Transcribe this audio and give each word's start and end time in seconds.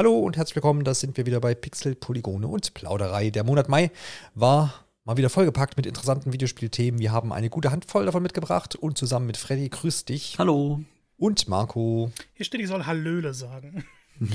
Hallo 0.00 0.18
und 0.18 0.38
herzlich 0.38 0.56
willkommen, 0.56 0.82
da 0.82 0.94
sind 0.94 1.18
wir 1.18 1.26
wieder 1.26 1.42
bei 1.42 1.54
Pixel, 1.54 1.94
Polygone 1.94 2.48
und 2.48 2.72
Plauderei. 2.72 3.28
Der 3.28 3.44
Monat 3.44 3.68
Mai 3.68 3.90
war 4.34 4.86
mal 5.04 5.18
wieder 5.18 5.28
vollgepackt 5.28 5.76
mit 5.76 5.84
interessanten 5.84 6.32
Videospielthemen. 6.32 6.98
Wir 6.98 7.12
haben 7.12 7.34
eine 7.34 7.50
gute 7.50 7.70
Handvoll 7.70 8.06
davon 8.06 8.22
mitgebracht 8.22 8.76
und 8.76 8.96
zusammen 8.96 9.26
mit 9.26 9.36
Freddy, 9.36 9.68
grüß 9.68 10.06
dich. 10.06 10.36
Hallo. 10.38 10.80
Und 11.18 11.48
Marco. 11.48 12.10
Hier 12.32 12.46
steht, 12.46 12.62
ich 12.62 12.68
soll 12.68 12.86
Hallöle 12.86 13.34
sagen. 13.34 13.84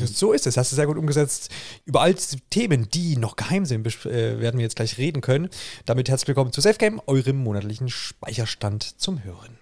So 0.06 0.34
ist 0.34 0.46
es, 0.46 0.56
hast 0.56 0.72
du 0.72 0.76
sehr 0.76 0.86
gut 0.86 1.00
umgesetzt. 1.00 1.50
Über 1.86 2.02
all 2.02 2.14
die 2.14 2.40
Themen, 2.52 2.88
die 2.92 3.18
noch 3.18 3.36
geheim 3.36 3.66
sind, 3.66 3.88
äh, 4.06 4.40
werden 4.40 4.60
wir 4.60 4.64
jetzt 4.64 4.76
gleich 4.76 5.00
reden 5.00 5.22
können. 5.22 5.50
Damit 5.86 6.10
herzlich 6.10 6.28
willkommen 6.28 6.52
zu 6.52 6.62
SafeGame, 6.62 7.02
eurem 7.08 7.38
monatlichen 7.38 7.90
Speicherstand 7.90 8.84
zum 9.02 9.24
Hören. 9.24 9.58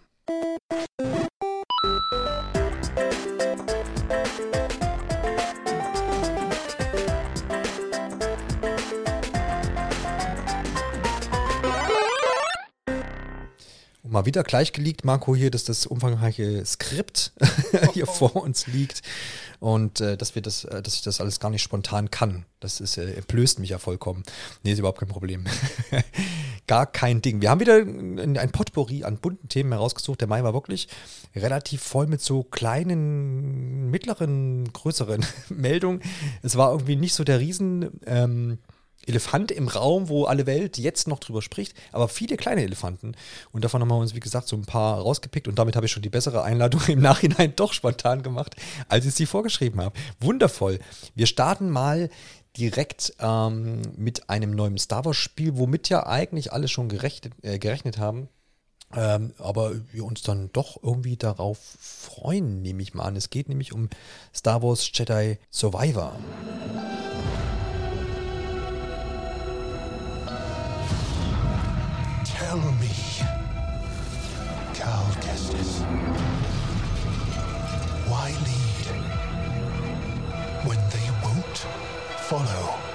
Mal 14.13 14.25
wieder 14.25 14.43
gleich 14.43 14.71
geleakt, 14.71 15.03
Marco, 15.03 15.35
hier, 15.35 15.51
dass 15.51 15.65
das 15.65 15.85
umfangreiche 15.85 16.65
Skript 16.65 17.33
hier 17.93 18.05
vor 18.05 18.35
uns 18.35 18.67
liegt 18.67 19.01
und 19.59 19.99
äh, 20.01 20.15
dass 20.15 20.35
wir 20.35 20.41
das, 20.41 20.63
äh, 20.65 20.81
dass 20.81 20.93
ich 20.93 21.01
das 21.01 21.19
alles 21.19 21.39
gar 21.39 21.49
nicht 21.49 21.63
spontan 21.63 22.11
kann. 22.11 22.45
Das 22.59 22.79
ist, 22.79 22.97
äh, 22.97 23.13
entblößt 23.15 23.59
mich 23.59 23.71
ja 23.71 23.79
vollkommen. 23.79 24.23
Nee, 24.63 24.73
ist 24.73 24.79
überhaupt 24.79 24.99
kein 24.99 25.09
Problem. 25.09 25.45
gar 26.67 26.85
kein 26.85 27.21
Ding. 27.21 27.41
Wir 27.41 27.49
haben 27.49 27.59
wieder 27.59 27.77
ein, 27.77 28.37
ein 28.37 28.51
Potpourri 28.51 29.03
an 29.03 29.17
bunten 29.17 29.49
Themen 29.49 29.71
herausgesucht. 29.71 30.21
Der 30.21 30.27
Mai 30.27 30.43
war 30.43 30.53
wirklich 30.53 30.87
relativ 31.35 31.81
voll 31.81 32.07
mit 32.07 32.21
so 32.21 32.43
kleinen, 32.43 33.89
mittleren, 33.89 34.71
größeren 34.71 35.25
Meldungen. 35.49 36.01
Es 36.43 36.55
war 36.55 36.71
irgendwie 36.71 36.95
nicht 36.95 37.15
so 37.15 37.23
der 37.23 37.39
Riesen. 37.39 37.89
Ähm, 38.05 38.59
Elefant 39.07 39.51
im 39.51 39.67
Raum, 39.67 40.09
wo 40.09 40.25
alle 40.25 40.45
Welt 40.45 40.77
jetzt 40.77 41.07
noch 41.07 41.19
drüber 41.19 41.41
spricht, 41.41 41.75
aber 41.91 42.07
viele 42.07 42.37
kleine 42.37 42.63
Elefanten. 42.63 43.15
Und 43.51 43.63
davon 43.63 43.81
haben 43.81 43.89
wir 43.89 43.97
uns, 43.97 44.15
wie 44.15 44.19
gesagt, 44.19 44.47
so 44.47 44.55
ein 44.55 44.65
paar 44.65 44.99
rausgepickt 44.99 45.47
und 45.47 45.59
damit 45.59 45.75
habe 45.75 45.85
ich 45.85 45.91
schon 45.91 46.03
die 46.03 46.09
bessere 46.09 46.43
Einladung 46.43 46.81
im 46.87 47.01
Nachhinein 47.01 47.55
doch 47.55 47.73
spontan 47.73 48.23
gemacht, 48.23 48.55
als 48.87 49.05
ich 49.05 49.15
sie 49.15 49.25
vorgeschrieben 49.25 49.81
habe. 49.81 49.95
Wundervoll. 50.19 50.79
Wir 51.15 51.25
starten 51.25 51.69
mal 51.69 52.09
direkt 52.57 53.13
ähm, 53.19 53.81
mit 53.97 54.29
einem 54.29 54.51
neuen 54.51 54.77
Star 54.77 55.05
Wars-Spiel, 55.05 55.57
womit 55.57 55.89
ja 55.89 56.05
eigentlich 56.05 56.53
alle 56.53 56.67
schon 56.67 56.89
gerechnet, 56.89 57.33
äh, 57.41 57.57
gerechnet 57.57 57.97
haben. 57.97 58.29
Ähm, 58.95 59.33
aber 59.39 59.73
wir 59.91 60.05
uns 60.05 60.21
dann 60.21 60.51
doch 60.53 60.77
irgendwie 60.83 61.17
darauf 61.17 61.57
freuen, 61.79 62.61
nehme 62.61 62.83
ich 62.83 62.93
mal 62.93 63.05
an. 63.05 63.15
Es 63.15 63.31
geht 63.31 63.49
nämlich 63.49 63.73
um 63.73 63.89
Star 64.35 64.61
Wars 64.61 64.89
Jedi 64.93 65.39
Survivor. 65.49 66.15
Tell 72.45 72.57
me, 72.57 72.89
Cal 74.73 75.05
Kestis, 75.23 75.79
why 78.09 78.31
lead 78.47 78.87
when 80.67 80.77
they 80.89 81.07
won't 81.23 81.57
follow? 82.27 82.92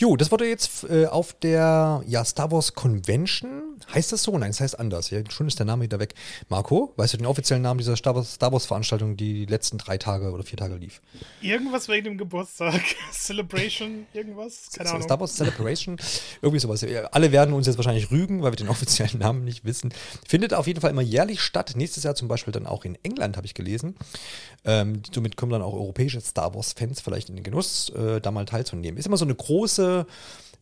Jo, 0.00 0.16
das 0.16 0.30
wurde 0.30 0.48
jetzt 0.48 0.84
äh, 0.88 1.04
auf 1.04 1.34
der 1.34 2.02
ja, 2.06 2.24
Star 2.24 2.50
Wars 2.50 2.72
Convention 2.72 3.70
Heißt 3.92 4.12
das 4.12 4.22
so? 4.22 4.36
Nein, 4.38 4.50
es 4.50 4.60
heißt 4.60 4.78
anders. 4.78 5.10
Ja, 5.10 5.20
schon 5.30 5.48
ist 5.48 5.58
der 5.58 5.66
Name 5.66 5.82
wieder 5.84 5.98
weg. 5.98 6.14
Marco, 6.48 6.92
weißt 6.96 7.14
du 7.14 7.16
den 7.16 7.26
offiziellen 7.26 7.62
Namen 7.62 7.78
dieser 7.78 7.96
Star 7.96 8.14
Wars-Veranstaltung, 8.14 9.16
die 9.16 9.34
die 9.34 9.46
letzten 9.46 9.78
drei 9.78 9.98
Tage 9.98 10.30
oder 10.30 10.44
vier 10.44 10.58
Tage 10.58 10.76
lief? 10.76 11.00
Irgendwas 11.40 11.88
wegen 11.88 12.04
dem 12.04 12.18
Geburtstag. 12.18 12.80
Celebration, 13.12 14.06
irgendwas? 14.12 14.70
Keine 14.76 14.90
Ahnung. 14.90 15.02
Star 15.02 15.18
Wars 15.18 15.34
Celebration, 15.34 15.96
irgendwie 16.40 16.60
sowas. 16.60 16.84
Alle 17.10 17.32
werden 17.32 17.54
uns 17.54 17.66
jetzt 17.66 17.78
wahrscheinlich 17.78 18.10
rügen, 18.10 18.42
weil 18.42 18.52
wir 18.52 18.56
den 18.56 18.68
offiziellen 18.70 19.18
Namen 19.18 19.44
nicht 19.44 19.64
wissen. 19.64 19.92
Findet 20.26 20.54
auf 20.54 20.66
jeden 20.66 20.80
Fall 20.80 20.90
immer 20.90 21.02
jährlich 21.02 21.40
statt. 21.40 21.72
Nächstes 21.74 22.04
Jahr 22.04 22.14
zum 22.14 22.28
Beispiel 22.28 22.52
dann 22.52 22.66
auch 22.66 22.84
in 22.84 22.96
England, 23.02 23.36
habe 23.36 23.46
ich 23.46 23.54
gelesen. 23.54 23.96
Ähm, 24.64 25.02
somit 25.12 25.36
kommen 25.36 25.50
dann 25.50 25.62
auch 25.62 25.72
europäische 25.72 26.20
Star 26.20 26.54
Wars-Fans 26.54 27.00
vielleicht 27.00 27.28
in 27.28 27.36
den 27.36 27.44
Genuss, 27.44 27.88
äh, 27.90 28.20
da 28.20 28.30
mal 28.30 28.44
teilzunehmen. 28.44 28.98
Ist 28.98 29.06
immer 29.06 29.16
so 29.16 29.24
eine 29.24 29.34
große 29.34 29.89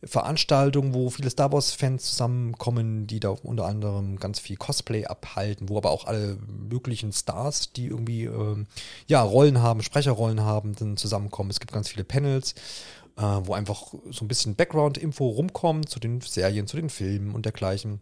Veranstaltung, 0.03 0.93
wo 0.93 1.09
viele 1.09 1.29
Star 1.29 1.51
Wars-Fans 1.51 2.11
zusammenkommen, 2.11 3.05
die 3.05 3.19
da 3.19 3.29
unter 3.29 3.65
anderem 3.65 4.17
ganz 4.17 4.39
viel 4.39 4.55
Cosplay 4.55 5.05
abhalten, 5.05 5.67
wo 5.67 5.77
aber 5.77 5.91
auch 5.91 6.05
alle 6.05 6.37
möglichen 6.47 7.11
Stars, 7.11 7.73
die 7.73 7.87
irgendwie 7.87 8.25
äh, 8.25 8.65
ja, 9.07 9.21
Rollen 9.21 9.61
haben, 9.61 9.81
Sprecherrollen 9.81 10.41
haben, 10.41 10.75
dann 10.75 10.95
zusammenkommen. 10.95 11.49
Es 11.49 11.59
gibt 11.59 11.73
ganz 11.73 11.89
viele 11.89 12.05
Panels, 12.05 12.53
äh, 13.17 13.21
wo 13.21 13.53
einfach 13.53 13.93
so 14.09 14.23
ein 14.23 14.29
bisschen 14.29 14.55
Background-Info 14.55 15.27
rumkommt 15.27 15.89
zu 15.89 15.99
den 15.99 16.21
Serien, 16.21 16.67
zu 16.67 16.77
den 16.77 16.89
Filmen 16.89 17.35
und 17.35 17.45
dergleichen. 17.45 17.99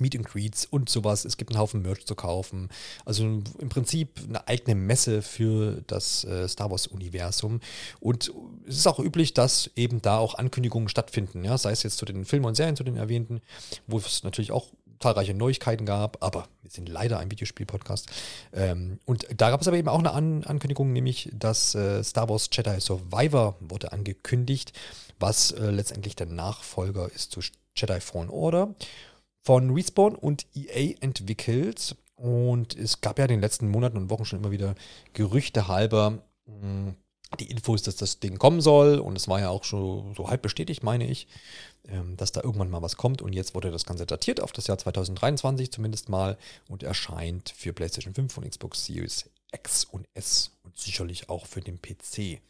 Meet 0.00 0.16
and 0.16 0.26
Greets 0.26 0.66
und 0.66 0.88
sowas. 0.88 1.24
Es 1.24 1.36
gibt 1.36 1.50
einen 1.50 1.58
Haufen 1.58 1.82
Merch 1.82 2.06
zu 2.06 2.14
kaufen. 2.14 2.68
Also 3.04 3.24
im 3.24 3.68
Prinzip 3.68 4.20
eine 4.28 4.46
eigene 4.48 4.74
Messe 4.74 5.22
für 5.22 5.82
das 5.86 6.24
äh, 6.24 6.48
Star 6.48 6.70
Wars-Universum. 6.70 7.60
Und 8.00 8.32
es 8.66 8.78
ist 8.78 8.86
auch 8.86 8.98
üblich, 8.98 9.34
dass 9.34 9.70
eben 9.76 10.02
da 10.02 10.18
auch 10.18 10.34
Ankündigungen 10.34 10.88
stattfinden. 10.88 11.44
Ja? 11.44 11.58
Sei 11.58 11.72
es 11.72 11.82
jetzt 11.82 11.98
zu 11.98 12.04
den 12.04 12.24
Filmen 12.24 12.46
und 12.46 12.56
Serien, 12.56 12.76
zu 12.76 12.84
den 12.84 12.96
erwähnten, 12.96 13.40
wo 13.86 13.98
es 13.98 14.22
natürlich 14.22 14.52
auch 14.52 14.68
zahlreiche 15.00 15.34
Neuigkeiten 15.34 15.84
gab, 15.84 16.22
aber 16.22 16.48
wir 16.62 16.70
sind 16.70 16.88
leider 16.88 17.18
ein 17.18 17.30
Videospiel-Podcast. 17.30 18.08
Ähm, 18.54 18.98
und 19.04 19.26
da 19.36 19.50
gab 19.50 19.60
es 19.60 19.68
aber 19.68 19.76
eben 19.76 19.88
auch 19.88 19.98
eine 19.98 20.12
An 20.12 20.44
Ankündigung, 20.44 20.92
nämlich 20.92 21.30
dass 21.34 21.74
äh, 21.74 22.02
Star 22.02 22.28
Wars 22.30 22.48
Jedi 22.50 22.80
Survivor 22.80 23.56
wurde 23.60 23.92
angekündigt, 23.92 24.72
was 25.18 25.50
äh, 25.52 25.70
letztendlich 25.70 26.16
der 26.16 26.26
Nachfolger 26.26 27.10
ist 27.14 27.32
zu 27.32 27.40
Jedi 27.76 28.00
Fallen 28.00 28.30
Order 28.30 28.74
von 29.44 29.70
Respawn 29.70 30.14
und 30.14 30.46
EA 30.54 30.96
entwickelt. 31.00 31.96
Und 32.16 32.76
es 32.76 33.00
gab 33.00 33.18
ja 33.18 33.24
in 33.24 33.30
den 33.30 33.40
letzten 33.40 33.68
Monaten 33.68 33.96
und 33.96 34.10
Wochen 34.10 34.24
schon 34.24 34.40
immer 34.40 34.50
wieder 34.50 34.74
Gerüchte 35.12 35.68
halber 35.68 36.22
hm, 36.46 36.94
die 37.38 37.50
Infos, 37.50 37.82
dass 37.82 37.96
das 37.96 38.20
Ding 38.20 38.38
kommen 38.38 38.60
soll. 38.60 38.98
Und 38.98 39.16
es 39.16 39.28
war 39.28 39.40
ja 39.40 39.50
auch 39.50 39.64
schon 39.64 40.14
so 40.14 40.28
halb 40.28 40.42
bestätigt, 40.42 40.82
meine 40.82 41.06
ich, 41.06 41.26
ähm, 41.88 42.16
dass 42.16 42.32
da 42.32 42.42
irgendwann 42.42 42.70
mal 42.70 42.82
was 42.82 42.96
kommt. 42.96 43.22
Und 43.22 43.32
jetzt 43.32 43.54
wurde 43.54 43.70
das 43.70 43.84
Ganze 43.84 44.06
datiert 44.06 44.40
auf 44.40 44.52
das 44.52 44.66
Jahr 44.66 44.78
2023 44.78 45.70
zumindest 45.70 46.08
mal 46.08 46.38
und 46.68 46.82
erscheint 46.82 47.52
für 47.56 47.72
PlayStation 47.72 48.14
5 48.14 48.38
und 48.38 48.48
Xbox 48.48 48.86
Series 48.86 49.28
X 49.52 49.84
und 49.84 50.06
S 50.14 50.50
und 50.62 50.76
sicherlich 50.76 51.28
auch 51.28 51.46
für 51.46 51.60
den 51.60 51.80
PC 51.80 52.40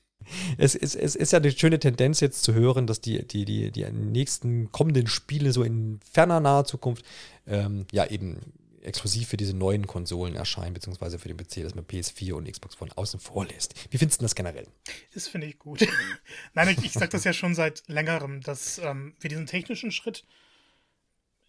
es, 0.59 0.75
es, 0.75 0.95
es 0.95 1.15
ist 1.15 1.33
ja 1.33 1.39
eine 1.39 1.51
schöne 1.51 1.79
Tendenz 1.79 2.21
jetzt 2.21 2.43
zu 2.43 2.55
hören, 2.55 2.87
dass 2.87 3.01
die, 3.01 3.27
die, 3.27 3.45
die, 3.45 3.71
die 3.71 3.85
nächsten 3.91 4.71
kommenden 4.73 5.07
Spiele 5.07 5.53
so 5.53 5.63
in 5.63 6.01
ferner 6.11 6.41
naher 6.41 6.65
Zukunft 6.65 7.05
ähm, 7.47 7.87
ja 7.93 8.07
eben 8.07 8.41
exklusiv 8.85 9.29
für 9.29 9.37
diese 9.37 9.55
neuen 9.55 9.87
Konsolen 9.87 10.35
erscheinen, 10.35 10.75
beziehungsweise 10.75 11.19
für 11.19 11.29
den 11.29 11.37
PC, 11.37 11.63
dass 11.63 11.75
man 11.75 11.85
PS4 11.85 12.35
und 12.35 12.51
Xbox 12.51 12.75
von 12.75 12.93
außen 12.93 13.19
vor 13.19 13.47
lässt. 13.47 13.75
Wie 13.91 13.99
findest 13.99 14.21
du 14.21 14.25
das 14.25 14.35
generell? 14.35 14.67
Das 15.15 15.27
finde 15.27 15.47
ich 15.47 15.59
gut. 15.59 15.87
Nein, 16.55 16.69
ich, 16.69 16.85
ich 16.85 16.93
sage 16.93 17.09
das 17.09 17.25
ja 17.25 17.33
schon 17.33 17.55
seit 17.55 17.83
längerem, 17.89 18.43
dass 18.43 18.79
ähm, 18.79 19.15
wir 19.21 19.31
diesen 19.31 19.47
technischen 19.47 19.91
Schritt 19.91 20.25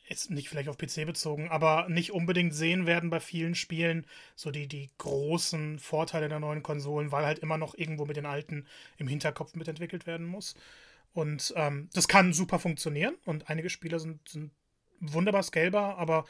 jetzt 0.08 0.30
nicht 0.30 0.50
vielleicht 0.50 0.70
auf 0.70 0.78
PC 0.78 1.06
bezogen, 1.06 1.50
aber 1.50 1.88
nicht 1.90 2.12
unbedingt 2.12 2.54
sehen 2.54 2.86
werden 2.86 3.10
bei 3.10 3.20
vielen 3.20 3.56
Spielen 3.56 4.06
so 4.36 4.52
die, 4.52 4.68
die 4.68 4.92
großen 4.98 5.80
Vorteile 5.80 6.30
der 6.30 6.40
neuen 6.40 6.64
Konsolen, 6.64 7.12
weil 7.12 7.26
halt 7.26 7.40
immer 7.40 7.58
noch 7.58 7.76
irgendwo 7.76 8.06
mit 8.06 8.18
den 8.18 8.26
alten 8.26 8.68
im 8.98 9.08
Hinterkopf 9.08 9.56
mitentwickelt 9.56 10.06
werden 10.06 10.26
muss. 10.26 10.56
Und 11.14 11.54
ähm, 11.56 11.90
das 11.94 12.08
kann 12.08 12.34
super 12.34 12.60
funktionieren 12.60 13.16
und 13.26 13.50
einige 13.50 13.70
Spiele 13.70 14.00
sind, 14.00 14.28
sind 14.28 14.52
wunderbar 15.00 15.44
scalbar, 15.44 15.98
aber 15.98 16.26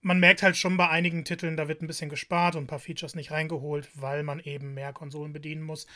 man 0.00 0.20
merkt 0.20 0.42
halt 0.42 0.56
schon 0.56 0.76
bei 0.76 0.88
einigen 0.88 1.24
Titeln, 1.24 1.56
da 1.56 1.68
wird 1.68 1.82
ein 1.82 1.86
bisschen 1.86 2.10
gespart 2.10 2.54
und 2.54 2.64
ein 2.64 2.68
paar 2.68 2.78
Features 2.78 3.14
nicht 3.14 3.30
reingeholt, 3.30 3.88
weil 3.94 4.22
man 4.22 4.40
eben 4.40 4.74
mehr 4.74 4.92
Konsolen 4.92 5.32
bedienen 5.32 5.62
muss. 5.62 5.86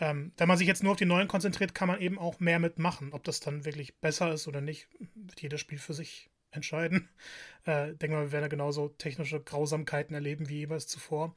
Ähm, 0.00 0.32
wenn 0.36 0.48
man 0.48 0.58
sich 0.58 0.66
jetzt 0.66 0.82
nur 0.82 0.92
auf 0.92 0.98
die 0.98 1.04
neuen 1.04 1.28
konzentriert, 1.28 1.74
kann 1.74 1.88
man 1.88 2.00
eben 2.00 2.18
auch 2.18 2.40
mehr 2.40 2.58
mitmachen. 2.58 3.12
Ob 3.12 3.24
das 3.24 3.40
dann 3.40 3.64
wirklich 3.64 3.96
besser 3.96 4.32
ist 4.32 4.48
oder 4.48 4.60
nicht, 4.60 4.88
wird 5.14 5.40
jedes 5.40 5.60
Spiel 5.60 5.78
für 5.78 5.94
sich 5.94 6.30
entscheiden. 6.50 7.08
Äh, 7.66 7.94
denke 7.94 8.14
mal, 8.14 8.24
wir 8.26 8.32
werden 8.32 8.44
ja 8.44 8.48
genauso 8.48 8.88
technische 8.90 9.40
Grausamkeiten 9.40 10.14
erleben 10.14 10.50
wie 10.50 10.58
jeweils 10.58 10.86
zuvor. 10.86 11.34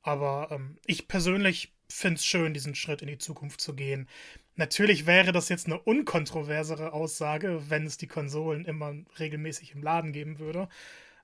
Aber 0.00 0.46
ähm, 0.52 0.78
ich 0.86 1.08
persönlich 1.08 1.74
finde 1.88 2.18
es 2.18 2.24
schön, 2.24 2.54
diesen 2.54 2.76
Schritt 2.76 3.02
in 3.02 3.08
die 3.08 3.18
Zukunft 3.18 3.60
zu 3.60 3.74
gehen. 3.74 4.08
Natürlich 4.54 5.06
wäre 5.06 5.32
das 5.32 5.48
jetzt 5.48 5.66
eine 5.66 5.80
unkontroversere 5.80 6.92
Aussage, 6.92 7.68
wenn 7.68 7.84
es 7.84 7.96
die 7.96 8.06
Konsolen 8.06 8.64
immer 8.64 8.94
regelmäßig 9.18 9.72
im 9.72 9.82
Laden 9.82 10.12
geben 10.12 10.38
würde. 10.38 10.68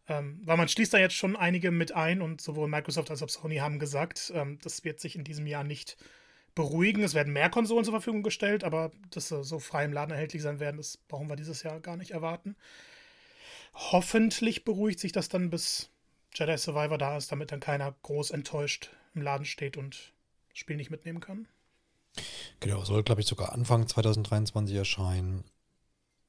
Ähm, 0.08 0.40
weil 0.44 0.56
man 0.56 0.66
schließt 0.66 0.92
da 0.92 0.98
jetzt 0.98 1.14
schon 1.14 1.36
einige 1.36 1.70
mit 1.70 1.92
ein 1.92 2.20
und 2.20 2.40
sowohl 2.40 2.66
Microsoft 2.66 3.12
als 3.12 3.22
auch 3.22 3.28
Sony 3.28 3.58
haben 3.58 3.78
gesagt, 3.78 4.32
ähm, 4.34 4.58
das 4.60 4.82
wird 4.82 4.98
sich 4.98 5.14
in 5.14 5.22
diesem 5.22 5.46
Jahr 5.46 5.62
nicht 5.62 5.96
beruhigen. 6.54 7.02
Es 7.02 7.14
werden 7.14 7.32
mehr 7.32 7.50
Konsolen 7.50 7.84
zur 7.84 7.94
Verfügung 7.94 8.22
gestellt, 8.22 8.64
aber 8.64 8.90
dass 9.10 9.28
sie 9.28 9.44
so 9.44 9.58
frei 9.58 9.84
im 9.84 9.93
Laden 9.93 10.12
erhältlich 10.12 10.43
sein 10.43 10.60
werden, 10.60 10.76
das 10.76 10.96
brauchen 10.96 11.28
wir 11.28 11.37
dieses 11.37 11.62
Jahr 11.62 11.81
gar 11.81 11.96
nicht 11.96 12.10
erwarten. 12.12 12.56
Hoffentlich 13.75 14.64
beruhigt 14.64 15.00
sich 15.00 15.12
das 15.12 15.28
dann, 15.28 15.50
bis 15.50 15.90
Jedi 16.34 16.56
Survivor 16.56 16.99
da 16.99 17.16
ist, 17.16 17.32
damit 17.32 17.52
dann 17.52 17.60
keiner 17.60 17.94
groß 18.02 18.31
enttäuscht 18.31 18.90
im 19.14 19.22
Laden 19.22 19.46
steht 19.46 19.76
und 19.76 20.12
Spiel 20.52 20.76
nicht 20.76 20.90
mitnehmen 20.90 21.20
kann. 21.20 21.49
Genau, 22.60 22.84
soll, 22.84 23.02
glaube 23.02 23.22
ich, 23.22 23.26
sogar 23.26 23.52
Anfang 23.52 23.88
2023 23.88 24.76
erscheinen. 24.76 25.44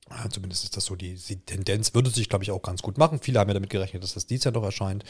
Ja, 0.09 0.29
zumindest 0.29 0.63
ist 0.63 0.77
das 0.77 0.85
so 0.85 0.95
die, 0.95 1.15
die 1.15 1.39
Tendenz, 1.39 1.93
würde 1.93 2.09
sich, 2.09 2.29
glaube 2.29 2.43
ich, 2.43 2.51
auch 2.51 2.61
ganz 2.61 2.81
gut 2.81 2.97
machen. 2.97 3.19
Viele 3.21 3.39
haben 3.39 3.49
ja 3.49 3.53
damit 3.53 3.69
gerechnet, 3.69 4.03
dass 4.03 4.13
das 4.13 4.25
dieses 4.25 4.45
Jahr 4.45 4.53
noch 4.53 4.63
erscheint. 4.63 5.03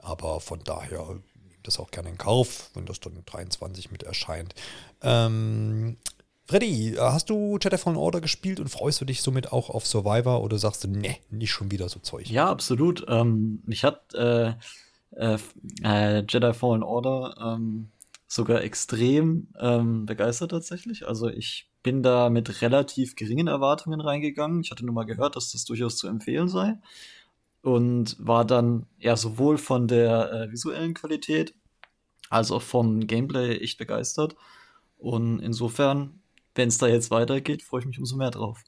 Aber 0.00 0.40
von 0.40 0.62
daher 0.64 1.20
das 1.66 1.78
auch 1.78 1.90
gerne 1.90 2.10
in 2.10 2.18
Kauf, 2.18 2.70
wenn 2.74 2.86
das 2.86 3.00
dann 3.00 3.22
23 3.24 3.90
mit 3.90 4.02
erscheint. 4.02 4.54
Ähm, 5.02 5.96
Freddy, 6.46 6.96
hast 6.98 7.30
du 7.30 7.58
Jedi 7.60 7.78
Fallen 7.78 7.96
Order 7.96 8.20
gespielt 8.20 8.60
und 8.60 8.68
freust 8.68 9.00
du 9.00 9.04
dich 9.04 9.22
somit 9.22 9.52
auch 9.52 9.70
auf 9.70 9.86
Survivor 9.86 10.42
oder 10.42 10.58
sagst 10.58 10.84
du, 10.84 10.88
ne, 10.88 11.16
nicht 11.30 11.52
schon 11.52 11.70
wieder 11.70 11.88
so 11.88 12.00
Zeug? 12.00 12.28
Ja, 12.28 12.50
absolut. 12.50 13.04
Ähm, 13.08 13.62
mich 13.64 13.82
hat 13.82 14.14
äh, 14.14 14.52
äh, 15.12 15.38
äh, 15.82 16.24
Jedi 16.28 16.52
Fallen 16.52 16.82
Order 16.82 17.34
ähm, 17.40 17.88
sogar 18.26 18.62
extrem 18.62 19.48
ähm, 19.58 20.06
begeistert 20.06 20.50
tatsächlich. 20.50 21.08
Also 21.08 21.28
ich 21.28 21.70
bin 21.82 22.02
da 22.02 22.30
mit 22.30 22.62
relativ 22.62 23.16
geringen 23.16 23.46
Erwartungen 23.46 24.00
reingegangen. 24.00 24.60
Ich 24.60 24.70
hatte 24.70 24.84
nur 24.84 24.94
mal 24.94 25.04
gehört, 25.04 25.36
dass 25.36 25.52
das 25.52 25.64
durchaus 25.64 25.96
zu 25.96 26.08
empfehlen 26.08 26.48
sei. 26.48 26.78
Und 27.64 28.16
war 28.18 28.44
dann 28.44 28.86
ja 28.98 29.16
sowohl 29.16 29.58
von 29.58 29.88
der 29.88 30.32
äh, 30.32 30.52
visuellen 30.52 30.94
Qualität 30.94 31.54
als 32.30 32.50
auch 32.50 32.62
vom 32.62 33.06
Gameplay 33.06 33.58
echt 33.58 33.78
begeistert. 33.78 34.36
Und 34.98 35.40
insofern 35.40 36.22
wenn 36.54 36.68
es 36.68 36.78
da 36.78 36.86
jetzt 36.86 37.10
weitergeht, 37.10 37.62
freue 37.62 37.80
ich 37.80 37.86
mich 37.86 37.98
umso 37.98 38.16
mehr 38.16 38.30
drauf. 38.30 38.62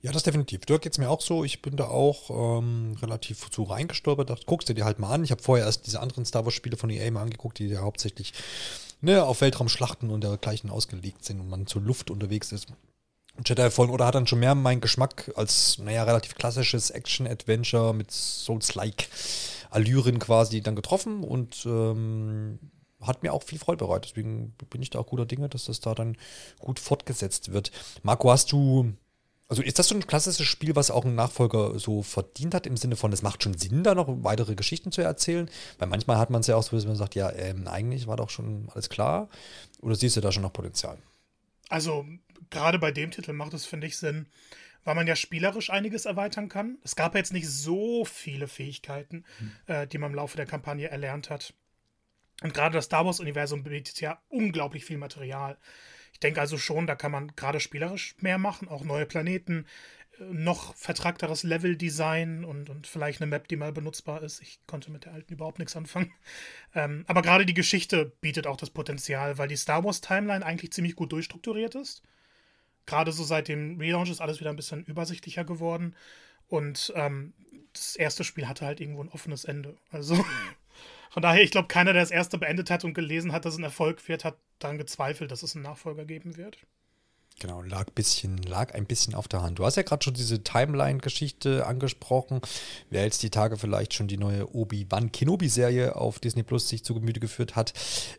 Ja, 0.00 0.12
das 0.12 0.22
definitiv. 0.22 0.64
Dirk 0.64 0.82
geht 0.82 0.92
es 0.92 0.98
mir 0.98 1.10
auch 1.10 1.20
so. 1.20 1.42
Ich 1.42 1.60
bin 1.60 1.76
da 1.76 1.88
auch 1.88 2.60
ähm, 2.60 2.96
relativ 3.02 3.50
zu 3.50 3.64
reingestolpert. 3.64 4.30
Dachte, 4.30 4.46
guckst 4.46 4.68
du 4.68 4.74
dir 4.74 4.84
halt 4.84 5.00
mal 5.00 5.12
an. 5.12 5.24
Ich 5.24 5.32
habe 5.32 5.42
vorher 5.42 5.66
erst 5.66 5.86
diese 5.86 6.00
anderen 6.00 6.24
Star 6.24 6.44
Wars-Spiele 6.44 6.76
von 6.76 6.88
EA 6.88 7.10
mal 7.10 7.22
angeguckt, 7.22 7.58
die 7.58 7.66
ja 7.66 7.80
hauptsächlich 7.80 8.32
ne, 9.00 9.24
auf 9.24 9.40
Weltraumschlachten 9.40 10.10
und 10.10 10.22
dergleichen 10.22 10.70
ausgelegt 10.70 11.24
sind 11.24 11.40
und 11.40 11.48
man 11.48 11.66
zur 11.66 11.82
Luft 11.82 12.12
unterwegs 12.12 12.52
ist. 12.52 12.68
Jedi 13.44 13.70
Fallen 13.70 13.90
oder 13.90 14.06
hat 14.06 14.14
dann 14.14 14.26
schon 14.26 14.40
mehr 14.40 14.54
meinen 14.54 14.80
Geschmack 14.80 15.32
als, 15.36 15.78
naja, 15.78 16.04
relativ 16.04 16.34
klassisches 16.34 16.90
Action-Adventure 16.90 17.94
mit 17.94 18.10
Souls-like 18.10 19.08
Allüren 19.70 20.18
quasi 20.18 20.60
dann 20.60 20.76
getroffen 20.76 21.22
und 21.22 21.64
ähm, 21.66 22.58
hat 23.00 23.22
mir 23.22 23.32
auch 23.32 23.42
viel 23.42 23.58
Freude 23.58 23.84
bereitet. 23.84 24.12
Deswegen 24.12 24.54
bin 24.70 24.82
ich 24.82 24.90
da 24.90 24.98
auch 24.98 25.06
guter 25.06 25.26
Dinge, 25.26 25.48
dass 25.48 25.66
das 25.66 25.80
da 25.80 25.94
dann 25.94 26.16
gut 26.58 26.80
fortgesetzt 26.80 27.52
wird. 27.52 27.70
Marco, 28.02 28.30
hast 28.30 28.52
du, 28.52 28.92
also 29.48 29.62
ist 29.62 29.78
das 29.78 29.88
so 29.88 29.94
ein 29.94 30.06
klassisches 30.06 30.46
Spiel, 30.46 30.76
was 30.76 30.90
auch 30.90 31.04
ein 31.04 31.14
Nachfolger 31.14 31.78
so 31.78 32.02
verdient 32.02 32.54
hat, 32.54 32.66
im 32.66 32.76
Sinne 32.76 32.96
von, 32.96 33.12
es 33.12 33.22
macht 33.22 33.42
schon 33.42 33.56
Sinn, 33.56 33.84
da 33.84 33.94
noch 33.94 34.06
weitere 34.08 34.54
Geschichten 34.54 34.92
zu 34.92 35.02
erzählen? 35.02 35.50
Weil 35.78 35.88
manchmal 35.88 36.18
hat 36.18 36.30
man 36.30 36.40
es 36.40 36.46
ja 36.46 36.56
auch 36.56 36.62
so, 36.62 36.76
dass 36.76 36.86
man 36.86 36.96
sagt, 36.96 37.14
ja, 37.14 37.30
ähm, 37.32 37.68
eigentlich 37.68 38.06
war 38.06 38.16
doch 38.16 38.30
schon 38.30 38.68
alles 38.72 38.88
klar. 38.88 39.28
Oder 39.80 39.94
siehst 39.94 40.16
du 40.16 40.20
da 40.20 40.32
schon 40.32 40.42
noch 40.42 40.52
Potenzial? 40.52 40.98
Also, 41.68 42.04
gerade 42.50 42.78
bei 42.78 42.90
dem 42.90 43.10
Titel 43.10 43.32
macht 43.32 43.54
es, 43.54 43.66
finde 43.66 43.86
ich, 43.86 43.96
Sinn, 43.96 44.26
weil 44.84 44.94
man 44.94 45.06
ja 45.06 45.16
spielerisch 45.16 45.70
einiges 45.70 46.04
erweitern 46.04 46.48
kann. 46.48 46.78
Es 46.84 46.96
gab 46.96 47.14
ja 47.14 47.18
jetzt 47.18 47.32
nicht 47.32 47.48
so 47.48 48.04
viele 48.04 48.48
Fähigkeiten, 48.48 49.24
hm. 49.38 49.52
äh, 49.66 49.86
die 49.86 49.98
man 49.98 50.12
im 50.12 50.16
Laufe 50.16 50.36
der 50.36 50.46
Kampagne 50.46 50.88
erlernt 50.88 51.28
hat. 51.28 51.54
Und 52.42 52.54
gerade 52.54 52.74
das 52.74 52.86
Star 52.86 53.04
Wars-Universum 53.04 53.62
bietet 53.62 54.00
ja 54.00 54.20
unglaublich 54.28 54.84
viel 54.84 54.98
Material. 54.98 55.56
Ich 56.12 56.20
denke 56.20 56.40
also 56.40 56.58
schon, 56.58 56.86
da 56.86 56.94
kann 56.94 57.12
man 57.12 57.34
gerade 57.36 57.60
spielerisch 57.60 58.14
mehr 58.20 58.38
machen, 58.38 58.68
auch 58.68 58.84
neue 58.84 59.06
Planeten, 59.06 59.66
äh, 60.18 60.24
noch 60.24 60.74
vertragteres 60.76 61.42
Level-Design 61.42 62.44
und, 62.44 62.70
und 62.70 62.86
vielleicht 62.86 63.20
eine 63.20 63.28
Map, 63.28 63.48
die 63.48 63.56
mal 63.56 63.72
benutzbar 63.72 64.22
ist. 64.22 64.40
Ich 64.40 64.60
konnte 64.66 64.90
mit 64.90 65.04
der 65.04 65.14
alten 65.14 65.34
überhaupt 65.34 65.58
nichts 65.58 65.76
anfangen. 65.76 66.12
Ähm, 66.74 67.04
aber 67.06 67.22
gerade 67.22 67.46
die 67.46 67.54
Geschichte 67.54 68.12
bietet 68.20 68.46
auch 68.46 68.58
das 68.58 68.68
Potenzial, 68.68 69.38
weil 69.38 69.48
die 69.48 69.56
Star 69.56 69.82
Wars-Timeline 69.82 70.44
eigentlich 70.44 70.72
ziemlich 70.72 70.94
gut 70.94 71.10
durchstrukturiert 71.10 71.74
ist. 71.74 72.02
Gerade 72.86 73.12
so 73.12 73.24
seit 73.24 73.48
dem 73.48 73.78
Relaunch 73.78 74.10
ist 74.10 74.20
alles 74.20 74.40
wieder 74.40 74.50
ein 74.50 74.56
bisschen 74.56 74.84
übersichtlicher 74.84 75.44
geworden. 75.44 75.94
Und 76.48 76.92
ähm, 76.96 77.34
das 77.72 77.96
erste 77.96 78.24
Spiel 78.24 78.48
hatte 78.48 78.64
halt 78.64 78.80
irgendwo 78.80 79.02
ein 79.02 79.10
offenes 79.10 79.44
Ende. 79.44 79.76
Also 79.90 80.24
Von 81.16 81.22
daher, 81.22 81.42
ich 81.42 81.50
glaube, 81.50 81.68
keiner, 81.68 81.94
der 81.94 82.02
das 82.02 82.10
erste 82.10 82.36
beendet 82.36 82.70
hat 82.70 82.84
und 82.84 82.92
gelesen 82.92 83.32
hat, 83.32 83.46
dass 83.46 83.54
es 83.54 83.58
ein 83.58 83.64
Erfolg 83.64 84.06
wird, 84.06 84.22
hat 84.24 84.36
daran 84.58 84.76
gezweifelt, 84.76 85.30
dass 85.30 85.42
es 85.42 85.54
einen 85.54 85.64
Nachfolger 85.64 86.04
geben 86.04 86.36
wird. 86.36 86.58
Genau, 87.38 87.62
lag, 87.62 87.90
bisschen, 87.92 88.36
lag 88.38 88.74
ein 88.74 88.84
bisschen 88.84 89.14
auf 89.14 89.26
der 89.26 89.40
Hand. 89.40 89.58
Du 89.58 89.64
hast 89.64 89.76
ja 89.76 89.82
gerade 89.82 90.04
schon 90.04 90.12
diese 90.12 90.42
Timeline-Geschichte 90.42 91.66
angesprochen. 91.66 92.42
Wer 92.90 93.04
jetzt 93.04 93.22
die 93.22 93.30
Tage 93.30 93.56
vielleicht 93.56 93.94
schon 93.94 94.08
die 94.08 94.18
neue 94.18 94.54
Obi-Wan 94.54 95.10
Kenobi-Serie 95.10 95.96
auf 95.96 96.18
Disney 96.18 96.42
Plus 96.42 96.68
sich 96.68 96.84
zu 96.84 96.92
Gemüte 96.92 97.20
geführt 97.20 97.56
hat, 97.56 97.72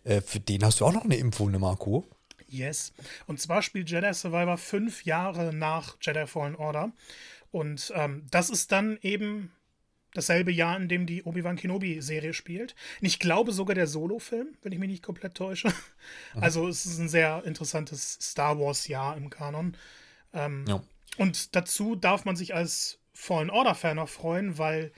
äh, 0.03 0.21
für 0.21 0.39
den 0.39 0.63
hast 0.63 0.81
du 0.81 0.85
auch 0.85 0.93
noch 0.93 1.03
eine 1.03 1.17
Info, 1.17 1.47
ne 1.47 1.59
Marco? 1.59 2.03
Yes. 2.47 2.93
Und 3.25 3.39
zwar 3.39 3.61
spielt 3.61 3.89
Jedi 3.89 4.13
Survivor 4.13 4.57
fünf 4.57 5.05
Jahre 5.05 5.53
nach 5.53 5.97
Jedi 6.01 6.25
Fallen 6.27 6.55
Order. 6.55 6.91
Und 7.51 7.91
ähm, 7.95 8.25
das 8.31 8.49
ist 8.49 8.71
dann 8.71 8.97
eben 9.01 9.51
dasselbe 10.13 10.51
Jahr, 10.51 10.77
in 10.77 10.87
dem 10.87 11.05
die 11.05 11.23
Obi-Wan 11.23 11.57
Kenobi-Serie 11.57 12.33
spielt. 12.33 12.75
Und 13.01 13.07
ich 13.07 13.19
glaube 13.19 13.51
sogar 13.51 13.75
der 13.75 13.87
Solo-Film, 13.87 14.57
wenn 14.61 14.71
ich 14.71 14.79
mich 14.79 14.89
nicht 14.89 15.03
komplett 15.03 15.35
täusche. 15.35 15.67
Mhm. 16.33 16.43
Also 16.43 16.67
es 16.67 16.85
ist 16.85 16.97
ein 16.97 17.09
sehr 17.09 17.43
interessantes 17.45 18.17
Star 18.21 18.59
Wars-Jahr 18.59 19.15
im 19.17 19.29
Kanon. 19.29 19.77
Ähm, 20.33 20.65
ja. 20.67 20.81
Und 21.17 21.55
dazu 21.55 21.95
darf 21.95 22.25
man 22.25 22.35
sich 22.35 22.55
als 22.55 22.99
Fallen 23.13 23.49
Order-Fan 23.49 23.95
noch 23.95 24.09
freuen, 24.09 24.57
weil 24.57 24.91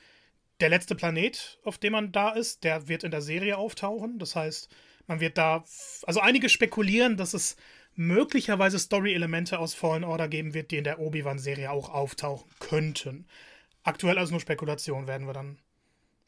der 0.60 0.70
letzte 0.70 0.96
Planet, 0.96 1.60
auf 1.64 1.78
dem 1.78 1.94
man 1.94 2.12
da 2.12 2.32
ist, 2.32 2.64
der 2.64 2.88
wird 2.88 3.04
in 3.04 3.12
der 3.12 3.22
Serie 3.22 3.58
auftauchen. 3.58 4.20
Das 4.20 4.36
heißt, 4.36 4.70
man 5.10 5.20
wird 5.20 5.38
da. 5.38 5.66
Also 6.04 6.22
einige 6.22 6.48
spekulieren, 6.48 7.18
dass 7.18 7.34
es 7.34 7.58
möglicherweise 7.96 8.80
Story-Elemente 8.80 9.60
aus 9.60 9.74
Fallen 9.74 10.06
Order 10.06 10.30
geben 10.30 10.54
wird, 10.54 10.72
die 10.72 10.78
in 10.78 10.86
der 10.86 11.00
Obi-Wan-Serie 11.00 11.70
auch 11.72 11.90
auftauchen 11.90 12.50
könnten. 12.60 13.28
Aktuell 13.84 14.18
also 14.18 14.32
nur 14.32 14.40
Spekulation, 14.40 15.08
werden 15.08 15.28
wir 15.28 15.34
dann 15.34 15.58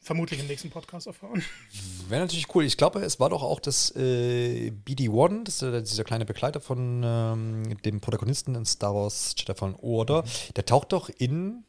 vermutlich 0.00 0.40
im 0.40 0.48
nächsten 0.48 0.70
Podcast 0.70 1.06
erfahren. 1.06 1.42
Wäre 2.08 2.22
natürlich 2.22 2.52
cool. 2.54 2.64
Ich 2.64 2.76
glaube, 2.76 3.00
es 3.00 3.20
war 3.20 3.30
doch 3.30 3.42
auch 3.42 3.60
das 3.60 3.94
äh, 3.94 4.70
BD-1, 4.70 5.44
das 5.44 5.62
ist 5.62 5.92
dieser 5.92 6.04
kleine 6.04 6.24
Begleiter 6.24 6.60
von 6.60 7.02
ähm, 7.04 7.76
dem 7.84 8.00
Protagonisten 8.00 8.56
in 8.56 8.66
Star 8.66 8.94
Wars 8.94 9.34
Jedi 9.38 9.54
Fallen 9.54 9.76
Order. 9.76 10.22
Mhm. 10.22 10.54
Der 10.56 10.66
taucht 10.66 10.92
doch 10.92 11.08
in. 11.08 11.64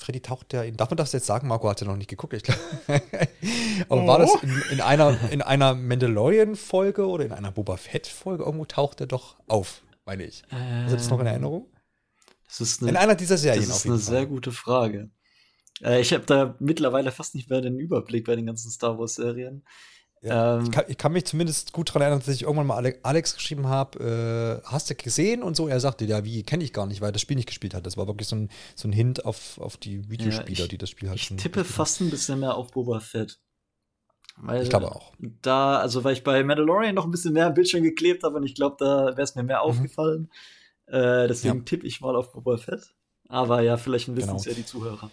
Freddy 0.00 0.20
taucht 0.20 0.52
der 0.52 0.64
in. 0.64 0.76
Darf 0.76 0.90
man 0.90 0.96
das 0.96 1.12
jetzt 1.12 1.26
sagen? 1.26 1.46
Marco 1.46 1.68
hat 1.68 1.80
ja 1.80 1.86
noch 1.86 1.96
nicht 1.96 2.08
geguckt, 2.08 2.32
ich 2.32 2.42
glaube. 2.42 2.60
Aber 3.88 4.02
oh. 4.02 4.06
war 4.06 4.18
das 4.18 4.34
in, 4.42 4.62
in, 4.72 4.80
einer, 4.80 5.18
in 5.30 5.42
einer 5.42 5.74
Mandalorian-Folge 5.74 7.06
oder 7.06 7.26
in 7.26 7.32
einer 7.32 7.52
Boba 7.52 7.76
Fett-Folge? 7.76 8.44
Irgendwo 8.44 8.64
taucht 8.64 9.00
er 9.00 9.06
doch 9.06 9.36
auf, 9.46 9.82
meine 10.06 10.24
ich. 10.24 10.42
Ähm. 10.50 10.86
Du 10.88 10.94
das 10.94 11.10
noch 11.10 11.20
in 11.20 11.26
Erinnerung? 11.26 11.66
eine, 12.80 12.90
in 12.90 12.96
einer 12.96 13.14
dieser 13.14 13.36
Serien. 13.36 13.66
Das 13.66 13.78
ist 13.78 13.86
eine 13.86 13.98
Fall. 13.98 14.04
sehr 14.04 14.26
gute 14.26 14.52
Frage. 14.52 15.10
Äh, 15.82 16.00
ich 16.00 16.12
habe 16.12 16.24
da 16.24 16.56
mittlerweile 16.58 17.12
fast 17.12 17.34
nicht 17.34 17.50
mehr 17.50 17.60
den 17.60 17.78
Überblick 17.78 18.26
bei 18.26 18.36
den 18.36 18.46
ganzen 18.46 18.70
Star 18.70 18.98
Wars-Serien. 18.98 19.64
Ja, 20.22 20.58
ähm, 20.58 20.64
ich, 20.64 20.70
kann, 20.70 20.84
ich, 20.88 20.98
kann, 20.98 21.12
mich 21.12 21.24
zumindest 21.24 21.72
gut 21.72 21.88
daran 21.88 22.02
erinnern, 22.02 22.18
dass 22.18 22.34
ich 22.34 22.42
irgendwann 22.42 22.66
mal 22.66 22.94
Alex 23.02 23.34
geschrieben 23.34 23.68
habe, 23.68 24.60
äh, 24.62 24.68
hast 24.68 24.90
du 24.90 24.94
gesehen 24.94 25.42
und 25.42 25.56
so. 25.56 25.66
Er 25.66 25.80
sagte, 25.80 26.04
ja, 26.04 26.24
wie, 26.24 26.42
kenne 26.42 26.62
ich 26.62 26.74
gar 26.74 26.86
nicht, 26.86 27.00
weil 27.00 27.08
er 27.08 27.12
das 27.12 27.22
Spiel 27.22 27.36
nicht 27.36 27.48
gespielt 27.48 27.72
hat. 27.72 27.86
Das 27.86 27.96
war 27.96 28.06
wirklich 28.06 28.28
so 28.28 28.36
ein, 28.36 28.50
so 28.74 28.86
ein 28.86 28.92
Hint 28.92 29.24
auf, 29.24 29.58
auf 29.58 29.78
die 29.78 30.10
Videospieler, 30.10 30.58
ja, 30.58 30.64
ich, 30.64 30.70
die 30.70 30.78
das 30.78 30.90
Spiel 30.90 31.08
halt 31.08 31.18
Ich 31.18 31.28
tippe 31.36 31.64
fast 31.64 32.00
ein 32.02 32.10
bisschen 32.10 32.40
mehr 32.40 32.54
auf 32.54 32.70
Boba 32.70 33.00
Fett. 33.00 33.40
Weil 34.36 34.62
ich 34.62 34.70
glaube 34.70 34.92
auch. 34.92 35.12
Da, 35.18 35.78
also 35.78 36.04
weil 36.04 36.12
ich 36.12 36.22
bei 36.22 36.42
Mandalorian 36.44 36.94
noch 36.94 37.04
ein 37.04 37.10
bisschen 37.10 37.32
mehr 37.32 37.46
am 37.46 37.54
Bildschirm 37.54 37.82
geklebt 37.82 38.22
habe 38.22 38.36
und 38.36 38.44
ich 38.44 38.54
glaube, 38.54 38.76
da 38.78 39.06
wäre 39.08 39.22
es 39.22 39.34
mir 39.34 39.42
mehr 39.42 39.58
mhm. 39.58 39.70
aufgefallen. 39.70 40.30
Äh, 40.86 41.28
deswegen 41.28 41.58
ja. 41.58 41.64
tippe 41.64 41.86
ich 41.86 42.00
mal 42.00 42.16
auf 42.16 42.32
Boba 42.32 42.58
Fett. 42.58 42.94
Aber 43.28 43.62
ja, 43.62 43.76
vielleicht 43.76 44.08
wissen 44.08 44.26
genau. 44.26 44.36
es 44.36 44.44
ja 44.44 44.52
die 44.52 44.66
Zuhörer. 44.66 45.10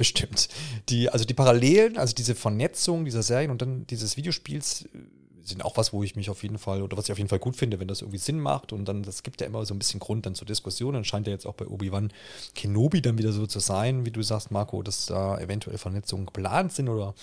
Bestimmt. 0.00 0.48
Die, 0.88 1.10
also 1.10 1.26
die 1.26 1.34
Parallelen, 1.34 1.98
also 1.98 2.14
diese 2.14 2.34
Vernetzung 2.34 3.04
dieser 3.04 3.22
Serien 3.22 3.50
und 3.50 3.60
dann 3.60 3.86
dieses 3.86 4.16
Videospiels 4.16 4.86
äh, 4.94 4.98
sind 5.42 5.62
auch 5.62 5.76
was, 5.76 5.92
wo 5.92 6.02
ich 6.02 6.16
mich 6.16 6.30
auf 6.30 6.42
jeden 6.42 6.56
Fall, 6.56 6.80
oder 6.80 6.96
was 6.96 7.04
ich 7.04 7.12
auf 7.12 7.18
jeden 7.18 7.28
Fall 7.28 7.38
gut 7.38 7.54
finde, 7.54 7.80
wenn 7.80 7.86
das 7.86 8.00
irgendwie 8.00 8.16
Sinn 8.16 8.40
macht 8.40 8.72
und 8.72 8.86
dann, 8.86 9.02
das 9.02 9.22
gibt 9.22 9.42
ja 9.42 9.46
immer 9.46 9.66
so 9.66 9.74
ein 9.74 9.78
bisschen 9.78 10.00
Grund 10.00 10.24
dann 10.24 10.34
zur 10.34 10.46
Diskussion. 10.46 10.94
Dann 10.94 11.04
scheint 11.04 11.26
ja 11.26 11.34
jetzt 11.34 11.44
auch 11.44 11.52
bei 11.52 11.66
Obi-Wan 11.66 12.14
Kenobi 12.54 13.02
dann 13.02 13.18
wieder 13.18 13.30
so 13.32 13.46
zu 13.46 13.58
sein, 13.58 14.06
wie 14.06 14.10
du 14.10 14.22
sagst, 14.22 14.50
Marco, 14.50 14.82
dass 14.82 15.04
da 15.04 15.38
eventuell 15.38 15.76
Vernetzungen 15.76 16.24
geplant 16.24 16.72
sind 16.72 16.88
oder 16.88 17.14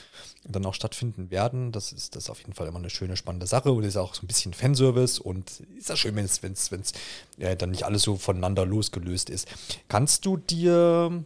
dann 0.43 0.63
auch 0.63 0.75
stattfinden 0.75 1.31
werden. 1.31 1.71
Das 1.71 1.91
ist 1.91 2.15
das 2.15 2.25
ist 2.25 2.29
auf 2.29 2.41
jeden 2.41 2.53
Fall 2.53 2.67
immer 2.67 2.77
eine 2.77 2.91
schöne, 2.91 3.17
spannende 3.17 3.47
Sache 3.47 3.71
und 3.71 3.85
ist 3.85 3.97
auch 3.97 4.13
so 4.13 4.21
ein 4.21 4.27
bisschen 4.27 4.53
Fanservice 4.53 5.19
und 5.19 5.63
ist 5.75 5.89
ja 5.89 5.95
schön, 5.95 6.15
wenn 6.15 6.25
es, 6.25 6.43
wenn 6.43 6.51
es, 6.51 6.71
wenn 6.71 6.81
es 6.81 6.93
ja, 7.39 7.55
dann 7.55 7.71
nicht 7.71 7.85
alles 7.85 8.03
so 8.03 8.17
voneinander 8.17 8.67
losgelöst 8.67 9.31
ist. 9.31 9.47
Kannst 9.87 10.27
du 10.27 10.37
dir 10.37 11.23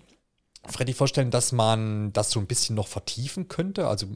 Freddy 0.67 0.93
vorstellen, 0.93 1.31
dass 1.31 1.51
man 1.51 2.13
das 2.13 2.31
so 2.31 2.39
ein 2.39 2.45
bisschen 2.45 2.75
noch 2.75 2.87
vertiefen 2.87 3.47
könnte? 3.47 3.87
Also 3.87 4.07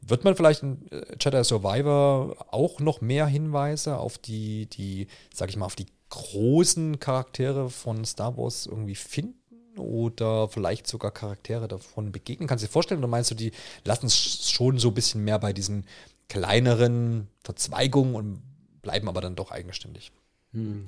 wird 0.00 0.24
man 0.24 0.34
vielleicht 0.34 0.62
in 0.62 0.90
äh, 0.90 1.16
Jedi 1.20 1.44
Survivor 1.44 2.36
auch 2.50 2.80
noch 2.80 3.00
mehr 3.00 3.26
Hinweise 3.26 3.98
auf 3.98 4.16
die, 4.18 4.66
die, 4.66 5.08
sag 5.34 5.50
ich 5.50 5.56
mal, 5.56 5.66
auf 5.66 5.76
die 5.76 5.86
großen 6.08 6.98
Charaktere 6.98 7.68
von 7.68 8.04
Star 8.04 8.36
Wars 8.36 8.66
irgendwie 8.66 8.94
finden? 8.94 9.34
Oder 9.78 10.48
vielleicht 10.48 10.86
sogar 10.86 11.10
Charaktere 11.10 11.68
davon 11.68 12.10
begegnen? 12.10 12.48
Kannst 12.48 12.64
du 12.64 12.66
dir 12.66 12.72
vorstellen, 12.72 13.00
oder 13.00 13.08
meinst 13.08 13.30
du, 13.30 13.34
die 13.34 13.52
lassen 13.84 14.06
es 14.06 14.50
schon 14.50 14.78
so 14.78 14.88
ein 14.88 14.94
bisschen 14.94 15.22
mehr 15.24 15.38
bei 15.38 15.52
diesen 15.52 15.84
kleineren 16.28 17.28
Verzweigungen 17.44 18.14
und 18.14 18.42
bleiben 18.80 19.08
aber 19.08 19.20
dann 19.20 19.36
doch 19.36 19.50
eigenständig. 19.50 20.12
Hm. 20.52 20.86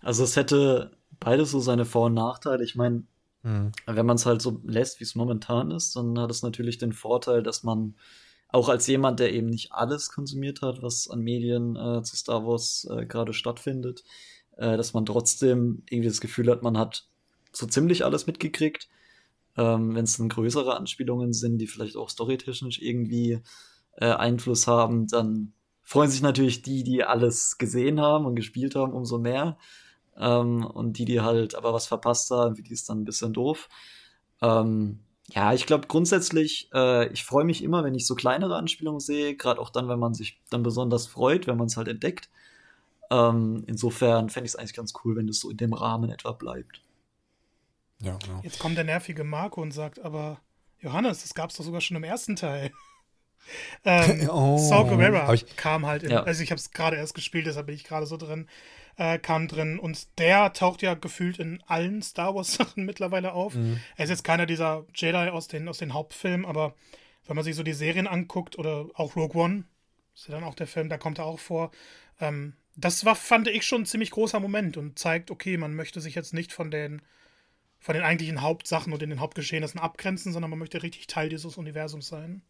Also 0.00 0.24
es 0.24 0.36
hätte 0.36 0.96
beides 1.18 1.50
so 1.50 1.60
seine 1.60 1.84
Vor- 1.84 2.06
und 2.06 2.14
Nachteile. 2.14 2.64
Ich 2.64 2.76
meine, 2.76 3.02
hm. 3.42 3.72
wenn 3.86 4.06
man 4.06 4.16
es 4.16 4.26
halt 4.26 4.42
so 4.42 4.60
lässt, 4.64 5.00
wie 5.00 5.04
es 5.04 5.14
momentan 5.14 5.70
ist, 5.70 5.96
dann 5.96 6.18
hat 6.18 6.30
es 6.30 6.42
natürlich 6.42 6.78
den 6.78 6.92
Vorteil, 6.92 7.42
dass 7.42 7.62
man 7.62 7.94
auch 8.48 8.68
als 8.68 8.86
jemand, 8.86 9.20
der 9.20 9.32
eben 9.32 9.48
nicht 9.48 9.72
alles 9.72 10.10
konsumiert 10.10 10.60
hat, 10.62 10.82
was 10.82 11.08
an 11.08 11.20
Medien 11.20 11.76
äh, 11.76 12.02
zu 12.02 12.16
Star 12.16 12.46
Wars 12.46 12.86
äh, 12.90 13.06
gerade 13.06 13.32
stattfindet, 13.32 14.02
äh, 14.56 14.76
dass 14.76 14.92
man 14.92 15.06
trotzdem 15.06 15.82
irgendwie 15.88 16.08
das 16.08 16.20
Gefühl 16.20 16.50
hat, 16.50 16.62
man 16.62 16.76
hat 16.76 17.06
so 17.52 17.66
ziemlich 17.66 18.04
alles 18.04 18.26
mitgekriegt. 18.26 18.88
Ähm, 19.56 19.94
Wenn 19.94 20.04
es 20.04 20.16
dann 20.16 20.28
größere 20.28 20.76
Anspielungen 20.76 21.32
sind, 21.32 21.58
die 21.58 21.66
vielleicht 21.66 21.96
auch 21.96 22.10
storytechnisch 22.10 22.80
irgendwie 22.80 23.40
äh, 23.96 24.06
Einfluss 24.06 24.66
haben, 24.66 25.06
dann 25.06 25.52
freuen 25.82 26.10
sich 26.10 26.22
natürlich 26.22 26.62
die, 26.62 26.84
die 26.84 27.04
alles 27.04 27.58
gesehen 27.58 28.00
haben 28.00 28.26
und 28.26 28.36
gespielt 28.36 28.74
haben, 28.76 28.92
umso 28.92 29.18
mehr. 29.18 29.58
Ähm, 30.20 30.64
und 30.64 30.98
die, 30.98 31.04
die 31.04 31.20
halt 31.20 31.54
aber 31.54 31.72
was 31.72 31.86
verpasst 31.86 32.30
haben, 32.30 32.56
für 32.56 32.62
die 32.62 32.72
ist 32.72 32.88
dann 32.88 33.00
ein 33.00 33.04
bisschen 33.04 33.32
doof. 33.32 33.68
Ähm, 34.42 35.00
ja, 35.28 35.52
ich 35.52 35.66
glaube 35.66 35.86
grundsätzlich, 35.86 36.68
äh, 36.74 37.08
ich 37.12 37.24
freue 37.24 37.44
mich 37.44 37.62
immer, 37.62 37.84
wenn 37.84 37.94
ich 37.94 38.06
so 38.06 38.14
kleinere 38.14 38.56
Anspielungen 38.56 39.00
sehe, 39.00 39.36
gerade 39.36 39.60
auch 39.60 39.70
dann, 39.70 39.88
wenn 39.88 39.98
man 39.98 40.12
sich 40.12 40.40
dann 40.50 40.62
besonders 40.62 41.06
freut, 41.06 41.46
wenn 41.46 41.56
man 41.56 41.68
es 41.68 41.76
halt 41.76 41.88
entdeckt. 41.88 42.28
Ähm, 43.10 43.64
insofern 43.66 44.28
fände 44.28 44.46
ich 44.46 44.52
es 44.52 44.56
eigentlich 44.56 44.74
ganz 44.74 44.92
cool, 45.04 45.16
wenn 45.16 45.28
es 45.28 45.40
so 45.40 45.50
in 45.50 45.56
dem 45.56 45.72
Rahmen 45.72 46.10
etwa 46.10 46.32
bleibt. 46.32 46.82
Ja, 48.00 48.18
ja. 48.26 48.40
Jetzt 48.42 48.58
kommt 48.58 48.76
der 48.76 48.84
nervige 48.84 49.24
Marco 49.24 49.60
und 49.62 49.72
sagt, 49.72 50.00
aber 50.00 50.40
Johannes, 50.80 51.22
das 51.22 51.34
gab 51.34 51.50
es 51.50 51.56
doch 51.56 51.64
sogar 51.64 51.80
schon 51.80 51.96
im 51.96 52.04
ersten 52.04 52.36
Teil. 52.36 52.72
ähm, 53.84 54.28
oh, 54.30 54.58
Saw 54.58 54.88
Gerrera 54.88 55.34
kam 55.56 55.86
halt 55.86 56.02
in, 56.02 56.10
ja. 56.10 56.22
also 56.22 56.42
ich 56.42 56.50
habe 56.50 56.58
es 56.58 56.70
gerade 56.70 56.96
erst 56.96 57.14
gespielt, 57.14 57.46
deshalb 57.46 57.66
bin 57.66 57.74
ich 57.74 57.84
gerade 57.84 58.06
so 58.06 58.16
drin, 58.16 58.48
äh, 59.00 59.18
kam 59.18 59.48
drin 59.48 59.78
und 59.78 60.18
der 60.18 60.52
taucht 60.52 60.82
ja 60.82 60.92
gefühlt 60.92 61.38
in 61.38 61.62
allen 61.66 62.02
Star 62.02 62.34
Wars 62.34 62.52
Sachen 62.58 62.84
mittlerweile 62.84 63.32
auf. 63.32 63.54
Mhm. 63.54 63.80
Er 63.96 64.04
ist 64.04 64.10
jetzt 64.10 64.24
keiner 64.24 64.44
dieser 64.44 64.84
Jedi 64.94 65.30
aus 65.30 65.48
den, 65.48 65.68
aus 65.68 65.78
den 65.78 65.94
Hauptfilmen, 65.94 66.44
aber 66.44 66.74
wenn 67.26 67.34
man 67.34 67.44
sich 67.44 67.56
so 67.56 67.62
die 67.62 67.72
Serien 67.72 68.06
anguckt 68.06 68.58
oder 68.58 68.88
auch 68.94 69.16
Rogue 69.16 69.42
One, 69.42 69.64
ist 70.14 70.28
ja 70.28 70.34
dann 70.34 70.44
auch 70.44 70.54
der 70.54 70.66
Film, 70.66 70.90
da 70.90 70.98
kommt 70.98 71.18
er 71.18 71.24
auch 71.24 71.38
vor. 71.38 71.70
Ähm, 72.20 72.52
das 72.76 73.06
war, 73.06 73.16
fand 73.16 73.48
ich 73.48 73.64
schon 73.64 73.82
ein 73.82 73.86
ziemlich 73.86 74.10
großer 74.10 74.38
Moment 74.38 74.76
und 74.76 74.98
zeigt, 74.98 75.30
okay, 75.30 75.56
man 75.56 75.74
möchte 75.74 76.02
sich 76.02 76.14
jetzt 76.14 76.34
nicht 76.34 76.52
von 76.52 76.70
den 76.70 77.00
von 77.82 77.94
den 77.94 78.04
eigentlichen 78.04 78.42
Hauptsachen 78.42 78.92
und 78.92 79.00
den 79.00 79.20
Hauptgeschehnissen 79.20 79.80
abgrenzen, 79.80 80.34
sondern 80.34 80.50
man 80.50 80.58
möchte 80.58 80.82
richtig 80.82 81.06
Teil 81.06 81.30
dieses 81.30 81.56
Universums 81.56 82.08
sein. 82.08 82.42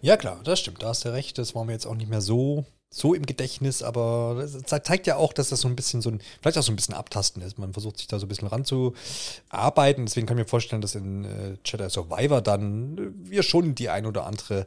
Ja, 0.00 0.16
klar, 0.16 0.40
das 0.42 0.60
stimmt, 0.60 0.82
da 0.82 0.88
hast 0.88 1.04
du 1.04 1.10
recht. 1.10 1.36
Das 1.36 1.54
war 1.54 1.66
mir 1.66 1.72
jetzt 1.72 1.84
auch 1.84 1.94
nicht 1.94 2.08
mehr 2.08 2.22
so, 2.22 2.64
so 2.90 3.14
im 3.14 3.26
Gedächtnis, 3.26 3.82
aber 3.82 4.36
das 4.38 4.84
zeigt 4.84 5.06
ja 5.06 5.16
auch, 5.16 5.32
dass 5.32 5.48
das 5.48 5.60
so 5.60 5.68
ein 5.68 5.76
bisschen 5.76 6.00
so 6.00 6.10
ein, 6.10 6.20
vielleicht 6.40 6.56
auch 6.56 6.62
so 6.62 6.72
ein 6.72 6.76
bisschen 6.76 6.94
abtasten 6.94 7.42
ist. 7.42 7.58
Man 7.58 7.72
versucht 7.72 7.98
sich 7.98 8.06
da 8.06 8.18
so 8.18 8.26
ein 8.26 8.28
bisschen 8.28 8.48
ranzuarbeiten. 8.48 10.06
Deswegen 10.06 10.26
kann 10.26 10.38
ich 10.38 10.44
mir 10.44 10.48
vorstellen, 10.48 10.82
dass 10.82 10.94
in 10.94 11.24
äh, 11.24 11.56
Jedi 11.64 11.90
Survivor 11.90 12.40
dann 12.40 12.96
äh, 12.96 13.30
wir 13.30 13.42
schon 13.42 13.74
die 13.74 13.90
ein 13.90 14.06
oder 14.06 14.24
andere 14.24 14.66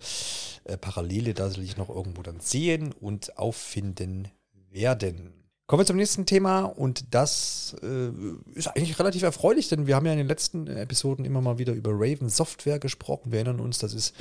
äh, 0.66 0.78
Parallele 0.78 1.34
da 1.34 1.50
sicherlich 1.50 1.78
noch 1.78 1.90
irgendwo 1.90 2.22
dann 2.22 2.40
sehen 2.40 2.94
und 3.00 3.38
auffinden 3.38 4.28
werden. 4.70 5.39
Kommen 5.70 5.82
wir 5.82 5.86
zum 5.86 5.98
nächsten 5.98 6.26
Thema 6.26 6.64
und 6.64 7.04
das 7.12 7.76
äh, 7.84 8.10
ist 8.56 8.70
eigentlich 8.70 8.98
relativ 8.98 9.22
erfreulich, 9.22 9.70
denn 9.70 9.86
wir 9.86 9.96
haben 9.96 10.08
ja 10.08 10.14
in 10.14 10.18
den 10.18 10.28
letzten 10.28 10.66
Episoden 10.66 11.26
immer 11.26 11.42
mal 11.42 11.60
wieder 11.60 11.74
über 11.74 11.92
Raven 11.94 12.28
Software 12.28 12.80
gesprochen. 12.80 13.32
Wir 13.32 13.42
erinnern 13.42 13.60
uns, 13.60 13.78
das 13.78 13.94
ist 13.94 14.16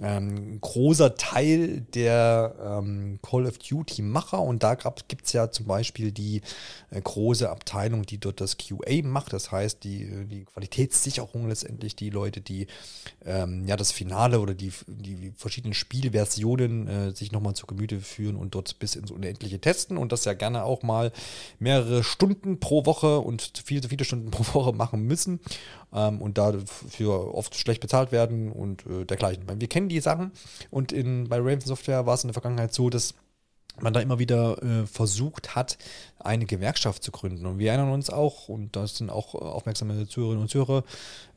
ähm, 0.00 0.28
ein 0.28 0.60
großer 0.60 1.16
Teil 1.16 1.80
der 1.92 2.54
ähm, 2.64 3.18
Call 3.20 3.46
of 3.46 3.58
Duty-Macher 3.58 4.40
und 4.40 4.62
da 4.62 4.76
gibt 5.08 5.26
es 5.26 5.32
ja 5.32 5.50
zum 5.50 5.66
Beispiel 5.66 6.12
die 6.12 6.40
äh, 6.90 7.00
große 7.00 7.50
Abteilung, 7.50 8.06
die 8.06 8.18
dort 8.18 8.40
das 8.40 8.56
QA 8.56 9.02
macht, 9.02 9.32
das 9.32 9.50
heißt 9.50 9.82
die, 9.82 10.26
die 10.26 10.44
Qualitätssicherung 10.44 11.48
letztendlich, 11.48 11.96
die 11.96 12.10
Leute, 12.10 12.40
die 12.40 12.68
ähm, 13.24 13.66
ja 13.66 13.74
das 13.74 13.90
Finale 13.90 14.38
oder 14.38 14.54
die, 14.54 14.72
die 14.86 15.32
verschiedenen 15.36 15.74
Spielversionen 15.74 16.86
äh, 16.86 17.10
sich 17.10 17.32
nochmal 17.32 17.54
zu 17.54 17.66
Gemüte 17.66 18.00
führen 18.00 18.36
und 18.36 18.54
dort 18.54 18.78
bis 18.78 18.94
ins 18.94 19.10
Unendliche 19.10 19.58
testen 19.58 19.96
und 19.96 20.12
das 20.12 20.24
ja 20.26 20.34
gerne 20.34 20.62
auch 20.62 20.84
mal 20.84 20.91
mal 20.92 21.12
mehrere 21.58 22.04
Stunden 22.04 22.60
pro 22.60 22.84
Woche 22.84 23.18
und 23.20 23.52
viele, 23.64 23.88
viele 23.88 24.04
Stunden 24.04 24.30
pro 24.30 24.44
Woche 24.54 24.72
machen 24.72 25.02
müssen 25.02 25.40
ähm, 25.92 26.20
und 26.20 26.38
dafür 26.38 27.34
oft 27.34 27.54
schlecht 27.54 27.80
bezahlt 27.80 28.12
werden 28.12 28.52
und 28.52 28.84
äh, 28.86 29.04
dergleichen. 29.04 29.44
Wir 29.58 29.68
kennen 29.68 29.88
die 29.88 30.00
Sachen 30.00 30.32
und 30.70 30.92
in, 30.92 31.28
bei 31.28 31.38
Raven 31.38 31.60
Software 31.60 32.06
war 32.06 32.14
es 32.14 32.24
in 32.24 32.28
der 32.28 32.34
Vergangenheit 32.34 32.74
so, 32.74 32.90
dass 32.90 33.14
man 33.80 33.92
da 33.92 34.00
immer 34.00 34.18
wieder 34.18 34.62
äh, 34.62 34.86
versucht 34.86 35.54
hat, 35.54 35.78
eine 36.18 36.44
Gewerkschaft 36.44 37.02
zu 37.02 37.10
gründen. 37.10 37.46
Und 37.46 37.58
wir 37.58 37.70
erinnern 37.70 37.90
uns 37.90 38.10
auch, 38.10 38.48
und 38.48 38.76
das 38.76 38.98
sind 38.98 39.10
auch 39.10 39.34
aufmerksame 39.34 40.06
Zuhörerinnen 40.06 40.42
und 40.42 40.50
Zuhörer 40.50 40.84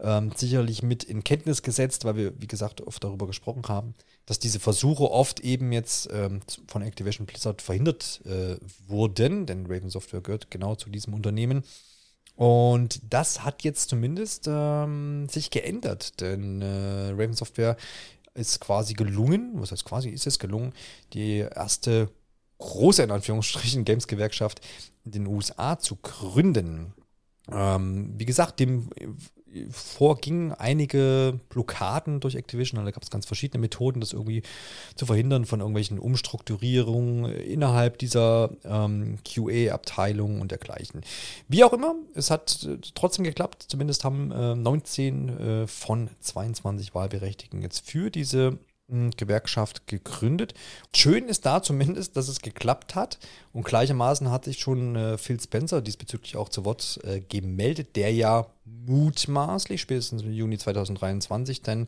ähm, 0.01 0.31
sicherlich 0.35 0.83
mit 0.83 1.03
in 1.05 1.23
Kenntnis 1.23 1.61
gesetzt, 1.61 2.03
weil 2.03 2.17
wir, 2.17 2.41
wie 2.41 2.47
gesagt, 2.47 2.81
oft 2.81 3.01
darüber 3.03 3.25
gesprochen 3.25 3.63
haben, 3.69 3.93
dass 4.25 4.39
diese 4.39 4.59
Versuche 4.59 5.09
oft 5.11 5.39
eben 5.39 5.71
jetzt 5.71 6.09
ähm, 6.11 6.41
von 6.67 6.81
Activision 6.81 7.25
Blizzard 7.25 7.61
verhindert 7.61 8.21
äh, 8.25 8.57
wurden, 8.87 9.45
denn 9.45 9.65
Raven 9.67 9.89
Software 9.89 10.21
gehört 10.21 10.49
genau 10.49 10.75
zu 10.75 10.89
diesem 10.89 11.13
Unternehmen. 11.13 11.63
Und 12.35 13.01
das 13.09 13.43
hat 13.43 13.63
jetzt 13.63 13.89
zumindest 13.89 14.45
ähm, 14.47 15.29
sich 15.29 15.51
geändert, 15.51 16.19
denn 16.19 16.61
äh, 16.61 17.11
Raven 17.11 17.33
Software 17.33 17.77
ist 18.33 18.59
quasi 18.59 18.93
gelungen, 18.93 19.53
was 19.55 19.71
heißt 19.71 19.85
quasi, 19.85 20.09
ist 20.09 20.27
es 20.27 20.39
gelungen, 20.39 20.73
die 21.13 21.37
erste 21.37 22.09
große, 22.57 23.03
in 23.03 23.11
Anführungsstrichen, 23.11 23.85
Games-Gewerkschaft 23.85 24.61
in 25.05 25.11
den 25.11 25.27
USA 25.27 25.79
zu 25.79 25.97
gründen. 25.97 26.93
Ähm, 27.49 28.13
wie 28.17 28.25
gesagt, 28.25 28.59
dem 28.59 28.89
vorgingen 29.71 30.53
einige 30.53 31.39
Blockaden 31.49 32.19
durch 32.19 32.35
Activision. 32.35 32.83
Da 32.83 32.91
gab 32.91 33.03
es 33.03 33.09
ganz 33.09 33.25
verschiedene 33.25 33.61
Methoden, 33.61 33.99
das 33.99 34.13
irgendwie 34.13 34.43
zu 34.95 35.05
verhindern 35.05 35.45
von 35.45 35.59
irgendwelchen 35.59 35.99
Umstrukturierungen 35.99 37.31
innerhalb 37.31 37.97
dieser 37.97 38.51
ähm, 38.63 39.17
QA-Abteilung 39.23 40.41
und 40.41 40.51
dergleichen. 40.51 41.01
Wie 41.47 41.63
auch 41.63 41.73
immer, 41.73 41.95
es 42.13 42.31
hat 42.31 42.63
äh, 42.63 42.77
trotzdem 42.93 43.25
geklappt. 43.25 43.65
Zumindest 43.67 44.03
haben 44.03 44.31
äh, 44.31 44.55
19 44.55 45.29
äh, 45.29 45.67
von 45.67 46.09
22 46.19 46.95
Wahlberechtigten 46.95 47.61
jetzt 47.61 47.89
für 47.89 48.09
diese 48.09 48.57
Gewerkschaft 48.87 49.87
gegründet. 49.87 50.53
Schön 50.95 51.27
ist 51.27 51.45
da 51.45 51.63
zumindest, 51.63 52.15
dass 52.17 52.27
es 52.27 52.41
geklappt 52.41 52.95
hat. 52.95 53.17
Und 53.51 53.65
gleichermaßen 53.65 54.29
hat 54.29 54.45
sich 54.45 54.59
schon 54.59 54.95
äh, 54.95 55.17
Phil 55.17 55.39
Spencer 55.39 55.81
diesbezüglich 55.81 56.35
auch 56.35 56.49
zu 56.49 56.65
Wort 56.65 56.99
äh, 57.03 57.21
gemeldet, 57.21 57.95
der 57.95 58.13
ja 58.13 58.47
mutmaßlich 58.65 59.81
spätestens 59.81 60.21
im 60.21 60.31
Juni 60.31 60.57
2023 60.57 61.61
dann 61.61 61.87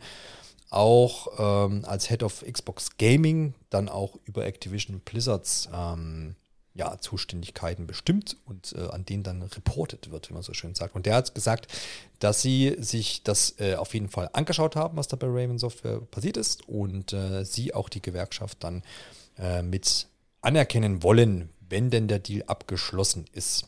auch 0.70 1.68
ähm, 1.68 1.86
als 1.86 2.10
Head 2.10 2.24
of 2.24 2.44
Xbox 2.52 2.98
Gaming 2.98 3.54
dann 3.70 3.90
auch 3.90 4.18
über 4.26 4.46
Activision 4.46 5.00
Blizzards 5.00 5.70
ähm, 5.74 6.36
ja, 6.78 7.00
Zuständigkeiten 7.00 7.88
bestimmt 7.88 8.38
und 8.46 8.74
äh, 8.78 8.88
an 8.90 9.04
denen 9.04 9.24
dann 9.24 9.42
reportet 9.42 10.12
wird, 10.12 10.30
wie 10.30 10.34
man 10.36 10.44
so 10.44 10.54
schön 10.54 10.76
sagt. 10.76 10.96
Und 10.96 11.08
der 11.08 11.16
hat 11.16 11.34
gesagt, 11.34 11.68
dass 12.20 12.44
sie 12.44 12.78
sich 12.80 13.24
das 13.24 13.56
äh, 13.60 13.76
auf 13.76 13.96
jeden 13.96 14.10
Fall 14.10 14.30
angeschaut 14.34 14.76
haben, 14.76 14.96
was 14.96 15.08
da 15.08 15.18
bei 15.18 15.26
Raven 15.28 15.58
Software 15.58 16.00
passiert 16.00 16.38
ist 16.38 16.70
und 16.70 17.14
äh, 17.14 17.44
sie 17.44 17.74
auch 17.74 17.90
die 17.90 18.02
Gewerkschaft 18.02 18.64
dann 18.64 18.84
äh, 19.40 19.64
mit 19.64 20.08
anerkennen 20.42 21.02
wollen, 21.02 21.50
wenn 21.68 21.90
denn 21.90 22.08
der 22.08 22.20
Deal 22.20 22.44
abgeschlossen 22.46 23.26
ist. 23.32 23.66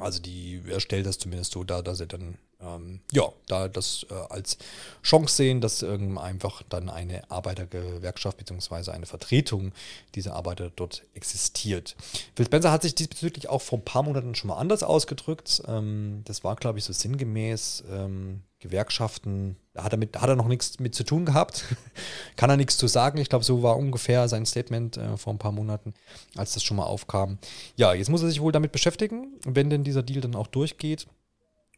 Also 0.00 0.20
die, 0.20 0.60
er 0.68 0.80
stellt 0.80 1.06
das 1.06 1.18
zumindest 1.18 1.52
so 1.52 1.62
dar, 1.62 1.84
dass 1.84 2.00
er 2.00 2.06
dann 2.06 2.36
ähm, 2.60 3.00
ja, 3.12 3.24
da 3.46 3.68
das 3.68 4.06
äh, 4.10 4.14
als 4.14 4.58
Chance 5.02 5.36
sehen, 5.36 5.60
dass 5.60 5.82
ähm, 5.82 6.18
einfach 6.18 6.62
dann 6.68 6.88
eine 6.88 7.30
Arbeitergewerkschaft 7.30 8.36
bzw. 8.36 8.90
eine 8.90 9.06
Vertretung 9.06 9.72
dieser 10.14 10.34
Arbeiter 10.34 10.70
dort 10.74 11.04
existiert. 11.14 11.96
Phil 12.34 12.46
Spencer 12.46 12.72
hat 12.72 12.82
sich 12.82 12.94
diesbezüglich 12.94 13.48
auch 13.48 13.62
vor 13.62 13.78
ein 13.78 13.84
paar 13.84 14.02
Monaten 14.02 14.34
schon 14.34 14.48
mal 14.48 14.56
anders 14.56 14.82
ausgedrückt. 14.82 15.62
Ähm, 15.68 16.22
das 16.24 16.42
war, 16.42 16.56
glaube 16.56 16.78
ich, 16.78 16.84
so 16.84 16.92
sinngemäß. 16.92 17.84
Ähm, 17.90 18.42
Gewerkschaften, 18.60 19.56
da 19.72 19.84
hat 19.84 19.92
er, 19.92 19.98
mit, 19.98 20.20
hat 20.20 20.28
er 20.28 20.34
noch 20.34 20.48
nichts 20.48 20.80
mit 20.80 20.92
zu 20.92 21.04
tun 21.04 21.24
gehabt. 21.24 21.64
Kann 22.36 22.50
er 22.50 22.56
nichts 22.56 22.76
zu 22.76 22.88
sagen. 22.88 23.18
Ich 23.18 23.28
glaube, 23.28 23.44
so 23.44 23.62
war 23.62 23.76
ungefähr 23.76 24.28
sein 24.28 24.46
Statement 24.46 24.96
äh, 24.96 25.16
vor 25.16 25.32
ein 25.32 25.38
paar 25.38 25.52
Monaten, 25.52 25.94
als 26.34 26.54
das 26.54 26.64
schon 26.64 26.76
mal 26.76 26.84
aufkam. 26.84 27.38
Ja, 27.76 27.94
jetzt 27.94 28.10
muss 28.10 28.22
er 28.22 28.28
sich 28.28 28.40
wohl 28.40 28.50
damit 28.50 28.72
beschäftigen, 28.72 29.38
wenn 29.44 29.70
denn 29.70 29.84
dieser 29.84 30.02
Deal 30.02 30.20
dann 30.20 30.34
auch 30.34 30.48
durchgeht. 30.48 31.06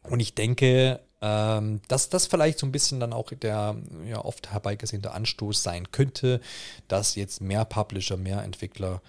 Und 0.09 0.19
ich 0.19 0.33
denke, 0.35 0.99
ähm, 1.21 1.81
dass 1.87 2.09
das 2.09 2.27
vielleicht 2.27 2.59
so 2.59 2.65
ein 2.65 2.71
bisschen 2.71 2.99
dann 2.99 3.13
auch 3.13 3.31
der 3.31 3.75
ja, 4.07 4.23
oft 4.23 4.51
herbeigesehnte 4.51 5.11
Anstoß 5.11 5.61
sein 5.61 5.91
könnte, 5.91 6.41
dass 6.87 7.15
jetzt 7.15 7.41
mehr 7.41 7.65
Publisher, 7.65 8.17
mehr 8.17 8.43
Entwickler 8.43 9.01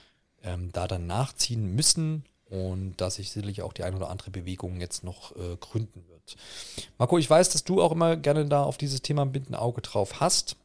ähm, 0.42 0.70
da 0.72 0.87
dann 0.87 1.06
nachziehen 1.06 1.75
müssen 1.75 2.25
und 2.50 2.96
dass 2.99 3.14
sich 3.14 3.30
sicherlich 3.30 3.62
auch 3.62 3.72
die 3.72 3.84
ein 3.84 3.94
oder 3.94 4.11
andere 4.11 4.30
Bewegung 4.30 4.78
jetzt 4.80 5.04
noch 5.04 5.34
äh, 5.37 5.56
gründen 5.58 6.04
wird. 6.08 6.37
Marco, 6.99 7.16
ich 7.16 7.30
weiß, 7.30 7.49
dass 7.49 7.64
du 7.64 7.80
auch 7.80 7.92
immer 7.92 8.16
gerne 8.16 8.44
da 8.44 8.62
auf 8.62 8.76
dieses 8.76 9.00
Thema 9.00 9.22
ein 9.22 9.54
Auge 9.54 9.80
drauf 9.80 10.20
hast. 10.20 10.56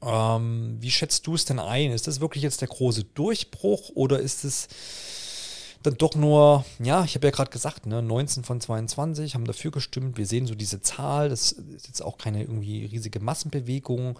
Ähm, 0.00 0.76
wie 0.80 0.90
schätzt 0.90 1.26
du 1.28 1.34
es 1.34 1.44
denn 1.44 1.60
ein? 1.60 1.92
Ist 1.92 2.08
das 2.08 2.20
wirklich 2.20 2.42
jetzt 2.42 2.60
der 2.60 2.68
große 2.68 3.04
Durchbruch 3.04 3.90
oder 3.94 4.18
ist 4.18 4.44
es 4.44 4.68
dann 5.82 5.96
doch 5.96 6.14
nur, 6.14 6.64
ja, 6.78 7.04
ich 7.04 7.14
habe 7.14 7.26
ja 7.26 7.30
gerade 7.30 7.50
gesagt, 7.50 7.86
ne, 7.86 8.02
19 8.02 8.44
von 8.44 8.60
22 8.60 9.34
haben 9.34 9.44
dafür 9.44 9.70
gestimmt. 9.70 10.16
Wir 10.16 10.26
sehen 10.26 10.46
so 10.46 10.54
diese 10.54 10.80
Zahl, 10.80 11.28
das 11.28 11.52
ist 11.52 11.86
jetzt 11.86 12.02
auch 12.02 12.18
keine 12.18 12.42
irgendwie 12.42 12.86
riesige 12.86 13.20
Massenbewegung. 13.20 14.18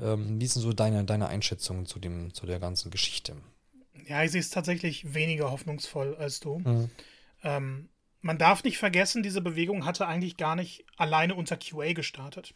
Ähm, 0.00 0.40
wie 0.40 0.46
sind 0.46 0.62
so 0.62 0.72
deine, 0.72 1.04
deine 1.04 1.28
Einschätzungen 1.28 1.86
zu, 1.86 1.98
dem, 1.98 2.32
zu 2.34 2.46
der 2.46 2.58
ganzen 2.58 2.90
Geschichte? 2.90 3.36
Ja, 4.06 4.22
ich 4.22 4.30
sehe 4.30 4.40
es 4.40 4.50
tatsächlich 4.50 5.14
weniger 5.14 5.50
hoffnungsvoll 5.50 6.16
als 6.16 6.40
du. 6.40 6.58
Mhm. 6.58 6.90
Ähm, 7.42 7.88
man 8.20 8.38
darf 8.38 8.64
nicht 8.64 8.78
vergessen, 8.78 9.22
diese 9.22 9.40
Bewegung 9.40 9.84
hatte 9.84 10.06
eigentlich 10.06 10.36
gar 10.36 10.56
nicht 10.56 10.84
alleine 10.96 11.34
unter 11.34 11.56
QA 11.56 11.92
gestartet. 11.92 12.54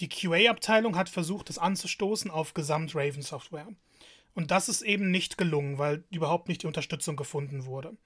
Die 0.00 0.08
QA-Abteilung 0.08 0.96
hat 0.96 1.08
versucht, 1.08 1.48
das 1.48 1.58
anzustoßen 1.58 2.30
auf 2.30 2.54
Gesamt-Raven-Software. 2.54 3.68
Und 4.36 4.50
das 4.50 4.68
ist 4.68 4.82
eben 4.82 5.10
nicht 5.10 5.38
gelungen, 5.38 5.78
weil 5.78 6.04
überhaupt 6.10 6.48
nicht 6.48 6.62
die 6.62 6.66
Unterstützung 6.66 7.16
gefunden 7.16 7.64
wurde. 7.64 7.96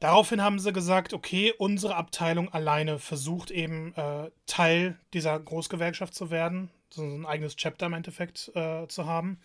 Daraufhin 0.00 0.40
haben 0.42 0.58
sie 0.58 0.72
gesagt, 0.72 1.12
okay, 1.12 1.52
unsere 1.58 1.94
Abteilung 1.94 2.48
alleine 2.48 2.98
versucht 2.98 3.50
eben 3.50 3.94
äh, 3.96 4.30
Teil 4.46 4.98
dieser 5.12 5.38
Großgewerkschaft 5.38 6.14
zu 6.14 6.30
werden, 6.30 6.70
so 6.88 7.02
ein 7.02 7.26
eigenes 7.26 7.56
Chapter 7.56 7.84
im 7.86 7.92
Endeffekt 7.92 8.50
äh, 8.54 8.88
zu 8.88 9.04
haben. 9.04 9.38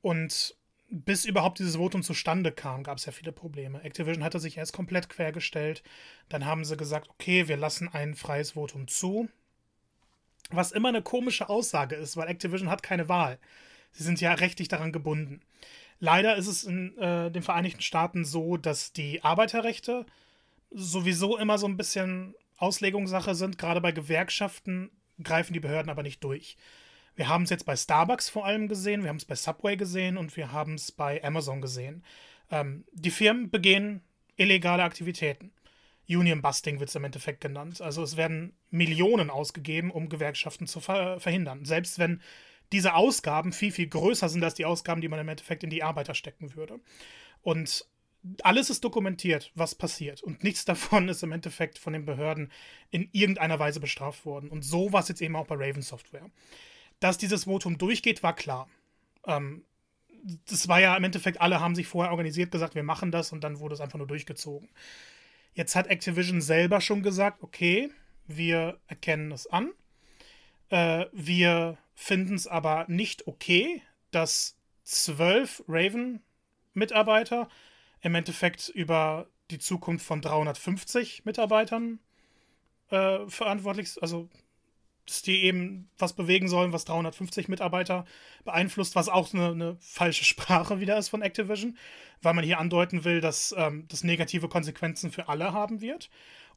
Und 0.00 0.56
bis 0.88 1.26
überhaupt 1.26 1.58
dieses 1.58 1.76
Votum 1.76 2.02
zustande 2.02 2.50
kam, 2.50 2.82
gab 2.82 2.96
es 2.96 3.04
ja 3.04 3.12
viele 3.12 3.32
Probleme. 3.32 3.82
Activision 3.82 4.24
hatte 4.24 4.40
sich 4.40 4.56
erst 4.56 4.72
komplett 4.72 5.10
quergestellt. 5.10 5.82
Dann 6.30 6.46
haben 6.46 6.64
sie 6.64 6.78
gesagt, 6.78 7.10
okay, 7.10 7.48
wir 7.48 7.58
lassen 7.58 7.90
ein 7.92 8.14
freies 8.14 8.52
Votum 8.52 8.88
zu. 8.88 9.28
Was 10.48 10.72
immer 10.72 10.88
eine 10.88 11.02
komische 11.02 11.50
Aussage 11.50 11.96
ist, 11.96 12.16
weil 12.16 12.28
Activision 12.28 12.70
hat 12.70 12.82
keine 12.82 13.10
Wahl. 13.10 13.38
Sie 13.92 14.02
sind 14.02 14.20
ja 14.20 14.34
rechtlich 14.34 14.68
daran 14.68 14.92
gebunden. 14.92 15.40
Leider 16.00 16.36
ist 16.36 16.48
es 16.48 16.64
in 16.64 16.96
äh, 16.98 17.30
den 17.30 17.42
Vereinigten 17.42 17.82
Staaten 17.82 18.24
so, 18.24 18.56
dass 18.56 18.92
die 18.92 19.22
Arbeiterrechte 19.22 20.04
sowieso 20.70 21.38
immer 21.38 21.58
so 21.58 21.66
ein 21.66 21.76
bisschen 21.76 22.34
Auslegungssache 22.56 23.34
sind. 23.34 23.58
Gerade 23.58 23.80
bei 23.80 23.92
Gewerkschaften 23.92 24.90
greifen 25.22 25.52
die 25.52 25.60
Behörden 25.60 25.90
aber 25.90 26.02
nicht 26.02 26.24
durch. 26.24 26.56
Wir 27.14 27.28
haben 27.28 27.44
es 27.44 27.50
jetzt 27.50 27.66
bei 27.66 27.76
Starbucks 27.76 28.30
vor 28.30 28.46
allem 28.46 28.68
gesehen, 28.68 29.02
wir 29.02 29.10
haben 29.10 29.16
es 29.16 29.26
bei 29.26 29.34
Subway 29.34 29.76
gesehen 29.76 30.16
und 30.16 30.36
wir 30.36 30.50
haben 30.50 30.74
es 30.74 30.90
bei 30.90 31.22
Amazon 31.22 31.60
gesehen. 31.60 32.02
Ähm, 32.50 32.84
die 32.92 33.10
Firmen 33.10 33.50
begehen 33.50 34.02
illegale 34.36 34.82
Aktivitäten. 34.82 35.52
Union 36.08 36.42
Busting 36.42 36.80
wird 36.80 36.88
es 36.88 36.96
im 36.96 37.04
Endeffekt 37.04 37.40
genannt. 37.40 37.80
Also 37.80 38.02
es 38.02 38.16
werden 38.16 38.54
Millionen 38.70 39.30
ausgegeben, 39.30 39.90
um 39.90 40.08
Gewerkschaften 40.08 40.66
zu 40.66 40.80
ver 40.80 41.20
verhindern. 41.20 41.64
Selbst 41.64 41.98
wenn 41.98 42.20
diese 42.72 42.94
Ausgaben 42.94 43.52
viel, 43.52 43.72
viel 43.72 43.88
größer 43.88 44.28
sind 44.28 44.42
als 44.42 44.54
die 44.54 44.64
Ausgaben, 44.64 45.00
die 45.00 45.08
man 45.08 45.20
im 45.20 45.28
Endeffekt 45.28 45.62
in 45.62 45.70
die 45.70 45.82
Arbeiter 45.82 46.14
stecken 46.14 46.54
würde. 46.56 46.80
Und 47.42 47.86
alles 48.42 48.70
ist 48.70 48.84
dokumentiert, 48.84 49.50
was 49.54 49.74
passiert. 49.74 50.22
Und 50.22 50.44
nichts 50.44 50.64
davon 50.66 51.08
ist 51.08 51.22
im 51.22 51.32
Endeffekt 51.32 51.78
von 51.78 51.92
den 51.92 52.04
Behörden 52.04 52.50
in 52.90 53.08
irgendeiner 53.12 53.58
Weise 53.58 53.80
bestraft 53.80 54.24
worden. 54.24 54.50
Und 54.50 54.62
so 54.62 54.92
war 54.92 55.00
es 55.00 55.08
jetzt 55.08 55.22
eben 55.22 55.36
auch 55.36 55.46
bei 55.46 55.56
Raven 55.56 55.82
Software. 55.82 56.30
Dass 57.00 57.18
dieses 57.18 57.44
Votum 57.44 57.78
durchgeht, 57.78 58.22
war 58.22 58.34
klar. 58.34 58.68
Ähm, 59.26 59.64
das 60.48 60.68
war 60.68 60.80
ja 60.80 60.96
im 60.96 61.04
Endeffekt, 61.04 61.40
alle 61.40 61.60
haben 61.60 61.74
sich 61.74 61.88
vorher 61.88 62.12
organisiert, 62.12 62.52
gesagt, 62.52 62.76
wir 62.76 62.84
machen 62.84 63.10
das 63.10 63.32
und 63.32 63.42
dann 63.42 63.58
wurde 63.58 63.74
es 63.74 63.80
einfach 63.80 63.98
nur 63.98 64.06
durchgezogen. 64.06 64.68
Jetzt 65.54 65.74
hat 65.74 65.88
Activision 65.88 66.40
selber 66.40 66.80
schon 66.80 67.02
gesagt, 67.02 67.42
okay, 67.42 67.90
wir 68.26 68.78
erkennen 68.86 69.32
es 69.32 69.48
an. 69.48 69.72
Äh, 70.72 71.06
wir 71.12 71.76
finden 71.94 72.34
es 72.34 72.46
aber 72.46 72.86
nicht 72.88 73.26
okay, 73.26 73.82
dass 74.10 74.56
zwölf 74.84 75.62
Raven-Mitarbeiter 75.68 77.48
im 78.00 78.14
Endeffekt 78.14 78.70
über 78.70 79.26
die 79.50 79.58
Zukunft 79.58 80.06
von 80.06 80.22
350 80.22 81.26
Mitarbeitern 81.26 82.00
äh, 82.88 83.18
verantwortlich, 83.28 84.00
also 84.00 84.30
dass 85.04 85.20
die 85.20 85.42
eben 85.42 85.90
was 85.98 86.14
bewegen 86.14 86.48
sollen, 86.48 86.72
was 86.72 86.86
350 86.86 87.48
Mitarbeiter 87.48 88.06
beeinflusst, 88.44 88.94
was 88.94 89.10
auch 89.10 89.34
eine, 89.34 89.48
eine 89.48 89.76
falsche 89.78 90.24
Sprache 90.24 90.80
wieder 90.80 90.96
ist 90.96 91.10
von 91.10 91.20
Activision, 91.20 91.76
weil 92.22 92.32
man 92.32 92.44
hier 92.44 92.58
andeuten 92.58 93.04
will, 93.04 93.20
dass 93.20 93.54
ähm, 93.58 93.84
das 93.88 94.04
negative 94.04 94.48
Konsequenzen 94.48 95.12
für 95.12 95.28
alle 95.28 95.52
haben 95.52 95.82
wird. 95.82 96.08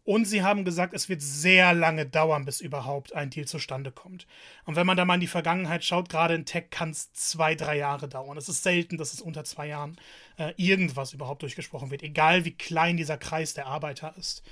Und 0.05 0.25
sie 0.25 0.43
haben 0.43 0.65
gesagt, 0.65 0.93
es 0.93 1.09
wird 1.09 1.23
sehr 1.23 1.73
lange 1.73 2.05
dauern, 2.05 2.45
bis 2.45 2.61
überhaupt 2.61 3.13
ein 3.13 3.31
Deal 3.31 3.47
zustande 3.47 3.91
kommt. 3.91 4.27
Und 4.65 4.75
wenn 4.75 4.85
man 4.85 4.95
da 4.95 5.03
mal 5.03 5.15
in 5.15 5.19
die 5.19 5.27
Vergangenheit 5.27 5.83
schaut, 5.83 6.09
gerade 6.09 6.35
in 6.35 6.45
Tech 6.45 6.69
kann 6.69 6.91
es 6.91 7.11
zwei, 7.13 7.55
drei 7.55 7.77
Jahre 7.77 8.07
dauern. 8.07 8.37
Es 8.37 8.47
ist 8.47 8.61
selten, 8.61 8.97
dass 8.97 9.13
es 9.13 9.21
unter 9.21 9.43
zwei 9.43 9.67
Jahren 9.67 9.97
äh, 10.37 10.53
irgendwas 10.57 11.13
überhaupt 11.13 11.41
durchgesprochen 11.41 11.89
wird, 11.89 12.03
egal 12.03 12.45
wie 12.45 12.51
klein 12.51 12.97
dieser 12.97 13.17
Kreis 13.17 13.55
der 13.55 13.65
Arbeiter 13.65 14.13
ist. 14.15 14.43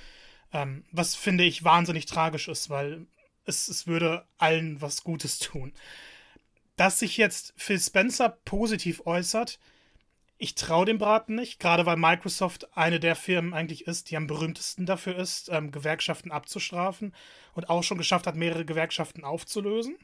Ähm, 0.52 0.84
was 0.90 1.14
finde 1.14 1.44
ich 1.44 1.62
wahnsinnig 1.62 2.06
tragisch 2.06 2.48
ist, 2.48 2.68
weil 2.68 3.06
es, 3.44 3.68
es 3.68 3.86
würde 3.86 4.26
allen 4.38 4.80
was 4.80 5.04
Gutes 5.04 5.38
tun. 5.38 5.72
Dass 6.74 6.98
sich 6.98 7.16
jetzt 7.16 7.54
Phil 7.56 7.78
Spencer 7.78 8.28
positiv 8.28 9.06
äußert, 9.06 9.60
ich 10.36 10.54
traue 10.54 10.86
dem 10.86 10.98
Braten 10.98 11.36
nicht, 11.36 11.60
gerade 11.60 11.86
weil 11.86 11.96
Microsoft 11.96 12.76
eine 12.76 12.98
der 12.98 13.14
Firmen 13.14 13.54
eigentlich 13.54 13.86
ist, 13.86 14.10
die 14.10 14.16
am 14.16 14.26
berühmtesten 14.26 14.84
dafür 14.84 15.16
ist, 15.16 15.48
ähm, 15.52 15.70
Gewerkschaften 15.70 16.32
abzustrafen 16.32 17.14
und 17.54 17.70
auch 17.70 17.82
schon 17.82 17.98
geschafft 17.98 18.26
hat, 18.26 18.34
mehrere 18.34 18.64
Gewerkschaften 18.64 19.24
aufzulösen, 19.24 19.96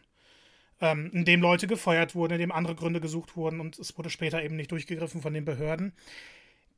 ähm, 0.80 1.10
indem 1.12 1.40
Leute 1.40 1.66
gefeuert 1.66 2.14
wurden, 2.14 2.34
indem 2.34 2.52
andere 2.52 2.76
Gründe 2.76 3.00
gesucht 3.00 3.36
wurden 3.36 3.60
und 3.60 3.78
es 3.78 3.96
wurde 3.98 4.10
später 4.10 4.42
eben 4.42 4.56
nicht 4.56 4.70
durchgegriffen 4.70 5.20
von 5.20 5.34
den 5.34 5.44
Behörden. 5.44 5.92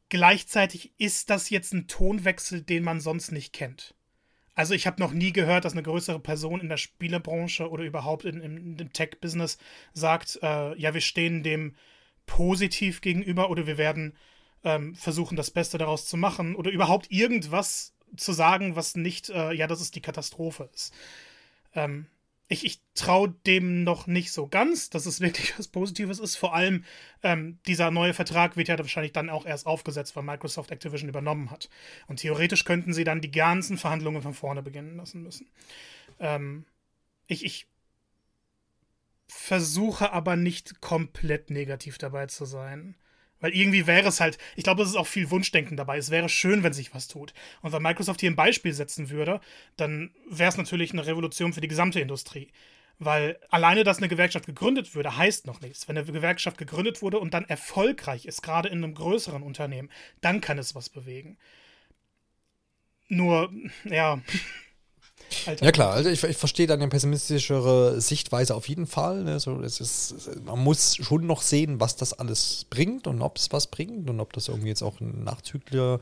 Gleichzeitig 0.09 0.93
ist 0.99 1.31
das 1.31 1.51
jetzt 1.51 1.73
ein 1.73 1.89
Tonwechsel, 1.89 2.63
den 2.63 2.85
man 2.85 3.01
sonst 3.01 3.33
nicht 3.33 3.53
kennt. 3.53 3.95
Also 4.55 4.75
ich 4.75 4.87
habe 4.87 5.01
noch 5.01 5.13
nie 5.13 5.33
gehört, 5.33 5.65
dass 5.65 5.73
eine 5.73 5.83
größere 5.83 6.21
Person 6.21 6.61
in 6.61 6.69
der 6.69 6.77
Spielebranche 6.77 7.71
oder 7.71 7.85
überhaupt 7.85 8.25
in, 8.25 8.41
in, 8.41 8.57
in 8.57 8.77
dem 8.77 8.93
Tech-Business 8.93 9.59
sagt, 9.95 10.39
äh, 10.43 10.79
ja, 10.79 10.93
wir 10.93 11.01
stehen 11.01 11.43
dem 11.43 11.75
positiv 12.27 13.01
gegenüber 13.01 13.51
oder 13.51 13.67
wir 13.67 13.79
werden 13.79 14.17
ähm, 14.65 14.95
versuchen, 14.95 15.37
das 15.37 15.51
Beste 15.51 15.79
daraus 15.79 16.07
zu 16.07 16.17
machen 16.17 16.55
oder 16.55 16.71
überhaupt 16.71 17.11
irgendwas 17.11 17.95
zu 18.17 18.33
sagen, 18.33 18.77
was 18.77 18.95
nicht, 18.95 19.31
äh, 19.31 19.53
ja, 19.53 19.67
das 19.67 19.81
ist 19.81 19.95
die 19.95 20.03
Katastrophe 20.03 20.69
ist. 20.73 20.93
Ähm, 21.75 22.07
ich, 22.49 22.67
ich 22.67 22.81
traue 22.95 23.31
dem 23.47 23.83
noch 23.83 24.07
nicht 24.07 24.31
so 24.33 24.47
ganz, 24.47 24.91
dass 24.91 25.07
es 25.07 25.21
wirklich 25.23 25.59
was 25.59 25.69
Positives 25.69 26.19
ist. 26.19 26.37
Vor 26.37 26.55
allem 26.55 26.85
ähm, 27.23 27.59
dieser 27.67 27.91
neue 27.91 28.15
Vertrag 28.15 28.57
wird 28.57 28.69
ja 28.69 28.79
wahrscheinlich 28.79 29.13
dann 29.13 29.31
auch 29.31 29.47
erst 29.47 29.67
aufgesetzt, 29.67 30.15
weil 30.15 30.23
Microsoft 30.23 30.71
Activision 30.71 31.09
übernommen 31.09 31.51
hat. 31.51 31.69
Und 32.07 32.21
theoretisch 32.21 32.65
könnten 32.65 32.93
sie 32.93 33.05
dann 33.05 33.21
die 33.21 33.31
ganzen 33.31 33.79
Verhandlungen 33.79 34.23
von 34.23 34.35
vorne 34.35 34.63
beginnen 34.63 34.97
lassen 34.97 35.23
müssen. 35.23 35.49
Ähm, 36.21 36.67
ich, 37.27 37.45
ich 37.45 37.67
versuche 39.33 40.13
aber 40.13 40.37
nicht 40.37 40.81
komplett 40.81 41.51
negativ 41.51 41.99
dabei 41.99 42.27
zu 42.27 42.45
sein. 42.45 42.95
Weil 43.41 43.57
irgendwie 43.57 43.89
wäre 43.89 44.09
es 44.09 44.21
halt, 44.21 44.39
ich 44.55 44.63
glaube, 44.63 44.83
es 44.83 44.91
ist 44.91 44.97
auch 44.97 45.07
viel 45.07 45.31
Wunschdenken 45.31 45.77
dabei. 45.77 45.99
Es 45.99 46.11
wäre 46.11 46.29
schön, 46.29 46.63
wenn 46.63 46.73
sich 46.73 46.95
was 46.95 47.09
tut. 47.09 47.35
Und 47.61 47.73
wenn 47.73 47.83
Microsoft 47.83 48.21
hier 48.21 48.31
ein 48.31 48.37
Beispiel 48.37 48.73
setzen 48.73 49.11
würde, 49.11 49.41
dann 49.77 50.15
wäre 50.31 50.49
es 50.49 50.57
natürlich 50.57 50.93
eine 50.93 51.07
Revolution 51.07 51.53
für 51.53 51.61
die 51.61 51.69
gesamte 51.69 51.99
Industrie. 51.99 52.53
Weil 53.01 53.37
alleine, 53.51 53.83
dass 53.83 53.99
eine 53.99 54.09
Gewerkschaft 54.09 54.47
gegründet 54.47 54.95
würde, 54.95 55.17
heißt 55.17 55.47
noch 55.47 55.61
nichts. 55.61 55.89
Wenn 55.89 55.99
eine 55.99 56.07
Gewerkschaft 56.07 56.57
gegründet 56.57 57.03
wurde 57.03 57.19
und 57.19 57.35
dann 57.35 57.45
erfolgreich 57.45 58.27
ist, 58.27 58.43
gerade 58.43 58.69
in 58.69 58.79
einem 58.79 58.95
größeren 58.95 59.43
Unternehmen, 59.43 59.91
dann 60.21 60.41
kann 60.41 60.59
es 60.59 60.77
was 60.77 60.89
bewegen. 60.89 61.37
Nur, 63.09 63.53
ja, 63.85 64.23
Alter. 65.47 65.65
Ja 65.65 65.73
klar, 65.73 65.93
also 65.93 66.11
ich, 66.11 66.23
ich 66.23 66.37
verstehe 66.37 66.67
deine 66.67 66.89
pessimistischere 66.89 68.01
Sichtweise 68.01 68.55
auf 68.55 68.69
jeden 68.69 68.87
Fall. 68.87 69.25
Ne? 69.25 69.41
So, 69.41 69.61
es 69.61 69.81
ist, 69.81 70.15
man 70.45 70.59
muss 70.59 70.97
schon 70.97 71.27
noch 71.27 71.43
sehen, 71.43 71.81
was 71.81 71.97
das 71.97 72.13
alles 72.13 72.67
bringt 72.71 73.07
und 73.07 73.23
ob 73.23 73.37
es 73.37 73.53
was 73.53 73.67
bringt 73.67 74.09
und 74.09 74.21
ob 74.21 74.33
das 74.33 74.49
irgendwie 74.49 74.69
jetzt 74.69 74.83
auch 74.83 75.01
einen 75.01 75.25
Nachzügler 75.25 76.01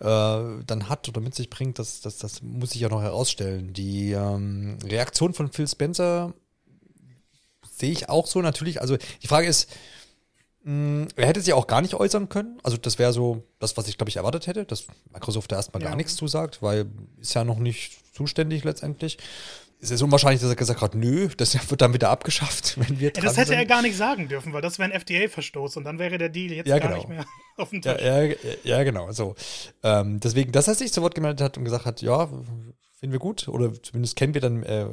äh, 0.00 0.04
dann 0.04 0.88
hat 0.88 1.08
oder 1.08 1.20
mit 1.20 1.34
sich 1.34 1.50
bringt, 1.50 1.78
das, 1.78 2.00
das, 2.00 2.18
das 2.18 2.42
muss 2.42 2.74
ich 2.74 2.80
ja 2.80 2.88
noch 2.88 3.02
herausstellen. 3.02 3.72
Die 3.72 4.12
ähm, 4.12 4.78
Reaktion 4.84 5.34
von 5.34 5.50
Phil 5.50 5.68
Spencer 5.68 6.34
sehe 7.80 7.92
ich 7.92 8.08
auch 8.08 8.26
so 8.26 8.42
natürlich. 8.42 8.80
Also 8.80 8.96
die 9.22 9.26
Frage 9.26 9.46
ist, 9.46 9.68
er 10.62 11.26
hätte 11.26 11.40
sich 11.40 11.54
auch 11.54 11.66
gar 11.66 11.80
nicht 11.80 11.94
äußern 11.94 12.28
können. 12.28 12.58
Also 12.62 12.76
das 12.76 12.98
wäre 12.98 13.12
so 13.12 13.42
das, 13.58 13.76
was 13.76 13.88
ich, 13.88 13.96
glaube 13.96 14.10
ich, 14.10 14.16
erwartet 14.16 14.46
hätte, 14.46 14.66
dass 14.66 14.86
Microsoft 15.12 15.50
da 15.50 15.56
erstmal 15.56 15.82
ja. 15.82 15.88
gar 15.88 15.96
nichts 15.96 16.16
zusagt, 16.16 16.60
weil 16.60 16.86
ist 17.18 17.34
ja 17.34 17.44
noch 17.44 17.58
nicht 17.58 17.98
zuständig 18.14 18.64
letztendlich. 18.64 19.16
Es 19.82 19.90
ist 19.90 20.02
unwahrscheinlich, 20.02 20.42
dass 20.42 20.50
er 20.50 20.56
gesagt 20.56 20.82
hat, 20.82 20.94
nö, 20.94 21.28
das 21.34 21.54
wird 21.70 21.80
dann 21.80 21.94
wieder 21.94 22.10
abgeschafft, 22.10 22.76
wenn 22.78 23.00
wir 23.00 23.10
ja, 23.14 23.22
Das 23.22 23.38
hätte 23.38 23.48
sind. 23.48 23.58
er 23.58 23.64
gar 23.64 23.80
nicht 23.80 23.96
sagen 23.96 24.28
dürfen, 24.28 24.52
weil 24.52 24.60
das 24.60 24.78
wäre 24.78 24.92
ein 24.92 25.00
FDA-Verstoß 25.00 25.78
und 25.78 25.84
dann 25.84 25.98
wäre 25.98 26.18
der 26.18 26.28
Deal 26.28 26.52
jetzt 26.52 26.66
ja, 26.66 26.78
gar 26.78 26.88
genau. 26.88 26.98
nicht 26.98 27.08
mehr 27.08 27.24
auf 27.56 27.70
dem 27.70 27.80
Tisch. 27.80 28.02
Ja, 28.02 28.22
ja, 28.22 28.34
ja 28.62 28.82
genau. 28.82 29.10
So. 29.12 29.34
Ähm, 29.82 30.20
deswegen, 30.20 30.52
dass 30.52 30.68
er 30.68 30.74
sich 30.74 30.92
zu 30.92 31.00
Wort 31.00 31.14
gemeldet 31.14 31.40
hat 31.40 31.56
und 31.56 31.64
gesagt 31.64 31.86
hat, 31.86 32.02
ja, 32.02 32.28
finden 32.98 33.12
wir 33.12 33.18
gut 33.18 33.48
oder 33.48 33.72
zumindest 33.82 34.16
kennen 34.16 34.34
wir 34.34 34.42
dann, 34.42 34.62
äh, 34.62 34.84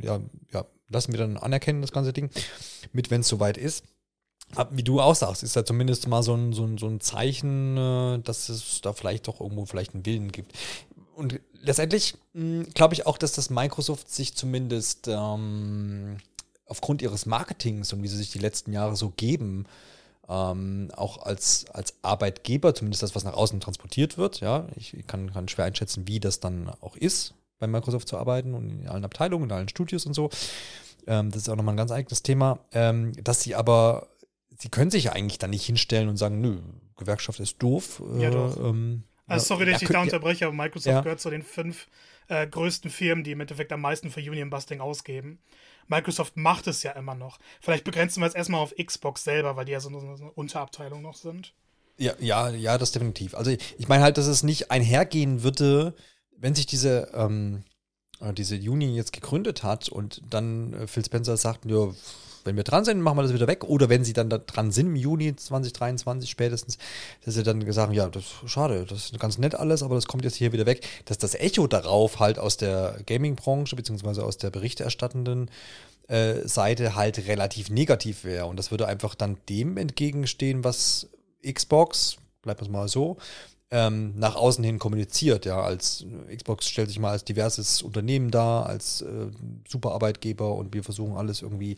ja, 0.00 0.20
ja, 0.52 0.64
lassen 0.88 1.12
wir 1.12 1.18
dann 1.18 1.36
anerkennen, 1.36 1.80
das 1.80 1.90
ganze 1.90 2.12
Ding, 2.12 2.30
mit, 2.92 3.10
wenn 3.10 3.22
es 3.22 3.28
soweit 3.28 3.58
ist. 3.58 3.84
Wie 4.70 4.82
du 4.82 5.00
auch 5.00 5.14
sagst, 5.14 5.42
ist 5.42 5.56
da 5.56 5.64
zumindest 5.64 6.08
mal 6.08 6.22
so 6.22 6.34
ein, 6.34 6.52
so 6.52 6.64
ein, 6.64 6.78
so 6.78 6.86
ein 6.86 7.00
Zeichen, 7.00 7.76
äh, 7.76 8.18
dass 8.20 8.48
es 8.48 8.80
da 8.82 8.92
vielleicht 8.92 9.28
doch 9.28 9.40
irgendwo 9.40 9.64
vielleicht 9.64 9.94
einen 9.94 10.04
Willen 10.04 10.32
gibt. 10.32 10.52
Und 11.14 11.40
letztendlich 11.60 12.14
glaube 12.74 12.94
ich 12.94 13.06
auch, 13.06 13.18
dass 13.18 13.32
das 13.32 13.50
Microsoft 13.50 14.10
sich 14.10 14.34
zumindest 14.34 15.08
ähm, 15.08 16.16
aufgrund 16.66 17.02
ihres 17.02 17.26
Marketings 17.26 17.92
und 17.92 18.02
wie 18.02 18.08
sie 18.08 18.16
sich 18.16 18.30
die 18.30 18.38
letzten 18.38 18.72
Jahre 18.72 18.96
so 18.96 19.10
geben, 19.10 19.66
ähm, 20.28 20.90
auch 20.96 21.18
als, 21.18 21.66
als 21.72 21.94
Arbeitgeber, 22.02 22.74
zumindest 22.74 23.02
das, 23.02 23.14
was 23.14 23.24
nach 23.24 23.34
außen 23.34 23.60
transportiert 23.60 24.16
wird. 24.16 24.40
Ja, 24.40 24.66
ich 24.76 24.96
kann, 25.06 25.32
kann 25.32 25.48
schwer 25.48 25.66
einschätzen, 25.66 26.08
wie 26.08 26.20
das 26.20 26.40
dann 26.40 26.70
auch 26.80 26.96
ist, 26.96 27.34
bei 27.58 27.66
Microsoft 27.66 28.08
zu 28.08 28.16
arbeiten 28.16 28.54
und 28.54 28.70
in 28.70 28.88
allen 28.88 29.04
Abteilungen, 29.04 29.44
in 29.44 29.52
allen 29.52 29.68
Studios 29.68 30.06
und 30.06 30.14
so. 30.14 30.30
Ähm, 31.06 31.30
das 31.30 31.42
ist 31.42 31.48
auch 31.48 31.56
nochmal 31.56 31.74
ein 31.74 31.78
ganz 31.78 31.90
eigenes 31.90 32.22
Thema. 32.22 32.58
Ähm, 32.72 33.12
dass 33.22 33.42
sie 33.42 33.54
aber, 33.54 34.08
sie 34.62 34.68
können 34.68 34.92
sich 34.92 35.04
ja 35.04 35.12
eigentlich 35.12 35.38
da 35.38 35.48
nicht 35.48 35.66
hinstellen 35.66 36.08
und 36.08 36.16
sagen, 36.16 36.40
nö, 36.40 36.60
Gewerkschaft 36.96 37.40
ist 37.40 37.60
doof. 37.60 38.00
Ja, 38.18 38.30
doch. 38.30 38.56
Äh, 38.56 38.68
ähm, 38.68 39.02
also 39.26 39.46
sorry, 39.46 39.66
dass 39.66 39.80
ja, 39.80 39.88
ich 39.88 39.92
da 39.92 40.02
unterbreche, 40.02 40.46
aber 40.46 40.54
Microsoft 40.54 40.86
ja. 40.86 41.00
gehört 41.00 41.20
zu 41.20 41.30
den 41.30 41.42
fünf 41.42 41.88
äh, 42.28 42.46
größten 42.46 42.90
Firmen, 42.90 43.24
die 43.24 43.32
im 43.32 43.40
Endeffekt 43.40 43.72
am 43.72 43.80
meisten 43.80 44.10
für 44.10 44.20
Union 44.20 44.50
Busting 44.50 44.80
ausgeben. 44.80 45.40
Microsoft 45.88 46.36
macht 46.36 46.68
es 46.68 46.82
ja 46.84 46.92
immer 46.92 47.14
noch. 47.14 47.38
Vielleicht 47.60 47.84
begrenzen 47.84 48.20
wir 48.20 48.28
es 48.28 48.34
erstmal 48.34 48.60
auf 48.60 48.74
Xbox 48.76 49.24
selber, 49.24 49.56
weil 49.56 49.64
die 49.64 49.72
ja 49.72 49.80
so 49.80 49.88
eine, 49.88 50.00
so 50.16 50.22
eine 50.22 50.32
Unterabteilung 50.32 51.02
noch 51.02 51.16
sind. 51.16 51.54
Ja, 51.98 52.12
ja, 52.20 52.50
ja, 52.50 52.78
das 52.78 52.92
definitiv. 52.92 53.34
Also 53.34 53.50
ich 53.50 53.88
meine 53.88 54.04
halt, 54.04 54.16
dass 54.16 54.26
es 54.26 54.44
nicht 54.44 54.70
einhergehen 54.70 55.42
würde, 55.42 55.94
wenn 56.36 56.54
sich 56.54 56.66
diese, 56.66 57.10
ähm, 57.14 57.64
äh, 58.20 58.32
diese 58.32 58.56
Union 58.56 58.94
jetzt 58.94 59.12
gegründet 59.12 59.62
hat 59.62 59.88
und 59.88 60.22
dann 60.28 60.72
äh, 60.74 60.86
Phil 60.86 61.04
Spencer 61.04 61.36
sagt, 61.36 61.64
ja, 61.66 61.88
wenn 62.44 62.56
wir 62.56 62.64
dran 62.64 62.84
sind, 62.84 63.00
machen 63.00 63.18
wir 63.18 63.22
das 63.22 63.34
wieder 63.34 63.46
weg. 63.46 63.64
Oder 63.64 63.88
wenn 63.88 64.04
sie 64.04 64.12
dann 64.12 64.30
da 64.30 64.38
dran 64.38 64.72
sind 64.72 64.86
im 64.86 64.96
Juni 64.96 65.34
2023 65.34 66.28
spätestens, 66.28 66.78
dass 67.24 67.34
sie 67.34 67.42
dann 67.42 67.64
haben, 67.76 67.92
ja, 67.92 68.08
das 68.08 68.24
ist 68.44 68.50
schade, 68.50 68.84
das 68.88 69.10
ist 69.10 69.18
ganz 69.18 69.38
nett 69.38 69.54
alles, 69.54 69.82
aber 69.82 69.94
das 69.94 70.06
kommt 70.06 70.24
jetzt 70.24 70.36
hier 70.36 70.52
wieder 70.52 70.66
weg. 70.66 70.86
Dass 71.04 71.18
das 71.18 71.34
Echo 71.34 71.66
darauf 71.66 72.20
halt 72.20 72.38
aus 72.38 72.56
der 72.56 72.96
Gaming-Branche 73.06 73.76
beziehungsweise 73.76 74.24
aus 74.24 74.38
der 74.38 74.50
berichterstattenden 74.50 75.50
äh, 76.08 76.46
Seite 76.46 76.96
halt 76.96 77.26
relativ 77.26 77.70
negativ 77.70 78.24
wäre. 78.24 78.46
Und 78.46 78.56
das 78.56 78.70
würde 78.70 78.86
einfach 78.86 79.14
dann 79.14 79.36
dem 79.48 79.76
entgegenstehen, 79.76 80.64
was 80.64 81.08
Xbox, 81.44 82.16
bleibt 82.42 82.62
es 82.62 82.68
mal 82.68 82.88
so, 82.88 83.16
ähm, 83.72 84.12
nach 84.16 84.36
außen 84.36 84.62
hin 84.62 84.78
kommuniziert. 84.78 85.46
Ja, 85.46 85.62
als 85.62 86.04
Xbox 86.32 86.68
stellt 86.68 86.88
sich 86.88 86.98
mal 86.98 87.10
als 87.10 87.24
diverses 87.24 87.82
Unternehmen 87.82 88.30
dar, 88.30 88.66
als 88.66 89.00
äh, 89.00 89.28
super 89.66 89.92
Arbeitgeber 89.92 90.54
und 90.54 90.74
wir 90.74 90.84
versuchen 90.84 91.16
alles 91.16 91.40
irgendwie 91.40 91.76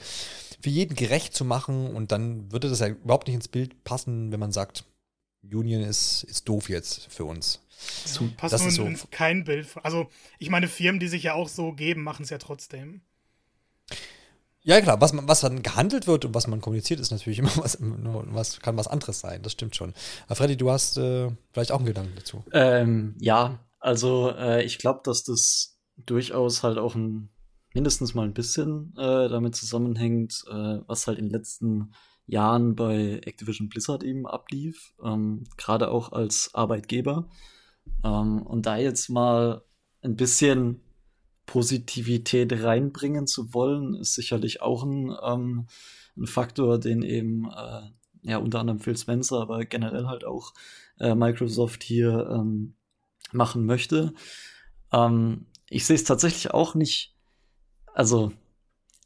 für 0.61 0.71
jeden 0.71 0.97
gerecht 0.97 1.35
zu 1.35 1.45
machen 1.45 1.95
und 1.95 2.11
dann 2.11 2.51
würde 2.51 2.69
das 2.69 2.81
ja 2.81 2.89
überhaupt 2.89 3.29
nicht 3.29 3.37
ins 3.37 3.49
Bild 3.49 3.85
passen, 3.85 4.33
wenn 4.33 4.41
man 4.41 4.51
sagt, 4.51 4.85
Union 5.43 5.83
ist, 5.83 6.25
ist 6.25 6.49
doof 6.49 6.69
jetzt 6.69 7.13
für 7.13 7.25
uns. 7.25 7.61
Ja, 8.07 8.29
passt 8.37 8.55
das 8.55 8.63
nun 8.63 8.71
so. 8.71 8.87
in 8.87 8.99
kein 9.11 9.45
Bild. 9.45 9.69
Also, 9.83 10.09
ich 10.39 10.51
meine, 10.51 10.69
Firmen, 10.69 11.01
die 11.01 11.09
sich 11.09 11.23
ja 11.23 11.35
auch 11.35 11.49
so 11.49 11.73
geben, 11.73 12.03
machen 12.03 12.25
es 12.25 12.31
ja 12.31 12.39
trotzdem. 12.39 13.03
Ja, 14.67 14.81
klar, 14.81 15.01
was, 15.01 15.13
was 15.15 15.41
dann 15.41 15.63
gehandelt 15.63 16.07
wird 16.07 16.25
und 16.25 16.35
was 16.35 16.47
man 16.47 16.61
kommuniziert, 16.61 16.99
ist 16.99 17.11
natürlich 17.11 17.39
immer 17.41 17.55
was, 17.57 17.79
was 17.81 18.61
kann 18.61 18.77
was 18.77 18.89
anderes 18.89 19.21
sein, 19.21 19.43
das 19.43 19.53
stimmt 19.53 19.77
schon. 19.77 19.95
Aber 20.27 20.37
Freddy, 20.37 20.57
du 20.57 20.71
hast 20.71 20.97
äh, 20.97 21.31
vielleicht 21.53 21.71
auch 21.71 21.79
einen 21.79 21.87
Gedanken 21.87 22.15
dazu. 22.17 22.43
Ähm, 22.53 23.15
ja, 23.21 23.61
also 23.79 24.31
äh, 24.31 24.65
ich 24.65 24.79
glaube, 24.79 25.01
dass 25.05 25.23
das 25.23 25.79
durchaus 25.97 26.63
halt 26.63 26.79
auch 26.79 26.95
ein 26.95 27.31
mindestens 27.75 28.15
mal 28.15 28.25
ein 28.25 28.33
bisschen 28.33 28.95
äh, 28.97 29.29
damit 29.29 29.57
zusammenhängt, 29.57 30.45
äh, 30.49 30.79
was 30.87 31.07
halt 31.07 31.19
in 31.19 31.27
den 31.27 31.33
letzten 31.33 31.93
Jahren 32.27 32.75
bei 32.75 33.21
Activision 33.25 33.69
Blizzard 33.69 34.03
eben 34.03 34.27
ablief, 34.27 34.95
ähm, 35.05 35.45
gerade 35.57 35.91
auch 35.91 36.13
als 36.13 36.51
Arbeitgeber. 36.55 37.29
Ähm, 38.03 38.43
und 38.43 38.65
da 38.65 38.77
jetzt 38.79 39.11
mal 39.11 39.63
ein 40.03 40.17
bisschen 40.17 40.84
Positivität 41.47 42.53
reinbringen 42.53 43.27
zu 43.27 43.53
wollen, 43.55 43.95
ist 43.95 44.15
sicherlich 44.15 44.63
auch 44.63 44.85
ein, 44.85 45.15
ähm, 45.23 45.67
ein 46.17 46.27
Faktor, 46.27 46.79
den 46.79 47.03
eben 47.03 47.47
äh, 47.51 47.83
ja 48.23 48.39
unter 48.39 48.61
anderem 48.61 48.81
Phil 48.81 48.97
Spencer, 48.97 49.41
aber 49.41 49.65
generell 49.65 50.07
halt 50.07 50.25
auch 50.25 50.55
äh, 50.99 51.15
Microsoft 51.15 51.83
hier 51.83 52.29
ähm, 52.31 52.75
machen 53.33 53.67
möchte. 53.67 54.15
Ähm, 54.93 55.47
ich 55.69 55.87
sehe 55.87 55.97
es 55.97 56.05
tatsächlich 56.05 56.53
auch 56.53 56.75
nicht, 56.75 57.15
also 57.93 58.33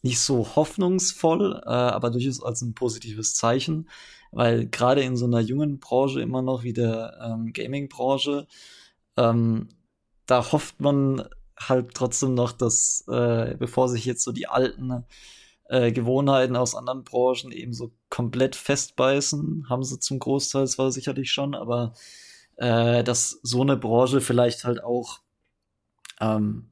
nicht 0.03 0.20
so 0.20 0.55
hoffnungsvoll, 0.55 1.61
äh, 1.64 1.68
aber 1.68 2.11
durchaus 2.11 2.42
als 2.42 2.62
ein 2.62 2.74
positives 2.74 3.35
Zeichen, 3.35 3.88
weil 4.31 4.66
gerade 4.66 5.03
in 5.03 5.16
so 5.16 5.27
einer 5.27 5.40
jungen 5.40 5.81
Branche 5.81 6.20
immer 6.20 6.42
noch 6.42 6.62
wie 6.62 6.72
der 6.72 7.18
ähm, 7.22 7.53
Gaming-Branche, 7.53 8.46
ähm, 9.16 9.68
da 10.27 10.53
hofft 10.53 10.81
man 10.81 11.29
halt 11.60 11.94
trotzdem 11.94 12.34
noch, 12.34 12.52
dass, 12.52 13.04
äh, 13.08 13.56
bevor 13.58 13.88
sich 13.88 14.04
jetzt 14.04 14.22
so 14.22 14.32
die 14.32 14.46
alten 14.48 15.04
äh, 15.68 15.92
Gewohnheiten 15.92 16.56
aus 16.56 16.74
anderen 16.74 17.04
Branchen 17.04 17.52
eben 17.52 17.72
so 17.72 17.92
komplett 18.10 18.56
festbeißen, 18.56 19.68
haben 19.68 19.84
sie 19.84 20.00
zum 20.00 20.18
Großteil 20.18 20.66
zwar 20.66 20.92
sicherlich 20.92 21.30
schon, 21.30 21.54
aber 21.54 21.94
äh, 22.56 23.04
dass 23.04 23.40
so 23.42 23.62
eine 23.62 23.76
Branche 23.76 24.20
vielleicht 24.20 24.64
halt 24.64 24.82
auch 24.82 25.20
ähm, 26.20 26.70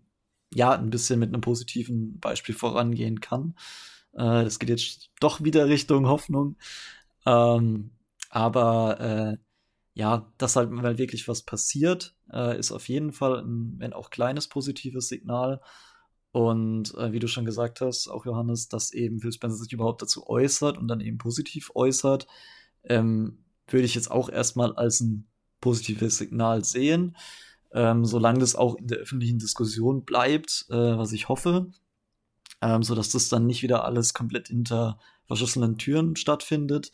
ja 0.54 0.72
ein 0.72 0.90
bisschen 0.90 1.20
mit 1.20 1.28
einem 1.28 1.40
positiven 1.42 2.18
Beispiel 2.20 2.54
vorangehen 2.54 3.20
kann. 3.20 3.54
Äh, 4.14 4.44
das 4.44 4.58
geht 4.58 4.70
jetzt 4.70 5.10
doch 5.20 5.42
wieder 5.44 5.68
Richtung 5.68 6.08
Hoffnung. 6.08 6.56
Ähm, 7.26 7.90
aber 8.30 9.00
äh, 9.00 9.45
ja, 9.96 10.30
dass 10.36 10.56
halt 10.56 10.70
mal 10.70 10.98
wirklich 10.98 11.26
was 11.26 11.40
passiert, 11.40 12.14
äh, 12.30 12.58
ist 12.58 12.70
auf 12.70 12.86
jeden 12.90 13.14
Fall 13.14 13.38
ein, 13.38 13.76
wenn 13.78 13.94
auch 13.94 14.10
kleines 14.10 14.46
positives 14.46 15.08
Signal. 15.08 15.62
Und 16.32 16.94
äh, 16.96 17.12
wie 17.12 17.18
du 17.18 17.28
schon 17.28 17.46
gesagt 17.46 17.80
hast, 17.80 18.08
auch 18.08 18.26
Johannes, 18.26 18.68
dass 18.68 18.92
eben 18.92 19.20
Phil 19.20 19.32
Spencer 19.32 19.56
sich 19.56 19.72
überhaupt 19.72 20.02
dazu 20.02 20.28
äußert 20.28 20.76
und 20.76 20.88
dann 20.88 21.00
eben 21.00 21.16
positiv 21.16 21.70
äußert, 21.74 22.26
ähm, 22.84 23.38
würde 23.68 23.86
ich 23.86 23.94
jetzt 23.94 24.10
auch 24.10 24.28
erstmal 24.28 24.76
als 24.76 25.00
ein 25.00 25.28
positives 25.62 26.18
Signal 26.18 26.62
sehen. 26.62 27.16
Ähm, 27.72 28.04
solange 28.04 28.40
das 28.40 28.54
auch 28.54 28.74
in 28.74 28.88
der 28.88 28.98
öffentlichen 28.98 29.38
Diskussion 29.38 30.04
bleibt, 30.04 30.66
äh, 30.68 30.74
was 30.74 31.12
ich 31.12 31.30
hoffe, 31.30 31.70
ähm, 32.60 32.82
so 32.82 32.94
dass 32.94 33.08
das 33.08 33.30
dann 33.30 33.46
nicht 33.46 33.62
wieder 33.62 33.86
alles 33.86 34.12
komplett 34.12 34.48
hinter 34.48 34.98
verschlossenen 35.24 35.78
Türen 35.78 36.16
stattfindet, 36.16 36.92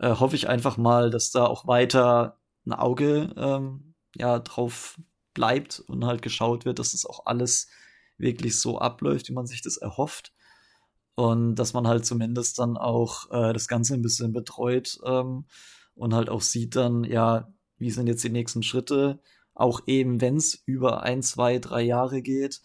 äh, 0.00 0.16
hoffe 0.16 0.34
ich 0.34 0.48
einfach 0.48 0.76
mal, 0.76 1.10
dass 1.10 1.30
da 1.30 1.44
auch 1.44 1.66
weiter 1.66 2.38
ein 2.66 2.72
Auge 2.72 3.32
ähm, 3.36 3.94
ja 4.16 4.38
drauf 4.38 4.98
bleibt 5.34 5.80
und 5.86 6.04
halt 6.04 6.22
geschaut 6.22 6.64
wird, 6.64 6.78
dass 6.78 6.92
das 6.92 7.06
auch 7.06 7.26
alles 7.26 7.68
wirklich 8.18 8.58
so 8.60 8.78
abläuft, 8.78 9.28
wie 9.28 9.34
man 9.34 9.46
sich 9.46 9.62
das 9.62 9.76
erhofft. 9.76 10.32
Und 11.14 11.56
dass 11.56 11.74
man 11.74 11.86
halt 11.86 12.06
zumindest 12.06 12.58
dann 12.58 12.78
auch 12.78 13.30
äh, 13.30 13.52
das 13.52 13.68
Ganze 13.68 13.94
ein 13.94 14.02
bisschen 14.02 14.32
betreut 14.32 14.98
ähm, 15.04 15.44
und 15.94 16.14
halt 16.14 16.30
auch 16.30 16.40
sieht 16.40 16.76
dann, 16.76 17.04
ja, 17.04 17.52
wie 17.76 17.90
sind 17.90 18.06
jetzt 18.06 18.24
die 18.24 18.30
nächsten 18.30 18.62
Schritte, 18.62 19.20
auch 19.54 19.82
eben 19.86 20.20
wenn 20.22 20.36
es 20.36 20.54
über 20.64 21.02
ein, 21.02 21.22
zwei, 21.22 21.58
drei 21.58 21.82
Jahre 21.82 22.22
geht, 22.22 22.62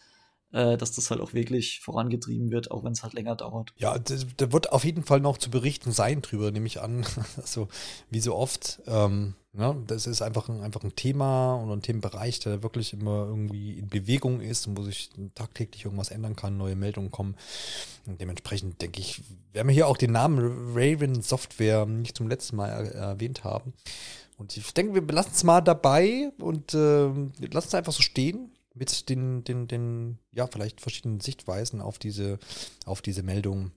äh, 0.55 0.77
dass 0.77 0.93
das 0.93 1.11
halt 1.11 1.19
auch 1.19 1.33
wirklich 1.33 1.81
vorangetrieben 1.81 2.49
wird, 2.49 2.71
auch 2.71 2.85
wenn 2.85 2.93
es 2.93 3.03
halt 3.03 3.13
länger 3.13 3.35
dauert. 3.35 3.73
Ja, 3.75 3.99
da 3.99 4.53
wird 4.53 4.71
auf 4.71 4.85
jeden 4.85 5.03
Fall 5.03 5.19
noch 5.19 5.37
zu 5.37 5.51
berichten 5.51 5.91
sein 5.91 6.21
drüber, 6.21 6.49
nehme 6.49 6.65
ich 6.65 6.81
an. 6.81 7.05
also 7.35 7.67
wie 8.09 8.21
so 8.21 8.33
oft. 8.35 8.81
Ähm, 8.87 9.35
ja, 9.51 9.75
das 9.85 10.07
ist 10.07 10.21
einfach 10.21 10.47
ein, 10.47 10.61
einfach 10.61 10.83
ein 10.83 10.95
Thema 10.95 11.55
und 11.55 11.71
ein 11.71 11.81
Themenbereich, 11.81 12.39
der 12.39 12.63
wirklich 12.63 12.93
immer 12.93 13.25
irgendwie 13.25 13.79
in 13.79 13.89
Bewegung 13.89 14.39
ist 14.39 14.65
und 14.67 14.77
wo 14.77 14.83
sich 14.83 15.09
tagtäglich 15.33 15.83
irgendwas 15.83 16.09
ändern 16.09 16.37
kann, 16.37 16.55
neue 16.55 16.77
Meldungen 16.77 17.11
kommen. 17.11 17.35
Und 18.05 18.21
dementsprechend 18.21 18.81
denke 18.81 19.01
ich, 19.01 19.23
werden 19.51 19.67
wir 19.67 19.73
hier 19.73 19.87
auch 19.87 19.97
den 19.97 20.13
Namen 20.13 20.73
Raven 20.73 21.21
Software 21.21 21.85
nicht 21.85 22.15
zum 22.15 22.29
letzten 22.29 22.55
Mal 22.55 22.69
er 22.69 22.93
erwähnt 22.93 23.43
haben. 23.43 23.73
Und 24.37 24.55
ich 24.55 24.73
denke, 24.73 24.93
wir 24.93 25.05
belassen 25.05 25.31
es 25.33 25.43
mal 25.43 25.61
dabei 25.61 26.31
und 26.39 26.73
äh, 26.73 27.07
lassen 27.07 27.67
es 27.67 27.75
einfach 27.75 27.93
so 27.93 28.01
stehen 28.01 28.54
mit 28.75 29.09
den, 29.09 29.43
den, 29.43 29.67
den, 29.67 30.19
ja, 30.31 30.47
vielleicht 30.47 30.81
verschiedenen 30.81 31.19
Sichtweisen 31.21 31.81
auf 31.81 31.97
diese, 31.97 32.37
auf 32.85 33.01
diese 33.01 33.23
Meldung. 33.23 33.71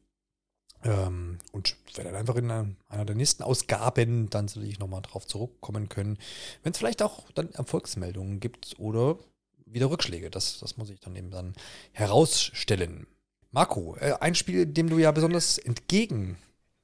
Ähm, 0.85 1.39
und 1.53 1.77
werde 1.95 2.11
dann 2.11 2.21
einfach 2.21 2.37
in 2.37 2.51
einer, 2.51 2.69
einer 2.89 3.05
der 3.05 3.17
nächsten 3.17 3.43
Ausgaben 3.43 4.31
dann 4.31 4.47
sicherlich 4.47 4.79
nochmal 4.79 5.03
drauf 5.03 5.27
zurückkommen 5.27 5.89
können, 5.89 6.19
wenn 6.63 6.73
es 6.73 6.79
vielleicht 6.79 7.03
auch 7.03 7.31
dann 7.33 7.51
Erfolgsmeldungen 7.53 8.39
gibt 8.39 8.79
oder 8.79 9.19
wieder 9.67 9.91
Rückschläge. 9.91 10.31
Das, 10.31 10.59
das 10.61 10.77
muss 10.77 10.91
ich 10.91 11.01
dann 11.01 11.17
eben 11.17 11.31
dann 11.31 11.55
herausstellen. 11.93 13.07
Marco, 13.51 13.97
äh, 13.97 14.15
ein 14.21 14.35
Spiel, 14.35 14.67
dem 14.67 14.89
du 14.89 14.99
ja 14.99 15.11
besonders 15.11 15.59
entgegen 15.59 16.37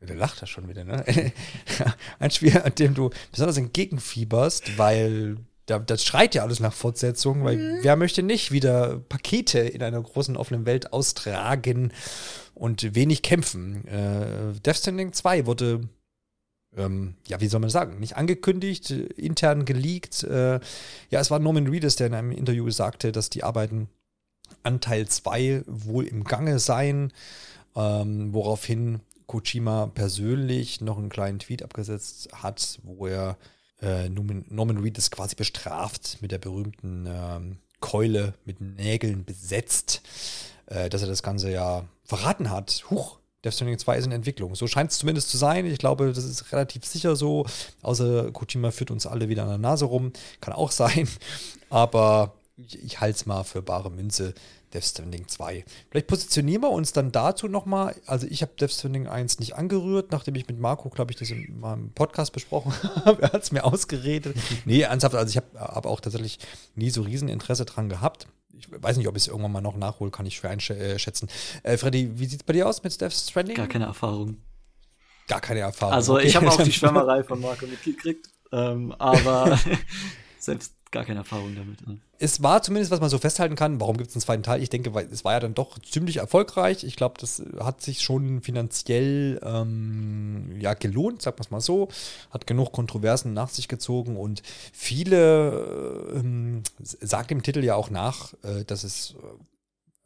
der 0.06 0.16
lacht 0.16 0.42
er 0.42 0.46
schon 0.46 0.68
wieder, 0.68 0.84
ne? 0.84 1.04
Ein 2.18 2.30
Spiel, 2.30 2.58
an 2.58 2.74
dem 2.74 2.94
du 2.94 3.10
besonders 3.30 3.56
entgegenfieberst, 3.56 4.78
weil 4.78 5.38
da, 5.66 5.78
das 5.78 6.04
schreit 6.04 6.34
ja 6.34 6.42
alles 6.42 6.60
nach 6.60 6.72
Fortsetzung, 6.72 7.44
weil 7.44 7.56
mhm. 7.56 7.78
wer 7.82 7.96
möchte 7.96 8.22
nicht 8.22 8.52
wieder 8.52 8.98
Pakete 9.08 9.60
in 9.60 9.82
einer 9.82 10.00
großen 10.00 10.36
offenen 10.36 10.66
Welt 10.66 10.92
austragen 10.92 11.92
und 12.54 12.94
wenig 12.94 13.22
kämpfen? 13.22 13.86
Äh, 13.86 14.60
Death 14.60 14.76
Stranding 14.76 15.12
2 15.12 15.46
wurde, 15.46 15.88
ähm, 16.76 17.14
ja, 17.26 17.40
wie 17.40 17.48
soll 17.48 17.60
man 17.60 17.70
sagen, 17.70 17.98
nicht 17.98 18.16
angekündigt, 18.16 18.90
intern 18.90 19.64
geleakt. 19.64 20.22
Äh, 20.24 20.60
ja, 21.10 21.20
es 21.20 21.30
war 21.30 21.38
Norman 21.38 21.68
Reedus, 21.68 21.96
der 21.96 22.08
in 22.08 22.14
einem 22.14 22.32
Interview 22.32 22.68
sagte, 22.70 23.12
dass 23.12 23.30
die 23.30 23.44
Arbeiten 23.44 23.88
an 24.62 24.80
Teil 24.80 25.08
2 25.08 25.62
wohl 25.66 26.04
im 26.04 26.24
Gange 26.24 26.58
seien, 26.58 27.12
ähm, 27.74 28.34
woraufhin 28.34 29.00
Kojima 29.26 29.86
persönlich 29.86 30.82
noch 30.82 30.98
einen 30.98 31.08
kleinen 31.08 31.38
Tweet 31.38 31.62
abgesetzt 31.62 32.28
hat, 32.34 32.78
wo 32.82 33.06
er 33.06 33.38
äh, 33.82 34.08
Norman, 34.08 34.44
Norman 34.48 34.78
Reedus 34.78 35.10
quasi 35.10 35.34
bestraft 35.34 36.18
mit 36.20 36.32
der 36.32 36.38
berühmten 36.38 37.06
ähm, 37.08 37.58
Keule 37.80 38.34
mit 38.44 38.60
Nägeln 38.60 39.24
besetzt, 39.24 40.02
äh, 40.66 40.88
dass 40.88 41.02
er 41.02 41.08
das 41.08 41.22
Ganze 41.22 41.50
ja 41.50 41.84
verraten 42.04 42.50
hat. 42.50 42.84
Huch, 42.90 43.18
Death 43.44 43.54
Stranding 43.54 43.78
2 43.78 43.98
ist 43.98 44.06
in 44.06 44.12
Entwicklung. 44.12 44.54
So 44.54 44.66
scheint 44.66 44.90
es 44.90 44.98
zumindest 44.98 45.28
zu 45.28 45.36
sein. 45.36 45.66
Ich 45.66 45.78
glaube, 45.78 46.12
das 46.12 46.24
ist 46.24 46.50
relativ 46.52 46.84
sicher 46.84 47.14
so. 47.14 47.46
Außer 47.82 48.32
Kojima 48.32 48.70
führt 48.70 48.90
uns 48.90 49.06
alle 49.06 49.28
wieder 49.28 49.42
an 49.42 49.50
der 49.50 49.58
Nase 49.58 49.84
rum. 49.84 50.12
Kann 50.40 50.54
auch 50.54 50.70
sein. 50.70 51.08
Aber 51.68 52.34
ich, 52.56 52.82
ich 52.82 53.00
halte 53.00 53.16
es 53.16 53.26
mal 53.26 53.44
für 53.44 53.62
bare 53.62 53.90
Münze. 53.90 54.34
Death 54.74 54.84
Stranding 54.84 55.28
2. 55.28 55.64
Vielleicht 55.90 56.06
positionieren 56.08 56.62
wir 56.62 56.70
uns 56.70 56.92
dann 56.92 57.12
dazu 57.12 57.48
nochmal. 57.48 57.94
Also 58.06 58.26
ich 58.26 58.42
habe 58.42 58.52
Death 58.58 58.72
Stranding 58.72 59.06
1 59.06 59.38
nicht 59.38 59.54
angerührt, 59.54 60.12
nachdem 60.12 60.34
ich 60.34 60.46
mit 60.48 60.58
Marco, 60.58 60.90
glaube 60.90 61.12
ich, 61.12 61.16
das 61.16 61.30
in 61.30 61.60
meinem 61.60 61.92
Podcast 61.92 62.32
besprochen 62.32 62.72
habe. 63.04 63.22
er 63.22 63.32
hat 63.32 63.42
es 63.42 63.52
mir 63.52 63.64
ausgeredet. 63.64 64.36
nee, 64.64 64.80
ernsthaft, 64.80 65.14
also 65.14 65.30
ich 65.30 65.36
habe 65.36 65.58
hab 65.58 65.86
auch 65.86 66.00
tatsächlich 66.00 66.38
nie 66.74 66.90
so 66.90 67.02
Rieseninteresse 67.02 67.64
dran 67.64 67.88
gehabt. 67.88 68.26
Ich 68.56 68.68
weiß 68.70 68.96
nicht, 68.96 69.08
ob 69.08 69.16
ich 69.16 69.22
es 69.22 69.28
irgendwann 69.28 69.52
mal 69.52 69.60
noch 69.60 69.76
nachhole, 69.76 70.10
kann 70.10 70.26
ich 70.26 70.36
schwer 70.36 70.50
einschätzen. 70.50 71.28
Äh, 71.62 71.76
Freddy, 71.76 72.18
wie 72.18 72.26
sieht 72.26 72.40
es 72.40 72.44
bei 72.44 72.52
dir 72.52 72.68
aus 72.68 72.82
mit 72.82 73.00
Death 73.00 73.12
Stranding? 73.12 73.56
Gar 73.56 73.68
keine 73.68 73.86
Erfahrung. 73.86 74.38
Gar 75.26 75.40
keine 75.40 75.60
Erfahrung. 75.60 75.94
Also 75.94 76.14
okay. 76.14 76.26
ich 76.26 76.36
habe 76.36 76.48
auch 76.48 76.62
die 76.62 76.72
Schwärmerei 76.72 77.24
von 77.24 77.40
Marco 77.40 77.66
mitgekriegt, 77.66 78.28
ähm, 78.52 78.92
aber 78.98 79.58
selbst 80.38 80.74
gar 80.94 81.04
keine 81.04 81.18
Erfahrung 81.18 81.54
damit. 81.54 81.86
Ne? 81.86 81.98
Es 82.18 82.42
war 82.42 82.62
zumindest, 82.62 82.90
was 82.92 83.00
man 83.00 83.10
so 83.10 83.18
festhalten 83.18 83.56
kann, 83.56 83.80
warum 83.80 83.96
gibt 83.96 84.08
es 84.08 84.16
einen 84.16 84.22
zweiten 84.22 84.42
Teil? 84.44 84.62
Ich 84.62 84.70
denke, 84.70 84.94
weil 84.94 85.06
es 85.12 85.24
war 85.24 85.32
ja 85.32 85.40
dann 85.40 85.52
doch 85.52 85.78
ziemlich 85.80 86.18
erfolgreich. 86.18 86.84
Ich 86.84 86.96
glaube, 86.96 87.16
das 87.20 87.42
hat 87.58 87.82
sich 87.82 88.00
schon 88.00 88.40
finanziell 88.40 89.40
ähm, 89.44 90.54
ja, 90.60 90.74
gelohnt, 90.74 91.20
sagt 91.20 91.38
man 91.38 91.44
es 91.44 91.50
mal 91.50 91.60
so. 91.60 91.88
Hat 92.30 92.46
genug 92.46 92.72
Kontroversen 92.72 93.34
nach 93.34 93.48
sich 93.48 93.68
gezogen 93.68 94.16
und 94.16 94.42
viele 94.72 96.12
ähm, 96.14 96.62
sagt 96.80 97.32
im 97.32 97.42
Titel 97.42 97.62
ja 97.64 97.74
auch 97.74 97.90
nach, 97.90 98.32
äh, 98.44 98.64
dass 98.64 98.84
es 98.84 99.16
äh, 99.18 99.26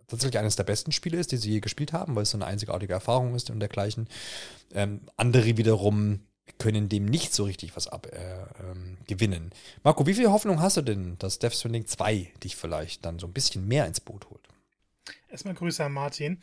tatsächlich 0.08 0.38
eines 0.38 0.56
der 0.56 0.64
besten 0.64 0.90
Spiele 0.90 1.18
ist, 1.18 1.32
die 1.32 1.36
sie 1.36 1.50
je 1.50 1.60
gespielt 1.60 1.92
haben, 1.92 2.16
weil 2.16 2.22
es 2.22 2.30
so 2.30 2.38
eine 2.38 2.46
einzigartige 2.46 2.94
Erfahrung 2.94 3.34
ist 3.34 3.50
und 3.50 3.60
dergleichen. 3.60 4.08
Ähm, 4.72 5.02
andere 5.16 5.58
wiederum 5.58 6.20
können 6.58 6.88
dem 6.88 7.04
nicht 7.04 7.34
so 7.34 7.44
richtig 7.44 7.76
was 7.76 7.88
abgewinnen. 7.88 9.42
Äh, 9.42 9.46
ähm, 9.46 9.50
Marco, 9.82 10.06
wie 10.06 10.14
viel 10.14 10.28
Hoffnung 10.28 10.60
hast 10.60 10.76
du 10.76 10.82
denn, 10.82 11.18
dass 11.18 11.38
Death 11.38 11.54
Stranding 11.54 11.86
2 11.86 12.32
dich 12.42 12.56
vielleicht 12.56 13.04
dann 13.04 13.18
so 13.18 13.26
ein 13.26 13.32
bisschen 13.32 13.66
mehr 13.66 13.86
ins 13.86 14.00
Boot 14.00 14.28
holt? 14.30 14.48
Erstmal 15.30 15.54
Grüße 15.54 15.84
an 15.84 15.92
Martin. 15.92 16.40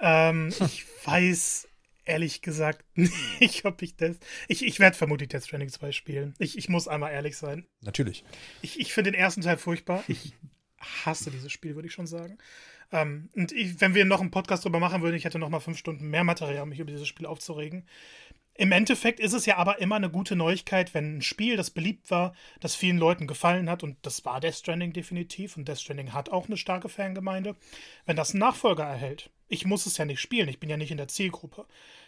Ähm, 0.00 0.48
ich 0.60 0.84
weiß 1.04 1.68
ehrlich 2.04 2.40
gesagt 2.40 2.84
nicht, 2.94 3.64
ob 3.64 3.82
ich 3.82 3.96
das. 3.96 4.16
Ich, 4.48 4.64
ich 4.64 4.78
werde 4.78 4.96
vermutlich 4.96 5.28
Death 5.28 5.44
Stranding 5.44 5.70
2 5.70 5.92
spielen. 5.92 6.34
Ich, 6.38 6.56
ich 6.56 6.68
muss 6.68 6.88
einmal 6.88 7.12
ehrlich 7.12 7.36
sein. 7.36 7.66
Natürlich. 7.80 8.24
Ich, 8.62 8.80
ich 8.80 8.92
finde 8.92 9.12
den 9.12 9.20
ersten 9.20 9.42
Teil 9.42 9.58
furchtbar. 9.58 10.04
Ich 10.08 10.34
hasse 10.78 11.30
dieses 11.30 11.52
Spiel, 11.52 11.74
würde 11.74 11.88
ich 11.88 11.94
schon 11.94 12.06
sagen. 12.06 12.38
Ähm, 12.92 13.28
und 13.34 13.52
ich, 13.52 13.80
wenn 13.80 13.94
wir 13.94 14.04
noch 14.04 14.20
einen 14.20 14.30
Podcast 14.30 14.64
drüber 14.64 14.78
machen 14.78 15.02
würden, 15.02 15.16
ich 15.16 15.24
hätte 15.24 15.38
noch 15.38 15.48
mal 15.48 15.60
fünf 15.60 15.78
Stunden 15.78 16.08
mehr 16.08 16.24
Material, 16.24 16.62
um 16.62 16.68
mich 16.68 16.78
über 16.78 16.92
dieses 16.92 17.08
Spiel 17.08 17.26
aufzuregen. 17.26 17.84
Im 18.58 18.72
Endeffekt 18.72 19.20
ist 19.20 19.34
es 19.34 19.44
ja 19.44 19.56
aber 19.58 19.80
immer 19.80 19.96
eine 19.96 20.08
gute 20.08 20.34
Neuigkeit, 20.34 20.94
wenn 20.94 21.18
ein 21.18 21.22
Spiel, 21.22 21.56
das 21.56 21.70
beliebt 21.70 22.10
war, 22.10 22.34
das 22.60 22.74
vielen 22.74 22.96
Leuten 22.96 23.26
gefallen 23.26 23.68
hat, 23.68 23.82
und 23.82 23.98
das 24.02 24.24
war 24.24 24.40
Death 24.40 24.54
Stranding 24.54 24.92
definitiv, 24.92 25.56
und 25.56 25.68
Death 25.68 25.80
Stranding 25.80 26.12
hat 26.12 26.30
auch 26.30 26.46
eine 26.46 26.56
starke 26.56 26.88
Fangemeinde, 26.88 27.56
wenn 28.06 28.16
das 28.16 28.30
einen 28.30 28.40
Nachfolger 28.40 28.84
erhält. 28.84 29.30
Ich 29.48 29.66
muss 29.66 29.84
es 29.86 29.98
ja 29.98 30.04
nicht 30.04 30.20
spielen, 30.20 30.48
ich 30.48 30.58
bin 30.58 30.70
ja 30.70 30.76
nicht 30.76 30.90
in 30.90 30.96
der 30.96 31.08
Zielgruppe. 31.08 31.66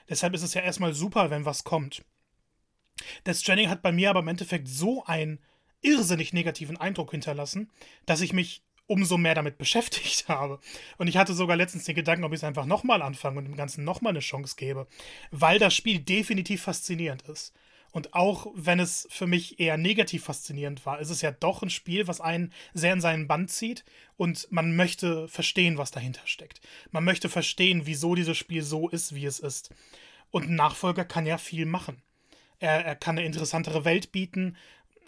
Deshalb 0.09 0.35
ist 0.35 0.43
es 0.43 0.55
ja 0.55 0.63
erstmal 0.63 0.95
super, 0.95 1.31
wenn 1.31 1.45
was 1.45 1.65
kommt. 1.65 2.03
Death 3.27 3.37
Stranding 3.37 3.69
hat 3.69 3.83
bei 3.83 3.93
mir 3.93 4.11
aber 4.11 4.21
im 4.21 4.29
Endeffekt 4.29 4.69
so 4.69 5.05
einen 5.05 5.41
irrsinnig 5.83 6.33
negativen 6.33 6.77
Eindruck 6.77 7.11
hinterlassen, 7.11 7.71
dass 8.07 8.21
ich 8.23 8.33
mich 8.33 8.63
umso 8.89 9.19
mehr 9.19 9.37
damit 9.37 9.59
beschäftigt 9.59 10.29
habe. 10.29 10.59
Und 10.97 11.07
ich 11.07 11.17
hatte 11.17 11.35
sogar 11.35 11.57
letztens 11.57 11.85
den 11.85 11.95
Gedanken, 11.95 12.25
ob 12.25 12.33
ich 12.33 12.39
es 12.39 12.45
einfach 12.45 12.67
nochmal 12.67 13.03
anfange 13.03 13.39
und 13.39 13.45
dem 13.45 13.57
Ganzen 13.57 13.85
nochmal 13.85 14.11
eine 14.11 14.21
Chance 14.21 14.57
gebe, 14.57 14.89
weil 15.31 15.61
das 15.61 15.75
Spiel 15.75 16.01
definitiv 16.01 16.63
faszinierend 16.63 17.23
ist. 17.23 17.55
Und 17.91 18.13
auch 18.13 18.49
wenn 18.55 18.81
es 18.81 19.09
für 19.11 19.27
mich 19.27 19.61
eher 19.61 19.79
negativ 19.79 20.25
faszinierend 20.25 20.85
war, 20.85 21.01
ist 21.01 21.11
es 21.11 21.23
ja 21.23 21.31
doch 21.31 21.63
ein 21.63 21.71
Spiel, 21.71 22.07
was 22.07 22.21
einen 22.21 22.53
sehr 22.75 22.93
in 22.93 23.01
seinen 23.01 23.29
Band 23.29 23.51
zieht 23.51 23.85
und 24.17 24.47
man 24.51 24.77
möchte 24.77 25.27
verstehen, 25.29 25.79
was 25.79 25.91
dahinter 25.91 26.21
steckt. 26.27 26.61
Man 26.91 27.05
möchte 27.05 27.29
verstehen, 27.29 27.83
wieso 27.85 28.15
dieses 28.15 28.37
Spiel 28.37 28.63
so 28.63 28.89
ist, 28.89 29.15
wie 29.15 29.25
es 29.25 29.39
ist. 29.39 29.75
Und 30.31 30.49
ein 30.49 30.55
Nachfolger 30.55 31.07
kann 31.07 31.25
ja 31.25 31.39
viel 31.39 31.65
machen. 31.65 32.03
Er, 32.59 32.85
er 32.85 32.97
kann 32.97 33.17
eine 33.17 33.27
interessantere 33.27 33.85
Welt 33.85 34.13
bieten, 34.13 34.57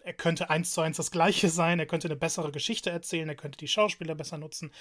er 0.05 0.13
könnte 0.13 0.51
eins 0.51 0.73
zu 0.73 0.81
eins 0.81 0.97
das 0.97 1.11
gleiche 1.11 1.49
sein, 1.49 1.79
er 1.79 1.87
könnte 1.87 2.09
eine 2.09 2.17
bessere 2.17 2.53
Geschichte 2.53 2.91
erzählen, 2.91 3.29
er 3.29 3.35
könnte 3.35 3.59
die 3.59 3.69
Schauspieler 3.69 4.15
besser 4.15 4.39
nutzen. 4.39 4.73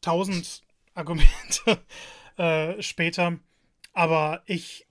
Tausend 0.00 0.62
Argumente 0.94 1.82
äh, 2.36 2.82
später. 2.82 3.38
Aber 3.92 4.42
ich, 4.46 4.86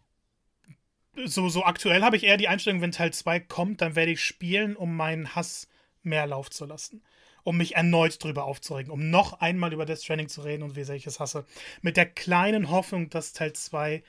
so, 1.25 1.49
so 1.49 1.63
aktuell 1.63 2.01
habe 2.01 2.15
ich 2.15 2.23
eher 2.23 2.37
die 2.37 2.47
Einstellung, 2.47 2.81
wenn 2.81 2.91
Teil 2.91 3.13
2 3.13 3.39
kommt, 3.41 3.81
dann 3.81 3.95
werde 3.95 4.11
ich 4.11 4.23
spielen, 4.23 4.75
um 4.75 4.95
meinen 4.95 5.35
Hass 5.35 5.67
mehr 6.03 6.25
Lauf 6.27 6.49
zu 6.49 6.65
lassen. 6.65 7.03
Um 7.43 7.57
mich 7.57 7.75
erneut 7.75 8.23
drüber 8.23 8.45
aufzuregen, 8.45 8.91
um 8.91 9.09
noch 9.09 9.41
einmal 9.41 9.73
über 9.73 9.85
Death 9.85 10.03
Stranding 10.03 10.29
zu 10.29 10.41
reden 10.41 10.61
und 10.61 10.75
wie 10.75 10.83
sehr 10.83 10.95
ich 10.95 11.07
es 11.07 11.19
hasse. 11.19 11.45
Mit 11.81 11.97
der 11.97 12.05
kleinen 12.05 12.69
Hoffnung, 12.69 13.09
dass 13.09 13.33
Teil 13.33 13.53
2 13.53 14.03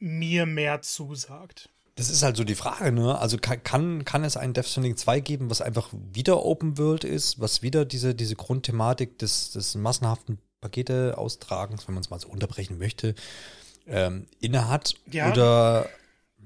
mir 0.00 0.46
mehr 0.46 0.82
zusagt. 0.82 1.70
Das 2.00 2.08
ist 2.08 2.22
halt 2.22 2.34
so 2.34 2.44
die 2.44 2.54
Frage, 2.54 2.92
ne? 2.92 3.18
Also 3.18 3.36
kann, 3.36 4.06
kann, 4.06 4.24
es 4.24 4.38
ein 4.38 4.54
Death 4.54 4.68
Stranding 4.68 4.96
2 4.96 5.20
geben, 5.20 5.50
was 5.50 5.60
einfach 5.60 5.90
wieder 5.92 6.42
Open 6.46 6.78
World 6.78 7.04
ist, 7.04 7.40
was 7.40 7.60
wieder 7.60 7.84
diese, 7.84 8.14
diese 8.14 8.36
Grundthematik 8.36 9.18
des, 9.18 9.50
des 9.50 9.74
massenhaften 9.74 10.38
Pakete-Austragens, 10.62 11.86
wenn 11.86 11.94
man 11.94 12.02
es 12.02 12.08
mal 12.08 12.18
so 12.18 12.28
unterbrechen 12.28 12.78
möchte, 12.78 13.14
ähm, 13.86 14.24
innehat? 14.40 14.94
Ja. 15.12 15.30
Oder 15.30 15.90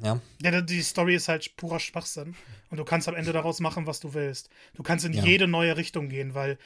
ja. 0.02 0.18
Ja, 0.42 0.60
die 0.60 0.82
Story 0.82 1.14
ist 1.14 1.28
halt 1.28 1.54
purer 1.56 1.78
Schwachsinn. 1.78 2.34
Und 2.70 2.78
du 2.78 2.84
kannst 2.84 3.06
am 3.06 3.14
Ende 3.14 3.32
daraus 3.32 3.60
machen, 3.60 3.86
was 3.86 4.00
du 4.00 4.12
willst. 4.12 4.50
Du 4.74 4.82
kannst 4.82 5.04
in 5.04 5.12
ja. 5.12 5.22
jede 5.22 5.46
neue 5.46 5.76
Richtung 5.76 6.08
gehen, 6.08 6.34
weil 6.34 6.58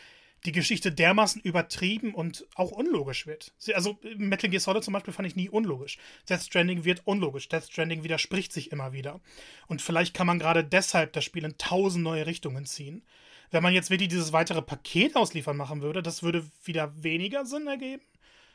die 0.45 0.53
Geschichte 0.53 0.93
dermaßen 0.93 1.43
übertrieben 1.43 2.15
und 2.15 2.47
auch 2.55 2.71
unlogisch 2.71 3.27
wird. 3.27 3.53
Also 3.75 3.99
Metal 4.17 4.49
Gear 4.51 4.61
Solid 4.61 4.85
zum 4.85 4.95
Beispiel 4.95 5.13
fand 5.13 5.27
ich 5.27 5.37
nie 5.37 5.49
unlogisch. 5.49 5.99
Death 6.29 6.43
Stranding 6.43 6.85
wird 6.85 7.03
unlogisch. 7.07 7.49
Death 7.49 7.65
Stranding 7.65 8.05
widerspricht 8.05 8.53
sich 8.53 8.71
immer 8.71 8.93
wieder. 8.93 9.21
Und 9.67 9.83
vielleicht 9.83 10.15
kann 10.15 10.27
man 10.27 10.39
gerade 10.39 10.65
deshalb 10.65 11.13
das 11.13 11.25
Spiel 11.25 11.45
in 11.45 11.59
tausend 11.59 12.05
neue 12.05 12.27
Richtungen 12.27 12.67
ziehen. 12.67 13.03
Wenn 13.51 13.63
man 13.63 13.75
jetzt 13.75 13.91
wirklich 13.91 14.09
dieses 14.09 14.33
weitere 14.33 14.63
Paket 14.63 15.17
ausliefern 15.17 15.57
machen 15.57 15.83
würde, 15.83 16.03
das 16.03 16.23
würde 16.23 16.49
wieder 16.65 17.03
weniger 17.03 17.47
Sinn 17.47 17.67
ergeben, 17.67 18.03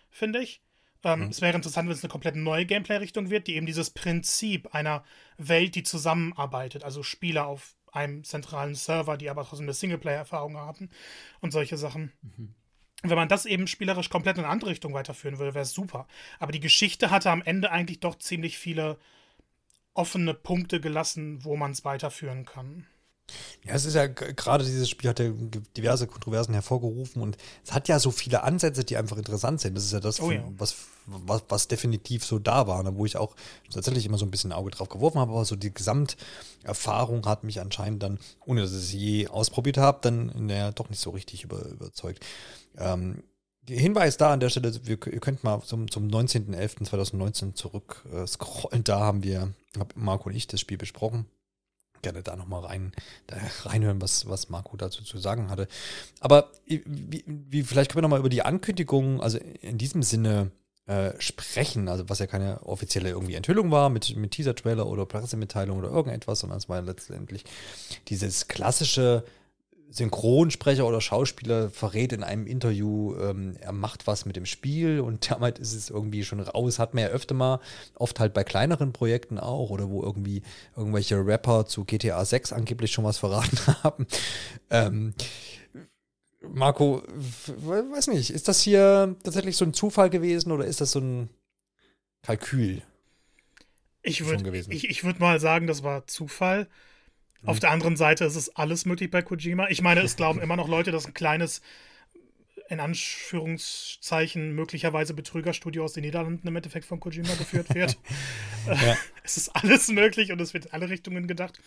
finde 0.09 0.39
ich. 0.39 0.61
Ähm, 1.03 1.21
mhm. 1.21 1.27
Es 1.29 1.41
wäre 1.41 1.55
interessant, 1.55 1.89
wenn 1.89 1.95
es 1.95 2.03
eine 2.03 2.11
komplett 2.11 2.35
neue 2.35 2.65
Gameplay-Richtung 2.65 3.29
wird, 3.29 3.47
die 3.47 3.55
eben 3.55 3.65
dieses 3.65 3.89
Prinzip 3.89 4.73
einer 4.73 5.03
Welt, 5.37 5.75
die 5.75 5.83
zusammenarbeitet, 5.83 6.83
also 6.83 7.03
Spieler 7.03 7.47
auf 7.47 7.75
einem 7.93 8.23
zentralen 8.23 8.75
Server, 8.75 9.17
die 9.17 9.29
aber 9.29 9.43
trotzdem 9.45 9.65
eine 9.65 9.73
Singleplayer-Erfahrung 9.73 10.57
haben 10.57 10.89
und 11.39 11.51
solche 11.51 11.77
Sachen. 11.77 12.11
Mhm. 12.21 12.55
Wenn 13.03 13.17
man 13.17 13.27
das 13.27 13.45
eben 13.45 13.67
spielerisch 13.67 14.09
komplett 14.09 14.37
in 14.37 14.43
eine 14.43 14.51
andere 14.51 14.71
Richtung 14.71 14.93
weiterführen 14.93 15.37
würde, 15.37 15.53
wäre 15.53 15.63
es 15.63 15.73
super. 15.73 16.07
Aber 16.39 16.51
die 16.53 16.61
Geschichte 16.61 17.11
hatte 17.11 17.31
am 17.31 17.41
Ende 17.41 17.69
eigentlich 17.69 17.99
doch 17.99 18.17
ziemlich 18.17 18.57
viele 18.57 18.97
offene 19.93 20.33
Punkte 20.33 20.79
gelassen, 20.79 21.43
wo 21.43 21.55
man 21.55 21.71
es 21.71 21.85
weiterführen 21.85 22.45
kann. 22.45 22.87
Ja, 23.63 23.73
es 23.75 23.85
ist 23.85 23.93
ja 23.93 24.07
gerade 24.07 24.65
dieses 24.65 24.89
Spiel 24.89 25.09
hat 25.09 25.19
ja 25.19 25.31
diverse 25.77 26.05
Kontroversen 26.05 26.53
hervorgerufen 26.53 27.21
und 27.21 27.37
es 27.63 27.71
hat 27.71 27.87
ja 27.87 27.97
so 27.97 28.11
viele 28.11 28.43
Ansätze, 28.43 28.83
die 28.83 28.97
einfach 28.97 29.17
interessant 29.17 29.61
sind. 29.61 29.75
Das 29.75 29.85
ist 29.85 29.93
ja 29.93 30.01
das, 30.01 30.19
oh 30.19 30.31
ja. 30.31 30.43
Was, 30.57 30.75
was, 31.05 31.43
was, 31.47 31.67
definitiv 31.69 32.25
so 32.25 32.39
da 32.39 32.67
war, 32.67 32.83
ne? 32.83 32.95
wo 32.95 33.05
ich 33.05 33.15
auch 33.15 33.35
tatsächlich 33.71 34.05
immer 34.05 34.17
so 34.17 34.25
ein 34.25 34.31
bisschen 34.31 34.51
ein 34.51 34.57
Auge 34.57 34.71
drauf 34.71 34.89
geworfen 34.89 35.19
habe, 35.19 35.31
aber 35.31 35.45
so 35.45 35.55
die 35.55 35.73
Gesamterfahrung 35.73 37.25
hat 37.25 37.45
mich 37.45 37.61
anscheinend 37.61 38.03
dann, 38.03 38.19
ohne 38.45 38.61
dass 38.61 38.71
ich 38.71 38.77
es 38.77 38.93
je 38.93 39.27
ausprobiert 39.29 39.77
habe, 39.77 39.99
dann 40.01 40.47
der 40.49 40.73
doch 40.73 40.89
nicht 40.89 40.99
so 40.99 41.11
richtig 41.11 41.45
über, 41.45 41.65
überzeugt. 41.65 42.25
Ähm, 42.77 43.23
Hinweis 43.65 44.17
da 44.17 44.33
an 44.33 44.41
der 44.41 44.49
Stelle, 44.49 44.73
wir, 44.83 44.97
ihr 45.07 45.19
könnt 45.21 45.45
mal 45.45 45.61
zum, 45.61 45.89
zum 45.89 46.09
19.11.2019 46.09 47.53
zurück 47.53 48.03
äh, 48.13 48.27
scrollen. 48.27 48.83
Da 48.83 48.99
haben 48.99 49.23
wir, 49.23 49.53
hab 49.79 49.95
Marco 49.95 50.27
und 50.27 50.35
ich 50.35 50.47
das 50.47 50.59
Spiel 50.59 50.77
besprochen 50.77 51.27
gerne 52.03 52.21
da 52.21 52.35
nochmal 52.35 52.63
rein, 52.65 52.91
reinhören, 53.63 54.01
was, 54.01 54.29
was 54.29 54.49
Marco 54.49 54.77
dazu 54.77 55.03
zu 55.03 55.17
sagen 55.17 55.49
hatte. 55.49 55.67
Aber 56.19 56.51
wie, 56.65 57.23
wie, 57.25 57.63
vielleicht 57.63 57.91
können 57.91 57.97
wir 57.97 58.01
nochmal 58.03 58.19
über 58.19 58.29
die 58.29 58.43
Ankündigung, 58.43 59.21
also 59.21 59.39
in 59.61 59.77
diesem 59.77 60.03
Sinne 60.03 60.51
äh, 60.85 61.13
sprechen, 61.19 61.87
also 61.87 62.09
was 62.09 62.19
ja 62.19 62.27
keine 62.27 62.61
offizielle 62.63 63.09
irgendwie 63.09 63.35
Enthüllung 63.35 63.71
war 63.71 63.89
mit, 63.89 64.15
mit 64.15 64.31
Teaser-Trailer 64.31 64.85
oder 64.85 65.05
Pressemitteilung 65.05 65.79
oder 65.79 65.89
irgendetwas, 65.89 66.41
sondern 66.41 66.57
es 66.57 66.69
war 66.69 66.77
ja 66.77 66.83
letztendlich 66.83 67.45
dieses 68.09 68.47
klassische 68.47 69.23
Synchronsprecher 69.93 70.87
oder 70.87 71.01
Schauspieler 71.01 71.69
verrät 71.69 72.13
in 72.13 72.23
einem 72.23 72.47
Interview, 72.47 73.15
ähm, 73.15 73.55
er 73.59 73.71
macht 73.71 74.07
was 74.07 74.25
mit 74.25 74.35
dem 74.35 74.47
Spiel 74.47 74.99
und 74.99 75.29
damit 75.31 75.59
ist 75.59 75.73
es 75.73 75.89
irgendwie 75.89 76.23
schon 76.23 76.39
raus. 76.39 76.79
Hat 76.79 76.93
man 76.93 77.03
ja 77.03 77.09
öfter 77.09 77.35
mal, 77.35 77.59
oft 77.95 78.19
halt 78.19 78.33
bei 78.33 78.43
kleineren 78.43 78.91
Projekten 78.91 79.37
auch 79.37 79.69
oder 79.69 79.89
wo 79.89 80.01
irgendwie 80.01 80.41
irgendwelche 80.75 81.23
Rapper 81.23 81.67
zu 81.67 81.85
GTA 81.85 82.25
6 82.25 82.53
angeblich 82.53 82.91
schon 82.91 83.05
was 83.05 83.19
verraten 83.19 83.59
haben. 83.83 84.07
Ähm, 84.71 85.13
Marco, 86.41 87.03
weiß 87.47 88.07
nicht, 88.07 88.31
ist 88.31 88.47
das 88.47 88.61
hier 88.61 89.15
tatsächlich 89.23 89.55
so 89.55 89.63
ein 89.63 89.73
Zufall 89.73 90.09
gewesen 90.09 90.51
oder 90.51 90.65
ist 90.65 90.81
das 90.81 90.91
so 90.91 90.99
ein 90.99 91.29
Kalkül? 92.23 92.81
Ich 94.01 94.25
würde 94.25 94.57
ich, 94.69 94.89
ich 94.89 95.03
würd 95.03 95.19
mal 95.19 95.39
sagen, 95.39 95.67
das 95.67 95.83
war 95.83 96.07
Zufall. 96.07 96.67
Auf 97.45 97.59
der 97.59 97.71
anderen 97.71 97.97
Seite 97.97 98.25
ist 98.25 98.35
es 98.35 98.55
alles 98.55 98.85
möglich 98.85 99.11
bei 99.11 99.21
Kojima. 99.21 99.67
Ich 99.69 99.81
meine, 99.81 100.01
es 100.01 100.15
glauben 100.15 100.41
immer 100.41 100.55
noch 100.55 100.67
Leute, 100.67 100.91
dass 100.91 101.05
ein 101.05 101.13
kleines, 101.13 101.61
in 102.69 102.79
Anführungszeichen, 102.79 104.53
möglicherweise 104.53 105.13
Betrügerstudio 105.13 105.83
aus 105.83 105.93
den 105.93 106.03
Niederlanden 106.03 106.47
im 106.47 106.55
Endeffekt 106.55 106.85
von 106.85 106.99
Kojima 106.99 107.33
geführt 107.35 107.73
wird. 107.75 107.97
ja. 108.67 108.97
Es 109.23 109.37
ist 109.37 109.49
alles 109.49 109.89
möglich 109.89 110.31
und 110.31 110.39
es 110.41 110.53
wird 110.53 110.65
in 110.65 110.71
alle 110.73 110.89
Richtungen 110.89 111.27
gedacht. 111.27 111.59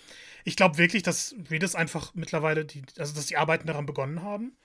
Ich 0.44 0.56
glaube 0.56 0.78
wirklich, 0.78 1.02
dass 1.02 1.34
das 1.50 1.74
einfach 1.74 2.14
mittlerweile, 2.14 2.64
die, 2.64 2.82
also 2.98 3.14
dass 3.14 3.26
die 3.26 3.36
Arbeiten 3.36 3.66
daran 3.66 3.86
begonnen 3.86 4.22
haben 4.22 4.56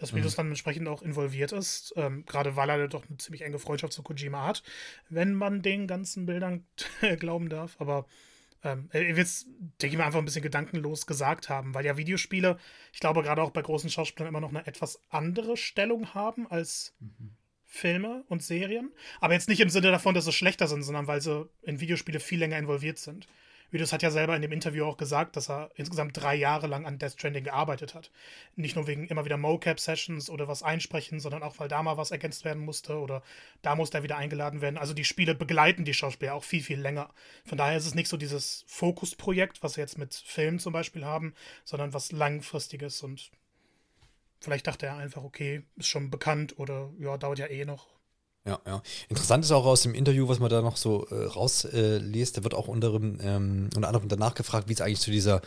dass 0.00 0.14
Vidos 0.14 0.32
mhm. 0.32 0.36
dann 0.36 0.48
entsprechend 0.48 0.88
auch 0.88 1.02
involviert 1.02 1.52
ist, 1.52 1.92
ähm, 1.96 2.24
gerade 2.24 2.56
weil 2.56 2.70
er 2.70 2.88
doch 2.88 3.06
eine 3.06 3.18
ziemlich 3.18 3.42
enge 3.42 3.58
Freundschaft 3.58 3.92
zu 3.92 4.02
Kojima 4.02 4.46
hat, 4.46 4.62
wenn 5.10 5.34
man 5.34 5.60
den 5.62 5.86
ganzen 5.86 6.26
Bildern 6.26 6.64
glauben 7.18 7.50
darf. 7.50 7.76
Aber 7.78 8.06
ähm, 8.62 8.88
er 8.92 9.16
wird 9.16 9.26
es, 9.26 9.46
denke 9.80 9.94
ich 9.94 9.98
mal, 9.98 10.04
einfach 10.04 10.18
ein 10.18 10.24
bisschen 10.24 10.42
gedankenlos 10.42 11.06
gesagt 11.06 11.48
haben, 11.48 11.74
weil 11.74 11.86
ja 11.86 11.96
Videospiele, 11.96 12.58
ich 12.92 13.00
glaube, 13.00 13.22
gerade 13.22 13.42
auch 13.42 13.50
bei 13.50 13.62
großen 13.62 13.90
Schauspielern 13.90 14.28
immer 14.28 14.40
noch 14.40 14.50
eine 14.50 14.66
etwas 14.66 15.02
andere 15.08 15.56
Stellung 15.56 16.14
haben 16.14 16.46
als 16.50 16.94
mhm. 17.00 17.36
Filme 17.64 18.24
und 18.28 18.42
Serien. 18.42 18.92
Aber 19.20 19.34
jetzt 19.34 19.48
nicht 19.48 19.60
im 19.60 19.70
Sinne 19.70 19.90
davon, 19.90 20.14
dass 20.14 20.24
sie 20.24 20.32
schlechter 20.32 20.66
sind, 20.66 20.82
sondern 20.82 21.06
weil 21.06 21.20
sie 21.20 21.48
in 21.62 21.80
Videospiele 21.80 22.20
viel 22.20 22.38
länger 22.40 22.58
involviert 22.58 22.98
sind. 22.98 23.28
Vidos 23.70 23.92
hat 23.92 24.02
ja 24.02 24.10
selber 24.10 24.34
in 24.34 24.42
dem 24.42 24.52
Interview 24.52 24.84
auch 24.84 24.96
gesagt, 24.96 25.36
dass 25.36 25.48
er 25.48 25.70
insgesamt 25.74 26.16
drei 26.16 26.34
Jahre 26.34 26.66
lang 26.66 26.86
an 26.86 26.98
Death 26.98 27.12
Stranding 27.12 27.44
gearbeitet 27.44 27.94
hat. 27.94 28.10
Nicht 28.56 28.76
nur 28.76 28.86
wegen 28.86 29.06
immer 29.06 29.24
wieder 29.24 29.36
Mocap-Sessions 29.36 30.28
oder 30.28 30.48
was 30.48 30.62
einsprechen, 30.62 31.20
sondern 31.20 31.42
auch, 31.42 31.58
weil 31.58 31.68
da 31.68 31.82
mal 31.82 31.96
was 31.96 32.10
ergänzt 32.10 32.44
werden 32.44 32.64
musste 32.64 32.98
oder 32.98 33.22
da 33.62 33.76
musste 33.76 33.98
er 33.98 34.02
wieder 34.02 34.16
eingeladen 34.16 34.60
werden. 34.60 34.78
Also 34.78 34.94
die 34.94 35.04
Spiele 35.04 35.34
begleiten 35.34 35.84
die 35.84 35.94
Schauspieler 35.94 36.34
auch 36.34 36.44
viel, 36.44 36.62
viel 36.62 36.80
länger. 36.80 37.10
Von 37.44 37.58
daher 37.58 37.76
ist 37.76 37.86
es 37.86 37.94
nicht 37.94 38.08
so 38.08 38.16
dieses 38.16 38.64
Fokusprojekt, 38.66 39.62
was 39.62 39.76
wir 39.76 39.84
jetzt 39.84 39.98
mit 39.98 40.14
Filmen 40.14 40.58
zum 40.58 40.72
Beispiel 40.72 41.04
haben, 41.04 41.34
sondern 41.64 41.94
was 41.94 42.12
langfristiges 42.12 43.02
und 43.02 43.30
vielleicht 44.40 44.66
dachte 44.66 44.86
er 44.86 44.96
einfach, 44.96 45.22
okay, 45.22 45.62
ist 45.76 45.88
schon 45.88 46.10
bekannt 46.10 46.58
oder 46.58 46.90
ja, 46.98 47.16
dauert 47.18 47.38
ja 47.38 47.46
eh 47.46 47.64
noch 47.64 47.99
ja, 48.46 48.58
ja. 48.66 48.82
Interessant 49.08 49.44
ist 49.44 49.52
auch 49.52 49.66
aus 49.66 49.82
dem 49.82 49.94
Interview, 49.94 50.28
was 50.28 50.38
man 50.38 50.48
da 50.48 50.62
noch 50.62 50.76
so 50.76 51.06
äh, 51.08 51.26
rausliest, 51.26 52.36
äh, 52.36 52.40
da 52.40 52.44
wird 52.44 52.54
auch 52.54 52.68
unter, 52.68 52.94
ähm, 52.94 53.68
unter 53.74 53.88
anderem 53.88 54.08
danach 54.08 54.34
gefragt, 54.34 54.68
wie 54.68 54.72
es 54.72 54.80
eigentlich 54.80 55.00
zu 55.00 55.10
dieser 55.10 55.42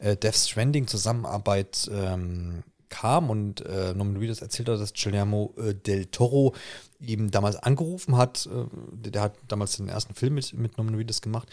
äh, 0.00 0.16
Death 0.16 0.36
Stranding-Zusammenarbeit 0.36 1.90
ähm, 1.92 2.62
kam 2.88 3.30
und 3.30 3.64
äh, 3.66 3.92
Norman 3.94 4.16
Reedus 4.16 4.40
erzählt 4.40 4.68
hat, 4.68 4.80
dass 4.80 4.94
Guillermo 4.94 5.52
äh, 5.58 5.74
del 5.74 6.06
Toro 6.06 6.54
ihm 7.00 7.30
damals 7.30 7.56
angerufen 7.56 8.16
hat. 8.16 8.46
Äh, 8.46 8.66
der 8.92 9.22
hat 9.22 9.34
damals 9.48 9.76
den 9.76 9.88
ersten 9.88 10.14
Film 10.14 10.34
mit, 10.34 10.52
mit 10.54 10.76
Norman 10.78 10.94
Reedus 10.94 11.20
gemacht. 11.20 11.48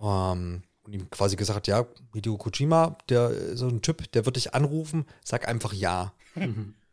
Ähm, 0.00 0.62
und 0.84 0.92
ihm 0.92 1.10
quasi 1.10 1.36
gesagt, 1.36 1.68
ja, 1.68 1.86
Hideo 2.12 2.36
Kojima, 2.36 2.96
der 3.08 3.30
ist 3.30 3.60
so 3.60 3.68
ein 3.68 3.82
Typ, 3.82 4.10
der 4.12 4.24
wird 4.26 4.36
dich 4.36 4.54
anrufen, 4.54 5.06
sag 5.22 5.46
einfach 5.46 5.72
ja. 5.72 6.12
Mhm. 6.34 6.74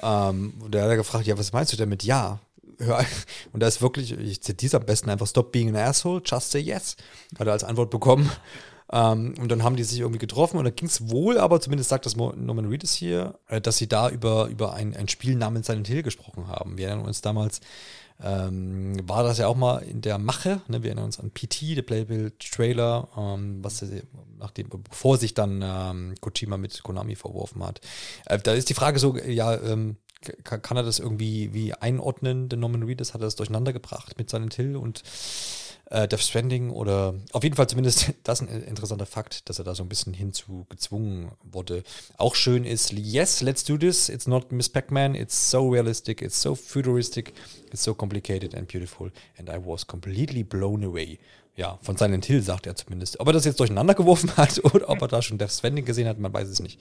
Ähm, 0.00 0.54
und 0.58 0.72
der 0.72 0.84
hat 0.84 0.88
er 0.88 0.96
gefragt, 0.96 1.26
ja, 1.26 1.36
was 1.36 1.52
meinst 1.52 1.70
du 1.70 1.76
denn 1.76 1.90
mit 1.90 2.02
ja? 2.86 3.04
und 3.52 3.60
da 3.60 3.66
ist 3.66 3.82
wirklich, 3.82 4.12
ich 4.12 4.42
zitiere 4.42 4.78
am 4.78 4.86
besten 4.86 5.10
einfach, 5.10 5.26
stop 5.26 5.52
being 5.52 5.68
an 5.68 5.76
asshole, 5.76 6.22
just 6.24 6.50
say 6.50 6.60
yes, 6.60 6.96
hat 7.38 7.46
er 7.46 7.52
als 7.52 7.64
Antwort 7.64 7.90
bekommen. 7.90 8.30
Ähm, 8.92 9.34
und 9.40 9.50
dann 9.50 9.62
haben 9.62 9.76
die 9.76 9.84
sich 9.84 10.00
irgendwie 10.00 10.18
getroffen 10.18 10.58
und 10.58 10.64
da 10.64 10.70
ging 10.70 10.86
es 10.86 11.10
wohl, 11.10 11.38
aber 11.38 11.60
zumindest 11.60 11.88
sagt 11.88 12.04
das 12.04 12.14
Norman 12.14 12.66
Reedus 12.66 12.92
hier, 12.92 13.38
äh, 13.48 13.60
dass 13.60 13.78
sie 13.78 13.88
da 13.88 14.10
über, 14.10 14.48
über 14.48 14.74
ein, 14.74 14.94
ein 14.94 15.08
Spiel 15.08 15.34
namens 15.34 15.66
Silent 15.66 15.88
Hill 15.88 16.02
gesprochen 16.02 16.48
haben. 16.48 16.76
Wir 16.76 16.88
erinnern 16.88 17.06
uns 17.06 17.22
damals, 17.22 17.60
ähm, 18.22 18.96
war 19.08 19.24
das 19.24 19.38
ja 19.38 19.48
auch 19.48 19.56
mal 19.56 19.78
in 19.78 20.00
der 20.00 20.18
Mache. 20.18 20.60
Ne? 20.68 20.82
Wir 20.82 20.90
erinnern 20.90 21.06
uns 21.06 21.18
an 21.18 21.32
PT, 21.32 21.76
der 21.76 21.82
Playbill-Trailer, 21.82 23.08
ähm, 23.16 23.64
was 23.64 23.84
nachdem, 24.38 24.68
bevor 24.68 25.16
sich 25.16 25.34
dann 25.34 25.62
ähm, 25.64 26.14
Kojima 26.20 26.56
mit 26.56 26.82
Konami 26.82 27.16
verworfen 27.16 27.64
hat. 27.64 27.80
Äh, 28.26 28.38
da 28.38 28.52
ist 28.52 28.68
die 28.68 28.74
Frage 28.74 28.98
so, 28.98 29.16
ja, 29.16 29.54
ähm, 29.54 29.96
kann, 30.44 30.76
er 30.76 30.82
das 30.82 30.98
irgendwie 30.98 31.52
wie 31.52 31.74
einordnen? 31.74 32.48
Der 32.48 32.58
Norman 32.58 32.82
Reedus 32.82 33.14
hat 33.14 33.20
er 33.20 33.24
das 33.24 33.36
durcheinander 33.36 33.72
gebracht 33.72 34.18
mit 34.18 34.30
Silent 34.30 34.54
Hill 34.54 34.76
und 34.76 35.02
äh, 35.92 36.08
Death 36.08 36.20
Stranding 36.22 36.70
oder 36.70 37.14
auf 37.32 37.44
jeden 37.44 37.54
Fall 37.54 37.68
zumindest 37.68 38.12
das 38.24 38.40
ein 38.40 38.48
interessanter 38.48 39.06
Fakt, 39.06 39.48
dass 39.48 39.58
er 39.58 39.64
da 39.64 39.74
so 39.74 39.82
ein 39.82 39.88
bisschen 39.88 40.14
hinzu 40.14 40.66
gezwungen 40.68 41.32
wurde. 41.42 41.82
Auch 42.16 42.34
schön 42.34 42.64
ist, 42.64 42.92
yes, 42.92 43.42
let's 43.42 43.64
do 43.64 43.76
this. 43.76 44.08
It's 44.08 44.26
not 44.26 44.50
Miss 44.52 44.68
Pac-Man. 44.68 45.14
It's 45.14 45.50
so 45.50 45.68
realistic. 45.68 46.22
It's 46.22 46.40
so 46.40 46.54
futuristic. 46.54 47.34
It's 47.72 47.84
so 47.84 47.94
complicated 47.94 48.54
and 48.54 48.66
beautiful. 48.66 49.10
And 49.38 49.48
I 49.48 49.58
was 49.62 49.86
completely 49.86 50.42
blown 50.42 50.82
away. 50.84 51.18
Ja, 51.54 51.78
von 51.82 51.98
Silent 51.98 52.24
Hill 52.24 52.42
sagt 52.42 52.66
er 52.66 52.74
zumindest. 52.74 53.20
Ob 53.20 53.26
er 53.26 53.34
das 53.34 53.44
jetzt 53.44 53.60
durcheinander 53.60 53.94
geworfen 53.94 54.34
hat 54.36 54.64
oder 54.64 54.88
ob 54.88 55.02
er 55.02 55.08
da 55.08 55.20
schon 55.20 55.38
Death 55.38 55.52
Stranding 55.52 55.84
gesehen 55.84 56.08
hat, 56.08 56.18
man 56.18 56.32
weiß 56.32 56.48
es 56.48 56.60
nicht. 56.60 56.80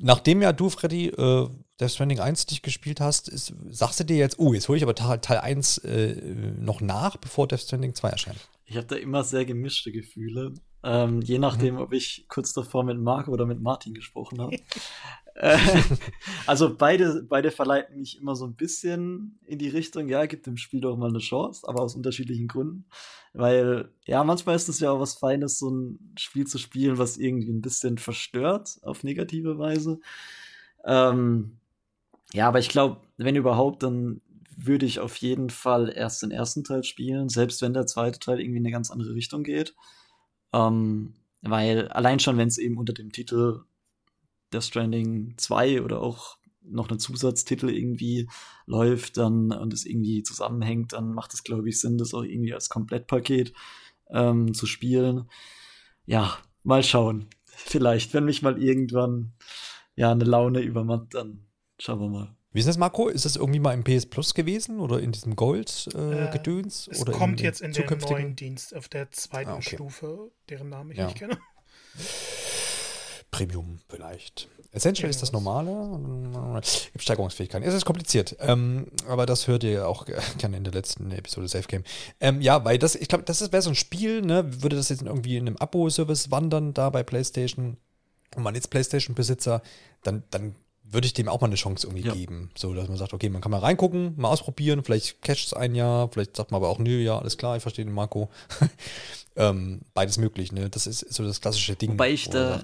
Nachdem 0.00 0.42
ja 0.42 0.52
du, 0.52 0.70
Freddy, 0.70 1.08
äh, 1.08 1.48
Death 1.80 1.90
Stranding 1.90 2.20
1 2.20 2.46
dich 2.46 2.62
gespielt 2.62 3.00
hast, 3.00 3.28
ist, 3.28 3.54
sagst 3.70 4.00
du 4.00 4.04
dir 4.04 4.16
jetzt, 4.16 4.38
oh, 4.38 4.52
jetzt 4.54 4.68
hole 4.68 4.76
ich 4.76 4.82
aber 4.82 4.94
Teil, 4.94 5.20
Teil 5.20 5.38
1 5.38 5.78
äh, 5.78 6.14
noch 6.58 6.80
nach, 6.80 7.16
bevor 7.16 7.48
Death 7.48 7.60
Stranding 7.60 7.94
2 7.94 8.08
erscheint? 8.08 8.48
Ich 8.64 8.76
habe 8.76 8.86
da 8.86 8.96
immer 8.96 9.24
sehr 9.24 9.44
gemischte 9.44 9.92
Gefühle. 9.92 10.54
Ähm, 10.84 11.20
je 11.20 11.38
nachdem, 11.38 11.74
mhm. 11.74 11.80
ob 11.80 11.92
ich 11.92 12.26
kurz 12.28 12.52
davor 12.52 12.84
mit 12.84 12.98
Marc 12.98 13.28
oder 13.28 13.46
mit 13.46 13.60
Martin 13.60 13.94
gesprochen 13.94 14.40
habe. 14.40 14.56
Also 16.46 16.76
beide, 16.76 17.24
beide 17.28 17.50
verleiten 17.50 17.98
mich 17.98 18.20
immer 18.20 18.36
so 18.36 18.44
ein 18.44 18.54
bisschen 18.54 19.38
in 19.46 19.58
die 19.58 19.68
Richtung, 19.68 20.08
ja, 20.08 20.26
gibt 20.26 20.46
dem 20.46 20.56
Spiel 20.56 20.80
doch 20.80 20.96
mal 20.96 21.08
eine 21.08 21.20
Chance, 21.20 21.66
aber 21.66 21.82
aus 21.82 21.94
unterschiedlichen 21.94 22.48
Gründen. 22.48 22.84
Weil, 23.32 23.90
ja, 24.04 24.24
manchmal 24.24 24.56
ist 24.56 24.68
es 24.68 24.80
ja 24.80 24.90
auch 24.90 25.00
was 25.00 25.14
Feines, 25.14 25.58
so 25.58 25.70
ein 25.70 26.14
Spiel 26.18 26.46
zu 26.46 26.58
spielen, 26.58 26.98
was 26.98 27.16
irgendwie 27.16 27.50
ein 27.50 27.62
bisschen 27.62 27.98
verstört 27.98 28.78
auf 28.82 29.04
negative 29.04 29.58
Weise. 29.58 30.00
Ähm, 30.84 31.58
ja, 32.34 32.48
aber 32.48 32.58
ich 32.58 32.68
glaube, 32.68 33.00
wenn 33.16 33.36
überhaupt, 33.36 33.82
dann 33.82 34.20
würde 34.56 34.86
ich 34.86 35.00
auf 35.00 35.16
jeden 35.16 35.50
Fall 35.50 35.92
erst 35.94 36.22
den 36.22 36.30
ersten 36.30 36.64
Teil 36.64 36.84
spielen, 36.84 37.28
selbst 37.28 37.62
wenn 37.62 37.72
der 37.72 37.86
zweite 37.86 38.18
Teil 38.18 38.40
irgendwie 38.40 38.58
in 38.58 38.66
eine 38.66 38.72
ganz 38.72 38.90
andere 38.90 39.14
Richtung 39.14 39.44
geht. 39.44 39.74
Ähm, 40.52 41.14
weil 41.40 41.88
allein 41.88 42.20
schon, 42.20 42.36
wenn 42.36 42.48
es 42.48 42.58
eben 42.58 42.78
unter 42.78 42.92
dem 42.92 43.12
Titel 43.12 43.64
Death 44.52 44.64
Stranding 44.64 45.34
2 45.36 45.82
oder 45.82 46.00
auch 46.00 46.38
noch 46.64 46.90
ein 46.90 46.98
Zusatztitel 46.98 47.68
irgendwie 47.68 48.28
läuft 48.66 49.16
dann 49.16 49.52
und 49.52 49.72
es 49.72 49.84
irgendwie 49.84 50.22
zusammenhängt, 50.22 50.92
dann 50.92 51.12
macht 51.12 51.34
es, 51.34 51.42
glaube 51.42 51.68
ich, 51.68 51.80
Sinn, 51.80 51.98
das 51.98 52.14
auch 52.14 52.22
irgendwie 52.22 52.54
als 52.54 52.68
Komplettpaket 52.68 53.52
ähm, 54.10 54.54
zu 54.54 54.66
spielen. 54.66 55.28
Ja, 56.06 56.38
mal 56.62 56.82
schauen. 56.82 57.26
Vielleicht, 57.44 58.14
wenn 58.14 58.24
mich 58.24 58.42
mal 58.42 58.62
irgendwann 58.62 59.32
ja 59.94 60.10
eine 60.10 60.24
Laune 60.24 60.60
übermannt, 60.60 61.14
dann 61.14 61.46
schauen 61.78 62.00
wir 62.00 62.08
mal. 62.08 62.36
Wie 62.52 62.60
ist 62.60 62.68
das, 62.68 62.76
Marco? 62.76 63.08
Ist 63.08 63.24
das 63.24 63.36
irgendwie 63.36 63.60
mal 63.60 63.72
im 63.72 63.82
PS 63.82 64.06
Plus 64.06 64.34
gewesen 64.34 64.78
oder 64.78 65.00
in 65.00 65.12
diesem 65.12 65.36
Gold-Gedöns? 65.36 66.86
Äh, 66.86 66.90
es 66.90 67.00
oder 67.00 67.12
kommt 67.12 67.40
in, 67.40 67.44
jetzt 67.44 67.62
in 67.62 67.72
den 67.72 67.98
neuen 67.98 68.36
Dienst 68.36 68.76
auf 68.76 68.88
der 68.88 69.10
zweiten 69.10 69.50
ah, 69.50 69.56
okay. 69.56 69.76
Stufe, 69.76 70.32
deren 70.50 70.68
Namen 70.68 70.90
ich 70.90 70.98
ja. 70.98 71.06
nicht 71.06 71.16
kenne. 71.16 71.38
Premium 73.32 73.80
vielleicht. 73.88 74.48
Essential 74.70 75.10
ist 75.10 75.20
das 75.20 75.32
normale. 75.32 76.62
Steigerungsfähigkeit. 76.96 77.62
Es 77.62 77.74
ist 77.74 77.84
kompliziert. 77.84 78.36
Ähm, 78.40 78.86
aber 79.06 79.26
das 79.26 79.46
hört 79.48 79.64
ihr 79.64 79.86
auch 79.88 80.06
gerne 80.38 80.56
in 80.56 80.64
der 80.64 80.72
letzten 80.72 81.10
Episode 81.10 81.48
Safe 81.48 81.66
Game. 81.66 81.84
Ähm, 82.20 82.40
ja, 82.40 82.64
weil 82.64 82.78
das, 82.78 82.94
ich 82.94 83.08
glaube, 83.08 83.24
das 83.24 83.52
wäre 83.52 83.62
so 83.62 83.70
ein 83.70 83.74
Spiel, 83.74 84.22
ne? 84.22 84.62
Würde 84.62 84.76
das 84.76 84.88
jetzt 84.88 85.02
irgendwie 85.02 85.36
in 85.36 85.46
einem 85.46 85.56
Abo-Service 85.56 86.30
wandern, 86.30 86.72
da 86.72 86.88
bei 86.88 87.02
PlayStation, 87.02 87.76
und 88.34 88.42
man 88.42 88.54
jetzt 88.54 88.70
PlayStation-Besitzer, 88.70 89.62
dann, 90.04 90.22
dann 90.30 90.54
würde 90.92 91.06
ich 91.06 91.14
dem 91.14 91.28
auch 91.28 91.40
mal 91.40 91.46
eine 91.48 91.56
Chance 91.56 91.86
irgendwie 91.86 92.06
Ja. 92.06 92.14
geben. 92.14 92.50
So, 92.56 92.74
dass 92.74 92.88
man 92.88 92.96
sagt, 92.98 93.12
okay, 93.14 93.28
man 93.30 93.40
kann 93.40 93.50
mal 93.50 93.58
reingucken, 93.60 94.14
mal 94.16 94.28
ausprobieren, 94.28 94.84
vielleicht 94.84 95.22
catcht 95.22 95.46
es 95.48 95.54
ein 95.54 95.74
Jahr, 95.74 96.08
vielleicht 96.12 96.36
sagt 96.36 96.50
man 96.50 96.58
aber 96.60 96.68
auch, 96.68 96.78
nö, 96.78 97.00
ja, 97.00 97.18
alles 97.18 97.36
klar, 97.38 97.56
ich 97.56 97.62
verstehe 97.62 97.84
den 97.84 97.94
Marco. 97.94 98.28
ähm, 99.36 99.80
beides 99.94 100.18
möglich, 100.18 100.52
ne? 100.52 100.68
Das 100.70 100.86
ist 100.86 101.00
so 101.12 101.24
das 101.24 101.40
klassische 101.40 101.74
Ding. 101.76 101.92
Wobei 101.92 102.10
ich 102.12 102.26
wo 102.28 102.32
da- 102.32 102.62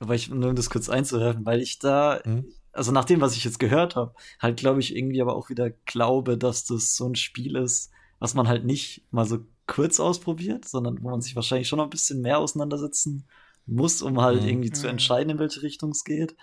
Aber 0.00 0.14
ich, 0.14 0.28
nur 0.28 0.50
um 0.50 0.56
das 0.56 0.70
kurz 0.70 0.88
einzuwerfen, 0.88 1.44
weil 1.46 1.60
ich 1.60 1.78
da, 1.78 2.20
Hm? 2.24 2.44
also 2.72 2.92
nach 2.92 3.04
dem, 3.04 3.20
was 3.20 3.36
ich 3.36 3.44
jetzt 3.44 3.58
gehört 3.58 3.96
habe, 3.96 4.14
halt 4.40 4.56
glaube 4.58 4.80
ich 4.80 4.94
irgendwie 4.96 5.20
aber 5.22 5.34
auch 5.36 5.48
wieder 5.50 5.70
glaube, 5.70 6.38
dass 6.38 6.64
das 6.64 6.94
so 6.96 7.06
ein 7.08 7.14
Spiel 7.16 7.56
ist, 7.56 7.90
was 8.18 8.34
man 8.34 8.48
halt 8.48 8.64
nicht 8.64 9.02
mal 9.10 9.24
so 9.26 9.38
kurz 9.66 10.00
ausprobiert, 10.00 10.66
sondern 10.66 11.02
wo 11.02 11.10
man 11.10 11.20
sich 11.20 11.36
wahrscheinlich 11.36 11.68
schon 11.68 11.76
noch 11.78 11.84
ein 11.86 11.90
bisschen 11.90 12.20
mehr 12.20 12.38
auseinandersetzen 12.38 13.24
muss, 13.66 14.00
um 14.02 14.20
halt 14.20 14.42
Mhm. 14.42 14.48
irgendwie 14.48 14.70
zu 14.72 14.86
Mhm. 14.86 14.92
entscheiden, 14.92 15.30
in 15.30 15.38
welche 15.38 15.62
Richtung 15.62 15.90
es 15.90 16.04
geht. 16.04 16.34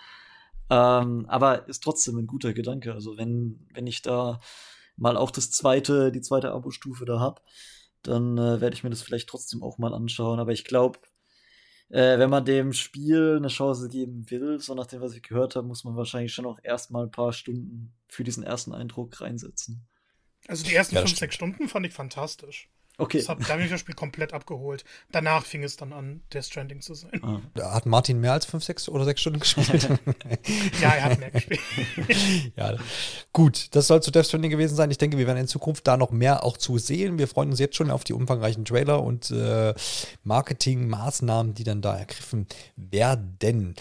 Ähm, 0.70 1.26
aber 1.28 1.68
ist 1.68 1.82
trotzdem 1.82 2.18
ein 2.18 2.26
guter 2.26 2.52
Gedanke. 2.52 2.92
Also 2.92 3.16
wenn, 3.16 3.66
wenn 3.72 3.86
ich 3.86 4.02
da 4.02 4.40
mal 4.96 5.16
auch 5.16 5.30
das 5.30 5.50
zweite, 5.50 6.10
die 6.10 6.20
zweite 6.20 6.52
Abo-Stufe 6.52 7.04
da 7.04 7.20
hab, 7.20 7.42
dann 8.02 8.38
äh, 8.38 8.60
werde 8.60 8.74
ich 8.74 8.84
mir 8.84 8.90
das 8.90 9.02
vielleicht 9.02 9.28
trotzdem 9.28 9.62
auch 9.62 9.78
mal 9.78 9.94
anschauen. 9.94 10.40
Aber 10.40 10.52
ich 10.52 10.64
glaube, 10.64 10.98
äh, 11.88 12.18
wenn 12.18 12.30
man 12.30 12.44
dem 12.44 12.72
Spiel 12.72 13.36
eine 13.36 13.48
Chance 13.48 13.88
geben 13.88 14.28
will, 14.30 14.58
so 14.60 14.74
nach 14.74 14.86
dem, 14.86 15.00
was 15.00 15.14
ich 15.14 15.22
gehört 15.22 15.56
habe, 15.56 15.66
muss 15.66 15.84
man 15.84 15.96
wahrscheinlich 15.96 16.34
schon 16.34 16.46
auch 16.46 16.58
erstmal 16.62 17.04
ein 17.04 17.10
paar 17.10 17.32
Stunden 17.32 17.92
für 18.08 18.24
diesen 18.24 18.42
ersten 18.42 18.72
Eindruck 18.72 19.20
reinsetzen. 19.20 19.86
Also 20.48 20.64
die 20.64 20.74
ersten 20.74 20.94
Ja, 20.94 21.02
fünf, 21.02 21.16
sechs 21.16 21.34
Stunden 21.34 21.68
fand 21.68 21.86
ich 21.86 21.92
fantastisch. 21.92 22.68
Okay. 22.98 23.18
Das 23.18 23.28
hat, 23.28 23.40
da 23.40 23.48
habe 23.48 23.62
ich 23.62 23.70
das 23.70 23.80
Spiel 23.80 23.94
komplett 23.94 24.32
abgeholt. 24.32 24.84
Danach 25.12 25.44
fing 25.44 25.62
es 25.62 25.76
dann 25.76 25.92
an, 25.92 26.22
Death 26.32 26.46
Stranding 26.46 26.80
zu 26.80 26.94
sein. 26.94 27.20
Ah. 27.22 27.40
da 27.54 27.74
hat 27.74 27.84
Martin 27.84 28.20
mehr 28.20 28.32
als 28.32 28.46
fünf, 28.46 28.64
sechs 28.64 28.88
oder 28.88 29.04
sechs 29.04 29.20
Stunden 29.20 29.40
gespielt? 29.40 29.88
Ja, 30.80 30.94
er 30.94 31.04
hat 31.04 31.18
mehr 31.18 31.30
gespielt. 31.30 31.60
ja, 32.56 32.76
gut, 33.32 33.74
das 33.74 33.86
soll 33.86 34.02
zu 34.02 34.10
Death 34.10 34.26
Stranding 34.26 34.50
gewesen 34.50 34.76
sein. 34.76 34.90
Ich 34.90 34.98
denke, 34.98 35.18
wir 35.18 35.26
werden 35.26 35.38
in 35.38 35.48
Zukunft 35.48 35.86
da 35.86 35.96
noch 35.96 36.10
mehr 36.10 36.44
auch 36.44 36.56
zu 36.56 36.78
sehen. 36.78 37.18
Wir 37.18 37.28
freuen 37.28 37.50
uns 37.50 37.58
jetzt 37.58 37.76
schon 37.76 37.90
auf 37.90 38.04
die 38.04 38.14
umfangreichen 38.14 38.64
Trailer 38.64 39.02
und 39.02 39.30
äh, 39.30 39.74
Marketingmaßnahmen, 40.24 41.54
die 41.54 41.64
dann 41.64 41.82
da 41.82 41.96
ergriffen 41.96 42.46
werden. 42.76 43.74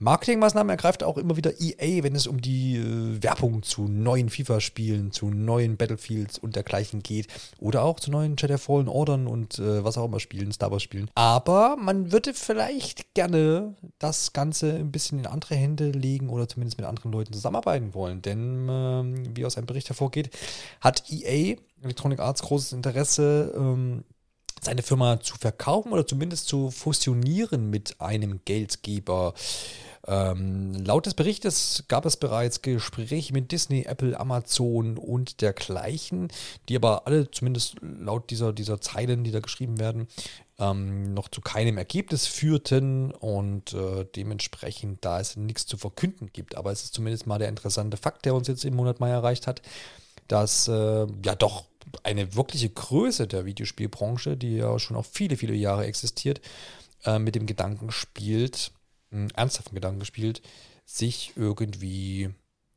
Marketingmaßnahmen 0.00 0.70
ergreift 0.70 1.02
auch 1.02 1.18
immer 1.18 1.36
wieder 1.36 1.60
EA, 1.60 2.04
wenn 2.04 2.14
es 2.14 2.26
um 2.26 2.40
die 2.40 2.76
äh, 2.76 3.22
Werbung 3.22 3.62
zu 3.62 3.88
neuen 3.88 4.30
FIFA-Spielen, 4.30 5.10
zu 5.10 5.30
neuen 5.30 5.76
Battlefields 5.76 6.38
und 6.38 6.54
dergleichen 6.54 7.02
geht. 7.02 7.26
Oder 7.58 7.82
auch 7.82 7.98
zu 7.98 8.10
neuen 8.10 8.36
Jedi 8.38 8.58
Fallen 8.58 8.88
Ordern 8.88 9.26
und 9.26 9.58
äh, 9.58 9.82
was 9.82 9.98
auch 9.98 10.04
immer 10.04 10.20
Spielen, 10.20 10.52
Star 10.52 10.70
Wars 10.70 10.82
Spielen. 10.82 11.10
Aber 11.14 11.76
man 11.76 12.12
würde 12.12 12.32
vielleicht 12.34 13.14
gerne 13.14 13.74
das 13.98 14.32
Ganze 14.32 14.74
ein 14.74 14.92
bisschen 14.92 15.18
in 15.18 15.26
andere 15.26 15.56
Hände 15.56 15.90
legen 15.90 16.28
oder 16.28 16.46
zumindest 16.46 16.78
mit 16.78 16.86
anderen 16.86 17.10
Leuten 17.10 17.32
zusammenarbeiten 17.32 17.92
wollen. 17.92 18.22
Denn 18.22 18.68
ähm, 18.70 19.36
wie 19.36 19.44
aus 19.44 19.56
einem 19.56 19.66
Bericht 19.66 19.88
hervorgeht, 19.88 20.30
hat 20.80 21.10
EA, 21.10 21.56
Electronic 21.82 22.20
Arts, 22.20 22.42
großes 22.42 22.72
Interesse, 22.72 23.52
ähm, 23.56 24.04
seine 24.60 24.82
Firma 24.82 25.20
zu 25.20 25.36
verkaufen 25.36 25.92
oder 25.92 26.06
zumindest 26.06 26.48
zu 26.48 26.70
fusionieren 26.70 27.70
mit 27.70 28.00
einem 28.00 28.40
Geldgeber. 28.44 29.34
Ähm, 30.06 30.72
laut 30.72 31.04
des 31.04 31.14
Berichtes 31.14 31.84
gab 31.88 32.06
es 32.06 32.16
bereits 32.16 32.62
Gespräche 32.62 33.32
mit 33.34 33.52
Disney, 33.52 33.82
Apple, 33.82 34.18
Amazon 34.18 34.96
und 34.96 35.42
dergleichen, 35.42 36.28
die 36.68 36.76
aber 36.76 37.06
alle, 37.06 37.30
zumindest 37.30 37.76
laut 37.82 38.30
dieser, 38.30 38.54
dieser 38.54 38.80
Zeilen, 38.80 39.22
die 39.22 39.32
da 39.32 39.40
geschrieben 39.40 39.78
werden, 39.78 40.08
ähm, 40.58 41.12
noch 41.12 41.28
zu 41.28 41.40
keinem 41.40 41.76
Ergebnis 41.76 42.26
führten 42.26 43.12
und 43.12 43.74
äh, 43.74 44.06
dementsprechend, 44.16 45.04
da 45.04 45.20
es 45.20 45.36
nichts 45.36 45.66
zu 45.66 45.76
verkünden 45.76 46.30
gibt. 46.32 46.56
Aber 46.56 46.72
es 46.72 46.84
ist 46.84 46.94
zumindest 46.94 47.26
mal 47.26 47.38
der 47.38 47.48
interessante 47.48 47.96
Fakt, 47.96 48.24
der 48.24 48.34
uns 48.34 48.48
jetzt 48.48 48.64
im 48.64 48.76
Monat 48.76 49.00
Mai 49.00 49.10
erreicht 49.10 49.46
hat, 49.46 49.62
dass 50.26 50.68
äh, 50.68 51.06
ja 51.24 51.34
doch 51.34 51.64
eine 52.02 52.34
wirkliche 52.34 52.70
Größe 52.70 53.26
der 53.26 53.44
Videospielbranche, 53.44 54.36
die 54.36 54.56
ja 54.56 54.78
schon 54.78 54.96
auch 54.96 55.06
viele, 55.06 55.36
viele 55.36 55.54
Jahre 55.54 55.86
existiert, 55.86 56.40
äh, 57.04 57.18
mit 57.18 57.34
dem 57.34 57.46
Gedanken 57.46 57.90
spielt, 57.90 58.72
einen 59.10 59.30
ernsthaften 59.30 59.74
Gedanken 59.74 60.04
spielt, 60.04 60.42
sich 60.84 61.32
irgendwie 61.36 62.30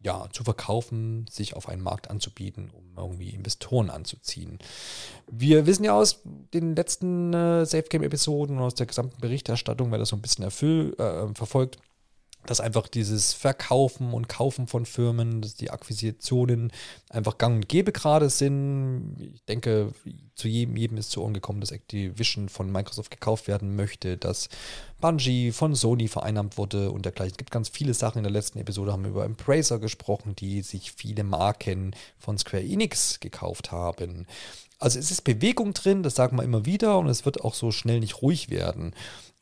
ja, 0.03 0.27
zu 0.31 0.43
verkaufen, 0.43 1.25
sich 1.29 1.55
auf 1.55 1.69
einen 1.69 1.83
Markt 1.83 2.09
anzubieten, 2.09 2.71
um 2.71 2.97
irgendwie 2.97 3.29
Investoren 3.29 3.89
anzuziehen. 3.89 4.57
Wir 5.29 5.67
wissen 5.67 5.83
ja 5.83 5.93
aus 5.93 6.21
den 6.23 6.75
letzten 6.75 7.33
äh, 7.33 7.83
Game-Episoden 7.87 8.57
und 8.57 8.63
aus 8.63 8.75
der 8.75 8.87
gesamten 8.87 9.21
Berichterstattung, 9.21 9.91
wer 9.91 9.99
das 9.99 10.09
so 10.09 10.15
ein 10.15 10.21
bisschen 10.21 10.43
erfüll, 10.43 10.95
äh, 10.97 11.33
verfolgt, 11.35 11.77
dass 12.45 12.59
einfach 12.59 12.87
dieses 12.87 13.33
Verkaufen 13.33 14.13
und 14.13 14.27
Kaufen 14.27 14.67
von 14.67 14.85
Firmen, 14.85 15.41
dass 15.41 15.55
die 15.55 15.69
Akquisitionen 15.69 16.71
einfach 17.09 17.37
gang 17.37 17.57
und 17.57 17.69
gäbe 17.69 17.91
gerade 17.91 18.29
sind. 18.29 19.15
Ich 19.19 19.43
denke, 19.45 19.93
zu 20.35 20.47
jedem, 20.47 20.75
jedem 20.75 20.97
ist 20.97 21.11
zu 21.11 21.21
Ohren 21.21 21.33
gekommen, 21.33 21.61
dass 21.61 21.71
Activision 21.71 22.49
von 22.49 22.71
Microsoft 22.71 23.11
gekauft 23.11 23.47
werden 23.47 23.75
möchte, 23.75 24.17
dass 24.17 24.49
Bungie 24.99 25.51
von 25.51 25.75
Sony 25.75 26.07
vereinnahmt 26.07 26.57
wurde 26.57 26.91
und 26.91 27.05
dergleichen. 27.05 27.33
Es 27.33 27.37
gibt 27.37 27.51
ganz 27.51 27.69
viele 27.69 27.93
Sachen. 27.93 28.19
In 28.19 28.23
der 28.23 28.31
letzten 28.31 28.59
Episode 28.59 28.91
haben 28.91 29.03
wir 29.03 29.11
über 29.11 29.25
Embracer 29.25 29.79
gesprochen, 29.79 30.35
die 30.35 30.61
sich 30.61 30.91
viele 30.91 31.23
Marken 31.23 31.95
von 32.17 32.37
Square 32.37 32.63
Enix 32.63 33.19
gekauft 33.19 33.71
haben. 33.71 34.25
Also 34.79 34.97
es 34.97 35.11
ist 35.11 35.21
Bewegung 35.21 35.73
drin, 35.73 36.01
das 36.01 36.15
sagen 36.15 36.37
wir 36.37 36.43
immer 36.43 36.65
wieder 36.65 36.97
und 36.97 37.07
es 37.07 37.23
wird 37.23 37.41
auch 37.41 37.53
so 37.53 37.71
schnell 37.71 37.99
nicht 37.99 38.23
ruhig 38.23 38.49
werden. 38.49 38.95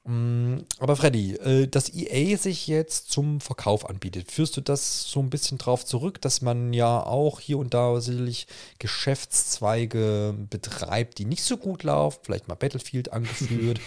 Mm, 0.10 0.66
Aber 0.80 0.96
Freddy, 0.96 1.36
äh, 1.36 1.68
dass 1.68 1.94
EA 1.94 2.36
sich 2.36 2.66
jetzt 2.66 3.12
zum 3.12 3.40
Verkauf 3.42 3.88
anbietet, 3.88 4.32
führst 4.32 4.58
du 4.58 4.62
das 4.62 5.04
so 5.04 5.20
ein 5.20 5.30
bisschen 5.30 5.60
drauf 5.60 5.86
zurück, 5.86 6.20
dass 6.20 6.42
man 6.42 6.74
ja 6.74 7.04
auch 7.06 7.40
hier 7.40 7.60
und 7.60 7.76
da 7.76 8.02
sicherlich 8.02 8.48
Geschäftszweige 8.80 10.34
betreibt, 10.50 11.20
die 11.20 11.26
nicht 11.26 11.44
so 11.44 11.58
gut 11.58 11.84
laufen, 11.84 12.22
vielleicht 12.24 12.48
mal 12.48 12.56
Battlefield 12.56 13.14
angeführt. 13.14 13.80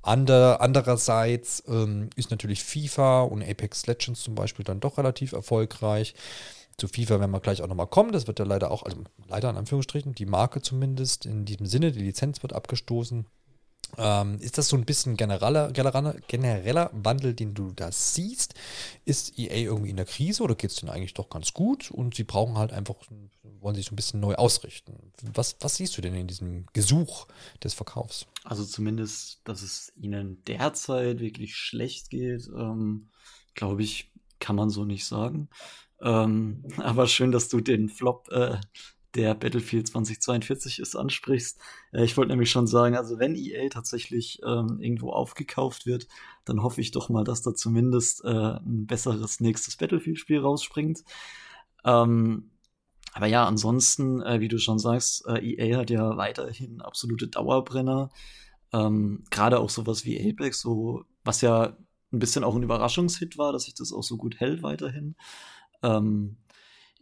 Ander, 0.00 0.60
andererseits 0.60 1.64
ähm, 1.66 2.10
ist 2.14 2.30
natürlich 2.30 2.62
FIFA 2.62 3.22
und 3.22 3.42
Apex 3.42 3.86
Legends 3.88 4.22
zum 4.22 4.36
Beispiel 4.36 4.64
dann 4.64 4.78
doch 4.78 4.96
relativ 4.96 5.32
erfolgreich. 5.32 6.14
Zu 6.76 6.86
FIFA 6.86 7.18
werden 7.18 7.32
wir 7.32 7.40
gleich 7.40 7.62
auch 7.62 7.68
nochmal 7.68 7.88
kommen. 7.88 8.12
Das 8.12 8.28
wird 8.28 8.38
ja 8.38 8.44
leider 8.44 8.70
auch, 8.70 8.84
also 8.84 8.98
leider 9.26 9.50
in 9.50 9.56
Anführungsstrichen, 9.56 10.14
die 10.14 10.26
Marke 10.26 10.62
zumindest 10.62 11.26
in 11.26 11.44
diesem 11.44 11.66
Sinne, 11.66 11.90
die 11.90 12.02
Lizenz 12.02 12.42
wird 12.42 12.52
abgestoßen. 12.52 13.26
Ähm, 13.98 14.38
ist 14.40 14.58
das 14.58 14.68
so 14.68 14.76
ein 14.76 14.84
bisschen 14.84 15.16
genereller, 15.16 15.72
genereller, 15.72 16.14
genereller 16.28 16.90
Wandel, 16.92 17.34
den 17.34 17.54
du 17.54 17.72
da 17.72 17.90
siehst? 17.92 18.54
Ist 19.04 19.38
EA 19.38 19.56
irgendwie 19.56 19.90
in 19.90 19.96
der 19.96 20.04
Krise 20.04 20.42
oder 20.42 20.54
geht 20.54 20.70
es 20.70 20.76
denn 20.76 20.88
eigentlich 20.88 21.14
doch 21.14 21.30
ganz 21.30 21.52
gut? 21.52 21.90
Und 21.90 22.14
sie 22.14 22.24
brauchen 22.24 22.56
halt 22.58 22.72
einfach, 22.72 22.96
wollen 23.60 23.74
sich 23.74 23.86
so 23.86 23.92
ein 23.92 23.96
bisschen 23.96 24.20
neu 24.20 24.34
ausrichten. 24.34 25.12
Was, 25.34 25.56
was 25.60 25.76
siehst 25.76 25.96
du 25.96 26.02
denn 26.02 26.14
in 26.14 26.26
diesem 26.26 26.66
Gesuch 26.72 27.26
des 27.62 27.74
Verkaufs? 27.74 28.26
Also 28.44 28.64
zumindest, 28.64 29.40
dass 29.44 29.62
es 29.62 29.92
ihnen 29.96 30.42
derzeit 30.44 31.20
wirklich 31.20 31.56
schlecht 31.56 32.10
geht, 32.10 32.48
ähm, 32.48 33.08
glaube 33.54 33.82
ich, 33.82 34.10
kann 34.38 34.56
man 34.56 34.70
so 34.70 34.84
nicht 34.84 35.06
sagen. 35.06 35.48
Ähm, 36.00 36.64
aber 36.78 37.06
schön, 37.06 37.32
dass 37.32 37.48
du 37.48 37.60
den 37.60 37.88
Flop 37.88 38.28
äh, 38.30 38.58
der 39.14 39.34
Battlefield 39.34 39.86
2042 39.88 40.78
ist 40.78 40.96
ansprichst. 40.96 41.60
Äh, 41.92 42.04
ich 42.04 42.16
wollte 42.16 42.30
nämlich 42.30 42.50
schon 42.50 42.66
sagen, 42.66 42.96
also 42.96 43.18
wenn 43.18 43.36
EA 43.36 43.68
tatsächlich 43.68 44.40
ähm, 44.44 44.78
irgendwo 44.80 45.10
aufgekauft 45.10 45.86
wird, 45.86 46.06
dann 46.44 46.62
hoffe 46.62 46.80
ich 46.80 46.90
doch 46.90 47.08
mal, 47.08 47.24
dass 47.24 47.42
da 47.42 47.54
zumindest 47.54 48.24
äh, 48.24 48.28
ein 48.28 48.86
besseres 48.86 49.40
nächstes 49.40 49.76
Battlefield-Spiel 49.76 50.40
rausspringt. 50.40 51.04
Ähm, 51.84 52.50
aber 53.12 53.26
ja, 53.26 53.46
ansonsten, 53.46 54.20
äh, 54.22 54.40
wie 54.40 54.48
du 54.48 54.58
schon 54.58 54.78
sagst, 54.78 55.26
äh, 55.26 55.38
EA 55.38 55.78
hat 55.78 55.90
ja 55.90 56.16
weiterhin 56.16 56.80
absolute 56.80 57.28
Dauerbrenner. 57.28 58.10
Ähm, 58.72 59.24
Gerade 59.30 59.60
auch 59.60 59.70
sowas 59.70 60.04
wie 60.04 60.18
Apex, 60.28 60.60
so, 60.60 61.04
was 61.22 61.40
ja 61.40 61.76
ein 62.12 62.18
bisschen 62.18 62.42
auch 62.44 62.56
ein 62.56 62.62
Überraschungshit 62.62 63.38
war, 63.38 63.52
dass 63.52 63.64
sich 63.64 63.74
das 63.74 63.92
auch 63.92 64.02
so 64.02 64.16
gut 64.16 64.40
hält 64.40 64.62
weiterhin. 64.62 65.14
Ähm, 65.82 66.38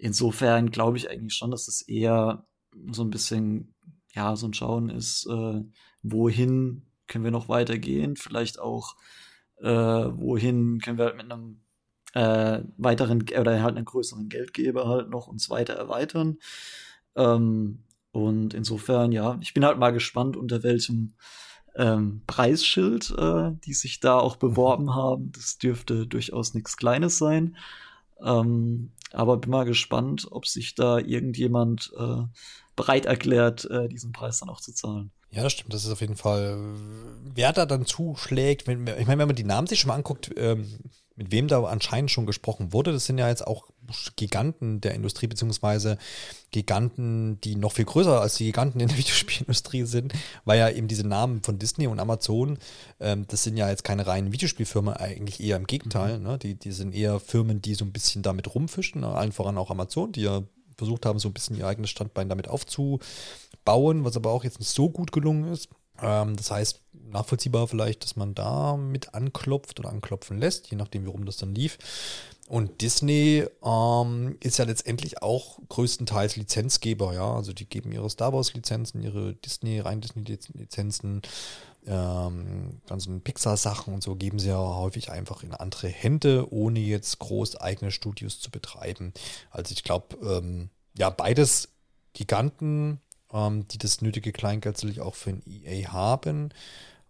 insofern 0.02 0.70
glaube 0.72 0.96
ich 0.96 1.08
eigentlich 1.08 1.34
schon, 1.34 1.52
dass 1.52 1.68
es 1.68 1.80
eher 1.82 2.44
so 2.90 3.04
ein 3.04 3.10
bisschen, 3.10 3.74
ja, 4.12 4.34
so 4.34 4.48
ein 4.48 4.54
Schauen 4.54 4.90
ist, 4.90 5.26
äh, 5.26 5.62
wohin 6.02 6.86
können 7.06 7.24
wir 7.24 7.30
noch 7.30 7.48
weitergehen, 7.48 8.16
vielleicht 8.16 8.58
auch, 8.58 8.96
äh, 9.60 9.68
wohin 9.68 10.80
können 10.80 10.98
wir 10.98 11.04
halt 11.04 11.16
mit 11.16 11.30
einem 11.30 11.60
äh, 12.14 12.64
weiteren 12.78 13.22
oder 13.22 13.62
halt 13.62 13.76
einen 13.76 13.84
größeren 13.84 14.28
Geldgeber 14.28 14.88
halt 14.88 15.08
noch 15.08 15.28
uns 15.28 15.48
weiter 15.50 15.74
erweitern. 15.74 16.38
Ähm, 17.14 17.84
und 18.10 18.54
insofern, 18.54 19.12
ja, 19.12 19.38
ich 19.40 19.54
bin 19.54 19.64
halt 19.64 19.78
mal 19.78 19.92
gespannt, 19.92 20.36
unter 20.36 20.64
welchem 20.64 21.14
ähm, 21.76 22.22
Preisschild 22.26 23.14
äh, 23.16 23.52
die 23.64 23.72
sich 23.72 24.00
da 24.00 24.18
auch 24.18 24.36
beworben 24.36 24.94
haben. 24.94 25.30
Das 25.32 25.58
dürfte 25.58 26.08
durchaus 26.08 26.54
nichts 26.54 26.76
Kleines 26.76 27.18
sein. 27.18 27.56
Ähm, 28.20 28.90
aber 29.14 29.36
bin 29.36 29.50
mal 29.50 29.64
gespannt, 29.64 30.26
ob 30.30 30.46
sich 30.46 30.74
da 30.74 30.98
irgendjemand 30.98 31.92
äh, 31.98 32.22
bereit 32.76 33.06
erklärt, 33.06 33.64
äh, 33.70 33.88
diesen 33.88 34.12
Preis 34.12 34.40
dann 34.40 34.48
auch 34.48 34.60
zu 34.60 34.72
zahlen. 34.72 35.10
Ja, 35.30 35.42
das 35.42 35.52
stimmt. 35.52 35.72
Das 35.72 35.84
ist 35.84 35.90
auf 35.90 36.00
jeden 36.00 36.16
Fall, 36.16 36.58
wer 37.34 37.52
da 37.52 37.64
dann 37.64 37.86
zuschlägt. 37.86 38.66
Wenn, 38.66 38.86
ich 38.86 39.06
meine, 39.06 39.20
wenn 39.20 39.28
man 39.28 39.36
die 39.36 39.44
Namen 39.44 39.66
sich 39.66 39.80
schon 39.80 39.88
mal 39.88 39.94
anguckt, 39.94 40.30
ähm, 40.36 40.78
mit 41.16 41.32
wem 41.32 41.48
da 41.48 41.62
anscheinend 41.64 42.10
schon 42.10 42.26
gesprochen 42.26 42.72
wurde. 42.72 42.92
Das 42.92 43.06
sind 43.06 43.18
ja 43.18 43.28
jetzt 43.28 43.46
auch 43.46 43.70
Giganten 44.16 44.80
der 44.80 44.94
Industrie, 44.94 45.26
beziehungsweise 45.26 45.98
Giganten, 46.50 47.40
die 47.40 47.56
noch 47.56 47.72
viel 47.72 47.84
größer 47.84 48.20
als 48.20 48.36
die 48.36 48.44
Giganten 48.44 48.80
in 48.80 48.88
der 48.88 48.96
Videospielindustrie 48.98 49.84
sind, 49.84 50.12
weil 50.44 50.58
ja 50.58 50.70
eben 50.70 50.88
diese 50.88 51.06
Namen 51.06 51.42
von 51.42 51.58
Disney 51.58 51.86
und 51.86 52.00
Amazon, 52.00 52.58
ähm, 53.00 53.26
das 53.28 53.42
sind 53.44 53.56
ja 53.56 53.68
jetzt 53.68 53.84
keine 53.84 54.06
reinen 54.06 54.32
Videospielfirmen, 54.32 54.94
eigentlich 54.94 55.40
eher 55.40 55.56
im 55.56 55.66
Gegenteil. 55.66 56.18
Mhm. 56.18 56.24
Ne? 56.24 56.38
Die, 56.38 56.54
die 56.54 56.72
sind 56.72 56.94
eher 56.94 57.20
Firmen, 57.20 57.62
die 57.62 57.74
so 57.74 57.84
ein 57.84 57.92
bisschen 57.92 58.22
damit 58.22 58.54
rumfischen, 58.54 59.04
allen 59.04 59.32
voran 59.32 59.58
auch 59.58 59.70
Amazon, 59.70 60.12
die 60.12 60.22
ja 60.22 60.42
versucht 60.76 61.06
haben, 61.06 61.18
so 61.18 61.28
ein 61.28 61.34
bisschen 61.34 61.56
ihr 61.56 61.66
eigenes 61.66 61.90
Standbein 61.90 62.28
damit 62.28 62.48
aufzubauen, 62.48 64.04
was 64.04 64.16
aber 64.16 64.30
auch 64.30 64.44
jetzt 64.44 64.58
nicht 64.58 64.70
so 64.70 64.90
gut 64.90 65.12
gelungen 65.12 65.52
ist. 65.52 65.68
Ähm, 66.00 66.36
das 66.36 66.50
heißt, 66.50 66.80
nachvollziehbar 66.92 67.68
vielleicht, 67.68 68.04
dass 68.04 68.16
man 68.16 68.34
da 68.34 68.76
mit 68.76 69.14
anklopft 69.14 69.78
oder 69.80 69.90
anklopfen 69.90 70.38
lässt, 70.38 70.70
je 70.70 70.76
nachdem, 70.76 71.06
warum 71.06 71.24
das 71.24 71.36
dann 71.36 71.54
lief. 71.54 71.78
Und 72.52 72.82
Disney 72.82 73.46
ähm, 73.64 74.36
ist 74.40 74.58
ja 74.58 74.66
letztendlich 74.66 75.22
auch 75.22 75.58
größtenteils 75.70 76.36
Lizenzgeber, 76.36 77.14
ja. 77.14 77.32
Also 77.34 77.54
die 77.54 77.64
geben 77.64 77.92
ihre 77.92 78.10
Star 78.10 78.34
Wars-Lizenzen, 78.34 79.02
ihre 79.02 79.32
Disney, 79.32 79.80
rein 79.80 80.02
Disney-Lizenzen, 80.02 81.22
ähm, 81.86 82.82
ganzen 82.86 83.22
Pixar-Sachen 83.22 83.94
und 83.94 84.02
so 84.02 84.16
geben 84.16 84.38
sie 84.38 84.48
ja 84.48 84.58
häufig 84.58 85.10
einfach 85.10 85.42
in 85.42 85.54
andere 85.54 85.88
Hände, 85.88 86.52
ohne 86.52 86.80
jetzt 86.80 87.20
groß 87.20 87.56
eigene 87.56 87.90
Studios 87.90 88.38
zu 88.38 88.50
betreiben. 88.50 89.14
Also 89.50 89.72
ich 89.72 89.82
glaube, 89.82 90.18
ähm, 90.22 90.68
ja, 90.94 91.08
beides 91.08 91.70
Giganten, 92.12 93.00
ähm, 93.32 93.66
die 93.68 93.78
das 93.78 94.02
nötige 94.02 94.30
Kleingeld 94.30 94.76
sicherlich 94.76 95.00
auch 95.00 95.14
für 95.14 95.30
ein 95.30 95.42
EA 95.46 95.90
haben. 95.90 96.50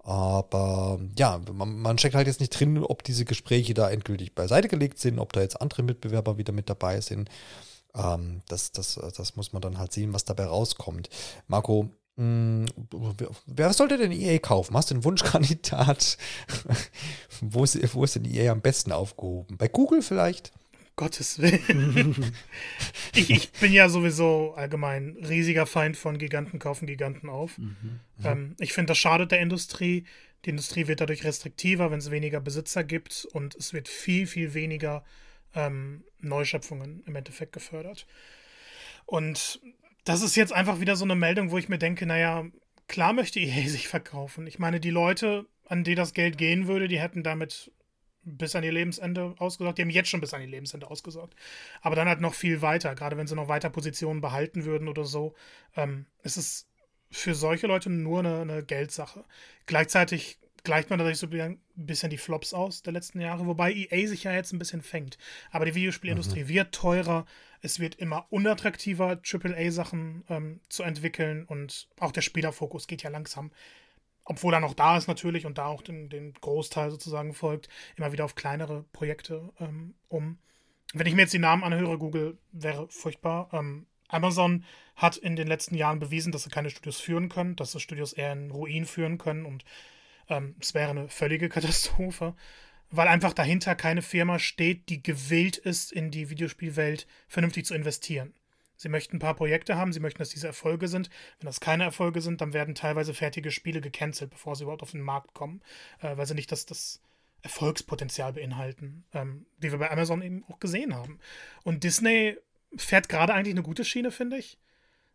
Aber 0.03 0.99
ja, 1.17 1.41
man, 1.53 1.79
man 1.79 1.97
checkt 1.97 2.15
halt 2.15 2.27
jetzt 2.27 2.41
nicht 2.41 2.59
drin, 2.59 2.79
ob 2.79 3.05
diese 3.05 3.25
Gespräche 3.25 3.73
da 3.73 3.89
endgültig 3.89 4.35
beiseite 4.35 4.69
gelegt 4.69 4.99
sind, 4.99 5.19
ob 5.19 5.33
da 5.33 5.41
jetzt 5.41 5.61
andere 5.61 5.83
Mitbewerber 5.83 6.39
wieder 6.39 6.53
mit 6.53 6.69
dabei 6.69 7.01
sind. 7.01 7.29
Ähm, 7.95 8.43
das, 8.49 8.73
das, 8.73 8.99
das 9.17 9.37
muss 9.37 9.53
man 9.53 9.63
dann 9.63 9.79
halt 9.79 9.93
sehen, 9.93 10.13
was 10.13 10.25
dabei 10.25 10.47
rauskommt. 10.47 11.09
Marco, 11.47 11.91
mh, 12.17 12.67
hm, 12.67 12.67
wer 13.47 13.73
sollte 13.73 13.97
denn 13.97 14.13
EA 14.13 14.39
kaufen? 14.39 14.77
Hast 14.77 14.91
du 14.91 14.95
einen 14.95 15.05
Wunschkandidat? 15.05 16.19
wo, 17.41 17.63
ist, 17.63 17.95
wo 17.95 18.03
ist 18.03 18.17
denn 18.17 18.25
EA 18.25 18.51
am 18.51 18.61
besten 18.61 18.91
aufgehoben? 18.91 19.57
Bei 19.57 19.69
Google 19.69 20.03
vielleicht? 20.03 20.53
Gottes 20.97 21.41
Willen. 21.41 22.33
ich, 23.15 23.31
ich, 23.31 23.53
bin 23.53 23.73
ja 23.73 23.89
sowieso 23.89 24.55
allgemein 24.55 25.17
riesiger 25.17 25.67
Feind 25.67 25.97
von 25.97 26.19
Giganten 26.19 26.59
kaufen 26.59 26.87
Giganten 26.87 27.29
auf. 27.31 27.59
Mhm. 27.59 28.01
Ähm, 28.23 28.57
ich 28.59 28.73
finde, 28.73 28.91
das 28.91 28.99
schadet 28.99 29.33
der 29.33 29.41
Industrie. 29.41 30.05
Die 30.45 30.51
Industrie 30.51 30.89
wird 30.89 31.01
dadurch 31.01 31.25
restriktiver, 31.25 31.91
wenn 31.91 31.99
es 31.99 32.11
weniger 32.11 32.41
Besitzer 32.41 32.85
gibt 32.85 33.27
und 33.33 33.55
es 33.55 33.73
wird 33.73 33.89
viel, 33.89 34.27
viel 34.27 34.55
weniger 34.55 35.05
ähm, 35.55 36.05
Neuschöpfungen 36.21 37.03
im 37.07 37.17
Endeffekt 37.17 37.53
gefördert. 37.53 38.07
Und 39.07 39.61
das 40.05 40.23
ist 40.23 40.37
jetzt 40.37 40.53
einfach 40.53 40.81
wieder 40.81 40.97
so 40.97 41.05
eine 41.05 41.15
Meldung, 41.15 41.51
wo 41.51 41.59
ich 41.59 41.69
mir 41.69 41.79
denke, 41.79 42.07
naja, 42.07 42.45
klar 42.89 43.13
möchte 43.13 43.41
EA 43.41 43.67
sich 43.69 43.89
verkaufen. 43.89 44.47
Ich 44.47 44.59
meine, 44.59 44.81
die 44.81 44.91
Leute, 44.91 45.47
an 45.65 45.85
die 45.85 45.95
das 45.95 46.13
Geld 46.13 46.39
gehen 46.39 46.67
würde, 46.67 46.89
die 46.89 47.01
hätten 47.01 47.23
damit 47.23 47.73
bis 48.25 48.55
an 48.55 48.65
ihr 48.65 48.73
Lebensende 48.73 49.35
ausgesorgt. 49.39 49.79
Die 49.79 49.83
haben 49.83 49.91
jetzt 49.91 50.09
schon 50.09 50.21
bis 50.21 50.35
an 50.35 50.41
ihr 50.41 50.49
Lebensende 50.49 50.91
ausgesorgt. 50.91 51.35
Aber 51.81 51.97
dann 51.97 52.09
halt 52.09 52.21
noch 52.21 52.35
viel 52.35 52.63
weiter, 52.63 52.95
gerade 52.95 53.17
wenn 53.17 53.27
sie 53.27 53.35
noch 53.35 53.49
weiter 53.49 53.71
Positionen 53.71 54.21
behalten 54.21 54.65
würden 54.65 54.89
oder 54.89 55.05
so. 55.05 55.35
Ähm, 55.77 56.07
es 56.23 56.37
ist 56.37 56.69
für 57.11 57.35
solche 57.35 57.67
Leute 57.67 57.91
nur 57.91 58.21
eine, 58.21 58.41
eine 58.41 58.63
Geldsache. 58.65 59.25
Gleichzeitig 59.67 60.39
gleicht 60.65 60.91
man 60.91 60.99
dadurch 60.99 61.19
so 61.19 61.27
ein 61.27 61.61
bisschen 61.75 62.11
die 62.11 62.19
Flops 62.19 62.55
aus 62.55 62.83
der 62.83 62.93
letzten 62.93 63.21
Jahre, 63.21 63.47
wobei 63.47 63.73
EA 63.73 64.07
sich 64.07 64.25
ja 64.25 64.33
jetzt 64.33 64.53
ein 64.53 64.59
bisschen 64.59 64.83
fängt. 64.83 65.19
Aber 65.51 65.65
die 65.65 65.75
Videospielindustrie 65.75 66.45
mhm. 66.45 66.49
wird 66.49 66.75
teurer, 66.75 67.27
es 67.61 67.81
wird 67.81 67.97
immer 67.97 68.27
unattraktiver, 68.31 69.21
AAA-Sachen 69.23 70.25
ähm, 70.29 70.61
zu 70.69 70.83
entwickeln 70.85 71.45
und 71.45 71.89
auch 71.99 72.13
der 72.13 72.23
Spielerfokus 72.23 72.87
geht 72.87 73.03
ja 73.03 73.11
langsam 73.11 73.51
obwohl 74.25 74.55
er 74.55 74.61
noch 74.61 74.75
da 74.75 74.97
ist 74.97 75.09
natürlich 75.09 75.47
und 75.47 75.59
da 75.59 75.67
auch 75.67 75.83
den, 75.83 76.09
den 76.09 76.33
Großteil 76.35 76.91
sozusagen 76.91 77.35
folgt, 77.35 77.69
immer 77.97 78.13
wieder 78.13 78.25
auf 78.25 78.35
kleinere 78.35 78.85
Projekte 78.93 79.53
ähm, 79.61 79.95
um. 80.09 80.39
Wenn 80.95 81.07
ich 81.07 81.15
mir 81.15 81.23
jetzt 81.23 81.35
die 81.35 81.39
Namen 81.39 81.65
anhöre, 81.65 81.99
Google 81.99 82.39
wäre 82.53 82.89
furchtbar. 82.89 83.49
Ähm, 83.53 83.87
Amazon 84.09 84.65
hat 84.95 85.17
in 85.17 85.37
den 85.37 85.49
letzten 85.49 85.75
Jahren 85.75 85.99
bewiesen, 85.99 86.33
dass 86.33 86.45
sie 86.45 86.51
keine 86.51 86.71
Studios 86.71 87.01
führen 87.01 87.29
können, 87.29 87.57
dass 87.57 87.73
sie 87.73 87.81
Studios 87.81 88.13
eher 88.13 88.33
in 88.33 88.51
Ruin 88.51 88.85
führen 88.85 89.19
können 89.19 89.47
und 89.47 89.65
ähm, 90.29 90.55
es 90.61 90.75
wäre 90.75 90.91
eine 90.91 91.09
völlige 91.09 91.49
Katastrophe, 91.51 92.35
weil 92.91 93.09
einfach 93.09 93.33
dahinter 93.33 93.75
keine 93.75 94.03
Firma 94.03 94.39
steht, 94.39 94.89
die 94.89 95.03
gewillt 95.03 95.57
ist, 95.57 95.93
in 95.93 96.11
die 96.11 96.29
Videospielwelt 96.31 97.07
vernünftig 97.27 97.65
zu 97.65 97.75
investieren. 97.75 98.35
Sie 98.83 98.89
möchten 98.89 99.17
ein 99.17 99.21
paar 99.21 99.37
Projekte 99.37 99.77
haben, 99.77 99.93
sie 99.93 100.01
möchten, 100.01 100.19
dass 100.19 100.31
diese 100.31 100.49
Erfolge 100.49 100.89
sind. 100.89 101.09
Wenn 101.39 101.47
das 101.47 101.61
keine 101.61 101.85
Erfolge 101.85 102.21
sind, 102.21 102.41
dann 102.41 102.53
werden 102.53 102.75
teilweise 102.75 103.15
fertige 103.15 103.53
Spiele 103.53 103.81
gecancelt, 103.81 104.31
bevor 104.31 104.57
sie 104.57 104.65
überhaupt 104.65 104.83
auf 104.83 104.91
den 104.91 105.03
Markt 105.03 105.35
kommen, 105.35 105.63
äh, 106.01 106.17
weil 106.17 106.27
sie 106.27 106.35
nicht 106.35 106.51
das, 106.51 106.67
das 106.67 107.01
Erfolgspotenzial 107.43 108.33
beinhalten, 108.33 109.05
ähm, 109.15 109.47
wie 109.61 109.71
wir 109.71 109.79
bei 109.79 109.89
Amazon 109.89 110.21
eben 110.21 110.45
auch 110.49 110.59
gesehen 110.59 110.97
haben. 110.97 111.21
Und 111.63 111.85
Disney 111.85 112.37
fährt 112.75 113.09
gerade 113.09 113.35
eigentlich 113.35 113.55
eine 113.55 113.63
gute 113.63 113.85
Schiene, 113.85 114.11
finde 114.11 114.39
ich. 114.39 114.59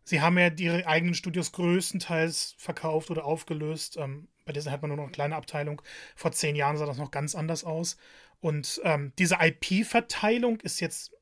Sie 0.02 0.22
haben 0.22 0.38
ja 0.38 0.50
ihre 0.50 0.86
eigenen 0.86 1.12
Studios 1.12 1.52
größtenteils 1.52 2.54
verkauft 2.56 3.10
oder 3.10 3.26
aufgelöst. 3.26 3.98
Ähm, 3.98 4.28
bei 4.46 4.54
Disney 4.54 4.72
hat 4.72 4.80
man 4.80 4.88
nur 4.88 4.96
noch 4.96 5.04
eine 5.04 5.12
kleine 5.12 5.36
Abteilung. 5.36 5.82
Vor 6.16 6.32
zehn 6.32 6.56
Jahren 6.56 6.78
sah 6.78 6.86
das 6.86 6.96
noch 6.96 7.10
ganz 7.10 7.34
anders 7.34 7.64
aus. 7.64 7.98
Und 8.40 8.80
ähm, 8.84 9.12
diese 9.18 9.36
IP-Verteilung 9.38 10.58
ist 10.60 10.80
jetzt 10.80 11.12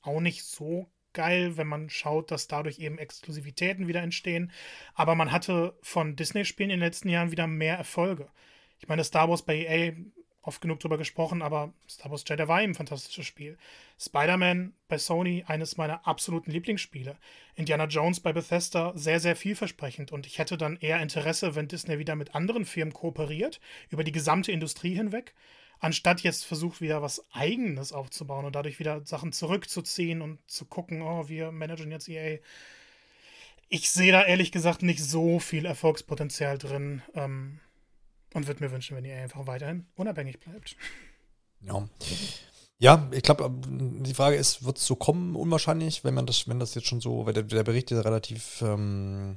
auch 0.00 0.20
nicht 0.20 0.44
so 0.44 0.88
geil, 1.12 1.56
wenn 1.56 1.66
man 1.66 1.90
schaut, 1.90 2.30
dass 2.30 2.48
dadurch 2.48 2.78
eben 2.78 2.98
Exklusivitäten 2.98 3.88
wieder 3.88 4.02
entstehen. 4.02 4.50
Aber 4.94 5.14
man 5.14 5.32
hatte 5.32 5.74
von 5.82 6.16
Disney-Spielen 6.16 6.70
in 6.70 6.78
den 6.78 6.86
letzten 6.86 7.08
Jahren 7.08 7.30
wieder 7.30 7.46
mehr 7.46 7.76
Erfolge. 7.76 8.28
Ich 8.78 8.88
meine, 8.88 9.04
Star 9.04 9.28
Wars 9.28 9.42
bei 9.42 9.56
EA, 9.56 9.92
oft 10.42 10.60
genug 10.60 10.80
drüber 10.80 10.96
gesprochen, 10.96 11.42
aber 11.42 11.72
Star 11.88 12.10
Wars 12.10 12.24
Jedi 12.26 12.48
war 12.48 12.62
eben 12.62 12.72
ein 12.72 12.76
fantastisches 12.76 13.26
Spiel. 13.26 13.58
Spider-Man 13.98 14.72
bei 14.88 14.96
Sony, 14.96 15.44
eines 15.46 15.76
meiner 15.76 16.06
absoluten 16.06 16.50
Lieblingsspiele. 16.50 17.16
Indiana 17.56 17.84
Jones 17.84 18.20
bei 18.20 18.32
Bethesda, 18.32 18.92
sehr, 18.94 19.20
sehr 19.20 19.36
vielversprechend. 19.36 20.12
Und 20.12 20.26
ich 20.26 20.38
hätte 20.38 20.56
dann 20.56 20.78
eher 20.78 21.00
Interesse, 21.02 21.54
wenn 21.54 21.68
Disney 21.68 21.98
wieder 21.98 22.16
mit 22.16 22.34
anderen 22.34 22.64
Firmen 22.64 22.94
kooperiert, 22.94 23.60
über 23.90 24.04
die 24.04 24.12
gesamte 24.12 24.52
Industrie 24.52 24.94
hinweg 24.94 25.34
anstatt 25.80 26.20
jetzt 26.20 26.44
versucht, 26.44 26.80
wieder 26.80 27.02
was 27.02 27.24
Eigenes 27.32 27.92
aufzubauen 27.92 28.44
und 28.44 28.54
dadurch 28.54 28.78
wieder 28.78 29.04
Sachen 29.04 29.32
zurückzuziehen 29.32 30.22
und 30.22 30.38
zu 30.46 30.66
gucken, 30.66 31.02
oh, 31.02 31.28
wir 31.28 31.50
managen 31.50 31.90
jetzt 31.90 32.08
EA. 32.08 32.38
Ich 33.68 33.90
sehe 33.90 34.12
da 34.12 34.24
ehrlich 34.24 34.52
gesagt 34.52 34.82
nicht 34.82 35.02
so 35.02 35.38
viel 35.38 35.64
Erfolgspotenzial 35.64 36.58
drin 36.58 37.02
ähm, 37.14 37.60
und 38.34 38.46
würde 38.46 38.62
mir 38.62 38.72
wünschen, 38.72 38.96
wenn 38.96 39.04
EA 39.04 39.22
einfach 39.22 39.46
weiterhin 39.46 39.86
unabhängig 39.96 40.38
bleibt. 40.38 40.76
Ja. 41.60 41.88
Ja, 42.82 43.10
ich 43.12 43.22
glaube, 43.22 43.50
die 43.52 44.14
Frage 44.14 44.36
ist, 44.36 44.64
wird 44.64 44.78
es 44.78 44.86
so 44.86 44.96
kommen? 44.96 45.36
Unwahrscheinlich, 45.36 46.02
wenn 46.02 46.14
man 46.14 46.24
das, 46.24 46.48
wenn 46.48 46.58
das 46.58 46.74
jetzt 46.74 46.86
schon 46.86 47.02
so, 47.02 47.26
weil 47.26 47.34
der, 47.34 47.42
der 47.42 47.62
Bericht 47.62 47.90
ist 47.90 48.06
relativ 48.06 48.62
ähm, 48.62 49.36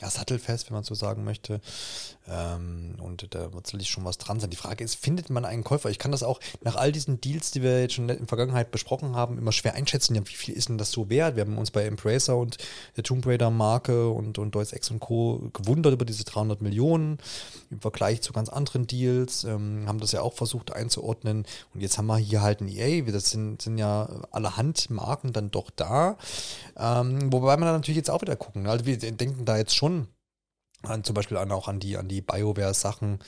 ja, 0.00 0.08
sattelfest, 0.08 0.70
wenn 0.70 0.74
man 0.74 0.84
so 0.84 0.94
sagen 0.94 1.24
möchte. 1.24 1.60
Ähm, 2.28 2.96
und 3.00 3.34
da 3.34 3.52
wird 3.52 3.66
sicherlich 3.66 3.90
schon 3.90 4.04
was 4.04 4.18
dran 4.18 4.40
sein. 4.40 4.50
Die 4.50 4.56
Frage 4.56 4.82
ist, 4.84 4.94
findet 4.94 5.30
man 5.30 5.44
einen 5.44 5.64
Käufer? 5.64 5.90
Ich 5.90 5.98
kann 5.98 6.12
das 6.12 6.22
auch 6.22 6.40
nach 6.62 6.76
all 6.76 6.92
diesen 6.92 7.20
Deals, 7.20 7.50
die 7.50 7.62
wir 7.62 7.80
jetzt 7.80 7.94
schon 7.94 8.08
in 8.08 8.18
der 8.18 8.26
Vergangenheit 8.26 8.70
besprochen 8.70 9.14
haben, 9.14 9.36
immer 9.36 9.52
schwer 9.52 9.74
einschätzen. 9.74 10.14
Ja, 10.14 10.22
wie 10.24 10.34
viel 10.34 10.54
ist 10.54 10.68
denn 10.68 10.78
das 10.78 10.90
so 10.90 11.10
wert? 11.10 11.36
Wir 11.36 11.42
haben 11.42 11.58
uns 11.58 11.70
bei 11.70 11.84
Embracer 11.84 12.36
und 12.36 12.56
der 12.96 13.04
Tomb 13.04 13.26
Raider 13.26 13.50
Marke 13.50 14.08
und, 14.08 14.38
und 14.38 14.54
Deus 14.54 14.72
Ex 14.72 14.90
und 14.90 15.00
Co. 15.00 15.50
gewundert 15.52 15.92
über 15.92 16.04
diese 16.04 16.24
300 16.24 16.62
Millionen 16.62 17.18
im 17.70 17.80
Vergleich 17.80 18.22
zu 18.22 18.32
ganz 18.32 18.48
anderen 18.48 18.86
Deals. 18.86 19.44
Ähm, 19.44 19.84
haben 19.86 20.00
das 20.00 20.12
ja 20.12 20.22
auch 20.22 20.34
versucht 20.34 20.72
einzuordnen. 20.72 21.44
Und 21.74 21.80
jetzt 21.80 21.98
haben 21.98 22.06
wir 22.06 22.16
hier 22.16 22.40
halt 22.40 22.60
ein 22.60 22.68
EA. 22.68 23.02
Das 23.10 23.30
sind, 23.30 23.60
sind 23.60 23.76
ja 23.76 24.08
allerhand 24.30 24.88
Marken 24.88 25.32
dann 25.32 25.50
doch 25.50 25.70
da. 25.70 26.16
Ähm, 26.78 27.32
wobei 27.32 27.56
man 27.56 27.68
natürlich 27.68 27.96
jetzt 27.96 28.10
auch 28.10 28.22
wieder 28.22 28.36
gucken. 28.36 28.66
Also 28.66 28.86
wir 28.86 28.96
denken 28.96 29.44
da 29.44 29.56
jetzt 29.58 29.74
schon 29.74 29.89
an, 30.82 31.04
zum 31.04 31.14
Beispiel 31.14 31.36
an, 31.36 31.52
auch 31.52 31.68
an 31.68 31.80
die, 31.80 31.96
an 31.96 32.08
die 32.08 32.20
BioWare-Sachen, 32.20 33.18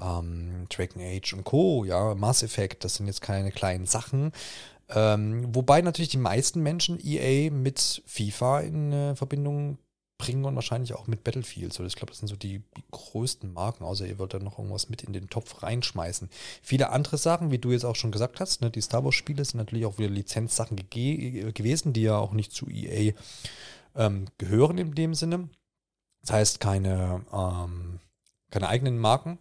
ähm, 0.00 0.66
Dragon 0.68 1.02
Age 1.02 1.34
und 1.34 1.44
Co., 1.44 1.84
ja, 1.84 2.14
Mass 2.14 2.42
Effect, 2.42 2.84
das 2.84 2.96
sind 2.96 3.06
jetzt 3.06 3.22
keine 3.22 3.50
kleinen 3.50 3.86
Sachen. 3.86 4.32
Ähm, 4.90 5.54
wobei 5.54 5.82
natürlich 5.82 6.10
die 6.10 6.18
meisten 6.18 6.62
Menschen 6.62 6.98
EA 7.04 7.50
mit 7.50 8.02
FIFA 8.06 8.60
in 8.60 8.92
äh, 8.92 9.16
Verbindung 9.16 9.78
bringen 10.18 10.44
und 10.44 10.56
wahrscheinlich 10.56 10.94
auch 10.94 11.06
mit 11.06 11.22
Battlefield. 11.24 11.72
So, 11.72 11.84
ich 11.84 11.94
glaube, 11.94 12.10
das 12.10 12.18
sind 12.18 12.28
so 12.28 12.36
die, 12.36 12.58
die, 12.76 12.84
größten 12.90 13.52
Marken, 13.52 13.84
außer 13.84 14.06
ihr 14.06 14.18
wollt 14.18 14.34
da 14.34 14.38
noch 14.40 14.58
irgendwas 14.58 14.88
mit 14.88 15.02
in 15.02 15.12
den 15.12 15.30
Topf 15.30 15.62
reinschmeißen. 15.62 16.28
Viele 16.60 16.90
andere 16.90 17.18
Sachen, 17.18 17.50
wie 17.52 17.58
du 17.58 17.70
jetzt 17.70 17.84
auch 17.84 17.96
schon 17.96 18.10
gesagt 18.10 18.40
hast, 18.40 18.60
ne, 18.60 18.70
die 18.70 18.80
Star 18.80 19.04
Wars-Spiele 19.04 19.44
sind 19.44 19.58
natürlich 19.58 19.86
auch 19.86 19.98
wieder 19.98 20.10
Lizenzsachen 20.10 20.76
gewesen, 20.90 21.92
die 21.92 22.02
ja 22.02 22.18
auch 22.18 22.32
nicht 22.32 22.52
zu 22.52 22.68
EA 22.68 23.12
ähm, 23.94 24.26
gehören 24.38 24.78
in 24.78 24.94
dem 24.94 25.14
Sinne. 25.14 25.48
Das 26.28 26.34
heißt, 26.34 26.60
keine, 26.60 27.24
ähm, 27.32 28.00
keine 28.50 28.68
eigenen 28.68 28.98
Marken. 28.98 29.38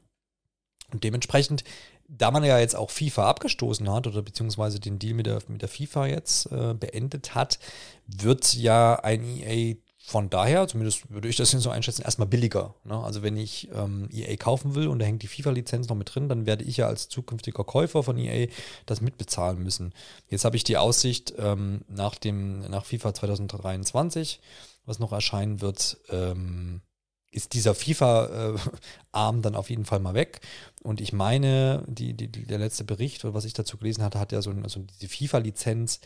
Und 0.94 1.04
dementsprechend 1.04 1.66
da 2.10 2.32
man 2.32 2.46
ja 2.46 2.58
jetzt 2.58 2.76
auch 2.76 2.90
FIFA 2.90 3.30
abgestoßen 3.30 3.92
hat 3.92 4.08
oder 4.08 4.22
beziehungsweise 4.22 4.80
den 4.80 4.98
Deal 4.98 5.14
mit 5.14 5.26
der, 5.26 5.42
mit 5.50 5.62
der 5.62 5.68
FIFA 5.68 6.08
jetzt 6.08 6.50
äh, 6.54 6.74
beendet 6.74 7.36
hat, 7.36 7.60
wird 8.06 8.54
ja 8.54 8.96
ein 8.96 9.26
EA 9.26 9.76
von 10.00 10.30
daher, 10.30 10.70
zumindest 10.70 11.12
würde 11.12 11.28
ich 11.28 11.36
das 11.36 11.52
so 11.52 11.70
einschätzen, 11.70 12.04
erstmal 12.04 12.30
billiger. 12.30 12.76
Ne? 12.86 12.98
Also 12.98 13.24
wenn 13.24 13.36
ich 13.36 13.68
ähm, 13.76 14.08
EA 14.10 14.38
kaufen 14.38 14.74
will 14.74 14.88
und 14.88 15.00
da 15.00 15.06
hängt 15.06 15.22
die 15.22 15.28
FIFA-Lizenz 15.28 15.90
noch 15.90 15.98
mit 15.98 16.16
drin, 16.16 16.30
dann 16.30 16.46
werde 16.46 16.64
ich 16.64 16.78
ja 16.78 16.88
als 16.88 17.10
zukünftiger 17.10 17.66
Käufer 17.66 18.04
von 18.04 18.18
EA 18.18 18.48
das 18.86 19.02
mitbezahlen 19.02 19.62
müssen. 19.62 19.94
Jetzt 20.30 20.46
habe 20.46 20.56
ich 20.56 20.64
die 20.64 20.78
Aussicht, 20.78 21.34
ähm, 21.38 21.82
nach, 21.90 22.16
dem, 22.16 22.62
nach 22.70 22.86
FIFA 22.86 23.14
2023, 23.16 24.40
was 24.88 25.00
noch 25.00 25.12
erscheinen 25.12 25.62
wird, 25.62 25.98
ähm, 26.10 26.82
ist 27.30 27.54
dieser 27.54 27.76
FIFA-Arm 27.76 29.42
dann 29.42 29.56
auf 29.56 29.70
jeden 29.70 29.86
Fall 29.86 30.00
mal 30.00 30.16
weg. 30.16 30.40
Und 30.82 31.02
ich 31.02 31.14
meine, 31.14 31.84
die, 31.88 32.14
die, 32.14 32.30
der 32.30 32.58
letzte 32.58 32.84
Bericht, 32.84 33.24
was 33.24 33.46
ich 33.46 33.54
dazu 33.54 33.78
gelesen 33.78 34.04
hatte, 34.04 34.20
hat 34.20 34.32
ja 34.32 34.42
so, 34.42 34.52
so 34.68 34.80
diese 34.80 35.08
FIFA-Lizenz 35.08 36.00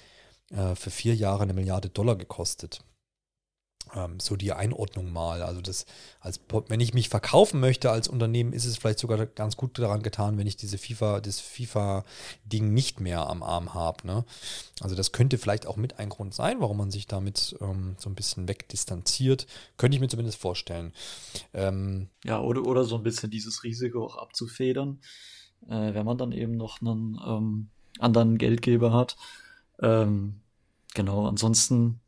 äh, 0.49 0.75
für 0.75 0.89
vier 0.89 1.15
Jahre 1.15 1.43
eine 1.43 1.53
Milliarde 1.53 1.89
Dollar 1.89 2.17
gekostet 2.17 2.83
ähm, 3.95 4.19
so 4.19 4.35
die 4.35 4.53
Einordnung 4.53 5.11
mal. 5.11 5.41
Also 5.41 5.61
das, 5.61 5.85
als 6.19 6.39
wenn 6.67 6.79
ich 6.79 6.93
mich 6.93 7.09
verkaufen 7.09 7.59
möchte 7.59 7.91
als 7.91 8.07
Unternehmen, 8.07 8.53
ist 8.53 8.65
es 8.65 8.77
vielleicht 8.77 8.99
sogar 8.99 9.25
ganz 9.25 9.57
gut 9.57 9.77
daran 9.77 10.01
getan, 10.01 10.37
wenn 10.37 10.47
ich 10.47 10.55
diese 10.55 10.77
FIFA, 10.77 11.21
das 11.21 11.39
FIFA-Ding 11.39 12.73
nicht 12.73 12.99
mehr 12.99 13.27
am 13.27 13.43
Arm 13.43 13.73
habe. 13.73 14.05
Ne? 14.07 14.25
Also 14.79 14.95
das 14.95 15.11
könnte 15.11 15.37
vielleicht 15.37 15.65
auch 15.67 15.77
mit 15.77 15.99
ein 15.99 16.09
Grund 16.09 16.33
sein, 16.33 16.59
warum 16.59 16.77
man 16.77 16.91
sich 16.91 17.07
damit 17.07 17.55
ähm, 17.61 17.95
so 17.97 18.09
ein 18.09 18.15
bisschen 18.15 18.47
wegdistanziert. 18.47 19.47
Könnte 19.77 19.95
ich 19.95 20.01
mir 20.01 20.09
zumindest 20.09 20.39
vorstellen. 20.39 20.93
Ähm, 21.53 22.09
ja, 22.23 22.39
oder, 22.39 22.65
oder 22.65 22.83
so 22.83 22.95
ein 22.95 23.03
bisschen 23.03 23.31
dieses 23.31 23.63
Risiko 23.63 24.05
auch 24.05 24.17
abzufedern, 24.17 24.99
äh, 25.67 25.93
wenn 25.93 26.05
man 26.05 26.17
dann 26.17 26.31
eben 26.31 26.55
noch 26.55 26.81
einen 26.81 27.19
ähm, 27.25 27.69
anderen 27.99 28.37
Geldgeber 28.37 28.93
hat. 28.93 29.17
Ähm, 29.81 30.41
genau, 30.93 31.27
ansonsten 31.27 31.99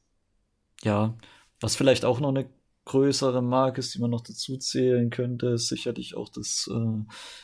ja, 0.84 1.16
was 1.64 1.78
vielleicht 1.78 2.04
auch 2.04 2.20
noch 2.20 2.30
eine 2.30 2.50
größere 2.86 3.42
Marke 3.42 3.80
ist, 3.80 3.96
die 3.96 4.00
man 4.00 4.12
noch 4.12 4.22
dazu 4.22 4.58
zählen 4.58 5.10
könnte, 5.10 5.48
ist 5.48 5.70
sicherlich 5.70 6.16
auch 6.16 6.28
das 6.28 6.70
äh, 6.70 7.04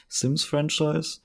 Sims-Franchise. 0.10 1.22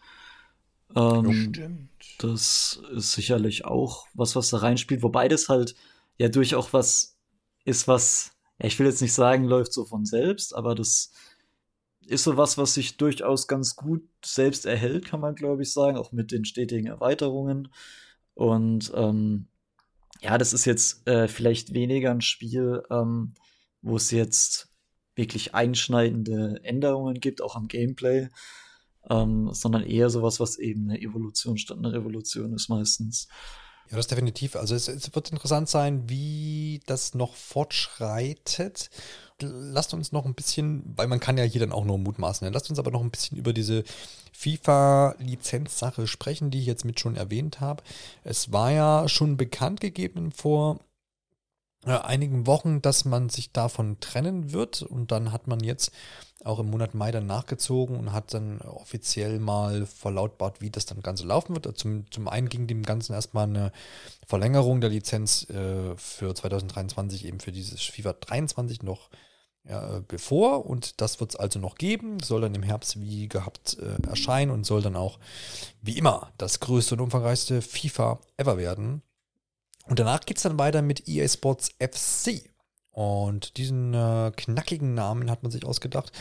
Ähm, 0.94 1.50
Stimmt. 1.52 1.90
Das 2.18 2.80
ist 2.94 3.12
sicherlich 3.12 3.64
auch 3.64 4.06
was, 4.14 4.36
was 4.36 4.50
da 4.50 4.58
reinspielt, 4.58 5.02
wobei 5.02 5.26
das 5.26 5.48
halt 5.48 5.74
ja 6.18 6.28
durch 6.28 6.54
auch 6.54 6.72
was 6.72 7.18
ist, 7.64 7.88
was, 7.88 8.30
ja, 8.60 8.66
ich 8.66 8.78
will 8.78 8.86
jetzt 8.86 9.02
nicht 9.02 9.14
sagen, 9.14 9.44
läuft 9.44 9.72
so 9.72 9.84
von 9.84 10.04
selbst, 10.04 10.54
aber 10.54 10.76
das 10.76 11.10
ist 12.06 12.22
so 12.22 12.36
was, 12.36 12.58
was 12.58 12.74
sich 12.74 12.96
durchaus 12.96 13.48
ganz 13.48 13.74
gut 13.74 14.08
selbst 14.24 14.66
erhält, 14.66 15.06
kann 15.06 15.18
man 15.18 15.34
glaube 15.34 15.62
ich 15.62 15.72
sagen, 15.72 15.96
auch 15.96 16.12
mit 16.12 16.30
den 16.30 16.44
stetigen 16.44 16.86
Erweiterungen. 16.86 17.72
Und 18.34 18.92
ähm, 18.94 19.48
ja, 20.24 20.38
das 20.38 20.54
ist 20.54 20.64
jetzt 20.64 21.06
äh, 21.06 21.28
vielleicht 21.28 21.74
weniger 21.74 22.10
ein 22.10 22.22
Spiel, 22.22 22.82
ähm, 22.90 23.34
wo 23.82 23.96
es 23.96 24.10
jetzt 24.10 24.70
wirklich 25.14 25.54
einschneidende 25.54 26.60
Änderungen 26.64 27.20
gibt, 27.20 27.42
auch 27.42 27.56
am 27.56 27.68
Gameplay, 27.68 28.30
ähm, 29.10 29.50
sondern 29.52 29.82
eher 29.84 30.08
sowas, 30.08 30.40
was 30.40 30.58
eben 30.58 30.88
eine 30.88 31.00
Evolution 31.00 31.58
statt 31.58 31.76
eine 31.76 31.92
Revolution 31.92 32.54
ist 32.54 32.70
meistens. 32.70 33.28
Ja, 33.90 33.96
das 33.96 34.06
definitiv. 34.06 34.56
Also 34.56 34.74
es, 34.74 34.88
es, 34.88 35.14
wird 35.14 35.30
interessant 35.30 35.68
sein, 35.68 36.08
wie 36.08 36.80
das 36.86 37.14
noch 37.14 37.34
fortschreitet. 37.34 38.90
Lasst 39.40 39.92
uns 39.94 40.12
noch 40.12 40.24
ein 40.24 40.34
bisschen, 40.34 40.82
weil 40.96 41.06
man 41.06 41.20
kann 41.20 41.36
ja 41.36 41.44
hier 41.44 41.60
dann 41.60 41.72
auch 41.72 41.84
nur 41.84 41.98
mutmaßen, 41.98 42.50
lasst 42.52 42.70
uns 42.70 42.78
aber 42.78 42.90
noch 42.90 43.02
ein 43.02 43.10
bisschen 43.10 43.36
über 43.36 43.52
diese 43.52 43.84
FIFA-Lizenzsache 44.32 46.06
sprechen, 46.06 46.50
die 46.50 46.60
ich 46.60 46.66
jetzt 46.66 46.84
mit 46.84 46.98
schon 46.98 47.16
erwähnt 47.16 47.60
habe. 47.60 47.82
Es 48.22 48.52
war 48.52 48.70
ja 48.70 49.08
schon 49.08 49.36
bekannt 49.36 49.80
gegeben 49.80 50.32
vor 50.32 50.80
einigen 51.86 52.46
Wochen, 52.46 52.82
dass 52.82 53.04
man 53.04 53.28
sich 53.28 53.52
davon 53.52 53.98
trennen 54.00 54.52
wird 54.52 54.82
und 54.82 55.12
dann 55.12 55.32
hat 55.32 55.46
man 55.46 55.60
jetzt 55.60 55.92
auch 56.44 56.58
im 56.58 56.70
Monat 56.70 56.94
Mai 56.94 57.10
dann 57.10 57.26
nachgezogen 57.26 57.96
und 57.96 58.12
hat 58.12 58.34
dann 58.34 58.60
offiziell 58.60 59.38
mal 59.38 59.86
verlautbart, 59.86 60.60
wie 60.60 60.70
das 60.70 60.84
dann 60.84 61.02
Ganze 61.02 61.26
laufen 61.26 61.54
wird. 61.54 61.78
Zum, 61.78 62.10
zum 62.10 62.28
einen 62.28 62.48
ging 62.48 62.66
dem 62.66 62.82
Ganzen 62.82 63.14
erstmal 63.14 63.44
eine 63.44 63.72
Verlängerung 64.26 64.80
der 64.80 64.90
Lizenz 64.90 65.48
äh, 65.48 65.96
für 65.96 66.34
2023 66.34 67.24
eben 67.24 67.40
für 67.40 67.52
dieses 67.52 67.82
FIFA 67.82 68.12
23 68.12 68.82
noch 68.82 69.08
ja, 69.66 70.02
bevor 70.06 70.66
und 70.66 71.00
das 71.00 71.20
wird 71.20 71.30
es 71.30 71.36
also 71.36 71.58
noch 71.58 71.76
geben, 71.76 72.20
soll 72.22 72.42
dann 72.42 72.54
im 72.54 72.62
Herbst 72.62 73.00
wie 73.00 73.28
gehabt 73.28 73.78
äh, 73.80 74.06
erscheinen 74.06 74.50
und 74.50 74.64
soll 74.64 74.82
dann 74.82 74.94
auch 74.94 75.18
wie 75.80 75.96
immer 75.96 76.32
das 76.36 76.60
größte 76.60 76.96
und 76.96 77.00
umfangreichste 77.00 77.62
FIFA 77.62 78.20
ever 78.36 78.58
werden. 78.58 79.02
Und 79.86 79.98
danach 79.98 80.20
geht 80.20 80.38
es 80.38 80.42
dann 80.42 80.58
weiter 80.58 80.82
mit 80.82 81.08
EA 81.08 81.28
Sports 81.28 81.70
FC. 81.78 82.42
Und 82.94 83.56
diesen 83.56 83.92
äh, 83.92 84.30
knackigen 84.36 84.94
Namen 84.94 85.28
hat 85.28 85.42
man 85.42 85.50
sich 85.50 85.66
ausgedacht, 85.66 86.12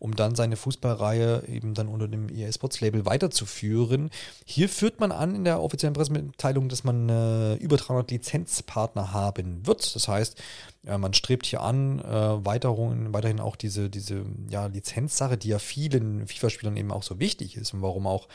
um 0.00 0.16
dann 0.16 0.34
seine 0.34 0.56
Fußballreihe 0.56 1.44
eben 1.46 1.72
dann 1.72 1.86
unter 1.86 2.08
dem 2.08 2.28
EA 2.28 2.50
Sports 2.50 2.80
Label 2.80 3.06
weiterzuführen. 3.06 4.10
Hier 4.44 4.68
führt 4.68 4.98
man 4.98 5.12
an 5.12 5.36
in 5.36 5.44
der 5.44 5.62
offiziellen 5.62 5.94
Pressemitteilung, 5.94 6.68
dass 6.68 6.82
man 6.82 7.08
äh, 7.08 7.54
über 7.54 7.76
300 7.76 8.10
Lizenzpartner 8.10 9.12
haben 9.12 9.68
wird. 9.68 9.94
Das 9.94 10.08
heißt, 10.08 10.42
äh, 10.84 10.98
man 10.98 11.14
strebt 11.14 11.46
hier 11.46 11.60
an, 11.60 12.00
äh, 12.00 12.44
weiterhin, 12.44 13.12
weiterhin 13.12 13.38
auch 13.38 13.54
diese, 13.54 13.88
diese 13.88 14.24
ja, 14.50 14.66
Lizenzsache, 14.66 15.36
die 15.36 15.48
ja 15.50 15.60
vielen 15.60 16.26
FIFA-Spielern 16.26 16.76
eben 16.76 16.90
auch 16.90 17.04
so 17.04 17.20
wichtig 17.20 17.56
ist 17.56 17.72
und 17.72 17.82
warum 17.82 18.08
auch 18.08 18.26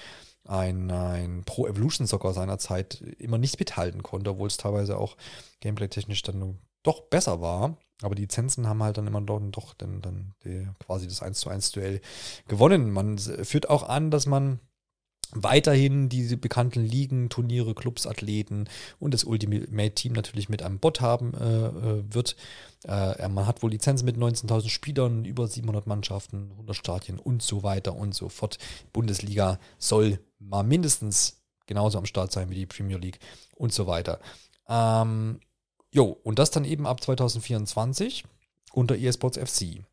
ein, 0.48 0.92
ein 0.92 1.44
Pro 1.46 1.68
Evolution 1.68 2.08
Soccer 2.08 2.34
seinerzeit 2.34 3.02
immer 3.20 3.38
nicht 3.38 3.60
mithalten 3.60 4.04
konnte, 4.04 4.32
obwohl 4.32 4.48
es 4.48 4.58
teilweise 4.58 4.98
auch 4.98 5.18
gameplay-technisch 5.60 6.22
dann 6.24 6.60
doch 6.84 7.02
besser 7.02 7.42
war. 7.42 7.78
Aber 8.02 8.16
die 8.16 8.24
Lizenzen 8.24 8.68
haben 8.68 8.82
halt 8.82 8.98
dann 8.98 9.08
immer 9.08 9.22
doch, 9.22 9.39
doch 9.52 9.74
dann, 9.76 10.02
dann 10.02 10.34
die, 10.44 10.68
quasi 10.80 11.08
das 11.08 11.22
1 11.22 11.39
zu 11.39 11.50
1 11.50 11.72
Duell 11.72 12.02
gewonnen. 12.48 12.92
Man 12.92 13.18
führt 13.18 13.70
auch 13.70 13.84
an, 13.84 14.10
dass 14.10 14.26
man 14.26 14.60
weiterhin 15.34 16.10
diese 16.10 16.38
bekannten 16.38 16.84
Ligen, 16.84 17.30
Turniere, 17.30 17.74
Clubs, 17.74 18.06
Athleten 18.06 18.66
und 19.00 19.14
das 19.14 19.24
Ultimate 19.24 19.96
Team 19.96 20.14
natürlich 20.14 20.50
mit 20.50 20.62
einem 20.62 20.80
Bot 20.80 21.02
haben 21.02 21.34
äh, 21.34 21.68
äh 21.68 22.04
wird. 22.14 22.36
Äh, 22.88 23.28
man 23.30 23.48
hat 23.48 23.64
wohl 23.64 23.72
Lizenzen 23.72 24.06
mit 24.06 24.18
19.000 24.18 24.70
Spielern, 24.70 25.26
über 25.26 25.48
700 25.48 25.88
Mannschaften, 25.88 26.50
100 26.52 26.76
Stadien 26.76 27.20
und 27.20 27.42
so 27.42 27.64
weiter 27.64 27.96
und 27.96 28.14
so 28.16 28.30
fort. 28.30 28.58
Bundesliga 28.94 29.60
soll 29.78 30.20
mal 30.40 30.64
mindestens 30.64 31.42
genauso 31.68 31.98
am 31.98 32.06
Start 32.06 32.32
sein 32.32 32.50
wie 32.50 32.56
die 32.56 32.66
Premier 32.66 32.98
League 32.98 33.20
und 33.56 33.72
so 33.72 33.88
weiter. 33.88 34.20
Ähm, 34.68 35.40
Jo, 35.94 36.18
und 36.24 36.40
das 36.40 36.52
dann 36.52 36.64
eben 36.64 36.88
ab 36.88 37.04
2024 37.04 38.24
unter 38.72 38.98
eSports 38.98 39.38
FC. 39.38 39.84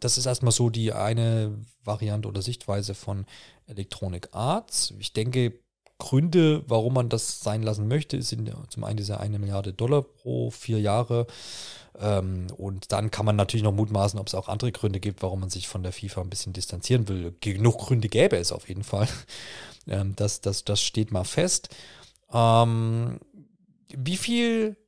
Das 0.00 0.18
ist 0.18 0.26
erstmal 0.26 0.52
so 0.52 0.70
die 0.70 0.92
eine 0.92 1.58
Variante 1.84 2.28
oder 2.28 2.42
Sichtweise 2.42 2.94
von 2.94 3.26
Electronic 3.66 4.28
Arts. 4.32 4.94
Ich 4.98 5.12
denke, 5.12 5.52
Gründe, 5.98 6.64
warum 6.66 6.94
man 6.94 7.08
das 7.08 7.40
sein 7.40 7.62
lassen 7.62 7.86
möchte, 7.86 8.20
sind 8.20 8.52
zum 8.68 8.84
einen 8.84 8.96
diese 8.96 9.20
eine 9.20 9.38
Milliarde 9.38 9.72
Dollar 9.72 10.02
pro 10.02 10.50
vier 10.50 10.80
Jahre. 10.80 11.26
Ähm, 11.98 12.48
und 12.56 12.90
dann 12.90 13.10
kann 13.10 13.24
man 13.24 13.36
natürlich 13.36 13.62
noch 13.62 13.72
mutmaßen, 13.72 14.18
ob 14.18 14.26
es 14.26 14.34
auch 14.34 14.48
andere 14.48 14.72
Gründe 14.72 14.98
gibt, 14.98 15.22
warum 15.22 15.40
man 15.40 15.50
sich 15.50 15.68
von 15.68 15.82
der 15.82 15.92
FIFA 15.92 16.22
ein 16.22 16.30
bisschen 16.30 16.52
distanzieren 16.52 17.08
will. 17.08 17.34
Genug 17.40 17.78
Gründe 17.78 18.08
gäbe 18.08 18.36
es 18.36 18.52
auf 18.52 18.68
jeden 18.68 18.84
Fall. 18.84 19.08
Ähm, 19.86 20.16
das, 20.16 20.40
das, 20.40 20.64
das 20.64 20.80
steht 20.80 21.12
mal 21.12 21.24
fest. 21.24 21.68
Ähm, 22.32 23.20
wie 23.94 24.16
viel 24.16 24.78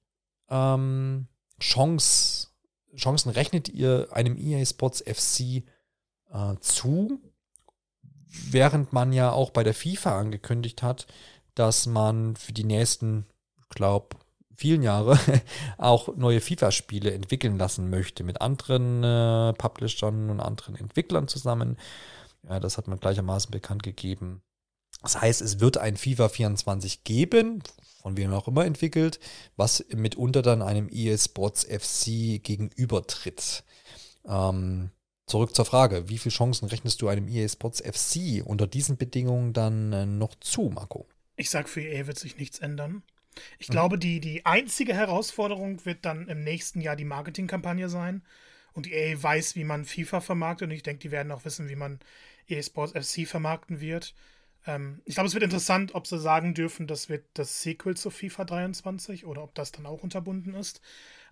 ähm, 0.48 1.26
Chance, 1.61 2.45
Chancen 2.97 3.30
rechnet 3.30 3.68
ihr 3.68 4.09
einem 4.12 4.36
EA 4.36 4.64
Sports 4.64 5.03
FC 5.07 5.64
äh, 6.30 6.57
zu? 6.61 7.20
Während 8.28 8.92
man 8.92 9.12
ja 9.12 9.32
auch 9.32 9.51
bei 9.51 9.62
der 9.62 9.74
FIFA 9.74 10.18
angekündigt 10.18 10.82
hat, 10.82 11.07
dass 11.55 11.86
man 11.86 12.36
für 12.36 12.53
die 12.53 12.64
nächsten, 12.64 13.26
ich 13.59 13.68
glaube, 13.70 14.16
vielen 14.57 14.82
Jahre 14.82 15.18
auch 15.78 16.14
neue 16.16 16.40
FIFA-Spiele 16.40 17.12
entwickeln 17.12 17.59
lassen 17.59 17.90
möchte 17.90 18.24
mit 18.24 18.40
anderen 18.40 19.05
äh, 19.05 19.53
Publishern 19.55 20.30
und 20.30 20.40
anderen 20.40 20.76
Entwicklern 20.76 21.28
zusammen. 21.28 21.76
Ja, 22.49 22.61
das 22.61 22.78
hat 22.78 22.88
man 22.88 23.01
gleichermaßen 23.01 23.51
bekannt 23.51 23.82
gegeben. 23.82 24.42
Das 25.03 25.20
heißt, 25.20 25.42
es 25.42 25.61
wird 25.61 25.78
ein 25.78 25.97
FIFA 25.97 26.28
24 26.28 27.05
geben, 27.05 27.62
von 28.07 28.16
wem 28.16 28.32
auch 28.32 28.46
immer 28.46 28.64
entwickelt, 28.64 29.18
was 29.57 29.84
mitunter 29.92 30.40
dann 30.40 30.62
einem 30.62 30.88
EA 30.92 31.18
Sports 31.18 31.64
FC 31.64 32.40
gegenübertritt. 32.40 33.64
Ähm, 34.24 34.90
zurück 35.26 35.57
zur 35.57 35.64
Frage, 35.64 36.09
wie 36.09 36.18
viele 36.18 36.32
Chancen 36.32 36.68
rechnest 36.68 37.02
du 37.02 37.09
einem 37.09 37.26
EA 37.26 37.48
Sports 37.48 37.80
FC 37.80 38.46
unter 38.46 38.68
diesen 38.68 38.96
Bedingungen 38.96 39.52
dann 39.52 39.92
äh, 39.92 40.07
noch 40.07 40.36
zu, 40.36 40.70
Marco? 40.72 41.09
Ich 41.34 41.50
sag, 41.50 41.68
für 41.68 41.82
EA 41.82 42.07
wird 42.07 42.16
sich 42.16 42.36
nichts 42.36 42.61
ändern. 42.61 43.02
Ich 43.59 43.70
mhm. 43.70 43.72
glaube, 43.72 43.98
die, 43.98 44.20
die 44.20 44.46
einzige 44.46 44.94
Herausforderung 44.94 45.84
wird 45.84 46.04
dann 46.04 46.28
im 46.28 46.44
nächsten 46.44 46.80
Jahr 46.80 46.94
die 46.94 47.04
Marketingkampagne 47.04 47.88
sein. 47.88 48.22
Und 48.72 48.88
EA 48.88 49.20
weiß, 49.20 49.57
wie 49.57 49.64
man 49.64 49.84
FIFA 49.84 50.20
vermarktet 50.20 50.68
und 50.68 50.74
ich 50.76 50.84
denke, 50.84 51.00
die 51.00 51.11
werden 51.11 51.32
auch 51.32 51.44
wissen, 51.44 51.68
wie 51.68 51.74
man 51.74 51.98
EA 52.46 52.62
Sports 52.62 52.92
FC 52.92 53.26
vermarkten 53.26 53.80
wird. 53.80 54.14
Ähm, 54.66 55.00
ich 55.04 55.14
glaube, 55.14 55.28
es 55.28 55.34
wird 55.34 55.44
interessant, 55.44 55.94
ob 55.94 56.06
sie 56.06 56.18
sagen 56.18 56.54
dürfen, 56.54 56.86
das 56.86 57.08
wird 57.08 57.24
das 57.34 57.62
Sequel 57.62 57.96
zu 57.96 58.10
FIFA 58.10 58.44
23 58.44 59.26
oder 59.26 59.42
ob 59.42 59.54
das 59.54 59.72
dann 59.72 59.86
auch 59.86 60.02
unterbunden 60.02 60.54
ist. 60.54 60.80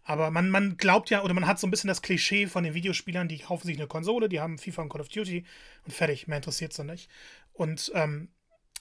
Aber 0.04 0.30
man, 0.30 0.50
man 0.50 0.76
glaubt 0.76 1.10
ja, 1.10 1.22
oder 1.22 1.34
man 1.34 1.46
hat 1.46 1.58
so 1.58 1.66
ein 1.66 1.70
bisschen 1.70 1.88
das 1.88 2.02
Klischee 2.02 2.46
von 2.46 2.62
den 2.62 2.74
Videospielern, 2.74 3.26
die 3.26 3.38
kaufen 3.38 3.66
sich 3.66 3.78
eine 3.78 3.86
Konsole, 3.86 4.28
die 4.28 4.40
haben 4.40 4.58
FIFA 4.58 4.82
und 4.82 4.88
Call 4.90 5.00
of 5.00 5.08
Duty 5.08 5.44
und 5.84 5.92
fertig, 5.92 6.28
mehr 6.28 6.36
interessiert 6.36 6.74
sie 6.74 6.84
nicht. 6.84 7.10
Und 7.54 7.90
ähm, 7.94 8.28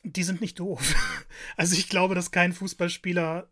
die 0.04 0.24
sind 0.24 0.42
nicht 0.42 0.60
doof. 0.60 0.94
also 1.58 1.76
ich 1.76 1.88
glaube, 1.88 2.14
dass 2.14 2.32
kein 2.32 2.52
Fußballspieler 2.52 3.50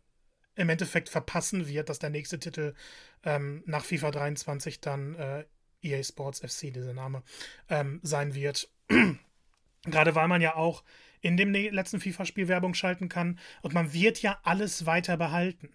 im 0.55 0.69
Endeffekt 0.69 1.07
verpassen 1.07 1.67
wird, 1.67 1.87
dass 1.87 1.99
der 1.99 2.09
nächste 2.09 2.39
Titel 2.39 2.75
ähm, 3.23 3.63
nach 3.65 3.85
FIFA 3.85 4.11
23 4.11 4.81
dann 4.81 5.15
äh, 5.15 5.45
EA 5.81 6.03
Sports 6.03 6.39
FC, 6.39 6.73
dieser 6.73 6.93
Name, 6.93 7.23
ähm, 7.69 8.01
sein 8.03 8.35
wird. 8.35 8.69
Gerade 9.86 10.15
weil 10.15 10.27
man 10.27 10.41
ja 10.41 10.55
auch 10.55 10.84
in 11.21 11.38
dem 11.38 11.53
letzten 11.53 11.99
FIFA-Spiel 11.99 12.47
Werbung 12.47 12.73
schalten 12.73 13.09
kann 13.09 13.39
und 13.61 13.73
man 13.73 13.93
wird 13.93 14.21
ja 14.21 14.39
alles 14.43 14.86
weiter 14.86 15.17
behalten 15.17 15.69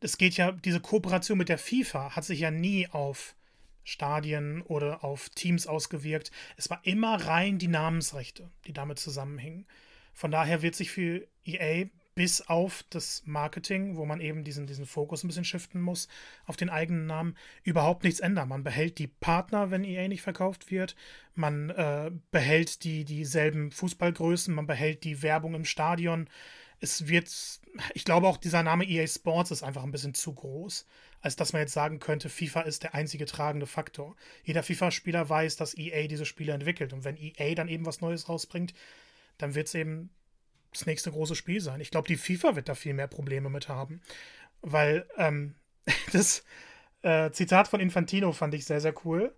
es 0.00 0.18
geht 0.18 0.36
ja, 0.36 0.52
diese 0.52 0.80
Kooperation 0.80 1.38
mit 1.38 1.48
der 1.48 1.58
FIFA 1.58 2.14
hat 2.14 2.24
sich 2.24 2.40
ja 2.40 2.50
nie 2.50 2.88
auf 2.88 3.34
Stadien 3.84 4.62
oder 4.62 5.04
auf 5.04 5.28
Teams 5.30 5.66
ausgewirkt. 5.66 6.30
Es 6.56 6.70
war 6.70 6.80
immer 6.84 7.14
rein 7.26 7.58
die 7.58 7.68
Namensrechte, 7.68 8.50
die 8.66 8.72
damit 8.72 8.98
zusammenhingen. 8.98 9.66
Von 10.12 10.30
daher 10.30 10.62
wird 10.62 10.74
sich 10.74 10.90
für 10.90 11.26
EA 11.44 11.86
bis 12.16 12.40
auf 12.40 12.84
das 12.90 13.22
Marketing, 13.26 13.96
wo 13.96 14.04
man 14.04 14.20
eben 14.20 14.42
diesen, 14.42 14.66
diesen 14.66 14.86
Fokus 14.86 15.22
ein 15.22 15.28
bisschen 15.28 15.44
shiften 15.44 15.80
muss, 15.80 16.08
auf 16.46 16.56
den 16.56 16.70
eigenen 16.70 17.06
Namen, 17.06 17.36
überhaupt 17.62 18.02
nichts 18.02 18.18
ändern. 18.18 18.48
Man 18.48 18.64
behält 18.64 18.98
die 18.98 19.06
Partner, 19.06 19.70
wenn 19.70 19.84
EA 19.84 20.08
nicht 20.08 20.22
verkauft 20.22 20.72
wird. 20.72 20.96
Man 21.34 21.70
äh, 21.70 22.10
behält 22.32 22.82
die, 22.82 23.04
dieselben 23.04 23.70
Fußballgrößen, 23.70 24.52
man 24.52 24.66
behält 24.66 25.04
die 25.04 25.22
Werbung 25.22 25.54
im 25.54 25.64
Stadion 25.64 26.28
es 26.80 27.08
wird, 27.08 27.30
ich 27.94 28.04
glaube 28.04 28.26
auch 28.26 28.36
dieser 28.36 28.62
Name 28.62 28.84
EA 28.84 29.06
Sports 29.06 29.50
ist 29.50 29.62
einfach 29.62 29.82
ein 29.82 29.90
bisschen 29.90 30.14
zu 30.14 30.34
groß, 30.34 30.86
als 31.20 31.36
dass 31.36 31.52
man 31.52 31.62
jetzt 31.62 31.72
sagen 31.72 31.98
könnte, 32.00 32.28
FIFA 32.28 32.62
ist 32.62 32.82
der 32.82 32.94
einzige 32.94 33.24
tragende 33.24 33.66
Faktor. 33.66 34.14
Jeder 34.44 34.62
FIFA-Spieler 34.62 35.28
weiß, 35.28 35.56
dass 35.56 35.76
EA 35.76 36.06
diese 36.06 36.26
Spiele 36.26 36.52
entwickelt 36.52 36.92
und 36.92 37.04
wenn 37.04 37.16
EA 37.16 37.54
dann 37.54 37.68
eben 37.68 37.86
was 37.86 38.00
Neues 38.00 38.28
rausbringt, 38.28 38.74
dann 39.38 39.54
wird 39.54 39.68
es 39.68 39.74
eben 39.74 40.10
das 40.76 40.86
nächste 40.86 41.10
große 41.10 41.34
Spiel 41.34 41.60
sein. 41.60 41.80
Ich 41.80 41.90
glaube, 41.90 42.08
die 42.08 42.16
FIFA 42.16 42.56
wird 42.56 42.68
da 42.68 42.74
viel 42.74 42.94
mehr 42.94 43.06
Probleme 43.06 43.50
mit 43.50 43.68
haben, 43.68 44.00
weil 44.62 45.06
ähm, 45.16 45.54
das 46.12 46.44
äh, 47.02 47.30
Zitat 47.30 47.68
von 47.68 47.80
Infantino 47.80 48.32
fand 48.32 48.54
ich 48.54 48.64
sehr, 48.64 48.80
sehr 48.80 48.94
cool, 49.04 49.34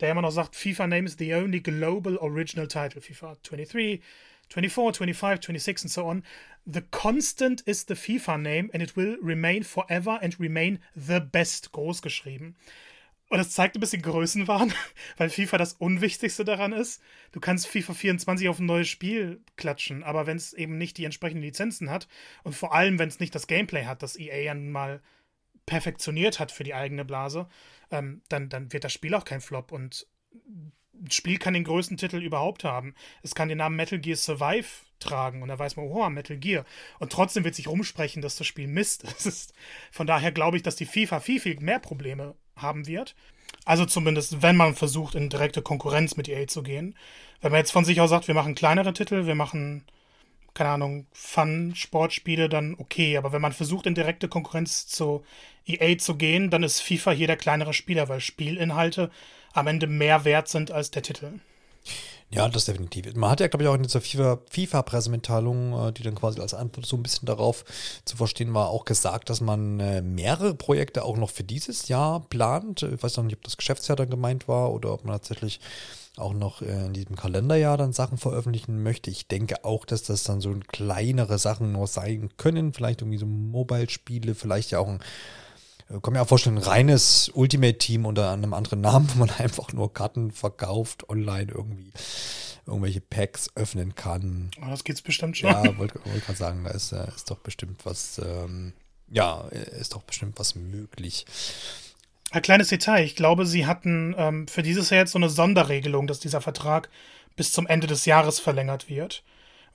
der 0.00 0.10
immer 0.10 0.22
noch 0.22 0.32
sagt, 0.32 0.56
FIFA 0.56 0.88
name 0.88 1.06
is 1.06 1.16
the 1.18 1.34
only 1.34 1.60
global 1.60 2.16
original 2.18 2.66
title, 2.66 3.00
FIFA 3.00 3.36
23, 3.42 4.02
24, 4.48 4.96
25, 4.96 5.40
26 5.40 5.84
and 5.84 5.90
so 5.90 6.06
on. 6.06 6.22
The 6.66 6.82
constant 6.82 7.60
is 7.62 7.84
the 7.86 7.94
FIFA 7.94 8.38
name 8.38 8.70
and 8.72 8.82
it 8.82 8.96
will 8.96 9.16
remain 9.22 9.62
forever 9.62 10.18
and 10.20 10.38
remain 10.40 10.80
the 10.94 11.20
best 11.20 11.72
groß 11.72 12.02
geschrieben. 12.02 12.56
Und 13.34 13.38
das 13.38 13.50
zeigt 13.50 13.76
ein 13.76 13.80
bisschen 13.80 14.00
Größenwahn, 14.00 14.72
weil 15.16 15.28
FIFA 15.28 15.58
das 15.58 15.72
Unwichtigste 15.72 16.44
daran 16.44 16.72
ist. 16.72 17.02
Du 17.32 17.40
kannst 17.40 17.66
FIFA 17.66 17.92
24 17.92 18.48
auf 18.48 18.60
ein 18.60 18.66
neues 18.66 18.88
Spiel 18.88 19.42
klatschen, 19.56 20.04
aber 20.04 20.28
wenn 20.28 20.36
es 20.36 20.52
eben 20.52 20.78
nicht 20.78 20.98
die 20.98 21.04
entsprechenden 21.04 21.42
Lizenzen 21.42 21.90
hat 21.90 22.06
und 22.44 22.54
vor 22.54 22.72
allem, 22.72 23.00
wenn 23.00 23.08
es 23.08 23.18
nicht 23.18 23.34
das 23.34 23.48
Gameplay 23.48 23.86
hat, 23.86 24.04
das 24.04 24.16
EA 24.16 24.36
ja 24.36 24.54
nun 24.54 24.70
mal 24.70 25.02
perfektioniert 25.66 26.38
hat 26.38 26.52
für 26.52 26.62
die 26.62 26.74
eigene 26.74 27.04
Blase, 27.04 27.48
ähm, 27.90 28.22
dann, 28.28 28.50
dann 28.50 28.72
wird 28.72 28.84
das 28.84 28.92
Spiel 28.92 29.16
auch 29.16 29.24
kein 29.24 29.40
Flop. 29.40 29.72
Und 29.72 30.06
ein 30.32 31.10
Spiel 31.10 31.38
kann 31.38 31.54
den 31.54 31.64
größten 31.64 31.96
Titel 31.96 32.18
überhaupt 32.18 32.62
haben. 32.62 32.94
Es 33.24 33.34
kann 33.34 33.48
den 33.48 33.58
Namen 33.58 33.74
Metal 33.74 33.98
Gear 33.98 34.16
Survive 34.16 34.68
tragen 35.00 35.42
und 35.42 35.48
da 35.48 35.58
weiß 35.58 35.74
man, 35.74 35.86
oh, 35.86 36.08
Metal 36.08 36.36
Gear. 36.36 36.64
Und 37.00 37.10
trotzdem 37.10 37.42
wird 37.42 37.56
sich 37.56 37.66
rumsprechen, 37.66 38.22
dass 38.22 38.36
das 38.36 38.46
Spiel 38.46 38.68
Mist 38.68 39.02
ist. 39.24 39.54
Von 39.90 40.06
daher 40.06 40.30
glaube 40.30 40.56
ich, 40.56 40.62
dass 40.62 40.76
die 40.76 40.86
FIFA 40.86 41.18
viel, 41.18 41.40
viel 41.40 41.58
mehr 41.58 41.80
Probleme 41.80 42.36
haben 42.56 42.86
wird. 42.86 43.14
Also 43.64 43.86
zumindest, 43.86 44.42
wenn 44.42 44.56
man 44.56 44.74
versucht, 44.74 45.14
in 45.14 45.30
direkte 45.30 45.62
Konkurrenz 45.62 46.16
mit 46.16 46.28
EA 46.28 46.46
zu 46.46 46.62
gehen. 46.62 46.94
Wenn 47.40 47.52
man 47.52 47.60
jetzt 47.60 47.72
von 47.72 47.84
sich 47.84 48.00
aus 48.00 48.10
sagt, 48.10 48.28
wir 48.28 48.34
machen 48.34 48.54
kleinere 48.54 48.92
Titel, 48.92 49.26
wir 49.26 49.34
machen, 49.34 49.84
keine 50.54 50.70
Ahnung, 50.70 51.06
Fun-Sportspiele, 51.12 52.48
dann 52.48 52.74
okay. 52.78 53.16
Aber 53.16 53.32
wenn 53.32 53.42
man 53.42 53.52
versucht, 53.52 53.86
in 53.86 53.94
direkte 53.94 54.28
Konkurrenz 54.28 54.86
zu 54.86 55.24
EA 55.66 55.96
zu 55.98 56.16
gehen, 56.16 56.50
dann 56.50 56.62
ist 56.62 56.80
FIFA 56.80 57.12
hier 57.12 57.26
der 57.26 57.36
kleinere 57.36 57.72
Spieler, 57.72 58.08
weil 58.08 58.20
Spielinhalte 58.20 59.10
am 59.52 59.66
Ende 59.66 59.86
mehr 59.86 60.24
wert 60.24 60.48
sind 60.48 60.70
als 60.70 60.90
der 60.90 61.02
Titel. 61.02 61.40
Ja, 62.34 62.48
das 62.48 62.64
definitiv. 62.64 63.14
Man 63.14 63.30
hat 63.30 63.38
ja, 63.40 63.46
glaube 63.46 63.62
ich, 63.62 63.68
auch 63.68 63.74
in 63.74 63.84
dieser 63.84 64.00
FIFA-Pressemitteilung, 64.00 65.72
FIFA 65.72 65.88
äh, 65.88 65.92
die 65.92 66.02
dann 66.02 66.16
quasi 66.16 66.40
als 66.40 66.52
Antwort 66.52 66.84
so 66.84 66.96
ein 66.96 67.02
bisschen 67.02 67.26
darauf 67.26 67.64
zu 68.04 68.16
verstehen 68.16 68.52
war, 68.54 68.70
auch 68.70 68.84
gesagt, 68.84 69.30
dass 69.30 69.40
man 69.40 69.78
äh, 69.78 70.02
mehrere 70.02 70.54
Projekte 70.54 71.04
auch 71.04 71.16
noch 71.16 71.30
für 71.30 71.44
dieses 71.44 71.86
Jahr 71.86 72.20
plant. 72.28 72.82
Ich 72.82 73.02
weiß 73.02 73.16
noch 73.18 73.24
nicht, 73.24 73.36
ob 73.36 73.44
das 73.44 73.56
Geschäftsjahr 73.56 73.96
dann 73.96 74.10
gemeint 74.10 74.48
war 74.48 74.72
oder 74.72 74.92
ob 74.92 75.04
man 75.04 75.14
tatsächlich 75.14 75.60
auch 76.16 76.32
noch 76.32 76.60
äh, 76.62 76.86
in 76.86 76.92
diesem 76.92 77.16
Kalenderjahr 77.16 77.76
dann 77.76 77.92
Sachen 77.92 78.18
veröffentlichen 78.18 78.82
möchte. 78.82 79.10
Ich 79.10 79.28
denke 79.28 79.64
auch, 79.64 79.84
dass 79.84 80.02
das 80.02 80.24
dann 80.24 80.40
so 80.40 80.54
kleinere 80.68 81.38
Sachen 81.38 81.72
nur 81.72 81.86
sein 81.86 82.30
können. 82.36 82.72
Vielleicht 82.72 83.02
irgendwie 83.02 83.18
so 83.18 83.26
Mobile-Spiele, 83.26 84.34
vielleicht 84.34 84.72
ja 84.72 84.80
auch 84.80 84.88
ein 84.88 85.00
kann 86.02 86.12
mir 86.12 86.22
auch 86.22 86.28
vorstellen, 86.28 86.58
ein 86.58 86.64
reines 86.64 87.30
Ultimate-Team 87.34 88.06
unter 88.06 88.30
einem 88.30 88.54
anderen 88.54 88.80
Namen, 88.80 89.08
wo 89.14 89.18
man 89.18 89.30
einfach 89.30 89.72
nur 89.72 89.92
Karten 89.92 90.30
verkauft, 90.30 91.08
online 91.08 91.52
irgendwie 91.52 91.92
irgendwelche 92.66 93.02
Packs 93.02 93.50
öffnen 93.56 93.94
kann. 93.94 94.50
Oh, 94.62 94.70
das 94.70 94.84
geht's 94.84 95.02
bestimmt 95.02 95.36
schon. 95.36 95.50
Ja, 95.50 95.76
wollte 95.76 96.00
wollt 96.04 96.24
gerade 96.24 96.38
sagen, 96.38 96.64
da 96.64 96.70
ist, 96.70 96.92
äh, 96.92 97.06
ist 97.14 97.30
doch 97.30 97.38
bestimmt 97.38 97.84
was, 97.84 98.18
ähm, 98.18 98.72
ja, 99.10 99.42
ist 99.48 99.94
doch 99.94 100.02
bestimmt 100.02 100.38
was 100.38 100.54
möglich. 100.54 101.26
Ein 102.30 102.42
kleines 102.42 102.68
Detail. 102.68 103.04
Ich 103.04 103.16
glaube, 103.16 103.46
sie 103.46 103.66
hatten 103.66 104.14
ähm, 104.16 104.48
für 104.48 104.62
dieses 104.62 104.90
Jahr 104.90 105.00
jetzt 105.00 105.12
so 105.12 105.18
eine 105.18 105.28
Sonderregelung, 105.28 106.06
dass 106.06 106.20
dieser 106.20 106.40
Vertrag 106.40 106.88
bis 107.36 107.52
zum 107.52 107.66
Ende 107.66 107.86
des 107.86 108.06
Jahres 108.06 108.40
verlängert 108.40 108.88
wird 108.88 109.22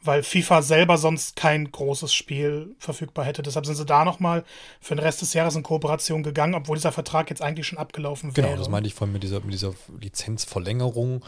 weil 0.02 0.24
FIFA 0.24 0.62
selber 0.62 0.98
sonst 0.98 1.36
kein 1.36 1.72
großes 1.72 2.14
Spiel 2.14 2.76
verfügbar 2.80 3.26
hätte. 3.26 3.42
Deshalb 3.42 3.66
sind 3.66 3.76
sie 3.76 3.86
da 3.86 4.06
nochmal 4.06 4.46
für 4.80 4.96
den 4.96 5.04
Rest 5.04 5.22
des 5.22 5.34
Jahres 5.34 5.56
in 5.56 5.64
Kooperation 5.64 6.24
gegangen, 6.24 6.56
obwohl 6.56 6.78
dieser 6.78 6.92
Vertrag 6.92 7.30
jetzt 7.30 7.42
eigentlich 7.42 7.68
schon 7.68 7.78
abgelaufen 7.78 8.34
genau, 8.34 8.48
wäre. 8.48 8.56
Genau, 8.56 8.64
das 8.64 8.72
meinte 8.72 8.88
ich 8.88 8.94
vorhin 8.94 9.14
mit 9.14 9.24
dieser, 9.24 9.42
mit 9.42 9.54
dieser 9.54 9.74
Lizenzverlängerung, 10.00 11.26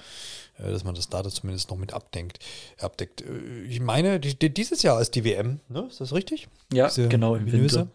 äh, 0.58 0.72
dass 0.72 0.84
man 0.84 0.96
das 0.96 1.10
da 1.10 1.24
zumindest 1.24 1.70
noch 1.70 1.78
mit 1.78 1.94
abdenkt, 1.94 2.40
abdeckt. 2.80 3.22
Äh, 3.22 3.64
ich 3.68 3.82
meine, 3.82 4.20
die, 4.20 4.38
die, 4.38 4.54
dieses 4.54 4.84
Jahr 4.84 5.02
ist 5.02 5.16
die 5.16 5.26
WM, 5.26 5.60
ne? 5.68 5.88
Ist 5.90 6.00
das 6.00 6.14
richtig? 6.14 6.48
Ja, 6.72 6.88
Diese 6.88 7.10
genau, 7.10 7.36
im 7.36 7.52
Winter. 7.52 7.88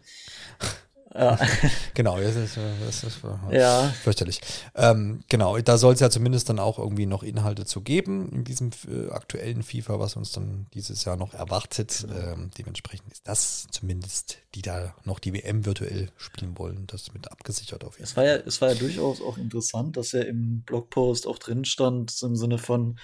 Ja. 1.17 1.39
genau, 1.95 2.19
das 2.19 2.35
ist, 2.35 2.57
das 2.85 3.03
ist 3.03 3.19
ja. 3.51 3.89
fürchterlich. 4.03 4.39
Ähm, 4.75 5.23
genau, 5.29 5.57
da 5.57 5.77
soll 5.77 5.95
es 5.95 5.99
ja 5.99 6.11
zumindest 6.11 6.49
dann 6.49 6.59
auch 6.59 6.77
irgendwie 6.77 7.07
noch 7.07 7.23
Inhalte 7.23 7.65
zu 7.65 7.81
geben 7.81 8.29
in 8.31 8.43
diesem 8.43 8.69
äh, 8.87 9.09
aktuellen 9.09 9.63
FIFA, 9.63 9.99
was 9.99 10.15
uns 10.15 10.31
dann 10.31 10.67
dieses 10.75 11.05
Jahr 11.05 11.17
noch 11.17 11.33
erwartet. 11.33 12.05
Genau. 12.07 12.33
Ähm, 12.33 12.51
dementsprechend 12.57 13.11
ist 13.11 13.27
das 13.27 13.67
zumindest, 13.71 14.37
die 14.53 14.61
da 14.61 14.93
noch 15.05 15.17
die 15.17 15.33
WM 15.33 15.65
virtuell 15.65 16.11
spielen 16.17 16.57
wollen, 16.57 16.85
das 16.85 17.11
mit 17.13 17.31
abgesichert 17.31 17.83
auf 17.83 17.97
jeden 17.97 18.07
Fall. 18.07 18.25
Es 18.25 18.29
war 18.29 18.37
ja, 18.37 18.43
es 18.45 18.61
war 18.61 18.69
ja 18.69 18.75
durchaus 18.75 19.21
auch 19.21 19.37
interessant, 19.39 19.97
dass 19.97 20.11
ja 20.11 20.21
im 20.21 20.61
Blogpost 20.61 21.25
auch 21.25 21.39
drin 21.39 21.65
stand, 21.65 22.15
im 22.21 22.35
Sinne 22.35 22.59
von 22.59 22.99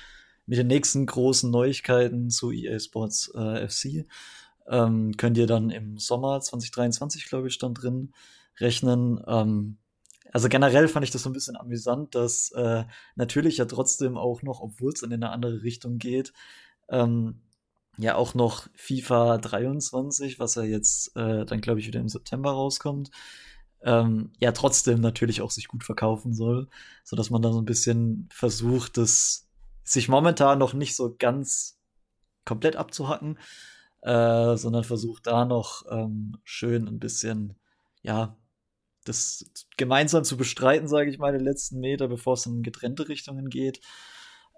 mit 0.46 0.60
den 0.60 0.68
nächsten 0.68 1.06
großen 1.06 1.50
Neuigkeiten 1.50 2.30
zu 2.30 2.52
EA 2.52 2.80
Sports 2.80 3.32
äh, 3.34 3.68
FC 3.68 4.06
ähm, 4.68 5.16
könnt 5.18 5.38
ihr 5.38 5.48
dann 5.48 5.70
im 5.70 5.98
Sommer 5.98 6.40
2023, 6.42 7.26
glaube 7.26 7.48
ich, 7.48 7.54
stand 7.54 7.82
drin, 7.82 8.14
rechnen. 8.60 9.22
Ähm, 9.28 9.78
also 10.32 10.50
generell 10.50 10.88
fand 10.88 11.04
ich 11.04 11.12
das 11.12 11.24
so 11.24 11.30
ein 11.30 11.34
bisschen 11.34 11.56
amüsant, 11.56 12.16
dass 12.16 12.52
äh, 12.52 12.86
natürlich 13.16 13.58
ja 13.58 13.66
trotzdem 13.66 14.18
auch 14.18 14.42
noch, 14.42 14.62
obwohl 14.62 14.92
es 14.92 15.02
dann 15.02 15.12
in 15.12 15.24
eine 15.24 15.32
andere 15.32 15.62
Richtung 15.64 16.00
geht, 16.00 16.34
ähm, 16.90 17.42
ja 17.98 18.16
auch 18.16 18.34
noch 18.34 18.68
FIFA 18.74 19.38
23, 19.38 20.40
was 20.40 20.56
ja 20.56 20.64
jetzt 20.64 21.16
äh, 21.16 21.46
dann, 21.46 21.62
glaube 21.62 21.80
ich, 21.80 21.88
wieder 21.88 22.00
im 22.00 22.10
September 22.10 22.52
rauskommt, 22.52 23.12
ähm, 23.84 24.32
ja 24.40 24.52
trotzdem 24.54 25.02
natürlich 25.02 25.42
auch 25.42 25.52
sich 25.52 25.68
gut 25.68 25.84
verkaufen 25.84 26.34
soll, 26.34 26.68
so 27.04 27.16
dass 27.16 27.30
man 27.30 27.42
da 27.42 27.52
so 27.52 27.62
ein 27.62 27.66
bisschen 27.66 28.28
versucht, 28.32 28.98
das 28.98 29.48
sich 29.84 30.08
momentan 30.10 30.58
noch 30.60 30.74
nicht 30.74 30.96
so 30.96 31.16
ganz 31.18 31.78
komplett 32.46 32.76
abzuhacken, 32.76 33.38
äh, 34.04 34.58
sondern 34.58 34.84
versucht 34.84 35.28
da 35.28 35.46
noch 35.46 35.86
ähm, 35.90 36.38
schön 36.44 36.88
ein 36.88 37.00
bisschen, 37.00 37.56
ja, 38.02 38.38
das 39.06 39.46
gemeinsam 39.78 40.24
zu 40.24 40.38
bestreiten, 40.38 40.88
sage 40.88 41.10
ich 41.10 41.20
mal, 41.20 41.38
die 41.38 41.44
letzten 41.44 41.80
Meter, 41.80 42.08
bevor 42.08 42.34
es 42.34 42.46
in 42.46 42.64
getrennte 42.64 43.08
Richtungen 43.08 43.50
geht. 43.50 43.82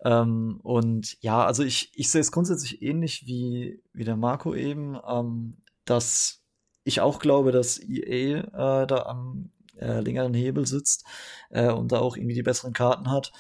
Ähm, 0.04 0.60
und 0.64 1.18
ja, 1.22 1.46
also 1.46 1.64
ich, 1.64 1.92
ich 1.96 2.10
sehe 2.12 2.22
es 2.22 2.32
grundsätzlich 2.32 2.82
ähnlich 2.82 3.26
wie, 3.28 3.82
wie 3.94 4.04
der 4.04 4.18
Marco 4.18 4.54
eben, 4.56 4.98
ähm, 5.08 5.58
dass 5.86 6.44
ich 6.84 7.02
auch 7.02 7.20
glaube, 7.20 7.52
dass 7.52 7.80
EA 7.80 8.40
äh, 8.40 8.88
da 8.88 9.04
am 9.04 9.52
äh, 9.80 10.00
längeren 10.00 10.34
Hebel 10.34 10.66
sitzt 10.66 11.06
äh, 11.50 11.70
und 11.72 11.92
da 11.92 12.00
auch 12.00 12.18
irgendwie 12.18 12.36
die 12.36 12.44
besseren 12.44 12.74
Karten 12.74 13.12
hat. 13.12 13.32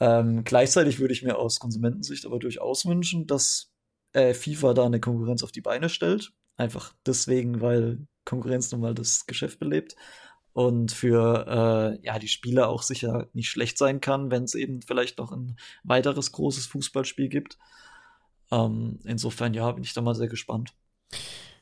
Ähm, 0.00 0.44
gleichzeitig 0.44 0.98
würde 0.98 1.14
ich 1.14 1.22
mir 1.22 1.38
aus 1.38 1.60
Konsumentensicht 1.60 2.26
aber 2.26 2.38
durchaus 2.38 2.86
wünschen, 2.86 3.26
dass 3.26 3.71
äh, 4.12 4.34
FIFA 4.34 4.74
da 4.74 4.84
eine 4.84 5.00
Konkurrenz 5.00 5.42
auf 5.42 5.52
die 5.52 5.60
Beine 5.60 5.88
stellt. 5.88 6.32
Einfach 6.56 6.92
deswegen, 7.06 7.60
weil 7.60 8.06
Konkurrenz 8.24 8.70
nun 8.72 8.80
mal 8.80 8.94
das 8.94 9.26
Geschäft 9.26 9.58
belebt. 9.58 9.96
Und 10.52 10.92
für 10.92 11.98
äh, 12.02 12.04
ja, 12.06 12.18
die 12.18 12.28
Spieler 12.28 12.68
auch 12.68 12.82
sicher 12.82 13.28
nicht 13.32 13.48
schlecht 13.48 13.78
sein 13.78 14.00
kann, 14.00 14.30
wenn 14.30 14.44
es 14.44 14.54
eben 14.54 14.82
vielleicht 14.82 15.18
noch 15.18 15.32
ein 15.32 15.56
weiteres 15.82 16.32
großes 16.32 16.66
Fußballspiel 16.66 17.28
gibt. 17.28 17.58
Ähm, 18.50 18.98
insofern, 19.04 19.54
ja, 19.54 19.72
bin 19.72 19.82
ich 19.82 19.94
da 19.94 20.02
mal 20.02 20.14
sehr 20.14 20.28
gespannt. 20.28 20.74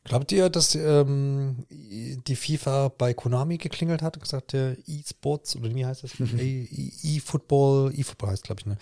Glaubt 0.02 0.32
ihr, 0.32 0.48
dass 0.48 0.74
ähm, 0.74 1.66
die 1.70 2.34
FIFA 2.34 2.88
bei 2.88 3.14
Konami 3.14 3.58
geklingelt 3.58 4.02
hat 4.02 4.16
und 4.16 4.22
gesagt, 4.22 4.54
der 4.54 4.76
E-Sports 4.86 5.56
oder 5.56 5.72
wie 5.74 5.84
heißt 5.86 6.02
das? 6.02 6.12
E-Football, 6.18 7.92
E-Football 7.94 8.30
heißt, 8.30 8.44
glaube 8.44 8.60
ich, 8.60 8.66
ne? 8.66 8.76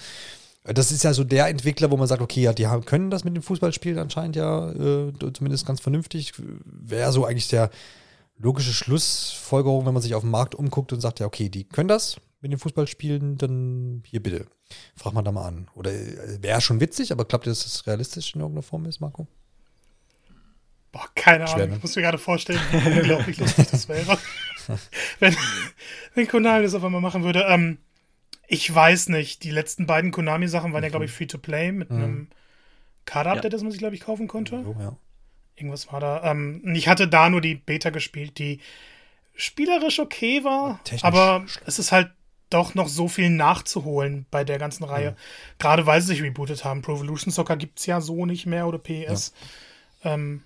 Das 0.64 0.92
ist 0.92 1.04
ja 1.04 1.14
so 1.14 1.24
der 1.24 1.48
Entwickler, 1.48 1.90
wo 1.90 1.96
man 1.96 2.08
sagt, 2.08 2.20
okay, 2.20 2.42
ja, 2.42 2.52
die 2.52 2.66
haben, 2.66 2.84
können 2.84 3.10
das 3.10 3.24
mit 3.24 3.34
dem 3.34 3.42
Fußballspielen 3.42 3.98
anscheinend 3.98 4.36
ja 4.36 4.70
äh, 4.72 5.12
zumindest 5.32 5.66
ganz 5.66 5.80
vernünftig. 5.80 6.32
Wäre 6.64 7.12
so 7.12 7.24
eigentlich 7.24 7.48
der 7.48 7.70
logische 8.36 8.72
Schlussfolgerung, 8.72 9.86
wenn 9.86 9.94
man 9.94 10.02
sich 10.02 10.14
auf 10.14 10.22
den 10.22 10.30
Markt 10.30 10.54
umguckt 10.54 10.92
und 10.92 11.00
sagt, 11.00 11.20
ja, 11.20 11.26
okay, 11.26 11.48
die 11.48 11.64
können 11.64 11.88
das 11.88 12.16
mit 12.40 12.52
dem 12.52 12.58
Fußballspielen, 12.58 13.36
dann 13.38 14.02
hier 14.06 14.22
bitte. 14.22 14.46
Frag 14.94 15.12
mal 15.12 15.22
da 15.22 15.32
mal 15.32 15.46
an. 15.46 15.68
Oder 15.74 15.92
äh, 15.92 16.42
wäre 16.42 16.60
schon 16.60 16.80
witzig, 16.80 17.12
aber 17.12 17.24
glaubt 17.24 17.46
ihr, 17.46 17.50
dass 17.50 17.64
das 17.64 17.86
realistisch 17.86 18.34
in 18.34 18.40
irgendeiner 18.40 18.62
Form 18.62 18.84
ist, 18.86 19.00
Marco? 19.00 19.26
Boah, 20.92 21.06
keine 21.14 21.46
Schwer, 21.46 21.56
Ahnung. 21.56 21.70
Ne? 21.70 21.76
Ich 21.76 21.82
muss 21.82 21.96
mir 21.96 22.02
gerade 22.02 22.18
vorstellen, 22.18 22.60
wie 22.70 22.76
unglaublich 22.98 23.38
lustig 23.38 23.68
das 23.70 23.88
wäre. 23.88 24.18
wenn, 25.18 25.36
wenn 26.14 26.28
Konami 26.28 26.62
das 26.62 26.74
auf 26.74 26.84
einmal 26.84 27.00
machen 27.00 27.24
würde. 27.24 27.44
Ähm, 27.48 27.78
ich 28.48 28.74
weiß 28.74 29.10
nicht. 29.10 29.44
Die 29.44 29.50
letzten 29.50 29.86
beiden 29.86 30.10
Konami-Sachen 30.10 30.72
waren 30.72 30.80
mhm. 30.80 30.84
ja, 30.84 30.90
glaube 30.90 31.04
ich, 31.04 31.12
Free-to-Play 31.12 31.72
mit 31.72 31.90
mhm. 31.90 31.96
einem 31.96 32.28
Card-Update, 33.04 33.44
ja. 33.44 33.50
das 33.50 33.62
man 33.62 33.70
sich, 33.70 33.78
glaube 33.78 33.94
ich, 33.94 34.00
kaufen 34.00 34.26
konnte. 34.26 34.64
Oh, 34.66 34.74
ja. 34.80 34.96
Irgendwas 35.54 35.92
war 35.92 36.00
da. 36.00 36.24
Ähm, 36.24 36.62
ich 36.74 36.88
hatte 36.88 37.06
da 37.06 37.28
nur 37.30 37.40
die 37.40 37.54
Beta 37.54 37.90
gespielt, 37.90 38.38
die 38.38 38.60
spielerisch 39.34 40.00
okay 40.00 40.42
war, 40.44 40.82
Technisch 40.82 41.04
aber 41.04 41.44
es 41.66 41.78
ist 41.78 41.92
halt 41.92 42.10
doch 42.50 42.74
noch 42.74 42.88
so 42.88 43.08
viel 43.08 43.28
nachzuholen 43.28 44.24
bei 44.30 44.42
der 44.44 44.58
ganzen 44.58 44.84
Reihe. 44.84 45.12
Mhm. 45.12 45.16
Gerade 45.58 45.86
weil 45.86 46.00
sie 46.00 46.08
sich 46.08 46.22
rebootet 46.22 46.64
haben. 46.64 46.80
Pro 46.80 46.94
Evolution 46.94 47.30
Soccer 47.30 47.56
gibt 47.56 47.78
es 47.78 47.86
ja 47.86 48.00
so 48.00 48.24
nicht 48.24 48.46
mehr 48.46 48.66
oder 48.66 48.78
PS. 48.78 49.34
Ja. 50.02 50.14
Ähm, 50.14 50.42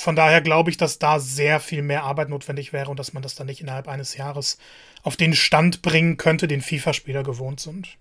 von 0.00 0.16
daher 0.16 0.40
glaube 0.40 0.70
ich, 0.70 0.76
dass 0.76 0.98
da 0.98 1.20
sehr 1.20 1.60
viel 1.60 1.82
mehr 1.82 2.04
Arbeit 2.04 2.28
notwendig 2.28 2.72
wäre 2.72 2.90
und 2.90 2.98
dass 2.98 3.12
man 3.12 3.22
das 3.22 3.34
dann 3.34 3.46
nicht 3.46 3.60
innerhalb 3.60 3.88
eines 3.88 4.16
Jahres 4.16 4.58
auf 5.02 5.16
den 5.16 5.34
Stand 5.34 5.82
bringen 5.82 6.16
könnte, 6.16 6.48
den 6.48 6.62
FIFA-Spieler 6.62 7.22
gewohnt 7.22 7.60
sind. 7.60 7.96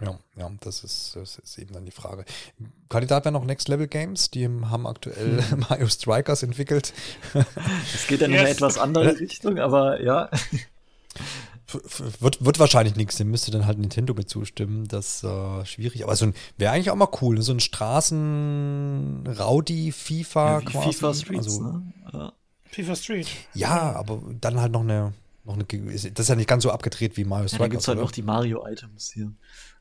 Ja, 0.00 0.18
ja, 0.36 0.50
das 0.60 0.82
ist, 0.82 1.14
das 1.14 1.38
ist 1.38 1.58
eben 1.58 1.72
dann 1.72 1.84
die 1.84 1.92
Frage. 1.92 2.24
Kandidat 2.88 3.24
wäre 3.24 3.32
noch 3.32 3.44
Next 3.44 3.68
Level 3.68 3.86
Games, 3.86 4.30
die 4.30 4.46
haben 4.46 4.86
aktuell 4.86 5.42
hm. 5.42 5.60
Mario 5.68 5.88
Strikers 5.88 6.42
entwickelt. 6.42 6.92
Es 7.94 8.06
geht 8.06 8.20
ja 8.20 8.26
in 8.26 8.32
yes. 8.32 8.40
eine 8.40 8.50
etwas 8.50 8.78
andere 8.78 9.18
Richtung, 9.18 9.58
aber 9.58 10.02
ja. 10.02 10.30
Wird, 12.20 12.44
wird 12.44 12.58
wahrscheinlich 12.58 12.96
nichts, 12.96 13.16
dem 13.16 13.30
müsste 13.30 13.50
dann 13.50 13.64
halt 13.64 13.78
Nintendo 13.78 14.12
mit 14.12 14.28
zustimmen. 14.28 14.86
Das 14.86 15.16
ist 15.16 15.24
äh, 15.24 15.64
schwierig. 15.64 16.04
Aber 16.04 16.14
so 16.14 16.26
ein 16.26 16.34
wäre 16.58 16.72
eigentlich 16.72 16.90
auch 16.90 16.96
mal 16.96 17.08
cool. 17.22 17.36
Ne? 17.36 17.42
So 17.42 17.52
ein 17.52 17.60
Straßen-Rowdy 17.60 19.92
FIFA 19.92 20.60
ja, 20.60 20.66
quasi. 20.66 20.92
FIFA 20.92 21.14
Streets, 21.14 21.46
also, 21.46 21.62
ne? 21.62 21.94
Ja. 22.12 22.34
FIFA 22.66 22.96
Street. 22.96 23.28
Ja, 23.54 23.94
aber 23.94 24.20
dann 24.40 24.60
halt 24.60 24.72
noch 24.72 24.82
eine, 24.82 25.14
noch 25.44 25.54
eine. 25.54 25.64
Das 25.64 26.04
ist 26.04 26.28
ja 26.28 26.34
nicht 26.34 26.48
ganz 26.48 26.64
so 26.64 26.70
abgedreht 26.70 27.16
wie 27.16 27.24
Mario 27.24 27.48
Strikers. 27.48 27.60
Ja, 27.60 27.66
da 27.66 27.68
gibt 27.68 27.80
es 27.82 27.88
halt 27.88 27.98
noch 27.98 28.12
die 28.12 28.22
Mario-Items 28.22 29.12
hier. 29.12 29.32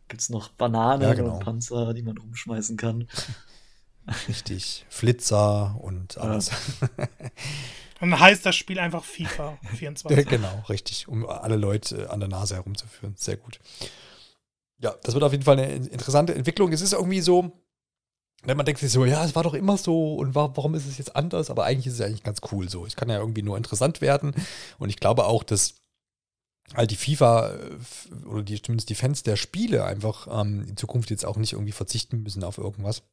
Gibt 0.07 0.21
es 0.21 0.29
noch 0.29 0.47
Banane 0.49 1.05
ja, 1.05 1.13
genau. 1.13 1.35
und 1.35 1.43
Panzer, 1.43 1.93
die 1.93 2.03
man 2.03 2.17
rumschmeißen 2.17 2.77
kann. 2.77 3.07
Richtig. 4.27 4.85
Flitzer 4.89 5.77
und 5.81 6.17
alles. 6.17 6.51
Ja. 6.81 6.87
Dann 7.99 8.19
heißt 8.19 8.45
das 8.45 8.55
Spiel 8.55 8.79
einfach 8.79 9.03
FIFA 9.03 9.57
24. 9.75 10.27
genau, 10.27 10.63
richtig. 10.69 11.07
Um 11.07 11.25
alle 11.25 11.55
Leute 11.55 12.09
an 12.09 12.19
der 12.19 12.29
Nase 12.29 12.55
herumzuführen. 12.55 13.15
Sehr 13.17 13.37
gut. 13.37 13.59
Ja, 14.79 14.95
das 15.03 15.13
wird 15.13 15.23
auf 15.23 15.31
jeden 15.31 15.43
Fall 15.43 15.59
eine 15.59 15.73
interessante 15.73 16.35
Entwicklung. 16.35 16.71
Es 16.73 16.81
ist 16.81 16.93
irgendwie 16.93 17.21
so, 17.21 17.51
wenn 18.43 18.57
man 18.57 18.65
denkt 18.65 18.81
sich 18.81 18.91
so, 18.91 19.05
ja, 19.05 19.23
es 19.23 19.35
war 19.35 19.43
doch 19.43 19.53
immer 19.53 19.77
so 19.77 20.15
und 20.15 20.35
warum 20.35 20.75
ist 20.75 20.85
es 20.85 20.97
jetzt 20.97 21.15
anders? 21.15 21.49
Aber 21.49 21.63
eigentlich 21.63 21.87
ist 21.87 21.93
es 21.93 22.01
eigentlich 22.01 22.23
ganz 22.23 22.39
cool 22.51 22.69
so. 22.69 22.85
Es 22.85 22.95
kann 22.95 23.09
ja 23.09 23.17
irgendwie 23.17 23.43
nur 23.43 23.55
interessant 23.55 24.01
werden. 24.01 24.33
Und 24.79 24.89
ich 24.89 24.97
glaube 24.97 25.25
auch, 25.25 25.43
dass 25.43 25.75
all 26.73 26.87
die 26.87 26.95
FIFA 26.95 27.53
äh, 27.53 28.25
oder 28.25 28.43
die, 28.43 28.61
zumindest 28.61 28.89
die 28.89 28.95
Fans 28.95 29.23
der 29.23 29.35
Spiele 29.35 29.85
einfach 29.85 30.27
ähm, 30.29 30.65
in 30.67 30.77
Zukunft 30.77 31.09
jetzt 31.09 31.25
auch 31.25 31.37
nicht 31.37 31.53
irgendwie 31.53 31.71
verzichten 31.71 32.23
müssen 32.23 32.43
auf 32.43 32.57
irgendwas 32.57 33.03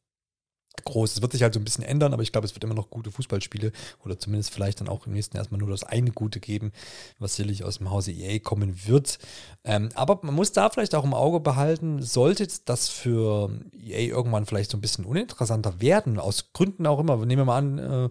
groß. 0.85 1.15
Es 1.15 1.21
wird 1.21 1.31
sich 1.31 1.43
halt 1.43 1.53
so 1.53 1.59
ein 1.59 1.63
bisschen 1.63 1.83
ändern, 1.83 2.13
aber 2.13 2.23
ich 2.23 2.31
glaube, 2.31 2.45
es 2.45 2.55
wird 2.55 2.63
immer 2.63 2.73
noch 2.73 2.89
gute 2.89 3.11
Fußballspiele 3.11 3.71
oder 4.03 4.17
zumindest 4.17 4.53
vielleicht 4.53 4.81
dann 4.81 4.89
auch 4.89 5.05
im 5.07 5.13
nächsten 5.13 5.37
erstmal 5.37 5.59
nur 5.59 5.69
das 5.69 5.83
eine 5.83 6.11
gute 6.11 6.39
geben, 6.39 6.71
was 7.19 7.35
sicherlich 7.35 7.63
aus 7.63 7.77
dem 7.77 7.91
Hause 7.91 8.11
EA 8.11 8.39
kommen 8.39 8.87
wird. 8.87 9.19
Ähm, 9.63 9.89
aber 9.95 10.19
man 10.23 10.35
muss 10.35 10.51
da 10.51 10.69
vielleicht 10.69 10.95
auch 10.95 11.03
im 11.03 11.13
Auge 11.13 11.39
behalten, 11.39 12.01
sollte 12.01 12.47
das 12.65 12.89
für 12.89 13.51
EA 13.79 13.99
irgendwann 13.99 14.45
vielleicht 14.45 14.71
so 14.71 14.77
ein 14.77 14.81
bisschen 14.81 15.05
uninteressanter 15.05 15.81
werden, 15.81 16.19
aus 16.19 16.53
Gründen 16.53 16.87
auch 16.87 16.99
immer. 16.99 17.17
Nehmen 17.17 17.41
wir 17.41 17.45
mal 17.45 17.57
an, 17.57 17.77
äh, 17.77 18.09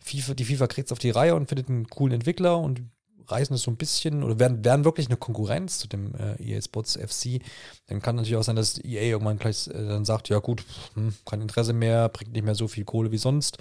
FIFA, 0.00 0.34
die 0.34 0.44
FIFA 0.44 0.66
kriegt 0.66 0.88
es 0.88 0.92
auf 0.92 0.98
die 0.98 1.10
Reihe 1.10 1.34
und 1.34 1.48
findet 1.48 1.68
einen 1.68 1.88
coolen 1.88 2.14
Entwickler 2.14 2.58
und 2.58 2.82
reißen 3.30 3.54
es 3.54 3.62
so 3.62 3.70
ein 3.70 3.76
bisschen 3.76 4.22
oder 4.22 4.38
werden, 4.38 4.64
werden 4.64 4.84
wirklich 4.84 5.06
eine 5.08 5.16
Konkurrenz 5.16 5.78
zu 5.78 5.88
dem 5.88 6.14
äh, 6.14 6.42
EA 6.42 6.60
Sports 6.60 6.96
FC, 6.96 7.40
dann 7.86 8.02
kann 8.02 8.16
natürlich 8.16 8.36
auch 8.36 8.42
sein, 8.42 8.56
dass 8.56 8.82
EA 8.82 9.02
irgendwann 9.02 9.38
gleich 9.38 9.68
äh, 9.68 9.72
dann 9.72 10.04
sagt, 10.04 10.28
ja 10.28 10.38
gut, 10.38 10.64
hm, 10.94 11.14
kein 11.24 11.40
Interesse 11.42 11.72
mehr, 11.72 12.08
bringt 12.08 12.32
nicht 12.32 12.44
mehr 12.44 12.54
so 12.54 12.68
viel 12.68 12.84
Kohle 12.84 13.12
wie 13.12 13.18
sonst. 13.18 13.58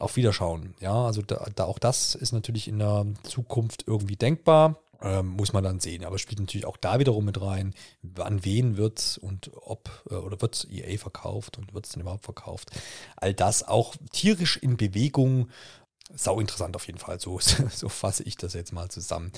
Auf 0.00 0.14
Wiederschauen. 0.14 0.74
Ja, 0.80 1.06
also 1.06 1.22
da, 1.22 1.44
da 1.56 1.64
auch 1.64 1.80
das 1.80 2.14
ist 2.14 2.30
natürlich 2.30 2.68
in 2.68 2.78
der 2.78 3.04
Zukunft 3.24 3.82
irgendwie 3.88 4.14
denkbar. 4.14 4.76
Ähm, 5.00 5.28
muss 5.28 5.52
man 5.52 5.62
dann 5.62 5.78
sehen. 5.78 6.04
Aber 6.04 6.18
spielt 6.18 6.40
natürlich 6.40 6.66
auch 6.66 6.76
da 6.76 6.98
wiederum 6.98 7.24
mit 7.24 7.40
rein, 7.40 7.72
an 8.18 8.44
wen 8.44 8.76
wird 8.76 9.20
und 9.22 9.52
ob 9.54 9.88
äh, 10.10 10.14
oder 10.14 10.40
wird 10.40 10.66
EA 10.70 10.98
verkauft 10.98 11.56
und 11.56 11.72
wird 11.72 11.86
es 11.86 11.92
denn 11.92 12.02
überhaupt 12.02 12.24
verkauft. 12.24 12.70
All 13.14 13.32
das 13.32 13.66
auch 13.66 13.94
tierisch 14.10 14.56
in 14.56 14.76
Bewegung 14.76 15.50
sau 16.14 16.40
interessant 16.40 16.74
auf 16.74 16.86
jeden 16.86 16.98
Fall. 16.98 17.20
So, 17.20 17.38
so 17.70 17.88
fasse 17.88 18.22
ich 18.22 18.36
das 18.36 18.54
jetzt 18.54 18.72
mal 18.72 18.88
zusammen. 18.88 19.32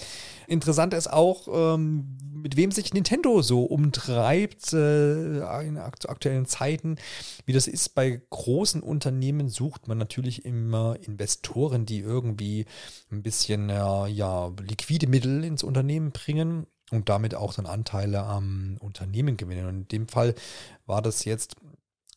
Interessant 0.47 0.95
ist 0.95 1.13
auch, 1.13 1.49
ähm, 1.51 2.17
mit 2.33 2.57
wem 2.57 2.71
sich 2.71 2.95
Nintendo 2.95 3.43
so 3.43 3.65
umtreibt 3.65 4.73
äh, 4.73 5.67
in 5.67 5.79
aktuellen 5.79 6.47
Zeiten. 6.47 6.97
Wie 7.45 7.53
das 7.53 7.67
ist 7.67 7.95
bei 7.95 8.23
großen 8.31 8.83
Unternehmen, 8.83 9.49
sucht 9.49 9.89
man 9.89 9.99
natürlich 9.99 10.45
immer 10.45 10.97
Investoren, 11.03 11.87
die 11.87 11.99
irgendwie 11.99 12.67
ein 13.11 13.23
bisschen 13.23 13.69
äh, 13.69 14.07
ja, 14.07 14.53
liquide 14.61 15.07
Mittel 15.07 15.45
ins 15.45 15.63
Unternehmen 15.63 16.13
bringen 16.13 16.67
und 16.91 17.09
damit 17.09 17.35
auch 17.35 17.55
dann 17.55 17.67
Anteile 17.67 18.23
am 18.23 18.77
Unternehmen 18.81 19.37
gewinnen. 19.37 19.67
Und 19.67 19.75
in 19.75 19.89
dem 19.89 20.09
Fall 20.09 20.35
war 20.87 21.03
das 21.03 21.25
jetzt 21.25 21.57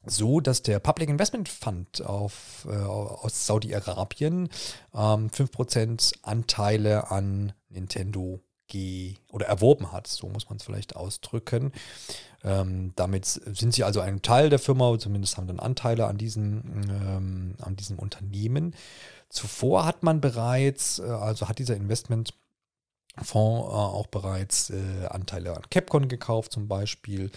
so, 0.06 0.40
dass 0.40 0.62
der 0.62 0.80
Public 0.80 1.10
Investment 1.10 1.50
Fund 1.50 2.06
auf, 2.06 2.68
äh, 2.70 2.76
aus 2.76 3.46
Saudi-Arabien 3.46 4.50
ähm, 4.94 5.30
5% 5.30 6.14
Anteile 6.24 7.12
an 7.12 7.54
Nintendo 7.70 8.42
ge 8.68 9.16
oder 9.32 9.46
erworben 9.46 9.92
hat, 9.92 10.08
so 10.08 10.28
muss 10.28 10.50
man 10.50 10.58
es 10.58 10.64
vielleicht 10.64 10.96
ausdrücken. 10.96 11.72
Ähm, 12.44 12.92
damit 12.96 13.26
sind 13.26 13.74
sie 13.74 13.84
also 13.84 14.02
ein 14.02 14.22
Teil 14.22 14.50
der 14.50 14.60
Firma, 14.60 14.98
zumindest 15.00 15.38
haben 15.38 15.48
dann 15.48 15.60
Anteile 15.60 16.08
an 16.08 16.18
diesem, 16.18 16.64
ähm, 16.90 17.56
an 17.62 17.76
diesem 17.76 18.00
Unternehmen. 18.00 18.76
Zuvor 19.30 19.86
hat 19.86 20.04
man 20.04 20.20
bereits, 20.22 21.00
äh, 21.00 21.04
also 21.04 21.48
hat 21.48 21.60
dieser 21.60 21.76
Investment 21.76 22.34
Fonds 23.22 23.70
äh, 23.70 23.76
auch 23.76 24.08
bereits 24.08 24.72
äh, 24.72 25.06
Anteile 25.08 25.56
an 25.56 25.64
Capcom 25.70 26.08
gekauft 26.08 26.52
zum 26.52 26.68
Beispiel. 26.68 27.32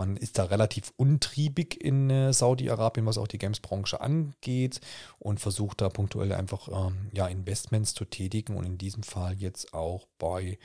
Man 0.00 0.16
ist 0.16 0.38
da 0.38 0.44
relativ 0.44 0.94
untriebig 0.96 1.78
in 1.78 2.08
äh, 2.08 2.32
Saudi-Arabien, 2.32 3.04
was 3.04 3.18
auch 3.18 3.28
die 3.28 3.36
Games-Branche 3.36 4.00
angeht 4.00 4.80
und 5.18 5.40
versucht 5.40 5.82
da 5.82 5.90
punktuell 5.90 6.32
einfach 6.32 6.68
ähm, 6.68 7.10
ja, 7.12 7.26
Investments 7.26 7.92
zu 7.92 8.06
tätigen 8.06 8.56
und 8.56 8.64
in 8.64 8.78
diesem 8.78 9.02
Fall 9.02 9.34
jetzt 9.34 9.74
auch 9.74 10.06
bei 10.18 10.58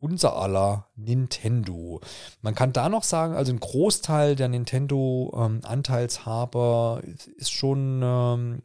unser 0.00 0.36
aller 0.36 0.86
Nintendo. 0.96 2.00
Man 2.40 2.54
kann 2.54 2.72
da 2.72 2.88
noch 2.88 3.02
sagen, 3.02 3.34
also 3.34 3.52
ein 3.52 3.60
Großteil 3.60 4.36
der 4.36 4.48
Nintendo-Anteilshaber 4.48 7.02
ähm, 7.04 7.14
ist 7.36 7.52
schon 7.52 8.00
ähm, 8.02 8.62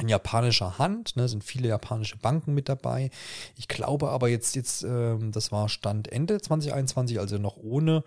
in 0.00 0.08
japanischer 0.08 0.78
Hand, 0.78 1.16
ne, 1.16 1.28
sind 1.28 1.44
viele 1.44 1.68
japanische 1.68 2.16
Banken 2.16 2.54
mit 2.54 2.70
dabei. 2.70 3.10
Ich 3.58 3.68
glaube 3.68 4.08
aber 4.08 4.28
jetzt, 4.28 4.56
jetzt 4.56 4.84
ähm, 4.84 5.32
das 5.32 5.52
war 5.52 5.68
Stand 5.68 6.10
Ende 6.10 6.40
2021, 6.40 7.20
also 7.20 7.36
noch 7.36 7.58
ohne 7.58 8.04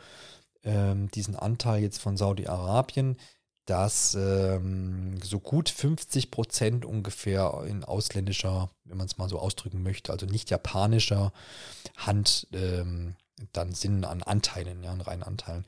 ähm, 0.63 1.09
diesen 1.11 1.35
Anteil 1.35 1.81
jetzt 1.81 1.99
von 1.99 2.17
Saudi-Arabien, 2.17 3.17
dass 3.65 4.15
ähm, 4.15 5.19
so 5.21 5.39
gut 5.39 5.69
50 5.69 6.31
Prozent 6.31 6.85
ungefähr 6.85 7.63
in 7.67 7.83
ausländischer, 7.83 8.69
wenn 8.83 8.97
man 8.97 9.07
es 9.07 9.17
mal 9.17 9.29
so 9.29 9.39
ausdrücken 9.39 9.83
möchte, 9.83 10.11
also 10.11 10.25
nicht 10.25 10.49
japanischer 10.49 11.31
Hand 11.97 12.47
ähm, 12.53 13.15
dann 13.51 13.73
sind 13.73 14.05
an 14.05 14.23
Anteilen, 14.23 14.83
ja, 14.83 14.91
an 14.91 15.01
reinen 15.01 15.23
Anteilen. 15.23 15.65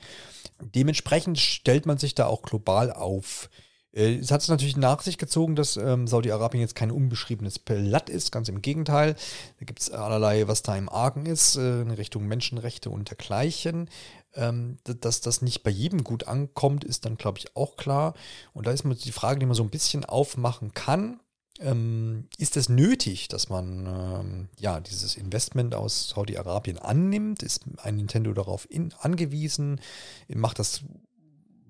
Dementsprechend 0.62 1.40
stellt 1.40 1.86
man 1.86 1.98
sich 1.98 2.16
da 2.16 2.28
auch 2.28 2.42
global 2.42 2.92
auf 2.92 3.50
Äh, 3.96 4.16
es 4.18 4.32
hat 4.32 4.42
es 4.42 4.50
natürlich 4.50 4.78
nach 4.78 5.02
sich 5.02 5.18
gezogen, 5.18 5.56
dass 5.56 5.78
ähm, 5.78 6.06
Saudi-Arabien 6.08 6.62
jetzt 6.62 6.76
kein 6.76 6.92
unbeschriebenes 6.92 7.60
Blatt 7.60 8.10
ist, 8.10 8.32
ganz 8.32 8.50
im 8.50 8.62
Gegenteil. 8.62 9.16
Da 9.60 9.66
gibt 9.66 9.80
es 9.80 9.90
allerlei, 9.90 10.48
was 10.48 10.62
da 10.62 10.76
im 10.76 10.90
Argen 10.90 11.26
ist, 11.26 11.56
äh, 11.56 11.82
in 11.82 11.92
Richtung 11.92 12.28
Menschenrechte 12.28 12.90
und 12.90 13.10
dergleichen. 13.10 13.90
Ähm, 14.36 14.78
dass 14.84 15.22
das 15.22 15.42
nicht 15.42 15.64
bei 15.64 15.72
jedem 15.72 16.04
gut 16.04 16.28
ankommt, 16.28 16.84
ist 16.84 17.06
dann, 17.06 17.18
glaube 17.18 17.40
ich, 17.40 17.56
auch 17.56 17.78
klar. 17.78 18.14
Und 18.54 18.68
da 18.68 18.72
ist 18.72 18.84
die 18.84 19.12
Frage, 19.12 19.40
die 19.40 19.46
man 19.46 19.56
so 19.56 19.64
ein 19.64 19.70
bisschen 19.70 20.06
aufmachen 20.06 20.74
kann. 20.74 21.20
Ähm, 21.60 22.28
ist 22.38 22.58
es 22.58 22.68
nötig, 22.68 23.30
dass 23.30 23.48
man 23.48 23.86
ähm, 23.86 24.50
ja 24.60 24.82
dieses 24.82 25.16
Investment 25.16 25.74
aus 25.74 26.10
Saudi-Arabien 26.10 26.78
annimmt? 26.78 27.44
Ist 27.44 27.64
ein 27.78 27.96
Nintendo 27.96 28.34
darauf 28.34 28.70
in, 28.70 28.94
angewiesen? 29.00 29.80
Macht 30.28 30.60
das 30.60 30.84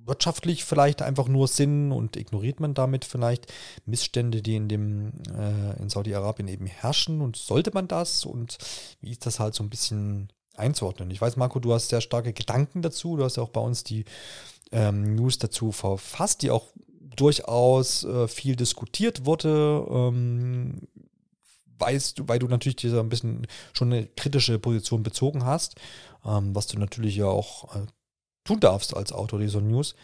wirtschaftlich 0.05 0.63
vielleicht 0.65 1.01
einfach 1.01 1.27
nur 1.27 1.47
Sinn 1.47 1.91
und 1.91 2.15
ignoriert 2.15 2.59
man 2.59 2.73
damit 2.73 3.05
vielleicht 3.05 3.51
Missstände, 3.85 4.41
die 4.41 4.55
in 4.55 4.67
dem 4.69 5.13
äh, 5.35 5.79
in 5.79 5.89
Saudi-Arabien 5.89 6.47
eben 6.47 6.67
herrschen 6.67 7.21
und 7.21 7.35
sollte 7.35 7.71
man 7.73 7.87
das 7.87 8.25
und 8.25 8.57
wie 9.01 9.11
ist 9.11 9.25
das 9.25 9.39
halt 9.39 9.55
so 9.55 9.63
ein 9.63 9.69
bisschen 9.69 10.29
einzuordnen? 10.57 11.11
Ich 11.11 11.21
weiß, 11.21 11.37
Marco, 11.37 11.59
du 11.59 11.73
hast 11.73 11.89
sehr 11.89 12.01
starke 12.01 12.33
Gedanken 12.33 12.81
dazu, 12.81 13.17
du 13.17 13.23
hast 13.23 13.37
ja 13.37 13.43
auch 13.43 13.49
bei 13.49 13.61
uns 13.61 13.83
die 13.83 14.05
ähm, 14.71 15.15
News 15.15 15.37
dazu 15.37 15.71
verfasst, 15.71 16.41
die 16.41 16.51
auch 16.51 16.67
durchaus 17.15 18.03
äh, 18.03 18.27
viel 18.27 18.55
diskutiert 18.55 19.25
wurde. 19.25 19.85
Ähm, 19.89 20.87
weißt 21.79 22.19
du, 22.19 22.27
weil 22.27 22.39
du 22.39 22.47
natürlich 22.47 22.75
dieser 22.77 22.99
ein 22.99 23.09
bisschen 23.09 23.47
schon 23.73 23.91
eine 23.91 24.07
kritische 24.07 24.59
Position 24.59 25.03
bezogen 25.03 25.45
hast, 25.45 25.75
ähm, 26.25 26.55
was 26.55 26.67
du 26.67 26.79
natürlich 26.79 27.15
ja 27.15 27.27
auch 27.27 27.75
äh, 27.75 27.85
tun 28.43 28.59
darfst 28.59 28.95
als 28.95 29.11
Autor 29.11 29.39
dieser 29.39 29.61
News. 29.61 29.95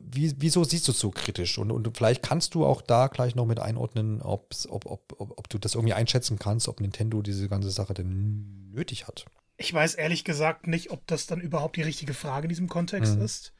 Wie, 0.00 0.32
wieso 0.38 0.62
siehst 0.62 0.86
du 0.86 0.92
es 0.92 1.00
so 1.00 1.10
kritisch? 1.10 1.58
Und, 1.58 1.72
und 1.72 1.96
vielleicht 1.96 2.22
kannst 2.22 2.54
du 2.54 2.64
auch 2.64 2.82
da 2.82 3.08
gleich 3.08 3.34
noch 3.34 3.46
mit 3.46 3.58
einordnen, 3.58 4.22
ob, 4.22 4.54
ob, 4.68 4.86
ob, 4.86 5.12
ob 5.18 5.48
du 5.48 5.58
das 5.58 5.74
irgendwie 5.74 5.94
einschätzen 5.94 6.38
kannst, 6.38 6.68
ob 6.68 6.80
Nintendo 6.80 7.20
diese 7.20 7.48
ganze 7.48 7.70
Sache 7.70 7.94
denn 7.94 8.70
nötig 8.70 9.08
hat. 9.08 9.24
Ich 9.56 9.72
weiß 9.72 9.94
ehrlich 9.94 10.24
gesagt 10.24 10.66
nicht, 10.66 10.90
ob 10.90 11.06
das 11.06 11.26
dann 11.26 11.40
überhaupt 11.40 11.76
die 11.76 11.82
richtige 11.82 12.14
Frage 12.14 12.44
in 12.44 12.50
diesem 12.50 12.68
Kontext 12.68 13.16
mhm. 13.16 13.24
ist. 13.24 13.52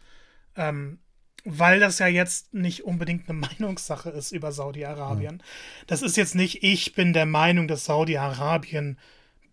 Ähm, 0.57 0.99
weil 1.45 1.79
das 1.79 2.01
ja 2.01 2.09
jetzt 2.09 2.53
nicht 2.53 2.85
unbedingt 2.85 3.29
eine 3.29 3.39
Meinungssache 3.49 4.11
ist 4.11 4.33
über 4.33 4.53
Saudi-Arabien. 4.53 5.37
Mhm. 5.37 5.41
Das 5.87 6.03
ist 6.03 6.17
jetzt 6.17 6.35
nicht, 6.35 6.63
ich 6.63 6.95
bin 6.95 7.13
der 7.13 7.27
Meinung, 7.27 7.69
dass 7.69 7.85
Saudi-Arabien 7.85 8.99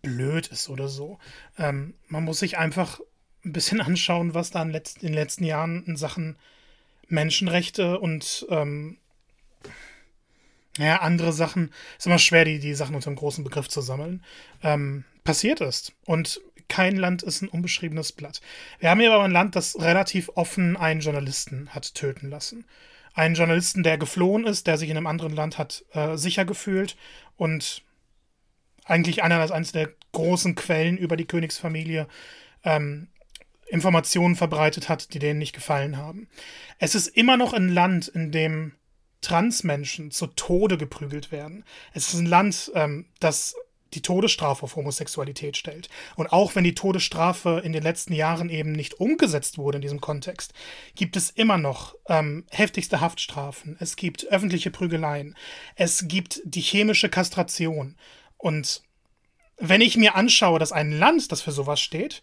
blöd 0.02 0.48
ist 0.48 0.68
oder 0.68 0.88
so. 0.88 1.18
Ähm, 1.56 1.94
man 2.08 2.24
muss 2.24 2.40
sich 2.40 2.58
einfach 2.58 3.00
ein 3.44 3.52
bisschen 3.52 3.80
anschauen, 3.80 4.34
was 4.34 4.50
da 4.50 4.62
in, 4.62 4.70
letz 4.70 4.94
in 4.96 5.08
den 5.08 5.14
letzten 5.14 5.44
Jahren 5.44 5.84
in 5.84 5.96
Sachen 5.96 6.36
Menschenrechte 7.08 8.00
und 8.00 8.46
ähm, 8.50 8.98
ja, 10.78 11.00
andere 11.02 11.32
Sachen, 11.32 11.70
ist 11.98 12.06
immer 12.06 12.18
schwer, 12.18 12.44
die, 12.44 12.58
die 12.58 12.74
Sachen 12.74 12.96
unter 12.96 13.08
einem 13.08 13.16
großen 13.16 13.44
Begriff 13.44 13.68
zu 13.68 13.80
sammeln, 13.80 14.24
ähm, 14.62 15.04
passiert 15.24 15.60
ist. 15.60 15.92
Und 16.04 16.40
kein 16.68 16.96
Land 16.96 17.22
ist 17.22 17.42
ein 17.42 17.48
unbeschriebenes 17.48 18.12
Blatt. 18.12 18.40
Wir 18.78 18.90
haben 18.90 19.00
hier 19.00 19.12
aber 19.12 19.24
ein 19.24 19.30
Land, 19.30 19.56
das 19.56 19.78
relativ 19.80 20.30
offen 20.34 20.76
einen 20.76 21.00
Journalisten 21.00 21.68
hat 21.70 21.94
töten 21.94 22.30
lassen. 22.30 22.64
Einen 23.14 23.34
Journalisten, 23.34 23.82
der 23.82 23.98
geflohen 23.98 24.46
ist, 24.46 24.66
der 24.66 24.76
sich 24.78 24.90
in 24.90 24.96
einem 24.96 25.06
anderen 25.06 25.34
Land 25.34 25.58
hat 25.58 25.84
äh, 25.92 26.16
sicher 26.16 26.44
gefühlt 26.44 26.96
und 27.36 27.82
eigentlich 28.84 29.22
einer 29.22 29.40
als 29.40 29.50
eines 29.50 29.72
der 29.72 29.90
großen 30.12 30.54
Quellen 30.54 30.96
über 30.96 31.16
die 31.16 31.26
Königsfamilie 31.26 32.06
ähm, 32.64 33.08
Informationen 33.66 34.36
verbreitet 34.36 34.88
hat, 34.88 35.14
die 35.14 35.18
denen 35.18 35.38
nicht 35.38 35.54
gefallen 35.54 35.96
haben. 35.96 36.28
Es 36.78 36.94
ist 36.94 37.08
immer 37.08 37.36
noch 37.36 37.52
ein 37.52 37.68
Land, 37.68 38.08
in 38.08 38.30
dem 38.30 38.72
Transmenschen 39.20 40.10
zu 40.10 40.26
Tode 40.26 40.76
geprügelt 40.76 41.32
werden. 41.32 41.64
Es 41.92 42.12
ist 42.12 42.20
ein 42.20 42.26
Land, 42.26 42.70
ähm, 42.74 43.06
das 43.20 43.56
die 43.94 44.02
Todesstrafe 44.02 44.64
auf 44.64 44.76
Homosexualität 44.76 45.56
stellt. 45.56 45.88
Und 46.16 46.32
auch 46.32 46.54
wenn 46.54 46.64
die 46.64 46.74
Todesstrafe 46.74 47.60
in 47.64 47.72
den 47.72 47.82
letzten 47.82 48.12
Jahren 48.12 48.50
eben 48.50 48.72
nicht 48.72 48.94
umgesetzt 49.00 49.58
wurde 49.58 49.76
in 49.76 49.82
diesem 49.82 50.00
Kontext, 50.00 50.52
gibt 50.94 51.16
es 51.16 51.30
immer 51.30 51.58
noch 51.58 51.94
ähm, 52.08 52.44
heftigste 52.50 53.00
Haftstrafen. 53.00 53.76
Es 53.80 53.96
gibt 53.96 54.26
öffentliche 54.26 54.70
Prügeleien. 54.70 55.36
Es 55.76 56.08
gibt 56.08 56.40
die 56.44 56.60
chemische 56.60 57.08
Kastration. 57.08 57.96
Und 58.36 58.82
wenn 59.56 59.80
ich 59.80 59.96
mir 59.96 60.14
anschaue, 60.14 60.58
dass 60.58 60.72
ein 60.72 60.92
Land, 60.92 61.30
das 61.32 61.42
für 61.42 61.52
sowas 61.52 61.80
steht, 61.80 62.22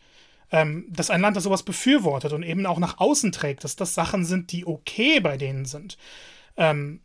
ähm, 0.51 0.86
dass 0.89 1.09
ein 1.09 1.22
Land, 1.22 1.38
das 1.38 1.45
sowas 1.45 1.63
befürwortet 1.63 2.34
und 2.34 2.43
eben 2.43 2.65
auch 2.65 2.80
nach 2.80 2.99
außen 2.99 3.32
trägt, 3.32 3.63
dass 3.63 3.76
das 3.76 3.93
Sachen 3.93 4.26
sind, 4.26 4.51
die 4.51 4.65
okay 4.65 5.19
bei 5.19 5.38
denen 5.38 5.65
sind, 5.65 5.97
ähm, 6.57 7.01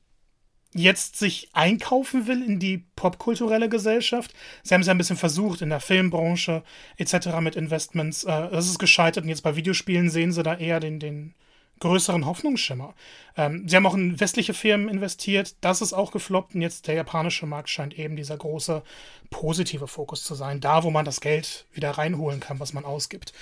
jetzt 0.77 1.17
sich 1.17 1.49
einkaufen 1.53 2.27
will 2.27 2.43
in 2.43 2.59
die 2.59 2.85
popkulturelle 2.97 3.69
Gesellschaft. 3.69 4.33
Sie 4.63 4.75
haben 4.75 4.81
es 4.81 4.87
ja 4.87 4.95
ein 4.95 4.99
bisschen 4.99 5.17
versucht 5.17 5.63
in 5.63 5.71
der 5.71 5.81
Filmbranche 5.81 6.63
etc. 6.97 7.41
mit 7.41 7.57
Investments. 7.57 8.25
Äh, 8.25 8.51
das 8.51 8.67
ist 8.67 8.79
gescheitert 8.79 9.25
und 9.25 9.31
jetzt 9.31 9.43
bei 9.43 9.57
Videospielen 9.57 10.11
sehen 10.11 10.33
sie 10.33 10.43
da 10.43 10.55
eher 10.55 10.81
den, 10.81 11.01
den 11.01 11.35
größeren 11.81 12.27
Hoffnungsschimmer. 12.27 12.95
Ähm, 13.37 13.69
sie 13.69 13.77
haben 13.77 13.87
auch 13.87 13.95
in 13.95 14.19
westliche 14.19 14.55
Firmen 14.55 14.89
investiert, 14.89 15.57
das 15.61 15.83
ist 15.83 15.93
auch 15.93 16.11
gefloppt 16.11 16.55
und 16.55 16.63
jetzt 16.63 16.87
der 16.87 16.95
japanische 16.95 17.47
Markt 17.47 17.69
scheint 17.69 17.99
eben 17.99 18.17
dieser 18.17 18.37
große 18.37 18.83
positive 19.31 19.87
Fokus 19.87 20.25
zu 20.25 20.35
sein, 20.35 20.61
da 20.61 20.85
wo 20.85 20.91
man 20.91 21.05
das 21.05 21.21
Geld 21.21 21.67
wieder 21.73 21.91
reinholen 21.91 22.41
kann, 22.41 22.61
was 22.61 22.73
man 22.73 22.85
ausgibt. 22.85 23.33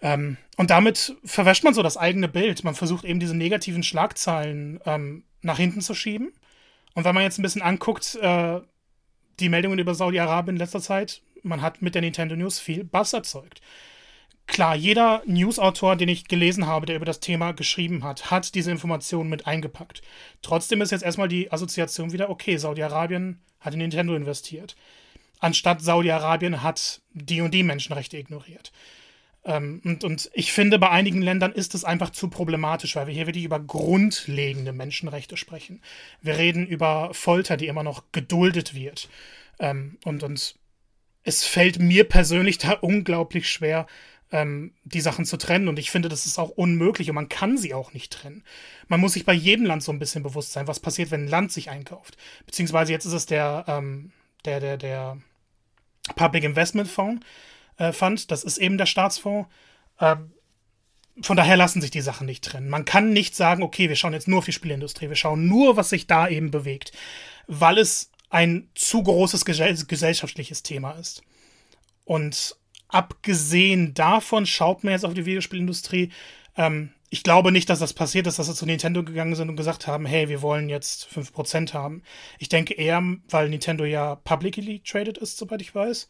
Ähm, 0.00 0.36
und 0.56 0.70
damit 0.70 1.14
verwäscht 1.24 1.62
man 1.62 1.74
so 1.74 1.82
das 1.82 1.96
eigene 1.96 2.28
Bild. 2.28 2.64
Man 2.64 2.74
versucht 2.74 3.04
eben 3.04 3.20
diese 3.20 3.36
negativen 3.36 3.84
Schlagzeilen 3.84 4.80
ähm, 4.84 5.22
nach 5.42 5.58
hinten 5.58 5.80
zu 5.80 5.94
schieben 5.94 6.32
und 6.94 7.04
wenn 7.04 7.14
man 7.14 7.24
jetzt 7.24 7.38
ein 7.38 7.42
bisschen 7.42 7.62
anguckt, 7.62 8.16
äh, 8.16 8.60
die 9.40 9.48
Meldungen 9.48 9.78
über 9.78 9.94
Saudi-Arabien 9.94 10.56
in 10.56 10.60
letzter 10.60 10.80
Zeit, 10.80 11.22
man 11.42 11.62
hat 11.62 11.82
mit 11.82 11.94
der 11.94 12.02
Nintendo 12.02 12.36
News 12.36 12.58
viel 12.58 12.84
Bass 12.84 13.12
erzeugt. 13.12 13.60
Klar, 14.46 14.74
jeder 14.74 15.22
Newsautor, 15.24 15.96
den 15.96 16.08
ich 16.08 16.28
gelesen 16.28 16.66
habe, 16.66 16.84
der 16.86 16.96
über 16.96 17.04
das 17.04 17.20
Thema 17.20 17.52
geschrieben 17.52 18.04
hat, 18.04 18.30
hat 18.30 18.54
diese 18.54 18.70
Informationen 18.70 19.30
mit 19.30 19.46
eingepackt. 19.46 20.02
Trotzdem 20.42 20.82
ist 20.82 20.90
jetzt 20.90 21.04
erstmal 21.04 21.28
die 21.28 21.50
Assoziation 21.50 22.12
wieder, 22.12 22.28
okay, 22.28 22.56
Saudi-Arabien 22.56 23.40
hat 23.60 23.72
in 23.72 23.78
Nintendo 23.78 24.14
investiert. 24.14 24.76
Anstatt 25.38 25.80
Saudi-Arabien 25.80 26.62
hat 26.62 27.00
die 27.12 27.40
und 27.40 27.54
die 27.54 27.62
Menschenrechte 27.62 28.18
ignoriert. 28.18 28.72
Ähm, 29.44 29.80
und, 29.84 30.04
und 30.04 30.30
ich 30.34 30.52
finde, 30.52 30.78
bei 30.78 30.90
einigen 30.90 31.22
Ländern 31.22 31.52
ist 31.52 31.74
es 31.74 31.84
einfach 31.84 32.10
zu 32.10 32.28
problematisch, 32.28 32.96
weil 32.96 33.06
wir 33.06 33.14
hier 33.14 33.26
wirklich 33.26 33.44
über 33.44 33.60
grundlegende 33.60 34.72
Menschenrechte 34.72 35.36
sprechen. 35.36 35.80
Wir 36.20 36.38
reden 36.38 36.66
über 36.66 37.12
Folter, 37.12 37.56
die 37.56 37.66
immer 37.66 37.82
noch 37.82 38.04
geduldet 38.12 38.74
wird. 38.74 39.08
Ähm, 39.58 39.98
und, 40.04 40.22
und 40.22 40.56
es 41.24 41.44
fällt 41.44 41.78
mir 41.78 42.04
persönlich 42.04 42.58
da 42.58 42.72
unglaublich 42.72 43.48
schwer, 43.48 43.86
ähm, 44.30 44.72
die 44.84 45.00
Sachen 45.00 45.24
zu 45.24 45.36
trennen. 45.36 45.68
Und 45.68 45.78
ich 45.78 45.90
finde, 45.90 46.08
das 46.08 46.26
ist 46.26 46.38
auch 46.38 46.50
unmöglich 46.50 47.08
und 47.10 47.16
man 47.16 47.28
kann 47.28 47.58
sie 47.58 47.74
auch 47.74 47.92
nicht 47.92 48.12
trennen. 48.12 48.44
Man 48.88 49.00
muss 49.00 49.14
sich 49.14 49.24
bei 49.24 49.34
jedem 49.34 49.66
Land 49.66 49.82
so 49.82 49.92
ein 49.92 49.98
bisschen 49.98 50.22
bewusst 50.22 50.52
sein, 50.52 50.66
was 50.68 50.80
passiert, 50.80 51.10
wenn 51.10 51.24
ein 51.24 51.28
Land 51.28 51.52
sich 51.52 51.68
einkauft. 51.68 52.16
Beziehungsweise 52.46 52.92
jetzt 52.92 53.04
ist 53.04 53.12
es 53.12 53.26
der, 53.26 53.64
ähm, 53.66 54.12
der, 54.44 54.60
der, 54.60 54.76
der 54.76 55.18
Public 56.16 56.44
Investment 56.44 56.88
Fonds 56.88 57.24
äh, 57.82 57.92
Fund. 57.92 58.30
Das 58.30 58.44
ist 58.44 58.58
eben 58.58 58.78
der 58.78 58.86
Staatsfonds. 58.86 59.48
Ähm, 60.00 60.32
von 61.20 61.36
daher 61.36 61.56
lassen 61.56 61.82
sich 61.82 61.90
die 61.90 62.00
Sachen 62.00 62.26
nicht 62.26 62.44
trennen. 62.44 62.70
Man 62.70 62.84
kann 62.84 63.12
nicht 63.12 63.36
sagen, 63.36 63.62
okay, 63.62 63.88
wir 63.88 63.96
schauen 63.96 64.14
jetzt 64.14 64.28
nur 64.28 64.38
auf 64.38 64.44
die 64.46 64.52
Spielindustrie, 64.52 65.08
wir 65.08 65.16
schauen 65.16 65.46
nur, 65.46 65.76
was 65.76 65.90
sich 65.90 66.06
da 66.06 66.26
eben 66.28 66.50
bewegt, 66.50 66.92
weil 67.46 67.76
es 67.76 68.10
ein 68.30 68.70
zu 68.74 69.02
großes 69.02 69.44
gesellschaftliches 69.44 70.62
Thema 70.62 70.92
ist. 70.92 71.22
Und 72.04 72.56
abgesehen 72.88 73.92
davon 73.92 74.46
schaut 74.46 74.84
man 74.84 74.92
jetzt 74.92 75.04
auf 75.04 75.12
die 75.12 75.26
Videospielindustrie. 75.26 76.10
Ähm, 76.56 76.92
ich 77.10 77.22
glaube 77.22 77.52
nicht, 77.52 77.68
dass 77.68 77.80
das 77.80 77.92
passiert 77.92 78.26
ist, 78.26 78.38
dass 78.38 78.46
sie 78.46 78.54
zu 78.54 78.64
Nintendo 78.64 79.04
gegangen 79.04 79.34
sind 79.34 79.50
und 79.50 79.56
gesagt 79.56 79.86
haben, 79.86 80.06
hey, 80.06 80.30
wir 80.30 80.40
wollen 80.40 80.70
jetzt 80.70 81.08
5% 81.14 81.74
haben. 81.74 82.02
Ich 82.38 82.48
denke 82.48 82.72
eher, 82.72 83.02
weil 83.28 83.50
Nintendo 83.50 83.84
ja 83.84 84.14
publicly 84.14 84.80
traded 84.80 85.18
ist, 85.18 85.36
soweit 85.36 85.60
ich 85.60 85.74
weiß 85.74 86.08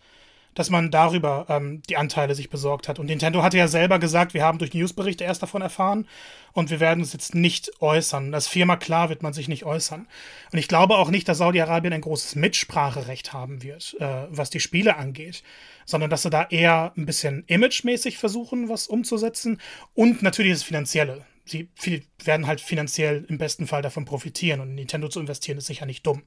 dass 0.54 0.70
man 0.70 0.90
darüber 0.90 1.46
ähm, 1.48 1.82
die 1.88 1.96
Anteile 1.96 2.34
sich 2.34 2.50
besorgt 2.50 2.88
hat. 2.88 2.98
Und 2.98 3.06
Nintendo 3.06 3.42
hatte 3.42 3.56
ja 3.56 3.68
selber 3.68 3.98
gesagt, 3.98 4.34
wir 4.34 4.44
haben 4.44 4.58
durch 4.58 4.74
Newsberichte 4.74 5.24
erst 5.24 5.42
davon 5.42 5.62
erfahren 5.62 6.06
und 6.52 6.70
wir 6.70 6.80
werden 6.80 7.00
uns 7.00 7.12
jetzt 7.12 7.34
nicht 7.34 7.80
äußern. 7.80 8.32
Das 8.32 8.48
Firma 8.48 8.76
klar 8.76 9.08
wird 9.08 9.22
man 9.22 9.32
sich 9.32 9.48
nicht 9.48 9.64
äußern. 9.64 10.06
Und 10.52 10.58
ich 10.58 10.68
glaube 10.68 10.96
auch 10.96 11.10
nicht, 11.10 11.28
dass 11.28 11.38
Saudi-Arabien 11.38 11.92
ein 11.92 12.00
großes 12.00 12.36
Mitspracherecht 12.36 13.32
haben 13.32 13.62
wird, 13.62 13.96
äh, 14.00 14.26
was 14.28 14.50
die 14.50 14.60
Spiele 14.60 14.96
angeht, 14.96 15.42
sondern 15.86 16.10
dass 16.10 16.22
sie 16.22 16.30
da 16.30 16.44
eher 16.44 16.92
ein 16.96 17.06
bisschen 17.06 17.44
imagemäßig 17.46 18.18
versuchen, 18.18 18.68
was 18.68 18.86
umzusetzen 18.86 19.60
und 19.94 20.22
natürlich 20.22 20.52
das 20.52 20.62
Finanzielle. 20.62 21.24
Sie 21.44 21.70
viel, 21.74 22.04
werden 22.22 22.46
halt 22.46 22.60
finanziell 22.60 23.24
im 23.28 23.38
besten 23.38 23.66
Fall 23.66 23.82
davon 23.82 24.04
profitieren 24.04 24.60
und 24.60 24.68
in 24.70 24.74
Nintendo 24.76 25.08
zu 25.08 25.18
investieren 25.18 25.58
ist 25.58 25.66
sicher 25.66 25.86
nicht 25.86 26.06
dumm. 26.06 26.22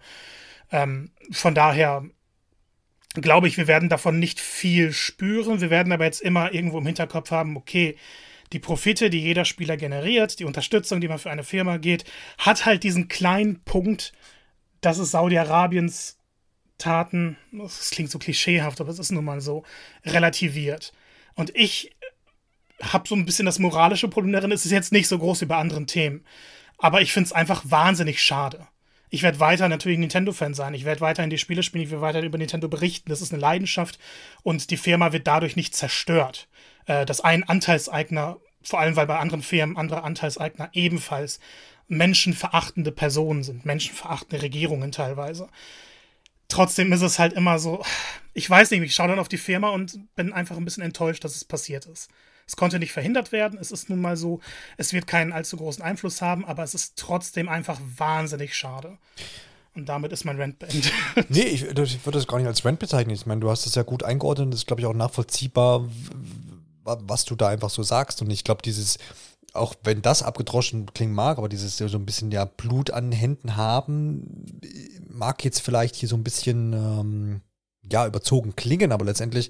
Ähm, 0.72 1.12
von 1.32 1.56
daher 1.56 2.04
glaube 3.22 3.48
ich, 3.48 3.58
wir 3.58 3.68
werden 3.68 3.90
davon 3.90 4.20
nicht 4.20 4.40
viel 4.40 4.94
spüren. 4.94 5.62
Wir 5.62 5.70
werden 5.70 5.92
aber 5.92 6.06
jetzt 6.06 6.22
immer 6.22 6.54
irgendwo 6.54 6.78
im 6.78 6.86
Hinterkopf 6.86 7.32
haben, 7.32 7.58
okay, 7.58 7.96
die 8.54 8.60
Profite, 8.60 9.10
die 9.10 9.22
jeder 9.22 9.46
Spieler 9.46 9.78
generiert, 9.78 10.40
die 10.40 10.46
Unterstützung, 10.46 11.02
die 11.02 11.08
man 11.08 11.20
für 11.20 11.32
eine 11.32 11.44
Firma 11.44 11.78
geht, 11.78 12.06
hat 12.38 12.66
halt 12.66 12.84
diesen 12.84 13.08
kleinen 13.08 13.64
Punkt, 13.64 14.14
dass 14.82 14.98
es 14.98 15.12
Saudi-Arabiens 15.12 16.18
Taten, 16.78 17.38
das 17.52 17.90
klingt 17.90 18.12
so 18.12 18.20
klischeehaft, 18.20 18.82
aber 18.82 18.90
es 18.90 19.00
ist 19.00 19.12
nun 19.12 19.26
mal 19.26 19.42
so, 19.42 19.64
relativiert. 20.06 20.94
Und 21.34 21.56
ich 21.56 21.96
habe 22.82 23.08
so 23.08 23.16
ein 23.16 23.26
bisschen 23.26 23.46
das 23.46 23.60
moralische 23.60 24.10
Problem 24.10 24.34
darin, 24.34 24.52
es 24.52 24.66
ist 24.66 24.72
jetzt 24.72 24.92
nicht 24.92 25.08
so 25.08 25.18
groß 25.18 25.42
wie 25.42 25.46
bei 25.46 25.56
anderen 25.56 25.88
Themen. 25.88 26.26
Aber 26.78 27.02
ich 27.02 27.14
finde 27.14 27.28
es 27.28 27.34
einfach 27.34 27.64
wahnsinnig 27.66 28.22
schade. 28.22 28.68
Ich 29.10 29.24
werde 29.24 29.40
weiter 29.40 29.70
natürlich 29.70 30.00
Nintendo-Fan 30.00 30.54
sein. 30.54 30.74
Ich 30.74 30.86
werde 30.86 31.02
weiterhin 31.02 31.30
die 31.30 31.38
Spiele 31.38 31.64
spielen. 31.64 31.84
Ich 31.84 31.92
werde 31.92 32.02
weiter 32.02 32.22
über 32.22 32.38
Nintendo 32.38 32.68
berichten. 32.68 33.10
Das 33.10 33.22
ist 33.22 33.32
eine 33.32 33.42
Leidenschaft 33.42 34.00
und 34.44 34.70
die 34.72 34.78
Firma 34.78 35.14
wird 35.14 35.28
dadurch 35.28 35.56
nicht 35.56 35.76
zerstört. 35.76 36.48
Äh, 36.86 37.06
dass 37.06 37.22
ein 37.22 37.44
Anteilseigner, 37.44 38.38
vor 38.62 38.80
allem 38.80 38.96
weil 38.96 39.08
bei 39.08 39.18
anderen 39.18 39.42
Firmen 39.42 39.78
andere 39.78 40.04
Anteilseigner 40.04 40.70
ebenfalls 40.74 41.40
menschenverachtende 41.88 42.92
Personen 42.92 43.44
sind, 43.44 43.66
menschenverachtende 43.66 44.42
Regierungen 44.42 44.92
teilweise. 44.92 45.50
Trotzdem 46.48 46.94
ist 46.94 47.02
es 47.02 47.20
halt 47.20 47.34
immer 47.34 47.60
so, 47.60 47.84
ich 48.34 48.50
weiß 48.50 48.72
nicht, 48.72 48.82
ich 48.82 48.96
schaue 48.96 49.08
dann 49.10 49.20
auf 49.20 49.28
die 49.28 49.38
Firma 49.38 49.70
und 49.70 50.00
bin 50.16 50.34
einfach 50.34 50.58
ein 50.58 50.66
bisschen 50.66 50.84
enttäuscht, 50.84 51.24
dass 51.24 51.36
es 51.36 51.46
passiert 51.46 51.86
ist. 51.86 52.10
Es 52.48 52.56
konnte 52.56 52.80
nicht 52.80 52.92
verhindert 52.92 53.32
werden. 53.32 53.58
Es 53.60 53.72
ist 53.72 53.90
nun 53.90 54.02
mal 54.02 54.18
so, 54.18 54.40
es 54.78 54.94
wird 54.94 55.08
keinen 55.08 55.32
allzu 55.32 55.58
großen 55.58 55.84
Einfluss 55.84 56.22
haben, 56.22 56.46
aber 56.46 56.64
es 56.64 56.74
ist 56.74 56.96
trotzdem 56.96 57.50
einfach 57.50 57.80
wahnsinnig 57.98 58.56
schade. 58.56 58.98
Und 59.74 59.90
damit 59.90 60.12
ist 60.14 60.24
mein 60.24 60.40
Rant 60.40 60.60
beendet. 60.60 60.92
Nee, 61.30 61.42
ich, 61.42 61.64
ich 61.64 62.06
würde 62.06 62.18
das 62.18 62.28
gar 62.28 62.38
nicht 62.38 62.48
als 62.48 62.64
Rant 62.64 62.80
bezeichnen. 62.80 63.14
Ich 63.14 63.26
meine, 63.26 63.42
du 63.42 63.50
hast 63.50 63.66
das 63.66 63.76
ja 63.76 63.84
gut 63.84 64.04
eingeordnet. 64.04 64.54
Das 64.54 64.62
ist, 64.62 64.68
glaube 64.68 64.82
ich, 64.82 64.88
auch 64.88 64.94
nachvollziehbar, 64.94 65.90
was 66.84 67.26
du 67.26 67.36
da 67.36 67.50
einfach 67.50 67.70
so 67.70 67.84
sagst. 67.84 68.22
Und 68.22 68.30
ich 68.30 68.44
glaube, 68.46 68.62
dieses, 68.62 69.00
auch 69.54 69.76
wenn 69.84 70.02
das 70.02 70.24
abgedroschen 70.24 70.86
klingen 70.94 71.14
mag, 71.14 71.38
aber 71.38 71.50
dieses 71.50 71.78
so 71.78 71.98
ein 71.98 72.06
bisschen 72.06 72.32
ja 72.32 72.46
Blut 72.46 72.92
an 72.92 73.12
Händen 73.12 73.58
haben, 73.58 74.60
mag 75.10 75.44
jetzt 75.44 75.60
vielleicht 75.60 75.96
hier 75.96 76.08
so 76.08 76.16
ein 76.16 76.24
bisschen 76.24 76.74
ähm, 76.74 77.42
ja 77.92 78.08
überzogen 78.08 78.56
klingen, 78.56 78.92
aber 78.92 79.06
letztendlich 79.06 79.50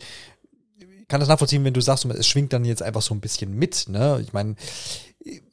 kann 1.07 1.19
das 1.19 1.29
nachvollziehen, 1.29 1.63
wenn 1.63 1.73
du 1.73 1.81
sagst, 1.81 2.05
es 2.05 2.27
schwingt 2.27 2.53
dann 2.53 2.65
jetzt 2.65 2.81
einfach 2.81 3.01
so 3.01 3.13
ein 3.13 3.21
bisschen 3.21 3.53
mit. 3.53 3.87
Ne? 3.89 4.19
Ich 4.21 4.33
meine, 4.33 4.55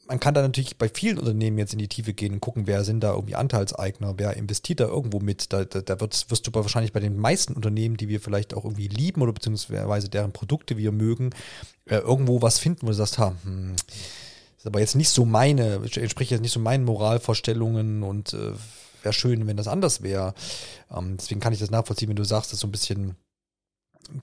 man 0.07 0.19
kann 0.19 0.33
da 0.33 0.41
natürlich 0.41 0.77
bei 0.77 0.89
vielen 0.89 1.17
Unternehmen 1.17 1.57
jetzt 1.57 1.73
in 1.73 1.79
die 1.79 1.87
Tiefe 1.87 2.13
gehen 2.13 2.33
und 2.33 2.41
gucken, 2.41 2.67
wer 2.67 2.83
sind 2.83 3.01
da 3.01 3.13
irgendwie 3.13 3.35
Anteilseigner, 3.35 4.13
wer 4.17 4.35
investiert 4.35 4.79
da 4.79 4.85
irgendwo 4.85 5.19
mit. 5.19 5.53
Da, 5.53 5.65
da, 5.65 5.81
da 5.81 5.99
wirst, 5.99 6.29
wirst 6.29 6.45
du 6.45 6.53
wahrscheinlich 6.53 6.93
bei 6.93 6.99
den 6.99 7.17
meisten 7.17 7.53
Unternehmen, 7.53 7.97
die 7.97 8.09
wir 8.09 8.19
vielleicht 8.19 8.53
auch 8.53 8.65
irgendwie 8.65 8.87
lieben 8.87 9.21
oder 9.21 9.33
beziehungsweise 9.33 10.09
deren 10.09 10.31
Produkte 10.31 10.77
wir 10.77 10.91
mögen, 10.91 11.31
äh, 11.85 11.97
irgendwo 11.97 12.41
was 12.41 12.59
finden, 12.59 12.83
wo 12.83 12.87
du 12.87 12.93
sagst, 12.93 13.17
ha, 13.17 13.35
hm, 13.43 13.75
ist 14.57 14.67
aber 14.67 14.79
jetzt 14.79 14.95
nicht 14.95 15.09
so 15.09 15.25
meine, 15.25 15.81
entspricht 15.95 16.31
jetzt 16.31 16.41
nicht 16.41 16.53
so 16.53 16.59
meinen 16.59 16.85
Moralvorstellungen 16.85 18.03
und 18.03 18.33
äh, 18.33 18.53
wäre 19.01 19.13
schön, 19.13 19.47
wenn 19.47 19.57
das 19.57 19.67
anders 19.67 20.03
wäre. 20.03 20.33
Ähm, 20.95 21.17
deswegen 21.17 21.39
kann 21.39 21.53
ich 21.53 21.59
das 21.59 21.71
nachvollziehen, 21.71 22.09
wenn 22.09 22.15
du 22.15 22.23
sagst, 22.23 22.51
das 22.51 22.57
ist 22.57 22.61
so 22.61 22.67
ein 22.67 22.71
bisschen 22.71 23.15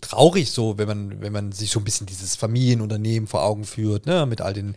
traurig 0.01 0.51
so, 0.51 0.79
wenn 0.79 0.89
man, 0.89 1.21
wenn 1.21 1.33
man 1.33 1.53
sich 1.53 1.71
so 1.71 1.81
ein 1.81 1.85
bisschen 1.85 2.07
dieses 2.07 2.37
Familienunternehmen 2.37 3.27
vor 3.27 3.43
Augen 3.43 3.65
führt, 3.65 4.07
ne, 4.07 4.27
mit 4.27 4.41
all 4.41 4.53
den 4.53 4.75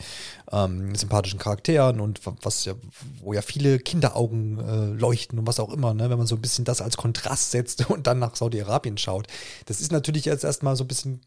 ähm, 0.51 0.95
sympathischen 0.95 1.39
Charakteren 1.39 1.99
und 1.99 2.22
was 2.41 2.66
ja, 2.66 2.74
wo 3.22 3.34
ja 3.34 3.41
viele 3.41 3.80
Kinderaugen 3.80 4.60
äh, 4.60 4.86
leuchten 4.99 5.39
und 5.39 5.47
was 5.47 5.60
auch 5.60 5.72
immer, 5.72 5.93
ne, 5.93 6.10
wenn 6.10 6.18
man 6.18 6.28
so 6.28 6.36
ein 6.36 6.41
bisschen 6.41 6.66
das 6.66 6.82
als 6.82 6.97
Kontrast 6.97 7.51
setzt 7.51 7.89
und 7.89 8.08
dann 8.08 8.20
nach 8.20 8.36
Saudi-Arabien 8.36 8.97
schaut. 8.97 9.28
Das 9.66 9.82
ist 9.82 9.91
natürlich 9.91 10.26
jetzt 10.26 10.43
erstmal 10.43 10.76
so 10.76 10.84
ein 10.84 10.88
bisschen 10.88 11.22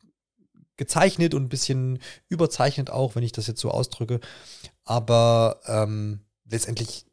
gezeichnet 0.76 1.34
und 1.34 1.44
ein 1.44 1.48
bisschen 1.48 2.00
überzeichnet 2.28 2.90
auch, 2.90 3.14
wenn 3.14 3.22
ich 3.22 3.32
das 3.32 3.46
jetzt 3.46 3.60
so 3.60 3.70
ausdrücke. 3.70 4.20
Aber 4.84 5.60
ähm, 5.66 6.20
letztendlich 6.48 7.06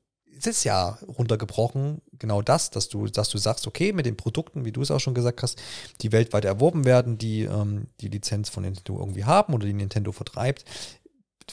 es 0.45 0.57
ist 0.57 0.63
ja 0.63 0.97
runtergebrochen 1.07 2.01
genau 2.19 2.41
das, 2.41 2.69
dass 2.69 2.89
du, 2.89 3.07
dass 3.07 3.29
du 3.29 3.37
sagst, 3.37 3.67
okay, 3.67 3.93
mit 3.93 4.05
den 4.05 4.17
Produkten, 4.17 4.65
wie 4.65 4.71
du 4.71 4.81
es 4.81 4.91
auch 4.91 4.99
schon 4.99 5.13
gesagt 5.13 5.41
hast, 5.41 5.61
die 6.01 6.11
weltweit 6.11 6.45
erworben 6.45 6.85
werden, 6.85 7.17
die 7.17 7.43
ähm, 7.43 7.87
die 8.01 8.09
Lizenz 8.09 8.49
von 8.49 8.63
Nintendo 8.63 8.99
irgendwie 8.99 9.25
haben 9.25 9.53
oder 9.53 9.65
die 9.65 9.73
Nintendo 9.73 10.11
vertreibt, 10.11 10.65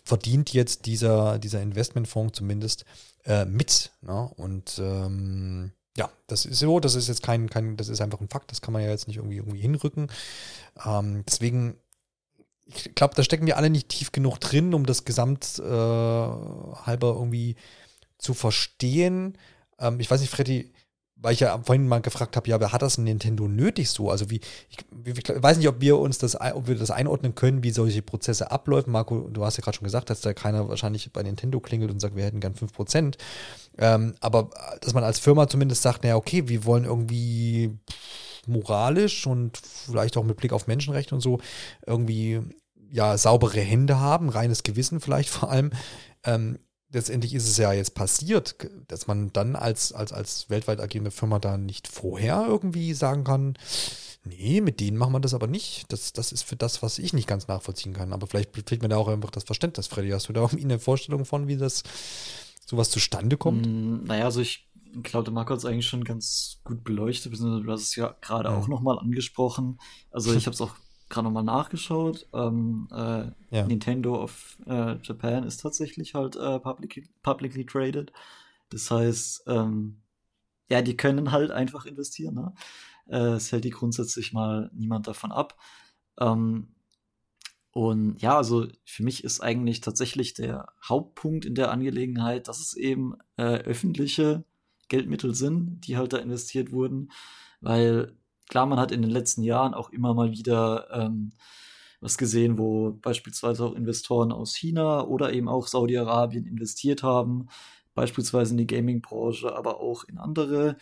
verdient 0.04 0.52
jetzt 0.52 0.86
dieser, 0.86 1.38
dieser 1.38 1.62
Investmentfonds 1.62 2.36
zumindest 2.36 2.84
äh, 3.24 3.44
mit. 3.44 3.92
Ne? 4.02 4.30
Und 4.36 4.80
ähm, 4.82 5.72
ja, 5.96 6.10
das 6.26 6.44
ist 6.44 6.58
so, 6.58 6.80
das 6.80 6.94
ist 6.94 7.08
jetzt 7.08 7.22
kein, 7.22 7.48
kein, 7.50 7.76
das 7.76 7.88
ist 7.88 8.00
einfach 8.00 8.20
ein 8.20 8.28
Fakt, 8.28 8.50
das 8.50 8.60
kann 8.60 8.72
man 8.72 8.82
ja 8.82 8.90
jetzt 8.90 9.08
nicht 9.08 9.16
irgendwie, 9.16 9.36
irgendwie 9.36 9.60
hinrücken. 9.60 10.10
Ähm, 10.84 11.24
deswegen 11.26 11.76
ich 12.72 12.94
glaube, 12.94 13.14
da 13.14 13.22
stecken 13.22 13.46
wir 13.46 13.56
alle 13.56 13.70
nicht 13.70 13.88
tief 13.88 14.12
genug 14.12 14.38
drin, 14.38 14.74
um 14.74 14.86
das 14.86 15.04
Gesamt 15.04 15.58
äh, 15.58 15.62
halber 15.64 17.14
irgendwie 17.14 17.56
zu 18.20 18.34
verstehen. 18.34 19.36
Ähm, 19.78 19.98
ich 20.00 20.10
weiß 20.10 20.20
nicht, 20.20 20.30
Freddy, 20.30 20.72
weil 21.22 21.34
ich 21.34 21.40
ja 21.40 21.58
vorhin 21.62 21.86
mal 21.86 22.00
gefragt 22.00 22.36
habe, 22.36 22.48
ja, 22.48 22.60
wer 22.60 22.72
hat 22.72 22.82
das 22.82 22.96
ein 22.96 23.04
Nintendo 23.04 23.46
nötig 23.46 23.90
so? 23.90 24.10
Also 24.10 24.30
wie, 24.30 24.40
ich, 24.70 24.78
ich, 25.04 25.42
weiß 25.42 25.58
nicht, 25.58 25.68
ob 25.68 25.80
wir 25.80 25.98
uns 25.98 26.18
das, 26.18 26.40
ob 26.40 26.66
wir 26.66 26.76
das 26.76 26.90
einordnen 26.90 27.34
können, 27.34 27.62
wie 27.62 27.70
solche 27.70 28.00
Prozesse 28.00 28.50
abläufen. 28.50 28.92
Marco, 28.92 29.28
du 29.28 29.44
hast 29.44 29.58
ja 29.58 29.62
gerade 29.62 29.76
schon 29.76 29.84
gesagt, 29.84 30.08
dass 30.08 30.22
da 30.22 30.32
keiner 30.32 30.68
wahrscheinlich 30.68 31.12
bei 31.12 31.22
Nintendo 31.22 31.60
klingelt 31.60 31.90
und 31.90 32.00
sagt, 32.00 32.16
wir 32.16 32.24
hätten 32.24 32.40
gern 32.40 32.54
5%. 32.54 33.16
Ähm, 33.78 34.14
aber 34.20 34.50
dass 34.80 34.94
man 34.94 35.04
als 35.04 35.18
Firma 35.18 35.46
zumindest 35.46 35.82
sagt, 35.82 36.04
naja, 36.04 36.16
okay, 36.16 36.48
wir 36.48 36.64
wollen 36.64 36.84
irgendwie 36.84 37.78
moralisch 38.46 39.26
und 39.26 39.58
vielleicht 39.58 40.16
auch 40.16 40.24
mit 40.24 40.38
Blick 40.38 40.54
auf 40.54 40.66
Menschenrechte 40.66 41.14
und 41.14 41.20
so 41.20 41.38
irgendwie 41.86 42.40
ja 42.90 43.16
saubere 43.18 43.60
Hände 43.60 44.00
haben, 44.00 44.30
reines 44.30 44.62
Gewissen 44.62 45.00
vielleicht 45.00 45.28
vor 45.30 45.50
allem. 45.50 45.70
Ähm, 46.24 46.58
letztendlich 46.92 47.34
ist 47.34 47.48
es 47.48 47.56
ja 47.56 47.72
jetzt 47.72 47.94
passiert, 47.94 48.56
dass 48.88 49.06
man 49.06 49.32
dann 49.32 49.56
als, 49.56 49.92
als, 49.92 50.12
als 50.12 50.50
weltweit 50.50 50.80
agierende 50.80 51.10
Firma 51.10 51.38
da 51.38 51.56
nicht 51.56 51.88
vorher 51.88 52.44
irgendwie 52.46 52.94
sagen 52.94 53.24
kann, 53.24 53.56
nee, 54.24 54.60
mit 54.60 54.80
denen 54.80 54.96
machen 54.96 55.12
wir 55.12 55.20
das 55.20 55.34
aber 55.34 55.46
nicht. 55.46 55.90
Das, 55.92 56.12
das 56.12 56.32
ist 56.32 56.42
für 56.42 56.56
das, 56.56 56.82
was 56.82 56.98
ich 56.98 57.12
nicht 57.12 57.26
ganz 57.28 57.48
nachvollziehen 57.48 57.92
kann. 57.92 58.12
Aber 58.12 58.26
vielleicht 58.26 58.54
fehlt 58.68 58.82
mir 58.82 58.88
da 58.88 58.96
auch 58.96 59.08
einfach 59.08 59.30
das 59.30 59.44
Verständnis, 59.44 59.86
Freddy. 59.86 60.10
Hast 60.10 60.28
du 60.28 60.32
da 60.32 60.42
irgendwie 60.42 60.64
eine 60.64 60.78
Vorstellung 60.78 61.24
von, 61.24 61.48
wie 61.48 61.56
das 61.56 61.82
sowas 62.66 62.90
zustande 62.90 63.36
kommt? 63.36 63.66
Mm, 63.66 64.04
naja, 64.04 64.24
also 64.24 64.40
ich 64.40 64.68
glaube, 65.02 65.30
Marco 65.30 65.52
hat 65.52 65.58
es 65.58 65.64
eigentlich 65.64 65.88
schon 65.88 66.04
ganz 66.04 66.58
gut 66.64 66.84
beleuchtet, 66.84 67.32
du 67.32 67.70
hast 67.70 67.82
es 67.82 67.96
ja 67.96 68.16
gerade 68.20 68.48
ja. 68.48 68.56
auch 68.56 68.68
nochmal 68.68 68.98
angesprochen. 68.98 69.78
Also 70.10 70.34
ich 70.34 70.46
habe 70.46 70.54
es 70.54 70.60
auch 70.60 70.74
gerade 71.10 71.26
nochmal 71.26 71.44
nachgeschaut. 71.44 72.26
Ähm, 72.32 72.88
äh, 72.92 73.30
ja. 73.50 73.66
Nintendo 73.66 74.22
of 74.22 74.56
äh, 74.66 74.96
Japan 75.02 75.44
ist 75.44 75.58
tatsächlich 75.58 76.14
halt 76.14 76.36
äh, 76.36 76.58
public, 76.60 77.10
publicly 77.22 77.66
traded. 77.66 78.12
Das 78.70 78.90
heißt, 78.90 79.44
ähm, 79.48 80.00
ja, 80.68 80.80
die 80.80 80.96
können 80.96 81.32
halt 81.32 81.50
einfach 81.50 81.84
investieren. 81.84 82.36
Ne? 82.36 82.54
Äh, 83.08 83.34
es 83.34 83.52
hält 83.52 83.64
die 83.64 83.70
grundsätzlich 83.70 84.32
mal 84.32 84.70
niemand 84.72 85.08
davon 85.08 85.32
ab. 85.32 85.58
Ähm, 86.18 86.68
und 87.72 88.20
ja, 88.20 88.36
also 88.36 88.66
für 88.84 89.02
mich 89.02 89.22
ist 89.22 89.40
eigentlich 89.40 89.80
tatsächlich 89.80 90.34
der 90.34 90.72
Hauptpunkt 90.88 91.44
in 91.44 91.54
der 91.54 91.70
Angelegenheit, 91.70 92.48
dass 92.48 92.60
es 92.60 92.74
eben 92.74 93.14
äh, 93.36 93.58
öffentliche 93.58 94.44
Geldmittel 94.88 95.34
sind, 95.34 95.86
die 95.86 95.96
halt 95.96 96.12
da 96.12 96.18
investiert 96.18 96.72
wurden, 96.72 97.12
weil 97.60 98.16
klar, 98.50 98.66
man 98.66 98.78
hat 98.78 98.92
in 98.92 99.00
den 99.00 99.10
letzten 99.10 99.42
Jahren 99.42 99.72
auch 99.72 99.90
immer 99.90 100.12
mal 100.12 100.32
wieder 100.32 100.88
ähm, 100.92 101.32
was 102.00 102.18
gesehen, 102.18 102.58
wo 102.58 102.92
beispielsweise 102.92 103.64
auch 103.64 103.74
Investoren 103.74 104.32
aus 104.32 104.56
China 104.56 105.06
oder 105.06 105.32
eben 105.32 105.48
auch 105.48 105.66
Saudi-Arabien 105.66 106.46
investiert 106.46 107.02
haben, 107.02 107.48
beispielsweise 107.94 108.52
in 108.52 108.58
die 108.58 108.66
Gaming-Branche, 108.66 109.54
aber 109.54 109.80
auch 109.80 110.04
in 110.04 110.18
andere 110.18 110.76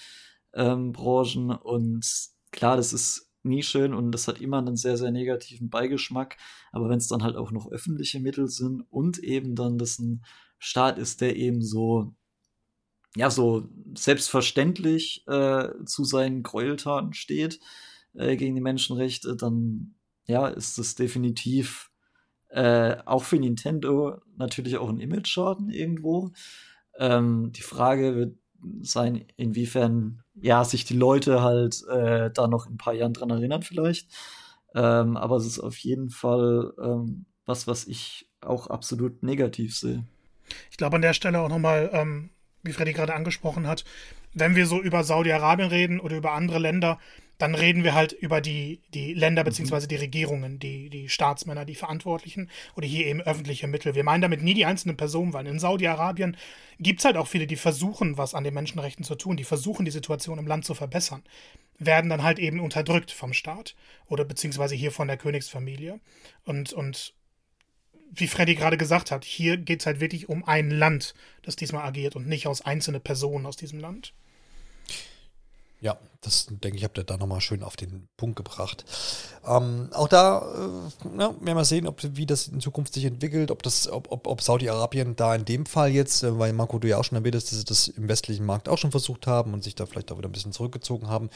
ähm, 0.55 0.93
Branchen. 0.93 1.51
Und 1.51 2.31
klar, 2.53 2.77
das 2.77 2.93
ist 2.93 3.31
nie 3.43 3.63
schön 3.63 3.95
und 3.95 4.13
das 4.13 4.29
hat 4.29 4.41
immer 4.41 4.59
einen 4.59 4.77
sehr, 4.77 4.97
sehr 4.97 5.11
negativen 5.11 5.69
Beigeschmack. 5.69 6.39
Aber 6.73 6.89
wenn 6.89 6.99
es 6.99 7.09
dann 7.09 7.23
halt 7.23 7.37
auch 7.37 7.51
noch 7.51 7.71
öffentliche 7.71 8.21
Mittel 8.21 8.49
sind 8.49 8.83
und 8.91 9.19
eben 9.19 9.55
dann 9.55 9.79
das 9.79 9.99
ein 9.99 10.25
Staat 10.59 10.99
ist, 10.99 11.21
der 11.21 11.37
eben 11.37 11.63
so 11.63 12.15
ja, 13.19 13.31
so 13.31 13.69
selbstverständlich 13.97 15.25
äh, 15.27 15.71
zu 15.85 16.05
seinen 16.05 16.45
Gräueltaten 16.45 17.15
steht 17.15 17.59
äh, 18.15 18.37
gegen 18.37 18.55
die 18.55 18.61
Menschenrechte, 18.61 19.35
dann 19.35 19.97
ja, 20.27 20.47
ist 20.47 20.79
das 20.79 20.95
definitiv 20.95 21.91
äh, 22.51 22.97
auch 23.07 23.25
für 23.25 23.39
Nintendo 23.39 24.21
natürlich 24.37 24.79
auch 24.79 24.89
ein 24.89 25.01
Image-Schaden 25.01 25.69
irgendwo. 25.69 26.31
Ähm, 26.97 27.51
die 27.53 27.63
Frage 27.63 28.15
wird 28.15 28.37
sein, 28.83 29.27
inwiefern 29.37 30.23
ja 30.35 30.65
sich 30.65 30.85
die 30.85 30.97
Leute 30.97 31.43
halt 31.43 31.85
äh, 31.89 32.31
da 32.31 32.47
noch 32.47 32.67
in 32.67 32.75
ein 32.75 32.79
paar 32.79 32.95
Jahren 32.95 33.15
dran 33.15 33.31
erinnern 33.31 33.63
vielleicht. 33.63 34.11
Ähm, 34.77 35.17
aber 35.17 35.37
es 35.37 35.47
ist 35.47 35.59
auf 35.59 35.77
jeden 35.79 36.11
Fall 36.11 36.73
ähm, 36.81 37.27
was, 37.47 37.67
was 37.67 37.87
ich 37.87 38.29
auch 38.41 38.69
absolut 38.69 39.25
negativ 39.25 39.77
sehe. 39.77 40.05
Ich 40.71 40.77
glaube 40.77 40.97
an 40.97 41.03
der 41.03 41.15
Stelle 41.15 41.41
auch 41.41 41.49
nochmal 41.49 41.91
ähm, 41.93 42.31
wie 42.69 42.73
Freddy 42.73 42.93
gerade 42.93 43.15
angesprochen 43.15 43.67
hat, 43.67 43.85
wenn 44.35 44.55
wir 44.55 44.67
so 44.67 44.81
über 44.81 45.05
Saudi-Arabien 45.05 45.69
reden 45.69 46.01
oder 46.01 46.17
über 46.17 46.33
andere 46.33 46.59
Länder, 46.59 46.99
dann 47.39 47.55
reden 47.55 47.85
wir 47.85 47.95
halt 47.95 48.13
über 48.13 48.41
die, 48.41 48.81
die 48.93 49.15
Länder 49.15 49.45
bzw. 49.45 49.87
die 49.87 49.97
Regierungen, 49.97 50.59
die, 50.59 50.91
die 50.91 51.09
Staatsmänner, 51.09 51.65
die 51.65 51.77
Verantwortlichen 51.77 52.51
oder 52.75 52.87
hier 52.87 53.07
eben 53.07 53.21
öffentliche 53.21 53.69
Mittel. 53.69 53.95
Wir 53.95 54.03
meinen 54.03 54.23
damit 54.23 54.43
nie 54.43 54.55
die 54.55 54.67
einzelnen 54.67 54.97
Personen, 54.97 55.33
weil 55.33 55.47
in 55.47 55.61
Saudi-Arabien 55.61 56.37
gibt 56.81 56.99
es 56.99 57.05
halt 57.05 57.17
auch 57.17 57.29
viele, 57.29 57.47
die 57.47 57.57
versuchen, 57.57 58.19
was 58.19 58.35
an 58.35 58.43
den 58.43 58.55
Menschenrechten 58.55 59.05
zu 59.05 59.15
tun, 59.15 59.37
die 59.37 59.45
versuchen, 59.45 59.85
die 59.85 59.93
Situation 59.93 60.39
im 60.39 60.49
Land 60.49 60.65
zu 60.65 60.75
verbessern, 60.75 61.23
werden 61.79 62.11
dann 62.11 62.25
halt 62.25 62.41
eben 62.41 62.59
unterdrückt 62.59 63.13
vom 63.13 63.33
Staat 63.33 63.77
oder 64.09 64.25
beziehungsweise 64.25 64.75
hier 64.75 64.91
von 64.91 65.07
der 65.07 65.17
Königsfamilie. 65.17 66.01
Und, 66.45 66.73
und 66.73 67.15
wie 68.15 68.27
Freddy 68.27 68.55
gerade 68.55 68.77
gesagt 68.77 69.11
hat, 69.11 69.25
hier 69.25 69.57
geht 69.57 69.81
es 69.81 69.87
halt 69.87 70.01
wirklich 70.01 70.29
um 70.29 70.45
ein 70.45 70.71
Land, 70.71 71.15
das 71.43 71.57
diesmal 71.57 71.85
agiert 71.85 72.17
und 72.17 72.27
nicht 72.27 72.47
aus 72.47 72.61
einzelne 72.63 73.01
Personen 73.01 73.47
aus 73.47 73.57
diesem 73.57 73.81
Land. 73.81 74.13
Ja, 75.81 75.97
das 76.23 76.49
denke 76.51 76.77
ich, 76.77 76.83
habt 76.83 76.99
ihr 76.99 77.05
da 77.05 77.17
nochmal 77.17 77.41
schön 77.41 77.63
auf 77.63 77.77
den 77.77 78.09
Punkt 78.17 78.35
gebracht. 78.35 78.85
Ähm, 79.47 79.91
auch 79.93 80.09
da 80.09 80.41
äh, 80.41 81.19
ja, 81.21 81.35
werden 81.41 81.57
wir 81.57 81.65
sehen, 81.65 81.87
ob, 81.87 82.01
wie 82.03 82.27
das 82.27 82.49
in 82.49 82.61
Zukunft 82.61 82.95
sich 82.95 83.05
entwickelt, 83.05 83.53
ob, 83.53 83.63
ob, 83.93 84.11
ob, 84.11 84.27
ob 84.27 84.43
Saudi-Arabien 84.43 85.15
da 85.15 85.37
in 85.37 85.45
dem 85.45 85.67
Fall 85.67 85.91
jetzt, 85.91 86.25
äh, 86.25 86.37
weil 86.37 86.53
Marco, 86.53 86.81
du 86.81 86.89
ja 86.89 86.99
auch 86.99 87.05
schon 87.05 87.17
erwähnt 87.17 87.37
hast, 87.37 87.53
dass 87.53 87.59
sie 87.61 87.65
das 87.65 87.87
im 87.87 88.09
westlichen 88.09 88.45
Markt 88.45 88.69
auch 88.69 88.79
schon 88.79 88.91
versucht 88.91 89.29
haben 89.29 89.55
und 89.55 89.63
sich 89.63 89.77
da 89.77 89.87
vielleicht 89.87 90.11
auch 90.11 90.19
wieder 90.19 90.29
ein 90.29 90.33
bisschen 90.33 90.53
zurückgezogen 90.53 91.07
haben, 91.07 91.31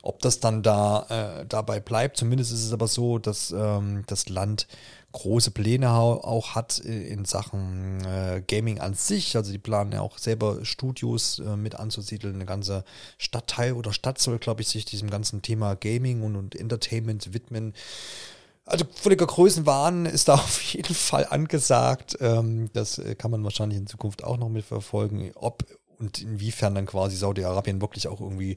ob 0.00 0.20
das 0.20 0.40
dann 0.40 0.62
da 0.62 1.40
äh, 1.42 1.46
dabei 1.46 1.78
bleibt. 1.78 2.16
Zumindest 2.16 2.50
ist 2.52 2.64
es 2.64 2.72
aber 2.72 2.88
so, 2.88 3.18
dass 3.18 3.50
ähm, 3.50 4.04
das 4.06 4.30
Land 4.30 4.68
große 5.12 5.50
Pläne 5.50 5.90
auch 5.90 6.54
hat 6.54 6.78
in 6.78 7.24
Sachen 7.24 8.04
äh, 8.04 8.42
Gaming 8.46 8.80
an 8.80 8.94
sich. 8.94 9.36
Also 9.36 9.52
die 9.52 9.58
planen 9.58 9.92
ja 9.92 10.00
auch 10.00 10.18
selber 10.18 10.64
Studios 10.64 11.38
äh, 11.38 11.56
mit 11.56 11.74
anzusiedeln. 11.74 12.34
Eine 12.34 12.46
ganze 12.46 12.84
Stadtteil 13.18 13.74
oder 13.74 13.92
Stadt 13.92 14.18
soll, 14.18 14.38
glaube 14.38 14.62
ich, 14.62 14.68
sich 14.68 14.84
diesem 14.84 15.10
ganzen 15.10 15.42
Thema 15.42 15.74
Gaming 15.74 16.22
und, 16.22 16.36
und 16.36 16.54
Entertainment 16.54 17.34
widmen. 17.34 17.74
Also 18.64 18.84
völliger 18.94 19.26
Größenwahn 19.26 20.06
ist 20.06 20.28
da 20.28 20.34
auf 20.34 20.62
jeden 20.62 20.94
Fall 20.94 21.26
angesagt. 21.26 22.16
Ähm, 22.20 22.70
das 22.72 22.98
äh, 22.98 23.14
kann 23.14 23.30
man 23.30 23.44
wahrscheinlich 23.44 23.78
in 23.78 23.86
Zukunft 23.86 24.24
auch 24.24 24.38
noch 24.38 24.48
mitverfolgen, 24.48 25.32
ob 25.34 25.64
und 26.02 26.20
inwiefern 26.20 26.74
dann 26.74 26.86
quasi 26.86 27.16
Saudi-Arabien 27.16 27.80
wirklich 27.80 28.08
auch 28.08 28.20
irgendwie 28.20 28.56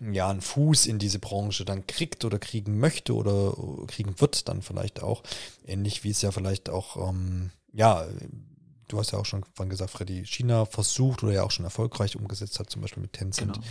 ja, 0.00 0.28
einen 0.28 0.40
Fuß 0.40 0.86
in 0.86 0.98
diese 0.98 1.18
Branche 1.18 1.64
dann 1.64 1.86
kriegt 1.86 2.24
oder 2.24 2.38
kriegen 2.38 2.78
möchte 2.78 3.14
oder 3.14 3.54
kriegen 3.86 4.20
wird, 4.20 4.48
dann 4.48 4.62
vielleicht 4.62 5.02
auch. 5.02 5.22
Ähnlich 5.66 6.04
wie 6.04 6.10
es 6.10 6.22
ja 6.22 6.30
vielleicht 6.30 6.70
auch, 6.70 7.08
ähm, 7.08 7.50
ja, 7.72 8.06
du 8.88 8.98
hast 8.98 9.12
ja 9.12 9.18
auch 9.18 9.26
schon 9.26 9.44
vorhin 9.54 9.70
gesagt, 9.70 9.90
Freddy, 9.90 10.24
China 10.24 10.66
versucht 10.66 11.22
oder 11.22 11.32
ja 11.32 11.42
auch 11.42 11.50
schon 11.50 11.64
erfolgreich 11.64 12.16
umgesetzt 12.16 12.58
hat, 12.58 12.70
zum 12.70 12.82
Beispiel 12.82 13.02
mit 13.02 13.12
Tencent. 13.12 13.54
Genau. 13.54 13.66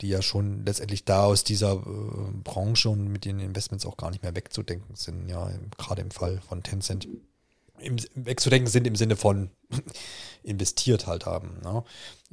Die 0.00 0.08
ja 0.08 0.22
schon 0.22 0.64
letztendlich 0.64 1.04
da 1.04 1.24
aus 1.24 1.44
dieser 1.44 1.74
äh, 1.74 2.32
Branche 2.42 2.88
und 2.88 3.08
mit 3.08 3.26
den 3.26 3.38
Investments 3.38 3.84
auch 3.84 3.98
gar 3.98 4.10
nicht 4.10 4.22
mehr 4.22 4.34
wegzudenken 4.34 4.96
sind, 4.96 5.28
ja, 5.28 5.50
gerade 5.76 6.00
im 6.00 6.10
Fall 6.10 6.40
von 6.48 6.62
Tencent 6.62 7.06
im, 7.80 7.96
wegzudenken 8.14 8.70
sind 8.70 8.86
im 8.86 8.96
Sinne 8.96 9.16
von 9.16 9.50
investiert 10.42 11.06
halt 11.06 11.26
haben, 11.26 11.60
ne? 11.62 11.84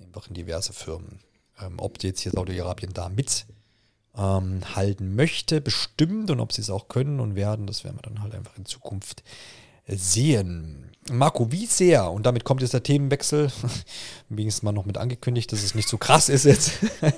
einfach 0.04 0.28
in 0.28 0.34
diverse 0.34 0.74
Firmen. 0.74 1.20
Ähm, 1.60 1.76
ob 1.78 1.98
jetzt 2.08 2.22
hier 2.22 2.32
Saudi-Arabien 2.32 2.94
da 2.94 3.10
mit 3.10 3.46
ähm, 4.16 4.62
halten 4.76 5.16
möchte, 5.16 5.62
bestimmt 5.62 6.30
und 6.32 6.40
ob 6.40 6.54
sie 6.54 6.62
es 6.62 6.70
auch 6.70 6.88
können 6.88 7.20
und 7.20 7.36
werden, 7.36 7.68
das 7.68 7.84
werden 7.84 7.98
wir 7.98 8.04
dann 8.04 8.22
halt 8.22 8.36
einfach 8.36 8.58
in 8.58 8.66
Zukunft 8.66 9.24
sehen. 9.88 10.92
Marco, 11.12 11.52
wie 11.52 11.66
sehr, 11.66 12.12
und 12.12 12.26
damit 12.26 12.44
kommt 12.44 12.62
jetzt 12.62 12.74
der 12.74 12.84
Themenwechsel, 12.84 13.52
wenigstens 14.30 14.64
mal 14.64 14.72
noch 14.72 14.86
mit 14.86 14.98
angekündigt, 14.98 15.52
dass 15.52 15.64
es 15.64 15.76
nicht 15.76 15.88
so 15.88 15.98
krass 15.98 16.30
ist 16.30 16.46
jetzt. 16.46 16.74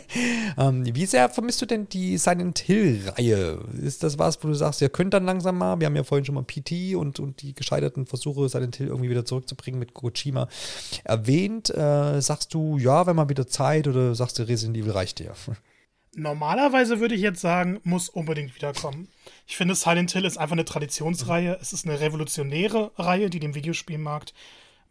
ähm, 0.57 0.83
wie 0.93 1.05
sehr 1.05 1.29
vermisst 1.29 1.61
du 1.61 1.65
denn 1.65 1.89
die 1.89 2.17
Silent 2.17 2.59
Hill-Reihe? 2.59 3.59
Ist 3.81 4.03
das 4.03 4.19
was, 4.19 4.43
wo 4.43 4.47
du 4.47 4.53
sagst, 4.53 4.81
ihr 4.81 4.89
könnt 4.89 5.13
dann 5.13 5.25
langsam 5.25 5.57
mal, 5.57 5.79
wir 5.79 5.87
haben 5.87 5.95
ja 5.95 6.03
vorhin 6.03 6.25
schon 6.25 6.35
mal 6.35 6.43
PT 6.43 6.95
und, 6.95 7.19
und 7.19 7.41
die 7.41 7.53
gescheiterten 7.53 8.05
Versuche, 8.05 8.49
Silent 8.49 8.75
Hill 8.75 8.87
irgendwie 8.87 9.09
wieder 9.09 9.25
zurückzubringen 9.25 9.79
mit 9.79 9.93
Kojima 9.93 10.47
erwähnt. 11.03 11.69
Äh, 11.69 12.21
sagst 12.21 12.53
du, 12.53 12.77
ja, 12.77 13.07
wenn 13.07 13.15
mal 13.15 13.29
wieder 13.29 13.47
Zeit 13.47 13.87
oder 13.87 14.15
sagst 14.15 14.39
du, 14.39 14.47
Resident 14.47 14.77
Evil 14.77 14.91
reicht 14.91 15.19
dir? 15.19 15.33
Normalerweise 16.19 16.99
würde 16.99 17.15
ich 17.15 17.21
jetzt 17.21 17.39
sagen, 17.39 17.79
muss 17.83 18.09
unbedingt 18.09 18.53
wiederkommen. 18.53 19.07
Ich 19.47 19.55
finde, 19.55 19.73
Silent 19.73 20.11
Hill 20.11 20.25
ist 20.25 20.37
einfach 20.37 20.53
eine 20.53 20.65
Traditionsreihe. 20.65 21.57
Es 21.61 21.71
ist 21.71 21.85
eine 21.85 22.01
revolutionäre 22.01 22.91
Reihe, 22.97 23.29
die 23.29 23.39
den 23.39 23.55
Videospielmarkt 23.55 24.33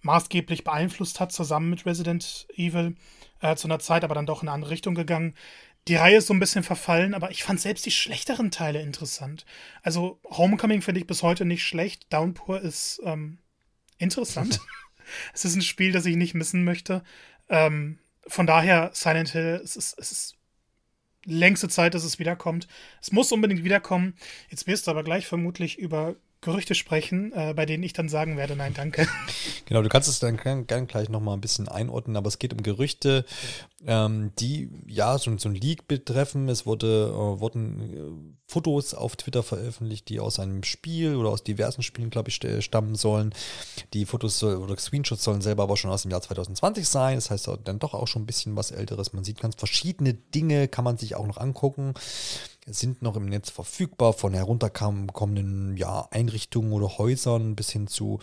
maßgeblich 0.01 0.65
beeinflusst 0.65 1.21
hat, 1.21 1.31
zusammen 1.33 1.69
mit 1.69 1.85
Resident 1.85 2.47
Evil. 2.55 2.97
Äh, 3.41 3.57
zu 3.57 3.69
einer 3.69 3.79
Zeit 3.79 4.05
aber 4.05 4.15
dann 4.15 4.25
doch 4.25 4.43
in 4.43 4.49
eine 4.49 4.55
andere 4.55 4.71
Richtung 4.71 4.95
gegangen. 4.95 5.35
Die 5.87 5.97
Reihe 5.97 6.17
ist 6.17 6.29
so 6.29 6.35
ein 6.35 6.41
bisschen 6.41 6.65
verfallen, 6.65 7.13
aber 7.13 7.31
ich 7.31 7.45
fand 7.45 7.61
selbst 7.61 7.85
die 7.85 7.91
schlechteren 7.91 8.51
Teile 8.51 8.81
interessant. 8.81 9.45
Also 9.83 10.21
Homecoming 10.25 10.81
finde 10.81 11.01
ich 11.01 11.07
bis 11.07 11.23
heute 11.23 11.45
nicht 11.45 11.63
schlecht. 11.63 12.11
Downpour 12.11 12.63
ist 12.63 13.03
ähm, 13.05 13.39
interessant. 13.99 14.61
es 15.35 15.45
ist 15.45 15.57
ein 15.57 15.63
Spiel, 15.63 15.93
das 15.93 16.07
ich 16.07 16.17
nicht 16.17 16.35
missen 16.35 16.65
möchte. 16.65 17.03
Ähm, 17.51 17.99
von 18.27 18.47
daher, 18.47 18.91
Silent 18.95 19.31
Hill, 19.31 19.61
es 19.63 19.77
ist, 19.77 19.99
es 19.99 20.13
ist 20.13 20.38
längste 21.25 21.69
Zeit, 21.69 21.95
dass 21.95 22.05
es 22.05 22.19
wiederkommt. 22.19 22.69
Es 23.01 23.13
muss 23.13 23.33
unbedingt 23.33 23.65
wiederkommen. 23.65 24.15
Jetzt 24.51 24.67
wirst 24.67 24.87
du 24.87 24.91
aber 24.91 25.05
gleich 25.05 25.27
vermutlich 25.27 25.79
über 25.79 26.17
Gerüchte 26.41 26.77
sprechen, 26.77 27.33
äh, 27.33 27.53
bei 27.55 27.67
denen 27.67 27.83
ich 27.83 27.93
dann 27.93 28.09
sagen 28.09 28.37
werde, 28.37 28.55
nein, 28.55 28.75
danke. 28.75 29.07
Genau, 29.67 29.83
du 29.83 29.91
kannst 29.91 30.09
es 30.09 30.19
dann 30.19 30.39
gern, 30.39 30.87
gleich 30.87 31.11
nochmal 31.11 31.37
ein 31.37 31.43
bisschen 31.43 31.69
einordnen, 31.69 32.17
aber 32.17 32.29
es 32.29 32.39
geht 32.39 32.55
um 32.55 32.63
Gerüchte, 32.63 33.27
ähm, 33.87 34.33
die 34.39 34.71
ja 34.87 35.19
so, 35.19 35.37
so 35.37 35.51
ein 35.51 35.55
Leak 35.55 35.87
betreffen. 35.87 36.49
Es 36.49 36.65
wurde, 36.65 37.13
äh, 37.13 37.41
wurden 37.41 37.81
äh, 37.81 38.51
Fotos 38.51 38.95
auf 38.95 39.17
Twitter 39.17 39.43
veröffentlicht, 39.43 40.09
die 40.09 40.21
aus 40.21 40.39
einem 40.39 40.63
Spiel 40.63 41.17
oder 41.17 41.29
aus 41.29 41.45
diversen 41.45 41.83
Spielen, 41.83 42.09
glaube 42.09 42.31
ich, 42.31 42.41
stammen 42.65 42.95
sollen. 42.95 43.35
Die 43.93 44.07
Fotos 44.07 44.39
soll, 44.39 44.57
oder 44.57 44.75
Screenshots 44.79 45.23
sollen 45.23 45.43
selber 45.43 45.65
aber 45.65 45.77
schon 45.77 45.91
aus 45.91 46.03
dem 46.03 46.13
Jahr 46.13 46.23
2020 46.23 46.89
sein. 46.89 47.17
Das 47.17 47.31
heißt 47.31 47.51
dann 47.65 47.79
doch 47.79 47.93
auch 47.93 48.09
schon 48.09 48.23
ein 48.23 48.27
bisschen 48.27 48.57
was 48.57 48.71
Älteres. 48.71 49.13
Man 49.13 49.25
sieht 49.25 49.39
ganz 49.39 49.55
verschiedene 49.55 50.15
Dinge, 50.15 50.67
kann 50.69 50.85
man 50.85 50.97
sich 50.97 51.15
auch 51.15 51.27
noch 51.27 51.37
angucken 51.37 51.93
sind 52.71 53.03
noch 53.03 53.17
im 53.17 53.27
Netz 53.27 53.51
verfügbar, 53.51 54.13
von 54.13 54.35
herunterkommenden 54.35 55.77
ja, 55.77 56.09
Einrichtungen 56.11 56.73
oder 56.73 56.99
Häusern 56.99 57.57
bis 57.57 57.71
hin 57.71 57.87
zu 57.87 58.21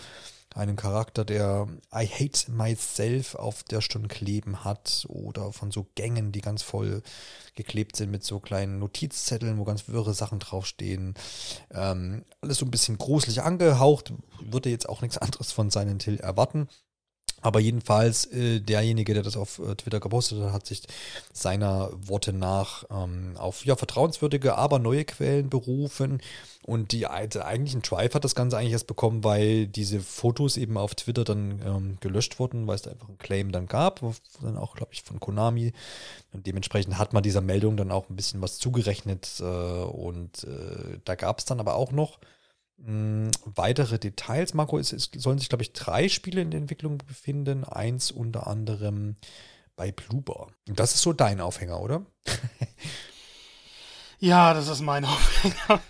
einem 0.56 0.78
Charakter, 0.78 1.26
der 1.26 1.68
I 1.94 2.08
hate 2.08 2.50
myself 2.52 3.36
auf 3.36 3.64
der 3.64 3.82
Stirn 3.82 4.08
kleben 4.08 4.64
hat 4.64 5.06
oder 5.10 5.52
von 5.52 5.72
so 5.72 5.88
Gängen, 5.96 6.32
die 6.32 6.42
ganz 6.42 6.64
voll 6.64 7.04
geklebt 7.56 7.98
sind 7.98 8.10
mit 8.10 8.24
so 8.24 8.40
kleinen 8.40 8.80
Notizzetteln, 8.80 9.58
wo 9.58 9.66
ganz 9.66 9.90
wirre 9.90 10.14
Sachen 10.14 10.40
draufstehen. 10.40 11.16
Ähm, 11.72 12.24
alles 12.42 12.60
so 12.60 12.66
ein 12.66 12.72
bisschen 12.72 12.98
gruselig 12.98 13.42
angehaucht, 13.42 14.14
würde 14.40 14.70
jetzt 14.70 14.88
auch 14.88 15.02
nichts 15.02 15.18
anderes 15.18 15.52
von 15.52 15.70
seinen 15.70 16.00
Till 16.00 16.20
erwarten. 16.20 16.70
Aber 17.46 17.60
jedenfalls, 17.60 18.26
äh, 18.32 18.60
derjenige, 18.60 19.14
der 19.14 19.22
das 19.22 19.38
auf 19.38 19.60
äh, 19.60 19.76
Twitter 19.76 20.00
gepostet 20.00 20.42
hat, 20.42 20.52
hat 20.52 20.66
sich 20.66 20.82
seiner 21.32 21.92
Worte 21.94 22.34
nach 22.34 22.86
ähm, 22.90 23.38
auf 23.38 23.64
ja, 23.66 23.76
vertrauenswürdige, 23.76 24.56
aber 24.56 24.80
neue 24.80 25.06
Quellen 25.06 25.52
berufen. 25.52 26.22
Und 26.64 26.92
die, 26.92 27.02
der 27.02 27.46
eigentliche 27.46 27.82
Drive 27.82 28.16
hat 28.16 28.24
das 28.24 28.34
Ganze 28.34 28.58
eigentlich 28.58 28.72
erst 28.72 28.88
bekommen, 28.88 29.24
weil 29.24 29.68
diese 29.68 30.00
Fotos 30.00 30.58
eben 30.58 30.76
auf 30.76 30.96
Twitter 30.96 31.24
dann 31.24 31.62
ähm, 31.64 31.98
gelöscht 32.00 32.40
wurden, 32.40 32.66
weil 32.66 32.78
es 32.78 32.82
da 32.82 32.90
einfach 32.90 33.10
einen 33.10 33.20
Claim 33.20 33.52
dann 33.52 33.68
gab, 33.68 34.02
dann 34.42 34.58
auch, 34.58 34.76
glaube 34.76 34.94
ich, 34.94 35.04
von 35.04 35.20
Konami. 35.20 35.72
Und 36.34 36.48
dementsprechend 36.48 36.98
hat 36.98 37.14
man 37.14 37.22
dieser 37.22 37.42
Meldung 37.42 37.78
dann 37.78 37.92
auch 37.92 38.10
ein 38.10 38.16
bisschen 38.16 38.42
was 38.42 38.58
zugerechnet. 38.58 39.30
Äh, 39.40 39.44
und 39.44 40.46
äh, 40.46 40.98
da 41.06 41.14
gab 41.14 41.38
es 41.38 41.46
dann 41.46 41.60
aber 41.60 41.76
auch 41.76 41.92
noch 41.92 42.18
weitere 42.78 43.98
Details. 43.98 44.54
Marco, 44.54 44.78
es, 44.78 44.92
es 44.92 45.10
sollen 45.16 45.40
sich, 45.40 45.50
glaube 45.50 45.64
ich, 45.64 45.74
drei 45.74 46.10
Spiele 46.10 46.42
in 46.42 46.52
der 46.52 46.60
Entwicklung 46.60 46.98
befinden. 46.98 47.64
Eins 47.64 48.12
unter 48.12 48.48
anderem 48.48 49.16
bei 49.76 49.92
Bloober. 49.92 50.48
Und 50.68 50.80
das 50.80 50.96
ist 50.96 51.02
so 51.02 51.14
dein 51.14 51.42
Aufhänger, 51.42 51.82
oder? 51.82 52.06
ja, 54.20 54.54
das 54.54 54.68
ist 54.68 54.82
mein 54.82 55.06
Aufhänger. 55.06 55.82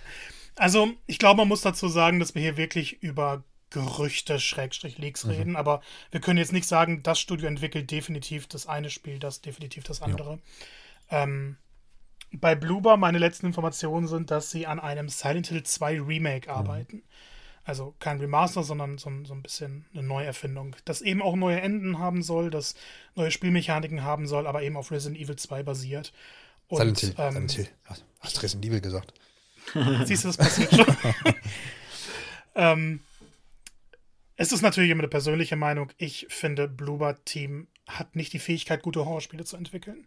Also, 0.55 0.93
ich 1.05 1.19
glaube, 1.19 1.37
man 1.37 1.47
muss 1.47 1.61
dazu 1.61 1.87
sagen, 1.87 2.19
dass 2.19 2.35
wir 2.35 2.41
hier 2.41 2.57
wirklich 2.57 3.01
über 3.03 3.43
Gerüchte, 3.71 4.39
Schrägstrich, 4.39 4.97
Leaks 4.97 5.25
mhm. 5.25 5.31
reden, 5.31 5.55
aber 5.55 5.81
wir 6.11 6.21
können 6.21 6.37
jetzt 6.37 6.53
nicht 6.53 6.67
sagen, 6.67 7.03
das 7.03 7.19
Studio 7.19 7.47
entwickelt 7.47 7.91
definitiv 7.91 8.47
das 8.47 8.67
eine 8.67 8.89
Spiel, 8.89 9.19
das 9.19 9.41
definitiv 9.41 9.83
das 9.83 10.01
andere. 10.01 10.39
Ja. 11.11 11.23
Ähm, 11.23 11.57
bei 12.39 12.55
Bloober 12.55 12.97
meine 12.97 13.17
letzten 13.17 13.47
Informationen 13.47 14.07
sind, 14.07 14.31
dass 14.31 14.51
sie 14.51 14.67
an 14.67 14.79
einem 14.79 15.09
Silent 15.09 15.47
Hill 15.47 15.63
2 15.63 16.01
Remake 16.01 16.49
mhm. 16.49 16.55
arbeiten. 16.55 16.95
Mhm. 16.97 17.03
Also 17.63 17.95
kein 17.99 18.19
Remaster, 18.19 18.63
sondern 18.63 18.99
so, 18.99 19.11
so, 19.23 19.33
ein 19.33 19.41
bisschen 19.41 19.85
eine 19.93 20.03
Neuerfindung. 20.03 20.75
Das 20.85 21.01
eben 21.01 21.23
auch 21.23 21.35
neue 21.35 21.59
Enden 21.61 21.97
haben 21.97 22.21
soll, 22.21 22.51
das 22.51 22.75
neue 23.15 23.31
Spielmechaniken 23.31 24.03
haben 24.03 24.27
soll, 24.27 24.45
aber 24.45 24.61
eben 24.61 24.77
auf 24.77 24.91
Resident 24.91 25.19
Evil 25.19 25.35
2 25.35 25.63
basiert. 25.63 26.13
Und, 26.67 26.77
Silent 26.77 26.99
Hill. 26.99 27.15
Ähm, 27.17 27.31
Silent 27.31 27.51
Hill. 27.53 27.67
Hast 28.19 28.43
Resident 28.43 28.65
Evil 28.65 28.81
gesagt? 28.81 29.13
Siehst 30.05 30.23
du, 30.23 30.27
das 30.27 30.37
passiert 30.37 30.75
schon. 30.75 30.85
ähm, 32.55 32.99
es 34.35 34.51
ist 34.51 34.61
natürlich 34.61 34.91
immer 34.91 35.01
eine 35.01 35.07
persönliche 35.07 35.55
Meinung. 35.55 35.91
Ich 35.97 36.27
finde, 36.29 36.67
Bloober 36.67 37.23
Team 37.25 37.67
hat 37.87 38.15
nicht 38.15 38.33
die 38.33 38.39
Fähigkeit, 38.39 38.83
gute 38.83 39.05
Horrorspiele 39.05 39.45
zu 39.45 39.57
entwickeln. 39.57 40.05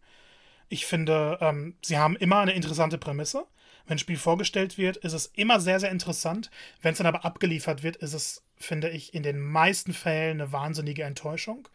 Ich 0.68 0.86
finde, 0.86 1.38
ähm, 1.40 1.76
sie 1.82 1.98
haben 1.98 2.16
immer 2.16 2.40
eine 2.40 2.52
interessante 2.52 2.98
Prämisse. 2.98 3.46
Wenn 3.86 3.96
ein 3.96 4.00
Spiel 4.00 4.18
vorgestellt 4.18 4.76
wird, 4.76 4.98
ist 4.98 5.14
es 5.14 5.26
immer 5.26 5.60
sehr, 5.60 5.80
sehr 5.80 5.90
interessant. 5.90 6.50
Wenn 6.82 6.92
es 6.92 6.98
dann 6.98 7.06
aber 7.06 7.24
abgeliefert 7.24 7.82
wird, 7.82 7.96
ist 7.96 8.12
es, 8.12 8.44
finde 8.56 8.90
ich, 8.90 9.14
in 9.14 9.22
den 9.22 9.40
meisten 9.40 9.94
Fällen 9.94 10.40
eine 10.40 10.52
wahnsinnige 10.52 11.04
Enttäuschung. 11.04 11.68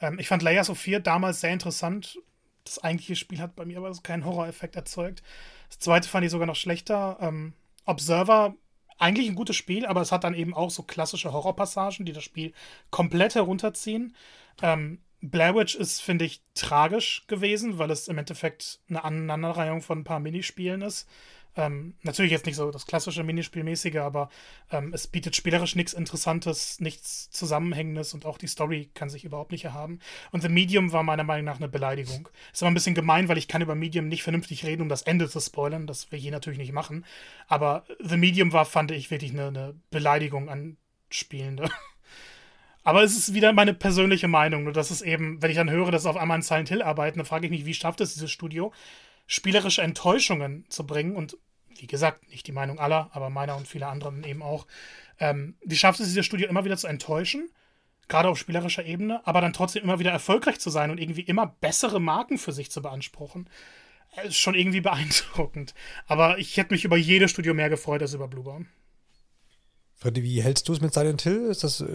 Ähm, 0.00 0.18
ich 0.18 0.28
fand 0.28 0.42
Layers 0.42 0.70
of 0.70 0.78
Fear 0.78 1.00
damals 1.00 1.40
sehr 1.40 1.52
interessant. 1.52 2.18
Das 2.64 2.82
eigentliche 2.82 3.16
Spiel 3.16 3.40
hat 3.40 3.54
bei 3.54 3.64
mir 3.64 3.78
aber 3.78 3.92
keinen 4.02 4.24
Horroreffekt 4.24 4.76
erzeugt. 4.76 5.22
Das 5.68 5.78
zweite 5.78 6.08
fand 6.08 6.24
ich 6.24 6.30
sogar 6.30 6.46
noch 6.46 6.56
schlechter. 6.56 7.18
Ähm, 7.20 7.54
Observer, 7.84 8.54
eigentlich 8.98 9.28
ein 9.28 9.34
gutes 9.34 9.56
Spiel, 9.56 9.86
aber 9.86 10.00
es 10.00 10.12
hat 10.12 10.24
dann 10.24 10.34
eben 10.34 10.54
auch 10.54 10.70
so 10.70 10.82
klassische 10.82 11.32
Horrorpassagen, 11.32 12.06
die 12.06 12.12
das 12.12 12.24
Spiel 12.24 12.52
komplett 12.90 13.34
herunterziehen. 13.34 14.14
Ähm, 14.62 15.00
Blair 15.22 15.54
Witch 15.54 15.76
ist, 15.76 16.02
finde 16.02 16.24
ich, 16.24 16.42
tragisch 16.54 17.24
gewesen, 17.28 17.78
weil 17.78 17.90
es 17.90 18.08
im 18.08 18.18
Endeffekt 18.18 18.80
eine 18.88 19.04
Aneinanderreihung 19.04 19.80
von 19.80 20.00
ein 20.00 20.04
paar 20.04 20.20
Minispielen 20.20 20.82
ist. 20.82 21.08
Ähm, 21.54 21.94
natürlich 22.02 22.32
jetzt 22.32 22.46
nicht 22.46 22.56
so 22.56 22.70
das 22.70 22.86
klassische 22.86 23.22
Minispielmäßige, 23.22 23.96
aber 23.96 24.30
ähm, 24.70 24.92
es 24.94 25.06
bietet 25.06 25.36
spielerisch 25.36 25.76
nichts 25.76 25.92
Interessantes, 25.92 26.80
nichts 26.80 27.30
Zusammenhängendes 27.30 28.14
und 28.14 28.24
auch 28.24 28.38
die 28.38 28.46
Story 28.46 28.90
kann 28.94 29.10
sich 29.10 29.24
überhaupt 29.24 29.52
nicht 29.52 29.64
erhaben. 29.64 30.00
Und 30.30 30.40
The 30.40 30.48
Medium 30.48 30.92
war 30.92 31.02
meiner 31.02 31.24
Meinung 31.24 31.44
nach 31.44 31.58
eine 31.58 31.68
Beleidigung. 31.68 32.28
Ist 32.52 32.62
aber 32.62 32.70
ein 32.70 32.74
bisschen 32.74 32.94
gemein, 32.94 33.28
weil 33.28 33.38
ich 33.38 33.48
kann 33.48 33.62
über 33.62 33.74
Medium 33.74 34.08
nicht 34.08 34.22
vernünftig 34.22 34.64
reden, 34.64 34.82
um 34.82 34.88
das 34.88 35.02
Ende 35.02 35.28
zu 35.28 35.40
spoilern. 35.40 35.86
Das 35.86 36.08
ich 36.10 36.22
hier 36.22 36.32
natürlich 36.32 36.58
nicht 36.58 36.72
machen. 36.72 37.04
Aber 37.48 37.84
The 38.00 38.16
Medium 38.16 38.52
war, 38.52 38.64
fand 38.64 38.90
ich, 38.90 39.10
wirklich 39.10 39.32
eine, 39.32 39.48
eine 39.48 39.74
Beleidigung 39.90 40.48
an 40.48 40.78
Spielende. 41.10 41.68
Aber 42.84 43.02
es 43.02 43.16
ist 43.16 43.34
wieder 43.34 43.52
meine 43.52 43.74
persönliche 43.74 44.28
Meinung. 44.28 44.64
Nur 44.64 44.72
dass 44.72 44.90
es 44.90 45.02
eben, 45.02 45.40
wenn 45.40 45.50
ich 45.50 45.56
dann 45.56 45.70
höre, 45.70 45.90
dass 45.90 46.06
auf 46.06 46.16
einmal 46.16 46.38
in 46.38 46.42
Silent 46.42 46.68
Hill 46.68 46.82
arbeiten, 46.82 47.18
dann 47.18 47.26
frage 47.26 47.46
ich 47.46 47.50
mich, 47.50 47.64
wie 47.64 47.74
schafft 47.74 48.00
es 48.00 48.14
dieses 48.14 48.30
Studio, 48.30 48.72
spielerische 49.26 49.82
Enttäuschungen 49.82 50.64
zu 50.68 50.86
bringen 50.86 51.16
und 51.16 51.36
wie 51.78 51.86
gesagt, 51.86 52.28
nicht 52.28 52.46
die 52.46 52.52
Meinung 52.52 52.78
aller, 52.78 53.10
aber 53.12 53.30
meiner 53.30 53.56
und 53.56 53.66
vieler 53.66 53.88
anderen 53.88 54.22
eben 54.24 54.42
auch. 54.42 54.66
Ähm, 55.18 55.56
wie 55.64 55.76
schafft 55.76 56.00
es 56.00 56.08
dieses 56.08 56.26
Studio 56.26 56.48
immer 56.48 56.64
wieder 56.64 56.76
zu 56.76 56.86
enttäuschen, 56.86 57.50
gerade 58.08 58.28
auf 58.28 58.38
spielerischer 58.38 58.84
Ebene, 58.84 59.26
aber 59.26 59.40
dann 59.40 59.52
trotzdem 59.52 59.82
immer 59.82 59.98
wieder 59.98 60.10
erfolgreich 60.10 60.60
zu 60.60 60.70
sein 60.70 60.90
und 60.90 60.98
irgendwie 60.98 61.22
immer 61.22 61.56
bessere 61.60 62.00
Marken 62.00 62.38
für 62.38 62.52
sich 62.52 62.70
zu 62.70 62.82
beanspruchen? 62.82 63.48
Das 64.14 64.26
ist 64.26 64.38
schon 64.38 64.54
irgendwie 64.54 64.80
beeindruckend. 64.80 65.74
Aber 66.06 66.38
ich 66.38 66.56
hätte 66.56 66.74
mich 66.74 66.84
über 66.84 66.96
jedes 66.96 67.30
Studio 67.30 67.54
mehr 67.54 67.70
gefreut 67.70 68.02
als 68.02 68.14
über 68.14 68.28
Blueborn. 68.28 68.68
Freddy, 70.02 70.24
wie 70.24 70.42
hältst 70.42 70.68
du 70.68 70.72
es 70.72 70.80
mit 70.80 70.92
Silent 70.92 71.22
Hill? 71.22 71.42
Ist 71.42 71.62
das, 71.62 71.80
äh, 71.80 71.86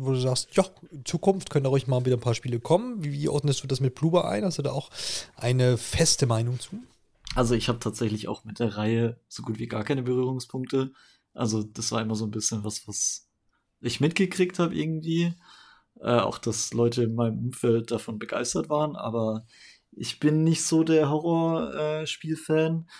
wo 0.00 0.12
du 0.12 0.20
sagst, 0.20 0.54
ja, 0.54 0.64
in 0.92 1.04
Zukunft 1.04 1.50
können 1.50 1.64
da 1.64 1.70
ruhig 1.70 1.88
mal 1.88 2.04
wieder 2.04 2.16
ein 2.16 2.20
paar 2.20 2.36
Spiele 2.36 2.60
kommen? 2.60 3.02
Wie, 3.02 3.12
wie 3.12 3.28
ordnest 3.28 3.64
du 3.64 3.66
das 3.66 3.80
mit 3.80 3.96
Bluber 3.96 4.28
ein? 4.28 4.44
Hast 4.44 4.58
du 4.58 4.62
da 4.62 4.70
auch 4.70 4.90
eine 5.34 5.76
feste 5.76 6.26
Meinung 6.26 6.60
zu? 6.60 6.80
Also 7.34 7.56
ich 7.56 7.68
habe 7.68 7.80
tatsächlich 7.80 8.28
auch 8.28 8.44
mit 8.44 8.60
der 8.60 8.76
Reihe 8.76 9.18
so 9.26 9.42
gut 9.42 9.58
wie 9.58 9.66
gar 9.66 9.82
keine 9.82 10.04
Berührungspunkte. 10.04 10.92
Also 11.34 11.64
das 11.64 11.90
war 11.90 12.00
immer 12.00 12.14
so 12.14 12.26
ein 12.26 12.30
bisschen 12.30 12.62
was, 12.62 12.86
was 12.86 13.28
ich 13.80 13.98
mitgekriegt 13.98 14.60
habe 14.60 14.76
irgendwie. 14.76 15.34
Äh, 16.00 16.20
auch, 16.20 16.38
dass 16.38 16.72
Leute 16.72 17.02
in 17.02 17.16
meinem 17.16 17.46
Umfeld 17.46 17.90
davon 17.90 18.20
begeistert 18.20 18.68
waren, 18.68 18.94
aber 18.94 19.46
ich 19.90 20.20
bin 20.20 20.44
nicht 20.44 20.62
so 20.62 20.84
der 20.84 21.10
Horrorspielfan. 21.10 22.86
Äh, 22.86 22.92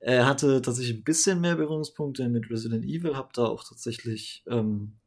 er 0.00 0.26
hatte 0.26 0.62
tatsächlich 0.62 0.98
ein 0.98 1.04
bisschen 1.04 1.40
mehr 1.40 1.56
Berührungspunkte 1.56 2.28
mit 2.28 2.50
Resident 2.50 2.84
Evil, 2.84 3.16
hab 3.16 3.34
da 3.34 3.44
auch 3.44 3.62
tatsächlich, 3.62 4.42
ähm, 4.48 4.98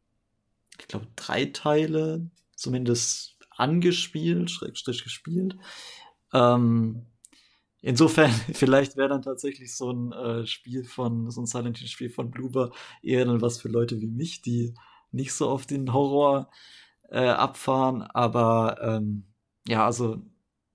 ich 0.80 0.88
glaube, 0.88 1.07
drei 1.15 1.45
Teile 1.45 2.30
zumindest 2.56 3.38
angespielt, 3.49 4.52
Schrägstrich 4.52 5.03
gespielt. 5.03 5.57
Ähm, 6.32 7.07
insofern, 7.82 8.32
vielleicht 8.53 8.95
wäre 8.95 9.10
dann 9.10 9.24
tatsächlich 9.24 9.76
so 9.76 9.91
ein 9.91 10.11
äh, 10.11 10.45
Spiel 10.45 10.84
von, 10.84 11.32
so 11.32 11.41
ein 11.41 11.48
Silent 11.48 11.80
Hill 11.80 11.88
Spiel 11.88 12.10
von 12.10 12.30
Bloober 12.32 12.72
eher 13.02 13.26
dann 13.26 13.41
was 13.41 13.60
für 13.60 13.70
Leute 13.70 13.99
wie 13.99 14.07
mich, 14.07 14.41
die 14.41 14.76
nicht 15.11 15.34
so 15.34 15.49
auf 15.49 15.65
den 15.65 15.91
Horror 15.91 16.49
äh, 17.10 17.28
abfahren, 17.28 18.03
aber 18.03 18.78
ähm, 18.82 19.26
ja, 19.68 19.86
also 19.86 20.22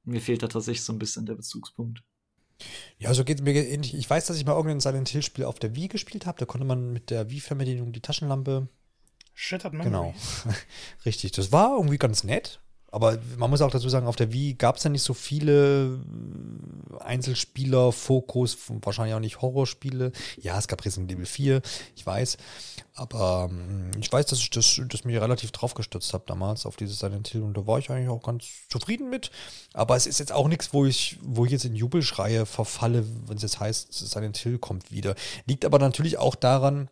mir 0.05 0.21
fehlt 0.21 0.43
da 0.43 0.49
tatsächlich 0.49 0.85
so 0.85 0.93
ein 0.93 0.99
bisschen 0.99 1.27
der 1.27 1.35
Bezugspunkt. 1.35 2.03
Ja, 2.99 3.15
so 3.15 3.25
geht 3.25 3.39
es 3.39 3.45
mir 3.45 3.53
ähnlich. 3.55 3.95
Ich 3.95 4.09
weiß, 4.09 4.27
dass 4.27 4.37
ich 4.37 4.45
mal 4.45 4.55
irgendein 4.55 4.81
Silent 4.81 5.09
Hill-Spiel 5.09 5.45
auf 5.45 5.59
der 5.59 5.75
Wii 5.77 5.89
gespielt 5.89 6.27
habe. 6.27 6.39
Da 6.39 6.47
konnte 6.47 6.67
man 6.67 6.93
mit 6.93 7.11
der 7.11 7.31
Wii-Fernbedienung 7.31 7.93
die 7.93 8.01
Taschenlampe. 8.01 8.69
Shattered 9.35 9.73
Memory. 9.73 9.89
Genau. 9.89 10.15
Richtig. 11.07 11.33
Das 11.33 11.53
war 11.53 11.77
irgendwie 11.77 11.99
ganz 11.99 12.25
nett. 12.25 12.61
Aber 12.91 13.19
man 13.37 13.51
muss 13.51 13.61
auch 13.61 13.71
dazu 13.71 13.89
sagen, 13.89 14.07
auf 14.07 14.17
der 14.17 14.33
Wii 14.33 14.55
gab 14.55 14.77
es 14.77 14.85
ja 14.85 14.91
nicht 14.91 15.03
so 15.03 15.13
viele 15.13 15.99
äh, 15.99 17.03
Einzelspieler, 17.03 17.93
Fokus, 17.93 18.57
wahrscheinlich 18.69 19.15
auch 19.15 19.21
nicht 19.21 19.43
Horrorspiele. 19.43 20.13
Ja, 20.41 20.59
es 20.59 20.69
gab 20.69 20.85
Resident 20.85 21.13
Evil 21.13 21.27
4, 21.27 21.61
ich 21.97 22.07
weiß. 22.07 22.39
Aber 22.95 23.49
ähm, 23.51 23.91
ich 24.01 24.11
weiß, 24.11 24.27
dass 24.27 24.39
ich 24.39 24.49
das, 24.51 24.81
das 24.89 25.05
mich 25.05 25.21
relativ 25.21 25.53
drauf 25.53 25.75
gestürzt 25.75 26.15
habe 26.15 26.25
damals 26.27 26.65
auf 26.65 26.77
dieses 26.77 26.99
Silent 26.99 27.29
Hill 27.29 27.43
und 27.43 27.57
da 27.57 27.67
war 27.67 27.79
ich 27.79 27.91
eigentlich 27.91 28.09
auch 28.09 28.23
ganz 28.23 28.47
zufrieden 28.71 29.11
mit. 29.11 29.31
Aber 29.75 29.95
es 29.95 30.07
ist 30.07 30.19
jetzt 30.19 30.33
auch 30.33 30.49
nichts, 30.49 30.73
wo 30.73 30.87
ich, 30.87 31.19
wo 31.23 31.45
ich 31.45 31.53
jetzt 31.53 31.67
in 31.67 31.77
Jubelschreie 31.77 32.47
verfalle, 32.47 33.05
wenn 33.27 33.37
es 33.37 33.43
jetzt 33.43 33.61
heißt, 33.61 33.93
Silent 33.93 34.39
Hill 34.39 34.59
kommt 34.59 34.91
wieder. 34.91 35.15
Liegt 35.47 35.67
aber 35.67 35.79
natürlich 35.79 36.17
auch 36.17 36.35
daran, 36.35 36.89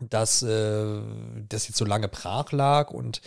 dass 0.00 0.42
äh, 0.42 1.00
das 1.48 1.68
jetzt 1.68 1.78
so 1.78 1.84
lange 1.84 2.08
brach 2.08 2.52
lag 2.52 2.90
und 2.90 3.22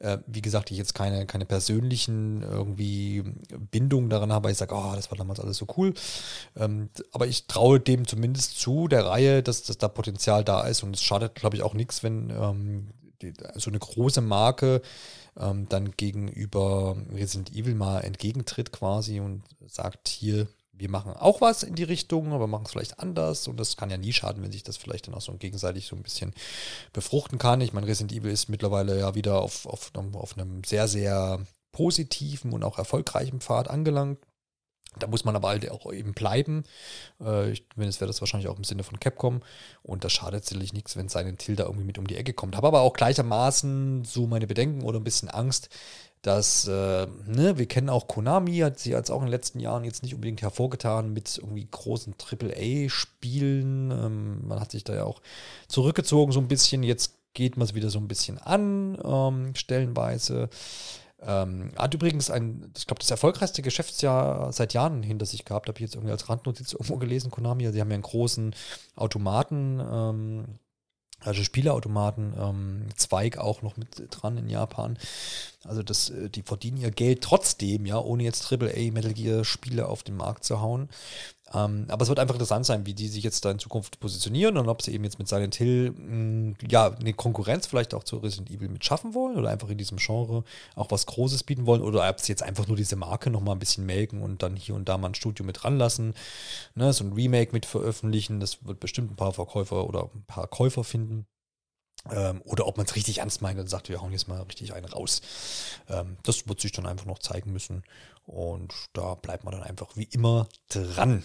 äh, 0.00 0.18
wie 0.26 0.42
gesagt, 0.42 0.70
ich 0.70 0.78
jetzt 0.78 0.94
keine, 0.94 1.26
keine 1.26 1.44
persönlichen 1.44 2.42
irgendwie 2.42 3.22
Bindungen 3.70 4.10
daran 4.10 4.32
habe, 4.32 4.50
ich 4.50 4.56
sage, 4.56 4.74
oh, 4.74 4.92
das 4.94 5.10
war 5.10 5.18
damals 5.18 5.40
alles 5.40 5.58
so 5.58 5.66
cool. 5.76 5.94
Ähm, 6.56 6.88
aber 7.12 7.26
ich 7.26 7.46
traue 7.46 7.78
dem 7.80 8.06
zumindest 8.06 8.58
zu, 8.58 8.88
der 8.88 9.06
Reihe, 9.06 9.42
dass, 9.42 9.62
dass 9.62 9.78
da 9.78 9.88
Potenzial 9.88 10.42
da 10.42 10.66
ist 10.66 10.82
und 10.82 10.96
es 10.96 11.02
schadet, 11.02 11.34
glaube 11.34 11.56
ich, 11.56 11.62
auch 11.62 11.74
nichts, 11.74 12.02
wenn 12.02 12.30
ähm, 12.30 12.88
die, 13.22 13.32
so 13.56 13.70
eine 13.70 13.78
große 13.78 14.22
Marke 14.22 14.80
ähm, 15.38 15.68
dann 15.68 15.92
gegenüber 15.92 16.96
Resident 17.12 17.54
Evil 17.54 17.74
mal 17.74 18.00
entgegentritt 18.00 18.72
quasi 18.72 19.20
und 19.20 19.42
sagt, 19.66 20.08
hier, 20.08 20.48
wir 20.80 20.90
machen 20.90 21.12
auch 21.12 21.40
was 21.40 21.62
in 21.62 21.74
die 21.74 21.84
Richtung, 21.84 22.32
aber 22.32 22.46
machen 22.46 22.64
es 22.64 22.72
vielleicht 22.72 22.98
anders. 22.98 23.46
Und 23.46 23.60
das 23.60 23.76
kann 23.76 23.90
ja 23.90 23.98
nie 23.98 24.12
schaden, 24.12 24.42
wenn 24.42 24.50
sich 24.50 24.62
das 24.62 24.78
vielleicht 24.78 25.06
dann 25.06 25.14
auch 25.14 25.20
so 25.20 25.32
gegenseitig 25.34 25.86
so 25.86 25.94
ein 25.94 26.02
bisschen 26.02 26.32
befruchten 26.92 27.38
kann. 27.38 27.60
Ich 27.60 27.72
meine, 27.72 27.86
Resident 27.86 28.12
Evil 28.12 28.32
ist 28.32 28.48
mittlerweile 28.48 28.98
ja 28.98 29.14
wieder 29.14 29.40
auf, 29.42 29.66
auf, 29.66 29.92
auf 29.94 30.38
einem 30.38 30.64
sehr, 30.64 30.88
sehr 30.88 31.44
positiven 31.72 32.52
und 32.52 32.64
auch 32.64 32.78
erfolgreichen 32.78 33.40
Pfad 33.40 33.68
angelangt. 33.68 34.18
Da 34.98 35.06
muss 35.06 35.24
man 35.24 35.36
aber 35.36 35.48
halt 35.48 35.70
auch 35.70 35.92
eben 35.92 36.14
bleiben. 36.14 36.64
Äh, 37.20 37.52
ich 37.52 37.64
es 37.76 38.00
wäre 38.00 38.08
das 38.08 38.20
wahrscheinlich 38.20 38.48
auch 38.48 38.56
im 38.56 38.64
Sinne 38.64 38.82
von 38.82 38.98
Capcom. 38.98 39.42
Und 39.82 40.02
das 40.02 40.12
schadet 40.12 40.44
sicherlich 40.44 40.72
nichts, 40.72 40.96
wenn 40.96 41.08
seinen 41.08 41.38
Tilda 41.38 41.64
irgendwie 41.64 41.84
mit 41.84 41.98
um 41.98 42.06
die 42.06 42.16
Ecke 42.16 42.32
kommt. 42.32 42.56
Habe 42.56 42.66
aber 42.68 42.80
auch 42.80 42.94
gleichermaßen 42.94 44.04
so 44.04 44.26
meine 44.26 44.46
Bedenken 44.46 44.82
oder 44.82 44.98
ein 44.98 45.04
bisschen 45.04 45.28
Angst, 45.28 45.68
dass, 46.22 46.68
äh, 46.68 47.06
ne, 47.26 47.56
wir 47.56 47.66
kennen 47.66 47.88
auch 47.88 48.06
Konami, 48.06 48.58
hat 48.58 48.78
sie 48.78 48.90
jetzt 48.90 49.10
auch 49.10 49.20
in 49.20 49.26
den 49.26 49.32
letzten 49.32 49.58
Jahren 49.58 49.84
jetzt 49.84 50.02
nicht 50.02 50.14
unbedingt 50.14 50.42
hervorgetan 50.42 51.12
mit 51.12 51.38
irgendwie 51.38 51.66
großen 51.70 52.14
AAA-Spielen. 52.14 53.90
Ähm, 53.90 54.46
man 54.46 54.60
hat 54.60 54.70
sich 54.70 54.84
da 54.84 54.94
ja 54.94 55.04
auch 55.04 55.22
zurückgezogen 55.68 56.32
so 56.32 56.40
ein 56.40 56.48
bisschen. 56.48 56.82
Jetzt 56.82 57.14
geht 57.32 57.56
man 57.56 57.66
es 57.66 57.74
wieder 57.74 57.90
so 57.90 57.98
ein 57.98 58.08
bisschen 58.08 58.38
an, 58.38 58.98
ähm, 59.02 59.54
stellenweise. 59.54 60.50
Ähm, 61.22 61.72
hat 61.76 61.94
übrigens 61.94 62.30
ein, 62.30 62.70
ich 62.76 62.86
glaube, 62.86 63.00
das 63.00 63.10
erfolgreichste 63.10 63.62
Geschäftsjahr 63.62 64.52
seit 64.52 64.72
Jahren 64.74 65.02
hinter 65.02 65.26
sich 65.26 65.44
gehabt, 65.44 65.68
habe 65.68 65.78
ich 65.78 65.82
jetzt 65.82 65.94
irgendwie 65.94 66.12
als 66.12 66.28
Randnotiz 66.28 66.72
irgendwo 66.72 66.96
gelesen, 66.96 67.30
Konami. 67.30 67.70
Sie 67.70 67.80
haben 67.80 67.90
ja 67.90 67.94
einen 67.94 68.02
großen 68.02 68.54
Automaten, 68.96 69.80
ähm, 69.80 70.44
also 71.20 71.42
Spieleautomaten 71.42 72.34
ähm, 72.38 72.86
Zweig 72.96 73.36
auch 73.36 73.60
noch 73.62 73.76
mit 73.76 74.02
dran 74.10 74.38
in 74.38 74.48
Japan. 74.48 74.98
Also 75.64 75.82
das, 75.82 76.10
äh, 76.10 76.30
die 76.30 76.42
verdienen 76.42 76.78
ihr 76.78 76.90
Geld 76.90 77.22
trotzdem, 77.22 77.84
ja, 77.84 77.98
ohne 77.98 78.22
jetzt 78.22 78.50
AAA 78.50 78.92
Metal 78.92 79.12
Gear 79.12 79.44
Spiele 79.44 79.88
auf 79.88 80.02
den 80.02 80.16
Markt 80.16 80.44
zu 80.44 80.60
hauen. 80.60 80.88
Ähm, 81.52 81.86
aber 81.88 82.02
es 82.02 82.08
wird 82.08 82.20
einfach 82.20 82.36
interessant 82.36 82.64
sein, 82.64 82.86
wie 82.86 82.94
die 82.94 83.08
sich 83.08 83.24
jetzt 83.24 83.44
da 83.44 83.50
in 83.50 83.58
Zukunft 83.58 83.98
positionieren 83.98 84.56
und 84.56 84.68
ob 84.68 84.82
sie 84.82 84.94
eben 84.94 85.02
jetzt 85.04 85.18
mit 85.18 85.28
Silent 85.28 85.56
Hill 85.56 85.90
mh, 85.90 86.14
mm, 86.14 86.54
ja 86.70 86.92
eine 86.92 87.12
Konkurrenz 87.12 87.66
vielleicht 87.66 87.92
auch 87.92 88.04
zu 88.04 88.18
Resident 88.18 88.50
Evil 88.50 88.68
mit 88.68 88.84
schaffen 88.84 89.14
wollen 89.14 89.36
oder 89.36 89.50
einfach 89.50 89.68
in 89.68 89.76
diesem 89.76 89.98
Genre 89.98 90.44
auch 90.76 90.90
was 90.90 91.06
Großes 91.06 91.42
bieten 91.42 91.66
wollen 91.66 91.82
oder 91.82 92.08
ob 92.08 92.20
sie 92.20 92.30
jetzt 92.32 92.44
einfach 92.44 92.68
nur 92.68 92.76
diese 92.76 92.96
Marke 92.96 93.30
nochmal 93.30 93.56
ein 93.56 93.58
bisschen 93.58 93.84
melken 93.84 94.22
und 94.22 94.42
dann 94.42 94.54
hier 94.56 94.76
und 94.76 94.88
da 94.88 94.96
mal 94.96 95.08
ein 95.08 95.14
Studio 95.14 95.44
mit 95.44 95.64
ranlassen, 95.64 96.14
ne, 96.76 96.92
so 96.92 97.04
ein 97.04 97.12
Remake 97.12 97.52
mit 97.52 97.66
veröffentlichen. 97.66 98.38
Das 98.40 98.64
wird 98.64 98.78
bestimmt 98.80 99.10
ein 99.12 99.16
paar 99.16 99.32
Verkäufer 99.32 99.88
oder 99.88 100.08
ein 100.14 100.24
paar 100.26 100.46
Käufer 100.46 100.84
finden. 100.84 101.26
Ähm, 102.10 102.40
oder 102.44 102.66
ob 102.66 102.76
man 102.76 102.86
es 102.86 102.96
richtig 102.96 103.18
ernst 103.18 103.42
meint 103.42 103.60
und 103.60 103.68
sagt, 103.68 103.88
wir 103.88 104.00
hauen 104.00 104.12
jetzt 104.12 104.28
mal 104.28 104.40
richtig 104.42 104.72
einen 104.72 104.86
raus. 104.86 105.20
Ähm, 105.88 106.16
das 106.22 106.48
wird 106.48 106.60
sich 106.60 106.72
dann 106.72 106.86
einfach 106.86 107.06
noch 107.06 107.18
zeigen 107.18 107.52
müssen. 107.52 107.82
Und 108.24 108.72
da 108.92 109.14
bleibt 109.14 109.44
man 109.44 109.52
dann 109.52 109.62
einfach 109.62 109.96
wie 109.96 110.04
immer 110.04 110.48
dran. 110.68 111.24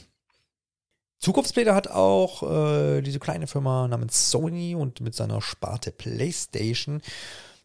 Zukunftspläne 1.20 1.74
hat 1.74 1.88
auch 1.88 2.44
äh, 2.44 3.02
diese 3.02 3.20
kleine 3.20 3.48
Firma 3.48 3.88
namens 3.88 4.30
Sony 4.32 4.76
und 4.76 5.02
mit 5.02 5.16
seiner 5.16 5.42
Sparte 5.42 5.92
PlayStation. 5.92 7.02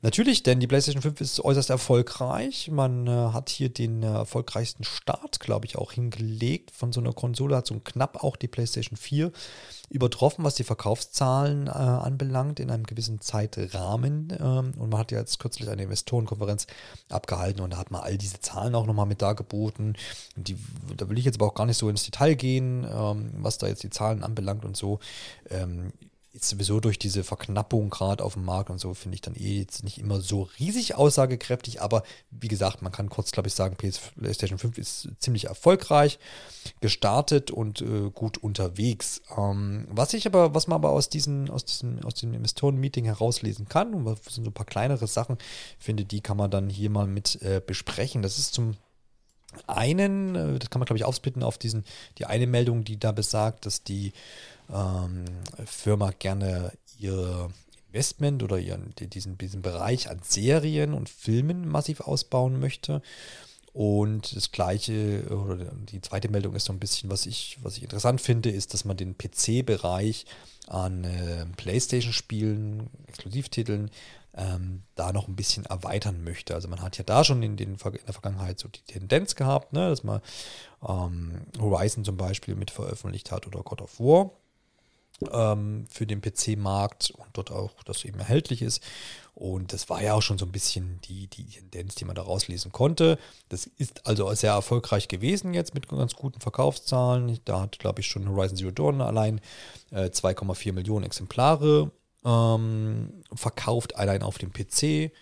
Natürlich, 0.02 0.42
denn 0.42 0.60
die 0.60 0.66
PlayStation 0.66 1.02
5 1.02 1.20
ist 1.20 1.40
äußerst 1.44 1.68
erfolgreich. 1.68 2.70
Man 2.70 3.06
äh, 3.06 3.10
hat 3.10 3.50
hier 3.50 3.68
den 3.68 4.02
äh, 4.02 4.06
erfolgreichsten 4.06 4.82
Start, 4.82 5.40
glaube 5.40 5.66
ich, 5.66 5.76
auch 5.76 5.92
hingelegt 5.92 6.70
von 6.70 6.90
so 6.90 7.00
einer 7.00 7.12
Konsole. 7.12 7.54
Hat 7.54 7.66
so 7.66 7.78
knapp 7.80 8.24
auch 8.24 8.36
die 8.36 8.48
PlayStation 8.48 8.96
4 8.96 9.30
übertroffen, 9.90 10.42
was 10.42 10.54
die 10.54 10.64
Verkaufszahlen 10.64 11.66
äh, 11.66 11.70
anbelangt, 11.70 12.60
in 12.60 12.70
einem 12.70 12.84
gewissen 12.84 13.20
Zeitrahmen. 13.20 14.32
Ähm, 14.40 14.72
und 14.78 14.88
man 14.88 15.00
hat 15.00 15.12
ja 15.12 15.18
jetzt 15.18 15.38
kürzlich 15.38 15.68
eine 15.68 15.82
Investorenkonferenz 15.82 16.66
abgehalten 17.10 17.60
und 17.60 17.74
da 17.74 17.76
hat 17.76 17.90
man 17.90 18.00
all 18.00 18.16
diese 18.16 18.40
Zahlen 18.40 18.74
auch 18.74 18.86
nochmal 18.86 19.06
mit 19.06 19.20
dargeboten. 19.20 19.98
Die, 20.34 20.56
da 20.96 21.10
will 21.10 21.18
ich 21.18 21.26
jetzt 21.26 21.36
aber 21.36 21.48
auch 21.48 21.54
gar 21.54 21.66
nicht 21.66 21.76
so 21.76 21.90
ins 21.90 22.04
Detail 22.04 22.36
gehen, 22.36 22.86
ähm, 22.90 23.32
was 23.34 23.58
da 23.58 23.66
jetzt 23.66 23.82
die 23.82 23.90
Zahlen 23.90 24.22
anbelangt 24.22 24.64
und 24.64 24.78
so. 24.78 24.98
Ähm, 25.50 25.92
jetzt 26.32 26.48
sowieso 26.48 26.78
durch 26.78 26.98
diese 26.98 27.24
Verknappung 27.24 27.90
gerade 27.90 28.22
auf 28.22 28.34
dem 28.34 28.44
Markt 28.44 28.70
und 28.70 28.78
so, 28.78 28.94
finde 28.94 29.16
ich 29.16 29.20
dann 29.20 29.34
eh 29.34 29.58
jetzt 29.58 29.82
nicht 29.82 29.98
immer 29.98 30.20
so 30.20 30.48
riesig 30.60 30.94
aussagekräftig, 30.94 31.82
aber 31.82 32.04
wie 32.30 32.46
gesagt, 32.46 32.82
man 32.82 32.92
kann 32.92 33.08
kurz, 33.08 33.32
glaube 33.32 33.48
ich, 33.48 33.54
sagen, 33.54 33.76
PlayStation 33.76 34.58
5 34.58 34.78
ist 34.78 35.08
ziemlich 35.18 35.46
erfolgreich 35.46 36.20
gestartet 36.80 37.50
und 37.50 37.80
äh, 37.82 38.10
gut 38.14 38.38
unterwegs. 38.38 39.22
Ähm, 39.36 39.88
was 39.90 40.14
ich 40.14 40.26
aber, 40.26 40.54
was 40.54 40.68
man 40.68 40.76
aber 40.76 40.90
aus 40.90 41.08
diesen, 41.08 41.50
aus 41.50 41.64
diesem, 41.64 42.04
aus 42.04 42.14
dem 42.14 42.32
Investoren-Meeting 42.32 43.06
herauslesen 43.06 43.68
kann, 43.68 43.92
und 43.92 44.04
was 44.04 44.20
sind 44.32 44.44
so 44.44 44.50
ein 44.50 44.54
paar 44.54 44.66
kleinere 44.66 45.08
Sachen, 45.08 45.36
finde, 45.80 46.04
die 46.04 46.20
kann 46.20 46.36
man 46.36 46.50
dann 46.50 46.70
hier 46.70 46.90
mal 46.90 47.08
mit 47.08 47.42
äh, 47.42 47.60
besprechen. 47.64 48.22
Das 48.22 48.38
ist 48.38 48.54
zum 48.54 48.76
einen, 49.66 50.36
äh, 50.36 50.58
das 50.60 50.70
kann 50.70 50.78
man 50.78 50.86
glaube 50.86 50.98
ich 50.98 51.04
aufsplitten 51.04 51.42
auf 51.42 51.58
diesen, 51.58 51.84
die 52.18 52.26
eine 52.26 52.46
Meldung, 52.46 52.84
die 52.84 53.00
da 53.00 53.10
besagt, 53.10 53.66
dass 53.66 53.82
die 53.82 54.12
ähm, 54.72 55.24
Firma 55.64 56.12
gerne 56.18 56.72
ihr 56.98 57.50
Investment 57.88 58.42
oder 58.42 58.58
ihren, 58.58 58.94
diesen, 58.98 59.36
diesen 59.36 59.62
Bereich 59.62 60.08
an 60.08 60.20
Serien 60.22 60.94
und 60.94 61.08
Filmen 61.08 61.66
massiv 61.68 62.00
ausbauen 62.00 62.60
möchte. 62.60 63.02
Und 63.72 64.34
das 64.34 64.50
gleiche, 64.50 65.24
oder 65.28 65.56
die 65.56 66.00
zweite 66.00 66.28
Meldung 66.28 66.54
ist 66.54 66.64
so 66.64 66.72
ein 66.72 66.80
bisschen, 66.80 67.10
was 67.10 67.26
ich, 67.26 67.58
was 67.62 67.76
ich 67.76 67.84
interessant 67.84 68.20
finde, 68.20 68.50
ist, 68.50 68.74
dass 68.74 68.84
man 68.84 68.96
den 68.96 69.16
PC-Bereich 69.16 70.26
an 70.66 71.04
äh, 71.04 71.46
PlayStation-Spielen, 71.56 72.90
Exklusivtiteln, 73.06 73.90
ähm, 74.34 74.82
da 74.94 75.12
noch 75.12 75.28
ein 75.28 75.36
bisschen 75.36 75.66
erweitern 75.66 76.22
möchte. 76.22 76.54
Also 76.54 76.68
man 76.68 76.82
hat 76.82 76.98
ja 76.98 77.04
da 77.04 77.24
schon 77.24 77.42
in, 77.42 77.56
den, 77.56 77.74
in 77.74 77.98
der 78.06 78.12
Vergangenheit 78.12 78.58
so 78.58 78.68
die 78.68 78.82
Tendenz 78.82 79.34
gehabt, 79.34 79.72
ne, 79.72 79.88
dass 79.88 80.04
man 80.04 80.20
ähm, 80.86 81.42
Horizon 81.60 82.04
zum 82.04 82.16
Beispiel 82.16 82.54
mit 82.54 82.70
veröffentlicht 82.70 83.30
hat 83.30 83.46
oder 83.46 83.62
God 83.62 83.82
of 83.82 83.98
War 83.98 84.30
ähm, 85.32 85.86
für 85.90 86.06
den 86.06 86.20
PC-Markt 86.20 87.10
und 87.10 87.28
dort 87.32 87.50
auch 87.50 87.82
das 87.84 88.04
eben 88.04 88.18
erhältlich 88.18 88.62
ist. 88.62 88.82
Und 89.34 89.72
das 89.72 89.88
war 89.88 90.02
ja 90.02 90.14
auch 90.14 90.20
schon 90.22 90.38
so 90.38 90.44
ein 90.44 90.52
bisschen 90.52 91.00
die, 91.04 91.26
die 91.26 91.44
Tendenz, 91.44 91.94
die 91.94 92.04
man 92.04 92.14
da 92.14 92.22
rauslesen 92.22 92.72
konnte. 92.72 93.18
Das 93.48 93.66
ist 93.66 94.06
also 94.06 94.32
sehr 94.34 94.52
erfolgreich 94.52 95.08
gewesen 95.08 95.54
jetzt 95.54 95.72
mit 95.74 95.88
ganz 95.88 96.14
guten 96.14 96.40
Verkaufszahlen. 96.40 97.38
Da 97.44 97.62
hat, 97.62 97.78
glaube 97.78 98.00
ich, 98.00 98.06
schon 98.06 98.28
Horizon 98.28 98.58
Zero 98.58 98.70
Dawn 98.70 99.00
allein 99.00 99.40
äh, 99.92 100.10
2,4 100.10 100.72
Millionen 100.72 101.06
Exemplare 101.06 101.90
ähm, 102.24 103.22
verkauft, 103.32 103.96
allein 103.96 104.22
auf 104.22 104.36
dem 104.38 104.52
PC. 104.52 105.12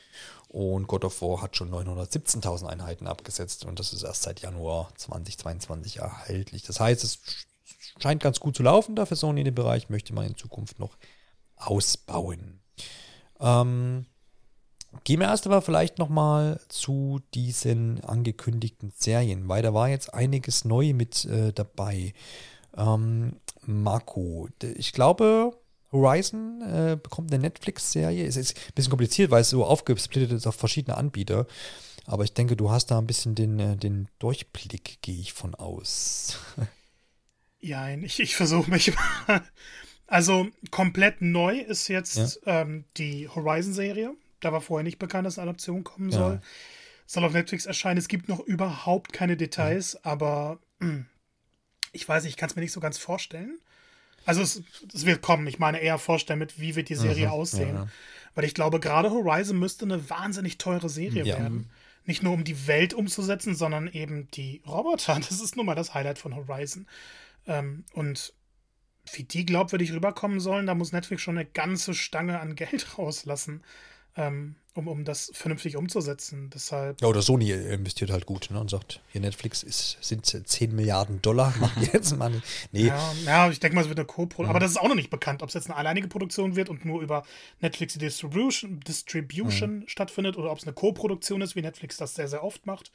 Und 0.49 0.87
God 0.87 1.05
of 1.05 1.21
War 1.21 1.43
hat 1.43 1.57
schon 1.57 1.71
917.000 1.71 2.67
Einheiten 2.67 3.07
abgesetzt 3.07 3.67
und 3.67 3.79
das 3.79 3.93
ist 3.93 4.03
erst 4.03 4.23
seit 4.23 4.41
Januar 4.41 4.89
2022 4.97 5.99
erhältlich. 5.99 6.63
Das 6.63 6.81
heißt, 6.81 7.05
es 7.05 7.19
scheint 8.03 8.23
ganz 8.23 8.41
gut 8.41 8.57
zu 8.57 8.63
laufen 8.63 8.97
da 8.97 9.07
für 9.07 9.17
Sony 9.17 9.41
in 9.41 9.47
dem 9.47 9.55
Bereich, 9.55 9.89
möchte 9.89 10.15
man 10.15 10.27
in 10.27 10.37
Zukunft 10.37 10.79
noch 10.79 10.97
ausbauen. 11.57 12.61
Ähm, 13.41 14.07
gehen 15.05 15.21
wir 15.21 15.27
erst 15.27 15.47
aber 15.47 15.63
vielleicht 15.63 15.99
nochmal 15.99 16.61
zu 16.69 17.21
diesen 17.35 18.03
angekündigten 18.05 18.93
Serien, 18.97 19.49
weil 19.49 19.63
da 19.63 19.75
war 19.75 19.89
jetzt 19.89 20.15
einiges 20.15 20.65
neu 20.65 20.93
mit 20.95 21.25
äh, 21.25 21.53
dabei. 21.53 22.15
Ähm, 22.77 23.37
Marco, 23.67 24.49
ich 24.77 24.93
glaube, 24.93 25.53
Horizon 25.93 26.63
äh, 26.63 26.97
bekommt 26.97 27.33
eine 27.33 27.43
Netflix-Serie. 27.43 28.27
Es 28.27 28.37
ist 28.37 28.57
ein 28.57 28.75
bisschen 28.75 28.91
kompliziert, 28.91 29.31
weil 29.31 29.43
es 29.43 29.51
so 29.51 29.65
aufgesplittet 29.65 30.33
ist 30.33 30.47
auf 30.47 30.55
verschiedene 30.55 30.97
Anbieter. 30.97 31.47
Aber 32.07 32.25
ich 32.25 32.33
denke, 32.33 32.57
du 32.57 32.71
hast 32.71 32.87
da 32.87 32.99
ein 32.99 33.07
bisschen 33.07 33.35
den, 33.35 33.59
äh, 33.59 33.77
den 33.77 34.09
Durchblick, 34.19 34.99
gehe 35.03 35.21
ich 35.21 35.33
von 35.33 35.55
aus. 35.55 36.39
Ja, 37.61 37.89
ich, 37.89 38.21
ich 38.21 38.37
versuche 38.37 38.71
mich 38.71 38.95
mal. 39.27 39.43
Also 40.07 40.49
komplett 40.71 41.21
neu 41.21 41.59
ist 41.59 41.89
jetzt 41.89 42.41
ja. 42.47 42.63
ähm, 42.63 42.85
die 42.97 43.29
Horizon-Serie. 43.29 44.15
Da 44.41 44.53
war 44.53 44.61
vorher 44.61 44.85
nicht 44.85 44.99
bekannt, 44.99 45.27
dass 45.27 45.39
eine 45.39 45.51
Adaption 45.51 45.85
kommen 45.85 46.11
soll. 46.11 46.35
Ja. 46.35 46.41
Soll 47.07 47.25
auf 47.25 47.33
Netflix 47.33 47.67
erscheinen. 47.67 47.99
Es 47.99 48.09
gibt 48.09 48.29
noch 48.29 48.41
überhaupt 48.41 49.13
keine 49.13 49.37
Details, 49.37 49.95
ja. 49.95 50.01
aber 50.05 50.59
mh, 50.79 50.89
hm, 50.89 51.07
ich 51.93 52.09
weiß 52.09 52.23
nicht, 52.23 52.33
ich 52.33 52.37
kann 52.37 52.49
es 52.49 52.57
mir 52.57 52.63
nicht 52.63 52.73
so 52.73 52.81
ganz 52.81 52.99
vorstellen. 52.99 53.59
Also 54.25 54.43
es, 54.43 54.63
es, 54.95 55.07
wird 55.07 55.23
kommen. 55.23 55.47
Ich 55.47 55.59
meine 55.59 55.81
eher 55.81 55.99
vorstellen 55.99 56.39
mit, 56.39 56.61
wie 56.61 56.77
wird 56.77 56.91
die 56.91 56.95
Serie 56.95 57.27
mhm, 57.27 57.33
aussehen. 57.33 57.91
Weil 58.35 58.45
ich 58.45 58.55
glaube, 58.55 58.79
gerade 58.79 59.11
Horizon 59.11 59.59
müsste 59.59 59.85
eine 59.85 60.11
wahnsinnig 60.11 60.59
teure 60.59 60.89
Serie 60.89 61.25
werden. 61.25 61.71
Nicht 62.05 62.23
nur 62.23 62.33
um 62.33 62.45
die 62.45 62.67
Welt 62.67 62.95
umzusetzen, 62.95 63.55
sondern 63.55 63.89
eben 63.89 64.31
die 64.33 64.63
Roboter. 64.67 65.19
Das 65.29 65.41
ist 65.41 65.57
nun 65.57 65.67
mal 65.67 65.75
das 65.75 65.95
Highlight 65.95 66.19
von 66.19 66.37
Horizon. 66.37 66.87
Ähm, 67.49 67.85
und 67.95 68.35
wie 69.13 69.25
die 69.25 69.47
glaubwürdig 69.47 69.93
rüberkommen 69.93 70.39
sollen, 70.39 70.67
da 70.67 70.75
muss 70.75 70.93
Netflix 70.93 71.23
schon 71.23 71.39
eine 71.39 71.47
ganze 71.47 71.95
Stange 71.95 72.41
an 72.41 72.55
Geld 72.55 72.87
rauslassen, 72.99 73.65
ähm, 74.17 74.57
um, 74.75 74.87
um 74.87 75.05
das 75.05 75.31
vernünftig 75.33 75.77
umzusetzen. 75.77 76.51
Deshalb. 76.51 77.01
Ja, 77.01 77.09
oder 77.09 77.23
Sony 77.23 77.51
investiert 77.51 78.11
halt 78.11 78.27
gut 78.27 78.51
ne, 78.51 78.61
und 78.61 78.69
sagt, 78.69 79.01
hier 79.09 79.23
Netflix 79.23 79.63
ist, 79.63 79.97
sind 80.03 80.27
10 80.27 80.75
Milliarden 80.75 81.23
Dollar, 81.23 81.55
machen 81.61 81.89
jetzt 81.91 82.17
mal. 82.17 82.43
Nee. 82.71 82.89
Ja, 82.89 83.13
ja, 83.25 83.51
ich 83.51 83.61
denke 83.61 83.77
mal, 83.77 83.83
es 83.83 83.89
wird 83.89 83.99
eine 83.99 84.07
Co-Produktion. 84.07 84.47
Mhm. 84.47 84.51
Aber 84.51 84.61
das 84.61 84.73
ist 84.73 84.77
auch 84.77 84.89
noch 84.89 84.95
nicht 84.95 85.11
bekannt, 85.11 85.43
ob 85.43 85.49
es 85.49 85.55
jetzt 85.55 85.71
eine 85.71 85.77
alleinige 85.77 86.09
Produktion 86.09 86.55
wird 86.55 86.69
und 86.69 86.85
nur 86.85 87.01
über 87.01 87.25
Netflix 87.61 87.95
die 87.95 88.01
Distribution, 88.01 88.81
Distribution 88.81 89.81
mhm. 89.81 89.89
stattfindet 89.89 90.37
oder 90.37 90.53
ob 90.53 90.59
es 90.59 90.65
eine 90.65 90.75
Co-Produktion 90.75 91.41
ist, 91.41 91.57
wie 91.57 91.63
Netflix 91.63 91.97
das 91.97 92.15
sehr, 92.15 92.29
sehr 92.29 92.45
oft 92.45 92.67
macht. 92.67 92.93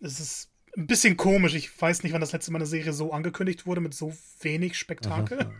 Es 0.00 0.20
ist 0.20 0.50
ein 0.76 0.86
bisschen 0.86 1.16
komisch. 1.16 1.54
Ich 1.54 1.80
weiß 1.80 2.02
nicht, 2.02 2.12
wann 2.12 2.20
das 2.20 2.32
letzte 2.32 2.52
Mal 2.52 2.58
eine 2.58 2.66
Serie 2.66 2.92
so 2.92 3.12
angekündigt 3.12 3.66
wurde 3.66 3.80
mit 3.80 3.94
so 3.94 4.12
wenig 4.40 4.76
Spektakel. 4.78 5.40
Aha. 5.40 5.52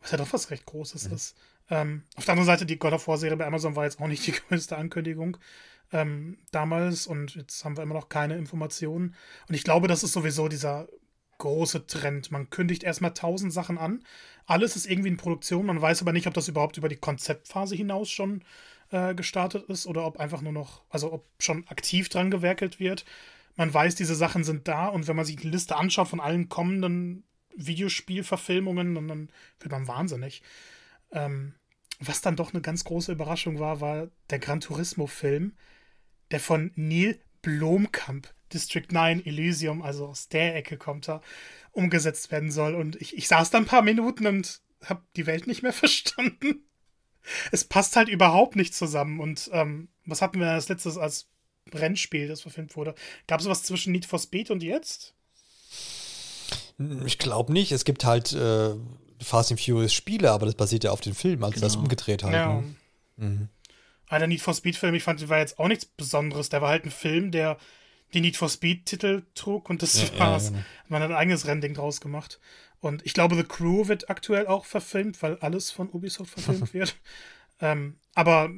Was 0.00 0.10
ja 0.12 0.18
doch 0.18 0.32
was 0.32 0.50
recht 0.50 0.66
Großes 0.66 1.04
ja. 1.04 1.12
ist. 1.12 1.36
Ähm, 1.70 2.02
auf 2.16 2.24
der 2.24 2.32
anderen 2.32 2.46
Seite, 2.46 2.66
die 2.66 2.78
God 2.78 2.92
of 2.92 3.06
War-Serie 3.06 3.36
bei 3.36 3.46
Amazon 3.46 3.76
war 3.76 3.84
jetzt 3.84 4.00
auch 4.00 4.06
nicht 4.06 4.26
die 4.26 4.32
größte 4.48 4.76
Ankündigung 4.76 5.36
ähm, 5.92 6.38
damals 6.50 7.06
und 7.06 7.34
jetzt 7.34 7.64
haben 7.64 7.76
wir 7.76 7.82
immer 7.82 7.94
noch 7.94 8.08
keine 8.08 8.36
Informationen. 8.36 9.14
Und 9.48 9.54
ich 9.54 9.64
glaube, 9.64 9.88
das 9.88 10.02
ist 10.02 10.12
sowieso 10.12 10.48
dieser 10.48 10.88
große 11.38 11.86
Trend. 11.86 12.30
Man 12.30 12.50
kündigt 12.50 12.82
erstmal 12.82 13.14
tausend 13.14 13.52
Sachen 13.52 13.78
an. 13.78 14.04
Alles 14.46 14.76
ist 14.76 14.86
irgendwie 14.86 15.08
in 15.08 15.16
Produktion. 15.16 15.66
Man 15.66 15.80
weiß 15.80 16.02
aber 16.02 16.12
nicht, 16.12 16.26
ob 16.26 16.34
das 16.34 16.48
überhaupt 16.48 16.76
über 16.76 16.88
die 16.88 16.96
Konzeptphase 16.96 17.74
hinaus 17.74 18.10
schon 18.10 18.42
äh, 18.90 19.14
gestartet 19.14 19.64
ist 19.68 19.86
oder 19.86 20.04
ob 20.04 20.20
einfach 20.20 20.42
nur 20.42 20.52
noch, 20.52 20.82
also 20.90 21.12
ob 21.12 21.26
schon 21.38 21.66
aktiv 21.68 22.08
dran 22.08 22.30
gewerkelt 22.30 22.78
wird 22.78 23.04
man 23.60 23.74
weiß, 23.74 23.94
diese 23.94 24.14
Sachen 24.14 24.42
sind 24.42 24.68
da 24.68 24.86
und 24.86 25.06
wenn 25.06 25.16
man 25.16 25.26
sich 25.26 25.36
die 25.36 25.50
Liste 25.50 25.76
anschaut 25.76 26.08
von 26.08 26.18
allen 26.18 26.48
kommenden 26.48 27.24
Videospielverfilmungen, 27.54 28.94
dann, 28.94 29.06
dann 29.06 29.28
wird 29.58 29.70
man 29.70 29.86
wahnsinnig. 29.86 30.42
Ähm, 31.12 31.52
was 31.98 32.22
dann 32.22 32.36
doch 32.36 32.54
eine 32.54 32.62
ganz 32.62 32.84
große 32.84 33.12
Überraschung 33.12 33.58
war, 33.58 33.82
war 33.82 34.08
der 34.30 34.38
Gran 34.38 34.60
Turismo-Film, 34.60 35.52
der 36.30 36.40
von 36.40 36.72
Neil 36.74 37.20
Blomkamp, 37.42 38.32
District 38.50 38.86
9 38.90 39.26
Elysium, 39.26 39.82
also 39.82 40.06
aus 40.06 40.30
der 40.30 40.56
Ecke 40.56 40.78
kommt 40.78 41.10
er, 41.10 41.20
umgesetzt 41.70 42.32
werden 42.32 42.50
soll. 42.50 42.74
Und 42.74 42.96
ich, 42.96 43.14
ich 43.14 43.28
saß 43.28 43.50
da 43.50 43.58
ein 43.58 43.66
paar 43.66 43.82
Minuten 43.82 44.26
und 44.26 44.62
habe 44.86 45.02
die 45.16 45.26
Welt 45.26 45.46
nicht 45.46 45.62
mehr 45.62 45.72
verstanden. 45.74 46.64
Es 47.52 47.64
passt 47.64 47.94
halt 47.96 48.08
überhaupt 48.08 48.56
nicht 48.56 48.74
zusammen. 48.74 49.20
Und 49.20 49.50
ähm, 49.52 49.90
was 50.06 50.22
hatten 50.22 50.40
wir 50.40 50.48
als 50.48 50.70
letztes 50.70 50.96
als 50.96 51.28
Rennspiel, 51.74 52.28
das 52.28 52.40
verfilmt 52.40 52.76
wurde. 52.76 52.94
Gab 53.26 53.40
es 53.40 53.46
was 53.46 53.62
zwischen 53.62 53.92
Need 53.92 54.06
for 54.06 54.18
Speed 54.18 54.50
und 54.50 54.62
jetzt? 54.62 55.14
Ich 57.04 57.18
glaube 57.18 57.52
nicht. 57.52 57.72
Es 57.72 57.84
gibt 57.84 58.04
halt 58.04 58.32
äh, 58.32 58.74
Fast 59.20 59.50
and 59.50 59.60
Furious 59.60 59.92
Spiele, 59.92 60.30
aber 60.30 60.46
das 60.46 60.54
basiert 60.54 60.84
ja 60.84 60.90
auf 60.90 61.00
den 61.00 61.14
Film, 61.14 61.44
also 61.44 61.54
genau. 61.54 61.66
das 61.66 61.76
umgedreht 61.76 62.22
halt. 62.22 62.34
Ja. 62.34 62.54
Ne? 62.54 62.74
Mhm. 63.16 63.48
Der 64.10 64.26
Need 64.26 64.40
for 64.40 64.54
Speed-Film, 64.54 64.94
ich 64.94 65.04
fand, 65.04 65.20
der 65.20 65.28
war 65.28 65.38
jetzt 65.38 65.58
auch 65.60 65.68
nichts 65.68 65.84
Besonderes. 65.84 66.48
Der 66.48 66.60
war 66.60 66.70
halt 66.70 66.84
ein 66.84 66.90
Film, 66.90 67.30
der 67.30 67.58
die 68.12 68.20
Need 68.20 68.36
for 68.36 68.48
Speed-Titel 68.48 69.22
trug 69.34 69.70
und 69.70 69.82
das 69.82 70.02
ja, 70.02 70.18
war's. 70.18 70.46
Ja, 70.46 70.50
genau. 70.50 70.62
Man 70.88 71.02
hat 71.02 71.10
ein 71.10 71.16
eigenes 71.16 71.46
Rennding 71.46 71.74
draus 71.74 72.00
gemacht. 72.00 72.40
Und 72.80 73.04
ich 73.06 73.14
glaube, 73.14 73.36
The 73.36 73.44
Crew 73.44 73.86
wird 73.86 74.10
aktuell 74.10 74.46
auch 74.46 74.64
verfilmt, 74.64 75.22
weil 75.22 75.36
alles 75.36 75.70
von 75.70 75.90
Ubisoft 75.90 76.32
verfilmt 76.32 76.74
wird. 76.74 76.96
ähm, 77.60 77.98
aber 78.14 78.50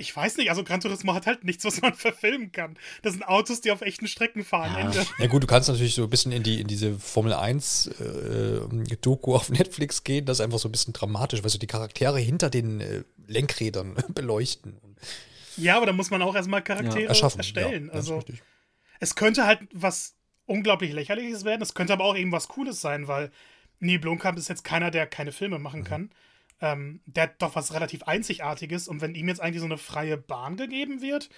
ich 0.00 0.16
weiß 0.16 0.36
nicht, 0.36 0.48
also 0.48 0.62
Gran 0.62 0.80
Turismo 0.80 1.12
hat 1.12 1.26
halt 1.26 1.42
nichts, 1.42 1.64
was 1.64 1.82
man 1.82 1.92
verfilmen 1.94 2.52
kann. 2.52 2.78
Das 3.02 3.12
sind 3.12 3.24
Autos, 3.24 3.60
die 3.60 3.72
auf 3.72 3.80
echten 3.82 4.06
Strecken 4.06 4.44
fahren. 4.44 4.92
Ja, 4.94 5.04
ja 5.18 5.26
gut, 5.26 5.42
du 5.42 5.46
kannst 5.48 5.68
natürlich 5.68 5.96
so 5.96 6.04
ein 6.04 6.10
bisschen 6.10 6.30
in 6.30 6.44
die 6.44 6.60
in 6.60 6.68
diese 6.68 6.94
Formel 6.98 7.34
1 7.34 7.88
äh, 7.88 8.96
Doku 9.02 9.34
auf 9.34 9.50
Netflix 9.50 10.04
gehen, 10.04 10.24
das 10.24 10.38
ist 10.38 10.44
einfach 10.44 10.60
so 10.60 10.68
ein 10.68 10.72
bisschen 10.72 10.94
dramatisch, 10.94 11.42
weil 11.42 11.50
so 11.50 11.58
die 11.58 11.66
Charaktere 11.66 12.20
hinter 12.20 12.48
den 12.48 12.80
äh, 12.80 13.02
Lenkrädern 13.26 13.96
beleuchten. 14.14 14.78
Ja, 15.56 15.76
aber 15.76 15.86
da 15.86 15.92
muss 15.92 16.10
man 16.10 16.22
auch 16.22 16.36
erstmal 16.36 16.62
Charaktere 16.62 17.02
ja. 17.02 17.08
Erschaffen, 17.08 17.40
erstellen. 17.40 17.88
Ja, 17.88 17.94
also 17.94 18.22
es 19.00 19.16
könnte 19.16 19.46
halt 19.46 19.60
was 19.72 20.14
unglaublich 20.46 20.92
lächerliches 20.92 21.44
werden, 21.44 21.60
es 21.60 21.74
könnte 21.74 21.92
aber 21.92 22.04
auch 22.04 22.16
eben 22.16 22.30
was 22.30 22.46
Cooles 22.46 22.80
sein, 22.80 23.08
weil 23.08 23.32
Neil 23.80 23.98
Blomkamp 23.98 24.38
ist 24.38 24.48
jetzt 24.48 24.62
keiner, 24.62 24.92
der 24.92 25.08
keine 25.08 25.32
Filme 25.32 25.58
machen 25.58 25.80
mhm. 25.80 25.84
kann 25.84 26.10
ähm, 26.60 27.00
der 27.06 27.24
hat 27.24 27.42
doch 27.42 27.54
was 27.54 27.72
relativ 27.72 28.02
Einzigartiges 28.04 28.88
und 28.88 29.00
wenn 29.00 29.14
ihm 29.14 29.28
jetzt 29.28 29.40
eigentlich 29.40 29.60
so 29.60 29.66
eine 29.66 29.78
freie 29.78 30.16
Bahn 30.16 30.56
gegeben 30.56 31.00
wird, 31.00 31.30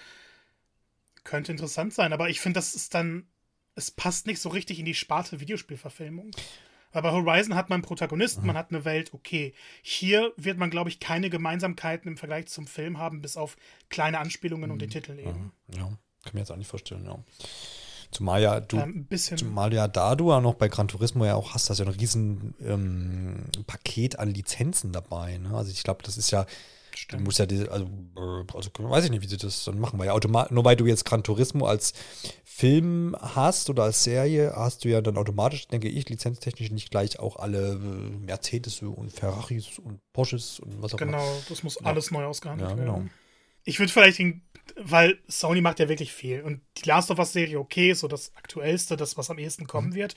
könnte 1.23 1.51
interessant 1.51 1.93
sein. 1.93 2.13
Aber 2.13 2.29
ich 2.29 2.39
finde, 2.39 2.57
das 2.57 2.73
ist 2.73 2.93
dann, 2.93 3.27
es 3.75 3.91
passt 3.91 4.27
nicht 4.27 4.39
so 4.39 4.49
richtig 4.49 4.79
in 4.79 4.85
die 4.85 4.95
Sparte 4.95 5.39
Videospielverfilmung. 5.39 6.31
Weil 6.93 7.03
bei 7.03 7.11
Horizon 7.11 7.55
hat 7.55 7.69
man 7.69 7.77
einen 7.77 7.83
Protagonisten, 7.83 8.45
man 8.45 8.57
hat 8.57 8.71
eine 8.71 8.83
Welt, 8.83 9.13
okay. 9.13 9.53
Hier 9.81 10.33
wird 10.35 10.57
man, 10.57 10.69
glaube 10.69 10.89
ich, 10.89 10.99
keine 10.99 11.29
Gemeinsamkeiten 11.29 12.09
im 12.09 12.17
Vergleich 12.17 12.47
zum 12.47 12.67
Film 12.67 12.97
haben, 12.97 13.21
bis 13.21 13.37
auf 13.37 13.55
kleine 13.89 14.19
Anspielungen 14.19 14.65
mhm. 14.65 14.73
und 14.73 14.81
den. 14.81 14.89
Titel 14.89 15.17
eben. 15.17 15.53
Mhm. 15.67 15.77
Ja, 15.77 15.83
kann 16.23 16.33
mir 16.33 16.39
jetzt 16.41 16.51
auch 16.51 16.57
nicht 16.57 16.67
vorstellen, 16.67 17.05
ja. 17.05 17.17
Zumal 18.11 18.41
ja 18.41 18.59
du, 18.59 18.77
ähm, 18.77 19.07
zumal 19.35 19.73
ja 19.73 19.87
da 19.87 20.15
du 20.15 20.31
ja 20.31 20.41
noch 20.41 20.55
bei 20.55 20.67
Gran 20.67 20.89
Turismo 20.89 21.25
ja 21.25 21.35
auch 21.35 21.53
hast, 21.53 21.69
hast 21.69 21.79
ja 21.79 21.85
ein 21.85 21.91
riesen 21.91 22.53
ähm, 22.61 23.45
Paket 23.67 24.19
an 24.19 24.29
Lizenzen 24.29 24.91
dabei. 24.91 25.37
Ne? 25.37 25.55
Also 25.55 25.71
ich 25.71 25.83
glaube, 25.83 26.03
das 26.03 26.17
ist 26.17 26.29
ja, 26.31 26.45
Stimmt. 26.93 27.21
du 27.21 27.25
musst 27.25 27.39
ja, 27.39 27.45
diese, 27.45 27.71
also, 27.71 27.87
also 28.53 28.69
weiß 28.77 29.05
ich 29.05 29.11
nicht, 29.11 29.23
wie 29.23 29.27
sie 29.27 29.37
das 29.37 29.63
dann 29.63 29.79
machen, 29.79 29.97
weil 29.97 30.07
ja 30.07 30.13
automatisch, 30.13 30.51
nur 30.51 30.65
weil 30.65 30.75
du 30.75 30.85
jetzt 30.85 31.05
Gran 31.05 31.23
Turismo 31.23 31.65
als 31.65 31.93
Film 32.43 33.15
hast 33.19 33.69
oder 33.69 33.83
als 33.83 34.03
Serie, 34.03 34.53
hast 34.55 34.83
du 34.83 34.89
ja 34.89 35.01
dann 35.01 35.17
automatisch, 35.17 35.67
denke 35.69 35.87
ich, 35.87 36.09
lizenztechnisch 36.09 36.69
nicht 36.69 36.91
gleich 36.91 37.17
auch 37.17 37.37
alle 37.37 37.73
äh, 37.73 38.25
Mercedes 38.25 38.81
und 38.81 39.11
Ferraris 39.11 39.79
und 39.79 40.01
Porsches 40.11 40.59
und 40.59 40.81
was 40.81 40.93
auch 40.93 40.99
immer. 40.99 41.17
Genau, 41.17 41.41
das 41.47 41.63
muss 41.63 41.79
ja. 41.79 41.87
alles 41.87 42.11
neu 42.11 42.25
ausgehandelt 42.25 42.71
ja, 42.71 42.75
genau. 42.75 42.93
werden. 42.95 43.11
Ich 43.63 43.79
würde 43.79 43.91
vielleicht 43.91 44.19
den 44.19 44.41
weil 44.75 45.19
Sony 45.27 45.61
macht 45.61 45.79
ja 45.79 45.89
wirklich 45.89 46.13
viel. 46.13 46.41
Und 46.41 46.61
die 46.77 46.87
Last 46.87 47.11
of 47.11 47.19
Us-Serie, 47.19 47.59
okay, 47.59 47.91
ist 47.91 47.99
so 47.99 48.07
das 48.07 48.35
aktuellste, 48.35 48.97
das, 48.97 49.17
was 49.17 49.29
am 49.29 49.37
ehesten 49.37 49.67
kommen 49.67 49.89
mhm. 49.89 49.95
wird. 49.95 50.15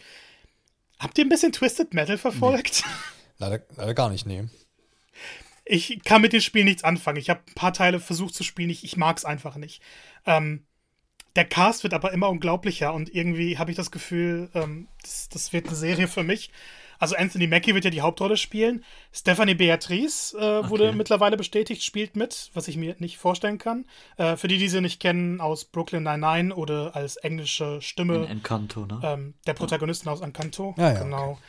Habt 0.99 1.19
ihr 1.19 1.25
ein 1.25 1.29
bisschen 1.29 1.53
Twisted 1.53 1.93
Metal 1.95 2.19
verfolgt? 2.19 2.83
Nee. 2.85 2.93
Leider, 3.39 3.65
leider 3.77 3.95
gar 3.95 4.11
nicht, 4.11 4.27
nee. 4.27 4.45
Ich 5.65 6.03
kann 6.05 6.23
mit 6.23 6.33
dem 6.33 6.41
Spiel 6.41 6.65
nichts 6.65 6.85
anfangen. 6.85 7.19
Ich 7.19 7.31
habe 7.31 7.41
ein 7.49 7.55
paar 7.55 7.73
Teile 7.73 7.99
versucht 7.99 8.35
zu 8.35 8.45
spielen, 8.45 8.71
ich, 8.71 8.85
ich 8.85 8.97
mag 8.97 9.17
es 9.17 9.25
einfach 9.25 9.57
nicht. 9.57 9.83
Ähm, 10.25 10.65
der 11.35 11.45
Cast 11.45 11.83
wird 11.83 11.95
aber 11.95 12.13
immer 12.13 12.29
unglaublicher 12.29 12.95
und 12.95 13.13
irgendwie 13.13 13.59
habe 13.59 13.73
ich 13.73 13.77
das 13.77 13.91
Gefühl, 13.91 14.51
ähm, 14.55 14.87
das, 15.03 15.29
das 15.31 15.53
wird 15.53 15.67
eine 15.67 15.77
Serie 15.77 16.07
für 16.07 16.23
mich. 16.23 16.51
Also 17.05 17.17
Anthony 17.17 17.47
Mackie 17.47 17.75
wird 17.75 17.85
ja 17.85 17.91
die 17.91 18.01
Hauptrolle 18.01 18.39
spielen. 18.39 18.83
Stephanie 19.13 19.53
Beatrice 19.53 20.35
äh, 20.39 20.71
wurde 20.71 20.89
okay. 20.89 20.97
mittlerweile 20.97 21.37
bestätigt, 21.37 21.85
spielt 21.85 22.17
mit, 22.17 22.51
was 22.55 22.67
ich 22.67 22.79
mir 22.79 22.97
nicht 22.99 23.19
vorstellen 23.19 23.59
kann. 23.59 23.85
Äh, 24.17 24.37
für 24.37 24.49
die, 24.49 24.57
die 24.57 24.71
sie 24.71 24.81
nicht 24.81 25.01
kennen, 25.01 25.39
aus 25.39 25.67
Brooklyn 25.67 26.03
Nine-Nine 26.03 26.55
oder 26.55 26.97
als 26.97 27.17
englische 27.17 27.83
Stimme. 27.83 28.25
In 28.25 28.39
Encanto, 28.39 28.87
ne? 28.87 29.01
Ähm, 29.03 29.35
der 29.47 29.53
Protagonisten 29.53 30.09
aus 30.09 30.23
Encanto. 30.23 30.75
Ja, 30.79 30.95
ja, 30.95 31.03
genau. 31.03 31.33
Okay. 31.33 31.41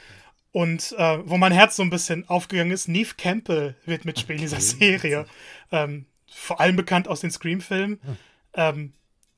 Und 0.52 0.94
äh, 0.98 1.19
wo 1.23 1.38
mein 1.38 1.53
Herz 1.53 1.77
so 1.77 1.84
ein 1.84 1.90
bisschen 1.90 2.27
aufgegangen 2.27 2.72
ist, 2.72 2.90
Neve 2.90 3.14
Campbell 3.15 3.77
wird 3.86 4.03
mitspielen 4.03 4.41
in 4.41 4.49
dieser 4.49 4.60
Serie. 4.60 5.26
Ähm, 5.72 6.06
vor 6.30 6.60
allem 6.60 6.76
bekannt 6.76 7.07
aus 7.07 7.22
den 7.22 7.32
Scream-Filmen. 7.32 8.02
Hm. 8.03 8.18
Ähm, 8.56 8.94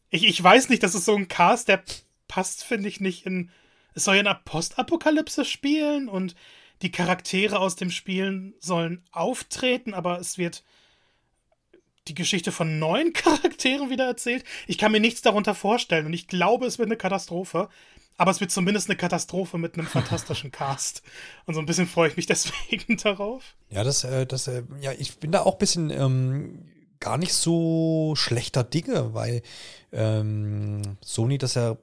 ich, 0.10 0.26
ich 0.26 0.44
weiß 0.44 0.70
nicht, 0.70 0.82
das 0.82 0.96
ist 0.96 1.06
so 1.06 1.16
ein 1.16 1.28
Cast, 1.28 1.68
der 1.68 1.84
passt, 2.28 2.64
finde 2.64 2.90
ich, 2.90 3.02
nicht 3.02 3.28
in 3.28 3.52
es 3.98 4.04
soll 4.04 4.16
ja 4.16 4.32
in 4.32 4.44
Postapokalypse 4.46 5.44
spielen 5.44 6.08
und 6.08 6.36
die 6.84 6.92
Charaktere 6.92 7.60
aus 7.60 7.76
dem 7.76 7.90
Spielen 7.90 8.54
sollen 8.60 9.04
auftreten, 9.12 9.96
aber 9.96 10.20
es 10.20 10.38
wird 10.38 10.64
die 12.08 12.14
Geschichte 12.14 12.52
von 12.52 12.78
neuen 12.78 13.12
Charakteren 13.14 13.90
wieder 13.90 14.06
erzählt. 14.06 14.46
Ich 14.68 14.78
kann 14.78 14.92
mir 14.92 15.00
nichts 15.00 15.24
darunter 15.24 15.56
vorstellen 15.56 16.06
und 16.06 16.14
ich 16.14 16.28
glaube, 16.28 16.68
es 16.68 16.78
wird 16.78 16.88
eine 16.88 16.98
Katastrophe. 16.98 17.70
Aber 18.20 18.32
es 18.32 18.40
wird 18.40 18.50
zumindest 18.50 18.90
eine 18.90 18.98
Katastrophe 18.98 19.60
mit 19.60 19.76
einem 19.76 19.86
fantastischen 19.88 20.52
Cast. 20.52 21.04
Und 21.46 21.54
so 21.54 21.60
ein 21.60 21.68
bisschen 21.68 21.86
freue 21.86 22.10
ich 22.10 22.18
mich 22.18 22.26
deswegen 22.28 22.98
darauf. 22.98 23.56
Ja, 23.70 23.84
das, 23.84 24.04
äh, 24.04 24.26
das, 24.26 24.48
äh, 24.48 24.64
ja, 24.82 24.92
ich 24.92 25.18
bin 25.20 25.32
da 25.32 25.42
auch 25.42 25.54
ein 25.54 25.60
bisschen 25.60 25.92
ähm, 25.92 26.66
gar 27.00 27.20
nicht 27.20 27.34
so 27.34 28.14
schlechter 28.16 28.64
Dinge, 28.64 29.14
weil 29.14 29.44
ähm, 29.92 30.98
Sony 31.02 31.38
das 31.38 31.54
ja 31.54 31.78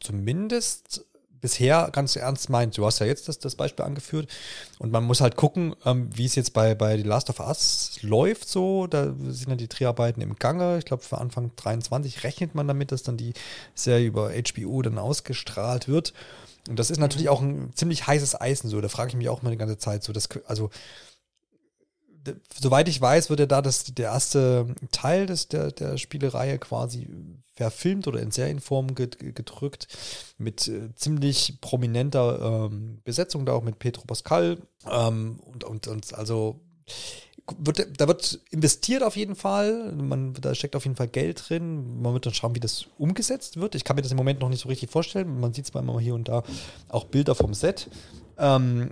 zumindest 0.00 1.06
bisher 1.44 1.90
ganz 1.92 2.16
ernst 2.16 2.48
meint. 2.48 2.78
Du 2.78 2.86
hast 2.86 3.00
ja 3.00 3.06
jetzt 3.06 3.28
das, 3.28 3.38
das 3.38 3.54
Beispiel 3.54 3.84
angeführt 3.84 4.30
und 4.78 4.90
man 4.90 5.04
muss 5.04 5.20
halt 5.20 5.36
gucken, 5.36 5.76
ähm, 5.84 6.08
wie 6.10 6.24
es 6.24 6.36
jetzt 6.36 6.54
bei, 6.54 6.74
bei 6.74 6.96
The 6.96 7.02
Last 7.02 7.28
of 7.28 7.38
Us 7.38 7.98
läuft 8.00 8.48
so. 8.48 8.86
Da 8.86 9.12
sind 9.28 9.50
ja 9.50 9.56
die 9.56 9.68
Dreharbeiten 9.68 10.22
im 10.22 10.36
Gange. 10.36 10.78
Ich 10.78 10.86
glaube, 10.86 11.02
für 11.02 11.18
Anfang 11.18 11.50
23 11.56 12.24
rechnet 12.24 12.54
man 12.54 12.66
damit, 12.66 12.92
dass 12.92 13.02
dann 13.02 13.18
die 13.18 13.34
Serie 13.74 14.06
über 14.06 14.30
HBO 14.30 14.80
dann 14.80 14.96
ausgestrahlt 14.96 15.86
wird. 15.86 16.14
Und 16.66 16.78
das 16.78 16.90
ist 16.90 16.98
natürlich 16.98 17.28
auch 17.28 17.42
ein 17.42 17.72
ziemlich 17.74 18.06
heißes 18.06 18.40
Eisen 18.40 18.70
so. 18.70 18.80
Da 18.80 18.88
frage 18.88 19.10
ich 19.10 19.16
mich 19.16 19.28
auch 19.28 19.42
mal 19.42 19.50
die 19.50 19.58
ganze 19.58 19.76
Zeit 19.76 20.02
so, 20.02 20.14
dass, 20.14 20.30
also 20.46 20.70
soweit 22.58 22.88
ich 22.88 23.00
weiß, 23.00 23.30
wird 23.30 23.40
ja 23.40 23.46
da 23.46 23.62
das, 23.62 23.84
der 23.84 24.06
erste 24.06 24.66
Teil 24.92 25.26
des, 25.26 25.48
der, 25.48 25.72
der 25.72 25.98
Spielereihe 25.98 26.58
quasi 26.58 27.08
verfilmt 27.54 28.08
oder 28.08 28.20
in 28.20 28.30
Serienform 28.30 28.94
gedrückt 28.94 29.86
mit 30.38 30.66
äh, 30.68 30.94
ziemlich 30.96 31.60
prominenter 31.60 32.68
ähm, 32.70 33.00
Besetzung, 33.04 33.46
da 33.46 33.52
auch 33.52 33.62
mit 33.62 33.78
Petro 33.78 34.04
Pascal 34.06 34.58
ähm, 34.90 35.38
und, 35.40 35.64
und, 35.64 35.86
und 35.86 36.14
also 36.14 36.60
wird, 37.58 38.00
da 38.00 38.08
wird 38.08 38.40
investiert 38.50 39.02
auf 39.02 39.16
jeden 39.16 39.36
Fall. 39.36 39.92
Man, 39.92 40.34
da 40.34 40.54
steckt 40.54 40.76
auf 40.76 40.84
jeden 40.84 40.96
Fall 40.96 41.08
Geld 41.08 41.48
drin. 41.48 42.00
Man 42.00 42.14
wird 42.14 42.26
dann 42.26 42.34
schauen, 42.34 42.54
wie 42.54 42.60
das 42.60 42.86
umgesetzt 42.98 43.60
wird. 43.60 43.74
Ich 43.74 43.84
kann 43.84 43.96
mir 43.96 44.02
das 44.02 44.12
im 44.12 44.16
Moment 44.16 44.40
noch 44.40 44.48
nicht 44.48 44.62
so 44.62 44.68
richtig 44.68 44.90
vorstellen. 44.90 45.40
Man 45.40 45.52
sieht 45.52 45.66
zwar 45.66 45.82
immer 45.82 46.00
hier 46.00 46.14
und 46.14 46.28
da 46.28 46.42
auch 46.88 47.04
Bilder 47.04 47.34
vom 47.34 47.52
Set. 47.52 47.88
Ähm, 48.38 48.80
mhm. 48.80 48.90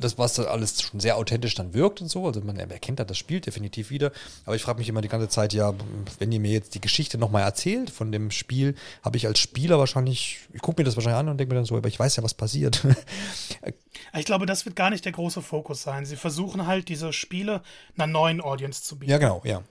Das, 0.00 0.18
was 0.18 0.34
da 0.34 0.44
alles 0.44 0.82
schon 0.82 1.00
sehr 1.00 1.16
authentisch 1.16 1.54
dann 1.54 1.74
wirkt 1.74 2.00
und 2.00 2.08
so. 2.08 2.26
Also 2.26 2.40
man 2.40 2.56
erkennt 2.56 3.00
da 3.00 3.04
das 3.04 3.18
Spiel 3.18 3.40
definitiv 3.40 3.90
wieder. 3.90 4.12
Aber 4.44 4.56
ich 4.56 4.62
frage 4.62 4.78
mich 4.78 4.88
immer 4.88 5.00
die 5.00 5.08
ganze 5.08 5.28
Zeit, 5.28 5.52
ja, 5.52 5.72
wenn 6.18 6.32
ihr 6.32 6.40
mir 6.40 6.52
jetzt 6.52 6.74
die 6.74 6.80
Geschichte 6.80 7.18
nochmal 7.18 7.42
erzählt 7.42 7.90
von 7.90 8.12
dem 8.12 8.30
Spiel, 8.30 8.74
habe 9.02 9.16
ich 9.16 9.26
als 9.26 9.38
Spieler 9.38 9.78
wahrscheinlich, 9.78 10.40
ich 10.52 10.62
gucke 10.62 10.80
mir 10.80 10.84
das 10.84 10.96
wahrscheinlich 10.96 11.20
an 11.20 11.28
und 11.28 11.38
denke 11.38 11.54
mir 11.54 11.60
dann 11.60 11.64
so, 11.64 11.76
aber 11.76 11.88
ich 11.88 11.98
weiß 11.98 12.16
ja, 12.16 12.22
was 12.22 12.34
passiert. 12.34 12.86
ich 14.14 14.24
glaube, 14.24 14.46
das 14.46 14.64
wird 14.66 14.76
gar 14.76 14.90
nicht 14.90 15.04
der 15.04 15.12
große 15.12 15.42
Fokus 15.42 15.82
sein. 15.82 16.04
Sie 16.04 16.16
versuchen 16.16 16.66
halt, 16.66 16.88
diese 16.88 17.12
Spiele 17.12 17.62
einer 17.96 18.06
neuen 18.06 18.40
Audience 18.40 18.82
zu 18.82 18.98
bieten. 18.98 19.10
Ja, 19.10 19.18
genau, 19.18 19.42
ja. 19.44 19.62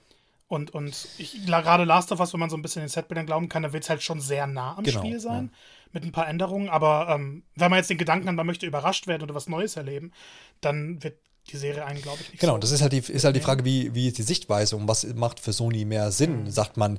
Und, 0.48 0.72
und 0.74 1.08
ich, 1.16 1.46
gerade 1.46 1.84
Last 1.84 2.12
of 2.12 2.20
Us, 2.20 2.34
wenn 2.34 2.40
man 2.40 2.50
so 2.50 2.56
ein 2.58 2.62
bisschen 2.62 2.82
den 2.82 2.90
Setbildern 2.90 3.24
glauben 3.24 3.48
kann, 3.48 3.62
da 3.62 3.72
wird 3.72 3.84
es 3.84 3.90
halt 3.90 4.02
schon 4.02 4.20
sehr 4.20 4.46
nah 4.46 4.76
am 4.76 4.84
genau, 4.84 4.98
Spiel 4.98 5.18
sein. 5.18 5.50
Ja 5.50 5.58
mit 5.92 6.04
ein 6.04 6.12
paar 6.12 6.28
Änderungen. 6.28 6.68
Aber 6.68 7.08
ähm, 7.10 7.44
wenn 7.54 7.70
man 7.70 7.78
jetzt 7.78 7.90
den 7.90 7.98
Gedanken 7.98 8.28
hat, 8.28 8.34
man 8.34 8.46
möchte 8.46 8.66
überrascht 8.66 9.06
werden 9.06 9.22
oder 9.22 9.34
was 9.34 9.48
Neues 9.48 9.76
erleben, 9.76 10.12
dann 10.60 11.02
wird 11.02 11.18
die 11.50 11.56
Serie 11.56 11.84
einen, 11.84 12.00
glaube 12.00 12.18
ich, 12.22 12.30
nicht 12.30 12.40
Genau, 12.40 12.54
so 12.54 12.58
das 12.60 12.70
ist 12.70 12.82
halt 12.82 12.92
die, 12.92 12.98
ist 12.98 13.24
halt 13.24 13.36
die 13.36 13.40
Frage, 13.40 13.64
wie, 13.64 13.94
wie 13.94 14.08
ist 14.08 14.18
die 14.18 14.22
Sichtweise 14.22 14.76
und 14.76 14.86
was 14.88 15.04
macht 15.14 15.40
für 15.40 15.52
Sony 15.52 15.84
mehr 15.84 16.12
Sinn? 16.12 16.44
Mhm. 16.44 16.50
Sagt 16.50 16.76
man, 16.76 16.98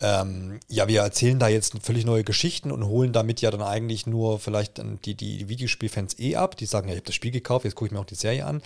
ähm, 0.00 0.60
ja, 0.68 0.86
wir 0.86 1.00
erzählen 1.00 1.40
da 1.40 1.48
jetzt 1.48 1.74
völlig 1.82 2.04
neue 2.04 2.22
Geschichten 2.22 2.70
und 2.70 2.86
holen 2.86 3.12
damit 3.12 3.40
ja 3.40 3.50
dann 3.50 3.62
eigentlich 3.62 4.06
nur 4.06 4.38
vielleicht 4.38 4.80
die, 5.04 5.14
die 5.14 5.48
Videospielfans 5.48 6.18
eh 6.20 6.36
ab, 6.36 6.56
die 6.56 6.66
sagen, 6.66 6.88
ja, 6.88 6.94
ich 6.94 7.00
habe 7.00 7.06
das 7.06 7.16
Spiel 7.16 7.32
gekauft, 7.32 7.64
jetzt 7.64 7.74
gucke 7.74 7.86
ich 7.86 7.92
mir 7.92 7.98
auch 7.98 8.04
die 8.04 8.14
Serie 8.14 8.46
an. 8.46 8.62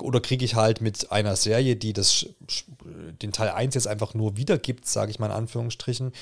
Oder 0.00 0.20
kriege 0.20 0.44
ich 0.44 0.56
halt 0.56 0.80
mit 0.80 1.12
einer 1.12 1.36
Serie, 1.36 1.76
die 1.76 1.92
das, 1.92 2.26
den 3.22 3.30
Teil 3.30 3.50
1 3.50 3.76
jetzt 3.76 3.86
einfach 3.86 4.14
nur 4.14 4.36
wiedergibt, 4.36 4.88
sage 4.88 5.12
ich 5.12 5.20
mal 5.20 5.26
in 5.26 5.32
Anführungsstrichen, 5.32 6.12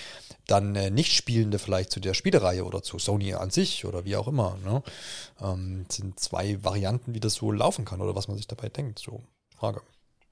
dann 0.46 0.76
äh, 0.76 0.90
nicht 0.90 1.14
Spielende 1.14 1.58
vielleicht 1.58 1.90
zu 1.90 2.00
der 2.00 2.12
Spielereihe 2.12 2.64
oder 2.64 2.82
zu 2.82 2.98
Sony 2.98 3.32
an 3.32 3.48
sich 3.48 3.86
oder 3.86 4.04
wie 4.04 4.16
auch 4.16 4.28
immer. 4.28 4.58
Ne? 4.64 4.82
Ähm, 5.40 5.86
sind 5.88 6.20
zwei 6.20 6.62
Varianten, 6.62 7.14
wie 7.14 7.20
das 7.20 7.34
so 7.34 7.52
laufen 7.52 7.86
kann 7.86 8.02
oder 8.02 8.14
was 8.14 8.28
man 8.28 8.36
sich 8.36 8.48
dabei 8.48 8.68
denkt. 8.68 8.98
So, 8.98 9.22
Frage. 9.56 9.80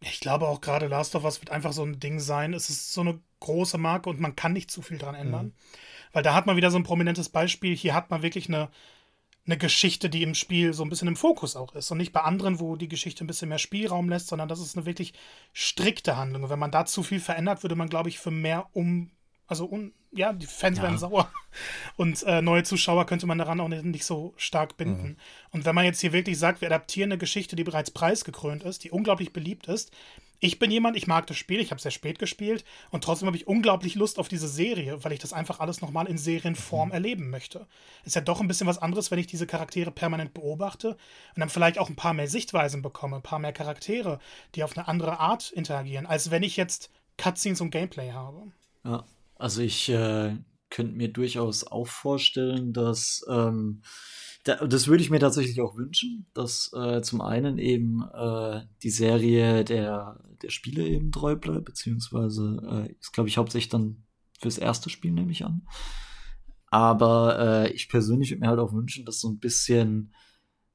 Ich 0.00 0.20
glaube 0.20 0.48
auch 0.48 0.60
gerade 0.60 0.86
Last 0.86 1.14
of 1.14 1.24
Us 1.24 1.40
wird 1.40 1.50
einfach 1.50 1.72
so 1.72 1.84
ein 1.84 2.00
Ding 2.00 2.20
sein. 2.20 2.54
Es 2.54 2.70
ist 2.70 2.92
so 2.92 3.02
eine 3.02 3.20
große 3.40 3.78
Marke 3.78 4.08
und 4.08 4.20
man 4.20 4.36
kann 4.36 4.52
nicht 4.52 4.70
zu 4.70 4.82
viel 4.82 4.98
dran 4.98 5.14
ändern. 5.14 5.46
Mhm. 5.46 5.52
Weil 6.12 6.22
da 6.22 6.34
hat 6.34 6.46
man 6.46 6.56
wieder 6.56 6.70
so 6.70 6.78
ein 6.78 6.84
prominentes 6.84 7.28
Beispiel. 7.28 7.76
Hier 7.76 7.94
hat 7.94 8.10
man 8.10 8.22
wirklich 8.22 8.48
eine, 8.48 8.70
eine 9.46 9.58
Geschichte, 9.58 10.08
die 10.08 10.22
im 10.22 10.34
Spiel 10.34 10.72
so 10.72 10.82
ein 10.82 10.88
bisschen 10.88 11.08
im 11.08 11.16
Fokus 11.16 11.54
auch 11.54 11.74
ist. 11.74 11.90
Und 11.90 11.98
nicht 11.98 12.12
bei 12.12 12.22
anderen, 12.22 12.60
wo 12.60 12.76
die 12.76 12.88
Geschichte 12.88 13.24
ein 13.24 13.26
bisschen 13.26 13.50
mehr 13.50 13.58
Spielraum 13.58 14.08
lässt, 14.08 14.28
sondern 14.28 14.48
das 14.48 14.60
ist 14.60 14.76
eine 14.76 14.86
wirklich 14.86 15.12
strikte 15.52 16.16
Handlung. 16.16 16.44
Und 16.44 16.50
wenn 16.50 16.58
man 16.58 16.70
da 16.72 16.86
zu 16.86 17.02
viel 17.02 17.20
verändert, 17.20 17.62
würde 17.62 17.76
man, 17.76 17.88
glaube 17.88 18.08
ich, 18.08 18.18
für 18.18 18.30
mehr 18.30 18.68
um 18.72 19.10
also, 19.50 19.66
un, 19.66 19.92
ja, 20.12 20.32
die 20.32 20.46
Fans 20.46 20.78
ja. 20.78 20.84
werden 20.84 20.98
sauer. 20.98 21.30
Und 21.96 22.22
äh, 22.22 22.40
neue 22.40 22.62
Zuschauer 22.62 23.04
könnte 23.06 23.26
man 23.26 23.38
daran 23.38 23.60
auch 23.60 23.68
nicht, 23.68 23.84
nicht 23.84 24.04
so 24.04 24.32
stark 24.36 24.76
binden. 24.76 25.08
Mhm. 25.08 25.16
Und 25.50 25.64
wenn 25.64 25.74
man 25.74 25.84
jetzt 25.84 26.00
hier 26.00 26.12
wirklich 26.12 26.38
sagt, 26.38 26.60
wir 26.60 26.68
adaptieren 26.68 27.10
eine 27.10 27.18
Geschichte, 27.18 27.56
die 27.56 27.64
bereits 27.64 27.90
preisgekrönt 27.90 28.62
ist, 28.62 28.84
die 28.84 28.90
unglaublich 28.90 29.32
beliebt 29.32 29.66
ist, 29.66 29.90
ich 30.38 30.58
bin 30.58 30.70
jemand, 30.70 30.96
ich 30.96 31.06
mag 31.06 31.26
das 31.26 31.36
Spiel, 31.36 31.60
ich 31.60 31.70
habe 31.70 31.80
sehr 31.80 31.90
spät 31.90 32.18
gespielt 32.18 32.64
und 32.90 33.04
trotzdem 33.04 33.26
habe 33.26 33.36
ich 33.36 33.46
unglaublich 33.46 33.94
Lust 33.94 34.18
auf 34.18 34.28
diese 34.28 34.48
Serie, 34.48 35.04
weil 35.04 35.12
ich 35.12 35.18
das 35.18 35.34
einfach 35.34 35.60
alles 35.60 35.82
nochmal 35.82 36.06
in 36.06 36.16
Serienform 36.16 36.88
mhm. 36.88 36.94
erleben 36.94 37.30
möchte. 37.30 37.66
Ist 38.04 38.14
ja 38.14 38.22
doch 38.22 38.40
ein 38.40 38.48
bisschen 38.48 38.66
was 38.66 38.78
anderes, 38.78 39.10
wenn 39.10 39.18
ich 39.18 39.26
diese 39.26 39.46
Charaktere 39.46 39.90
permanent 39.90 40.32
beobachte 40.32 40.90
und 40.90 41.40
dann 41.40 41.50
vielleicht 41.50 41.78
auch 41.78 41.90
ein 41.90 41.96
paar 41.96 42.14
mehr 42.14 42.28
Sichtweisen 42.28 42.80
bekomme, 42.82 43.16
ein 43.16 43.22
paar 43.22 43.38
mehr 43.38 43.52
Charaktere, 43.52 44.18
die 44.54 44.64
auf 44.64 44.78
eine 44.78 44.88
andere 44.88 45.20
Art 45.20 45.50
interagieren, 45.50 46.06
als 46.06 46.30
wenn 46.30 46.42
ich 46.42 46.56
jetzt 46.56 46.90
Cutscenes 47.18 47.60
und 47.60 47.70
Gameplay 47.70 48.12
habe. 48.12 48.50
Ja, 48.84 49.04
also 49.40 49.62
ich 49.62 49.88
äh, 49.88 50.36
könnte 50.70 50.96
mir 50.96 51.12
durchaus 51.12 51.64
auch 51.64 51.86
vorstellen, 51.86 52.72
dass 52.72 53.24
ähm, 53.28 53.82
da, 54.44 54.66
das 54.66 54.86
würde 54.86 55.02
ich 55.02 55.10
mir 55.10 55.18
tatsächlich 55.18 55.60
auch 55.60 55.76
wünschen, 55.76 56.26
dass 56.32 56.70
äh, 56.74 57.02
zum 57.02 57.20
einen 57.20 57.58
eben 57.58 58.02
äh, 58.14 58.62
die 58.82 58.90
Serie 58.90 59.64
der, 59.64 60.22
der 60.42 60.50
Spiele 60.50 60.86
eben 60.86 61.12
treu 61.12 61.36
bleibt, 61.36 61.66
beziehungsweise 61.66 62.86
äh, 62.88 62.92
ist, 62.98 63.12
glaube 63.12 63.28
ich, 63.28 63.36
hauptsächlich 63.36 63.68
dann 63.68 64.04
fürs 64.40 64.56
erste 64.58 64.88
Spiel, 64.88 65.12
nehme 65.12 65.32
ich 65.32 65.44
an. 65.44 65.66
Aber 66.66 67.38
äh, 67.66 67.72
ich 67.72 67.88
persönlich 67.88 68.30
würde 68.30 68.40
mir 68.40 68.48
halt 68.48 68.60
auch 68.60 68.72
wünschen, 68.72 69.04
dass 69.04 69.20
so 69.20 69.28
ein 69.28 69.38
bisschen 69.38 70.14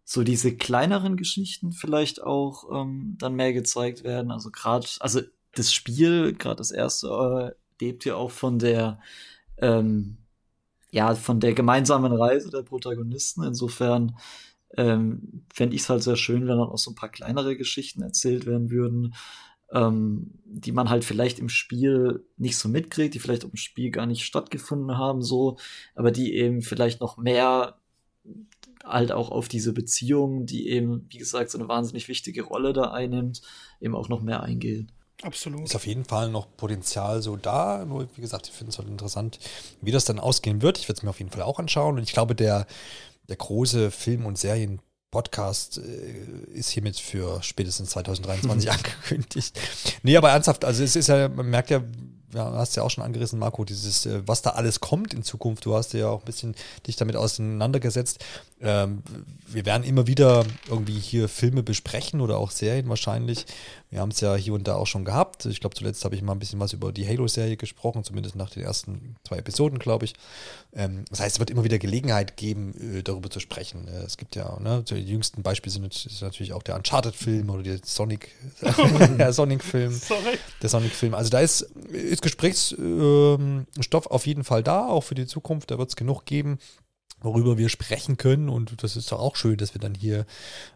so 0.04 0.24
diese 0.24 0.56
kleineren 0.56 1.18
Geschichten 1.18 1.72
vielleicht 1.72 2.22
auch 2.22 2.66
ähm, 2.72 3.16
dann 3.18 3.34
mehr 3.34 3.54
gezeigt 3.54 4.04
werden. 4.04 4.30
Also 4.30 4.52
gerade, 4.52 4.86
also 5.00 5.22
das 5.54 5.74
Spiel, 5.74 6.34
gerade 6.34 6.58
das 6.58 6.70
erste, 6.70 7.08
äh, 7.08 7.65
lebt 7.80 8.06
ja 8.06 8.16
auch 8.16 8.32
von 8.32 8.60
der 8.60 9.00
ähm, 9.58 10.18
ja, 10.96 11.14
von 11.14 11.42
der 11.42 11.54
gemeinsamen 11.54 12.14
Reise 12.14 12.50
der 12.50 12.62
Protagonisten. 12.62 13.44
Insofern 13.44 14.18
ähm, 14.78 15.44
fände 15.54 15.76
ich 15.76 15.82
es 15.82 15.90
halt 15.90 16.04
sehr 16.04 16.16
schön, 16.16 16.42
wenn 16.42 16.58
dann 16.58 16.60
auch 16.60 16.78
so 16.78 16.92
ein 16.92 16.96
paar 16.96 17.10
kleinere 17.10 17.58
Geschichten 17.58 18.02
erzählt 18.02 18.46
werden 18.46 18.72
würden, 18.72 19.14
ähm, 19.74 20.32
die 20.46 20.72
man 20.72 20.90
halt 20.90 21.04
vielleicht 21.04 21.40
im 21.40 21.50
Spiel 21.50 22.26
nicht 22.38 22.58
so 22.58 22.70
mitkriegt, 22.70 23.14
die 23.14 23.20
vielleicht 23.20 23.44
im 23.44 23.58
Spiel 23.58 23.92
gar 23.92 24.06
nicht 24.06 24.24
stattgefunden 24.24 24.98
haben, 24.98 25.22
so, 25.22 25.58
aber 25.96 26.12
die 26.12 26.34
eben 26.34 26.62
vielleicht 26.62 27.02
noch 27.02 27.18
mehr 27.18 27.78
halt 28.84 29.12
auch 29.12 29.32
auf 29.32 29.50
diese 29.50 29.74
Beziehung, 29.74 30.46
die 30.46 30.70
eben, 30.70 31.06
wie 31.10 31.18
gesagt, 31.18 31.52
so 31.52 31.58
eine 31.58 31.68
wahnsinnig 31.68 32.08
wichtige 32.08 32.44
Rolle 32.44 32.72
da 32.72 32.92
einnimmt, 32.92 33.42
eben 33.82 33.96
auch 33.96 34.08
noch 34.08 34.22
mehr 34.22 34.44
eingehen. 34.44 34.92
Absolut. 35.22 35.64
Ist 35.64 35.76
auf 35.76 35.88
jeden 35.88 36.06
Fall 36.06 36.30
noch 36.30 36.48
Potenzial 36.58 37.22
so 37.22 37.36
da. 37.36 37.86
Nur, 37.86 38.08
wie 38.16 38.22
gesagt, 38.22 38.48
ich 38.48 38.54
finde 38.54 38.72
es 38.72 38.78
halt 38.78 38.90
interessant, 38.90 39.40
wie 39.82 39.92
das 39.92 40.06
dann 40.06 40.20
ausgehen 40.20 40.62
wird. 40.62 40.78
Ich 40.78 40.88
werde 40.88 41.00
es 41.00 41.04
mir 41.04 41.10
auf 41.10 41.20
jeden 41.20 41.32
Fall 41.32 41.44
auch 41.44 41.60
anschauen. 41.60 41.98
Und 41.98 42.04
ich 42.04 42.14
glaube, 42.14 42.36
der, 42.36 42.68
der 43.30 43.38
große 43.38 43.92
Film- 43.92 44.26
und 44.26 44.38
Serien-Podcast 44.38 45.78
äh, 45.78 46.52
ist 46.54 46.70
hiermit 46.70 47.00
für 47.00 47.42
spätestens 47.44 47.92
2023 47.92 48.72
angekündigt. 48.72 49.60
Nee, 50.04 50.18
aber 50.18 50.32
ernsthaft, 50.32 50.66
also 50.66 50.84
es 50.84 50.96
ist 50.96 51.08
ja, 51.08 51.30
man 51.30 51.50
merkt 51.50 51.70
ja, 51.70 51.82
ja, 52.36 52.52
hast 52.54 52.76
ja 52.76 52.84
auch 52.84 52.92
schon 52.92 53.04
angerissen, 53.04 53.40
Marco, 53.40 53.64
dieses, 53.64 54.06
äh, 54.06 54.22
was 54.26 54.42
da 54.42 54.52
alles 54.52 54.82
kommt 54.82 55.14
in 55.14 55.24
Zukunft. 55.24 55.66
Du 55.66 55.74
hast 55.74 55.94
ja 55.94 56.10
auch 56.10 56.20
ein 56.20 56.26
bisschen 56.26 56.56
dich 56.86 56.98
damit 56.98 57.16
auseinandergesetzt. 57.16 58.24
Ähm, 58.62 59.04
wir 59.48 59.66
werden 59.66 59.84
immer 59.84 60.08
wieder 60.08 60.46
irgendwie 60.68 61.00
hier 61.00 61.30
Filme 61.30 61.64
besprechen 61.64 62.22
oder 62.22 62.38
auch 62.38 62.52
Serien 62.52 62.90
wahrscheinlich. 62.90 63.46
Wir 63.90 64.02
haben 64.02 64.12
es 64.12 64.20
ja 64.20 64.36
hier 64.36 64.54
und 64.54 64.68
da 64.68 64.76
auch 64.76 64.88
schon 64.88 65.06
gehabt. 65.06 65.46
Ich 65.46 65.62
glaube, 65.62 65.76
zuletzt 65.76 66.04
habe 66.04 66.16
ich 66.16 66.22
mal 66.22 66.34
ein 66.34 66.40
bisschen 66.40 66.60
was 66.60 66.74
über 66.74 66.92
die 66.92 67.08
Halo-Serie 67.08 67.58
gesprochen, 67.58 68.04
zumindest 68.04 68.36
nach 68.36 68.50
den 68.50 68.64
ersten 68.64 69.16
zwei 69.24 69.38
Episoden, 69.38 69.80
glaube 69.80 70.06
ich. 70.06 70.14
Ähm, 70.76 71.06
das 71.10 71.22
heißt, 71.22 71.36
es 71.36 71.40
wird 71.40 71.50
immer 71.50 71.64
wieder 71.64 71.80
Gelegenheit 71.80 72.36
geben, 72.36 72.74
äh, 72.98 73.02
darüber 73.02 73.30
zu 73.30 73.40
sprechen. 73.40 73.88
Äh, 73.88 74.04
es 74.04 74.18
gibt 74.18 74.36
ja, 74.36 74.60
ne, 74.60 74.84
die 74.84 74.96
jüngsten 74.96 75.42
Beispiele 75.42 75.72
sind 75.72 76.22
natürlich 76.22 76.54
auch 76.54 76.64
der 76.64 76.76
Uncharted-Film 76.76 77.50
oder 77.50 77.64
der 77.64 77.80
Sonic, 77.84 78.30
der 79.18 79.34
Sonic-Film. 79.34 80.00
Der 80.62 80.70
Sonic-Film. 80.70 81.14
Also 81.14 81.30
da 81.30 81.40
ist, 81.40 81.62
ist 81.92 82.22
Gesprächsstoff 82.22 82.80
ähm, 82.80 83.66
auf 84.12 84.28
jeden 84.28 84.44
Fall 84.44 84.64
da, 84.64 84.88
auch 84.88 85.02
für 85.02 85.16
die 85.16 85.26
Zukunft. 85.26 85.72
Da 85.72 85.78
wird 85.78 85.90
es 85.90 85.96
genug 85.96 86.26
geben 86.26 86.60
worüber 87.22 87.58
wir 87.58 87.70
sprechen 87.70 88.18
können. 88.18 88.50
Und 88.50 88.84
das 88.84 88.96
ist 88.96 89.12
doch 89.12 89.20
auch 89.20 89.36
schön, 89.36 89.58
dass 89.58 89.74
wir 89.74 89.82
dann 89.82 89.96
hier 89.96 90.28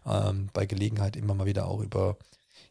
ähm, 0.04 0.48
bei 0.52 0.66
Gelegenheit 0.66 1.14
immer 1.14 1.34
mal 1.34 1.46
wieder 1.46 1.68
auch 1.68 1.80
über 1.80 2.16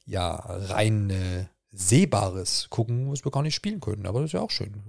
ja, 0.06 0.36
rein 0.36 1.10
äh, 1.12 1.46
Sehbares 1.72 2.68
gucken, 2.70 3.10
was 3.10 3.24
wir 3.24 3.32
gar 3.32 3.44
nicht 3.44 3.56
spielen 3.56 3.80
können. 3.80 4.06
Aber 4.06 4.20
das 4.20 4.30
ist 4.30 4.34
ja 4.34 4.42
auch 4.42 4.52
schön. 4.52 4.84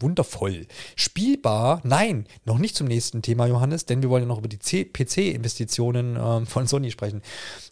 Äh, 0.00 0.02
wundervoll. 0.02 0.66
Spielbar, 0.96 1.80
nein, 1.84 2.26
noch 2.44 2.58
nicht 2.58 2.76
zum 2.76 2.86
nächsten 2.86 3.22
Thema, 3.22 3.46
Johannes, 3.46 3.86
denn 3.86 4.02
wir 4.02 4.10
wollen 4.10 4.24
ja 4.24 4.28
noch 4.28 4.38
über 4.38 4.48
die 4.48 4.58
PC-Investitionen 4.58 6.16
ähm, 6.20 6.46
von 6.46 6.66
Sony 6.66 6.90
sprechen. 6.90 7.22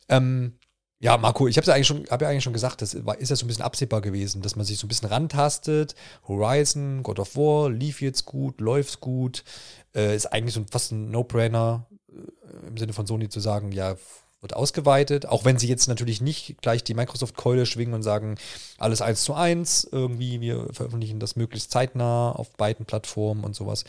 Ähm, 0.08 0.54
ja, 1.00 1.16
Marco, 1.16 1.46
ich 1.46 1.56
habe 1.56 1.66
ja 1.66 1.74
eigentlich 1.74 1.86
schon, 1.86 2.06
habe 2.10 2.24
ja 2.24 2.30
eigentlich 2.30 2.42
schon 2.42 2.52
gesagt, 2.52 2.82
das 2.82 2.94
ist 2.94 3.30
ja 3.30 3.36
so 3.36 3.44
ein 3.44 3.48
bisschen 3.48 3.62
absehbar 3.62 4.00
gewesen, 4.00 4.42
dass 4.42 4.56
man 4.56 4.66
sich 4.66 4.78
so 4.78 4.86
ein 4.86 4.88
bisschen 4.88 5.08
rantastet. 5.08 5.94
Horizon, 6.26 7.04
God 7.04 7.20
of 7.20 7.36
War 7.36 7.70
lief 7.70 8.00
jetzt 8.00 8.24
gut, 8.24 8.60
läuft 8.60 9.00
gut, 9.00 9.44
äh, 9.94 10.16
ist 10.16 10.26
eigentlich 10.26 10.54
so 10.54 10.64
fast 10.70 10.90
ein 10.90 11.10
No-Brainer 11.10 11.86
äh, 12.10 12.66
im 12.66 12.76
Sinne 12.76 12.92
von 12.92 13.06
Sony 13.06 13.28
zu 13.28 13.38
sagen, 13.38 13.70
ja, 13.70 13.94
wird 14.40 14.54
ausgeweitet, 14.54 15.26
auch 15.26 15.44
wenn 15.44 15.58
sie 15.58 15.68
jetzt 15.68 15.88
natürlich 15.88 16.20
nicht 16.20 16.56
gleich 16.62 16.84
die 16.84 16.94
Microsoft-Keule 16.94 17.66
schwingen 17.66 17.94
und 17.94 18.02
sagen, 18.02 18.36
alles 18.78 19.02
eins 19.02 19.24
zu 19.24 19.34
eins, 19.34 19.88
irgendwie, 19.90 20.40
wir 20.40 20.68
veröffentlichen 20.72 21.18
das 21.18 21.34
möglichst 21.34 21.72
zeitnah 21.72 22.30
auf 22.30 22.50
beiden 22.56 22.86
Plattformen 22.86 23.42
und 23.42 23.56
sowas. 23.56 23.84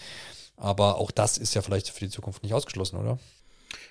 Aber 0.58 0.98
auch 0.98 1.12
das 1.12 1.38
ist 1.38 1.54
ja 1.54 1.62
vielleicht 1.62 1.90
für 1.90 2.06
die 2.06 2.10
Zukunft 2.10 2.44
nicht 2.44 2.54
ausgeschlossen, 2.54 2.98
oder? 2.98 3.20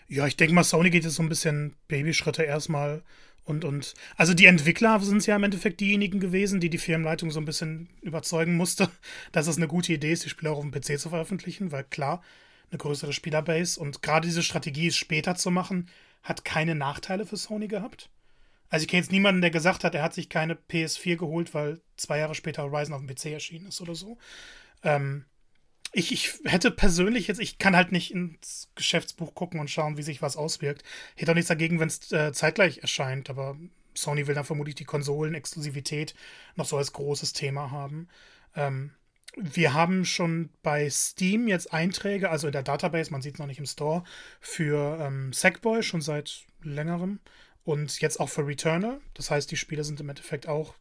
Ja, 0.09 0.27
ich 0.27 0.37
denke 0.37 0.55
mal, 0.55 0.65
Sony 0.65 0.91
geht 0.91 1.05
jetzt 1.05 1.15
so 1.15 1.23
ein 1.23 1.29
bisschen 1.29 1.75
Babyschritte 1.87 2.43
erstmal. 2.43 3.03
Und, 3.45 3.65
und, 3.65 3.95
also 4.17 4.35
die 4.35 4.47
Entwickler 4.47 5.01
sind 5.01 5.27
ja 5.27 5.37
im 5.37 5.45
Endeffekt 5.45 5.81
diejenigen 5.81 6.21
gewesen, 6.21 6.61
die 6.61 6.69
die 6.69 6.77
Firmenleitung 6.77 7.31
so 7.31 7.41
ein 7.41 7.47
bisschen 7.47 7.89
überzeugen 8.03 8.57
musste, 8.57 8.91
dass 9.33 9.47
es 9.47 9.57
eine 9.57 9.69
gute 9.69 9.93
Idee 9.93 10.13
ist, 10.13 10.25
die 10.25 10.29
Spiele 10.29 10.51
auch 10.51 10.59
auf 10.59 10.65
dem 10.65 10.73
PC 10.73 10.99
zu 10.99 11.09
veröffentlichen, 11.09 11.73
weil 11.73 11.85
klar, 11.85 12.23
eine 12.71 12.79
größere 12.79 13.15
Spielerbase 13.15 13.81
und 13.81 14.03
gerade 14.03 14.27
diese 14.27 14.43
Strategie, 14.43 14.89
es 14.89 14.97
später 14.97 15.37
zu 15.37 15.51
machen, 15.51 15.89
hat 16.23 16.45
keine 16.45 16.75
Nachteile 16.75 17.27
für 17.27 17.37
Sony 17.37 17.69
gehabt. 17.69 18.11
Also 18.71 18.83
ich 18.83 18.89
kenne 18.89 19.03
jetzt 19.03 19.13
niemanden, 19.13 19.41
der 19.41 19.51
gesagt 19.51 19.85
hat, 19.85 19.95
er 19.95 20.03
hat 20.03 20.15
sich 20.15 20.29
keine 20.29 20.55
PS4 20.55 21.17
geholt, 21.17 21.55
weil 21.55 21.81
zwei 21.97 22.19
Jahre 22.19 22.35
später 22.35 22.65
Horizon 22.65 22.95
auf 22.95 23.01
dem 23.01 23.09
PC 23.09 23.27
erschienen 23.27 23.69
ist 23.69 23.81
oder 23.81 23.95
so. 23.95 24.19
Ähm, 24.83 25.25
ich, 25.93 26.13
ich 26.13 26.35
hätte 26.45 26.71
persönlich 26.71 27.29
jetzt, 27.29 27.41
ich 27.41 27.59
kann 27.59 27.75
halt 27.75 27.93
nicht 27.93 28.13
ins 28.13 28.71
Geschäftsbuch 28.75 29.35
gucken 29.35 29.59
und 29.59 29.71
schauen, 29.71 29.97
wie 29.97 30.03
sich 30.03 30.21
was 30.21 30.37
auswirkt. 30.37 30.83
Ich 31.17 31.23
hätte 31.23 31.33
auch 31.33 31.35
nichts 31.35 31.49
dagegen, 31.49 31.81
wenn 31.81 31.89
es 31.89 32.13
äh, 32.13 32.33
zeitgleich 32.33 32.79
erscheint, 32.79 33.31
aber 33.31 33.57
Sony 33.95 34.27
will 34.27 34.35
dann 34.35 34.45
vermutlich 34.45 34.75
die 34.75 34.85
Konsolen-Exklusivität 34.85 36.15
noch 36.57 36.67
so 36.67 36.77
als 36.77 36.93
großes 36.93 37.33
Thema 37.33 37.71
haben. 37.71 38.09
Ähm, 38.55 38.93
wir 39.37 39.75
haben 39.75 40.05
schon 40.05 40.51
bei 40.63 40.89
Steam 40.91 41.49
jetzt 41.49 41.73
Einträge, 41.73 42.31
also 42.31 42.49
in 42.49 42.53
der 42.53 42.63
Database, 42.63 43.11
man 43.11 43.23
sieht 43.23 43.35
es 43.35 43.39
noch 43.39 43.47
nicht 43.47 43.59
im 43.59 43.67
Store, 43.67 44.03
für 44.41 44.99
ähm, 45.01 45.33
Sackboy 45.33 45.83
schon 45.83 46.01
seit 46.01 46.47
längerem 46.63 47.21
und 47.65 48.01
jetzt 48.01 48.19
auch 48.21 48.29
für 48.29 48.47
Returner. 48.47 49.01
Das 49.15 49.31
heißt, 49.31 49.51
die 49.51 49.57
Spiele 49.57 49.85
sind 49.85 50.01
im 50.01 50.09
Endeffekt 50.09 50.49
auch 50.49 50.75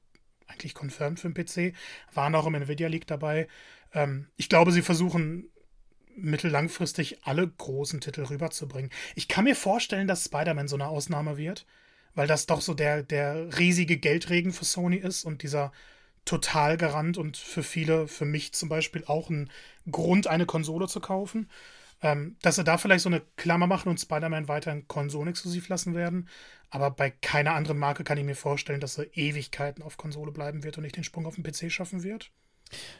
eigentlich 0.47 0.73
confirmed 0.73 1.19
für 1.19 1.29
den 1.29 1.33
PC, 1.33 1.75
waren 2.13 2.33
auch 2.35 2.47
im 2.47 2.55
Nvidia 2.55 2.87
League 2.87 3.07
dabei. 3.07 3.47
Ähm, 3.93 4.27
ich 4.37 4.49
glaube, 4.49 4.71
sie 4.71 4.81
versuchen 4.81 5.49
mittellangfristig 6.15 7.23
alle 7.23 7.47
großen 7.47 8.01
Titel 8.01 8.23
rüberzubringen. 8.23 8.91
Ich 9.15 9.27
kann 9.27 9.43
mir 9.43 9.55
vorstellen, 9.55 10.07
dass 10.07 10.25
Spider-Man 10.25 10.67
so 10.67 10.75
eine 10.75 10.87
Ausnahme 10.87 11.37
wird, 11.37 11.65
weil 12.15 12.27
das 12.27 12.47
doch 12.47 12.61
so 12.61 12.73
der, 12.73 13.03
der 13.03 13.59
riesige 13.59 13.97
Geldregen 13.97 14.51
für 14.51 14.65
Sony 14.65 14.95
ist 14.95 15.25
und 15.25 15.43
dieser 15.43 15.71
total 16.27 16.77
garant 16.77 17.17
und 17.17 17.37
für 17.37 17.63
viele, 17.63 18.07
für 18.07 18.25
mich 18.25 18.53
zum 18.53 18.69
Beispiel 18.69 19.03
auch 19.05 19.29
ein 19.29 19.49
Grund, 19.89 20.27
eine 20.27 20.45
Konsole 20.45 20.87
zu 20.87 20.99
kaufen. 20.99 21.49
Ähm, 22.03 22.35
dass 22.43 22.57
sie 22.57 22.63
da 22.63 22.77
vielleicht 22.77 23.01
so 23.01 23.09
eine 23.09 23.23
Klammer 23.37 23.65
machen 23.65 23.89
und 23.89 23.99
Spider-Man 23.99 24.47
weiterhin 24.47 24.87
konsolenexklusiv 24.87 25.67
lassen 25.67 25.95
werden. 25.95 26.29
Aber 26.69 26.91
bei 26.91 27.09
keiner 27.09 27.55
anderen 27.55 27.79
Marke 27.79 28.03
kann 28.03 28.19
ich 28.19 28.23
mir 28.23 28.35
vorstellen, 28.35 28.79
dass 28.79 28.95
sie 28.95 29.05
Ewigkeiten 29.13 29.81
auf 29.81 29.97
Konsole 29.97 30.31
bleiben 30.31 30.63
wird 30.63 30.77
und 30.77 30.83
nicht 30.83 30.95
den 30.95 31.03
Sprung 31.03 31.25
auf 31.25 31.35
den 31.35 31.43
PC 31.43 31.71
schaffen 31.71 32.03
wird. 32.03 32.31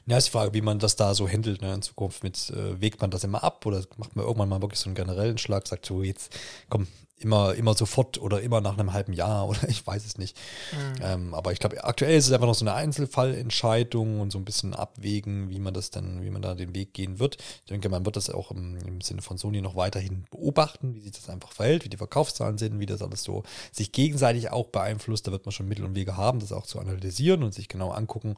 Ja, 0.05 0.17
ist 0.17 0.27
die 0.27 0.31
Frage, 0.31 0.53
wie 0.53 0.61
man 0.61 0.79
das 0.79 0.95
da 0.95 1.13
so 1.13 1.27
handelt 1.27 1.61
ne, 1.61 1.73
in 1.73 1.81
Zukunft. 1.81 2.23
Mit, 2.23 2.49
äh, 2.49 2.79
wägt 2.81 3.01
man 3.01 3.11
das 3.11 3.23
immer 3.23 3.43
ab 3.43 3.65
oder 3.65 3.83
macht 3.97 4.15
man 4.15 4.25
irgendwann 4.25 4.49
mal 4.49 4.61
wirklich 4.61 4.79
so 4.79 4.87
einen 4.87 4.95
generellen 4.95 5.37
Schlag, 5.37 5.67
sagt 5.67 5.85
so, 5.85 6.03
jetzt 6.03 6.35
komm, 6.69 6.87
immer, 7.19 7.55
immer 7.55 7.73
sofort 7.73 8.19
oder 8.21 8.41
immer 8.41 8.61
nach 8.61 8.77
einem 8.77 8.93
halben 8.93 9.13
Jahr 9.13 9.47
oder 9.47 9.59
ich 9.69 9.85
weiß 9.85 10.05
es 10.05 10.17
nicht. 10.17 10.37
Mhm. 10.71 11.01
Ähm, 11.01 11.33
aber 11.33 11.51
ich 11.51 11.59
glaube, 11.59 11.83
aktuell 11.83 12.17
ist 12.17 12.27
es 12.27 12.31
einfach 12.31 12.47
noch 12.47 12.55
so 12.55 12.63
eine 12.63 12.73
Einzelfallentscheidung 12.73 14.19
und 14.19 14.31
so 14.31 14.37
ein 14.37 14.45
bisschen 14.45 14.73
abwägen, 14.73 15.49
wie 15.49 15.59
man 15.59 15.73
das 15.73 15.89
dann, 15.89 16.23
wie 16.23 16.29
man 16.29 16.41
da 16.41 16.53
den 16.53 16.75
Weg 16.75 16.93
gehen 16.93 17.19
wird. 17.19 17.37
Ich 17.37 17.69
denke, 17.69 17.89
man 17.89 18.05
wird 18.05 18.15
das 18.15 18.29
auch 18.29 18.51
im, 18.51 18.77
im 18.77 19.01
Sinne 19.01 19.21
von 19.21 19.37
Sony 19.37 19.61
noch 19.61 19.75
weiterhin 19.75 20.25
beobachten, 20.29 20.93
wie 20.93 21.01
sich 21.01 21.11
das 21.11 21.29
einfach 21.29 21.51
verhält, 21.51 21.85
wie 21.85 21.89
die 21.89 21.97
Verkaufszahlen 21.97 22.57
sind, 22.57 22.79
wie 22.79 22.85
das 22.85 23.01
alles 23.01 23.23
so 23.23 23.43
sich 23.71 23.91
gegenseitig 23.91 24.51
auch 24.51 24.67
beeinflusst. 24.67 25.27
Da 25.27 25.31
wird 25.31 25.45
man 25.45 25.51
schon 25.51 25.67
Mittel 25.67 25.85
und 25.85 25.95
Wege 25.95 26.17
haben, 26.17 26.39
das 26.39 26.51
auch 26.51 26.65
zu 26.65 26.79
analysieren 26.79 27.43
und 27.43 27.53
sich 27.53 27.67
genau 27.67 27.91
angucken, 27.91 28.35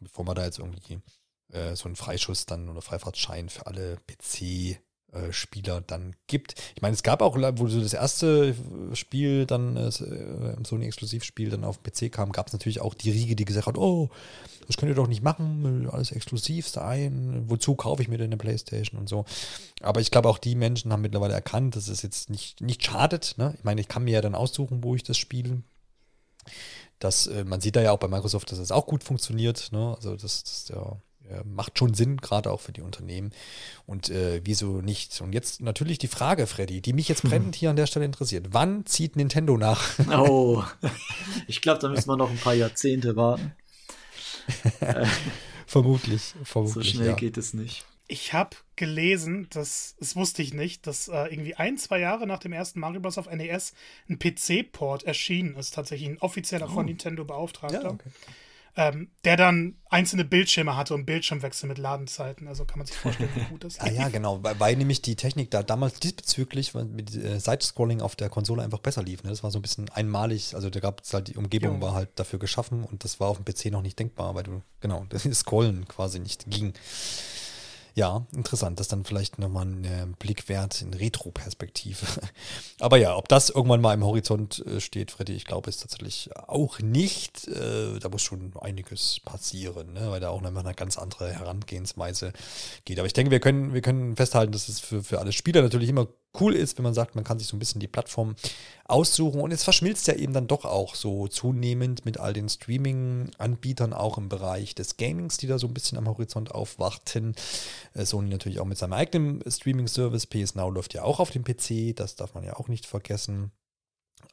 bevor 0.00 0.24
man 0.24 0.36
da 0.36 0.44
jetzt 0.44 0.58
irgendwie 0.58 1.00
äh, 1.52 1.74
so 1.76 1.86
einen 1.86 1.96
Freischuss 1.96 2.46
dann 2.46 2.68
oder 2.68 2.82
Freifahrtschein 2.82 3.48
für 3.48 3.66
alle 3.66 3.98
PC 4.06 4.78
Spieler 5.30 5.80
dann 5.80 6.14
gibt. 6.26 6.54
Ich 6.76 6.82
meine, 6.82 6.92
es 6.92 7.02
gab 7.02 7.22
auch, 7.22 7.34
wo 7.34 7.66
so 7.66 7.80
das 7.80 7.94
erste 7.94 8.54
Spiel 8.92 9.46
dann, 9.46 9.74
äh, 9.78 9.90
Sony-Exklusivspiel 9.90 11.48
dann 11.48 11.64
auf 11.64 11.78
dem 11.78 11.90
PC 11.90 12.12
kam, 12.12 12.30
gab 12.30 12.48
es 12.48 12.52
natürlich 12.52 12.82
auch 12.82 12.92
die 12.92 13.10
Riege, 13.10 13.34
die 13.34 13.46
gesagt 13.46 13.68
hat, 13.68 13.78
oh, 13.78 14.10
das 14.66 14.76
könnt 14.76 14.90
ihr 14.90 14.94
doch 14.94 15.08
nicht 15.08 15.22
machen, 15.22 15.88
alles 15.90 16.12
exklusiv 16.12 16.68
sein, 16.68 17.44
wozu 17.46 17.74
kaufe 17.74 18.02
ich 18.02 18.08
mir 18.08 18.18
denn 18.18 18.26
eine 18.26 18.36
Playstation 18.36 19.00
und 19.00 19.08
so. 19.08 19.24
Aber 19.80 20.02
ich 20.02 20.10
glaube, 20.10 20.28
auch 20.28 20.36
die 20.36 20.54
Menschen 20.54 20.92
haben 20.92 21.00
mittlerweile 21.00 21.32
erkannt, 21.32 21.74
dass 21.74 21.88
es 21.88 22.02
jetzt 22.02 22.28
nicht, 22.28 22.60
nicht 22.60 22.84
schadet. 22.84 23.36
Ne? 23.38 23.54
Ich 23.56 23.64
meine, 23.64 23.80
ich 23.80 23.88
kann 23.88 24.04
mir 24.04 24.12
ja 24.12 24.20
dann 24.20 24.34
aussuchen, 24.34 24.84
wo 24.84 24.94
ich 24.94 25.04
das 25.04 25.16
spiele. 25.16 25.62
Das, 26.98 27.26
äh, 27.26 27.44
man 27.44 27.60
sieht 27.60 27.76
da 27.76 27.82
ja 27.82 27.92
auch 27.92 27.98
bei 27.98 28.08
Microsoft, 28.08 28.50
dass 28.50 28.58
es 28.58 28.68
das 28.68 28.76
auch 28.76 28.86
gut 28.86 29.04
funktioniert. 29.04 29.70
Ne? 29.72 29.94
Also 29.96 30.16
das, 30.16 30.42
das 30.42 30.68
ja 30.68 30.98
macht 31.44 31.78
schon 31.78 31.94
Sinn, 31.94 32.18
gerade 32.18 32.50
auch 32.50 32.60
für 32.60 32.72
die 32.72 32.80
Unternehmen. 32.80 33.32
Und 33.86 34.10
äh, 34.10 34.40
wieso 34.44 34.80
nicht? 34.80 35.20
Und 35.20 35.32
jetzt 35.32 35.60
natürlich 35.60 35.98
die 35.98 36.08
Frage, 36.08 36.46
Freddy, 36.46 36.80
die 36.80 36.92
mich 36.92 37.08
jetzt 37.08 37.22
brennend 37.22 37.54
hier 37.54 37.70
an 37.70 37.76
der 37.76 37.86
Stelle 37.86 38.04
interessiert. 38.04 38.48
Wann 38.50 38.86
zieht 38.86 39.16
Nintendo 39.16 39.56
nach? 39.56 39.98
Oh, 40.10 40.62
ich 41.46 41.60
glaube, 41.60 41.80
da 41.80 41.88
müssen 41.88 42.08
wir 42.08 42.16
noch 42.16 42.30
ein 42.30 42.38
paar 42.38 42.54
Jahrzehnte 42.54 43.16
warten. 43.16 43.52
vermutlich, 45.66 46.34
vermutlich. 46.42 46.74
So 46.74 46.96
schnell 46.96 47.08
ja. 47.08 47.14
geht 47.14 47.36
es 47.36 47.52
nicht. 47.52 47.84
Ich 48.08 48.32
habe 48.32 48.56
gelesen, 48.76 49.48
dass, 49.50 49.94
das 50.00 50.16
wusste 50.16 50.42
ich 50.42 50.54
nicht, 50.54 50.86
dass 50.86 51.08
äh, 51.08 51.26
irgendwie 51.26 51.54
ein, 51.54 51.76
zwei 51.76 52.00
Jahre 52.00 52.26
nach 52.26 52.38
dem 52.38 52.52
ersten 52.52 52.80
Mario 52.80 53.00
Bros. 53.00 53.18
auf 53.18 53.30
NES 53.30 53.74
ein 54.08 54.18
PC-Port 54.18 55.04
erschienen 55.04 55.54
ist, 55.56 55.74
tatsächlich 55.74 56.08
ein 56.08 56.18
offizieller 56.18 56.68
oh. 56.70 56.74
von 56.74 56.86
Nintendo 56.86 57.24
Beauftragter. 57.24 57.82
Ja, 57.82 57.90
okay 57.90 58.10
ähm, 58.78 59.10
der 59.24 59.36
dann 59.36 59.74
einzelne 59.90 60.24
Bildschirme 60.24 60.76
hatte 60.76 60.94
und 60.94 61.04
Bildschirmwechsel 61.04 61.68
mit 61.68 61.78
Ladenzeiten. 61.78 62.46
Also 62.46 62.64
kann 62.64 62.78
man 62.78 62.86
sich 62.86 62.96
vorstellen, 62.96 63.28
wie 63.34 63.44
gut 63.50 63.64
das 63.64 63.74
ist. 63.74 63.82
ah, 63.82 63.90
ja, 63.90 64.08
genau, 64.08 64.40
weil, 64.40 64.76
nämlich 64.76 65.02
die 65.02 65.16
Technik 65.16 65.50
da 65.50 65.64
damals 65.64 65.98
diesbezüglich 65.98 66.74
mit 66.74 67.12
äh, 67.16 67.40
Side-Scrolling 67.40 68.00
auf 68.00 68.14
der 68.14 68.28
Konsole 68.28 68.62
einfach 68.62 68.78
besser 68.78 69.02
lief. 69.02 69.24
Ne? 69.24 69.30
Das 69.30 69.42
war 69.42 69.50
so 69.50 69.58
ein 69.58 69.62
bisschen 69.62 69.88
einmalig, 69.90 70.54
also 70.54 70.70
da 70.70 70.78
gab 70.78 71.02
es 71.02 71.12
halt, 71.12 71.26
die 71.26 71.36
Umgebung 71.36 71.74
ja. 71.74 71.80
war 71.80 71.94
halt 71.94 72.10
dafür 72.14 72.38
geschaffen 72.38 72.84
und 72.84 73.02
das 73.02 73.18
war 73.18 73.28
auf 73.28 73.42
dem 73.42 73.44
PC 73.44 73.72
noch 73.72 73.82
nicht 73.82 73.98
denkbar, 73.98 74.36
weil 74.36 74.44
du, 74.44 74.62
genau, 74.80 75.06
das 75.08 75.24
Scrollen 75.32 75.88
quasi 75.88 76.20
nicht 76.20 76.48
ging. 76.48 76.72
Ja, 77.98 78.28
interessant. 78.32 78.78
Das 78.78 78.84
ist 78.84 78.92
dann 78.92 79.04
vielleicht 79.04 79.40
nochmal 79.40 79.66
ein 79.66 79.84
äh, 79.84 80.06
Blick 80.20 80.48
wert 80.48 80.82
in 80.82 80.94
Retro-Perspektive. 80.94 82.06
Aber 82.78 82.96
ja, 82.96 83.16
ob 83.16 83.26
das 83.26 83.50
irgendwann 83.50 83.80
mal 83.80 83.92
im 83.92 84.04
Horizont 84.04 84.64
äh, 84.64 84.80
steht, 84.80 85.10
Freddy, 85.10 85.32
ich 85.32 85.44
glaube 85.44 85.68
es 85.68 85.78
tatsächlich 85.78 86.30
auch 86.36 86.78
nicht. 86.78 87.48
Äh, 87.48 87.98
da 87.98 88.08
muss 88.08 88.22
schon 88.22 88.52
einiges 88.60 89.18
passieren, 89.24 89.94
ne? 89.94 90.12
weil 90.12 90.20
da 90.20 90.28
auch 90.28 90.40
nochmal 90.40 90.64
eine 90.64 90.76
ganz 90.76 90.96
andere 90.96 91.32
Herangehensweise 91.32 92.32
geht. 92.84 93.00
Aber 93.00 93.06
ich 93.06 93.14
denke, 93.14 93.32
wir 93.32 93.40
können, 93.40 93.74
wir 93.74 93.82
können 93.82 94.14
festhalten, 94.14 94.52
dass 94.52 94.68
es 94.68 94.78
für, 94.78 95.02
für 95.02 95.18
alle 95.18 95.32
Spieler 95.32 95.62
natürlich 95.62 95.88
immer 95.88 96.06
cool 96.40 96.54
ist, 96.54 96.78
wenn 96.78 96.84
man 96.84 96.94
sagt, 96.94 97.14
man 97.14 97.24
kann 97.24 97.38
sich 97.38 97.48
so 97.48 97.56
ein 97.56 97.58
bisschen 97.58 97.80
die 97.80 97.88
Plattform 97.88 98.36
aussuchen. 98.84 99.40
Und 99.40 99.52
es 99.52 99.64
verschmilzt 99.64 100.06
ja 100.06 100.14
eben 100.14 100.32
dann 100.32 100.46
doch 100.46 100.64
auch 100.64 100.94
so 100.94 101.28
zunehmend 101.28 102.04
mit 102.04 102.18
all 102.18 102.32
den 102.32 102.48
Streaming-Anbietern, 102.48 103.92
auch 103.92 104.18
im 104.18 104.28
Bereich 104.28 104.74
des 104.74 104.96
Gamings, 104.96 105.36
die 105.38 105.46
da 105.46 105.58
so 105.58 105.66
ein 105.66 105.74
bisschen 105.74 105.98
am 105.98 106.08
Horizont 106.08 106.52
aufwarten. 106.52 107.34
Äh, 107.94 108.04
Sony 108.04 108.28
natürlich 108.28 108.60
auch 108.60 108.66
mit 108.66 108.78
seinem 108.78 108.92
eigenen 108.92 109.42
Streaming-Service. 109.48 110.26
PS 110.26 110.54
Now 110.54 110.70
läuft 110.70 110.94
ja 110.94 111.02
auch 111.02 111.20
auf 111.20 111.30
dem 111.30 111.44
PC, 111.44 111.96
das 111.96 112.16
darf 112.16 112.34
man 112.34 112.44
ja 112.44 112.56
auch 112.56 112.68
nicht 112.68 112.86
vergessen. 112.86 113.52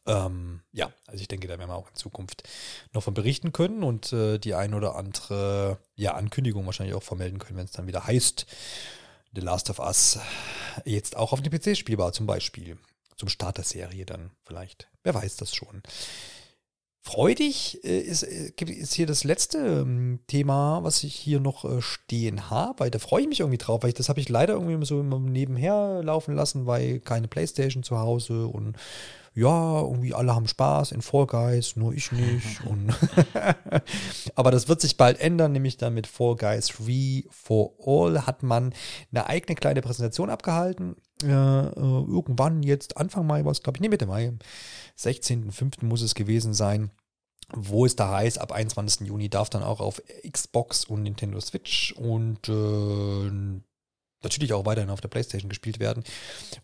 Ähm, 0.08 0.62
ja, 0.72 0.92
also 1.08 1.22
ich 1.22 1.28
denke, 1.28 1.48
da 1.48 1.58
werden 1.58 1.70
wir 1.70 1.76
auch 1.76 1.90
in 1.90 1.96
Zukunft 1.96 2.44
noch 2.94 3.04
von 3.04 3.14
berichten 3.14 3.54
können 3.54 3.84
und 3.84 4.14
äh, 4.14 4.38
die 4.38 4.54
ein 4.54 4.74
oder 4.74 4.96
andere 4.96 5.80
ja, 5.96 6.14
Ankündigung 6.14 6.66
wahrscheinlich 6.66 6.96
auch 6.96 7.04
vermelden 7.04 7.40
können, 7.40 7.58
wenn 7.58 7.66
es 7.66 7.72
dann 7.72 7.88
wieder 7.88 8.06
heißt, 8.06 8.46
The 9.36 9.42
Last 9.42 9.70
of 9.70 9.80
Us 9.80 10.20
jetzt 10.86 11.16
auch 11.18 11.34
auf 11.34 11.42
dem 11.42 11.52
PC 11.52 11.78
spielbar, 11.78 12.14
zum 12.14 12.26
Beispiel. 12.26 12.78
Zum 13.18 13.30
Start 13.30 13.58
der 13.58 13.64
Serie 13.64 14.06
dann 14.06 14.32
vielleicht. 14.46 14.90
Wer 15.04 15.14
weiß 15.14 15.38
das 15.38 15.56
schon. 15.56 15.84
Freudig 17.08 17.84
äh, 17.84 18.00
ist, 18.00 18.24
äh, 18.24 18.52
ist 18.66 18.96
hier 18.96 19.06
das 19.06 19.24
letzte 19.24 19.60
ähm, 19.60 20.22
Thema, 20.26 20.84
was 20.84 21.04
ich 21.04 21.14
hier 21.14 21.40
noch 21.40 21.64
äh, 21.64 21.80
stehen 21.80 22.50
habe, 22.50 22.80
weil 22.80 22.90
da 22.90 22.98
freue 22.98 23.22
ich 23.22 23.28
mich 23.28 23.42
irgendwie 23.42 23.60
drauf, 23.60 23.84
weil 23.84 23.90
ich, 23.90 23.94
das 23.96 24.10
habe 24.10 24.20
ich 24.20 24.28
leider 24.28 24.56
irgendwie 24.56 24.84
so 24.86 25.04
nebenher 25.04 26.02
laufen 26.04 26.34
lassen, 26.34 26.66
weil 26.66 27.00
keine 27.00 27.28
Playstation 27.28 27.84
zu 27.84 28.00
Hause 28.00 28.48
und 28.48 28.76
ja, 29.36 29.82
irgendwie 29.82 30.14
alle 30.14 30.34
haben 30.34 30.48
Spaß 30.48 30.94
in 30.94 31.02
Fall 31.02 31.28
Guys, 31.28 31.76
nur 31.76 31.94
ich 31.94 32.12
nicht. 32.12 32.62
Aber 34.36 34.52
das 34.52 34.68
wird 34.70 34.82
sich 34.82 34.96
bald 34.98 35.20
ändern, 35.20 35.52
nämlich 35.52 35.78
dann 35.78 35.94
mit 35.94 36.08
Fall 36.08 36.36
Guys 36.36 36.70
Free 36.70 37.24
for 37.30 37.74
All 37.86 38.26
hat 38.26 38.44
man 38.44 38.74
eine 39.12 39.28
eigene 39.28 39.56
kleine 39.56 39.82
Präsentation 39.82 40.30
abgehalten. 40.30 40.96
Äh, 41.22 41.28
irgendwann 41.28 42.64
jetzt 42.64 42.98
Anfang 42.98 43.28
Mai 43.28 43.44
war 43.44 43.52
es, 43.52 43.62
glaube 43.62 43.78
ich, 43.78 43.82
nee, 43.82 43.90
Mitte 43.90 44.06
Mai, 44.06 44.34
16.05. 44.98 45.86
muss 45.86 46.02
es 46.02 46.16
gewesen 46.16 46.54
sein 46.54 46.92
wo 47.54 47.86
es 47.86 47.96
da 47.96 48.12
heißt, 48.12 48.40
ab 48.40 48.52
21. 48.52 49.08
Juni 49.08 49.30
darf 49.30 49.50
dann 49.52 49.64
auch 49.64 49.80
auf 49.80 50.02
Xbox 50.30 50.86
und 50.86 51.04
Nintendo 51.04 51.40
Switch 51.40 51.94
und 51.94 52.50
äh, 52.50 53.62
natürlich 54.26 54.54
auch 54.54 54.66
weiterhin 54.66 54.90
auf 54.90 55.02
der 55.02 55.08
Playstation 55.08 55.50
gespielt 55.50 55.80
werden. 55.80 56.04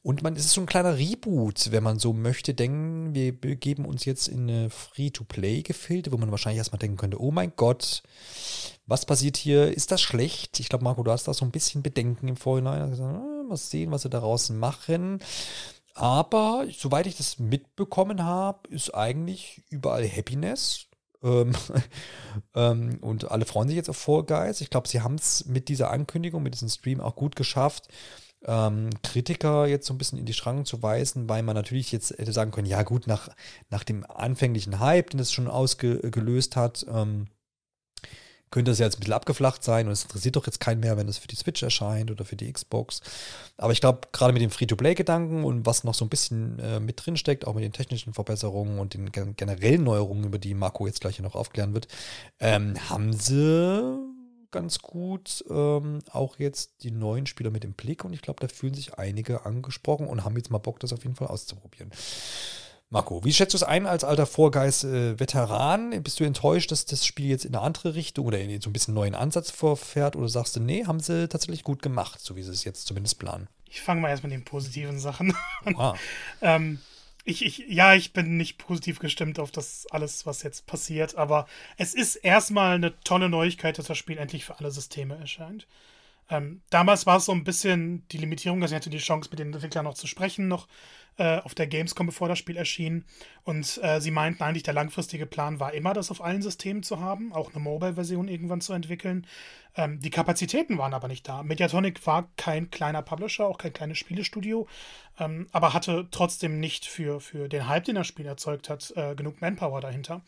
Und 0.04 0.24
man 0.24 0.36
es 0.36 0.46
ist 0.46 0.54
so 0.54 0.62
ein 0.62 0.68
kleiner 0.68 0.98
Reboot, 0.98 1.72
wenn 1.72 1.84
man 1.84 2.00
so 2.00 2.12
möchte, 2.12 2.54
denken, 2.54 3.14
wir 3.14 3.40
begeben 3.40 3.86
uns 3.86 4.04
jetzt 4.06 4.28
in 4.28 4.50
eine 4.50 4.70
Free-to-Play-Gefilde, 4.70 6.12
wo 6.12 6.18
man 6.18 6.32
wahrscheinlich 6.32 6.58
erstmal 6.58 6.80
denken 6.80 6.98
könnte, 6.98 7.22
oh 7.22 7.32
mein 7.32 7.54
Gott, 7.56 8.04
was 8.86 9.06
passiert 9.06 9.38
hier? 9.38 9.74
Ist 9.74 9.92
das 9.92 10.02
schlecht? 10.02 10.60
Ich 10.60 10.68
glaube, 10.68 10.84
Marco, 10.84 11.04
du 11.04 11.12
hast 11.12 11.28
da 11.28 11.34
so 11.34 11.46
ein 11.46 11.52
bisschen 11.52 11.82
Bedenken 11.82 12.28
im 12.28 12.36
Vorhinein. 12.36 12.82
Also, 12.82 13.04
mal 13.04 13.58
sehen, 13.58 13.92
was 13.92 14.02
sie 14.02 14.10
daraus 14.10 14.50
machen. 14.50 15.20
Aber 15.94 16.66
soweit 16.76 17.06
ich 17.06 17.18
das 17.18 17.40
mitbekommen 17.40 18.24
habe, 18.24 18.68
ist 18.70 18.94
eigentlich 18.96 19.64
überall 19.70 20.08
Happiness. 20.10 20.88
Ähm, 21.24 21.54
ähm, 22.56 22.98
und 23.02 23.30
alle 23.32 23.46
freuen 23.46 23.68
sich 23.68 23.78
jetzt 23.78 23.90
auf 23.90 23.98
Fall 23.98 24.24
Guys. 24.26 24.62
Ich 24.62 24.70
glaube, 24.70 24.88
sie 24.88 25.02
haben 25.02 25.16
es 25.16 25.46
mit 25.46 25.70
dieser 25.70 25.92
Ankündigung, 25.92 26.44
mit 26.44 26.54
diesem 26.54 26.70
Stream 26.70 27.00
auch 27.02 27.16
gut 27.16 27.36
geschafft, 27.36 27.88
ähm, 28.46 28.90
Kritiker 29.04 29.68
jetzt 29.68 29.86
so 29.86 29.94
ein 29.94 29.98
bisschen 29.98 30.18
in 30.18 30.26
die 30.26 30.34
Schranken 30.34 30.66
zu 30.66 30.82
weisen, 30.82 31.30
weil 31.30 31.44
man 31.44 31.56
natürlich 31.56 31.92
jetzt 31.92 32.12
hätte 32.18 32.34
sagen 32.34 32.52
können, 32.52 32.68
ja 32.68 32.84
gut, 32.84 33.08
nach, 33.08 33.30
nach 33.70 33.84
dem 33.84 34.06
anfänglichen 34.10 34.80
Hype, 34.80 35.12
den 35.12 35.20
es 35.20 35.32
schon 35.32 35.48
ausgelöst 35.48 36.56
hat, 36.56 36.86
ähm, 36.90 37.28
könnte 38.52 38.72
es 38.72 38.80
ja 38.80 38.86
jetzt 38.86 38.98
ein 38.98 39.00
bisschen 39.00 39.14
abgeflacht 39.14 39.64
sein 39.64 39.88
und 39.88 39.94
es 39.94 40.04
interessiert 40.04 40.36
doch 40.36 40.46
jetzt 40.46 40.60
keinen 40.60 40.82
mehr, 40.82 40.98
wenn 40.98 41.08
es 41.08 41.18
für 41.18 41.28
die 41.28 41.36
Switch 41.36 41.64
erscheint 41.64 42.12
oder 42.12 42.26
für 42.26 42.36
die 42.36 42.52
Xbox. 42.52 43.02
Aber 43.58 43.74
ich 43.74 43.82
glaube, 43.82 44.10
gerade 44.12 44.34
mit 44.34 44.42
dem 44.42 44.52
Free-to-Play-Gedanken 44.52 45.44
und 45.44 45.66
was 45.66 45.84
noch 45.84 45.94
so 45.94 46.06
ein 46.06 46.10
bisschen 46.10 46.60
äh, 46.60 46.80
mit 46.80 47.06
drin 47.06 47.18
steckt, 47.18 47.48
auch 47.48 47.56
mit 47.56 47.64
den 47.64 47.72
technischen 47.72 48.14
Verbesserungen 48.14 48.78
und 48.80 48.94
den 48.94 49.12
generellen 49.12 49.84
Neuerungen, 49.84 50.26
über 50.26 50.38
die 50.38 50.54
Marco 50.54 50.86
jetzt 50.86 51.02
gleich 51.02 51.20
noch 51.20 51.36
aufklären 51.36 51.74
wird, 51.74 51.88
ähm, 52.40 52.76
haben 52.90 53.14
sie 53.14 54.12
ganz 54.52 54.80
gut 54.80 55.46
ähm, 55.50 56.00
auch 56.12 56.38
jetzt 56.38 56.84
die 56.84 56.92
neuen 56.92 57.26
Spieler 57.26 57.52
mit 57.52 57.64
im 57.64 57.74
Blick 57.74 58.04
und 58.04 58.14
ich 58.14 58.22
glaube, 58.22 58.46
da 58.46 58.54
fühlen 58.54 58.74
sich 58.74 58.96
einige 58.96 59.46
angesprochen 59.46 60.08
und 60.08 60.26
haben 60.26 60.36
jetzt 60.36 60.52
mal 60.52 60.58
Bock, 60.58 60.80
das 60.82 60.92
auf 60.92 61.04
jeden 61.04 61.16
Fall 61.16 61.28
auszuprobieren. 61.28 61.92
Marco, 62.94 63.24
wie 63.24 63.32
schätzt 63.32 63.54
du 63.54 63.56
es 63.56 63.64
ein 63.64 63.88
als 63.88 64.04
alter 64.04 64.26
Vorgeist-Veteran? 64.26 65.94
Äh, 65.94 66.00
Bist 66.02 66.20
du 66.20 66.26
enttäuscht, 66.26 66.72
dass 66.72 66.84
das 66.84 67.06
Spiel 67.06 67.30
jetzt 67.30 67.46
in 67.46 67.56
eine 67.56 67.64
andere 67.64 67.96
Richtung 67.96 68.26
oder 68.26 68.38
in 68.38 68.60
so 68.60 68.70
ein 68.70 68.74
bisschen 68.74 68.94
neuen 68.94 69.16
Ansatz 69.16 69.50
vorfährt? 69.50 70.18
Oder 70.18 70.28
sagst 70.28 70.58
du, 70.58 70.60
nee, 70.60 70.86
haben 70.86 71.00
sie 71.00 71.30
tatsächlich 71.30 71.64
gut 71.64 71.82
gemacht, 71.82 72.20
so 72.20 72.36
wie 72.36 72.44
sie 72.44 72.52
es 72.52 72.66
jetzt 72.66 72.86
zumindest 72.88 73.18
planen? 73.18 73.48
Ich 73.70 73.80
fange 73.80 74.02
mal 74.02 74.10
erst 74.10 74.24
mit 74.24 74.34
den 74.34 74.44
positiven 74.44 75.00
Sachen 75.00 75.34
an. 75.64 75.76
Ah. 75.78 75.96
ähm, 76.42 76.80
ich, 77.24 77.46
ich, 77.46 77.60
ja, 77.70 77.94
ich 77.94 78.12
bin 78.12 78.36
nicht 78.36 78.58
positiv 78.58 79.00
gestimmt 79.00 79.40
auf 79.40 79.52
das 79.52 79.88
alles, 79.90 80.26
was 80.26 80.44
jetzt 80.44 80.66
passiert, 80.66 81.16
aber 81.16 81.48
es 81.78 81.94
ist 81.94 82.18
erstmal 82.18 82.76
eine 82.76 83.00
tolle 83.06 83.30
Neuigkeit, 83.30 83.78
dass 83.78 83.86
das 83.86 83.98
Spiel 83.98 84.18
endlich 84.18 84.44
für 84.44 84.60
alle 84.60 84.72
Systeme 84.72 85.16
erscheint. 85.16 85.66
Ähm, 86.32 86.62
damals 86.70 87.06
war 87.06 87.18
es 87.18 87.26
so 87.26 87.34
ein 87.34 87.44
bisschen 87.44 88.08
die 88.08 88.18
Limitierung, 88.18 88.62
dass 88.62 88.72
ich 88.72 88.76
hatte 88.76 88.90
die 88.90 88.98
Chance, 89.00 89.30
mit 89.30 89.40
den 89.40 89.54
Entwicklern 89.54 89.84
noch 89.84 89.96
zu 89.96 90.08
sprechen, 90.08 90.48
noch 90.48 90.68
äh, 91.18 91.40
auf 91.40 91.54
der 91.54 91.68
Gamescom, 91.68 92.06
bevor 92.06 92.30
das 92.30 92.40
Spiel 92.40 92.56
erschien. 92.56 93.04
Und 93.44 93.80
äh, 93.84 94.00
sie 94.00 94.12
meinten 94.12 94.42
eigentlich, 94.42 94.64
der 94.64 94.74
langfristige 94.74 95.26
Plan 95.26 95.60
war 95.60 95.74
immer, 95.74 95.94
das 95.94 96.10
auf 96.10 96.24
allen 96.24 96.42
Systemen 96.42 96.84
zu 96.84 97.02
haben, 97.02 97.34
auch 97.34 97.54
eine 97.54 97.62
Mobile-Version 97.62 98.30
irgendwann 98.30 98.62
zu 98.62 98.72
entwickeln. 98.72 99.28
Ähm, 99.76 100.00
die 100.00 100.10
Kapazitäten 100.10 100.78
waren 100.78 100.94
aber 100.94 101.10
nicht 101.10 101.28
da. 101.28 101.44
Mediatonic 101.44 102.08
war 102.08 102.30
kein 102.38 102.72
kleiner 102.72 103.02
Publisher, 103.02 103.46
auch 103.46 103.58
kein 103.58 103.74
kleines 103.74 103.98
Spielestudio, 103.98 104.70
ähm, 105.20 105.48
aber 105.52 105.74
hatte 105.74 106.08
trotzdem 106.12 106.62
nicht 106.62 106.86
für, 106.86 107.20
für 107.20 107.50
den 107.50 107.68
Hype, 107.68 107.84
den 107.84 107.96
das 107.96 108.08
Spiel 108.08 108.26
erzeugt 108.26 108.70
hat, 108.70 108.94
äh, 108.96 109.16
genug 109.16 109.42
Manpower 109.42 109.82
dahinter. 109.82 110.22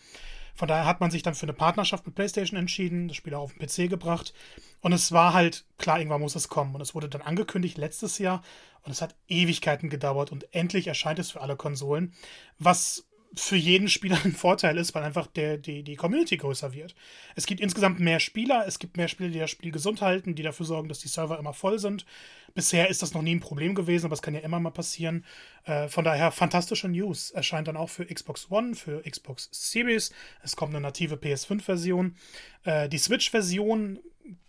Von 0.56 0.68
daher 0.68 0.86
hat 0.86 1.00
man 1.00 1.12
sich 1.12 1.24
dann 1.24 1.36
für 1.36 1.44
eine 1.44 1.54
Partnerschaft 1.54 2.06
mit 2.06 2.16
PlayStation 2.16 2.60
entschieden, 2.60 3.08
das 3.08 3.18
Spiel 3.18 3.34
auch 3.34 3.44
auf 3.44 3.54
den 3.54 3.66
PC 3.66 3.90
gebracht. 3.90 4.34
Und 4.82 4.94
es 4.94 5.12
war 5.12 5.34
halt 5.34 5.66
klar, 5.78 5.98
irgendwann 5.98 6.22
muss 6.22 6.36
es 6.36 6.48
kommen. 6.48 6.76
Und 6.76 6.82
es 6.82 6.94
wurde 6.94 7.10
dann 7.10 7.22
angekündigt 7.22 7.78
letztes 7.78 8.20
Jahr. 8.20 8.44
Und 8.84 8.92
es 8.92 9.02
hat 9.02 9.16
Ewigkeiten 9.28 9.90
gedauert. 9.90 10.32
Und 10.32 10.54
endlich 10.54 10.88
erscheint 10.88 11.20
es 11.20 11.32
für 11.32 11.42
alle 11.42 11.56
Konsolen. 11.56 12.14
Was 12.60 13.08
für 13.36 13.56
jeden 13.56 13.90
Spieler 13.90 14.20
ein 14.24 14.34
Vorteil 14.34 14.78
ist, 14.78 14.94
weil 14.94 15.04
einfach 15.04 15.28
der, 15.28 15.58
die, 15.58 15.84
die 15.84 15.96
Community 15.96 16.38
größer 16.38 16.74
wird. 16.74 16.94
Es 17.36 17.46
gibt 17.46 17.62
insgesamt 17.62 18.00
mehr 18.00 18.20
Spieler, 18.20 18.66
es 18.68 18.80
gibt 18.80 18.98
mehr 18.98 19.08
Spieler, 19.08 19.30
die 19.30 19.40
das 19.40 19.50
Spiel 19.50 19.72
gesund 19.72 20.02
halten, 20.02 20.36
die 20.36 20.44
dafür 20.44 20.66
sorgen, 20.66 20.88
dass 20.88 21.00
die 21.00 21.08
Server 21.08 21.40
immer 21.40 21.54
voll 21.54 21.80
sind. 21.80 22.06
Bisher 22.54 22.90
ist 22.90 23.02
das 23.02 23.14
noch 23.14 23.24
nie 23.24 23.34
ein 23.34 23.40
Problem 23.40 23.74
gewesen, 23.74 24.06
aber 24.06 24.14
es 24.14 24.22
kann 24.22 24.36
ja 24.36 24.42
immer 24.42 24.60
mal 24.60 24.70
passieren. 24.70 25.26
Äh, 25.66 25.88
von 25.88 26.04
daher 26.04 26.32
fantastische 26.32 26.88
News. 26.88 27.32
Erscheint 27.32 27.68
dann 27.68 27.78
auch 27.78 27.90
für 27.90 28.06
Xbox 28.06 28.52
One, 28.52 28.76
für 28.76 29.02
Xbox 29.02 29.50
Series. 29.52 30.12
Es 30.44 30.56
kommt 30.56 30.76
eine 30.76 30.82
native 30.82 31.16
PS5-Version. 31.16 32.16
Äh, 32.64 32.88
die 32.90 33.00
Switch-Version, 33.00 34.00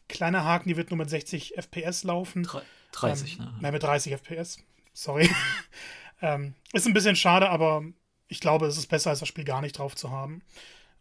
kleiner 0.09 0.45
Haken, 0.45 0.69
die 0.69 0.77
wird 0.77 0.91
nur 0.91 0.99
mit 0.99 1.09
60 1.09 1.55
FPS 1.57 2.05
laufen. 2.05 2.47
30, 2.93 3.39
ähm, 3.39 3.45
ne? 3.45 3.55
Nein, 3.61 3.73
mit 3.73 3.83
30 3.83 4.13
FPS. 4.13 4.59
Sorry. 4.93 5.31
ähm, 6.21 6.55
ist 6.75 6.87
ein 6.87 6.93
bisschen 6.93 7.17
schade, 7.17 7.49
aber 7.49 7.83
ich 8.35 8.41
glaube, 8.41 8.67
es 8.67 8.77
ist 8.77 8.89
besser, 8.89 9.11
als 9.11 9.21
das 9.21 9.29
Spiel 9.29 9.45
gar 9.45 9.61
nicht 9.61 9.79
drauf 9.79 9.95
zu 9.95 10.11
haben. 10.11 10.43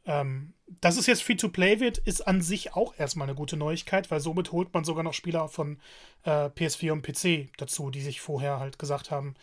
Ähm, 0.06 0.54
dass 0.82 0.98
es 0.98 1.08
jetzt 1.08 1.24
Free-to-Play 1.24 1.80
wird, 1.80 1.98
ist 1.98 2.22
an 2.22 2.42
sich 2.42 2.76
auch 2.76 2.94
erstmal 2.98 3.28
eine 3.28 3.36
gute 3.36 3.58
Neuigkeit, 3.58 4.12
weil 4.12 4.20
somit 4.20 4.52
holt 4.52 4.72
man 4.74 4.84
sogar 4.84 5.04
noch 5.04 5.14
Spieler 5.14 5.48
von 5.48 5.80
äh, 6.26 6.46
PS4 6.50 6.92
und 6.92 7.02
PC 7.02 7.50
dazu, 7.58 7.90
die 7.90 8.02
sich 8.02 8.22
vorher 8.22 8.60
halt 8.60 8.78
gesagt 8.78 9.10
haben, 9.10 9.36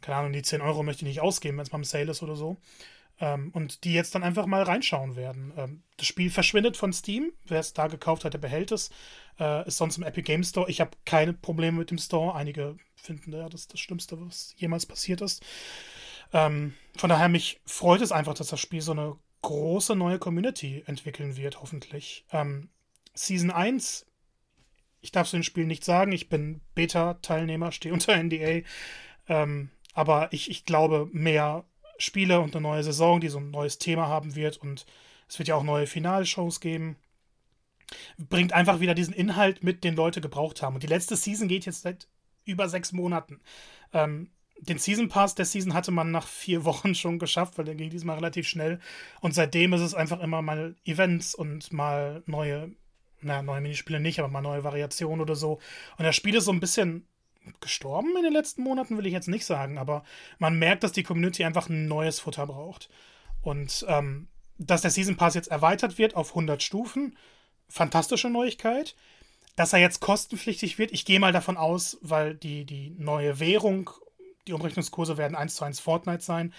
keine 0.00 0.18
Ahnung, 0.18 0.32
die 0.32 0.42
10 0.42 0.60
Euro 0.60 0.84
möchte 0.84 1.04
ich 1.04 1.08
nicht 1.08 1.20
ausgeben, 1.22 1.56
wenn 1.56 1.64
es 1.64 1.72
mal 1.72 1.78
im 1.78 1.84
Sale 1.84 2.10
ist 2.12 2.22
oder 2.22 2.36
so. 2.36 2.56
Ähm, 3.18 3.50
und 3.52 3.82
die 3.82 3.94
jetzt 3.94 4.14
dann 4.14 4.22
einfach 4.22 4.46
mal 4.46 4.62
reinschauen 4.62 5.16
werden. 5.16 5.52
Ähm, 5.56 5.82
das 5.96 6.06
Spiel 6.06 6.30
verschwindet 6.30 6.76
von 6.76 6.92
Steam. 6.92 7.32
Wer 7.46 7.60
es 7.60 7.72
da 7.72 7.88
gekauft 7.88 8.24
hat, 8.24 8.34
der 8.34 8.38
behält 8.38 8.70
es. 8.70 8.90
Äh, 9.40 9.66
ist 9.66 9.78
sonst 9.78 9.96
im 9.96 10.04
Epic 10.04 10.22
Game 10.22 10.44
Store. 10.44 10.70
Ich 10.70 10.80
habe 10.80 10.90
keine 11.04 11.32
Probleme 11.32 11.78
mit 11.78 11.90
dem 11.90 11.98
Store. 11.98 12.34
Einige 12.34 12.76
finden, 12.94 13.32
ja, 13.32 13.48
das 13.48 13.62
ist 13.62 13.72
das 13.72 13.80
Schlimmste, 13.80 14.20
was 14.20 14.54
jemals 14.56 14.86
passiert 14.86 15.20
ist. 15.20 15.42
Ähm, 16.34 16.74
von 16.96 17.08
daher, 17.08 17.28
mich 17.30 17.60
freut 17.64 18.02
es 18.02 18.12
einfach, 18.12 18.34
dass 18.34 18.48
das 18.48 18.60
Spiel 18.60 18.82
so 18.82 18.92
eine 18.92 19.16
große 19.42 19.94
neue 19.94 20.18
Community 20.18 20.82
entwickeln 20.86 21.36
wird, 21.36 21.62
hoffentlich. 21.62 22.26
Ähm, 22.32 22.68
Season 23.14 23.50
1, 23.50 24.04
ich 25.00 25.12
darf 25.12 25.28
zu 25.28 25.36
dem 25.36 25.44
Spiel 25.44 25.64
nicht 25.64 25.84
sagen, 25.84 26.12
ich 26.12 26.28
bin 26.28 26.60
Beta-Teilnehmer, 26.74 27.72
stehe 27.72 27.94
unter 27.94 28.16
NDA. 28.22 28.66
Ähm, 29.28 29.70
aber 29.94 30.32
ich, 30.32 30.50
ich 30.50 30.64
glaube, 30.64 31.08
mehr 31.12 31.64
Spiele 31.98 32.40
und 32.40 32.54
eine 32.54 32.62
neue 32.62 32.82
Saison, 32.82 33.20
die 33.20 33.28
so 33.28 33.38
ein 33.38 33.50
neues 33.50 33.78
Thema 33.78 34.08
haben 34.08 34.34
wird 34.34 34.56
und 34.56 34.86
es 35.28 35.38
wird 35.38 35.48
ja 35.48 35.54
auch 35.54 35.62
neue 35.62 35.86
Finalshows 35.86 36.60
geben, 36.60 36.96
bringt 38.18 38.52
einfach 38.52 38.80
wieder 38.80 38.94
diesen 38.94 39.14
Inhalt 39.14 39.62
mit, 39.62 39.84
den 39.84 39.94
Leute 39.94 40.20
gebraucht 40.20 40.62
haben. 40.62 40.74
Und 40.74 40.82
die 40.82 40.88
letzte 40.88 41.16
Season 41.16 41.46
geht 41.46 41.64
jetzt 41.64 41.82
seit 41.82 42.08
über 42.44 42.68
sechs 42.68 42.92
Monaten. 42.92 43.40
Ähm, 43.92 44.30
den 44.60 44.78
Season 44.78 45.08
Pass 45.08 45.34
der 45.34 45.44
Season 45.44 45.74
hatte 45.74 45.90
man 45.90 46.10
nach 46.10 46.26
vier 46.26 46.64
Wochen 46.64 46.94
schon 46.94 47.18
geschafft, 47.18 47.58
weil 47.58 47.64
der 47.64 47.74
ging 47.74 47.90
diesmal 47.90 48.16
relativ 48.16 48.48
schnell. 48.48 48.80
Und 49.20 49.34
seitdem 49.34 49.72
ist 49.72 49.80
es 49.80 49.94
einfach 49.94 50.20
immer 50.20 50.42
mal 50.42 50.76
Events 50.84 51.34
und 51.34 51.72
mal 51.72 52.22
neue, 52.26 52.70
naja, 53.20 53.42
neue 53.42 53.60
Minispiele 53.60 54.00
nicht, 54.00 54.18
aber 54.18 54.28
mal 54.28 54.42
neue 54.42 54.64
Variationen 54.64 55.20
oder 55.20 55.36
so. 55.36 55.60
Und 55.98 56.04
das 56.04 56.16
Spiel 56.16 56.34
ist 56.34 56.44
so 56.44 56.52
ein 56.52 56.60
bisschen 56.60 57.06
gestorben 57.60 58.16
in 58.16 58.22
den 58.22 58.32
letzten 58.32 58.62
Monaten, 58.62 58.96
will 58.96 59.06
ich 59.06 59.12
jetzt 59.12 59.28
nicht 59.28 59.44
sagen, 59.44 59.76
aber 59.76 60.02
man 60.38 60.58
merkt, 60.58 60.82
dass 60.82 60.92
die 60.92 61.02
Community 61.02 61.44
einfach 61.44 61.68
ein 61.68 61.86
neues 61.86 62.20
Futter 62.20 62.46
braucht. 62.46 62.88
Und 63.42 63.84
ähm, 63.88 64.28
dass 64.56 64.82
der 64.82 64.90
Season 64.90 65.16
Pass 65.16 65.34
jetzt 65.34 65.50
erweitert 65.50 65.98
wird 65.98 66.16
auf 66.16 66.30
100 66.30 66.62
Stufen, 66.62 67.16
fantastische 67.68 68.30
Neuigkeit. 68.30 68.94
Dass 69.56 69.72
er 69.72 69.78
jetzt 69.78 70.00
kostenpflichtig 70.00 70.78
wird, 70.78 70.90
ich 70.90 71.04
gehe 71.04 71.20
mal 71.20 71.30
davon 71.30 71.56
aus, 71.56 71.98
weil 72.00 72.34
die, 72.34 72.64
die 72.64 72.90
neue 72.98 73.38
Währung 73.38 73.90
die 74.46 74.52
Umrechnungskurse 74.52 75.16
werden 75.16 75.34
1 75.34 75.54
zu 75.56 75.64
1 75.64 75.80
Fortnite 75.80 76.22
sein, 76.22 76.52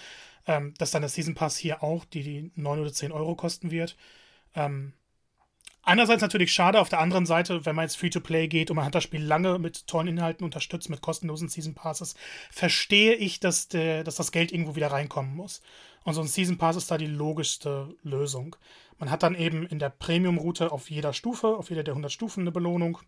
ähm, 0.46 0.74
dass 0.78 0.90
dann 0.90 1.02
der 1.02 1.08
Season 1.08 1.34
Pass 1.34 1.56
hier 1.56 1.82
auch 1.82 2.04
die, 2.04 2.22
die 2.22 2.52
9 2.54 2.80
oder 2.80 2.92
10 2.92 3.12
Euro 3.12 3.34
kosten 3.34 3.70
wird. 3.70 3.96
Ähm, 4.54 4.92
einerseits 5.82 6.22
natürlich 6.22 6.52
schade, 6.52 6.80
auf 6.80 6.88
der 6.88 7.00
anderen 7.00 7.26
Seite, 7.26 7.64
wenn 7.66 7.76
man 7.76 7.84
jetzt 7.84 7.96
Free-to-Play 7.96 8.48
geht 8.48 8.70
und 8.70 8.76
man 8.76 8.84
hat 8.84 8.94
das 8.94 9.04
Spiel 9.04 9.22
lange 9.22 9.58
mit 9.58 9.86
tollen 9.86 10.08
Inhalten 10.08 10.44
unterstützt, 10.44 10.90
mit 10.90 11.00
kostenlosen 11.00 11.48
Season 11.48 11.74
Passes, 11.74 12.14
verstehe 12.50 13.14
ich, 13.14 13.40
dass, 13.40 13.68
der, 13.68 14.04
dass 14.04 14.16
das 14.16 14.32
Geld 14.32 14.52
irgendwo 14.52 14.76
wieder 14.76 14.90
reinkommen 14.92 15.34
muss. 15.34 15.62
Und 16.04 16.14
so 16.14 16.20
ein 16.20 16.28
Season 16.28 16.58
Pass 16.58 16.76
ist 16.76 16.90
da 16.90 16.98
die 16.98 17.06
logischste 17.06 17.94
Lösung. 18.02 18.56
Man 18.98 19.10
hat 19.10 19.22
dann 19.22 19.34
eben 19.34 19.66
in 19.66 19.78
der 19.78 19.90
Premium-Route 19.90 20.72
auf 20.72 20.90
jeder 20.90 21.12
Stufe, 21.12 21.48
auf 21.48 21.68
jeder 21.70 21.82
der 21.82 21.92
100 21.92 22.10
Stufen 22.10 22.42
eine 22.42 22.52
Belohnung. 22.52 22.98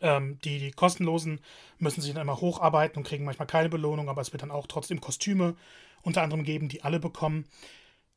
Ähm, 0.00 0.38
die, 0.44 0.58
die 0.58 0.70
kostenlosen 0.72 1.40
müssen 1.78 2.00
sich 2.00 2.12
dann 2.12 2.22
immer 2.22 2.40
hocharbeiten 2.40 2.98
und 2.98 3.04
kriegen 3.04 3.24
manchmal 3.24 3.46
keine 3.46 3.68
Belohnung, 3.68 4.08
aber 4.08 4.20
es 4.20 4.32
wird 4.32 4.42
dann 4.42 4.50
auch 4.50 4.66
trotzdem 4.66 5.00
Kostüme 5.00 5.56
unter 6.02 6.22
anderem 6.22 6.44
geben, 6.44 6.68
die 6.68 6.82
alle 6.82 7.00
bekommen. 7.00 7.46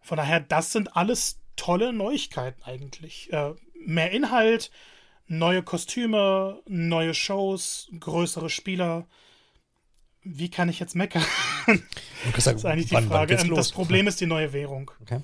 Von 0.01 0.17
daher, 0.17 0.39
das 0.39 0.71
sind 0.71 0.95
alles 0.95 1.39
tolle 1.55 1.93
Neuigkeiten 1.93 2.61
eigentlich. 2.63 3.31
Äh, 3.31 3.53
mehr 3.85 4.11
Inhalt, 4.11 4.71
neue 5.27 5.63
Kostüme, 5.63 6.61
neue 6.67 7.13
Shows, 7.13 7.89
größere 7.99 8.49
Spieler. 8.49 9.07
Wie 10.21 10.49
kann 10.49 10.69
ich 10.69 10.79
jetzt 10.79 10.95
meckern? 10.95 11.23
das 12.35 12.47
ist 12.47 12.65
eigentlich 12.65 12.87
die 12.87 12.95
wann, 12.95 13.07
Frage. 13.07 13.37
Wann 13.37 13.47
ähm, 13.47 13.55
das 13.55 13.71
Problem 13.71 14.07
ist 14.07 14.21
die 14.21 14.25
neue 14.25 14.53
Währung. 14.53 14.91
Okay. 15.01 15.21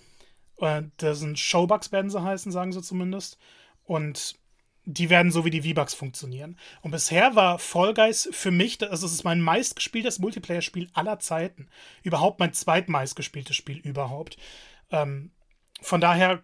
Äh, 0.59 0.83
das 0.97 1.19
sind 1.19 1.39
Showbucks, 1.39 1.91
werden 1.91 2.09
sie 2.09 2.21
heißen, 2.21 2.51
sagen 2.51 2.71
sie 2.71 2.81
zumindest. 2.81 3.37
Und 3.83 4.35
die 4.93 5.09
werden 5.09 5.31
so 5.31 5.45
wie 5.45 5.49
die 5.49 5.61
V-Bucks 5.61 5.93
funktionieren. 5.93 6.57
Und 6.81 6.91
bisher 6.91 7.35
war 7.35 7.59
Fall 7.59 7.93
Guys 7.93 8.29
für 8.31 8.51
mich, 8.51 8.81
also 8.81 9.05
es 9.05 9.13
ist 9.13 9.23
mein 9.23 9.41
meistgespieltes 9.41 10.19
Multiplayer-Spiel 10.19 10.89
aller 10.93 11.19
Zeiten. 11.19 11.67
Überhaupt 12.03 12.39
mein 12.39 12.53
zweitmeistgespieltes 12.53 13.55
Spiel 13.55 13.77
überhaupt. 13.77 14.37
Ähm, 14.91 15.31
von 15.81 16.01
daher 16.01 16.43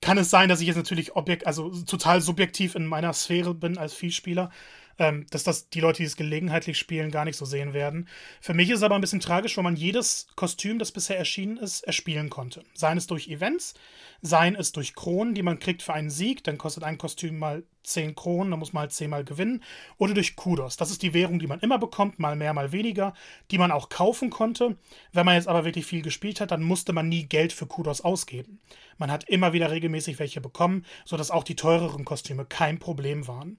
kann 0.00 0.18
es 0.18 0.30
sein, 0.30 0.48
dass 0.48 0.60
ich 0.60 0.66
jetzt 0.66 0.76
natürlich 0.76 1.16
objekt, 1.16 1.46
also 1.46 1.70
total 1.84 2.20
subjektiv 2.20 2.74
in 2.74 2.86
meiner 2.86 3.12
Sphäre 3.12 3.54
bin 3.54 3.78
als 3.78 3.94
Vielspieler 3.94 4.50
ähm, 4.98 5.26
dass 5.30 5.44
das 5.44 5.68
die 5.68 5.80
Leute, 5.80 5.98
die 5.98 6.06
es 6.06 6.16
gelegenheitlich 6.16 6.78
spielen, 6.78 7.10
gar 7.10 7.24
nicht 7.24 7.36
so 7.36 7.44
sehen 7.44 7.72
werden. 7.74 8.08
Für 8.40 8.54
mich 8.54 8.70
ist 8.70 8.78
es 8.78 8.82
aber 8.82 8.94
ein 8.94 9.00
bisschen 9.00 9.20
tragisch, 9.20 9.56
weil 9.56 9.64
man 9.64 9.76
jedes 9.76 10.26
Kostüm, 10.36 10.78
das 10.78 10.92
bisher 10.92 11.18
erschienen 11.18 11.56
ist, 11.56 11.82
erspielen 11.82 12.30
konnte. 12.30 12.64
Seien 12.74 12.98
es 12.98 13.06
durch 13.06 13.28
Events, 13.28 13.74
seien 14.20 14.54
es 14.54 14.72
durch 14.72 14.94
Kronen, 14.94 15.34
die 15.34 15.42
man 15.42 15.58
kriegt 15.58 15.82
für 15.82 15.94
einen 15.94 16.10
Sieg, 16.10 16.44
dann 16.44 16.58
kostet 16.58 16.84
ein 16.84 16.98
Kostüm 16.98 17.38
mal 17.38 17.64
10 17.84 18.14
Kronen, 18.14 18.50
dann 18.50 18.60
muss 18.60 18.72
man 18.72 18.82
halt 18.82 18.92
10 18.92 19.10
mal 19.10 19.24
gewinnen. 19.24 19.62
Oder 19.98 20.14
durch 20.14 20.36
Kudos. 20.36 20.76
Das 20.76 20.90
ist 20.90 21.02
die 21.02 21.14
Währung, 21.14 21.38
die 21.38 21.46
man 21.46 21.60
immer 21.60 21.78
bekommt, 21.78 22.18
mal 22.18 22.36
mehr, 22.36 22.54
mal 22.54 22.72
weniger, 22.72 23.14
die 23.50 23.58
man 23.58 23.72
auch 23.72 23.88
kaufen 23.88 24.30
konnte. 24.30 24.76
Wenn 25.12 25.26
man 25.26 25.34
jetzt 25.34 25.48
aber 25.48 25.64
wirklich 25.64 25.86
viel 25.86 26.02
gespielt 26.02 26.40
hat, 26.40 26.50
dann 26.50 26.62
musste 26.62 26.92
man 26.92 27.08
nie 27.08 27.24
Geld 27.24 27.52
für 27.52 27.66
Kudos 27.66 28.00
ausgeben. 28.00 28.60
Man 28.98 29.10
hat 29.10 29.28
immer 29.28 29.52
wieder 29.52 29.70
regelmäßig 29.70 30.18
welche 30.18 30.40
bekommen, 30.40 30.84
sodass 31.04 31.30
auch 31.30 31.44
die 31.44 31.56
teureren 31.56 32.04
Kostüme 32.04 32.44
kein 32.44 32.78
Problem 32.78 33.26
waren. 33.26 33.58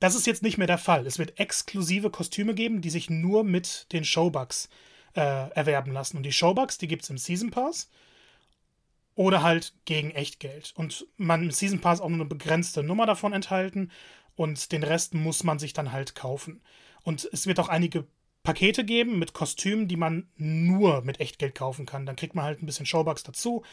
Das 0.00 0.14
ist 0.14 0.26
jetzt 0.26 0.42
nicht 0.42 0.58
mehr 0.58 0.66
der 0.66 0.78
Fall. 0.78 1.06
Es 1.06 1.18
wird 1.18 1.38
exklusive 1.40 2.10
Kostüme 2.10 2.54
geben, 2.54 2.80
die 2.80 2.90
sich 2.90 3.10
nur 3.10 3.44
mit 3.44 3.92
den 3.92 4.04
Showbucks 4.04 4.68
äh, 5.14 5.50
erwerben 5.50 5.92
lassen. 5.92 6.16
Und 6.16 6.22
die 6.22 6.32
Showbucks, 6.32 6.78
die 6.78 6.88
gibt 6.88 7.02
es 7.02 7.10
im 7.10 7.18
Season 7.18 7.50
Pass 7.50 7.90
oder 9.14 9.42
halt 9.42 9.74
gegen 9.84 10.12
Echtgeld. 10.12 10.72
Und 10.76 11.06
man 11.16 11.42
im 11.42 11.50
Season 11.50 11.80
Pass 11.80 12.00
auch 12.00 12.08
nur 12.08 12.18
eine 12.18 12.24
begrenzte 12.24 12.82
Nummer 12.82 13.06
davon 13.06 13.32
enthalten 13.32 13.90
und 14.36 14.70
den 14.70 14.84
Rest 14.84 15.14
muss 15.14 15.42
man 15.42 15.58
sich 15.58 15.72
dann 15.72 15.90
halt 15.90 16.14
kaufen. 16.14 16.60
Und 17.02 17.28
es 17.32 17.48
wird 17.48 17.58
auch 17.58 17.68
einige 17.68 18.06
Pakete 18.44 18.84
geben 18.84 19.18
mit 19.18 19.32
Kostümen, 19.32 19.88
die 19.88 19.96
man 19.96 20.28
nur 20.36 21.02
mit 21.02 21.18
Echtgeld 21.18 21.56
kaufen 21.56 21.84
kann. 21.84 22.06
Dann 22.06 22.14
kriegt 22.16 22.36
man 22.36 22.44
halt 22.44 22.62
ein 22.62 22.66
bisschen 22.66 22.86
Showbucks 22.86 23.24
dazu, 23.24 23.64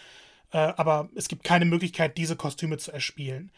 äh, 0.51 0.57
aber 0.57 1.09
es 1.13 1.27
gibt 1.27 1.43
keine 1.43 1.65
Möglichkeit, 1.65 2.17
diese 2.17 2.35
Kostüme 2.35 2.77
zu 2.77 2.91
erspielen. 2.91 3.51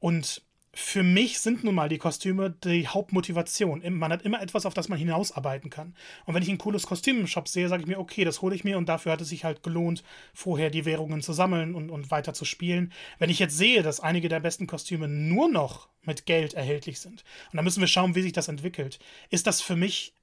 Und 0.00 0.42
für 0.76 1.02
mich 1.02 1.38
sind 1.38 1.62
nun 1.62 1.74
mal 1.74 1.88
die 1.88 1.98
Kostüme 1.98 2.50
die 2.50 2.88
Hauptmotivation. 2.88 3.82
Man 3.96 4.12
hat 4.12 4.22
immer 4.22 4.42
etwas, 4.42 4.66
auf 4.66 4.74
das 4.74 4.88
man 4.88 4.98
hinausarbeiten 4.98 5.70
kann. 5.70 5.94
Und 6.24 6.34
wenn 6.34 6.42
ich 6.42 6.48
ein 6.48 6.58
cooles 6.58 6.86
Kostüm 6.86 7.20
im 7.20 7.26
Shop 7.26 7.48
sehe, 7.48 7.68
sage 7.68 7.82
ich 7.82 7.88
mir, 7.88 7.98
okay, 7.98 8.24
das 8.24 8.42
hole 8.42 8.54
ich 8.54 8.64
mir 8.64 8.76
und 8.76 8.88
dafür 8.88 9.12
hat 9.12 9.20
es 9.20 9.28
sich 9.28 9.44
halt 9.44 9.62
gelohnt, 9.62 10.02
vorher 10.32 10.70
die 10.70 10.84
Währungen 10.84 11.22
zu 11.22 11.32
sammeln 11.32 11.74
und, 11.74 11.90
und 11.90 12.10
weiter 12.10 12.34
zu 12.34 12.44
spielen. 12.44 12.92
Wenn 13.18 13.30
ich 13.30 13.38
jetzt 13.38 13.56
sehe, 13.56 13.82
dass 13.82 14.00
einige 14.00 14.28
der 14.28 14.40
besten 14.40 14.66
Kostüme 14.66 15.08
nur 15.08 15.48
noch 15.48 15.88
mit 16.02 16.26
Geld 16.26 16.54
erhältlich 16.54 17.00
sind, 17.00 17.24
und 17.52 17.56
da 17.56 17.62
müssen 17.62 17.80
wir 17.80 17.88
schauen, 17.88 18.14
wie 18.14 18.22
sich 18.22 18.32
das 18.32 18.48
entwickelt, 18.48 18.98
ist 19.30 19.46
das 19.46 19.60
für 19.60 19.76
mich 19.76 20.14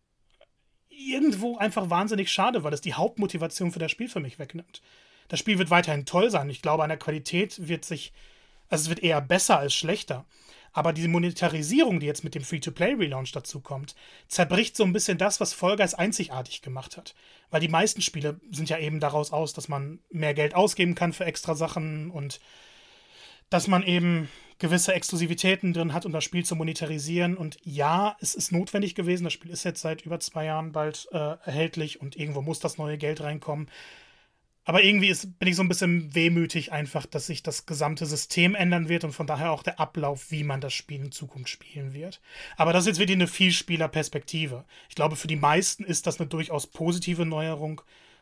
irgendwo 0.89 1.57
einfach 1.57 1.89
wahnsinnig 1.89 2.31
schade, 2.31 2.63
weil 2.63 2.73
es 2.73 2.81
die 2.81 2.93
Hauptmotivation 2.93 3.71
für 3.71 3.79
das 3.79 3.91
Spiel 3.91 4.09
für 4.09 4.19
mich 4.19 4.37
wegnimmt. 4.37 4.81
Das 5.29 5.39
Spiel 5.39 5.57
wird 5.57 5.69
weiterhin 5.69 6.05
toll 6.05 6.29
sein. 6.29 6.49
Ich 6.49 6.61
glaube, 6.61 6.83
an 6.83 6.89
der 6.89 6.99
Qualität 6.99 7.67
wird 7.67 7.85
sich 7.85 8.11
also 8.71 8.83
es 8.83 8.89
wird 8.89 9.03
eher 9.03 9.19
besser 9.19 9.59
als 9.59 9.75
schlechter. 9.75 10.25
Aber 10.73 10.93
diese 10.93 11.09
Monetarisierung, 11.09 11.99
die 11.99 12.05
jetzt 12.05 12.23
mit 12.23 12.33
dem 12.33 12.43
Free-to-Play-Relaunch 12.43 13.31
dazu 13.31 13.59
kommt, 13.59 13.95
zerbricht 14.27 14.77
so 14.77 14.83
ein 14.83 14.93
bisschen 14.93 15.17
das, 15.17 15.39
was 15.39 15.53
Vollgeist 15.53 15.99
einzigartig 15.99 16.61
gemacht 16.61 16.95
hat. 16.95 17.13
Weil 17.49 17.61
die 17.61 17.67
meisten 17.67 18.01
Spiele 18.01 18.39
sind 18.51 18.69
ja 18.69 18.77
eben 18.77 18.99
daraus 18.99 19.33
aus, 19.33 19.53
dass 19.53 19.67
man 19.67 19.99
mehr 20.09 20.33
Geld 20.33 20.55
ausgeben 20.55 20.95
kann 20.95 21.11
für 21.11 21.25
extra 21.25 21.55
Sachen 21.55 22.09
und 22.09 22.39
dass 23.49 23.67
man 23.67 23.83
eben 23.83 24.29
gewisse 24.59 24.93
Exklusivitäten 24.93 25.73
drin 25.73 25.91
hat, 25.91 26.05
um 26.05 26.13
das 26.13 26.23
Spiel 26.23 26.45
zu 26.45 26.55
monetarisieren. 26.55 27.35
Und 27.35 27.57
ja, 27.63 28.15
es 28.21 28.35
ist 28.35 28.51
notwendig 28.51 28.95
gewesen. 28.95 29.25
Das 29.25 29.33
Spiel 29.33 29.51
ist 29.51 29.65
jetzt 29.65 29.81
seit 29.81 30.03
über 30.03 30.19
zwei 30.19 30.45
Jahren 30.45 30.71
bald 30.71 31.09
äh, 31.11 31.17
erhältlich 31.17 31.99
und 31.99 32.15
irgendwo 32.15 32.41
muss 32.41 32.59
das 32.59 32.77
neue 32.77 32.97
Geld 32.97 33.21
reinkommen. 33.21 33.67
Aber 34.63 34.83
irgendwie 34.83 35.09
ist, 35.09 35.39
bin 35.39 35.47
ich 35.47 35.55
so 35.55 35.63
ein 35.63 35.67
bisschen 35.67 36.13
wehmütig 36.13 36.71
einfach, 36.71 37.05
dass 37.05 37.27
sich 37.27 37.41
das 37.41 37.65
gesamte 37.65 38.05
System 38.05 38.53
ändern 38.53 38.89
wird 38.89 39.03
und 39.03 39.11
von 39.11 39.25
daher 39.25 39.51
auch 39.51 39.63
der 39.63 39.79
Ablauf, 39.79 40.29
wie 40.29 40.43
man 40.43 40.61
das 40.61 40.73
Spiel 40.73 41.01
in 41.01 41.11
Zukunft 41.11 41.49
spielen 41.49 41.93
wird. 41.93 42.21
Aber 42.57 42.71
das 42.71 42.83
ist 42.83 42.87
jetzt 42.87 42.99
wirklich 42.99 43.17
eine 43.17 43.27
Vielspielerperspektive. 43.27 44.65
Ich 44.87 44.95
glaube, 44.95 45.15
für 45.15 45.27
die 45.27 45.35
meisten 45.35 45.83
ist 45.83 46.05
das 46.05 46.19
eine 46.19 46.29
durchaus 46.29 46.67
positive 46.67 47.25
Neuerung 47.25 47.81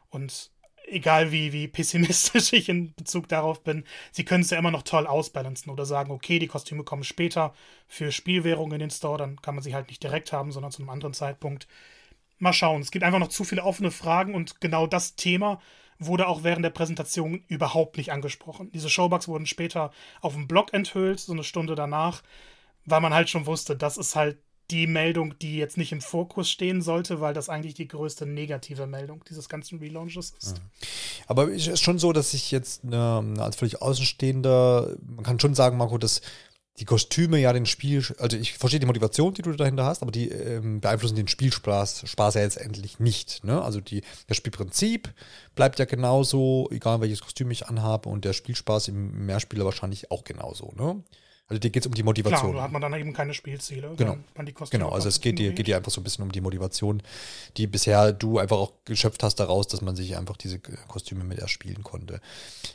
und 0.10 0.52
egal 0.88 1.32
wie, 1.32 1.52
wie 1.52 1.68
pessimistisch 1.68 2.54
ich 2.54 2.70
in 2.70 2.94
Bezug 2.96 3.28
darauf 3.28 3.62
bin, 3.62 3.84
sie 4.12 4.24
können 4.24 4.44
es 4.44 4.50
ja 4.50 4.58
immer 4.58 4.72
noch 4.72 4.84
toll 4.84 5.08
ausbalancen 5.08 5.72
oder 5.72 5.86
sagen, 5.86 6.12
okay, 6.12 6.40
die 6.40 6.48
Kostüme 6.48 6.84
kommen 6.84 7.04
später 7.04 7.54
für 7.86 8.14
Spielwährung 8.14 8.72
in 8.72 8.80
den 8.80 8.90
Store, 8.90 9.18
dann 9.18 9.42
kann 9.42 9.56
man 9.56 9.64
sie 9.64 9.76
halt 9.76 9.90
nicht 9.90 10.02
direkt 10.02 10.32
haben, 10.32 10.52
sondern 10.54 10.72
zu 10.72 10.82
einem 10.82 10.90
anderen 10.90 11.14
Zeitpunkt. 11.14 11.68
Mal 12.38 12.54
schauen. 12.54 12.82
Es 12.82 12.92
gibt 12.92 13.04
einfach 13.04 13.20
noch 13.20 13.28
zu 13.28 13.44
viele 13.44 13.64
offene 13.64 13.92
Fragen 13.92 14.34
und 14.34 14.62
genau 14.62 14.88
das 14.88 15.16
Thema 15.16 15.60
wurde 16.00 16.28
auch 16.28 16.44
während 16.44 16.64
der 16.64 16.70
Präsentation 16.70 17.44
überhaupt 17.48 17.98
nicht 17.98 18.12
angesprochen. 18.12 18.72
Diese 18.74 18.90
Showbugs 18.90 19.28
wurden 19.28 19.46
später 19.46 19.92
auf 20.22 20.34
dem 20.34 20.48
Blog 20.48 20.74
enthüllt, 20.74 21.20
so 21.20 21.34
eine 21.34 21.44
Stunde 21.44 21.76
danach, 21.76 22.24
weil 22.86 23.02
man 23.02 23.14
halt 23.14 23.30
schon 23.30 23.46
wusste, 23.46 23.76
das 23.76 23.98
ist 23.98 24.16
halt 24.16 24.38
die 24.72 24.88
Meldung, 24.88 25.38
die 25.40 25.58
jetzt 25.58 25.78
nicht 25.78 25.92
im 25.92 26.02
Fokus 26.02 26.50
stehen 26.50 26.82
sollte, 26.82 27.22
weil 27.22 27.34
das 27.34 27.50
eigentlich 27.50 27.74
die 27.74 27.88
größte 27.88 28.26
negative 28.26 28.86
Meldung 28.86 29.24
dieses 29.28 29.50
ganzen 29.50 29.80
Relaunches 29.80 30.36
ist. 30.40 30.58
Ja. 30.58 30.88
Aber 31.28 31.52
es 31.52 31.68
ist 31.68 31.82
schon 31.82 31.98
so, 31.98 32.14
dass 32.14 32.34
ich 32.34 32.52
jetzt 32.52 32.84
ne, 32.84 33.36
als 33.40 33.56
völlig 33.56 33.82
Außenstehender, 33.82 34.96
man 35.02 35.26
kann 35.26 35.40
schon 35.40 35.56
sagen, 35.56 35.78
Marco, 35.78 35.98
dass 35.98 36.22
die 36.80 36.86
Kostüme 36.86 37.38
ja 37.38 37.52
den 37.52 37.66
Spiel, 37.66 38.04
also 38.20 38.38
ich 38.38 38.54
verstehe 38.54 38.80
die 38.80 38.86
Motivation, 38.86 39.34
die 39.34 39.42
du 39.42 39.52
dahinter 39.52 39.86
hast, 39.86 40.02
aber 40.02 40.12
die 40.12 40.30
ähm, 40.30 40.80
beeinflussen 40.80 41.16
den 41.16 41.28
Spielspaß 41.28 42.04
Spaß 42.06 42.36
ja 42.36 42.42
jetzt 42.42 42.58
endlich 42.58 43.00
nicht. 43.00 43.44
Ne? 43.44 43.62
Also 43.62 43.82
die, 43.82 44.02
das 44.28 44.38
Spielprinzip 44.38 45.10
bleibt 45.56 45.80
ja 45.80 45.86
genauso, 45.86 46.70
egal 46.72 47.02
welches 47.02 47.22
Kostüm 47.22 47.52
ich 47.52 47.68
anhabe 47.68 48.08
und 48.08 48.24
der 48.24 48.34
Spielspaß 48.34 48.88
im 48.88 49.26
Mehrspieler 49.26 49.66
wahrscheinlich 49.66 50.10
auch 50.10 50.24
genauso. 50.24 50.74
Ne? 50.78 51.04
Also 51.50 51.60
dir 51.60 51.72
geht 51.72 51.84
es 51.84 51.88
um 51.88 51.96
die 51.96 52.04
Motivation. 52.04 52.52
Klar, 52.52 52.54
da 52.54 52.64
hat 52.64 52.72
man 52.72 52.82
dann 52.82 52.94
eben 52.94 53.12
keine 53.12 53.34
Spielziele. 53.34 53.92
Genau. 53.98 54.18
genau, 54.70 54.90
also 54.90 55.08
es 55.10 55.20
geht 55.20 55.40
dir, 55.40 55.52
geht 55.52 55.66
dir 55.66 55.78
einfach 55.78 55.92
so 55.92 56.00
ein 56.00 56.04
bisschen 56.04 56.24
um 56.24 56.32
die 56.32 56.42
Motivation, 56.42 57.02
die 57.58 57.66
bisher 57.66 58.14
du 58.14 58.38
einfach 58.38 58.58
auch 58.58 58.74
geschöpft 58.86 59.24
hast 59.24 59.40
daraus, 59.40 59.68
dass 59.68 59.82
man 59.82 59.96
sich 59.96 60.16
einfach 60.16 60.38
diese 60.38 60.60
Kostüme 60.60 61.24
mit 61.24 61.40
erspielen 61.40 61.84
konnte. 61.84 62.22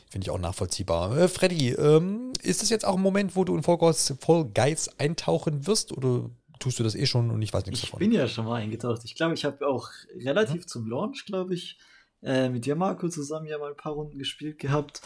Finde 0.09 0.25
ich 0.25 0.29
auch 0.29 0.39
nachvollziehbar. 0.39 1.17
Äh, 1.17 1.27
Freddy, 1.29 1.69
ähm, 1.69 2.33
ist 2.41 2.63
es 2.63 2.69
jetzt 2.69 2.85
auch 2.85 2.97
ein 2.97 3.01
Moment, 3.01 3.37
wo 3.37 3.45
du 3.45 3.55
in 3.55 3.63
Fall 3.63 3.77
Guys, 3.77 4.13
Fall 4.19 4.43
Guys 4.53 4.89
eintauchen 4.99 5.67
wirst 5.67 5.93
oder 5.93 6.29
tust 6.59 6.77
du 6.77 6.83
das 6.83 6.95
eh 6.95 7.05
schon 7.05 7.31
und 7.31 7.41
ich 7.41 7.53
weiß 7.53 7.65
nichts 7.67 7.79
ich 7.79 7.85
davon? 7.85 8.01
Ich 8.03 8.09
bin 8.09 8.17
ja 8.17 8.27
schon 8.27 8.43
mal 8.43 8.55
eingetaucht. 8.55 9.05
Ich 9.05 9.15
glaube, 9.15 9.35
ich 9.35 9.45
habe 9.45 9.65
auch 9.65 9.89
relativ 10.17 10.63
hm? 10.63 10.67
zum 10.67 10.89
Launch, 10.89 11.25
glaube 11.25 11.53
ich, 11.53 11.77
äh, 12.21 12.49
mit 12.49 12.65
dir, 12.65 12.75
Marco, 12.75 13.07
zusammen 13.07 13.45
ja 13.45 13.57
mal 13.57 13.69
ein 13.69 13.77
paar 13.77 13.93
Runden 13.93 14.17
gespielt 14.17 14.59
gehabt. 14.59 15.01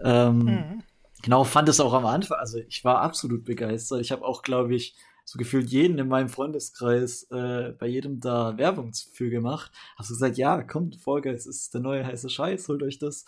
Ähm, 0.00 0.38
mhm 0.44 0.82
genau, 1.22 1.44
fand 1.44 1.68
es 1.68 1.80
auch 1.80 1.92
am 1.92 2.06
Anfang, 2.06 2.38
also 2.38 2.58
ich 2.58 2.84
war 2.84 3.00
absolut 3.00 3.44
begeistert. 3.44 4.00
Ich 4.00 4.12
habe 4.12 4.24
auch, 4.24 4.42
glaube 4.42 4.74
ich, 4.74 4.96
so 5.24 5.38
gefühlt 5.38 5.70
jeden 5.70 5.98
in 5.98 6.08
meinem 6.08 6.28
Freundeskreis 6.28 7.24
äh, 7.30 7.72
bei 7.78 7.86
jedem 7.86 8.18
da 8.20 8.56
Werbung 8.58 8.92
für 9.12 9.30
gemacht. 9.30 9.70
Hast 9.96 10.10
du 10.10 10.14
gesagt, 10.14 10.38
ja, 10.38 10.62
kommt, 10.62 10.98
es 11.26 11.46
ist 11.46 11.72
der 11.72 11.80
neue 11.80 12.04
heiße 12.04 12.28
Scheiß, 12.28 12.68
holt 12.68 12.82
euch 12.82 12.98
das. 12.98 13.24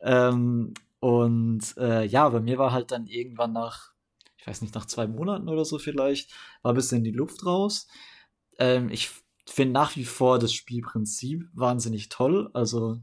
Ähm, 0.00 0.72
und 1.00 1.76
äh, 1.76 2.04
ja, 2.06 2.28
bei 2.28 2.40
mir 2.40 2.58
war 2.58 2.72
halt 2.72 2.90
dann 2.90 3.06
irgendwann 3.06 3.52
nach, 3.52 3.92
ich 4.38 4.46
weiß 4.46 4.62
nicht, 4.62 4.74
nach 4.74 4.86
zwei 4.86 5.06
Monaten 5.06 5.48
oder 5.48 5.64
so 5.64 5.78
vielleicht, 5.78 6.32
war 6.62 6.72
ein 6.72 6.76
bisschen 6.76 7.04
die 7.04 7.10
Luft 7.10 7.44
raus. 7.44 7.86
Ähm, 8.58 8.88
ich 8.88 9.10
finde 9.46 9.74
nach 9.74 9.96
wie 9.96 10.04
vor 10.04 10.38
das 10.38 10.54
Spielprinzip 10.54 11.48
wahnsinnig 11.52 12.08
toll. 12.08 12.50
Also 12.54 13.02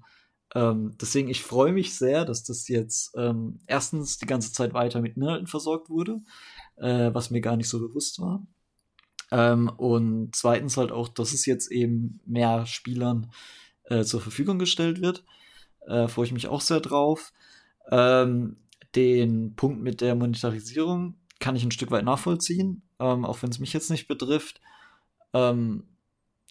ähm, 0.55 0.95
deswegen, 0.99 1.29
ich 1.29 1.43
freue 1.43 1.71
mich 1.71 1.95
sehr, 1.95 2.25
dass 2.25 2.43
das 2.43 2.67
jetzt 2.67 3.15
ähm, 3.15 3.59
erstens 3.67 4.17
die 4.17 4.25
ganze 4.25 4.51
Zeit 4.51 4.73
weiter 4.73 5.01
mit 5.01 5.15
Inhalten 5.15 5.47
versorgt 5.47 5.89
wurde, 5.89 6.21
äh, 6.77 7.13
was 7.13 7.29
mir 7.29 7.41
gar 7.41 7.55
nicht 7.55 7.69
so 7.69 7.79
bewusst 7.79 8.19
war. 8.19 8.45
Ähm, 9.31 9.69
und 9.77 10.35
zweitens 10.35 10.77
halt 10.77 10.91
auch, 10.91 11.07
dass 11.07 11.33
es 11.33 11.45
jetzt 11.45 11.71
eben 11.71 12.19
mehr 12.25 12.65
Spielern 12.65 13.31
äh, 13.83 14.03
zur 14.03 14.21
Verfügung 14.21 14.57
gestellt 14.57 15.01
wird. 15.01 15.23
Äh, 15.87 16.07
freue 16.07 16.25
ich 16.25 16.31
mich 16.31 16.47
auch 16.47 16.61
sehr 16.61 16.79
drauf. 16.79 17.31
Ähm, 17.91 18.57
den 18.95 19.55
Punkt 19.55 19.81
mit 19.81 20.01
der 20.01 20.15
Monetarisierung 20.15 21.15
kann 21.39 21.55
ich 21.55 21.63
ein 21.63 21.71
Stück 21.71 21.91
weit 21.91 22.05
nachvollziehen, 22.05 22.81
ähm, 22.99 23.23
auch 23.23 23.41
wenn 23.43 23.51
es 23.51 23.59
mich 23.59 23.73
jetzt 23.73 23.91
nicht 23.91 24.07
betrifft. 24.07 24.61
Ähm, 25.33 25.83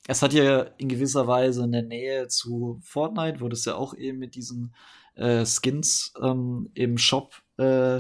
es 0.09 0.23
hat 0.23 0.33
ja 0.33 0.63
in 0.79 0.89
gewisser 0.89 1.27
Weise 1.27 1.63
eine 1.65 1.83
Nähe 1.83 2.29
zu 2.29 2.81
Fortnite, 2.83 3.43
wo 3.43 3.49
das 3.49 3.67
ja 3.67 3.75
auch 3.75 3.95
eben 3.95 4.19
mit 4.19 4.35
diesen 4.35 4.75
äh, 5.17 5.45
Skins 5.45 6.15
ähm, 6.21 6.71
im 6.73 6.97
Shop 6.97 7.35
äh, 7.59 7.99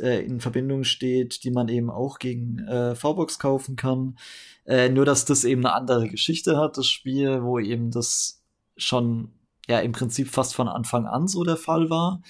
äh 0.00 0.24
in 0.24 0.40
Verbindung 0.40 0.82
steht, 0.84 1.44
die 1.44 1.50
man 1.50 1.68
eben 1.68 1.90
auch 1.90 2.18
gegen 2.18 2.58
äh, 2.60 2.94
V-Box 2.94 3.38
kaufen 3.38 3.76
kann. 3.76 4.16
Äh, 4.64 4.88
nur, 4.88 5.04
dass 5.04 5.26
das 5.26 5.44
eben 5.44 5.66
eine 5.66 5.74
andere 5.74 6.08
Geschichte 6.08 6.56
hat, 6.56 6.78
das 6.78 6.86
Spiel, 6.86 7.42
wo 7.42 7.58
eben 7.58 7.90
das 7.90 8.42
schon 8.78 9.34
ja 9.68 9.80
im 9.80 9.92
Prinzip 9.92 10.28
fast 10.28 10.54
von 10.54 10.68
Anfang 10.68 11.06
an 11.06 11.28
so 11.28 11.44
der 11.44 11.58
Fall 11.58 11.90
war. 11.90 12.22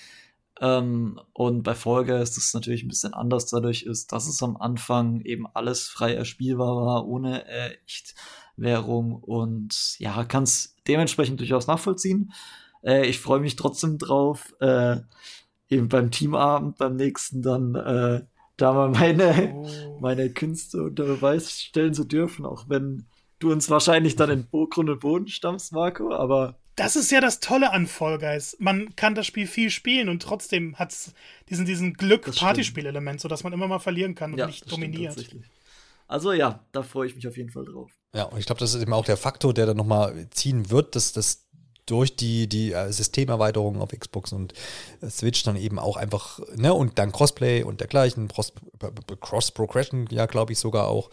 Ähm, 0.61 1.21
und 1.33 1.63
bei 1.63 1.77
Folge 1.77 2.17
ist 2.17 2.37
es 2.39 2.55
natürlich 2.55 2.83
ein 2.83 2.89
bisschen 2.89 3.15
anders 3.15 3.47
dadurch 3.47 3.83
ist, 3.85 4.11
dass 4.13 4.27
es 4.27 4.43
am 4.43 4.57
Anfang 4.57 5.21
eben 5.21 5.47
alles 5.55 5.87
frei 5.89 6.15
erspielbar 6.15 6.77
war, 6.77 7.07
ohne 7.07 7.47
äh, 7.47 7.77
echt 7.85 8.15
Währung 8.57 9.15
und 9.15 9.97
ja, 9.99 10.25
kann 10.25 10.45
es 10.45 10.77
dementsprechend 10.87 11.41
durchaus 11.41 11.67
nachvollziehen. 11.67 12.33
Äh, 12.83 13.07
ich 13.07 13.19
freue 13.19 13.41
mich 13.41 13.57
trotzdem 13.57 13.99
drauf, 13.99 14.55
äh, 14.61 14.97
eben 15.69 15.89
beim 15.89 16.11
Teamabend, 16.11 16.79
beim 16.79 16.97
nächsten 16.97 17.43
dann 17.43 17.75
äh, 17.75 18.23
da 18.57 18.73
mal 18.73 18.91
meine, 18.91 19.53
oh. 19.55 19.99
meine 20.01 20.31
Künste 20.31 20.85
unter 20.85 21.05
Beweis 21.05 21.61
stellen 21.61 21.95
zu 21.95 22.05
dürfen, 22.05 22.47
auch 22.47 22.69
wenn 22.69 23.07
du 23.39 23.51
uns 23.53 23.69
wahrscheinlich 23.71 24.17
dann 24.17 24.31
in 24.31 24.49
Grund 24.51 24.91
und 24.91 25.01
Boden 25.01 25.29
stammst, 25.29 25.73
Marco, 25.73 26.13
aber 26.13 26.57
das 26.77 26.97
ist 26.97 27.11
ja 27.13 27.21
das 27.21 27.39
Tolle 27.39 27.73
an 27.73 27.87
Fall 27.87 28.19
Guys. 28.19 28.57
Man 28.59 28.97
kann 28.97 29.15
das 29.15 29.27
Spiel 29.27 29.47
viel 29.47 29.71
spielen 29.71 30.09
und 30.09 30.23
trotzdem 30.23 30.77
hat 30.77 30.91
es 30.91 31.15
diesen, 31.49 31.67
diesen 31.67 31.95
Glück-Partyspiel-Element, 31.95 33.21
sodass 33.21 33.45
man 33.45 33.53
immer 33.53 33.69
mal 33.69 33.79
verlieren 33.79 34.17
kann 34.17 34.33
und 34.33 34.39
ja, 34.39 34.47
nicht 34.47 34.71
dominiert. 34.71 35.17
Also 36.09 36.33
ja, 36.33 36.65
da 36.73 36.83
freue 36.83 37.07
ich 37.07 37.15
mich 37.15 37.29
auf 37.29 37.37
jeden 37.37 37.51
Fall 37.51 37.65
drauf. 37.65 37.93
Ja, 38.15 38.25
und 38.25 38.39
ich 38.39 38.47
glaube, 38.47 38.61
das 38.61 38.75
ist 38.75 38.83
eben 38.83 38.93
auch 38.93 39.05
der 39.05 39.17
Faktor, 39.17 39.53
der 39.53 39.67
dann 39.67 39.77
nochmal 39.77 40.27
ziehen 40.31 40.71
wird, 40.71 40.95
dass 40.95 41.13
das 41.13 41.45
durch 41.87 42.17
die, 42.17 42.49
die 42.49 42.73
äh, 42.73 42.91
Systemerweiterung 42.91 43.81
auf 43.81 43.91
Xbox 43.91 44.33
und 44.33 44.55
äh, 45.03 45.11
Switch 45.11 45.43
dann 45.43 45.57
eben 45.57 45.79
auch 45.79 45.97
einfach, 45.97 46.41
ne, 46.57 46.73
und 46.73 46.99
dann 46.99 47.13
Crossplay 47.13 47.63
und 47.63 47.81
dergleichen, 47.81 48.29
Cross-Progression, 48.29 50.07
ja, 50.11 50.27
glaube 50.27 50.53
ich 50.53 50.59
sogar 50.59 50.89
auch, 50.89 51.11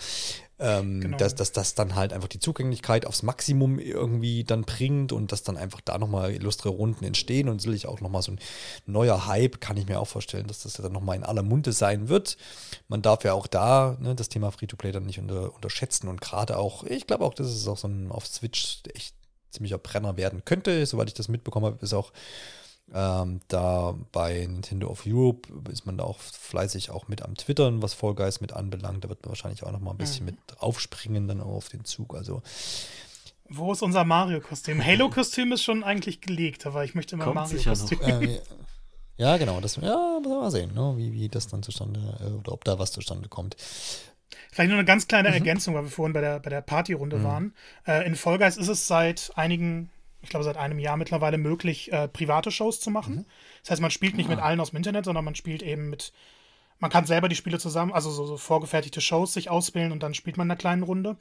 ähm, 0.61 1.01
genau. 1.01 1.17
dass, 1.17 1.35
dass 1.35 1.51
das 1.51 1.73
dann 1.73 1.95
halt 1.95 2.13
einfach 2.13 2.27
die 2.27 2.39
Zugänglichkeit 2.39 3.05
aufs 3.05 3.23
Maximum 3.23 3.79
irgendwie 3.79 4.43
dann 4.43 4.61
bringt 4.61 5.11
und 5.11 5.31
dass 5.31 5.43
dann 5.43 5.57
einfach 5.57 5.81
da 5.81 5.97
nochmal 5.97 6.31
illustre 6.31 6.69
Runden 6.69 7.03
entstehen 7.03 7.49
und 7.49 7.59
sicherlich 7.59 7.88
auch 7.88 7.99
nochmal 7.99 8.21
so 8.21 8.31
ein 8.31 8.39
neuer 8.85 9.25
Hype, 9.25 9.59
kann 9.59 9.75
ich 9.77 9.88
mir 9.88 9.99
auch 9.99 10.07
vorstellen, 10.07 10.47
dass 10.47 10.63
das 10.63 10.73
dann 10.73 10.91
nochmal 10.91 11.17
in 11.17 11.23
aller 11.23 11.43
Munde 11.43 11.73
sein 11.73 12.09
wird. 12.09 12.38
Man 12.88 13.01
darf 13.01 13.23
ja 13.23 13.33
auch 13.33 13.47
da 13.47 13.97
ne, 13.99 14.13
das 14.13 14.29
Thema 14.29 14.51
Free-to-Play 14.51 14.91
dann 14.91 15.05
nicht 15.05 15.19
unter, 15.19 15.53
unterschätzen 15.55 16.07
und 16.07 16.21
gerade 16.21 16.57
auch, 16.57 16.83
ich 16.83 17.07
glaube 17.07 17.25
auch, 17.25 17.33
dass 17.33 17.47
es 17.47 17.67
auch 17.67 17.77
so 17.77 17.88
ein 17.88 18.11
auf 18.11 18.27
Switch 18.27 18.81
echt 18.93 19.15
ziemlicher 19.49 19.79
Brenner 19.79 20.15
werden 20.15 20.45
könnte. 20.45 20.85
Soweit 20.85 21.07
ich 21.09 21.13
das 21.13 21.27
mitbekommen 21.27 21.65
habe, 21.65 21.77
ist 21.81 21.93
auch 21.93 22.11
ähm, 22.93 23.41
da 23.47 23.95
bei 24.11 24.45
Nintendo 24.45 24.89
of 24.89 25.03
Europe 25.05 25.49
ist 25.71 25.85
man 25.85 25.97
da 25.97 26.03
auch 26.03 26.19
fleißig 26.19 26.89
auch 26.89 27.07
mit 27.07 27.21
am 27.21 27.35
Twittern, 27.35 27.81
was 27.81 27.93
Fall 27.93 28.15
Guys 28.15 28.41
mit 28.41 28.53
anbelangt. 28.53 29.03
Da 29.03 29.09
wird 29.09 29.23
man 29.23 29.29
wahrscheinlich 29.29 29.63
auch 29.63 29.71
noch 29.71 29.79
mal 29.79 29.91
ein 29.91 29.97
bisschen 29.97 30.25
mhm. 30.25 30.31
mit 30.31 30.59
aufspringen 30.59 31.27
dann 31.27 31.41
auf 31.41 31.69
den 31.69 31.85
Zug. 31.85 32.15
Also 32.15 32.41
wo 33.53 33.73
ist 33.73 33.81
unser 33.81 34.05
Mario-Kostüm? 34.05 34.83
Halo-Kostüm 34.83 35.51
ist 35.51 35.63
schon 35.63 35.83
eigentlich 35.83 36.21
gelegt, 36.21 36.65
aber 36.65 36.85
ich 36.85 36.95
möchte 36.95 37.17
mal 37.17 37.33
Mario-Kostüm. 37.33 37.99
Äh, 38.01 38.39
ja, 39.17 39.35
genau. 39.37 39.59
Das, 39.59 39.75
ja, 39.75 40.19
müssen 40.19 40.31
wir 40.31 40.39
mal 40.39 40.51
sehen, 40.51 40.73
ne, 40.73 40.93
wie, 40.95 41.11
wie 41.11 41.27
das 41.27 41.47
dann 41.47 41.61
zustande, 41.61 42.17
äh, 42.21 42.31
oder 42.31 42.53
ob 42.53 42.63
da 42.63 42.79
was 42.79 42.93
zustande 42.93 43.27
kommt. 43.27 43.57
Vielleicht 44.51 44.69
nur 44.69 44.77
eine 44.77 44.85
ganz 44.85 45.07
kleine 45.07 45.29
mhm. 45.29 45.35
Ergänzung, 45.35 45.75
weil 45.75 45.83
wir 45.83 45.89
vorhin 45.89 46.13
bei 46.13 46.21
der, 46.21 46.39
bei 46.39 46.49
der 46.49 46.61
Partyrunde 46.61 47.17
mhm. 47.17 47.23
waren. 47.23 47.53
Äh, 47.85 48.07
in 48.07 48.15
Fall 48.15 48.37
Guys 48.37 48.55
ist 48.55 48.69
es 48.69 48.87
seit 48.87 49.31
einigen 49.35 49.89
ich 50.22 50.30
glaube, 50.30 50.43
seit 50.43 50.57
einem 50.57 50.80
Jahr 50.80 50.98
mittlerweile 50.98 51.38
möglich, 51.38 51.91
äh, 51.91 52.07
private 52.07 52.52
Shows 52.52 52.80
zu 52.80 52.89
machen. 52.89 53.15
Mhm. 53.15 53.26
Das 53.61 53.72
heißt, 53.72 53.81
man 53.81 53.91
spielt 53.91 54.15
nicht 54.15 54.27
ah. 54.27 54.31
mit 54.31 54.39
allen 54.39 54.60
aus 54.60 54.72
dem 54.72 54.77
Internet, 54.77 55.06
sondern 55.06 55.26
man 55.26 55.35
spielt 55.35 55.64
eben 55.64 55.89
mit, 55.89 56.14
man 56.80 56.91
kann 56.91 57.06
selber 57.06 57.30
die 57.30 57.35
Spiele 57.35 57.60
zusammen, 57.60 57.91
also 57.91 58.11
so, 58.11 58.26
so 58.26 58.38
vorgefertigte 58.38 59.02
Shows 59.02 59.34
sich 59.34 59.49
auswählen 59.49 59.91
und 59.91 60.03
dann 60.03 60.14
spielt 60.14 60.38
man 60.38 60.48
in 60.48 60.52
einer 60.52 60.57
kleinen 60.57 60.84
Runde. 60.84 61.18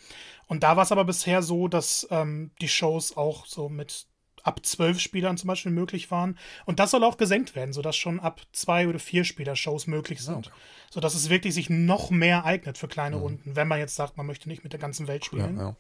Und 0.46 0.62
da 0.62 0.76
war 0.76 0.84
es 0.84 0.92
aber 0.92 1.04
bisher 1.04 1.42
so, 1.42 1.68
dass 1.68 2.06
ähm, 2.10 2.50
die 2.60 2.68
Shows 2.68 3.16
auch 3.16 3.46
so 3.46 3.68
mit 3.68 4.06
ab 4.42 4.64
zwölf 4.64 5.00
Spielern 5.00 5.36
zum 5.36 5.48
Beispiel 5.48 5.72
möglich 5.72 6.10
waren. 6.10 6.38
Und 6.66 6.80
das 6.80 6.90
soll 6.90 7.04
auch 7.04 7.16
gesenkt 7.16 7.54
werden, 7.54 7.72
sodass 7.72 7.96
schon 7.96 8.20
ab 8.20 8.40
zwei 8.52 8.88
oder 8.88 8.98
vier 8.98 9.24
Spieler 9.24 9.56
Shows 9.56 9.86
möglich 9.86 10.22
sind. 10.22 10.48
Okay. 10.48 10.56
Sodass 10.90 11.14
es 11.14 11.30
wirklich 11.30 11.54
sich 11.54 11.70
noch 11.70 12.10
mehr 12.10 12.44
eignet 12.44 12.78
für 12.78 12.88
kleine 12.88 13.16
mhm. 13.16 13.22
Runden, 13.22 13.56
wenn 13.56 13.68
man 13.68 13.78
jetzt 13.78 13.96
sagt, 13.96 14.16
man 14.16 14.26
möchte 14.26 14.48
nicht 14.48 14.64
mit 14.64 14.72
der 14.72 14.80
ganzen 14.80 15.08
Welt 15.08 15.24
spielen. 15.24 15.56
Ja, 15.56 15.62
ja. 15.62 15.76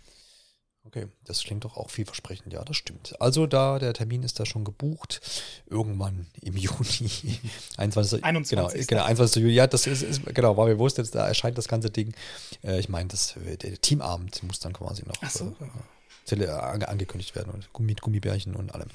Okay, 0.86 1.06
das 1.24 1.42
klingt 1.44 1.64
doch 1.64 1.76
auch 1.76 1.90
vielversprechend. 1.90 2.52
Ja, 2.52 2.64
das 2.64 2.76
stimmt. 2.76 3.14
Also 3.20 3.46
da, 3.46 3.78
der 3.78 3.92
Termin 3.92 4.22
ist 4.22 4.40
da 4.40 4.46
schon 4.46 4.64
gebucht. 4.64 5.20
Irgendwann 5.66 6.26
im 6.42 6.56
Juni. 6.56 7.10
21. 7.76 8.24
21. 8.24 8.50
Genau, 8.50 8.68
genau 8.68 9.04
21. 9.04 9.42
Juli. 9.42 9.54
Ja, 9.54 9.66
das 9.66 9.86
ist, 9.86 10.02
ist 10.02 10.24
genau, 10.34 10.56
weil 10.56 10.68
wir 10.68 10.78
wussten 10.78 11.02
jetzt, 11.02 11.14
da 11.14 11.28
erscheint 11.28 11.58
das 11.58 11.68
ganze 11.68 11.90
Ding. 11.90 12.14
Äh, 12.64 12.80
ich 12.80 12.88
meine, 12.88 13.08
das, 13.08 13.34
der 13.36 13.80
Teamabend 13.80 14.42
muss 14.42 14.58
dann 14.58 14.72
quasi 14.72 15.02
noch 15.06 15.14
Ach 15.20 15.30
so. 15.30 15.54
äh, 16.30 16.46
ange 16.48 16.88
angekündigt 16.88 17.34
werden 17.36 17.52
und 17.52 17.68
mit 17.80 18.00
Gummibärchen 18.00 18.56
und 18.56 18.74
allem. 18.74 18.88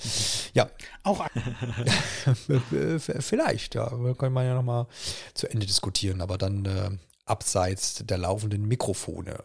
Ja, 0.54 0.70
Auch 1.04 1.26
vielleicht, 3.20 3.76
ja. 3.76 3.90
Können 4.18 4.34
wir 4.34 4.44
ja 4.44 4.56
nochmal 4.56 4.88
zu 5.34 5.48
Ende 5.50 5.66
diskutieren, 5.66 6.22
aber 6.22 6.38
dann 6.38 6.66
äh, 6.66 6.90
abseits 7.26 8.02
der 8.06 8.18
laufenden 8.18 8.68
Mikrofone. 8.68 9.44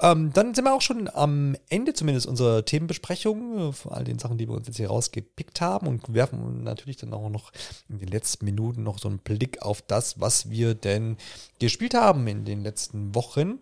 Ähm, 0.00 0.32
dann 0.32 0.54
sind 0.54 0.64
wir 0.64 0.74
auch 0.74 0.80
schon 0.80 1.08
am 1.08 1.56
Ende 1.68 1.94
zumindest 1.94 2.26
unserer 2.26 2.64
Themenbesprechung, 2.64 3.68
äh, 3.68 3.72
von 3.72 3.92
all 3.92 4.04
den 4.04 4.18
Sachen, 4.18 4.38
die 4.38 4.48
wir 4.48 4.54
uns 4.54 4.66
jetzt 4.66 4.76
hier 4.76 4.88
rausgepickt 4.88 5.60
haben 5.60 5.86
und 5.86 6.12
werfen 6.12 6.64
natürlich 6.64 6.96
dann 6.96 7.14
auch 7.14 7.28
noch 7.28 7.52
in 7.88 7.98
den 7.98 8.08
letzten 8.08 8.44
Minuten 8.44 8.82
noch 8.82 8.98
so 8.98 9.08
einen 9.08 9.20
Blick 9.20 9.62
auf 9.62 9.82
das, 9.82 10.20
was 10.20 10.50
wir 10.50 10.74
denn 10.74 11.16
gespielt 11.60 11.94
haben 11.94 12.26
in 12.26 12.44
den 12.44 12.62
letzten 12.62 13.14
Wochen. 13.14 13.60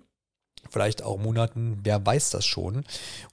Vielleicht 0.70 1.02
auch 1.02 1.18
Monaten, 1.18 1.80
wer 1.82 2.04
weiß 2.04 2.30
das 2.30 2.46
schon. 2.46 2.84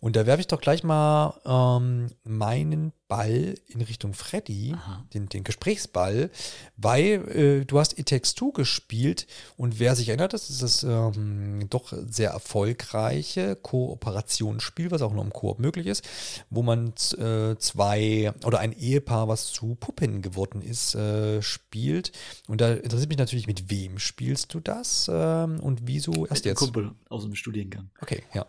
Und 0.02 0.16
da 0.16 0.26
werfe 0.26 0.42
ich 0.42 0.48
doch 0.48 0.60
gleich 0.60 0.84
mal 0.84 1.40
ähm, 1.46 2.08
meinen 2.24 2.92
Ball 3.10 3.56
in 3.68 3.82
Richtung 3.82 4.14
Freddy, 4.14 4.76
den, 5.14 5.28
den 5.28 5.44
Gesprächsball, 5.44 6.30
weil 6.78 7.28
äh, 7.62 7.66
du 7.66 7.80
hast 7.80 7.98
It 7.98 8.08
Takes 8.08 8.36
Two 8.36 8.52
gespielt 8.52 9.26
und 9.58 9.80
wer 9.80 9.96
sich 9.96 10.08
erinnert, 10.10 10.32
das 10.34 10.50
ist 10.50 10.62
das 10.62 10.84
ähm, 10.84 11.68
doch 11.70 11.92
sehr 12.08 12.30
erfolgreiche 12.30 13.56
Kooperationsspiel, 13.56 14.92
was 14.92 15.02
auch 15.02 15.12
nur 15.12 15.24
im 15.24 15.34
Koop 15.34 15.60
möglich 15.60 15.88
ist, 15.88 16.08
wo 16.52 16.62
man 16.62 16.90
äh, 17.18 17.56
zwei 17.58 18.32
oder 18.46 18.60
ein 18.60 18.74
Ehepaar, 18.74 19.28
was 19.28 19.52
zu 19.52 19.76
Puppen 19.76 20.22
geworden 20.22 20.62
ist, 20.62 20.94
äh, 20.94 21.42
spielt. 21.42 22.12
Und 22.48 22.62
da 22.62 22.74
interessiert 22.74 23.10
mich 23.10 23.18
natürlich, 23.18 23.48
mit 23.48 23.72
wem 23.72 23.98
spielst 23.98 24.54
du 24.54 24.60
das 24.60 25.10
ähm, 25.12 25.60
und 25.60 25.88
wieso 25.88 26.28
erst 26.28 26.46
jetzt? 26.46 26.60
Kumpel 26.60 26.92
aus 27.10 27.24
dem 27.24 27.34
Studiengang. 27.34 27.90
Okay, 28.02 28.22
ja. 28.36 28.46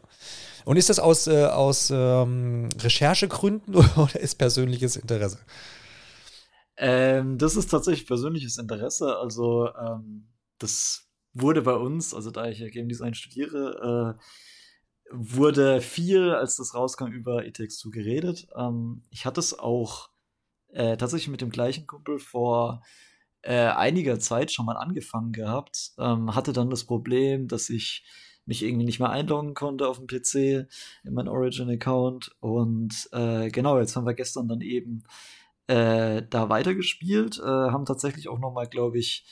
Und 0.71 0.77
ist 0.77 0.89
das 0.89 1.01
aus, 1.01 1.27
äh, 1.27 1.47
aus 1.47 1.91
ähm, 1.93 2.69
Recherchegründen 2.79 3.75
oder 3.97 4.21
ist 4.21 4.37
persönliches 4.37 4.95
Interesse? 4.95 5.41
Ähm, 6.77 7.39
das 7.39 7.57
ist 7.57 7.73
tatsächlich 7.73 8.07
persönliches 8.07 8.57
Interesse. 8.57 9.17
Also, 9.17 9.69
ähm, 9.75 10.29
das 10.59 11.11
wurde 11.33 11.63
bei 11.63 11.75
uns, 11.75 12.15
also 12.15 12.31
da 12.31 12.49
ich 12.49 12.61
ja 12.61 12.69
Game 12.69 12.89
Design 12.89 13.15
studiere, 13.15 14.17
äh, 14.17 15.11
wurde 15.11 15.81
viel, 15.81 16.31
als 16.31 16.55
das 16.55 16.73
rauskam, 16.73 17.09
über 17.09 17.43
Takes 17.53 17.79
Two 17.79 17.91
geredet. 17.91 18.47
Ähm, 18.57 19.03
ich 19.11 19.27
hatte 19.27 19.41
es 19.41 19.59
auch 19.59 20.11
äh, 20.69 20.97
tatsächlich 20.97 21.31
mit 21.31 21.41
dem 21.41 21.51
gleichen 21.51 21.89
Kumpel 21.89 22.21
vor 22.21 22.85
äh, 23.43 23.57
einiger 23.57 24.21
Zeit 24.21 24.53
schon 24.53 24.67
mal 24.67 24.77
angefangen 24.77 25.33
gehabt. 25.33 25.95
Ähm, 25.99 26.33
hatte 26.37 26.53
dann 26.53 26.71
das 26.71 26.85
Problem, 26.85 27.49
dass 27.49 27.71
ich 27.71 28.05
mich 28.51 28.65
irgendwie 28.65 28.85
nicht 28.85 28.99
mehr 28.99 29.11
einloggen 29.11 29.55
konnte 29.55 29.89
auf 29.89 29.99
dem 29.99 30.09
PC 30.09 30.69
in 31.05 31.15
meinen 31.15 31.29
Origin-Account. 31.29 32.33
Und 32.41 33.09
äh, 33.13 33.49
genau, 33.49 33.79
jetzt 33.79 33.95
haben 33.95 34.07
wir 34.07 34.15
gestern 34.15 34.49
dann 34.49 34.61
eben 34.61 35.05
äh, 35.69 36.23
da 36.29 36.49
weitergespielt, 36.49 37.39
äh, 37.39 37.43
haben 37.43 37.87
tatsächlich 37.87 38.29
auch 38.29 38.41
noch 38.41 38.53
mal, 38.53 38.67
glaube 38.67 38.99
ich, 38.99 39.25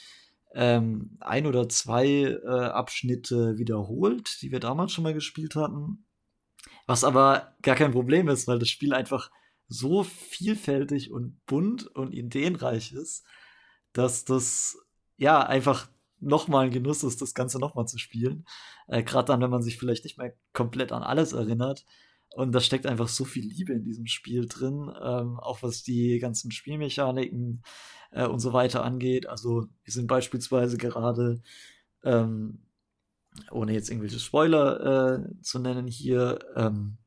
ähm, 0.55 1.17
ein 1.19 1.45
oder 1.45 1.67
zwei 1.67 2.07
äh, 2.07 2.47
Abschnitte 2.47 3.57
wiederholt, 3.57 4.41
die 4.41 4.51
wir 4.51 4.61
damals 4.61 4.93
schon 4.93 5.03
mal 5.03 5.13
gespielt 5.13 5.55
hatten. 5.55 6.05
Was 6.87 7.03
aber 7.03 7.53
gar 7.61 7.75
kein 7.75 7.91
Problem 7.91 8.29
ist, 8.29 8.47
weil 8.47 8.57
das 8.57 8.69
Spiel 8.69 8.93
einfach 8.93 9.29
so 9.67 10.03
vielfältig 10.03 11.11
und 11.11 11.45
bunt 11.45 11.87
und 11.87 12.13
ideenreich 12.13 12.93
ist, 12.93 13.25
dass 13.91 14.23
das 14.23 14.77
ja 15.17 15.45
einfach 15.45 15.89
nochmal 16.19 16.65
ein 16.65 16.71
Genuss 16.71 17.03
ist, 17.03 17.21
das 17.21 17.33
Ganze 17.33 17.59
nochmal 17.59 17.87
zu 17.87 17.97
spielen. 17.97 18.45
Äh, 18.87 19.03
Gerade 19.03 19.27
dann, 19.27 19.41
wenn 19.41 19.49
man 19.49 19.63
sich 19.63 19.77
vielleicht 19.77 20.03
nicht 20.03 20.17
mehr 20.17 20.33
komplett 20.53 20.91
an 20.91 21.03
alles 21.03 21.33
erinnert. 21.33 21.85
Und 22.35 22.51
da 22.53 22.61
steckt 22.61 22.85
einfach 22.85 23.07
so 23.07 23.25
viel 23.25 23.45
Liebe 23.45 23.73
in 23.73 23.83
diesem 23.83 24.05
Spiel 24.05 24.47
drin, 24.47 24.91
ähm, 25.01 25.39
auch 25.39 25.63
was 25.63 25.81
die 25.81 26.19
ganzen 26.19 26.51
Spielmechaniken 26.51 27.63
äh, 28.11 28.27
und 28.27 28.39
so 28.39 28.53
weiter 28.53 28.83
angeht. 28.83 29.27
Also 29.27 29.67
wir 29.83 29.93
sind 29.93 30.07
beispielsweise 30.07 30.77
gerade, 30.77 31.41
ähm, 32.03 32.59
ohne 33.51 33.73
jetzt 33.73 33.89
irgendwelche 33.89 34.19
Spoiler 34.19 35.23
äh, 35.25 35.41
zu 35.41 35.59
nennen 35.59 35.87
hier, 35.87 36.39
ähm, 36.55 36.97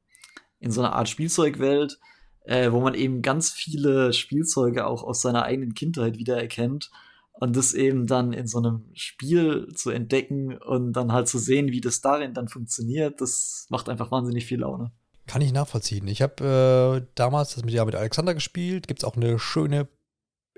in 0.59 0.70
so 0.70 0.80
einer 0.80 0.94
Art 0.94 1.09
Spielzeugwelt, 1.09 1.98
äh, 2.44 2.72
wo 2.72 2.80
man 2.80 2.94
eben 2.94 3.22
ganz 3.22 3.51
viele 3.51 4.12
Spielzeuge 4.12 4.86
auch 4.86 5.02
aus 5.02 5.22
seiner 5.22 5.44
eigenen 5.44 5.74
Kindheit 5.74 6.18
wiedererkennt 6.18 6.90
und 7.33 7.57
das 7.57 7.75
eben 7.75 8.07
dann 8.07 8.33
in 8.33 8.47
so 8.47 8.59
einem 8.59 8.91
Spiel 8.95 9.69
zu 9.75 9.91
entdecken 9.91 10.57
und 10.59 10.93
dann 10.93 11.13
halt 11.13 11.29
zu 11.29 11.39
sehen, 11.39 11.69
wie 11.69 11.81
das 11.81 12.01
darin 12.01 12.35
dann 12.35 12.49
funktioniert, 12.49 13.21
das 13.21 13.67
macht 13.69 13.89
einfach 13.89 14.11
wahnsinnig 14.11 14.47
viel 14.47 14.61
Laune. 14.61 14.93
Kann 15.27 15.43
ich 15.43 15.53
nachvollziehen. 15.53 16.07
Ich 16.09 16.21
habe 16.21 17.03
äh, 17.05 17.07
damals 17.15 17.55
das 17.55 17.65
mit, 17.65 17.75
ja, 17.75 17.85
mit 17.85 17.95
Alexander 17.95 18.35
gespielt. 18.35 18.89
Gibt 18.89 19.03
es 19.03 19.05
auch 19.05 19.17
eine 19.17 19.39
schöne 19.39 19.89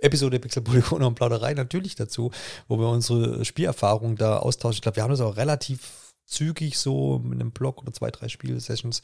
Episode 0.00 0.40
Pixel 0.40 0.62
Polygon 0.62 1.02
und 1.02 1.14
Plauderei 1.14 1.54
natürlich 1.54 1.94
dazu, 1.94 2.30
wo 2.68 2.78
wir 2.78 2.88
unsere 2.88 3.44
Spielerfahrung 3.44 4.16
da 4.16 4.38
austauschen. 4.38 4.76
Ich 4.76 4.82
glaube, 4.82 4.96
wir 4.96 5.02
haben 5.02 5.10
das 5.10 5.20
auch 5.20 5.36
relativ 5.36 6.03
zügig 6.26 6.78
so 6.78 7.20
mit 7.22 7.40
einem 7.40 7.50
Blog 7.50 7.82
oder 7.82 7.92
zwei, 7.92 8.10
drei 8.10 8.28
Spielsessions 8.28 9.02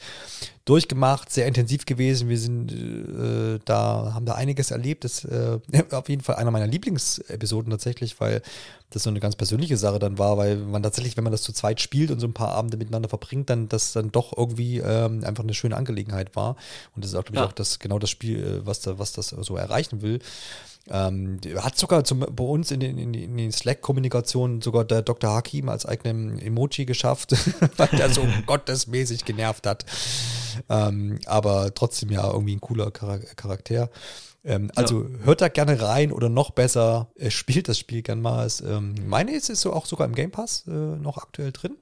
durchgemacht, 0.65 1.31
sehr 1.31 1.47
intensiv 1.47 1.85
gewesen. 1.85 2.29
Wir 2.29 2.39
sind 2.39 2.73
äh, 2.73 3.59
da, 3.65 4.13
haben 4.15 4.25
da 4.27 4.35
einiges 4.35 4.71
erlebt. 4.71 5.05
Das 5.05 5.25
äh, 5.25 5.59
auf 5.91 6.09
jeden 6.09 6.23
Fall 6.23 6.37
einer 6.37 6.51
meiner 6.51 6.67
Lieblingsepisoden 6.67 7.71
tatsächlich, 7.71 8.21
weil 8.21 8.43
das 8.91 9.05
so 9.05 9.11
eine 9.11 9.21
ganz 9.21 9.37
persönliche 9.37 9.77
Sache 9.77 9.99
dann 9.99 10.19
war, 10.19 10.37
weil 10.37 10.57
man 10.57 10.83
tatsächlich, 10.83 11.17
wenn 11.17 11.25
man 11.25 11.33
das 11.33 11.43
zu 11.43 11.53
zweit 11.53 11.81
spielt 11.81 12.11
und 12.11 12.21
so 12.21 12.27
ein 12.27 12.35
paar 12.35 12.53
Abende 12.53 12.77
miteinander 12.77 13.09
verbringt, 13.09 13.49
dann 13.51 13.69
das 13.69 13.93
dann 13.93 14.11
doch 14.11 14.37
irgendwie 14.37 14.79
ähm, 14.79 15.23
einfach 15.25 15.45
eine 15.45 15.55
schöne 15.55 15.77
Angelegenheit 15.77 16.35
war. 16.35 16.57
Und 16.97 17.05
das 17.05 17.13
ist 17.13 17.17
auch, 17.17 17.25
glaube 17.25 17.37
ich, 17.37 17.41
Ja. 17.43 17.47
auch 17.47 17.53
das, 17.53 17.79
genau 17.79 17.99
das 17.99 18.11
Spiel, 18.11 18.43
äh, 18.43 18.67
was, 18.67 18.81
da, 18.81 18.99
was 18.99 19.13
das 19.13 19.29
so 19.29 19.57
erreichen 19.57 20.03
will. 20.03 20.21
Ähm, 20.89 21.39
hat 21.59 21.77
sogar 21.79 22.05
zum, 22.05 22.21
bei 22.21 22.45
uns 22.45 22.71
in 22.71 22.81
den, 22.81 22.99
in 22.99 23.37
den 23.37 23.53
Slack-Kommunikationen 23.53 24.61
sogar 24.61 24.85
der 24.85 25.03
Dr. 25.03 25.31
Hakim 25.31 25.69
als 25.69 25.87
eigenen 25.87 26.39
Emoji 26.39 26.85
geschafft, 26.85 27.33
weil 27.77 27.89
der 27.89 28.11
so 28.11 28.27
gottesmäßig 28.47 29.25
genervt 29.25 29.67
hat. 29.67 29.85
Ähm, 30.69 31.19
aber 31.27 31.75
trotzdem 31.75 32.11
ja 32.11 32.31
irgendwie 32.31 32.57
ein 32.57 32.61
cooler 32.61 32.91
Chara- 32.91 33.19
Charakter. 33.37 33.91
Ähm, 34.45 34.71
also 34.75 35.07
hört 35.23 35.43
da 35.43 35.49
gerne 35.49 35.81
rein 35.83 36.13
oder 36.13 36.29
noch 36.29 36.51
besser, 36.51 37.11
äh, 37.17 37.31
spielt 37.31 37.69
das 37.69 37.79
Spiel 37.79 38.03
gern 38.03 38.21
mal. 38.23 38.47
Es, 38.47 38.61
ähm, 38.61 38.95
meine 39.09 39.33
ist 39.33 39.51
es 39.51 39.61
so 39.61 39.73
auch 39.73 39.87
sogar 39.87 40.07
im 40.07 40.15
Game 40.15 40.31
Pass 40.31 40.65
äh, 40.67 40.71
noch 40.71 41.19
aktuell 41.19 41.53
drin. 41.53 41.77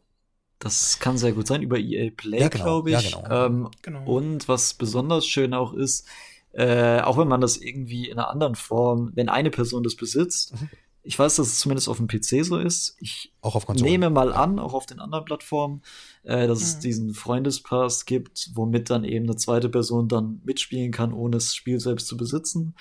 Das 0.59 0.99
kann 0.99 1.17
sehr 1.19 1.33
gut 1.33 1.47
sein, 1.47 1.63
über 1.63 1.79
EA 1.79 2.11
Play, 2.11 2.41
Ja, 2.41 2.49
genau. 2.49 2.65
glaube 2.65 2.91
Ja, 2.91 2.99
ich. 2.99 3.13
genau. 3.13 3.25
Ähm, 3.31 3.69
Genau. 3.83 4.05
Und 4.05 4.49
was 4.49 4.75
besonders 4.75 5.27
schön 5.27 5.55
auch 5.55 5.73
ist, 5.73 6.05
äh, 6.53 7.01
auch 7.01 7.19
wenn 7.19 7.29
man 7.29 7.41
das 7.41 7.57
irgendwie 7.57 8.09
in 8.09 8.19
einer 8.19 8.31
anderen 8.31 8.55
Form, 8.55 9.11
wenn 9.15 9.29
eine 9.29 9.51
Person 9.51 9.83
das 9.83 9.95
besitzt, 9.97 10.55
Mhm. 10.61 10.69
ich 11.03 11.19
weiß, 11.19 11.37
dass 11.37 11.47
es 11.47 11.61
zumindest 11.61 11.89
auf 11.89 11.97
dem 11.99 12.07
PC 12.09 12.45
so 12.45 12.59
ist. 12.59 12.97
Ich 13.01 13.33
Auch 13.41 13.55
auf 13.55 13.65
Konsolen. 13.67 13.91
nehme 13.91 14.11
mal 14.11 14.33
an, 14.33 14.59
auch 14.59 14.75
auf 14.75 14.85
den 14.87 15.01
anderen 15.01 15.25
Plattformen, 15.25 15.83
äh, 16.25 16.47
dass 16.47 16.61
es 16.63 16.77
Mhm. 16.77 16.81
diesen 16.81 17.15
Freundespass 17.15 18.05
gibt, 18.07 18.51
womit 18.55 18.91
dann 18.91 19.05
eben 19.05 19.25
eine 19.27 19.37
zweite 19.37 19.69
Person 19.69 20.09
dann 20.09 20.41
mitspielen 20.45 20.91
kann, 20.93 21.13
ohne 21.13 21.37
das 21.37 21.55
Spiel 21.55 21.81
selbst 21.81 22.09
zu 22.09 22.17
besitzen. 22.17 22.75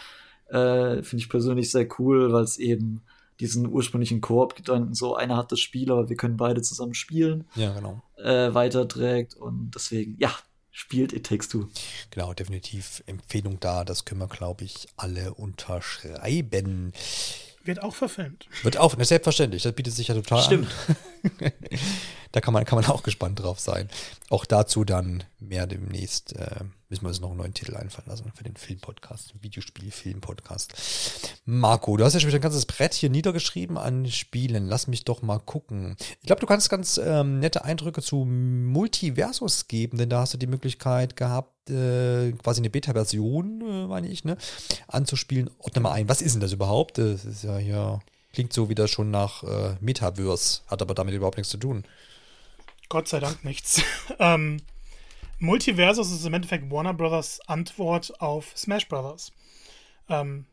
Äh, 0.50 1.04
Finde 1.04 1.18
ich 1.24 1.30
persönlich 1.30 1.72
sehr 1.72 1.88
cool, 2.00 2.32
weil 2.32 2.44
es 2.44 2.58
eben 2.58 3.02
diesen 3.40 3.68
ursprünglichen 3.68 4.20
Koop-Gedanken 4.20 4.94
so, 4.96 5.16
einer 5.16 5.38
hat 5.38 5.52
das 5.52 5.60
Spiel, 5.60 5.92
aber 5.92 6.10
wir 6.10 6.16
können 6.16 6.38
beide 6.38 6.62
zusammen 6.64 6.96
spielen, 6.96 7.46
Ja, 7.56 7.72
genau. 7.74 8.02
äh, 8.18 8.52
weiterträgt 8.54 9.36
und 9.36 9.72
deswegen, 9.76 10.16
ja, 10.20 10.32
spielt 10.78 11.12
It 11.12 11.26
Takes 11.26 11.50
Two. 11.50 11.68
Genau, 12.12 12.34
definitiv 12.34 13.04
Empfehlung 13.08 13.60
da. 13.60 13.84
Das 13.84 14.06
können 14.06 14.22
wir, 14.22 14.28
glaube 14.28 14.64
ich, 14.64 14.88
alle 14.96 15.34
unterschreiben. 15.34 16.94
Wird 17.64 17.82
auch 17.82 17.96
verfilmt. 17.96 18.48
Wird 18.62 18.78
auch, 18.78 18.96
ne, 18.96 19.04
selbstverständlich, 19.04 19.64
das 19.64 19.74
bietet 19.74 19.96
sich 19.96 20.08
ja 20.08 20.16
total 20.16 20.44
Stimmt. 20.44 20.68
an. 20.88 20.96
da 22.32 22.42
kann 22.42 22.54
man, 22.54 22.66
kann 22.66 22.80
man 22.80 22.90
auch 22.90 23.04
gespannt 23.04 23.42
drauf 23.42 23.60
sein. 23.60 23.90
Auch 24.30 24.46
dazu 24.46 24.84
dann 24.84 25.24
mehr 25.40 25.68
demnächst, 25.68 26.36
äh, 26.36 26.64
müssen 26.90 27.04
wir 27.04 27.10
uns 27.10 27.20
noch 27.20 27.30
einen 27.30 27.38
neuen 27.38 27.54
Titel 27.54 27.76
einfallen 27.76 28.08
lassen 28.08 28.32
für 28.36 28.44
den 28.44 28.56
Filmpodcast, 28.56 29.34
Videospiel-Film-Podcast. 29.42 30.74
Marco, 31.46 31.98
du 31.98 32.04
hast 32.04 32.14
ja 32.14 32.20
schon 32.20 32.30
wieder 32.30 32.40
ein 32.40 32.42
ganzes 32.42 32.66
Brett 32.66 32.94
hier 32.94 33.10
niedergeschrieben 33.10 33.78
an 33.78 34.10
Spielen. 34.10 34.68
Lass 34.68 34.88
mich 34.88 35.06
doch 35.06 35.22
mal 35.22 35.40
gucken. 35.40 35.96
Ich 36.22 36.28
glaube, 36.28 36.42
du 36.42 36.48
kannst 36.48 36.70
ganz 36.70 37.00
ähm, 37.04 37.40
nette 37.40 37.64
Eindrücke 37.64 38.02
zu 38.02 38.26
Multiversus 38.26 39.68
geben, 39.68 39.98
denn 39.98 40.10
da 40.10 40.22
hast 40.22 40.34
du 40.34 40.38
die 40.38 40.48
Möglichkeit 40.48 41.16
gehabt, 41.16 41.70
äh, 41.70 42.32
quasi 42.34 42.62
eine 42.62 42.70
Beta-Version, 42.70 43.62
äh, 43.62 43.88
meine 43.88 44.08
ich, 44.08 44.24
ne, 44.24 44.38
anzuspielen. 44.88 45.50
Ordne 45.60 45.82
mal 45.82 45.92
ein, 45.92 46.10
was 46.10 46.22
ist 46.22 46.34
denn 46.34 46.42
das 46.42 46.54
überhaupt? 46.54 46.98
Das 46.98 47.26
ist 47.26 47.44
ja 47.44 47.58
hier, 47.58 48.00
klingt 48.38 48.54
so 48.54 48.70
wieder 48.70 48.88
schon 48.88 49.10
nach 49.10 49.42
äh, 49.42 49.78
Metaverse, 49.82 50.62
hat 50.68 50.84
aber 50.84 50.94
damit 50.94 51.16
überhaupt 51.16 51.38
nichts 51.38 51.50
zu 51.50 51.58
tun. 51.58 51.86
Gott 52.88 53.08
sei 53.08 53.20
Dank 53.20 53.44
nichts. 53.44 53.82
ähm, 54.20 54.62
Multiversus 55.40 56.12
ist 56.12 56.24
im 56.24 56.36
Endeffekt 56.36 56.70
Warner 56.70 56.94
Brothers 56.94 57.40
Antwort 57.48 58.22
auf 58.22 58.56
Smash 58.56 58.88
Brothers. 58.88 59.32
Ähm, 60.08 60.46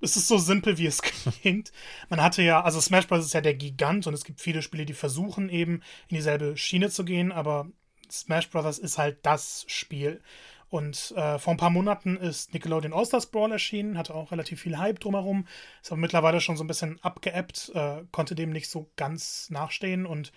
es 0.00 0.16
ist 0.16 0.26
so 0.26 0.38
simpel, 0.38 0.78
wie 0.78 0.86
es 0.86 1.02
klingt. 1.42 1.70
Man 2.08 2.22
hatte 2.22 2.40
ja, 2.40 2.62
also 2.62 2.80
Smash 2.80 3.06
Bros. 3.06 3.26
ist 3.26 3.34
ja 3.34 3.42
der 3.42 3.52
Gigant 3.52 4.06
und 4.06 4.14
es 4.14 4.24
gibt 4.24 4.40
viele 4.40 4.62
Spiele, 4.62 4.86
die 4.86 4.94
versuchen 4.94 5.50
eben 5.50 5.82
in 6.08 6.16
dieselbe 6.16 6.56
Schiene 6.56 6.88
zu 6.88 7.04
gehen, 7.04 7.30
aber 7.30 7.68
Smash 8.10 8.48
Bros. 8.48 8.78
ist 8.78 8.96
halt 8.96 9.18
das 9.26 9.66
Spiel. 9.68 10.22
Und 10.70 11.14
äh, 11.16 11.38
vor 11.38 11.54
ein 11.54 11.56
paar 11.56 11.70
Monaten 11.70 12.16
ist 12.16 12.52
Nickelodeon 12.52 12.92
All-Stars 12.92 13.26
Brawl 13.26 13.52
erschienen, 13.52 13.96
hatte 13.96 14.14
auch 14.14 14.32
relativ 14.32 14.60
viel 14.60 14.76
Hype 14.78 15.00
drumherum, 15.00 15.46
ist 15.82 15.90
aber 15.90 16.00
mittlerweile 16.00 16.40
schon 16.40 16.56
so 16.56 16.64
ein 16.64 16.66
bisschen 16.66 16.98
abgeebbt, 17.02 17.72
äh, 17.74 18.02
konnte 18.12 18.34
dem 18.34 18.50
nicht 18.50 18.68
so 18.68 18.90
ganz 18.96 19.48
nachstehen 19.50 20.04
und 20.04 20.32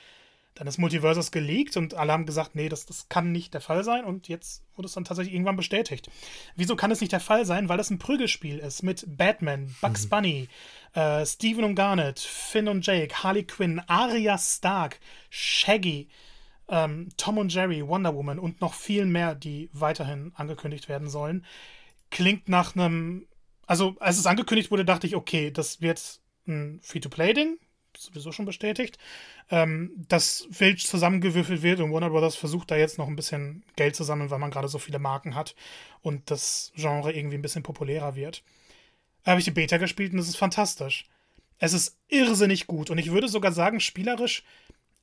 dann 0.56 0.68
ist 0.68 0.78
Multiversus 0.78 1.32
geleakt 1.32 1.78
und 1.78 1.94
alle 1.94 2.12
haben 2.12 2.26
gesagt, 2.26 2.56
nee, 2.56 2.68
das, 2.68 2.86
das 2.86 3.08
kann 3.08 3.32
nicht 3.32 3.54
der 3.54 3.62
Fall 3.62 3.84
sein 3.84 4.04
und 4.04 4.28
jetzt 4.28 4.64
wurde 4.76 4.88
es 4.88 4.94
dann 4.94 5.06
tatsächlich 5.06 5.34
irgendwann 5.34 5.56
bestätigt. 5.56 6.10
Wieso 6.56 6.76
kann 6.76 6.92
es 6.92 7.00
nicht 7.00 7.14
der 7.14 7.22
Fall 7.22 7.46
sein? 7.46 7.70
Weil 7.70 7.78
das 7.78 7.90
ein 7.90 8.00
Prügelspiel 8.00 8.60
ist 8.60 8.84
mit 8.84 9.06
Batman, 9.08 9.74
Bugs 9.82 10.06
mhm. 10.06 10.10
Bunny, 10.10 10.50
äh, 10.94 11.26
Steven 11.26 11.64
und 11.64 11.76
Garnet, 11.76 12.20
Finn 12.20 12.68
und 12.68 12.86
Jake, 12.86 13.24
Harley 13.24 13.44
Quinn, 13.44 13.82
Arya 13.88 14.38
Stark, 14.38 15.00
Shaggy, 15.30 16.10
ähm, 16.72 17.10
Tom 17.18 17.38
und 17.38 17.54
Jerry, 17.54 17.86
Wonder 17.86 18.16
Woman 18.16 18.40
und 18.40 18.62
noch 18.62 18.74
viel 18.74 19.06
mehr, 19.06 19.36
die 19.36 19.70
weiterhin 19.74 20.32
angekündigt 20.36 20.90
werden 20.90 21.10
sollen. 21.10 21.46
Klingt 22.10 22.50
nach 22.50 22.76
einem. 22.76 23.28
Also, 23.68 23.96
als 24.00 24.18
es 24.18 24.26
angekündigt 24.26 24.72
wurde, 24.72 24.86
dachte 24.86 25.06
ich, 25.06 25.16
okay, 25.16 25.52
das 25.52 25.82
wird 25.82 26.20
ein 26.48 26.80
Free-to-Play-Ding, 26.82 27.58
sowieso 27.98 28.32
schon 28.32 28.46
bestätigt, 28.46 28.98
ähm, 29.50 29.92
das 30.10 30.48
wild 30.50 30.80
zusammengewürfelt 30.80 31.62
wird 31.62 31.80
und 31.80 31.94
Warner 31.94 32.10
Brothers 32.10 32.36
versucht 32.36 32.72
da 32.72 32.76
jetzt 32.76 32.98
noch 32.98 33.08
ein 33.08 33.16
bisschen 33.16 33.64
Geld 33.76 33.96
zu 33.96 34.04
sammeln, 34.04 34.30
weil 34.30 34.40
man 34.40 34.52
gerade 34.52 34.68
so 34.68 34.80
viele 34.80 35.00
Marken 35.00 35.36
hat 35.36 35.56
und 36.02 36.32
das 36.32 36.72
Genre 36.76 37.14
irgendwie 37.14 37.36
ein 37.36 37.42
bisschen 37.42 37.64
populärer 37.64 38.16
wird. 38.16 38.44
Da 39.24 39.32
habe 39.32 39.40
ich 39.40 39.46
die 39.46 39.52
Beta 39.52 39.78
gespielt 39.78 40.14
und 40.14 40.20
es 40.20 40.30
ist 40.30 40.38
fantastisch. 40.38 41.06
Es 41.60 41.74
ist 41.74 41.98
irrsinnig 42.08 42.66
gut 42.66 42.90
und 42.90 42.98
ich 42.98 43.12
würde 43.12 43.28
sogar 43.28 43.52
sagen, 43.52 43.80
spielerisch 43.80 44.44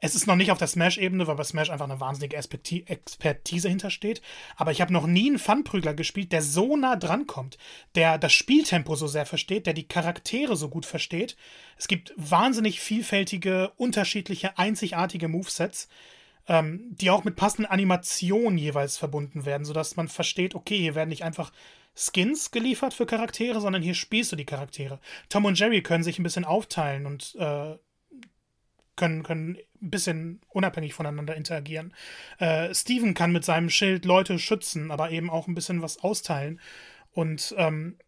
es 0.00 0.14
ist 0.14 0.26
noch 0.26 0.36
nicht 0.36 0.52
auf 0.52 0.58
der 0.58 0.68
Smash-Ebene, 0.68 1.26
weil 1.26 1.34
bei 1.34 1.44
Smash 1.44 1.70
einfach 1.70 1.88
eine 1.88 2.00
wahnsinnige 2.00 2.36
Expertise 2.36 3.68
hintersteht. 3.68 4.22
Aber 4.56 4.70
ich 4.70 4.80
habe 4.80 4.92
noch 4.92 5.06
nie 5.06 5.28
einen 5.28 5.40
Funprügler 5.40 5.92
gespielt, 5.92 6.30
der 6.30 6.42
so 6.42 6.76
nah 6.76 6.94
dran 6.94 7.26
kommt, 7.26 7.58
der 7.96 8.16
das 8.16 8.32
Spieltempo 8.32 8.94
so 8.94 9.08
sehr 9.08 9.26
versteht, 9.26 9.66
der 9.66 9.74
die 9.74 9.88
Charaktere 9.88 10.56
so 10.56 10.68
gut 10.68 10.86
versteht. 10.86 11.36
Es 11.76 11.88
gibt 11.88 12.14
wahnsinnig 12.16 12.80
vielfältige, 12.80 13.72
unterschiedliche, 13.76 14.56
einzigartige 14.56 15.26
Movesets, 15.26 15.88
ähm, 16.46 16.86
die 16.90 17.10
auch 17.10 17.24
mit 17.24 17.34
passenden 17.34 17.70
Animationen 17.70 18.56
jeweils 18.56 18.98
verbunden 18.98 19.46
werden, 19.46 19.64
sodass 19.64 19.96
man 19.96 20.06
versteht, 20.06 20.54
okay, 20.54 20.78
hier 20.78 20.94
werden 20.94 21.10
nicht 21.10 21.24
einfach 21.24 21.52
Skins 21.96 22.52
geliefert 22.52 22.94
für 22.94 23.06
Charaktere, 23.06 23.60
sondern 23.60 23.82
hier 23.82 23.94
spielst 23.94 24.30
du 24.30 24.36
die 24.36 24.46
Charaktere. 24.46 25.00
Tom 25.28 25.44
und 25.44 25.58
Jerry 25.58 25.82
können 25.82 26.04
sich 26.04 26.20
ein 26.20 26.22
bisschen 26.22 26.44
aufteilen 26.44 27.06
und 27.06 27.34
äh, 27.36 27.76
können, 28.98 29.22
können 29.22 29.56
ein 29.82 29.90
bisschen 29.90 30.40
unabhängig 30.48 30.94
voneinander 30.94 31.36
interagieren. 31.36 31.94
Äh, 32.38 32.74
Steven 32.74 33.14
kann 33.14 33.32
mit 33.32 33.44
seinem 33.44 33.70
Schild 33.70 34.04
Leute 34.04 34.38
schützen, 34.38 34.90
aber 34.90 35.10
eben 35.10 35.30
auch 35.30 35.46
ein 35.46 35.54
bisschen 35.54 35.82
was 35.82 35.98
austeilen. 35.98 36.60
Und 37.12 37.54
ähm, 37.58 37.98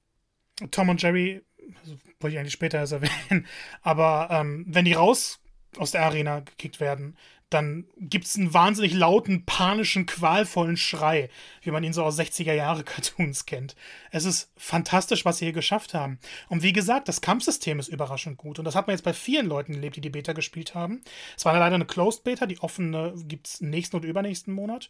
Tom 0.70 0.88
und 0.88 1.02
Jerry, 1.02 1.42
also 1.80 1.96
wollte 2.20 2.34
ich 2.34 2.38
eigentlich 2.38 2.52
später 2.52 2.78
erst 2.78 2.92
erwähnen, 2.92 3.46
aber 3.82 4.28
ähm, 4.30 4.64
wenn 4.68 4.84
die 4.84 4.92
raus 4.92 5.40
aus 5.78 5.92
der 5.92 6.02
Arena 6.02 6.40
gekickt 6.40 6.80
werden, 6.80 7.16
dann 7.50 7.84
gibt 7.98 8.26
es 8.26 8.36
einen 8.36 8.54
wahnsinnig 8.54 8.94
lauten, 8.94 9.44
panischen, 9.44 10.06
qualvollen 10.06 10.76
Schrei, 10.76 11.28
wie 11.62 11.72
man 11.72 11.82
ihn 11.82 11.92
so 11.92 12.04
aus 12.04 12.18
60er 12.18 12.52
Jahre 12.52 12.84
Cartoons 12.84 13.44
kennt. 13.44 13.74
Es 14.12 14.24
ist 14.24 14.52
fantastisch, 14.56 15.24
was 15.24 15.38
sie 15.38 15.46
hier 15.46 15.52
geschafft 15.52 15.92
haben. 15.92 16.20
Und 16.48 16.62
wie 16.62 16.72
gesagt, 16.72 17.08
das 17.08 17.20
Kampfsystem 17.20 17.80
ist 17.80 17.88
überraschend 17.88 18.38
gut. 18.38 18.60
Und 18.60 18.64
das 18.64 18.76
hat 18.76 18.86
man 18.86 18.94
jetzt 18.94 19.04
bei 19.04 19.12
vielen 19.12 19.46
Leuten 19.46 19.74
erlebt, 19.74 19.96
die 19.96 20.00
die 20.00 20.10
Beta 20.10 20.32
gespielt 20.32 20.76
haben. 20.76 21.02
Es 21.36 21.44
war 21.44 21.58
leider 21.58 21.74
eine 21.74 21.86
Closed 21.86 22.22
Beta, 22.22 22.46
die 22.46 22.60
offene 22.60 23.14
gibt 23.26 23.48
es 23.48 23.60
nächsten 23.60 23.96
oder 23.96 24.06
übernächsten 24.06 24.54
Monat. 24.54 24.88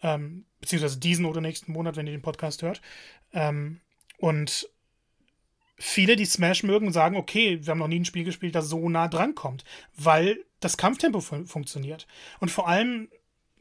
Ähm, 0.00 0.46
beziehungsweise 0.60 1.00
diesen 1.00 1.24
oder 1.24 1.40
nächsten 1.40 1.72
Monat, 1.72 1.96
wenn 1.96 2.06
ihr 2.06 2.12
den 2.12 2.22
Podcast 2.22 2.62
hört. 2.62 2.80
Ähm, 3.32 3.80
und 4.18 4.68
viele, 5.78 6.16
die 6.16 6.24
Smash 6.24 6.62
mögen, 6.64 6.92
sagen, 6.92 7.16
okay, 7.16 7.60
wir 7.62 7.70
haben 7.70 7.78
noch 7.78 7.88
nie 7.88 8.00
ein 8.00 8.04
Spiel 8.04 8.24
gespielt, 8.24 8.54
das 8.54 8.68
so 8.68 8.88
nah 8.88 9.08
dran 9.08 9.34
kommt, 9.34 9.64
weil 9.96 10.44
das 10.60 10.76
Kampftempo 10.76 11.20
fun 11.20 11.46
funktioniert. 11.46 12.06
Und 12.40 12.50
vor 12.50 12.68
allem 12.68 13.08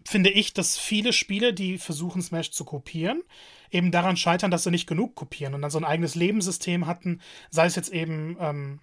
finde 0.03 0.29
ich, 0.29 0.53
dass 0.53 0.77
viele 0.77 1.13
Spiele, 1.13 1.53
die 1.53 1.77
versuchen, 1.77 2.21
Smash 2.21 2.51
zu 2.51 2.65
kopieren, 2.65 3.21
eben 3.69 3.91
daran 3.91 4.17
scheitern, 4.17 4.51
dass 4.51 4.63
sie 4.63 4.71
nicht 4.71 4.87
genug 4.87 5.15
kopieren 5.15 5.53
und 5.53 5.61
dann 5.61 5.71
so 5.71 5.77
ein 5.77 5.85
eigenes 5.85 6.15
Lebenssystem 6.15 6.87
hatten, 6.87 7.21
sei 7.49 7.65
es 7.65 7.75
jetzt 7.75 7.89
eben 7.89 8.37
ähm, 8.39 8.79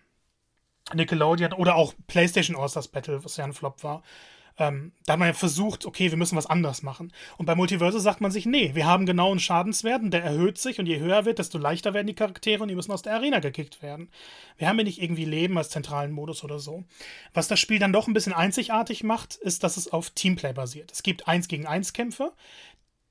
Nickelodeon 0.93 1.55
oder 1.55 1.77
auch 1.77 1.94
PlayStation 2.06 2.56
All-Stars 2.56 2.89
Battle, 2.89 3.24
was 3.24 3.36
ja 3.36 3.44
ein 3.44 3.55
Flop 3.55 3.82
war. 3.82 4.02
Ähm, 4.57 4.93
da 5.05 5.15
hat 5.15 5.19
man 5.19 5.29
ja 5.29 5.35
versucht, 5.35 5.85
okay, 5.85 6.11
wir 6.11 6.17
müssen 6.17 6.37
was 6.37 6.47
anderes 6.47 6.83
machen. 6.83 7.13
Und 7.39 7.47
bei 7.47 7.57
Multiverse 7.57 7.99
sagt 7.99 8.21
man 8.21 8.31
sich, 8.31 8.47
nee, 8.47 8.75
wir 8.75 8.87
haben 8.87 9.05
genau 9.05 9.31
einen 9.31 9.41
Schadenswert 9.41 10.03
und 10.03 10.13
der 10.13 10.23
erhöht 10.23 10.59
sich 10.59 10.79
und 10.79 10.87
je 10.87 11.01
höher 11.01 11.25
wird, 11.25 11.41
desto 11.41 11.59
leichter 11.59 11.93
werden 11.93 12.07
die 12.07 12.15
Charaktere 12.15 12.63
und 12.63 12.69
die 12.69 12.77
müssen 12.77 12.93
aus 12.93 13.03
der 13.03 13.15
Arena 13.15 13.41
gekickt 13.41 13.83
werden. 13.83 14.11
Wir 14.57 14.69
haben 14.69 14.79
ja 14.79 14.85
nicht 14.85 15.03
irgendwie 15.03 15.25
Leben 15.25 15.59
als 15.59 15.71
zentralen 15.71 16.13
Modus 16.13 16.45
oder 16.45 16.61
so. 16.61 16.85
Was 17.33 17.49
das 17.49 17.59
Spiel 17.59 17.81
dann 17.81 17.93
doch 17.93 18.07
ein 18.07 18.15
bisschen 18.15 18.33
einzigartig 18.33 19.03
macht, 19.03 19.35
ist, 19.35 19.65
dass 19.65 19.77
es 19.77 19.93
auf 19.93 20.11
Teamplay 20.11 20.53
basiert. 20.53 20.93
Es 20.93 21.03
gibt 21.03 21.27
1 21.27 21.49
gegen 21.49 21.67
1 21.67 21.93
Kämpfe. 21.93 22.33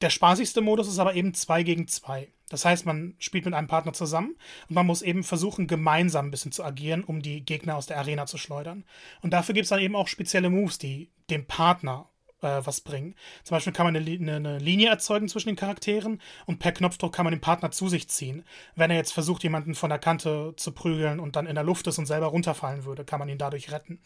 Der 0.02 0.10
spaßigste 0.10 0.61
Modus 0.61 0.88
ist 0.88 0.99
aber 0.99 1.15
eben 1.15 1.34
2 1.34 1.64
gegen 1.64 1.88
2. 1.88 2.32
Das 2.49 2.65
heißt, 2.65 2.86
man 2.86 3.15
spielt 3.20 3.45
mit 3.45 3.53
einem 3.53 3.68
Partner 3.68 3.94
zusammen 3.94 4.36
und 4.70 4.76
man 4.76 4.86
muss 4.86 5.02
eben 5.02 5.24
versuchen, 5.24 5.68
gemeinsam 5.68 6.28
ein 6.28 6.32
bisschen 6.32 6.52
zu 6.52 6.64
agieren, 6.64 7.03
um 7.03 7.22
die 7.22 7.44
Gegner 7.44 7.76
aus 7.76 7.88
der 7.88 7.98
Arena 7.98 8.26
zu 8.26 8.38
schleudern. 8.38 8.86
Und 9.22 9.32
dafür 9.32 9.53
gibt 9.53 9.64
es 9.64 9.70
dann 9.70 9.80
eben 9.80 9.95
auch 9.95 10.07
spezielle 10.07 10.49
Moves, 10.49 10.78
die 10.78 11.11
dem 11.30 11.45
Partner 11.45 12.10
äh, 12.44 12.65
was 12.65 12.82
bringen. 12.82 13.15
Zum 13.44 13.56
Beispiel 13.56 13.74
kann 13.74 13.86
man 13.86 13.95
eine, 13.95 14.06
eine, 14.06 14.36
eine, 14.36 14.57
Linie 14.60 14.90
erzeugen 14.90 15.30
zwischen 15.30 15.49
den 15.49 15.56
Charakteren 15.56 16.22
und 16.45 16.60
per 16.60 16.74
Knopfdruck 16.74 17.14
kann 17.14 17.24
man 17.24 17.34
den 17.34 17.41
Partner 17.41 17.72
zu 17.72 17.88
sich 17.88 18.10
ziehen. 18.10 18.44
Wenn 18.76 18.91
er 18.91 18.98
jetzt 18.98 19.14
versucht, 19.14 19.44
jemanden 19.44 19.76
von 19.76 19.90
der 19.90 19.99
Kante 19.99 20.53
zu 20.57 20.74
prügeln 20.74 21.20
und 21.20 21.36
dann 21.36 21.48
in 21.48 21.56
der 21.56 21.64
Luft 21.64 21.88
ist 21.88 21.98
und 21.98 22.06
selber 22.06 22.28
runterfallen 22.28 22.86
würde, 22.86 23.06
kann 23.06 23.20
man 23.20 23.30
ihn 23.30 23.38
dadurch 23.38 23.72
retten. 23.72 23.99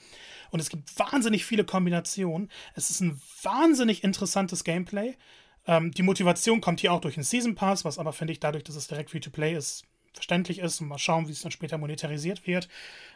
Und 0.51 0.59
es 0.59 0.69
gibt 0.69 0.97
wahnsinnig 0.97 1.45
viele 1.45 1.65
Kombinationen. 1.65 2.49
Es 2.75 2.89
ist 2.89 3.01
ein 3.01 3.19
wahnsinnig 3.43 4.03
interessantes 4.03 4.63
Gameplay. 4.63 5.17
Ähm, 5.67 5.91
die 5.91 6.03
Motivation 6.03 6.61
kommt 6.61 6.79
hier 6.79 6.93
auch 6.93 7.01
durch 7.01 7.15
den 7.15 7.23
Season 7.23 7.55
Pass, 7.55 7.85
was 7.85 7.99
aber, 7.99 8.13
finde 8.13 8.33
ich, 8.33 8.39
dadurch, 8.39 8.63
dass 8.63 8.75
es 8.75 8.87
direkt 8.87 9.11
Free-to-Play 9.11 9.55
ist, 9.55 9.85
verständlich 10.13 10.59
ist 10.59 10.81
und 10.81 10.87
mal 10.87 10.97
schauen, 10.97 11.27
wie 11.27 11.31
es 11.31 11.41
dann 11.41 11.51
später 11.51 11.77
monetarisiert 11.77 12.47
wird. 12.47 12.67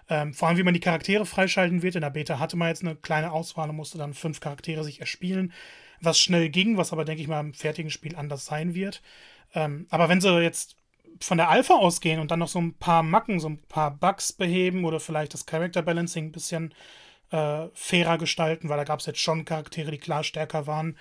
Ähm, 0.09 0.33
vor 0.33 0.47
allem, 0.47 0.57
wie 0.57 0.63
man 0.63 0.73
die 0.73 0.79
Charaktere 0.79 1.25
freischalten 1.25 1.81
wird. 1.81 1.95
In 1.95 2.01
der 2.01 2.09
Beta 2.09 2.39
hatte 2.39 2.57
man 2.57 2.67
jetzt 2.67 2.83
eine 2.83 2.95
kleine 2.95 3.31
Auswahl 3.31 3.69
und 3.69 3.75
musste 3.75 3.97
dann 3.97 4.13
fünf 4.13 4.39
Charaktere 4.39 4.83
sich 4.83 4.99
erspielen, 4.99 5.53
was 6.01 6.19
schnell 6.19 6.49
ging, 6.49 6.77
was 6.77 6.91
aber, 6.91 7.05
denke 7.05 7.21
ich 7.21 7.27
mal, 7.27 7.39
im 7.39 7.53
fertigen 7.53 7.89
Spiel 7.89 8.15
anders 8.15 8.45
sein 8.45 8.75
wird. 8.75 9.01
Ähm, 9.53 9.87
aber 9.89 10.09
wenn 10.09 10.21
sie 10.21 10.29
jetzt 10.39 10.75
von 11.19 11.37
der 11.37 11.49
Alpha 11.49 11.75
ausgehen 11.75 12.19
und 12.19 12.31
dann 12.31 12.39
noch 12.39 12.47
so 12.47 12.59
ein 12.59 12.73
paar 12.73 13.03
Macken, 13.03 13.39
so 13.39 13.49
ein 13.49 13.61
paar 13.63 13.91
Bugs 13.91 14.33
beheben 14.33 14.85
oder 14.85 14.99
vielleicht 14.99 15.33
das 15.33 15.45
Character 15.45 15.81
Balancing 15.81 16.25
ein 16.25 16.31
bisschen 16.31 16.73
äh, 17.31 17.67
fairer 17.73 18.17
gestalten, 18.17 18.69
weil 18.69 18.77
da 18.77 18.83
gab 18.83 18.99
es 18.99 19.05
jetzt 19.05 19.19
schon 19.19 19.45
Charaktere, 19.45 19.91
die 19.91 19.97
klar 19.97 20.23
stärker 20.23 20.67
waren, 20.67 20.97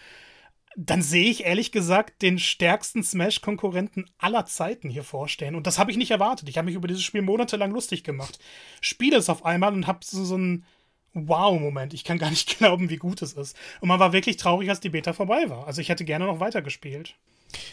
dann 0.77 1.03
sehe 1.03 1.29
ich 1.31 1.45
ehrlich 1.45 1.73
gesagt 1.73 2.23
den 2.23 2.39
stärksten 2.39 3.03
Smash-Konkurrenten 3.03 4.07
aller 4.19 4.47
Zeiten 4.47 4.89
hier 4.89 5.03
vorstellen. 5.03 5.57
Und 5.57 5.67
das 5.67 5.79
habe 5.79 5.91
ich 5.91 5.97
nicht 5.97 6.13
erwartet. 6.13 6.49
Ich 6.49 6.59
habe 6.59 6.67
mich 6.67 6.77
über 6.77 6.89
dieses 6.89 7.03
Spiel 7.03 7.23
monatelang 7.23 7.73
lustig 7.73 8.05
gemacht. 8.05 8.39
Spiele 8.81 9.17
es 9.17 9.29
auf 9.29 9.45
einmal 9.45 9.73
und 9.73 9.87
habe 9.87 10.01
so, 10.03 10.25
so 10.25 10.37
einen 10.37 10.65
Wow-Moment. 11.13 11.93
Ich 11.93 12.05
kann 12.05 12.19
gar 12.19 12.31
nicht 12.31 12.59
glauben, 12.59 12.89
wie 12.89 12.99
gut 12.99 13.21
es 13.23 13.33
ist. 13.33 13.57
Und 13.81 13.89
man 13.89 13.99
war 13.99 14.13
wirklich 14.13 14.37
traurig, 14.37 14.71
als 14.71 14.81
die 14.81 14.91
Beta 14.91 15.13
vorbei 15.13 15.51
war. 15.51 15.67
Also 15.67 15.81
ich 15.81 15.89
hätte 15.89 16.05
gerne 16.05 16.27
noch 16.27 16.41
weitergespielt. 16.41 17.17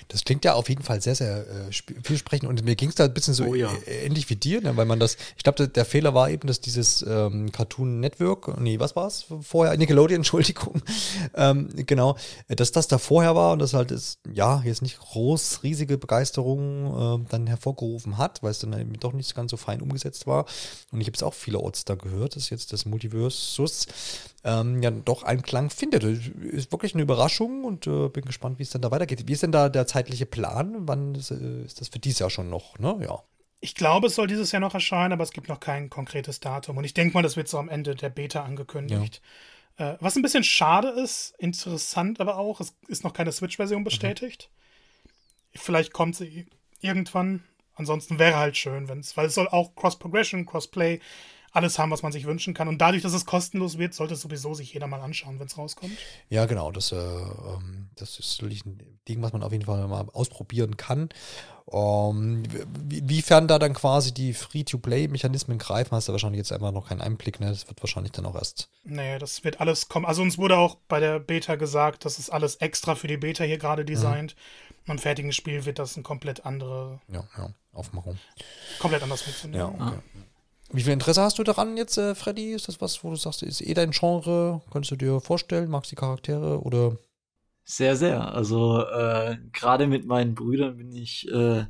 Das 0.08 0.24
klingt 0.24 0.46
ja 0.46 0.54
auf 0.54 0.70
jeden 0.70 0.84
Fall 0.84 1.02
sehr, 1.02 1.16
sehr 1.16 1.40
äh, 1.48 1.72
vielversprechend. 1.72 2.50
Und 2.50 2.64
mir 2.64 2.76
ging 2.76 2.90
es 2.90 2.96
da 2.96 3.06
ein 3.06 3.14
bisschen 3.14 3.34
so 3.34 3.46
oh, 3.46 3.56
ja. 3.56 3.72
ähnlich 3.86 4.30
wie 4.30 4.36
dir, 4.36 4.62
ne? 4.62 4.76
weil 4.78 4.86
man 4.86 5.00
das, 5.00 5.18
ich 5.36 5.44
glaube, 5.44 5.68
der, 5.68 5.86
Fehler 5.86 6.14
war 6.14 6.30
eben, 6.30 6.48
dass 6.48 6.60
dieses 6.62 7.06
ähm, 7.08 7.52
Cartoon 7.52 8.00
Network, 8.00 8.60
nee, 8.60 8.80
was 8.80 8.96
war 8.96 9.08
es 9.08 9.26
vorher? 9.42 9.76
Nickelodeon, 9.78 10.18
Entschuldigung, 10.18 10.82
ähm, 11.34 11.70
genau, 11.76 12.18
dass 12.48 12.72
das 12.72 12.88
da 12.88 12.98
vorher 12.98 13.36
war 13.36 13.54
und 13.54 13.60
das 13.60 13.74
halt 13.74 13.92
ist, 13.92 14.20
ja, 14.32 14.62
jetzt 14.64 14.82
nicht 14.82 15.00
groß, 15.00 15.64
riesige 15.64 15.98
Begeisterung 15.98 17.24
äh, 17.24 17.26
dann 17.30 17.48
hervorgerufen 17.48 18.18
hat, 18.18 18.44
weil 18.44 18.52
es 18.52 18.60
dann 18.60 18.74
eben 18.74 19.00
doch 19.00 19.14
nicht 19.14 19.34
ganz 19.36 19.52
so 19.52 19.58
fein 19.58 19.82
umgesetzt 19.82 20.28
war. 20.28 20.46
Und 20.92 21.02
ich 21.02 21.08
habe 21.08 21.16
es 21.16 21.24
auch 21.24 21.34
vielerorts 21.34 21.86
da 21.86 21.96
gehört, 21.96 22.36
dass 22.36 22.50
jetzt 22.50 22.74
das 22.74 22.86
Multiversus 22.86 23.88
ähm, 24.48 24.82
ja 24.82 24.90
doch 24.92 25.24
einen 25.24 25.42
Klang 25.42 25.70
findet. 25.70 26.04
Ist 26.04 26.72
wirklich 26.72 26.94
eine 26.94 27.04
Überraschung 27.04 27.66
und 27.66 27.86
äh, 27.86 28.08
bin 28.08 28.24
gespannt, 28.24 28.60
wie 28.60 28.64
es 28.64 28.70
dann 28.70 28.82
da 28.82 28.92
weitergeht. 28.92 29.28
Wie 29.28 29.34
ist 29.34 29.44
denn 29.44 29.52
da 29.52 29.68
der 29.68 29.86
zeitliche 29.86 30.26
Plan? 30.26 30.88
Wann 30.88 31.16
ist, 31.16 31.32
äh, 31.32 31.64
ist 31.64 31.82
das 31.82 31.90
für 31.90 32.00
dieses 32.00 32.20
Jahr 32.20 32.30
schon 32.30 32.50
noch? 32.50 32.80
Ne? 32.80 32.98
Ja. 33.02 33.22
Ich 33.60 33.76
glaube, 33.76 34.08
es 34.08 34.16
soll 34.16 34.28
dieses 34.28 34.52
Jahr 34.52 34.62
noch 34.62 34.74
erscheinen, 34.74 35.14
aber 35.14 35.24
es 35.24 35.32
gibt 35.32 35.50
noch 35.50 35.60
kein 35.60 35.90
konkretes 35.90 36.40
Datum. 36.40 36.78
Und 36.78 36.86
ich 36.86 36.94
denke 36.94 37.14
mal, 37.14 37.24
das 37.24 37.36
wird 37.36 37.50
so 37.50 37.58
am 37.58 37.68
Ende 37.68 37.94
der 37.94 38.10
Beta 38.10 38.44
angekündigt. 38.44 39.22
Äh, 39.76 39.96
was 40.00 40.16
ein 40.16 40.22
bisschen 40.22 40.44
schade 40.44 40.90
ist, 40.90 41.36
interessant 41.38 42.22
aber 42.22 42.38
auch, 42.38 42.62
es 42.62 42.74
ist 42.88 43.04
noch 43.04 43.14
keine 43.14 43.34
Switch-Version 43.34 43.84
bestätigt. 43.84 44.50
Mhm. 44.50 45.60
Vielleicht 45.60 45.92
kommt 45.92 46.16
sie 46.16 46.46
irgendwann. 46.80 47.44
Ansonsten 47.76 48.18
wäre 48.18 48.38
halt 48.38 48.56
schön, 48.56 48.88
wenn 48.88 49.02
es, 49.02 49.18
weil 49.18 49.28
es 49.28 49.36
soll 49.36 49.48
auch 49.50 49.76
Cross-Progression, 49.76 50.46
Cross-Play, 50.46 51.00
alles 51.58 51.78
haben, 51.78 51.92
was 51.92 52.04
man 52.04 52.12
sich 52.12 52.26
wünschen 52.26 52.54
kann. 52.54 52.68
Und 52.68 52.80
dadurch, 52.80 53.04
dass 53.04 53.14
es 53.14 53.26
kostenlos 53.26 53.78
wird, 53.78 53.94
sollte 53.94 54.14
es 54.14 54.22
sowieso 54.22 54.54
sich 54.54 54.74
jeder 54.74 54.88
mal 54.88 55.02
anschauen, 55.02 55.40
wenn 55.40 55.48
es 55.48 55.58
rauskommt. 55.58 55.98
Ja, 56.30 56.46
genau. 56.46 56.72
Das, 56.72 56.92
äh, 56.92 56.96
ähm, 56.96 57.90
das 57.96 58.20
ist 58.20 58.38
natürlich 58.38 58.66
ein 58.66 58.80
Ding, 59.08 59.22
was 59.22 59.34
man 59.34 59.44
auf 59.44 59.52
jeden 59.52 59.66
Fall 59.66 59.86
mal 59.88 60.08
ausprobieren 60.14 60.78
kann. 60.78 61.10
Um, 61.70 62.44
wiefern 62.86 63.50
da 63.50 63.60
dann 63.60 63.74
quasi 63.74 64.14
die 64.14 64.34
Free-to-Play-Mechanismen 64.34 65.58
greifen, 65.58 65.92
hast 65.92 66.08
du 66.08 66.14
wahrscheinlich 66.14 66.38
jetzt 66.38 66.54
einfach 66.54 66.72
noch 66.72 66.88
keinen 66.88 67.02
Einblick, 67.02 67.42
ne? 67.42 67.50
Das 67.50 67.68
wird 67.68 67.84
wahrscheinlich 67.84 68.14
dann 68.14 68.26
auch 68.26 68.36
erst. 68.36 68.70
Nee, 68.86 69.20
das 69.20 69.44
wird 69.44 69.60
alles 69.60 69.90
kommen. 69.90 70.06
Also 70.06 70.22
uns 70.22 70.38
wurde 70.38 70.56
auch 70.56 70.78
bei 70.88 71.02
der 71.02 71.20
Beta 71.20 71.56
gesagt, 71.56 72.06
das 72.06 72.20
ist 72.20 72.30
alles 72.30 72.56
extra 72.56 72.96
für 72.96 73.08
die 73.08 73.18
Beta 73.18 73.44
hier 73.44 73.58
gerade 73.58 73.84
designt. 73.84 74.36
Mhm. 74.36 74.82
Und 74.88 74.92
im 74.94 75.00
fertigen 75.00 75.34
Spiel 75.34 75.66
wird 75.66 75.80
das 75.80 75.98
ein 75.98 76.04
komplett 76.04 76.46
andere 76.46 77.02
ja, 77.12 77.28
ja, 77.38 77.50
Aufmachung. 77.74 78.18
Komplett 78.80 79.04
anders 79.04 79.24
funktionieren. 79.24 79.60
Ja, 79.60 79.68
okay. 79.68 79.98
Ah. 79.98 80.37
Wie 80.72 80.82
viel 80.82 80.94
Interesse 80.94 81.22
hast 81.22 81.40
du 81.40 81.44
daran 81.44 81.78
jetzt, 81.78 81.98
äh, 81.98 82.14
Freddy? 82.14 82.52
Ist 82.52 82.68
das 82.68 82.82
was, 82.82 83.04
wo 83.04 83.10
du 83.10 83.16
sagst, 83.16 83.42
ist 83.42 83.62
eh 83.62 83.74
dein 83.74 83.92
Genre? 83.92 84.62
Könntest 84.70 84.92
du 84.92 84.96
dir 84.98 85.22
vorstellen? 85.22 85.70
Magst 85.70 85.92
du 85.92 85.96
die 85.96 86.00
Charaktere 86.00 86.62
oder? 86.62 86.98
Sehr, 87.64 87.96
sehr. 87.96 88.34
Also 88.34 88.82
äh, 88.82 89.38
gerade 89.54 89.88
mit 89.88 90.06
meinen 90.06 90.36
Brüdern 90.36 90.78
bin 90.78 90.92
ich 90.92 91.28
äh, 91.32 91.66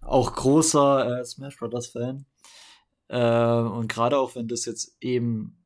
auch 0.00 0.34
großer 0.34 1.20
äh, 1.20 1.24
Smash 1.24 1.58
Brothers 1.58 1.88
Fan. 1.88 2.26
Äh, 3.08 3.18
und 3.20 3.88
gerade 3.88 4.18
auch 4.18 4.34
wenn 4.34 4.48
das 4.48 4.64
jetzt 4.64 4.96
eben 5.00 5.64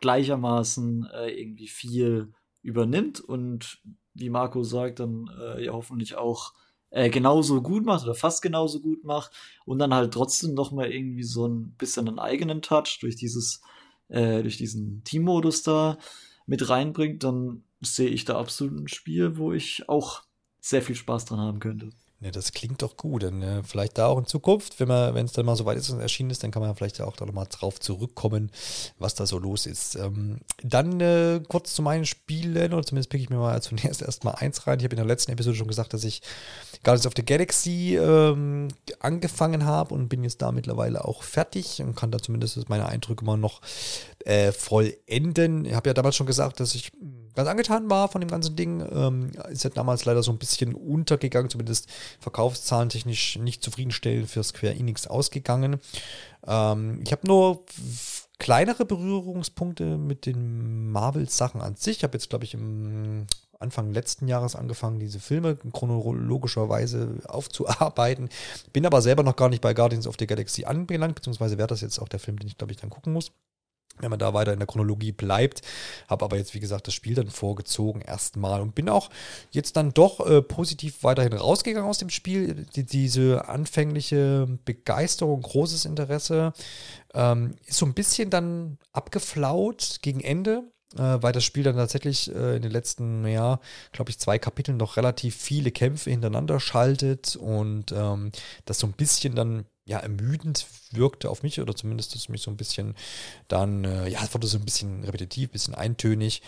gleichermaßen 0.00 1.08
äh, 1.12 1.30
irgendwie 1.30 1.68
viel 1.68 2.32
übernimmt 2.62 3.20
und 3.20 3.78
wie 4.14 4.28
Marco 4.28 4.62
sagt, 4.62 5.00
dann 5.00 5.30
ja 5.58 5.72
hoffentlich 5.72 6.16
auch 6.16 6.52
äh, 6.92 7.10
genauso 7.10 7.62
gut 7.62 7.84
macht 7.84 8.04
oder 8.04 8.14
fast 8.14 8.42
genauso 8.42 8.80
gut 8.80 9.04
macht 9.04 9.32
und 9.64 9.78
dann 9.78 9.94
halt 9.94 10.12
trotzdem 10.14 10.54
noch 10.54 10.72
mal 10.72 10.90
irgendwie 10.90 11.24
so 11.24 11.46
ein 11.46 11.72
bisschen 11.72 12.08
einen 12.08 12.18
eigenen 12.18 12.62
Touch 12.62 12.98
durch 13.00 13.16
dieses 13.16 13.62
äh, 14.08 14.42
durch 14.42 14.58
diesen 14.58 15.02
Teammodus 15.04 15.62
da 15.62 15.98
mit 16.46 16.68
reinbringt, 16.68 17.24
dann 17.24 17.64
sehe 17.80 18.08
ich 18.08 18.24
da 18.24 18.38
absolut 18.38 18.78
ein 18.78 18.88
Spiel, 18.88 19.36
wo 19.38 19.52
ich 19.52 19.88
auch 19.88 20.22
sehr 20.60 20.82
viel 20.82 20.96
Spaß 20.96 21.24
dran 21.24 21.40
haben 21.40 21.60
könnte. 21.60 21.90
Ja, 22.22 22.30
das 22.30 22.52
klingt 22.52 22.82
doch 22.82 22.96
gut. 22.96 23.24
Dann 23.24 23.42
äh, 23.42 23.62
vielleicht 23.64 23.98
da 23.98 24.06
auch 24.06 24.18
in 24.18 24.26
Zukunft, 24.26 24.78
wenn 24.78 24.86
man, 24.86 25.12
wenn 25.14 25.26
es 25.26 25.32
dann 25.32 25.44
mal 25.44 25.56
so 25.56 25.64
weit 25.64 25.76
ist 25.76 25.90
und 25.90 25.98
erschienen 25.98 26.30
ist, 26.30 26.44
dann 26.44 26.52
kann 26.52 26.62
man 26.62 26.76
vielleicht 26.76 27.00
auch 27.00 27.16
da 27.16 27.26
nochmal 27.26 27.48
drauf 27.50 27.80
zurückkommen, 27.80 28.52
was 29.00 29.16
da 29.16 29.26
so 29.26 29.38
los 29.38 29.66
ist. 29.66 29.96
Ähm, 29.96 30.38
dann 30.62 31.00
äh, 31.00 31.40
kurz 31.48 31.74
zu 31.74 31.82
meinen 31.82 32.06
Spielen, 32.06 32.72
oder 32.72 32.84
zumindest 32.84 33.10
picke 33.10 33.24
ich 33.24 33.30
mir 33.30 33.38
mal 33.38 33.60
zunächst 33.60 34.02
erstmal 34.02 34.36
eins 34.36 34.68
rein. 34.68 34.78
Ich 34.78 34.84
habe 34.84 34.94
in 34.94 34.98
der 34.98 35.06
letzten 35.06 35.32
Episode 35.32 35.56
schon 35.56 35.66
gesagt, 35.66 35.94
dass 35.94 36.04
ich 36.04 36.22
Guardians 36.84 37.06
of 37.08 37.14
the 37.16 37.24
Galaxy 37.24 37.96
ähm, 37.96 38.68
angefangen 39.00 39.64
habe 39.64 39.92
und 39.92 40.08
bin 40.08 40.22
jetzt 40.22 40.42
da 40.42 40.52
mittlerweile 40.52 41.04
auch 41.04 41.24
fertig 41.24 41.82
und 41.82 41.96
kann 41.96 42.12
da 42.12 42.20
zumindest 42.20 42.68
meine 42.68 42.86
Eindrücke 42.86 43.24
mal 43.24 43.36
noch 43.36 43.62
äh, 44.24 44.52
vollenden. 44.52 45.64
Ich 45.64 45.74
habe 45.74 45.90
ja 45.90 45.94
damals 45.94 46.14
schon 46.14 46.28
gesagt, 46.28 46.60
dass 46.60 46.76
ich 46.76 46.92
ganz 47.34 47.48
angetan 47.48 47.90
war 47.90 48.08
von 48.08 48.20
dem 48.20 48.30
ganzen 48.30 48.56
Ding. 48.56 48.84
Ähm, 48.92 49.30
ist 49.50 49.64
ja 49.64 49.70
damals 49.70 50.04
leider 50.04 50.22
so 50.22 50.32
ein 50.32 50.38
bisschen 50.38 50.74
untergegangen, 50.74 51.50
zumindest 51.50 51.88
verkaufszahlentechnisch 52.20 53.38
nicht 53.38 53.62
zufriedenstellend 53.62 54.28
für 54.28 54.42
Square 54.42 54.74
Enix 54.74 55.06
ausgegangen. 55.06 55.80
Ähm, 56.46 57.00
ich 57.04 57.12
habe 57.12 57.26
nur 57.26 57.64
kleinere 58.38 58.84
Berührungspunkte 58.84 59.98
mit 59.98 60.26
den 60.26 60.90
Marvel-Sachen 60.90 61.60
an 61.60 61.76
sich. 61.76 61.98
Ich 61.98 62.02
habe 62.02 62.14
jetzt, 62.14 62.28
glaube 62.28 62.44
ich, 62.44 62.54
im 62.54 63.26
Anfang 63.60 63.92
letzten 63.92 64.26
Jahres 64.26 64.56
angefangen, 64.56 64.98
diese 64.98 65.20
Filme 65.20 65.56
chronologischerweise 65.72 67.20
aufzuarbeiten. 67.28 68.28
Bin 68.72 68.84
aber 68.84 69.00
selber 69.00 69.22
noch 69.22 69.36
gar 69.36 69.48
nicht 69.48 69.62
bei 69.62 69.72
Guardians 69.72 70.08
of 70.08 70.16
the 70.18 70.26
Galaxy 70.26 70.64
anbelangt, 70.64 71.14
beziehungsweise 71.14 71.58
wäre 71.58 71.68
das 71.68 71.80
jetzt 71.80 72.00
auch 72.00 72.08
der 72.08 72.18
Film, 72.18 72.38
den 72.38 72.48
ich, 72.48 72.58
glaube 72.58 72.72
ich, 72.72 72.78
dann 72.78 72.90
gucken 72.90 73.12
muss 73.12 73.30
wenn 73.98 74.10
man 74.10 74.18
da 74.18 74.34
weiter 74.34 74.52
in 74.52 74.58
der 74.58 74.66
Chronologie 74.66 75.12
bleibt. 75.12 75.62
Habe 76.08 76.24
aber 76.24 76.36
jetzt, 76.36 76.54
wie 76.54 76.60
gesagt, 76.60 76.86
das 76.86 76.94
Spiel 76.94 77.14
dann 77.14 77.28
vorgezogen 77.28 78.00
erstmal 78.00 78.60
und 78.60 78.74
bin 78.74 78.88
auch 78.88 79.10
jetzt 79.50 79.76
dann 79.76 79.92
doch 79.92 80.26
äh, 80.26 80.42
positiv 80.42 81.02
weiterhin 81.02 81.32
rausgegangen 81.32 81.88
aus 81.88 81.98
dem 81.98 82.10
Spiel. 82.10 82.66
Die, 82.74 82.84
diese 82.84 83.48
anfängliche 83.48 84.48
Begeisterung, 84.64 85.42
großes 85.42 85.84
Interesse 85.84 86.52
ähm, 87.14 87.54
ist 87.66 87.78
so 87.78 87.86
ein 87.86 87.94
bisschen 87.94 88.30
dann 88.30 88.78
abgeflaut 88.92 89.98
gegen 90.02 90.20
Ende. 90.20 90.64
Äh, 90.96 91.22
weil 91.22 91.32
das 91.32 91.44
Spiel 91.44 91.62
dann 91.62 91.76
tatsächlich 91.76 92.34
äh, 92.34 92.56
in 92.56 92.62
den 92.62 92.70
letzten, 92.70 93.26
ja, 93.26 93.60
glaube 93.92 94.10
ich, 94.10 94.18
zwei 94.18 94.38
Kapiteln 94.38 94.76
noch 94.76 94.96
relativ 94.96 95.36
viele 95.36 95.70
Kämpfe 95.70 96.10
hintereinander 96.10 96.60
schaltet 96.60 97.36
und 97.36 97.92
ähm, 97.92 98.30
das 98.66 98.78
so 98.78 98.86
ein 98.86 98.92
bisschen 98.92 99.34
dann 99.34 99.64
ja, 99.84 99.98
ermüdend 99.98 100.66
wirkte 100.92 101.28
auf 101.28 101.42
mich 101.42 101.60
oder 101.60 101.74
zumindest 101.74 102.14
ist 102.14 102.28
mich 102.28 102.42
so 102.42 102.50
ein 102.50 102.56
bisschen 102.56 102.94
dann, 103.48 103.84
äh, 103.84 104.08
ja, 104.08 104.22
es 104.22 104.32
wurde 104.32 104.46
so 104.46 104.58
ein 104.58 104.64
bisschen 104.64 105.02
repetitiv, 105.04 105.48
ein 105.48 105.52
bisschen 105.52 105.74
eintönig. 105.74 106.42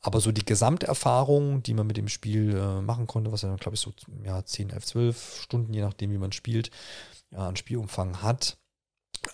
Aber 0.00 0.20
so 0.20 0.32
die 0.32 0.44
Gesamterfahrung, 0.44 1.62
die 1.62 1.74
man 1.74 1.86
mit 1.86 1.96
dem 1.96 2.08
Spiel 2.08 2.56
äh, 2.56 2.80
machen 2.80 3.06
konnte, 3.06 3.32
was 3.32 3.42
ja, 3.42 3.54
glaube 3.56 3.74
ich, 3.74 3.80
so 3.80 3.92
ja, 4.24 4.42
10, 4.44 4.70
11, 4.70 4.84
12 4.86 5.40
Stunden, 5.42 5.74
je 5.74 5.82
nachdem, 5.82 6.12
wie 6.12 6.18
man 6.18 6.32
spielt, 6.32 6.70
ja, 7.30 7.48
an 7.48 7.56
Spielumfang 7.56 8.22
hat, 8.22 8.56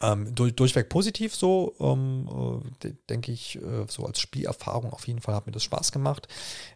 ähm, 0.00 0.34
durch, 0.34 0.54
durchweg 0.54 0.88
positiv 0.88 1.34
so, 1.34 1.74
ähm, 1.80 2.62
äh, 2.84 2.92
denke 3.08 3.32
ich, 3.32 3.56
äh, 3.56 3.86
so 3.88 4.04
als 4.04 4.20
Spielerfahrung 4.20 4.92
auf 4.92 5.06
jeden 5.06 5.20
Fall 5.20 5.34
hat 5.34 5.46
mir 5.46 5.52
das 5.52 5.64
Spaß 5.64 5.92
gemacht. 5.92 6.28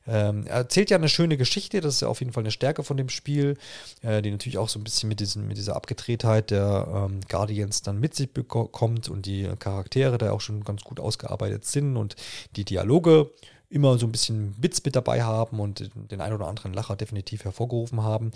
Ähm, 0.07 0.47
er 0.47 0.57
erzählt 0.57 0.91
ja 0.91 0.97
eine 0.97 1.09
schöne 1.09 1.37
Geschichte, 1.37 1.81
das 1.81 1.95
ist 1.95 2.01
ja 2.03 2.09
auf 2.09 2.21
jeden 2.21 2.33
Fall 2.33 2.43
eine 2.43 2.51
Stärke 2.51 2.83
von 2.83 2.97
dem 2.97 3.09
Spiel, 3.09 3.57
äh, 4.03 4.23
die 4.23 4.31
natürlich 4.31 4.59
auch 4.59 4.69
so 4.69 4.79
ein 4.79 4.85
bisschen 4.85 5.09
mit, 5.09 5.21
diesen, 5.21 5.47
mit 5.47 5.57
dieser 5.57 5.77
Abgedrehtheit 5.77 6.51
der 6.51 7.09
ähm, 7.11 7.21
Guardians 7.29 7.83
dann 7.83 8.01
mit 8.01 8.15
sich 8.15 8.33
bekommt 8.33 9.09
und 9.09 9.27
die 9.27 9.49
Charaktere 9.59 10.19
da 10.19 10.33
auch 10.33 10.41
schon 10.41 10.65
ganz 10.65 10.83
gut 10.83 11.01
ausgearbeitet 11.01 11.65
sind 11.65 11.97
und 11.97 12.17
die 12.57 12.65
Dialoge 12.65 13.31
immer 13.71 13.99
so 13.99 14.07
ein 14.07 14.13
bisschen 14.13 14.55
Witz 14.59 14.83
mit 14.85 14.97
dabei 14.97 15.23
haben 15.23 15.61
und 15.61 15.91
den 15.95 16.21
ein 16.21 16.33
oder 16.33 16.47
anderen 16.47 16.73
Lacher 16.73 16.97
definitiv 16.97 17.45
hervorgerufen 17.45 18.03
haben 18.03 18.33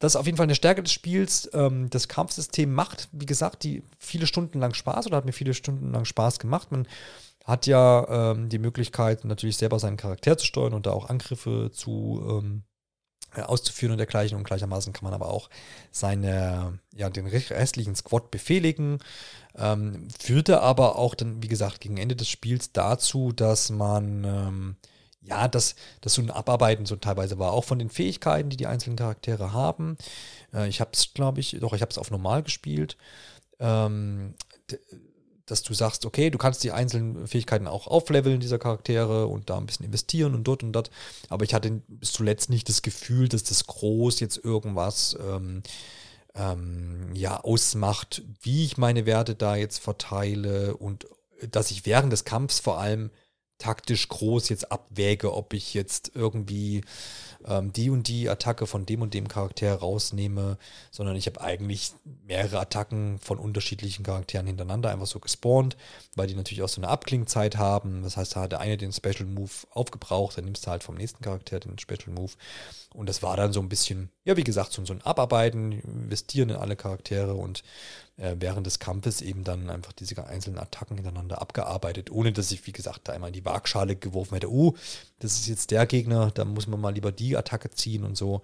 das 0.00 0.12
ist 0.12 0.16
auf 0.16 0.26
jeden 0.26 0.36
Fall 0.36 0.44
eine 0.44 0.54
Stärke 0.54 0.82
des 0.82 0.92
Spiels. 0.92 1.48
Ähm, 1.52 1.88
das 1.90 2.08
Kampfsystem 2.08 2.72
macht, 2.72 3.08
wie 3.12 3.26
gesagt, 3.26 3.62
die 3.62 3.84
viele 3.98 4.26
Stunden 4.26 4.58
lang 4.58 4.74
Spaß 4.74 5.06
oder 5.06 5.18
hat 5.18 5.26
mir 5.26 5.32
viele 5.32 5.54
Stunden 5.54 5.92
lang 5.92 6.06
Spaß 6.06 6.38
gemacht. 6.38 6.72
Man 6.72 6.88
hat 7.44 7.66
ja 7.66 8.32
ähm, 8.32 8.48
die 8.48 8.58
Möglichkeit, 8.58 9.24
natürlich 9.24 9.58
selber 9.58 9.78
seinen 9.78 9.98
Charakter 9.98 10.36
zu 10.38 10.46
steuern 10.46 10.74
und 10.74 10.86
da 10.86 10.92
auch 10.92 11.08
Angriffe 11.08 11.70
zu 11.72 12.22
ähm, 12.28 12.62
auszuführen 13.34 13.92
und 13.92 13.98
dergleichen. 13.98 14.38
Und 14.38 14.44
gleichermaßen 14.44 14.92
kann 14.94 15.04
man 15.04 15.14
aber 15.14 15.28
auch 15.28 15.50
seine, 15.90 16.78
ja, 16.94 17.10
den 17.10 17.26
restlichen 17.26 17.94
Squad 17.94 18.30
befehligen. 18.30 18.98
Ähm, 19.56 20.08
führte 20.18 20.62
aber 20.62 20.96
auch 20.96 21.14
dann, 21.14 21.42
wie 21.42 21.48
gesagt, 21.48 21.80
gegen 21.80 21.98
Ende 21.98 22.16
des 22.16 22.28
Spiels 22.28 22.72
dazu, 22.72 23.32
dass 23.32 23.70
man 23.70 24.24
ähm, 24.24 24.76
ja, 25.22 25.48
dass 25.48 25.74
das 26.00 26.14
so 26.14 26.22
ein 26.22 26.30
Abarbeiten 26.30 26.86
so 26.86 26.96
teilweise 26.96 27.38
war, 27.38 27.52
auch 27.52 27.64
von 27.64 27.78
den 27.78 27.90
Fähigkeiten, 27.90 28.50
die 28.50 28.56
die 28.56 28.66
einzelnen 28.66 28.96
Charaktere 28.96 29.52
haben. 29.52 29.96
Äh, 30.52 30.68
ich 30.68 30.80
habe 30.80 30.90
es, 30.94 31.12
glaube 31.14 31.40
ich, 31.40 31.56
doch, 31.60 31.72
ich 31.72 31.82
habe 31.82 31.90
es 31.90 31.98
auf 31.98 32.10
normal 32.10 32.42
gespielt. 32.42 32.96
Ähm, 33.58 34.34
dass 35.50 35.62
du 35.62 35.74
sagst, 35.74 36.06
okay, 36.06 36.30
du 36.30 36.38
kannst 36.38 36.62
die 36.62 36.70
einzelnen 36.70 37.26
Fähigkeiten 37.26 37.66
auch 37.66 37.88
aufleveln, 37.88 38.40
dieser 38.40 38.58
Charaktere, 38.58 39.26
und 39.26 39.50
da 39.50 39.58
ein 39.58 39.66
bisschen 39.66 39.86
investieren 39.86 40.34
und 40.34 40.44
dort 40.44 40.62
und 40.62 40.72
dort. 40.72 40.90
Aber 41.28 41.44
ich 41.44 41.54
hatte 41.54 41.82
bis 41.88 42.12
zuletzt 42.12 42.50
nicht 42.50 42.68
das 42.68 42.82
Gefühl, 42.82 43.28
dass 43.28 43.42
das 43.42 43.66
groß 43.66 44.20
jetzt 44.20 44.42
irgendwas 44.42 45.18
ähm, 45.20 45.62
ähm, 46.34 47.10
ja, 47.14 47.40
ausmacht, 47.40 48.22
wie 48.40 48.64
ich 48.64 48.78
meine 48.78 49.06
Werte 49.06 49.34
da 49.34 49.56
jetzt 49.56 49.78
verteile 49.78 50.76
und 50.76 51.06
dass 51.50 51.70
ich 51.70 51.86
während 51.86 52.12
des 52.12 52.24
Kampfs 52.24 52.60
vor 52.60 52.78
allem 52.78 53.10
taktisch 53.60 54.08
groß 54.08 54.48
jetzt 54.48 54.72
abwäge, 54.72 55.32
ob 55.32 55.54
ich 55.54 55.74
jetzt 55.74 56.12
irgendwie 56.14 56.82
ähm, 57.46 57.72
die 57.72 57.90
und 57.90 58.08
die 58.08 58.28
Attacke 58.28 58.66
von 58.66 58.86
dem 58.86 59.02
und 59.02 59.14
dem 59.14 59.28
Charakter 59.28 59.74
rausnehme, 59.74 60.58
sondern 60.90 61.16
ich 61.16 61.26
habe 61.26 61.40
eigentlich 61.40 61.92
mehrere 62.26 62.58
Attacken 62.60 63.18
von 63.18 63.38
unterschiedlichen 63.38 64.02
Charakteren 64.02 64.46
hintereinander 64.46 64.90
einfach 64.90 65.06
so 65.06 65.20
gespawnt, 65.20 65.76
weil 66.16 66.26
die 66.26 66.34
natürlich 66.34 66.62
auch 66.62 66.68
so 66.68 66.80
eine 66.80 66.88
Abklingzeit 66.88 67.56
haben. 67.56 68.02
Das 68.02 68.16
heißt, 68.16 68.34
da 68.34 68.40
hat 68.42 68.52
der 68.52 68.60
eine 68.60 68.76
den 68.76 68.92
Special 68.92 69.26
Move 69.26 69.52
aufgebraucht, 69.70 70.38
dann 70.38 70.46
nimmst 70.46 70.66
du 70.66 70.70
halt 70.70 70.82
vom 70.82 70.96
nächsten 70.96 71.22
Charakter 71.22 71.60
den 71.60 71.78
Special 71.78 72.12
Move. 72.12 72.32
Und 72.94 73.08
das 73.08 73.22
war 73.22 73.36
dann 73.36 73.52
so 73.52 73.60
ein 73.60 73.68
bisschen, 73.68 74.10
ja, 74.30 74.36
wie 74.36 74.44
gesagt, 74.44 74.72
so, 74.72 74.84
so 74.84 74.92
ein 74.92 75.02
Abarbeiten, 75.02 75.72
investieren 75.72 76.50
in 76.50 76.56
alle 76.56 76.76
Charaktere 76.76 77.34
und 77.34 77.64
äh, 78.16 78.36
während 78.38 78.64
des 78.64 78.78
Kampfes 78.78 79.22
eben 79.22 79.42
dann 79.42 79.68
einfach 79.68 79.92
diese 79.92 80.24
einzelnen 80.24 80.60
Attacken 80.60 80.96
hintereinander 80.96 81.42
abgearbeitet, 81.42 82.12
ohne 82.12 82.32
dass 82.32 82.52
ich, 82.52 82.64
wie 82.68 82.72
gesagt, 82.72 83.08
da 83.08 83.12
einmal 83.12 83.30
in 83.30 83.34
die 83.34 83.44
Waagschale 83.44 83.96
geworfen 83.96 84.34
hätte, 84.34 84.48
uh, 84.48 84.74
das 85.18 85.32
ist 85.32 85.48
jetzt 85.48 85.72
der 85.72 85.84
Gegner, 85.86 86.30
da 86.30 86.44
muss 86.44 86.68
man 86.68 86.80
mal 86.80 86.94
lieber 86.94 87.10
die 87.10 87.36
Attacke 87.36 87.70
ziehen 87.70 88.04
und 88.04 88.16
so. 88.16 88.42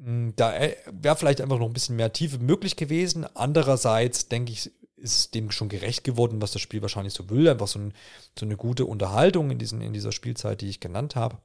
Hm, 0.00 0.32
da 0.36 0.54
äh, 0.54 0.76
wäre 0.92 1.16
vielleicht 1.16 1.40
einfach 1.40 1.58
noch 1.58 1.66
ein 1.66 1.72
bisschen 1.72 1.96
mehr 1.96 2.12
Tiefe 2.12 2.38
möglich 2.38 2.76
gewesen. 2.76 3.26
Andererseits 3.34 4.28
denke 4.28 4.52
ich, 4.52 4.70
ist 4.96 5.34
dem 5.34 5.50
schon 5.50 5.68
gerecht 5.68 6.04
geworden, 6.04 6.40
was 6.40 6.52
das 6.52 6.62
Spiel 6.62 6.82
wahrscheinlich 6.82 7.14
so 7.14 7.28
will. 7.30 7.48
Einfach 7.48 7.66
so, 7.66 7.80
ein, 7.80 7.94
so 8.38 8.46
eine 8.46 8.56
gute 8.56 8.86
Unterhaltung 8.86 9.50
in, 9.50 9.58
diesen, 9.58 9.80
in 9.80 9.92
dieser 9.92 10.12
Spielzeit, 10.12 10.60
die 10.60 10.68
ich 10.68 10.78
genannt 10.78 11.16
habe. 11.16 11.38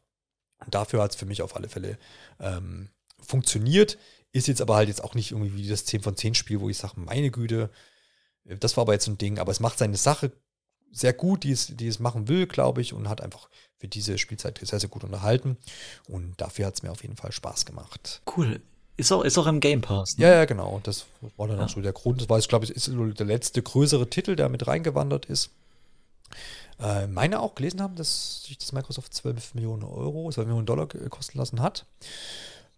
Und 0.63 0.75
dafür 0.75 1.01
hat 1.01 1.11
es 1.11 1.17
für 1.17 1.25
mich 1.25 1.41
auf 1.41 1.55
alle 1.55 1.67
Fälle 1.67 1.97
ähm, 2.39 2.89
funktioniert. 3.29 3.97
Ist 4.31 4.47
jetzt 4.47 4.61
aber 4.61 4.75
halt 4.75 4.89
jetzt 4.89 5.03
auch 5.03 5.15
nicht 5.15 5.31
irgendwie 5.31 5.55
wie 5.55 5.67
das 5.67 5.85
10 5.85 6.01
von 6.01 6.15
10 6.15 6.35
Spiel, 6.35 6.59
wo 6.59 6.69
ich 6.69 6.77
sage, 6.77 6.99
meine 6.99 7.31
Güte, 7.31 7.69
äh, 8.45 8.57
das 8.57 8.77
war 8.77 8.83
aber 8.83 8.93
jetzt 8.93 9.07
ein 9.07 9.17
Ding. 9.17 9.39
Aber 9.39 9.51
es 9.51 9.59
macht 9.59 9.77
seine 9.77 9.97
Sache 9.97 10.31
sehr 10.91 11.13
gut, 11.13 11.43
die 11.43 11.51
es, 11.51 11.67
die 11.67 11.87
es 11.87 11.99
machen 11.99 12.27
will, 12.27 12.47
glaube 12.47 12.81
ich, 12.81 12.93
und 12.93 13.09
hat 13.09 13.21
einfach 13.21 13.49
für 13.77 13.87
diese 13.87 14.17
Spielzeit 14.17 14.59
sehr, 14.61 14.79
sehr 14.79 14.89
gut 14.89 15.03
unterhalten. 15.03 15.57
Und 16.07 16.33
dafür 16.37 16.65
hat 16.65 16.75
es 16.75 16.83
mir 16.83 16.91
auf 16.91 17.03
jeden 17.03 17.15
Fall 17.15 17.31
Spaß 17.31 17.65
gemacht. 17.65 18.21
Cool. 18.35 18.59
Ist 18.97 19.11
auch, 19.13 19.23
ist 19.23 19.37
auch 19.37 19.47
im 19.47 19.61
Game 19.61 19.81
Pass. 19.81 20.17
Ne? 20.17 20.25
Ja, 20.25 20.33
ja, 20.33 20.45
genau. 20.45 20.81
Das 20.83 21.05
war 21.37 21.47
dann 21.47 21.57
ja. 21.57 21.65
auch 21.65 21.69
so 21.69 21.79
der 21.79 21.93
Grund. 21.93 22.19
Das 22.19 22.27
war 22.27 22.37
jetzt, 22.37 22.49
glaube 22.49 22.65
ich, 22.65 22.71
ist 22.71 22.91
der 22.91 23.25
letzte 23.25 23.61
größere 23.61 24.09
Titel, 24.09 24.35
der 24.35 24.49
mit 24.49 24.67
reingewandert 24.67 25.25
ist. 25.27 25.51
Äh, 26.79 27.07
meine 27.07 27.39
auch 27.39 27.55
gelesen 27.55 27.81
haben, 27.81 27.95
dass 27.95 28.43
sich 28.43 28.57
das 28.57 28.73
Microsoft 28.73 29.13
12 29.13 29.53
Millionen 29.55 29.83
Euro, 29.83 30.29
12 30.29 30.47
Millionen 30.47 30.65
Dollar 30.65 30.87
kosten 30.87 31.37
lassen 31.37 31.61
hat. 31.61 31.85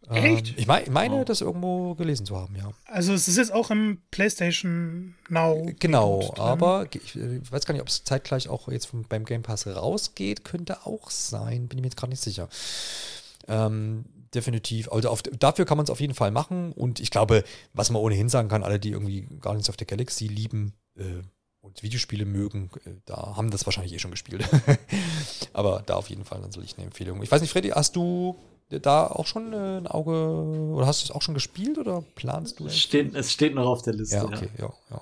Echt? 0.09 0.49
Ähm, 0.49 0.55
ich 0.57 0.67
mein, 0.67 0.91
meine, 0.91 1.15
wow. 1.17 1.25
das 1.25 1.41
irgendwo 1.41 1.95
gelesen 1.95 2.25
zu 2.25 2.35
haben, 2.35 2.55
ja. 2.55 2.71
Also 2.85 3.13
es 3.13 3.27
ist 3.27 3.37
jetzt 3.37 3.53
auch 3.53 3.69
im 3.69 4.01
PlayStation 4.11 5.15
Now. 5.29 5.69
Genau, 5.79 6.33
aber 6.37 6.87
ich, 6.91 7.15
ich, 7.15 7.51
weiß 7.51 7.65
gar 7.65 7.73
nicht, 7.73 7.81
ob 7.81 7.87
es 7.87 8.03
zeitgleich 8.03 8.49
auch 8.49 8.67
jetzt 8.67 8.87
vom, 8.87 9.03
beim 9.03 9.25
Game 9.25 9.43
Pass 9.43 9.67
rausgeht, 9.67 10.43
könnte 10.43 10.85
auch 10.85 11.09
sein, 11.11 11.67
bin 11.67 11.77
ich 11.77 11.81
mir 11.81 11.87
jetzt 11.87 11.97
gerade 11.97 12.11
nicht 12.11 12.23
sicher. 12.23 12.49
Ähm, 13.47 14.05
definitiv. 14.33 14.91
Also 14.91 15.09
auf, 15.09 15.21
dafür 15.21 15.65
kann 15.65 15.77
man 15.77 15.85
es 15.85 15.89
auf 15.89 16.01
jeden 16.01 16.15
Fall 16.15 16.31
machen 16.31 16.71
und 16.71 16.99
ich 16.99 17.11
glaube, 17.11 17.43
was 17.73 17.89
man 17.91 18.01
ohnehin 18.01 18.29
sagen 18.29 18.49
kann, 18.49 18.63
alle, 18.63 18.79
die 18.79 18.91
irgendwie 18.91 19.21
Guardians 19.39 19.69
of 19.69 19.75
the 19.79 19.85
Galaxy 19.85 20.27
lieben, 20.27 20.73
äh, 20.97 21.21
und 21.61 21.83
Videospiele 21.83 22.25
mögen, 22.25 22.69
äh, 22.85 22.95
da 23.05 23.35
haben 23.35 23.51
das 23.51 23.65
wahrscheinlich 23.65 23.93
eh 23.93 23.99
schon 23.99 24.11
gespielt. 24.11 24.43
Aber 25.53 25.83
da 25.85 25.95
auf 25.95 26.09
jeden 26.09 26.25
Fall 26.25 26.39
natürlich 26.41 26.75
eine 26.77 26.87
Empfehlung. 26.87 27.21
Ich 27.21 27.31
weiß 27.31 27.41
nicht, 27.41 27.51
Freddy, 27.51 27.69
hast 27.69 27.95
du 27.95 28.35
da 28.79 29.07
auch 29.07 29.25
schon 29.25 29.53
äh, 29.53 29.77
ein 29.77 29.87
Auge 29.87 30.11
oder 30.11 30.87
hast 30.87 31.01
du 31.01 31.05
es 31.05 31.11
auch 31.11 31.21
schon 31.21 31.33
gespielt 31.33 31.77
oder 31.77 32.03
planst 32.15 32.59
du 32.59 32.67
es? 32.67 32.77
Steht, 32.77 33.13
es 33.15 33.31
steht 33.31 33.55
noch 33.55 33.65
auf 33.67 33.81
der 33.81 33.93
Liste. 33.93 34.15
Ja, 34.15 34.23
okay, 34.23 34.49
ja. 34.57 34.73
ja. 34.89 35.01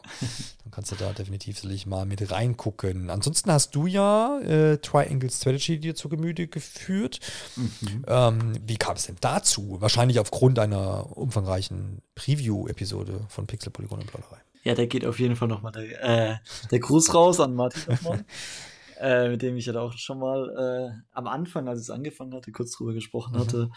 Dann 0.63 0.71
kannst 0.71 0.91
du 0.91 0.95
da 0.95 1.13
definitiv 1.13 1.63
mal 1.85 2.05
mit 2.05 2.31
reingucken. 2.31 3.09
Ansonsten 3.09 3.51
hast 3.51 3.75
du 3.75 3.85
ja 3.87 4.39
äh, 4.39 4.77
Triangle 4.77 5.29
Strategy 5.29 5.79
dir 5.79 5.95
zu 5.95 6.09
Gemüte 6.09 6.47
geführt. 6.47 7.19
Mhm. 7.55 8.05
Ähm, 8.07 8.53
wie 8.65 8.77
kam 8.77 8.95
es 8.95 9.05
denn 9.05 9.17
dazu? 9.21 9.77
Wahrscheinlich 9.79 10.19
aufgrund 10.19 10.59
einer 10.59 11.17
umfangreichen 11.17 12.01
Preview-Episode 12.15 13.21
von 13.29 13.47
Pixel 13.47 13.71
Polygon 13.71 13.99
und 13.99 14.07
Plauderei. 14.07 14.37
Ja, 14.63 14.75
der 14.75 14.87
geht 14.87 15.05
auf 15.05 15.19
jeden 15.19 15.35
Fall 15.35 15.47
nochmal 15.47 15.71
der, 15.71 16.31
äh, 16.31 16.35
der 16.69 16.79
Gruß 16.79 17.13
raus 17.13 17.39
an 17.39 17.55
Martin 17.55 17.83
nochmal. 17.87 18.25
äh, 18.99 19.29
mit 19.29 19.41
dem 19.41 19.55
ich 19.55 19.65
ja 19.65 19.79
auch 19.79 19.93
schon 19.93 20.19
mal 20.19 20.49
äh, 20.57 21.01
am 21.11 21.27
Anfang, 21.27 21.67
als 21.67 21.79
es 21.79 21.89
angefangen 21.89 22.33
hatte, 22.33 22.51
kurz 22.51 22.71
drüber 22.71 22.93
gesprochen 22.93 23.35
mhm. 23.35 23.39
hatte. 23.39 23.71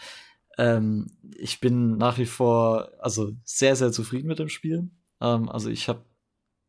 Ähm, 0.57 1.07
ich 1.35 1.59
bin 1.59 1.97
nach 1.97 2.17
wie 2.17 2.25
vor 2.25 2.89
also 2.99 3.31
sehr, 3.43 3.75
sehr 3.75 3.91
zufrieden 3.91 4.27
mit 4.27 4.39
dem 4.39 4.49
Spiel. 4.49 4.89
Ähm, 5.21 5.49
also 5.49 5.69
ich 5.69 5.89
habe, 5.89 6.05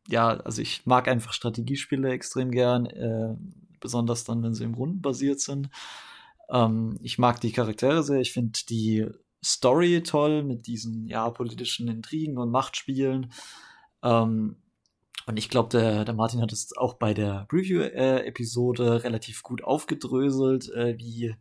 ja, 0.07 0.29
also 0.29 0.61
ich 0.61 0.85
mag 0.85 1.07
einfach 1.07 1.33
Strategiespiele 1.33 2.09
extrem 2.09 2.51
gern, 2.51 2.85
äh, 2.87 3.35
besonders 3.79 4.23
dann, 4.23 4.41
wenn 4.41 4.53
sie 4.53 4.63
im 4.63 4.73
Runden 4.73 5.01
basiert 5.01 5.39
sind. 5.41 5.69
Ähm, 6.49 6.97
ich 7.01 7.17
mag 7.17 7.41
die 7.41 7.51
Charaktere 7.51 8.03
sehr. 8.03 8.19
Ich 8.19 8.33
finde 8.33 8.59
die 8.69 9.05
Story 9.43 10.01
toll 10.01 10.43
mit 10.43 10.65
diesen 10.67 11.07
ja 11.07 11.29
politischen 11.29 11.87
Intrigen 11.87 12.37
und 12.37 12.49
Machtspielen. 12.49 13.31
Ähm, 14.01 14.57
und 15.27 15.37
ich 15.37 15.49
glaube, 15.49 15.69
der, 15.69 16.05
der 16.05 16.13
Martin 16.13 16.41
hat 16.41 16.53
es 16.53 16.75
auch 16.77 16.95
bei 16.95 17.13
der 17.13 17.45
Preview-Episode 17.49 19.03
relativ 19.03 19.41
gut 19.43 19.63
aufgedröselt, 19.63 20.69
äh, 20.69 20.97
wie 20.97 21.35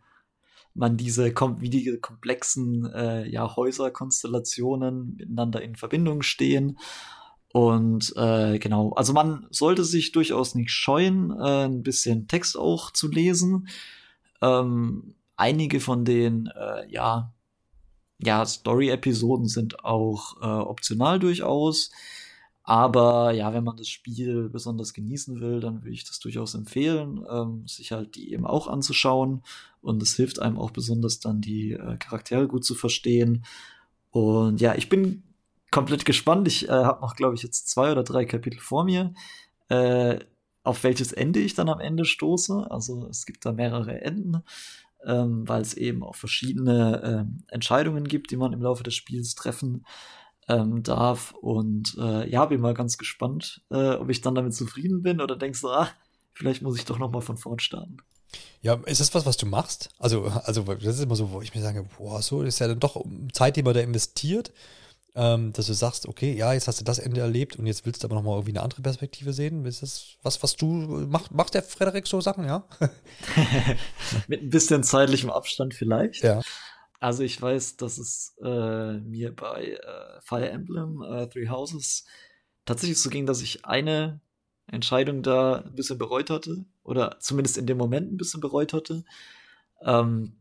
man 0.74 0.96
diese, 0.96 1.32
wie 1.58 1.70
die 1.70 1.98
komplexen 2.00 2.92
äh, 2.92 3.28
ja, 3.28 3.54
Häuserkonstellationen 3.54 5.16
miteinander 5.16 5.62
in 5.62 5.76
Verbindung 5.76 6.22
stehen. 6.22 6.78
Und 7.52 8.12
äh, 8.16 8.58
genau, 8.58 8.92
also 8.94 9.12
man 9.12 9.46
sollte 9.50 9.84
sich 9.84 10.10
durchaus 10.10 10.56
nicht 10.56 10.72
scheuen, 10.72 11.30
äh, 11.30 11.66
ein 11.66 11.84
bisschen 11.84 12.26
Text 12.26 12.58
auch 12.58 12.90
zu 12.90 13.08
lesen. 13.08 13.68
Ähm, 14.42 15.14
einige 15.36 15.78
von 15.78 16.04
den 16.04 16.48
äh, 16.48 16.90
ja, 16.90 17.32
ja, 18.18 18.44
Story-Episoden 18.44 19.46
sind 19.46 19.84
auch 19.84 20.36
äh, 20.42 20.46
optional 20.46 21.20
durchaus. 21.20 21.90
Aber 22.66 23.30
ja, 23.32 23.52
wenn 23.52 23.62
man 23.62 23.76
das 23.76 23.88
Spiel 23.88 24.48
besonders 24.48 24.94
genießen 24.94 25.38
will, 25.40 25.60
dann 25.60 25.82
würde 25.82 25.92
ich 25.92 26.04
das 26.04 26.18
durchaus 26.18 26.54
empfehlen, 26.54 27.22
ähm, 27.30 27.68
sich 27.68 27.92
halt 27.92 28.14
die 28.14 28.32
eben 28.32 28.46
auch 28.46 28.68
anzuschauen. 28.68 29.42
Und 29.82 30.02
es 30.02 30.16
hilft 30.16 30.40
einem 30.40 30.58
auch 30.58 30.70
besonders 30.70 31.20
dann, 31.20 31.42
die 31.42 31.72
äh, 31.72 31.98
Charaktere 31.98 32.48
gut 32.48 32.64
zu 32.64 32.74
verstehen. 32.74 33.44
Und 34.10 34.62
ja, 34.62 34.74
ich 34.76 34.88
bin 34.88 35.24
komplett 35.70 36.06
gespannt. 36.06 36.48
Ich 36.48 36.66
äh, 36.66 36.72
habe 36.72 37.02
noch, 37.02 37.16
glaube 37.16 37.34
ich, 37.34 37.42
jetzt 37.42 37.68
zwei 37.68 37.92
oder 37.92 38.02
drei 38.02 38.24
Kapitel 38.24 38.60
vor 38.60 38.84
mir, 38.84 39.12
äh, 39.68 40.18
auf 40.62 40.84
welches 40.84 41.12
Ende 41.12 41.40
ich 41.40 41.52
dann 41.52 41.68
am 41.68 41.80
Ende 41.80 42.06
stoße. 42.06 42.70
Also 42.70 43.06
es 43.10 43.26
gibt 43.26 43.44
da 43.44 43.52
mehrere 43.52 44.00
Enden, 44.00 44.42
ähm, 45.04 45.46
weil 45.46 45.60
es 45.60 45.74
eben 45.74 46.02
auch 46.02 46.14
verschiedene 46.14 47.28
äh, 47.28 47.52
Entscheidungen 47.52 48.04
gibt, 48.04 48.30
die 48.30 48.38
man 48.38 48.54
im 48.54 48.62
Laufe 48.62 48.84
des 48.84 48.94
Spiels 48.94 49.34
treffen 49.34 49.84
ähm, 50.48 50.82
darf. 50.82 51.32
Und 51.40 51.96
äh, 51.98 52.28
ja, 52.28 52.44
bin 52.46 52.60
mal 52.60 52.74
ganz 52.74 52.98
gespannt, 52.98 53.62
äh, 53.70 53.94
ob 53.94 54.10
ich 54.10 54.20
dann 54.20 54.34
damit 54.34 54.54
zufrieden 54.54 55.02
bin 55.02 55.20
oder 55.20 55.36
denkst 55.36 55.60
du, 55.60 55.68
ah, 55.68 55.88
vielleicht 56.32 56.62
muss 56.62 56.78
ich 56.78 56.84
doch 56.84 56.98
noch 56.98 57.10
mal 57.10 57.20
von 57.20 57.36
vorn 57.36 57.58
starten. 57.58 57.98
Ja, 58.62 58.74
ist 58.86 59.00
das 59.00 59.14
was, 59.14 59.26
was 59.26 59.36
du 59.36 59.46
machst? 59.46 59.90
Also, 59.98 60.24
also 60.24 60.62
das 60.62 60.96
ist 60.96 61.02
immer 61.02 61.16
so, 61.16 61.30
wo 61.30 61.42
ich 61.42 61.54
mir 61.54 61.60
sage, 61.60 61.86
boah, 61.96 62.22
so 62.22 62.42
ist 62.42 62.58
ja 62.58 62.68
dann 62.68 62.80
doch 62.80 63.04
Zeit, 63.32 63.56
die 63.56 63.62
man 63.62 63.74
da 63.74 63.80
investiert, 63.80 64.52
ähm, 65.14 65.52
dass 65.52 65.66
du 65.66 65.74
sagst, 65.74 66.08
okay, 66.08 66.34
ja, 66.34 66.52
jetzt 66.52 66.66
hast 66.66 66.80
du 66.80 66.84
das 66.84 66.98
Ende 66.98 67.20
erlebt 67.20 67.56
und 67.56 67.66
jetzt 67.66 67.86
willst 67.86 68.02
du 68.02 68.08
aber 68.08 68.16
noch 68.16 68.22
mal 68.22 68.32
irgendwie 68.32 68.52
eine 68.52 68.62
andere 68.62 68.82
Perspektive 68.82 69.32
sehen. 69.32 69.64
Ist 69.64 69.82
das 69.82 70.16
was, 70.22 70.42
was 70.42 70.56
du 70.56 70.66
machst? 70.66 71.30
Macht 71.30 71.54
der 71.54 71.62
Frederik 71.62 72.06
so 72.06 72.20
Sachen, 72.20 72.44
ja? 72.44 72.66
Mit 74.26 74.42
ein 74.42 74.50
bisschen 74.50 74.82
zeitlichem 74.82 75.30
Abstand 75.30 75.74
vielleicht. 75.74 76.24
Ja. 76.24 76.40
Also 77.04 77.22
ich 77.22 77.40
weiß, 77.42 77.76
dass 77.76 77.98
es 77.98 78.34
äh, 78.42 78.94
mir 78.94 79.36
bei 79.36 79.72
äh, 79.72 80.20
Fire 80.22 80.48
Emblem 80.48 81.02
äh, 81.02 81.28
Three 81.28 81.50
Houses 81.50 82.06
tatsächlich 82.64 82.98
so 82.98 83.10
ging, 83.10 83.26
dass 83.26 83.42
ich 83.42 83.66
eine 83.66 84.22
Entscheidung 84.68 85.22
da 85.22 85.56
ein 85.56 85.74
bisschen 85.74 85.98
bereut 85.98 86.30
hatte. 86.30 86.64
Oder 86.82 87.18
zumindest 87.20 87.58
in 87.58 87.66
dem 87.66 87.76
Moment 87.76 88.10
ein 88.10 88.16
bisschen 88.16 88.40
bereut 88.40 88.72
hatte. 88.72 89.04
Ähm, 89.82 90.38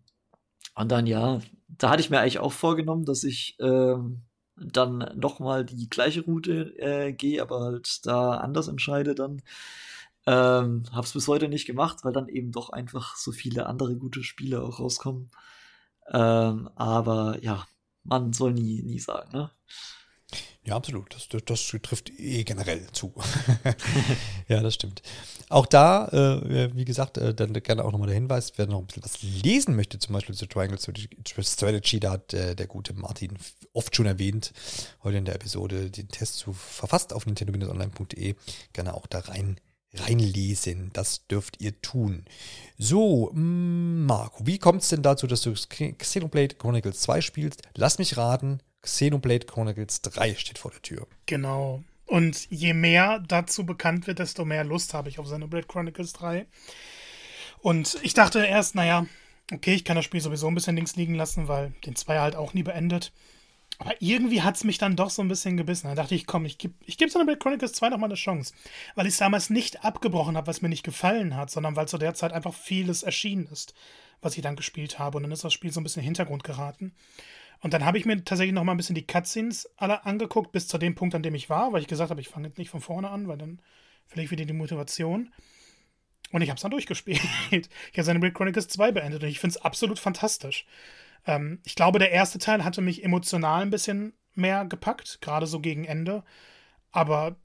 und 0.75 0.89
dann, 0.89 1.05
ja, 1.05 1.41
da 1.67 1.89
hatte 1.89 2.01
ich 2.01 2.09
mir 2.09 2.21
eigentlich 2.21 2.39
auch 2.39 2.53
vorgenommen, 2.53 3.03
dass 3.03 3.25
ich 3.25 3.57
ähm, 3.59 4.21
dann 4.55 4.99
nochmal 5.17 5.65
die 5.65 5.89
gleiche 5.89 6.21
Route 6.21 6.73
äh, 6.79 7.11
gehe, 7.11 7.41
aber 7.41 7.59
halt 7.59 8.05
da 8.05 8.37
anders 8.37 8.69
entscheide 8.69 9.15
dann. 9.15 9.41
Ähm, 10.25 10.83
hab's 10.93 11.11
bis 11.11 11.27
heute 11.27 11.49
nicht 11.49 11.65
gemacht, 11.65 12.05
weil 12.05 12.13
dann 12.13 12.29
eben 12.29 12.53
doch 12.53 12.69
einfach 12.69 13.17
so 13.17 13.33
viele 13.33 13.65
andere 13.65 13.97
gute 13.97 14.23
Spiele 14.23 14.61
auch 14.63 14.79
rauskommen. 14.79 15.29
Ähm, 16.11 16.69
aber 16.75 17.37
ja, 17.41 17.65
man 18.03 18.33
soll 18.33 18.53
nie, 18.53 18.81
nie 18.83 18.99
sagen, 18.99 19.31
ne? 19.31 19.51
Ja, 20.65 20.77
absolut. 20.77 21.13
Das, 21.13 21.27
das, 21.27 21.43
das 21.45 21.81
trifft 21.81 22.09
eh 22.17 22.43
generell 22.43 22.87
zu. 22.93 23.13
ja, 24.47 24.61
das 24.61 24.75
stimmt. 24.75 25.01
Auch 25.49 25.65
da, 25.65 26.07
äh, 26.07 26.73
wie 26.73 26.85
gesagt, 26.85 27.17
äh, 27.17 27.33
dann 27.33 27.51
gerne 27.51 27.83
auch 27.83 27.91
nochmal 27.91 28.07
der 28.07 28.15
Hinweis, 28.15 28.53
wer 28.55 28.65
noch 28.67 28.79
ein 28.79 28.87
bisschen 28.87 29.03
was 29.03 29.21
lesen 29.21 29.75
möchte, 29.75 29.99
zum 29.99 30.13
Beispiel 30.13 30.35
zu 30.35 30.47
Triangle 30.47 30.79
Strategy, 30.79 31.99
da 31.99 32.11
hat 32.11 32.33
äh, 32.33 32.55
der 32.55 32.67
gute 32.67 32.93
Martin 32.93 33.37
oft 33.73 33.93
schon 33.93 34.05
erwähnt, 34.05 34.53
heute 35.03 35.17
in 35.17 35.25
der 35.25 35.35
Episode 35.35 35.91
den 35.91 36.07
Test 36.07 36.37
zu 36.37 36.53
verfasst 36.53 37.11
auf 37.11 37.25
nintendo-online.de. 37.25 38.35
Gerne 38.71 38.93
auch 38.93 39.07
da 39.07 39.19
rein 39.19 39.59
reinlesen. 39.93 40.89
Das 40.93 41.27
dürft 41.27 41.61
ihr 41.61 41.79
tun. 41.81 42.25
So, 42.77 43.31
mm, 43.33 44.05
Marco, 44.05 44.45
wie 44.45 44.57
kommt 44.57 44.81
es 44.81 44.89
denn 44.89 45.01
dazu, 45.01 45.27
dass 45.27 45.41
du 45.41 45.53
Xenoblade 45.53 46.55
Chronicles 46.55 47.01
2 47.01 47.21
spielst? 47.21 47.61
Lass 47.75 47.99
mich 47.99 48.17
raten, 48.17 48.59
Xenoblade 48.81 49.45
Chronicles 49.45 50.01
3 50.01 50.35
steht 50.35 50.57
vor 50.57 50.71
der 50.71 50.81
Tür. 50.81 51.07
Genau. 51.25 51.83
Und 52.05 52.47
je 52.49 52.73
mehr 52.73 53.19
dazu 53.19 53.65
bekannt 53.65 54.07
wird, 54.07 54.19
desto 54.19 54.45
mehr 54.45 54.63
Lust 54.63 54.93
habe 54.93 55.09
ich 55.09 55.19
auf 55.19 55.25
Xenoblade 55.25 55.67
Chronicles 55.67 56.13
3. 56.13 56.45
Und 57.59 57.97
ich 58.03 58.13
dachte 58.13 58.45
erst, 58.45 58.75
naja, 58.75 59.05
okay, 59.51 59.73
ich 59.73 59.85
kann 59.85 59.95
das 59.95 60.05
Spiel 60.05 60.19
sowieso 60.21 60.47
ein 60.47 60.55
bisschen 60.55 60.75
links 60.75 60.95
liegen 60.95 61.15
lassen, 61.15 61.47
weil 61.47 61.73
den 61.85 61.95
2 61.95 62.19
halt 62.19 62.35
auch 62.35 62.53
nie 62.53 62.63
beendet. 62.63 63.13
Aber 63.79 63.95
irgendwie 63.99 64.41
hat 64.41 64.55
es 64.55 64.63
mich 64.63 64.77
dann 64.77 64.95
doch 64.95 65.09
so 65.09 65.21
ein 65.21 65.27
bisschen 65.27 65.57
gebissen. 65.57 65.87
Da 65.87 65.95
dachte 65.95 66.15
ich, 66.15 66.27
komm, 66.27 66.45
ich 66.45 66.57
gebe 66.57 66.75
ich 66.85 66.97
geb 66.97 67.09
Xenoblade 67.09 67.39
Chronicles 67.39 67.73
2 67.73 67.89
nochmal 67.89 68.09
eine 68.09 68.15
Chance. 68.15 68.53
Weil 68.95 69.07
ich 69.07 69.13
es 69.13 69.19
damals 69.19 69.49
nicht 69.49 69.83
abgebrochen 69.83 70.37
habe, 70.37 70.47
was 70.47 70.61
mir 70.61 70.69
nicht 70.69 70.83
gefallen 70.83 71.35
hat, 71.35 71.49
sondern 71.49 71.75
weil 71.75 71.87
zu 71.87 71.97
der 71.97 72.13
Zeit 72.13 72.33
einfach 72.33 72.53
vieles 72.53 73.03
erschienen 73.03 73.47
ist, 73.47 73.73
was 74.21 74.37
ich 74.37 74.43
dann 74.43 74.55
gespielt 74.55 74.99
habe. 74.99 75.17
Und 75.17 75.23
dann 75.23 75.31
ist 75.31 75.43
das 75.43 75.53
Spiel 75.53 75.71
so 75.71 75.79
ein 75.79 75.83
bisschen 75.83 76.01
in 76.01 76.05
den 76.05 76.15
Hintergrund 76.15 76.43
geraten. 76.43 76.93
Und 77.61 77.73
dann 77.73 77.85
habe 77.85 77.97
ich 77.97 78.05
mir 78.05 78.23
tatsächlich 78.23 78.53
noch 78.53 78.63
mal 78.63 78.73
ein 78.73 78.77
bisschen 78.77 78.95
die 78.95 79.07
Cutscenes 79.07 79.69
alle 79.77 80.05
angeguckt, 80.05 80.51
bis 80.51 80.67
zu 80.67 80.77
dem 80.77 80.95
Punkt, 80.95 81.15
an 81.15 81.23
dem 81.23 81.33
ich 81.33 81.49
war, 81.49 81.71
weil 81.71 81.81
ich 81.81 81.87
gesagt 81.87 82.09
habe, 82.09 82.21
ich 82.21 82.27
fange 82.27 82.47
jetzt 82.47 82.57
nicht 82.57 82.69
von 82.69 82.81
vorne 82.81 83.09
an, 83.09 83.27
weil 83.27 83.37
dann 83.37 83.61
vielleicht 84.05 84.31
wieder 84.31 84.45
die 84.45 84.53
Motivation. 84.53 85.31
Und 86.31 86.41
ich 86.41 86.49
habe 86.49 86.57
es 86.57 86.61
dann 86.61 86.71
durchgespielt. 86.71 87.21
Ich 87.51 87.67
habe 87.97 88.01
Xenoblade 88.01 88.33
Chronicles 88.33 88.67
2 88.67 88.91
beendet 88.91 89.23
und 89.23 89.29
ich 89.29 89.39
finde 89.39 89.55
es 89.55 89.61
absolut 89.61 89.99
fantastisch. 89.99 90.65
Ähm, 91.25 91.59
ich 91.63 91.75
glaube, 91.75 91.99
der 91.99 92.11
erste 92.11 92.39
Teil 92.39 92.63
hatte 92.63 92.81
mich 92.81 93.03
emotional 93.03 93.61
ein 93.61 93.69
bisschen 93.69 94.13
mehr 94.33 94.65
gepackt, 94.65 95.19
gerade 95.21 95.47
so 95.47 95.59
gegen 95.59 95.85
Ende. 95.85 96.23
Aber 96.91 97.35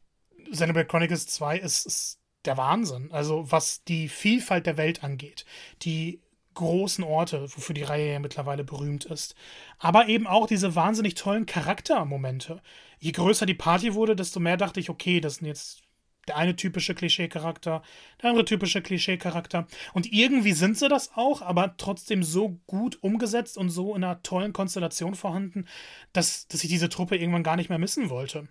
Xenoblade 0.50 0.88
Chronicles 0.88 1.26
2 1.26 1.59
ist, 1.59 1.86
ist 1.86 2.20
der 2.44 2.56
Wahnsinn. 2.56 3.10
Also 3.12 3.50
was 3.50 3.84
die 3.84 4.09
Vielfalt 4.09 4.66
der 4.66 4.76
Welt 4.76 5.05
angeht, 5.05 5.44
die 5.82 6.20
großen 6.55 7.05
Orte, 7.05 7.42
wofür 7.55 7.74
die 7.74 7.84
Reihe 7.84 8.12
ja 8.14 8.18
mittlerweile 8.18 8.64
berühmt 8.64 9.05
ist. 9.05 9.36
Aber 9.78 10.09
eben 10.09 10.26
auch 10.26 10.46
diese 10.46 10.74
wahnsinnig 10.74 11.14
tollen 11.14 11.46
Charaktermomente. 11.46 12.60
Je 12.98 13.12
größer 13.12 13.46
die 13.46 13.55
Party 13.55 13.94
wurde, 13.94 14.16
desto 14.16 14.40
mehr 14.40 14.56
dachte 14.56 14.80
ich, 14.80 14.90
okay, 14.90 15.20
das 15.20 15.36
sind 15.36 15.46
jetzt 15.46 15.82
der 16.28 16.36
eine 16.36 16.56
typische 16.56 16.94
Klischee-Charakter, 16.94 17.82
der 18.22 18.30
andere 18.30 18.44
typische 18.44 18.82
Klischee-Charakter. 18.82 19.66
Und 19.92 20.12
irgendwie 20.12 20.52
sind 20.52 20.78
sie 20.78 20.88
das 20.88 21.12
auch, 21.14 21.42
aber 21.42 21.76
trotzdem 21.76 22.22
so 22.22 22.60
gut 22.66 23.02
umgesetzt 23.02 23.59
und 23.59 23.70
so 23.70 23.94
in 23.94 24.05
einer 24.05 24.22
tollen 24.22 24.52
Konstellation 24.52 25.14
vorhanden, 25.14 25.66
dass, 26.12 26.48
dass 26.48 26.62
ich 26.62 26.70
diese 26.70 26.88
Truppe 26.88 27.16
irgendwann 27.16 27.42
gar 27.42 27.56
nicht 27.56 27.68
mehr 27.68 27.78
missen 27.78 28.10
wollte. 28.10 28.48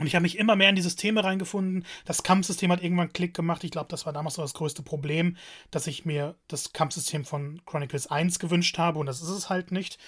Und 0.00 0.08
ich 0.08 0.16
habe 0.16 0.24
mich 0.24 0.38
immer 0.38 0.56
mehr 0.56 0.70
in 0.70 0.74
die 0.74 0.82
Systeme 0.82 1.22
reingefunden. 1.22 1.86
Das 2.04 2.24
Kampfsystem 2.24 2.72
hat 2.72 2.82
irgendwann 2.82 3.12
Klick 3.12 3.32
gemacht. 3.32 3.62
Ich 3.62 3.70
glaube, 3.70 3.86
das 3.90 4.06
war 4.06 4.12
damals 4.12 4.34
so 4.34 4.42
das 4.42 4.54
größte 4.54 4.82
Problem, 4.82 5.36
dass 5.70 5.86
ich 5.86 6.04
mir 6.04 6.34
das 6.48 6.72
Kampfsystem 6.72 7.24
von 7.24 7.62
Chronicles 7.64 8.08
1 8.08 8.40
gewünscht 8.40 8.76
habe 8.78 8.98
und 8.98 9.06
das 9.06 9.22
ist 9.22 9.28
es 9.28 9.48
halt 9.50 9.70
nicht. 9.70 9.98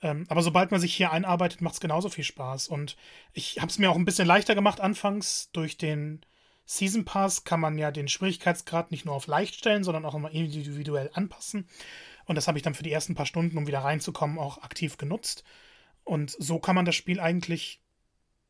Ähm, 0.00 0.26
aber 0.28 0.42
sobald 0.42 0.70
man 0.70 0.80
sich 0.80 0.94
hier 0.94 1.12
einarbeitet, 1.12 1.60
macht 1.60 1.74
es 1.74 1.80
genauso 1.80 2.08
viel 2.08 2.24
Spaß. 2.24 2.68
Und 2.68 2.96
ich 3.32 3.58
habe 3.58 3.68
es 3.68 3.78
mir 3.78 3.90
auch 3.90 3.96
ein 3.96 4.04
bisschen 4.04 4.26
leichter 4.26 4.54
gemacht 4.54 4.80
anfangs. 4.80 5.50
Durch 5.52 5.76
den 5.76 6.20
Season 6.76 7.04
Pass 7.04 7.44
kann 7.44 7.60
man 7.60 7.76
ja 7.76 7.90
den 7.90 8.08
Schwierigkeitsgrad 8.08 8.90
nicht 8.90 9.04
nur 9.04 9.14
auf 9.14 9.26
leicht 9.26 9.56
stellen, 9.56 9.84
sondern 9.84 10.06
auch 10.06 10.14
immer 10.14 10.30
individuell 10.30 11.10
anpassen. 11.12 11.68
Und 12.24 12.36
das 12.36 12.48
habe 12.48 12.56
ich 12.56 12.62
dann 12.62 12.74
für 12.74 12.82
die 12.82 12.92
ersten 12.92 13.14
paar 13.14 13.26
Stunden, 13.26 13.58
um 13.58 13.66
wieder 13.66 13.80
reinzukommen, 13.80 14.38
auch 14.38 14.62
aktiv 14.62 14.96
genutzt. 14.96 15.44
Und 16.04 16.34
so 16.38 16.58
kann 16.58 16.74
man 16.74 16.86
das 16.86 16.94
Spiel 16.94 17.20
eigentlich 17.20 17.82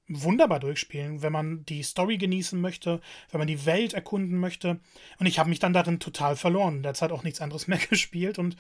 wunderbar 0.07 0.61
durchspielen, 0.61 1.23
wenn 1.23 1.33
man 1.33 1.65
die 1.65 1.83
Story 1.83 2.17
genießen 2.17 2.61
möchte, 2.61 3.01
wenn 3.31 3.39
man 3.39 3.49
die 3.49 3.67
Welt 3.67 3.93
erkunden 3.93 4.39
möchte. 4.39 4.81
Und 5.19 5.27
ich 5.27 5.39
habe 5.39 5.49
mich 5.49 5.59
dann 5.59 5.73
darin 5.73 5.99
total 5.99 6.37
verloren. 6.37 6.83
Derzeit 6.83 7.11
auch 7.11 7.25
nichts 7.25 7.41
anderes 7.41 7.67
mehr 7.69 7.79
gespielt 7.79 8.39
und 8.39 8.57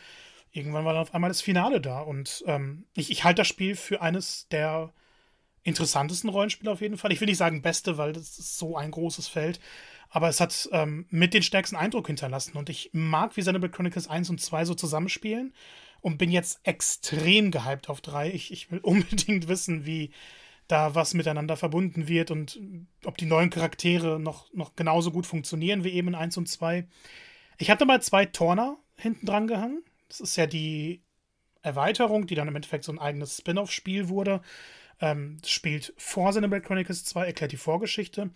irgendwann 0.50 0.84
war 0.84 0.92
dann 0.92 1.02
auf 1.02 1.14
einmal 1.14 1.30
das 1.30 1.40
Finale 1.40 1.80
da. 1.80 2.00
Und 2.00 2.42
ähm, 2.46 2.86
ich, 2.94 3.10
ich 3.10 3.22
halte 3.22 3.40
das 3.40 3.48
Spiel 3.48 3.76
für 3.76 4.02
eines 4.02 4.48
der 4.48 4.92
interessantesten 5.62 6.30
Rollenspiele 6.30 6.70
auf 6.70 6.80
jeden 6.80 6.98
Fall. 6.98 7.12
Ich 7.12 7.20
will 7.20 7.28
nicht 7.28 7.38
sagen 7.38 7.62
beste, 7.62 7.98
weil 7.98 8.12
das 8.12 8.38
ist 8.38 8.58
so 8.58 8.76
ein 8.76 8.90
großes 8.90 9.28
Feld. 9.28 9.60
Aber 10.10 10.28
es 10.28 10.40
hat 10.40 10.68
ähm, 10.72 11.06
mit 11.10 11.32
den 11.32 11.42
stärksten 11.42 11.76
Eindruck 11.76 12.06
hinterlassen. 12.06 12.56
Und 12.56 12.68
ich 12.68 12.90
mag, 12.92 13.36
wie 13.36 13.40
Xenoblade 13.40 13.72
Chronicles 13.72 14.08
1 14.08 14.28
und 14.30 14.40
2 14.40 14.64
so 14.66 14.74
zusammenspielen. 14.74 15.54
Und 16.00 16.18
bin 16.18 16.30
jetzt 16.30 16.60
extrem 16.64 17.50
gehypt 17.50 17.88
auf 17.88 18.00
3. 18.00 18.30
Ich, 18.32 18.52
ich 18.52 18.70
will 18.70 18.78
unbedingt 18.82 19.48
wissen, 19.48 19.86
wie, 19.86 20.10
da 20.68 20.94
was 20.94 21.12
miteinander 21.14 21.56
verbunden 21.56 22.08
wird 22.08 22.30
und 22.30 22.58
ob 23.04 23.18
die 23.18 23.26
neuen 23.26 23.50
Charaktere 23.50 24.18
noch, 24.18 24.52
noch 24.54 24.74
genauso 24.74 25.10
gut 25.10 25.26
funktionieren 25.26 25.84
wie 25.84 25.90
eben 25.90 26.08
in 26.08 26.14
1 26.14 26.38
und 26.38 26.48
2. 26.48 26.86
Ich 27.58 27.70
hatte 27.70 27.84
mal 27.84 28.00
zwei 28.02 28.24
Torner 28.24 28.78
hinten 28.96 29.26
dran 29.26 29.46
gehangen. 29.46 29.82
Das 30.08 30.20
ist 30.20 30.36
ja 30.36 30.46
die 30.46 31.02
Erweiterung, 31.60 32.26
die 32.26 32.34
dann 32.34 32.48
im 32.48 32.56
Endeffekt 32.56 32.84
so 32.84 32.92
ein 32.92 32.98
eigenes 32.98 33.36
Spin-off-Spiel 33.36 34.08
wurde. 34.08 34.40
Ähm, 35.02 35.38
spielt 35.44 35.92
vor 35.98 36.30
Xenoblade 36.30 36.64
Chronicles 36.64 37.04
2, 37.04 37.26
erklärt 37.26 37.52
die 37.52 37.56
Vorgeschichte. 37.58 38.30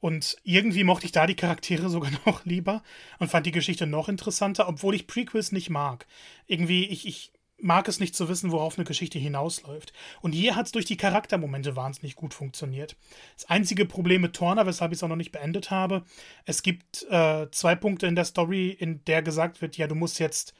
Und 0.00 0.36
irgendwie 0.44 0.84
mochte 0.84 1.06
ich 1.06 1.12
da 1.12 1.26
die 1.26 1.34
Charaktere 1.34 1.88
sogar 1.90 2.12
noch 2.24 2.44
lieber 2.46 2.82
und 3.18 3.30
fand 3.30 3.44
die 3.44 3.52
Geschichte 3.52 3.86
noch 3.86 4.08
interessanter, 4.08 4.68
obwohl 4.68 4.94
ich 4.94 5.06
Prequels 5.06 5.52
nicht 5.52 5.70
mag. 5.70 6.06
Irgendwie, 6.46 6.86
ich, 6.86 7.06
ich 7.06 7.32
mag 7.60 7.88
es 7.88 8.00
nicht 8.00 8.14
zu 8.14 8.28
wissen, 8.28 8.52
worauf 8.52 8.76
eine 8.76 8.84
Geschichte 8.84 9.18
hinausläuft. 9.18 9.92
Und 10.20 10.32
hier 10.32 10.56
hat 10.56 10.66
es 10.66 10.72
durch 10.72 10.84
die 10.84 10.96
Charaktermomente 10.96 11.76
wahnsinnig 11.76 12.14
gut 12.14 12.34
funktioniert. 12.34 12.96
Das 13.36 13.48
einzige 13.48 13.86
Problem 13.86 14.20
mit 14.20 14.34
Torna, 14.36 14.66
weshalb 14.66 14.92
ich 14.92 14.98
es 14.98 15.02
auch 15.02 15.08
noch 15.08 15.16
nicht 15.16 15.32
beendet 15.32 15.70
habe, 15.70 16.04
es 16.44 16.62
gibt 16.62 17.04
äh, 17.10 17.50
zwei 17.50 17.74
Punkte 17.74 18.06
in 18.06 18.16
der 18.16 18.24
Story, 18.24 18.70
in 18.70 19.04
der 19.04 19.22
gesagt 19.22 19.62
wird, 19.62 19.76
ja, 19.76 19.86
du 19.86 19.94
musst 19.94 20.18
jetzt 20.18 20.54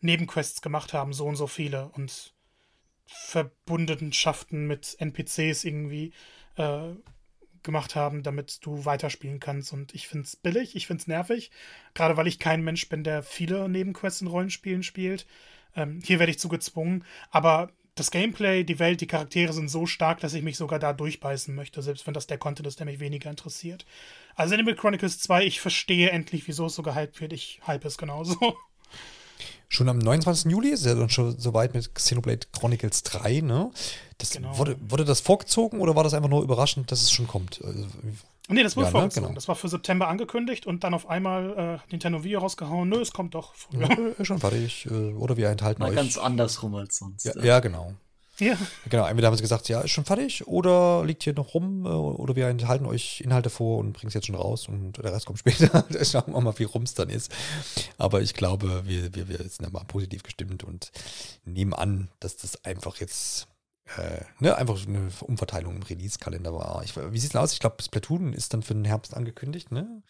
Nebenquests 0.00 0.62
gemacht 0.62 0.92
haben, 0.92 1.12
so 1.12 1.26
und 1.26 1.36
so 1.36 1.46
viele 1.46 1.88
und 1.88 2.33
Verbundenschaften 3.06 4.66
mit 4.66 4.96
NPCs 4.98 5.64
irgendwie 5.64 6.12
äh, 6.56 6.94
gemacht 7.62 7.96
haben, 7.96 8.22
damit 8.22 8.64
du 8.64 8.84
weiterspielen 8.84 9.40
kannst. 9.40 9.72
Und 9.72 9.94
ich 9.94 10.06
finde 10.06 10.26
es 10.26 10.36
billig, 10.36 10.76
ich 10.76 10.86
finde 10.86 11.00
es 11.00 11.06
nervig, 11.06 11.50
gerade 11.94 12.16
weil 12.16 12.26
ich 12.26 12.38
kein 12.38 12.62
Mensch 12.62 12.88
bin, 12.88 13.04
der 13.04 13.22
viele 13.22 13.68
Nebenquests 13.68 14.20
in 14.20 14.28
Rollenspielen 14.28 14.82
spielt. 14.82 15.26
Ähm, 15.74 16.00
hier 16.04 16.18
werde 16.18 16.30
ich 16.30 16.38
zu 16.38 16.48
gezwungen, 16.48 17.04
aber 17.30 17.72
das 17.96 18.10
Gameplay, 18.10 18.64
die 18.64 18.78
Welt, 18.80 19.00
die 19.00 19.06
Charaktere 19.06 19.52
sind 19.52 19.68
so 19.68 19.86
stark, 19.86 20.20
dass 20.20 20.34
ich 20.34 20.42
mich 20.42 20.56
sogar 20.56 20.78
da 20.78 20.92
durchbeißen 20.92 21.54
möchte, 21.54 21.80
selbst 21.80 22.06
wenn 22.06 22.14
das 22.14 22.26
der 22.26 22.38
Content 22.38 22.66
ist, 22.66 22.80
der 22.80 22.86
mich 22.86 22.98
weniger 22.98 23.30
interessiert. 23.30 23.86
Also 24.34 24.54
Animal 24.54 24.74
Chronicles 24.74 25.20
2, 25.20 25.44
ich 25.44 25.60
verstehe 25.60 26.10
endlich, 26.10 26.48
wieso 26.48 26.66
es 26.66 26.74
so 26.74 26.82
gehypt 26.82 27.20
wird. 27.20 27.32
Ich 27.32 27.60
hype 27.66 27.84
es 27.84 27.96
genauso. 27.96 28.36
Schon 29.68 29.88
am 29.88 29.98
29. 29.98 30.50
Juli 30.50 30.70
ist 30.70 30.86
ja 30.86 30.94
dann 30.94 31.10
schon 31.10 31.38
soweit 31.38 31.74
mit 31.74 31.94
Xenoblade 31.94 32.46
Chronicles 32.52 33.02
3, 33.02 33.40
ne? 33.40 33.70
Das, 34.18 34.30
genau. 34.30 34.56
wurde, 34.56 34.76
wurde 34.80 35.04
das 35.04 35.20
vorgezogen 35.20 35.80
oder 35.80 35.96
war 35.96 36.04
das 36.04 36.14
einfach 36.14 36.28
nur 36.28 36.42
überraschend, 36.42 36.92
dass 36.92 37.02
es 37.02 37.10
schon 37.10 37.26
kommt? 37.26 37.60
Also, 37.64 37.86
Nee, 38.48 38.62
das 38.62 38.76
wurde 38.76 38.86
ja, 38.86 38.92
ne? 38.92 38.98
vorgezogen. 38.98 39.22
Ne? 39.22 39.28
Genau. 39.28 39.34
Das 39.36 39.48
war 39.48 39.54
für 39.54 39.68
September 39.68 40.08
angekündigt 40.08 40.66
und 40.66 40.84
dann 40.84 40.92
auf 40.92 41.08
einmal 41.08 41.80
äh, 41.80 41.90
Nintendo 41.90 42.24
Wii 42.24 42.34
rausgehauen. 42.34 42.88
Nö, 42.88 43.00
es 43.00 43.12
kommt 43.12 43.34
doch 43.34 43.54
früher. 43.54 43.88
Ja, 44.18 44.24
schon 44.24 44.38
fertig. 44.38 44.86
Äh, 44.90 45.14
oder 45.14 45.36
wir 45.36 45.48
enthalten 45.48 45.80
Mal 45.80 45.90
euch. 45.90 45.96
ganz 45.96 46.18
andersrum 46.18 46.74
als 46.74 46.96
sonst. 46.96 47.24
Ja, 47.24 47.42
ja. 47.42 47.60
genau. 47.60 47.94
Ja. 48.38 48.56
Genau, 48.88 49.06
entweder 49.06 49.28
haben 49.28 49.36
sie 49.36 49.42
gesagt, 49.42 49.68
ja, 49.68 49.80
ist 49.82 49.92
schon 49.92 50.04
fertig 50.04 50.46
oder 50.46 51.04
liegt 51.04 51.22
hier 51.22 51.34
noch 51.34 51.54
rum 51.54 51.86
äh, 51.86 51.88
oder 51.88 52.34
wir 52.34 52.48
enthalten 52.48 52.86
euch 52.86 53.20
Inhalte 53.20 53.50
vor 53.50 53.78
und 53.78 53.92
bringen 53.92 54.08
es 54.08 54.14
jetzt 54.14 54.26
schon 54.26 54.34
raus 54.34 54.68
und 54.68 54.98
der 54.98 55.12
Rest 55.12 55.26
kommt 55.26 55.38
später. 55.38 55.84
schauen 56.04 56.32
wir 56.32 56.40
mal, 56.40 56.58
wie 56.58 56.64
rum 56.64 56.82
es 56.82 56.94
dann 56.94 57.10
ist. 57.10 57.32
Aber 57.96 58.22
ich 58.22 58.34
glaube, 58.34 58.82
wir, 58.86 59.14
wir, 59.14 59.28
wir 59.28 59.38
sind 59.38 59.72
mal 59.72 59.84
positiv 59.84 60.24
gestimmt 60.24 60.64
und 60.64 60.90
nehmen 61.44 61.74
an, 61.74 62.08
dass 62.18 62.36
das 62.36 62.64
einfach 62.64 62.96
jetzt 62.96 63.46
äh, 63.96 64.24
ne, 64.40 64.56
einfach 64.56 64.84
eine 64.86 65.10
Umverteilung 65.20 65.76
im 65.76 65.82
Release-Kalender 65.82 66.52
war. 66.54 66.82
Ich, 66.84 66.96
wie 66.96 67.18
sieht 67.18 67.30
es 67.30 67.36
aus? 67.36 67.52
Ich 67.52 67.60
glaube, 67.60 67.82
Splatoon 67.82 68.32
ist 68.32 68.54
dann 68.54 68.62
für 68.62 68.74
den 68.74 68.84
Herbst 68.84 69.14
angekündigt, 69.14 69.70
ne? 69.70 70.02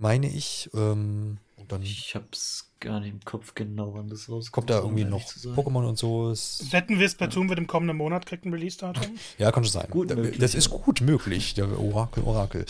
Meine 0.00 0.28
ich. 0.28 0.70
Ähm, 0.74 1.36
und 1.56 1.70
dann 1.70 1.82
ich 1.82 2.14
hab's 2.14 2.72
gar 2.80 3.00
nicht 3.00 3.12
im 3.12 3.20
Kopf 3.20 3.54
genau, 3.54 3.92
wann 3.92 4.08
das 4.08 4.30
rauskommt. 4.30 4.52
Kommt 4.52 4.70
da 4.70 4.78
irgendwie 4.78 5.04
noch 5.04 5.20
Pokémon 5.20 5.86
und 5.86 5.98
so? 5.98 6.30
Ist, 6.30 6.72
Wetten 6.72 6.98
wir, 6.98 7.06
Splatoon 7.06 7.44
ja. 7.44 7.48
wird 7.50 7.58
im 7.58 7.66
kommenden 7.66 7.98
Monat 7.98 8.24
kriegt 8.24 8.46
ein 8.46 8.52
Release-Datum? 8.52 9.04
ja, 9.38 9.52
kann 9.52 9.62
schon 9.62 9.72
sein. 9.72 9.90
Gut 9.90 10.08
möglich, 10.08 10.38
das 10.38 10.54
ist 10.54 10.70
gut 10.70 11.02
möglich, 11.02 11.52
der 11.52 11.78
Orakel, 11.78 12.24
Orakel. 12.24 12.64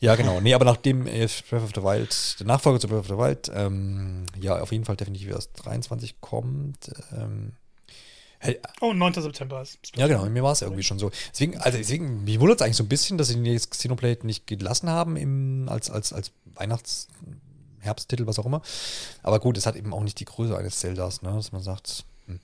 Ja, 0.00 0.14
genau. 0.16 0.42
Nee, 0.42 0.52
aber 0.52 0.66
nachdem 0.66 1.06
äh, 1.06 1.26
Breath 1.48 1.62
of 1.62 1.70
the 1.74 1.82
Wild, 1.82 2.38
der 2.38 2.46
Nachfolger 2.46 2.78
zu 2.78 2.88
Breath 2.88 3.00
of 3.00 3.06
the 3.08 3.16
Wild, 3.16 3.50
ähm, 3.54 4.26
ja, 4.38 4.60
auf 4.60 4.70
jeden 4.70 4.84
Fall 4.84 4.96
definitiv 4.96 5.30
erst 5.30 5.52
23 5.64 6.20
kommt, 6.20 6.92
ähm, 7.12 7.52
oh, 8.80 8.92
9. 8.92 9.14
September 9.14 9.62
ist. 9.62 9.78
Ja, 9.96 10.06
genau, 10.06 10.26
mir 10.26 10.42
war 10.42 10.52
es 10.52 10.62
irgendwie 10.62 10.82
schon 10.82 10.98
so. 10.98 11.10
Deswegen, 11.32 11.58
also 11.58 11.78
deswegen, 11.78 12.24
mich 12.24 12.40
wundert 12.40 12.60
es 12.60 12.64
eigentlich 12.64 12.76
so 12.76 12.84
ein 12.84 12.88
bisschen, 12.88 13.18
dass 13.18 13.28
sie 13.28 13.34
den 13.34 13.44
jetzt 13.46 13.70
Xenoblade 13.70 14.26
nicht 14.26 14.46
gelassen 14.46 14.90
haben 14.90 15.16
im, 15.16 15.68
als, 15.68 15.90
als, 15.90 16.12
als 16.12 16.32
Weihnachts-, 16.54 17.08
Herbsttitel, 17.80 18.26
was 18.26 18.38
auch 18.38 18.46
immer. 18.46 18.62
Aber 19.22 19.40
gut, 19.40 19.56
es 19.56 19.66
hat 19.66 19.76
eben 19.76 19.92
auch 19.92 20.02
nicht 20.02 20.20
die 20.20 20.24
Größe 20.24 20.56
eines 20.56 20.78
Zeldas, 20.78 21.22
ne, 21.22 21.32
dass 21.32 21.52
man 21.52 21.62
sagt, 21.62 22.04
hm. 22.26 22.40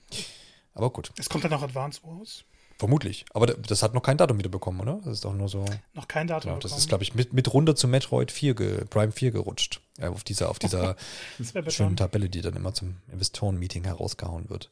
aber 0.73 0.89
gut. 0.89 1.11
Es 1.17 1.29
kommt 1.29 1.43
dann 1.43 1.51
noch 1.51 1.61
Advance 1.61 2.01
Wars. 2.03 2.45
Vermutlich. 2.79 3.25
Aber 3.33 3.47
das 3.47 3.83
hat 3.83 3.93
noch 3.93 4.01
kein 4.01 4.17
Datum 4.17 4.39
wieder 4.39 4.49
bekommen, 4.49 4.81
oder? 4.81 4.99
Das 5.03 5.13
ist 5.13 5.25
doch 5.25 5.33
nur 5.33 5.47
so. 5.47 5.63
Noch 5.93 6.07
kein 6.07 6.27
Datum. 6.27 6.49
Genau, 6.49 6.59
das 6.59 6.77
ist, 6.77 6.89
glaube 6.89 7.03
ich, 7.03 7.13
mit, 7.13 7.31
mit 7.31 7.53
runter 7.53 7.75
zu 7.75 7.87
Metroid 7.87 8.31
4, 8.31 8.55
ge, 8.55 8.85
Prime 8.89 9.11
4 9.11 9.31
gerutscht. 9.31 9.79
Ja, 9.99 10.09
auf 10.09 10.23
dieser, 10.23 10.49
auf 10.49 10.57
dieser 10.57 10.95
schönen 11.67 11.95
Tabelle, 11.95 12.27
die 12.27 12.41
dann 12.41 12.55
immer 12.55 12.73
zum 12.73 12.97
Investoren-Meeting 13.11 13.83
herausgehauen 13.83 14.49
wird. 14.49 14.69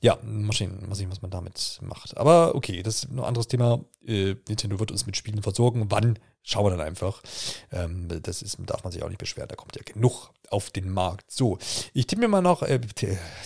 Ja, 0.00 0.18
mal 0.22 0.54
sehen, 0.54 0.88
mal 0.88 0.94
sehen, 0.94 1.10
was 1.10 1.20
man 1.20 1.30
damit 1.30 1.78
macht. 1.82 2.16
Aber 2.16 2.54
okay, 2.54 2.82
das 2.82 3.04
ist 3.04 3.10
ein 3.10 3.20
anderes 3.20 3.48
Thema. 3.48 3.84
Äh, 4.06 4.36
Nintendo 4.48 4.80
wird 4.80 4.90
uns 4.90 5.04
mit 5.04 5.16
Spielen 5.16 5.42
versorgen. 5.42 5.90
Wann? 5.90 6.18
Schauen 6.42 6.64
wir 6.64 6.70
dann 6.70 6.80
einfach. 6.80 7.22
Ähm, 7.70 8.08
das 8.22 8.40
ist, 8.40 8.58
darf 8.64 8.82
man 8.82 8.92
sich 8.92 9.02
auch 9.02 9.08
nicht 9.08 9.18
beschweren. 9.18 9.48
Da 9.48 9.56
kommt 9.56 9.76
ja 9.76 9.82
genug 9.84 10.30
auf 10.52 10.70
den 10.70 10.90
Markt. 10.90 11.30
So, 11.30 11.58
ich 11.94 12.06
tippe 12.06 12.22
mir 12.22 12.28
mal 12.28 12.42
noch, 12.42 12.62
äh, 12.62 12.80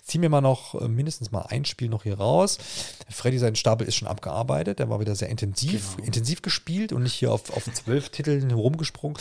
ziehe 0.04 0.20
mir 0.20 0.28
mal 0.28 0.40
noch 0.40 0.80
äh, 0.80 0.88
mindestens 0.88 1.30
mal 1.30 1.46
ein 1.48 1.64
Spiel 1.64 1.88
noch 1.88 2.02
hier 2.02 2.18
raus. 2.18 2.58
Freddy, 3.10 3.38
sein 3.38 3.56
Stapel 3.56 3.86
ist 3.86 3.96
schon 3.96 4.08
abgearbeitet. 4.08 4.78
Der 4.78 4.90
war 4.90 5.00
wieder 5.00 5.14
sehr 5.14 5.28
intensiv, 5.28 5.96
genau. 5.96 6.06
intensiv 6.06 6.42
gespielt 6.42 6.92
und 6.92 7.02
nicht 7.02 7.14
hier 7.14 7.32
auf, 7.32 7.56
auf 7.56 7.64
zwölf 7.72 8.10
Titeln 8.10 8.50
herumgesprungen. 8.50 9.16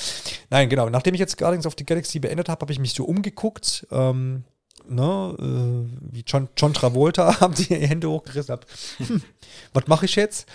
Nein, 0.50 0.70
genau. 0.70 0.90
Nachdem 0.90 1.14
ich 1.14 1.20
jetzt 1.20 1.38
Guardians 1.38 1.66
of 1.66 1.76
the 1.78 1.86
Galaxy 1.86 2.20
beendet 2.20 2.50
habe, 2.50 2.62
habe 2.62 2.74
ich 2.74 2.80
mich 2.80 2.94
so 2.94 3.06
umgeguckt. 3.06 3.88
Ähm, 3.92 4.44
ne, 4.90 5.36
äh, 5.40 6.14
wie 6.14 6.24
John, 6.26 6.50
John 6.58 6.74
Travolta, 6.74 7.40
haben 7.42 7.56
die 7.56 7.76
Hände 7.76 8.10
hochgerissen, 8.10 8.54
hab, 8.54 8.66
hm, 8.98 9.22
was 9.74 9.88
mache 9.88 10.06
ich 10.06 10.16
jetzt? 10.16 10.48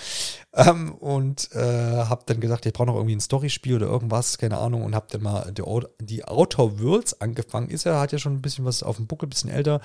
Ähm, 0.52 0.92
und 0.94 1.50
äh, 1.52 1.58
habe 2.04 2.22
dann 2.26 2.40
gesagt, 2.40 2.66
ich 2.66 2.72
brauche 2.72 2.88
noch 2.88 2.96
irgendwie 2.96 3.16
ein 3.16 3.20
Storyspiel 3.20 3.76
oder 3.76 3.86
irgendwas, 3.86 4.38
keine 4.38 4.58
Ahnung, 4.58 4.82
und 4.82 4.94
habe 4.94 5.06
dann 5.10 5.22
mal 5.22 5.52
die, 5.52 5.62
die 6.00 6.24
Outer 6.24 6.80
Worlds 6.80 7.20
angefangen. 7.20 7.68
Ist 7.68 7.86
er, 7.86 8.00
hat 8.00 8.12
ja 8.12 8.18
schon 8.18 8.34
ein 8.34 8.42
bisschen 8.42 8.64
was 8.64 8.82
auf 8.82 8.96
dem 8.96 9.06
Buckel, 9.06 9.26
ein 9.26 9.30
bisschen 9.30 9.50
älter. 9.50 9.80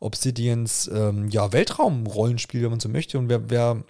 Obsidians, 0.00 0.90
ähm, 0.92 1.30
ja, 1.30 1.52
Weltraum-Rollenspiel, 1.52 2.62
wenn 2.62 2.70
man 2.70 2.80
so 2.80 2.88
möchte. 2.88 3.18
Und 3.18 3.28
wer, 3.28 3.48
wer 3.48 3.82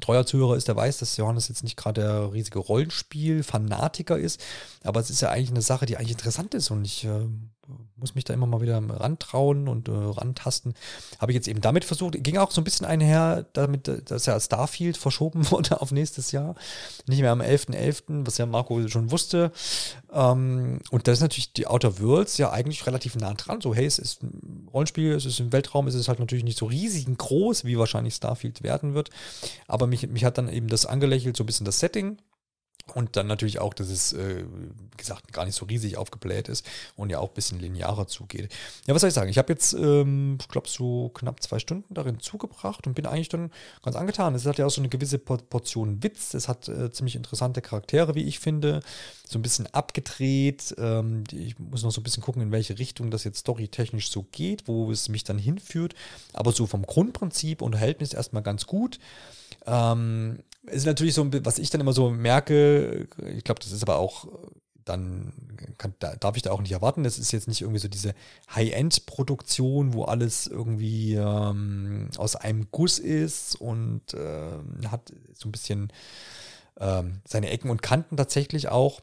treuer 0.00 0.26
Zuhörer 0.26 0.56
ist, 0.56 0.68
der 0.68 0.76
weiß, 0.76 0.98
dass 0.98 1.16
Johannes 1.16 1.48
jetzt 1.48 1.62
nicht 1.62 1.76
gerade 1.76 2.00
der 2.00 2.32
riesige 2.32 2.58
Rollenspiel-Fanatiker 2.58 4.18
ist, 4.18 4.40
aber 4.82 5.00
es 5.00 5.10
ist 5.10 5.20
ja 5.20 5.30
eigentlich 5.30 5.50
eine 5.50 5.62
Sache, 5.62 5.86
die 5.86 5.96
eigentlich 5.96 6.12
interessant 6.12 6.54
ist 6.54 6.70
und 6.70 6.84
ich 6.84 7.04
äh, 7.04 7.28
muss 7.96 8.14
mich 8.14 8.24
da 8.24 8.34
immer 8.34 8.46
mal 8.46 8.60
wieder 8.60 8.76
rantrauen 8.76 9.68
und 9.68 9.88
äh, 9.88 9.92
rantasten. 9.92 10.74
Habe 11.18 11.32
ich 11.32 11.36
jetzt 11.36 11.48
eben 11.48 11.60
damit 11.60 11.84
versucht. 11.84 12.22
Ging 12.22 12.38
auch 12.38 12.50
so 12.50 12.60
ein 12.60 12.64
bisschen 12.64 12.86
einher, 12.86 13.46
damit, 13.52 14.10
dass 14.10 14.26
ja 14.26 14.38
Starfield 14.40 14.96
verschoben 14.96 15.50
wurde 15.50 15.80
auf 15.80 15.92
nächstes 15.92 16.32
Jahr. 16.32 16.54
Nicht 17.06 17.20
mehr 17.20 17.32
am 17.32 17.40
11.11., 17.40 17.70
.11., 17.70 18.26
was 18.26 18.38
ja 18.38 18.46
Marco 18.46 18.88
schon 18.88 19.10
wusste. 19.10 19.52
Ähm, 20.12 20.80
und 20.90 21.06
da 21.06 21.12
ist 21.12 21.20
natürlich 21.20 21.52
die 21.52 21.66
Outer 21.66 22.00
Worlds 22.00 22.38
ja 22.38 22.50
eigentlich 22.50 22.86
relativ 22.86 23.16
nah 23.16 23.34
dran. 23.34 23.60
So, 23.60 23.74
hey, 23.74 23.86
es 23.86 23.98
ist 23.98 24.22
ein 24.22 24.68
Rollenspiel, 24.72 25.12
es 25.12 25.26
ist 25.26 25.40
im 25.40 25.52
Weltraum, 25.52 25.86
es 25.86 25.94
ist 25.94 26.08
halt 26.08 26.20
natürlich 26.20 26.44
nicht 26.44 26.58
so 26.58 26.66
riesig 26.66 27.06
groß, 27.16 27.64
wie 27.64 27.78
wahrscheinlich 27.78 28.14
Starfield 28.14 28.62
werden 28.62 28.94
wird. 28.94 29.10
Aber 29.66 29.86
mich, 29.86 30.08
mich 30.08 30.24
hat 30.24 30.38
dann 30.38 30.48
eben 30.48 30.68
das 30.68 30.86
angelächelt, 30.86 31.36
so 31.36 31.44
ein 31.44 31.46
bisschen 31.46 31.66
das 31.66 31.80
Setting. 31.80 32.18
Und 32.94 33.16
dann 33.16 33.26
natürlich 33.26 33.58
auch, 33.58 33.74
dass 33.74 33.88
es, 33.88 34.12
äh, 34.12 34.44
wie 34.44 34.96
gesagt, 34.96 35.32
gar 35.32 35.44
nicht 35.44 35.54
so 35.54 35.66
riesig 35.66 35.96
aufgebläht 35.96 36.48
ist 36.48 36.66
und 36.96 37.10
ja 37.10 37.18
auch 37.18 37.28
ein 37.28 37.34
bisschen 37.34 37.60
linearer 37.60 38.06
zugeht. 38.06 38.52
Ja, 38.86 38.94
was 38.94 39.00
soll 39.00 39.08
ich 39.08 39.14
sagen? 39.14 39.30
Ich 39.30 39.38
habe 39.38 39.52
jetzt, 39.52 39.72
ähm, 39.74 40.38
ich 40.40 40.48
glaube, 40.48 40.68
so 40.68 41.10
knapp 41.10 41.42
zwei 41.42 41.58
Stunden 41.58 41.92
darin 41.94 42.20
zugebracht 42.20 42.86
und 42.86 42.94
bin 42.94 43.06
eigentlich 43.06 43.28
dann 43.28 43.50
ganz 43.82 43.96
angetan. 43.96 44.34
Es 44.34 44.46
hat 44.46 44.58
ja 44.58 44.66
auch 44.66 44.70
so 44.70 44.80
eine 44.80 44.88
gewisse 44.88 45.18
Portion 45.18 46.02
Witz. 46.02 46.34
Es 46.34 46.48
hat 46.48 46.68
äh, 46.68 46.90
ziemlich 46.90 47.16
interessante 47.16 47.62
Charaktere, 47.62 48.14
wie 48.14 48.24
ich 48.24 48.38
finde. 48.38 48.80
So 49.26 49.38
ein 49.38 49.42
bisschen 49.42 49.66
abgedreht. 49.68 50.74
Ähm, 50.78 51.24
ich 51.32 51.58
muss 51.58 51.82
noch 51.82 51.92
so 51.92 52.00
ein 52.00 52.04
bisschen 52.04 52.22
gucken, 52.22 52.42
in 52.42 52.52
welche 52.52 52.78
Richtung 52.78 53.10
das 53.10 53.24
jetzt 53.24 53.40
storytechnisch 53.40 54.10
so 54.10 54.26
geht, 54.32 54.66
wo 54.66 54.90
es 54.90 55.08
mich 55.08 55.24
dann 55.24 55.38
hinführt. 55.38 55.94
Aber 56.32 56.52
so 56.52 56.66
vom 56.66 56.82
Grundprinzip 56.82 57.62
unterhält 57.62 58.00
mich 58.00 58.14
erstmal 58.14 58.42
ganz 58.42 58.66
gut. 58.66 58.98
Ähm, 59.66 60.38
ist 60.62 60.86
natürlich 60.86 61.14
so, 61.14 61.28
was 61.44 61.58
ich 61.58 61.70
dann 61.70 61.80
immer 61.80 61.92
so 61.92 62.10
merke, 62.10 63.08
ich 63.26 63.44
glaube, 63.44 63.60
das 63.60 63.72
ist 63.72 63.82
aber 63.82 63.96
auch 63.96 64.26
dann 64.84 65.32
kann, 65.78 65.94
da, 65.98 66.16
darf 66.16 66.36
ich 66.36 66.42
da 66.42 66.50
auch 66.50 66.60
nicht 66.60 66.72
erwarten. 66.72 67.04
Das 67.04 67.18
ist 67.18 67.32
jetzt 67.32 67.48
nicht 67.48 67.62
irgendwie 67.62 67.80
so 67.80 67.88
diese 67.88 68.14
High-End-Produktion, 68.54 69.94
wo 69.94 70.04
alles 70.04 70.46
irgendwie 70.46 71.14
ähm, 71.14 72.08
aus 72.16 72.36
einem 72.36 72.68
Guss 72.70 72.98
ist 72.98 73.56
und 73.56 74.14
äh, 74.14 74.88
hat 74.88 75.12
so 75.34 75.48
ein 75.48 75.52
bisschen 75.52 75.92
ähm, 76.78 77.20
seine 77.26 77.50
Ecken 77.50 77.70
und 77.70 77.82
Kanten 77.82 78.16
tatsächlich 78.16 78.68
auch. 78.68 79.00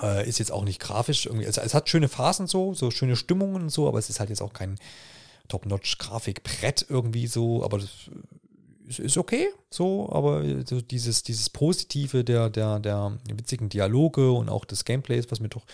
Äh, 0.00 0.26
ist 0.26 0.38
jetzt 0.38 0.52
auch 0.52 0.64
nicht 0.64 0.80
grafisch 0.80 1.26
irgendwie. 1.26 1.46
Also, 1.46 1.60
es 1.60 1.74
hat 1.74 1.88
schöne 1.88 2.08
Phasen 2.08 2.46
so, 2.46 2.72
so 2.72 2.90
schöne 2.90 3.16
Stimmungen 3.16 3.62
und 3.62 3.68
so, 3.68 3.88
aber 3.88 3.98
es 3.98 4.08
ist 4.08 4.20
halt 4.20 4.30
jetzt 4.30 4.40
auch 4.40 4.54
kein 4.54 4.78
Top-Notch-Grafikbrett 5.48 6.86
irgendwie 6.88 7.26
so, 7.26 7.62
aber 7.62 7.78
das 7.78 8.10
ist, 8.86 8.98
ist 8.98 9.18
okay, 9.18 9.48
so, 9.70 10.10
aber 10.12 10.42
so 10.66 10.80
dieses, 10.80 11.22
dieses 11.22 11.50
Positive 11.50 12.24
der, 12.24 12.50
der, 12.50 12.78
der 12.78 13.18
witzigen 13.28 13.68
Dialoge 13.68 14.32
und 14.32 14.48
auch 14.48 14.64
des 14.64 14.84
Gameplays, 14.84 15.30
was 15.30 15.40
mir 15.40 15.48
doch 15.48 15.64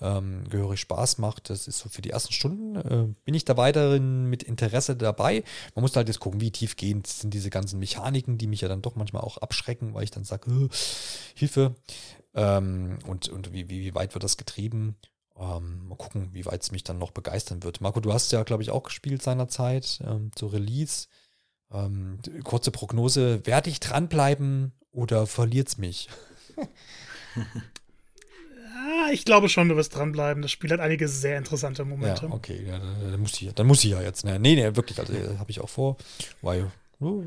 ähm, 0.00 0.44
gehörig 0.48 0.80
Spaß 0.80 1.18
macht, 1.18 1.50
das 1.50 1.66
ist 1.66 1.78
so 1.78 1.88
für 1.88 2.02
die 2.02 2.10
ersten 2.10 2.32
Stunden, 2.32 2.76
äh, 2.76 3.14
bin 3.24 3.34
ich 3.34 3.44
da 3.44 3.56
weiterhin 3.56 4.26
mit 4.26 4.42
Interesse 4.42 4.96
dabei. 4.96 5.42
Man 5.74 5.82
muss 5.82 5.96
halt 5.96 6.08
jetzt 6.08 6.20
gucken, 6.20 6.40
wie 6.40 6.50
tiefgehend 6.50 7.06
sind 7.06 7.34
diese 7.34 7.50
ganzen 7.50 7.78
Mechaniken, 7.78 8.38
die 8.38 8.46
mich 8.46 8.60
ja 8.60 8.68
dann 8.68 8.82
doch 8.82 8.96
manchmal 8.96 9.22
auch 9.22 9.38
abschrecken, 9.38 9.94
weil 9.94 10.04
ich 10.04 10.10
dann 10.10 10.24
sage, 10.24 10.50
äh, 10.50 10.68
Hilfe. 11.34 11.74
Ähm, 12.34 12.98
und 13.06 13.28
und 13.28 13.52
wie, 13.52 13.68
wie, 13.68 13.80
wie 13.80 13.94
weit 13.94 14.14
wird 14.14 14.24
das 14.24 14.36
getrieben? 14.36 14.96
Ähm, 15.36 15.86
mal 15.86 15.96
gucken, 15.96 16.30
wie 16.32 16.46
weit 16.46 16.62
es 16.62 16.72
mich 16.72 16.84
dann 16.84 16.98
noch 16.98 17.12
begeistern 17.12 17.62
wird. 17.62 17.80
Marco, 17.80 18.00
du 18.00 18.12
hast 18.12 18.32
ja, 18.32 18.42
glaube 18.42 18.62
ich, 18.62 18.70
auch 18.70 18.82
gespielt 18.82 19.22
seinerzeit 19.22 20.00
ähm, 20.04 20.30
zur 20.34 20.52
Release. 20.52 21.06
Ähm, 21.72 22.18
kurze 22.44 22.70
Prognose, 22.70 23.44
werde 23.46 23.70
ich 23.70 23.80
dranbleiben 23.80 24.72
oder 24.90 25.26
verliert 25.26 25.68
es 25.68 25.78
mich? 25.78 26.08
ja, 26.56 26.66
ich 29.12 29.24
glaube 29.24 29.48
schon, 29.48 29.68
du 29.68 29.76
wirst 29.76 29.94
dranbleiben. 29.94 30.42
Das 30.42 30.50
Spiel 30.50 30.70
hat 30.70 30.80
einige 30.80 31.08
sehr 31.08 31.36
interessante 31.36 31.84
Momente. 31.84 32.26
Ja, 32.26 32.32
okay, 32.32 32.64
ja, 32.66 32.78
dann, 32.78 33.10
dann, 33.10 33.20
muss 33.20 33.40
ich, 33.40 33.52
dann 33.54 33.66
muss 33.66 33.84
ich 33.84 33.90
ja 33.90 34.00
jetzt. 34.00 34.24
Ne? 34.24 34.38
Nee, 34.38 34.54
nee, 34.54 34.76
wirklich, 34.76 34.98
also 34.98 35.12
habe 35.38 35.50
ich 35.50 35.60
auch 35.60 35.68
vor, 35.68 35.96
weil 36.40 36.70
uh, 37.00 37.24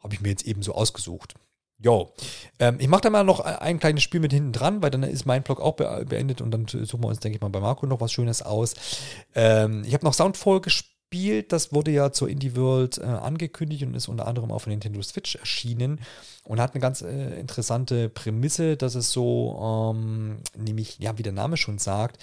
habe 0.00 0.14
ich 0.14 0.20
mir 0.20 0.28
jetzt 0.28 0.44
eben 0.44 0.62
so 0.62 0.74
ausgesucht. 0.74 1.34
Jo, 1.78 2.14
ähm, 2.60 2.76
ich 2.78 2.86
mache 2.86 3.02
da 3.02 3.10
mal 3.10 3.24
noch 3.24 3.40
ein 3.40 3.80
kleines 3.80 4.04
Spiel 4.04 4.20
mit 4.20 4.32
hinten 4.32 4.52
dran, 4.52 4.80
weil 4.80 4.90
dann 4.90 5.02
ist 5.02 5.26
mein 5.26 5.42
Blog 5.42 5.60
auch 5.60 5.72
beendet 5.72 6.40
und 6.40 6.52
dann 6.52 6.68
suchen 6.68 7.02
wir 7.02 7.08
uns, 7.08 7.18
denke 7.18 7.36
ich 7.36 7.42
mal, 7.42 7.48
bei 7.48 7.58
Marco 7.58 7.84
noch 7.86 8.00
was 8.00 8.12
Schönes 8.12 8.42
aus. 8.42 8.74
Ähm, 9.34 9.82
ich 9.84 9.92
habe 9.92 10.04
noch 10.04 10.14
Soundfall 10.14 10.60
gespielt 10.60 10.93
gespielt. 11.14 11.52
Das 11.52 11.72
wurde 11.72 11.90
ja 11.90 12.12
zur 12.12 12.28
Indie 12.28 12.56
World 12.56 12.98
äh, 12.98 13.04
angekündigt 13.04 13.84
und 13.84 13.94
ist 13.94 14.08
unter 14.08 14.26
anderem 14.26 14.50
auf 14.50 14.66
Nintendo 14.66 15.00
Switch 15.02 15.36
erschienen 15.36 16.00
und 16.42 16.60
hat 16.60 16.74
eine 16.74 16.80
ganz 16.80 17.02
äh, 17.02 17.38
interessante 17.38 18.08
Prämisse, 18.08 18.76
dass 18.76 18.94
es 18.94 19.12
so, 19.12 19.92
ähm, 19.94 20.38
nämlich, 20.56 20.98
ja, 20.98 21.16
wie 21.16 21.22
der 21.22 21.32
Name 21.32 21.56
schon 21.56 21.78
sagt, 21.78 22.18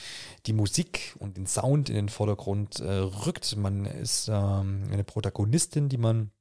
die 0.46 0.54
Musik 0.54 1.16
und 1.20 1.38
den 1.38 1.48
Sound 1.48 1.90
in 1.90 1.96
den 1.96 2.10
Vordergrund 2.10 2.80
äh, 2.80 2.92
rückt. 2.92 3.56
Man 3.56 3.86
ist 3.86 4.28
ähm, 4.28 4.84
eine 4.92 5.04
Protagonistin, 5.04 5.90
die 5.90 5.98
man, 5.98 6.32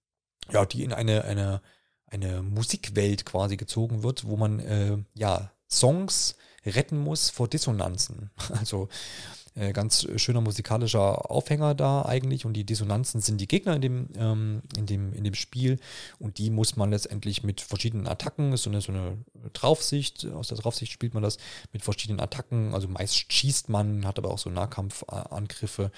ja, 0.51 0.67
die 0.67 0.83
in 0.83 0.93
eine, 0.93 1.25
eine, 1.25 1.63
eine 2.07 2.43
Musikwelt 2.43 3.25
quasi 3.25 3.57
gezogen 3.57 4.03
wird, 4.03 4.27
wo 4.27 4.37
man, 4.37 4.59
äh, 4.61 4.99
ja, 5.15 5.53
Songs 5.71 6.35
retten 6.67 6.99
muss 6.99 7.31
vor 7.31 7.49
Dissonanzen. 7.49 8.31
Also 8.59 8.89
äh, 9.55 9.73
ganz 9.73 10.07
schöner 10.17 10.41
musikalischer 10.41 11.31
Aufhänger 11.31 11.75
da 11.75 12.03
eigentlich 12.05 12.45
und 12.45 12.55
die 12.55 12.65
Dissonanzen 12.65 13.21
sind 13.21 13.41
die 13.41 13.49
Gegner 13.49 13.75
in 13.75 13.81
dem, 13.83 14.09
ähm, 14.17 14.63
in 14.77 14.87
dem, 14.87 15.13
in 15.13 15.25
dem 15.25 15.35
Spiel 15.35 15.79
und 16.19 16.39
die 16.39 16.51
muss 16.51 16.77
man 16.77 16.91
letztendlich 16.91 17.43
mit 17.43 17.61
verschiedenen 17.61 18.07
Attacken, 18.07 18.53
ist 18.53 18.63
so 18.63 18.71
eine, 18.71 18.81
so 18.81 18.93
eine 18.93 19.19
Draufsicht, 19.53 20.27
aus 20.27 20.49
der 20.49 20.59
Draufsicht 20.59 20.93
spielt 20.93 21.15
man 21.15 21.23
das 21.23 21.39
mit 21.73 21.83
verschiedenen 21.83 22.21
Attacken, 22.21 22.75
also 22.75 22.89
meist 22.89 23.33
schießt 23.33 23.69
man, 23.69 24.07
hat 24.07 24.19
aber 24.19 24.31
auch 24.31 24.39
so 24.39 24.51
Nahkampfangriffe, 24.51 25.91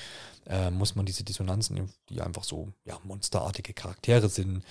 äh, 0.47 0.71
muss 0.71 0.95
man 0.95 1.07
diese 1.07 1.25
Dissonanzen, 1.25 1.91
die 2.09 2.21
einfach 2.21 2.45
so 2.45 2.73
ja, 2.85 2.99
monsterartige 3.05 3.75
Charaktere 3.75 4.29
sind, 4.29 4.65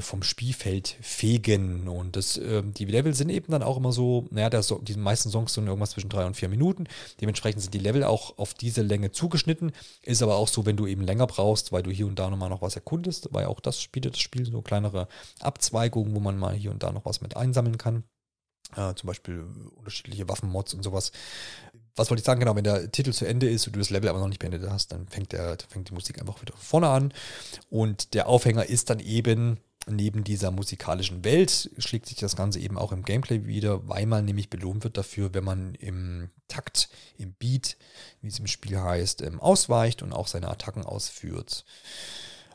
vom 0.00 0.22
Spielfeld 0.22 0.96
fegen. 1.02 1.86
Und 1.88 2.16
das, 2.16 2.38
äh, 2.38 2.62
die 2.62 2.86
Level 2.86 3.14
sind 3.14 3.28
eben 3.28 3.52
dann 3.52 3.62
auch 3.62 3.76
immer 3.76 3.92
so, 3.92 4.26
naja, 4.30 4.62
so, 4.62 4.78
die 4.78 4.94
meisten 4.94 5.30
Songs 5.30 5.52
sind 5.52 5.66
irgendwas 5.66 5.90
zwischen 5.90 6.08
drei 6.08 6.24
und 6.24 6.34
vier 6.34 6.48
Minuten. 6.48 6.86
Dementsprechend 7.20 7.62
sind 7.62 7.74
die 7.74 7.78
Level 7.78 8.02
auch 8.02 8.38
auf 8.38 8.54
diese 8.54 8.82
Länge 8.82 9.12
zugeschnitten. 9.12 9.72
Ist 10.02 10.22
aber 10.22 10.36
auch 10.36 10.48
so, 10.48 10.64
wenn 10.64 10.76
du 10.76 10.86
eben 10.86 11.02
länger 11.02 11.26
brauchst, 11.26 11.72
weil 11.72 11.82
du 11.82 11.90
hier 11.90 12.06
und 12.06 12.18
da 12.18 12.30
nochmal 12.30 12.48
noch 12.48 12.62
was 12.62 12.74
erkundest, 12.74 13.28
weil 13.32 13.46
auch 13.46 13.60
das 13.60 13.80
spielt 13.80 14.06
das 14.06 14.18
Spiel 14.18 14.46
so 14.46 14.62
kleinere 14.62 15.08
Abzweigungen, 15.40 16.14
wo 16.14 16.20
man 16.20 16.38
mal 16.38 16.54
hier 16.54 16.70
und 16.70 16.82
da 16.82 16.90
noch 16.90 17.04
was 17.04 17.20
mit 17.20 17.36
einsammeln 17.36 17.76
kann. 17.76 18.04
Äh, 18.74 18.94
zum 18.94 19.06
Beispiel 19.06 19.44
unterschiedliche 19.76 20.28
Waffenmods 20.28 20.74
und 20.74 20.82
sowas. 20.82 21.12
Was 21.94 22.10
wollte 22.10 22.20
ich 22.20 22.26
sagen? 22.26 22.40
Genau, 22.40 22.56
wenn 22.56 22.64
der 22.64 22.90
Titel 22.90 23.12
zu 23.12 23.26
Ende 23.26 23.48
ist 23.48 23.66
und 23.66 23.76
du 23.76 23.78
das 23.78 23.90
Level 23.90 24.08
aber 24.08 24.18
noch 24.18 24.28
nicht 24.28 24.38
beendet 24.38 24.68
hast, 24.68 24.92
dann 24.92 25.06
fängt, 25.08 25.32
der, 25.32 25.56
fängt 25.68 25.88
die 25.88 25.94
Musik 25.94 26.20
einfach 26.20 26.40
wieder 26.42 26.54
vorne 26.56 26.88
an. 26.88 27.12
Und 27.70 28.14
der 28.14 28.26
Aufhänger 28.28 28.66
ist 28.66 28.90
dann 28.90 29.00
eben 29.00 29.58
neben 29.88 30.24
dieser 30.24 30.50
musikalischen 30.50 31.24
Welt 31.24 31.70
schlägt 31.78 32.06
sich 32.06 32.18
das 32.18 32.34
Ganze 32.34 32.58
eben 32.58 32.76
auch 32.76 32.92
im 32.92 33.04
Gameplay 33.04 33.46
wieder, 33.46 33.88
weil 33.88 34.06
man 34.06 34.24
nämlich 34.24 34.50
belohnt 34.50 34.82
wird 34.82 34.96
dafür, 34.96 35.32
wenn 35.32 35.44
man 35.44 35.74
im 35.76 36.30
Takt, 36.48 36.88
im 37.18 37.32
Beat, 37.34 37.76
wie 38.20 38.28
es 38.28 38.38
im 38.38 38.48
Spiel 38.48 38.80
heißt, 38.80 39.22
ähm, 39.22 39.40
ausweicht 39.40 40.02
und 40.02 40.12
auch 40.12 40.26
seine 40.26 40.48
Attacken 40.48 40.84
ausführt. 40.84 41.64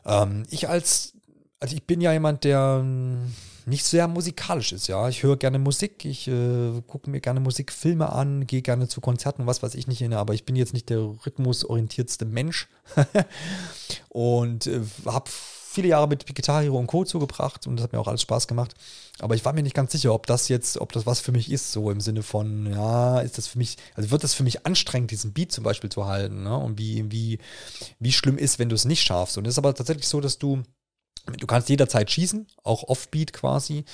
Ähm, 0.04 0.44
ich 0.50 0.68
als, 0.68 1.14
also 1.58 1.74
ich 1.74 1.86
bin 1.86 2.02
ja 2.02 2.12
jemand, 2.12 2.44
der 2.44 2.80
ähm, 2.82 3.32
nicht 3.64 3.84
sehr 3.84 4.08
musikalisch 4.08 4.72
ist, 4.72 4.88
ja. 4.88 5.08
Ich 5.08 5.22
höre 5.22 5.36
gerne 5.36 5.58
Musik, 5.58 6.04
ich 6.04 6.28
äh, 6.28 6.82
gucke 6.86 7.08
mir 7.08 7.20
gerne 7.20 7.40
Musikfilme 7.40 8.10
an, 8.12 8.46
gehe 8.46 8.60
gerne 8.60 8.88
zu 8.88 9.00
Konzerten, 9.00 9.46
was 9.46 9.62
weiß 9.62 9.74
ich 9.74 9.86
nicht 9.86 9.98
hin, 9.98 10.12
aber 10.12 10.34
ich 10.34 10.44
bin 10.44 10.56
jetzt 10.56 10.74
nicht 10.74 10.90
der 10.90 11.00
rhythmusorientiertste 11.00 12.26
Mensch 12.26 12.68
und 14.10 14.66
äh, 14.66 14.80
habe 15.06 15.30
viele 15.72 15.88
Jahre 15.88 16.08
mit 16.08 16.26
Guitar 16.26 16.62
Hero 16.62 16.78
und 16.78 16.86
Co. 16.86 17.04
zugebracht 17.04 17.66
und 17.66 17.76
das 17.76 17.84
hat 17.84 17.92
mir 17.92 18.00
auch 18.00 18.08
alles 18.08 18.22
Spaß 18.22 18.46
gemacht. 18.46 18.74
Aber 19.18 19.34
ich 19.34 19.44
war 19.44 19.52
mir 19.52 19.62
nicht 19.62 19.74
ganz 19.74 19.92
sicher, 19.92 20.12
ob 20.14 20.26
das 20.26 20.48
jetzt, 20.48 20.78
ob 20.78 20.92
das 20.92 21.06
was 21.06 21.20
für 21.20 21.32
mich 21.32 21.50
ist, 21.50 21.72
so 21.72 21.90
im 21.90 22.00
Sinne 22.00 22.22
von, 22.22 22.66
ja, 22.66 23.20
ist 23.20 23.38
das 23.38 23.46
für 23.46 23.58
mich, 23.58 23.76
also 23.94 24.10
wird 24.10 24.24
das 24.24 24.34
für 24.34 24.42
mich 24.42 24.66
anstrengend, 24.66 25.10
diesen 25.10 25.32
Beat 25.32 25.52
zum 25.52 25.64
Beispiel 25.64 25.90
zu 25.90 26.06
halten, 26.06 26.42
ne? 26.42 26.56
Und 26.56 26.78
wie, 26.78 27.10
wie, 27.10 27.38
wie 27.98 28.12
schlimm 28.12 28.38
ist, 28.38 28.58
wenn 28.58 28.68
du 28.68 28.74
es 28.74 28.84
nicht 28.84 29.02
schaffst. 29.02 29.38
Und 29.38 29.46
es 29.46 29.54
ist 29.54 29.58
aber 29.58 29.74
tatsächlich 29.74 30.08
so, 30.08 30.20
dass 30.20 30.38
du, 30.38 30.62
du 31.38 31.46
kannst 31.46 31.68
jederzeit 31.68 32.10
schießen, 32.10 32.46
auch 32.62 32.84
Offbeat 32.84 33.32
quasi. 33.32 33.84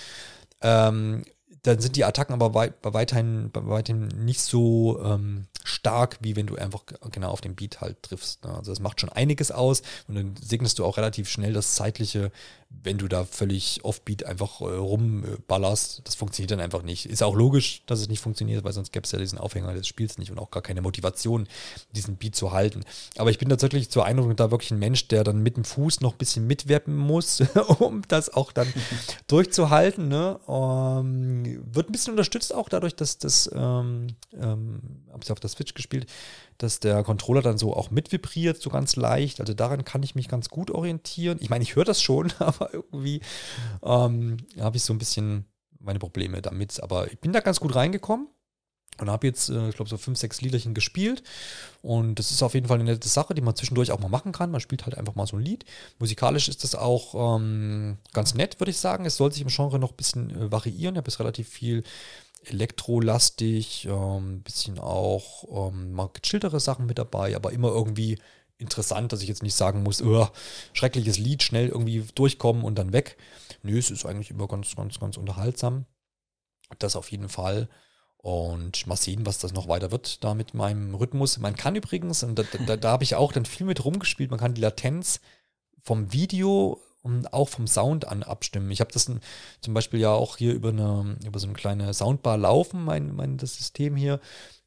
Ähm, 0.61 1.25
dann 1.63 1.81
sind 1.81 1.97
die 1.97 2.05
Attacken 2.05 2.35
aber 2.35 2.55
wei 2.55 2.71
bei, 2.71 2.93
weiterhin, 2.93 3.51
bei 3.51 3.93
nicht 3.93 4.41
so 4.41 5.03
ähm, 5.03 5.47
stark, 5.65 6.19
wie 6.21 6.37
wenn 6.37 6.47
du 6.47 6.57
einfach 6.57 6.85
genau 7.11 7.31
auf 7.31 7.41
den 7.41 7.55
Beat 7.55 7.81
halt 7.81 8.03
triffst. 8.03 8.45
Ne? 8.45 8.55
Also 8.55 8.73
das 8.73 8.81
macht 8.81 9.01
schon 9.01 9.11
einiges 9.11 9.51
aus 9.51 9.83
und 10.07 10.15
dann 10.15 10.35
segnest 10.41 10.79
du 10.79 10.85
auch 10.85 10.97
relativ 10.97 11.29
schnell 11.29 11.53
das 11.53 11.75
zeitliche, 11.75 12.31
wenn 12.71 12.99
du 12.99 13.09
da 13.09 13.25
völlig 13.25 13.81
offbeat 13.83 14.25
einfach 14.25 14.61
äh, 14.61 14.65
rumballerst. 14.65 16.03
Das 16.05 16.15
funktioniert 16.15 16.51
dann 16.51 16.61
einfach 16.61 16.83
nicht. 16.83 17.07
Ist 17.07 17.23
auch 17.23 17.35
logisch, 17.35 17.83
dass 17.87 18.01
es 18.01 18.09
nicht 18.09 18.21
funktioniert, 18.21 18.63
weil 18.63 18.73
sonst 18.73 18.93
gäbe 18.93 19.05
es 19.05 19.13
ja 19.13 19.19
diesen 19.19 19.39
Aufhänger 19.39 19.73
des 19.73 19.87
Spiels 19.87 20.19
nicht 20.19 20.31
und 20.31 20.39
auch 20.39 20.51
gar 20.51 20.63
keine 20.63 20.83
Motivation, 20.83 21.49
diesen 21.93 22.17
Beat 22.17 22.35
zu 22.35 22.53
halten. 22.53 22.85
Aber 23.17 23.31
ich 23.31 23.39
bin 23.39 23.49
tatsächlich 23.49 23.91
zur 23.91 24.05
Eindruck 24.05 24.37
da 24.37 24.51
wirklich 24.51 24.71
ein 24.71 24.79
Mensch, 24.79 25.09
der 25.09 25.25
dann 25.25 25.43
mit 25.43 25.57
dem 25.57 25.65
Fuß 25.65 26.01
noch 26.01 26.13
ein 26.13 26.19
bisschen 26.19 26.47
mitwerpen 26.47 26.97
muss, 26.97 27.41
um 27.79 28.03
das 28.09 28.33
auch 28.33 28.53
dann 28.53 28.73
durchzuhalten. 29.27 30.09
Ne? 30.09 30.39
Ähm, 30.47 31.63
wird 31.73 31.89
ein 31.89 31.93
bisschen 31.93 32.13
unterstützt 32.13 32.55
auch 32.55 32.69
dadurch, 32.69 32.95
dass 32.95 33.19
das, 33.19 33.51
ähm, 33.55 34.09
ähm, 34.35 34.81
habe 35.11 35.21
ich 35.23 35.33
auf 35.33 35.41
der 35.41 35.51
Switch 35.51 35.75
gespielt, 35.75 36.07
dass 36.59 36.81
der 36.81 37.05
Controller 37.05 37.41
dann 37.41 37.57
so 37.57 37.75
auch 37.75 37.91
mitvibriert, 37.91 38.61
so 38.61 38.69
ganz 38.69 38.97
leicht. 38.97 39.41
Also 39.41 39.55
daran 39.55 39.85
kann 39.85 40.03
ich 40.03 40.15
mich 40.15 40.29
ganz 40.29 40.49
gut 40.49 40.71
orientieren. 40.71 41.39
Ich 41.41 41.51
meine, 41.51 41.63
ich 41.63 41.77
höre 41.77 41.85
das 41.85 42.03
schon, 42.03 42.33
aber 42.39 42.75
irgendwie 42.75 43.21
ähm, 43.83 44.39
habe 44.61 44.77
ich 44.77 44.83
so 44.83 44.93
ein 44.93 44.99
bisschen 44.99 45.47
meine 45.79 46.01
Probleme 46.01 46.43
damit. 46.43 46.83
Aber 46.83 47.11
ich 47.11 47.19
bin 47.21 47.33
da 47.33 47.41
ganz 47.41 47.61
gut 47.61 47.75
reingekommen. 47.75 48.29
Und 49.01 49.11
habe 49.11 49.29
jetzt, 49.29 49.49
äh, 49.49 49.69
ich 49.69 49.77
glaube, 49.77 49.89
so 49.89 49.97
fünf, 49.97 50.19
sechs 50.19 50.41
Liederchen 50.41 50.75
gespielt. 50.75 51.23
Und 51.83 52.17
das 52.19 52.33
ist 52.33 52.43
auf 52.43 52.55
jeden 52.55 52.67
Fall 52.67 52.81
eine 52.81 52.91
nette 52.91 53.09
Sache, 53.09 53.33
die 53.33 53.41
man 53.41 53.55
zwischendurch 53.55 53.93
auch 53.93 54.01
mal 54.01 54.09
machen 54.09 54.33
kann. 54.33 54.51
Man 54.51 54.61
spielt 54.61 54.87
halt 54.87 54.99
einfach 54.99 55.15
mal 55.15 55.27
so 55.27 55.37
ein 55.37 55.43
Lied. 55.43 55.65
Musikalisch 56.01 56.49
ist 56.49 56.65
das 56.65 56.75
auch 56.75 57.37
ähm, 57.37 57.99
ganz 58.13 58.35
nett, 58.35 58.59
würde 58.59 58.73
ich 58.73 58.79
sagen. 58.79 59.05
Es 59.05 59.17
soll 59.17 59.31
sich 59.31 59.43
im 59.43 59.49
Genre 59.49 59.79
noch 59.79 59.93
ein 59.93 59.97
bisschen 59.97 60.31
äh, 60.31 60.51
variieren. 60.51 60.97
Ich 60.97 60.99
habe 60.99 61.11
jetzt 61.11 61.21
relativ 61.21 61.49
viel 61.49 61.85
elektrolastig, 62.51 63.87
ein 63.87 63.93
ähm, 63.93 64.43
bisschen 64.43 64.79
auch 64.79 65.71
ähm, 65.71 65.93
mal 65.93 66.11
gechilltere 66.13 66.61
Sachen 66.61 66.87
mit 66.87 66.99
dabei, 66.99 67.37
aber 67.37 67.53
immer 67.53 67.69
irgendwie 67.69 68.19
interessant, 68.59 69.13
dass 69.13 69.23
ich 69.23 69.29
jetzt 69.29 69.43
nicht 69.43 69.55
sagen 69.55 69.83
muss, 69.83 70.03
schreckliches 70.73 71.19
Lied, 71.19 71.43
schnell 71.43 71.69
irgendwie 71.69 72.05
durchkommen 72.15 72.65
und 72.65 72.77
dann 72.77 72.93
weg. 72.93 73.17
Nö, 73.63 73.79
es 73.79 73.91
ist 73.91 74.05
eigentlich 74.05 74.31
immer 74.31 74.49
ganz, 74.49 74.75
ganz, 74.75 74.99
ganz 74.99 75.17
unterhaltsam. 75.17 75.87
Das 76.79 76.97
auf 76.97 77.11
jeden 77.11 77.29
Fall. 77.29 77.69
Und 78.17 78.87
mal 78.87 78.97
sehen, 78.97 79.25
was 79.27 79.39
das 79.39 79.53
noch 79.53 79.69
weiter 79.69 79.93
wird 79.93 80.25
da 80.25 80.35
mit 80.35 80.53
meinem 80.53 80.95
Rhythmus. 80.95 81.39
Man 81.39 81.57
kann 81.57 81.77
übrigens, 81.77 82.25
und 82.25 82.37
da, 82.37 82.43
da, 82.67 82.77
da 82.77 82.91
habe 82.91 83.05
ich 83.05 83.15
auch 83.15 83.33
dann 83.33 83.47
viel 83.47 83.65
mit 83.65 83.85
rumgespielt, 83.85 84.31
man 84.31 84.41
kann 84.41 84.55
die 84.55 84.61
Latenz 84.61 85.21
vom 85.83 86.13
Video 86.13 86.83
und 87.03 87.33
auch 87.33 87.49
vom 87.49 87.67
Sound 87.67 88.09
an 88.09 88.23
abstimmen. 88.23 88.71
Ich 88.71 88.81
habe 88.81 88.93
das 88.93 89.11
zum 89.61 89.75
Beispiel 89.75 90.01
ja 90.01 90.13
auch 90.13 90.37
hier 90.37 90.53
über, 90.53 90.71
eine, 90.71 91.17
über 91.25 91.39
so 91.39 91.47
eine 91.47 91.55
kleine 91.55 91.93
Soundbar 91.95 92.37
laufen, 92.37 92.85
mein, 92.85 93.15
mein 93.15 93.37
das 93.39 93.57
System 93.57 93.97
hier. 93.97 94.21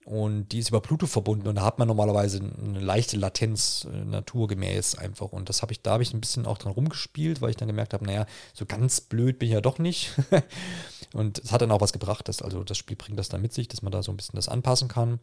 Und 0.04 0.52
die 0.52 0.58
ist 0.58 0.70
über 0.70 0.82
Bluetooth 0.82 1.10
verbunden 1.10 1.48
und 1.48 1.56
da 1.56 1.62
hat 1.62 1.78
man 1.78 1.88
normalerweise 1.88 2.40
eine 2.40 2.80
leichte 2.80 3.18
Latenz, 3.18 3.86
äh, 3.86 4.04
naturgemäß 4.04 4.96
einfach. 4.96 5.32
Und 5.32 5.48
das 5.48 5.62
habe 5.62 5.74
ich, 5.74 5.84
da 5.84 5.92
habe 5.92 6.04
ich 6.04 6.12
ein 6.14 6.22
bisschen 6.22 6.48
auch 6.48 6.58
dran 6.58 6.74
rumgespielt, 6.74 7.40
weil 7.40 7.52
ich 7.52 7.56
dann 7.56 7.68
gemerkt 7.68 7.94
habe, 7.94 8.06
naja, 8.06 8.26
so 8.54 8.66
ganz 8.66 9.02
blöd 9.02 9.38
bin 9.38 9.50
ich 9.50 9.54
ja 9.54 9.62
doch 9.62 9.78
nicht. 9.78 10.12
und 11.14 11.38
es 11.38 11.52
hat 11.52 11.62
dann 11.62 11.72
auch 11.72 11.82
was 11.82 11.94
gebracht, 11.94 12.28
dass, 12.28 12.42
also 12.42 12.64
das 12.64 12.80
Spiel 12.80 12.98
bringt 12.98 13.20
das 13.20 13.30
dann 13.30 13.44
mit 13.44 13.54
sich, 13.54 13.68
dass 13.68 13.84
man 13.84 13.92
da 13.92 14.02
so 14.02 14.12
ein 14.12 14.18
bisschen 14.18 14.38
das 14.38 14.50
anpassen 14.50 14.88
kann. 14.88 15.20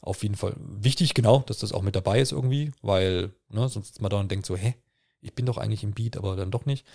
Auf 0.00 0.22
jeden 0.22 0.36
Fall 0.36 0.54
wichtig, 0.56 1.12
genau, 1.12 1.40
dass 1.40 1.58
das 1.58 1.72
auch 1.72 1.82
mit 1.82 1.94
dabei 1.94 2.20
ist 2.20 2.32
irgendwie, 2.32 2.72
weil, 2.80 3.34
ne, 3.50 3.68
sonst 3.68 3.90
ist 3.90 4.00
man 4.00 4.10
da 4.10 4.18
und 4.18 4.30
denkt 4.30 4.46
so, 4.46 4.56
hä, 4.56 4.76
ich 5.22 5.34
bin 5.34 5.46
doch 5.46 5.56
eigentlich 5.56 5.84
im 5.84 5.92
Beat, 5.92 6.16
aber 6.16 6.36
dann 6.36 6.50
doch 6.50 6.66
nicht. 6.66 6.86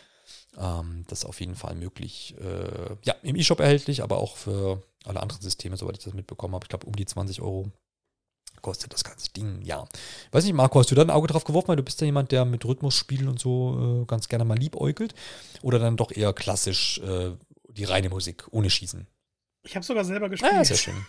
Ähm, 0.58 1.06
das 1.08 1.20
ist 1.20 1.26
auf 1.26 1.40
jeden 1.40 1.56
Fall 1.56 1.76
möglich. 1.76 2.36
Äh, 2.40 2.96
ja, 3.04 3.16
im 3.24 3.36
E-Shop 3.36 3.60
erhältlich, 3.60 4.04
aber 4.04 4.18
auch 4.18 4.36
für 4.36 4.84
alle 5.06 5.22
anderen 5.22 5.42
Systeme, 5.42 5.78
soweit 5.78 5.98
ich 5.98 6.04
das 6.04 6.14
mitbekommen 6.14 6.54
habe. 6.54 6.66
Ich 6.66 6.70
glaube, 6.70 6.86
um 6.86 6.96
die 6.96 7.06
20 7.06 7.42
Euro 7.42 7.72
kostet 8.62 8.94
das 8.94 9.04
ganze 9.04 9.32
Ding, 9.32 9.62
ja. 9.64 9.88
Weiß 10.32 10.44
nicht, 10.44 10.54
Marco, 10.54 10.80
hast 10.80 10.92
du 10.92 10.96
da 10.96 11.04
ein 11.04 11.10
Auge 11.10 11.28
drauf 11.28 11.44
geworfen, 11.44 11.70
weil 11.70 11.76
du 11.78 11.84
bist 11.84 12.02
ja 12.02 12.06
jemand, 12.06 12.32
der 12.32 12.44
mit 12.44 12.66
Rhythmusspielen 12.66 13.30
und 13.30 13.40
so 13.40 14.02
äh, 14.02 14.06
ganz 14.06 14.28
gerne 14.28 14.46
mal 14.46 14.58
liebäugelt? 14.58 15.16
Oder 15.62 15.80
dann 15.80 15.96
doch 15.96 16.12
eher 16.12 16.34
klassisch 16.34 17.00
äh, 17.00 17.32
die 17.70 17.86
reine 17.86 18.10
Musik, 18.10 18.46
ohne 18.52 18.70
Schießen? 18.70 19.08
Ich 19.64 19.76
habe 19.76 19.86
sogar 19.86 20.04
selber 20.04 20.30
gespielt. 20.30 20.54
Ah, 20.54 20.66
sehr 20.66 20.78
schön. 20.78 21.06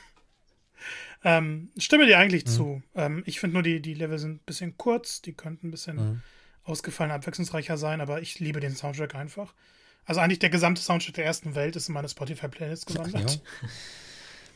ähm, 1.25 1.71
stimme 1.77 2.07
dir 2.07 2.19
eigentlich 2.19 2.45
mhm. 2.45 2.51
zu. 2.51 2.83
Ähm, 2.95 3.23
ich 3.27 3.41
finde 3.41 3.55
nur, 3.55 3.63
die, 3.63 3.81
die 3.81 3.95
Level 3.95 4.19
sind 4.19 4.43
ein 4.43 4.45
bisschen 4.45 4.77
kurz, 4.77 5.23
die 5.23 5.33
könnten 5.33 5.69
ein 5.69 5.71
bisschen 5.71 5.97
mhm. 5.97 6.23
Ausgefallen, 6.69 7.11
abwechslungsreicher 7.11 7.77
sein, 7.77 8.01
aber 8.01 8.21
ich 8.21 8.39
liebe 8.39 8.61
den 8.61 8.77
Soundtrack 8.77 9.15
einfach. 9.15 9.55
Also 10.05 10.21
eigentlich 10.21 10.39
der 10.39 10.51
gesamte 10.51 10.81
Soundtrack 10.81 11.15
der 11.15 11.25
ersten 11.25 11.55
Welt 11.55 11.77
ist 11.77 11.89
in 11.89 11.95
meine 11.95 12.09
Spotify-Playlist 12.09 12.87
gewandert. 12.87 13.41
Ja. 13.63 13.69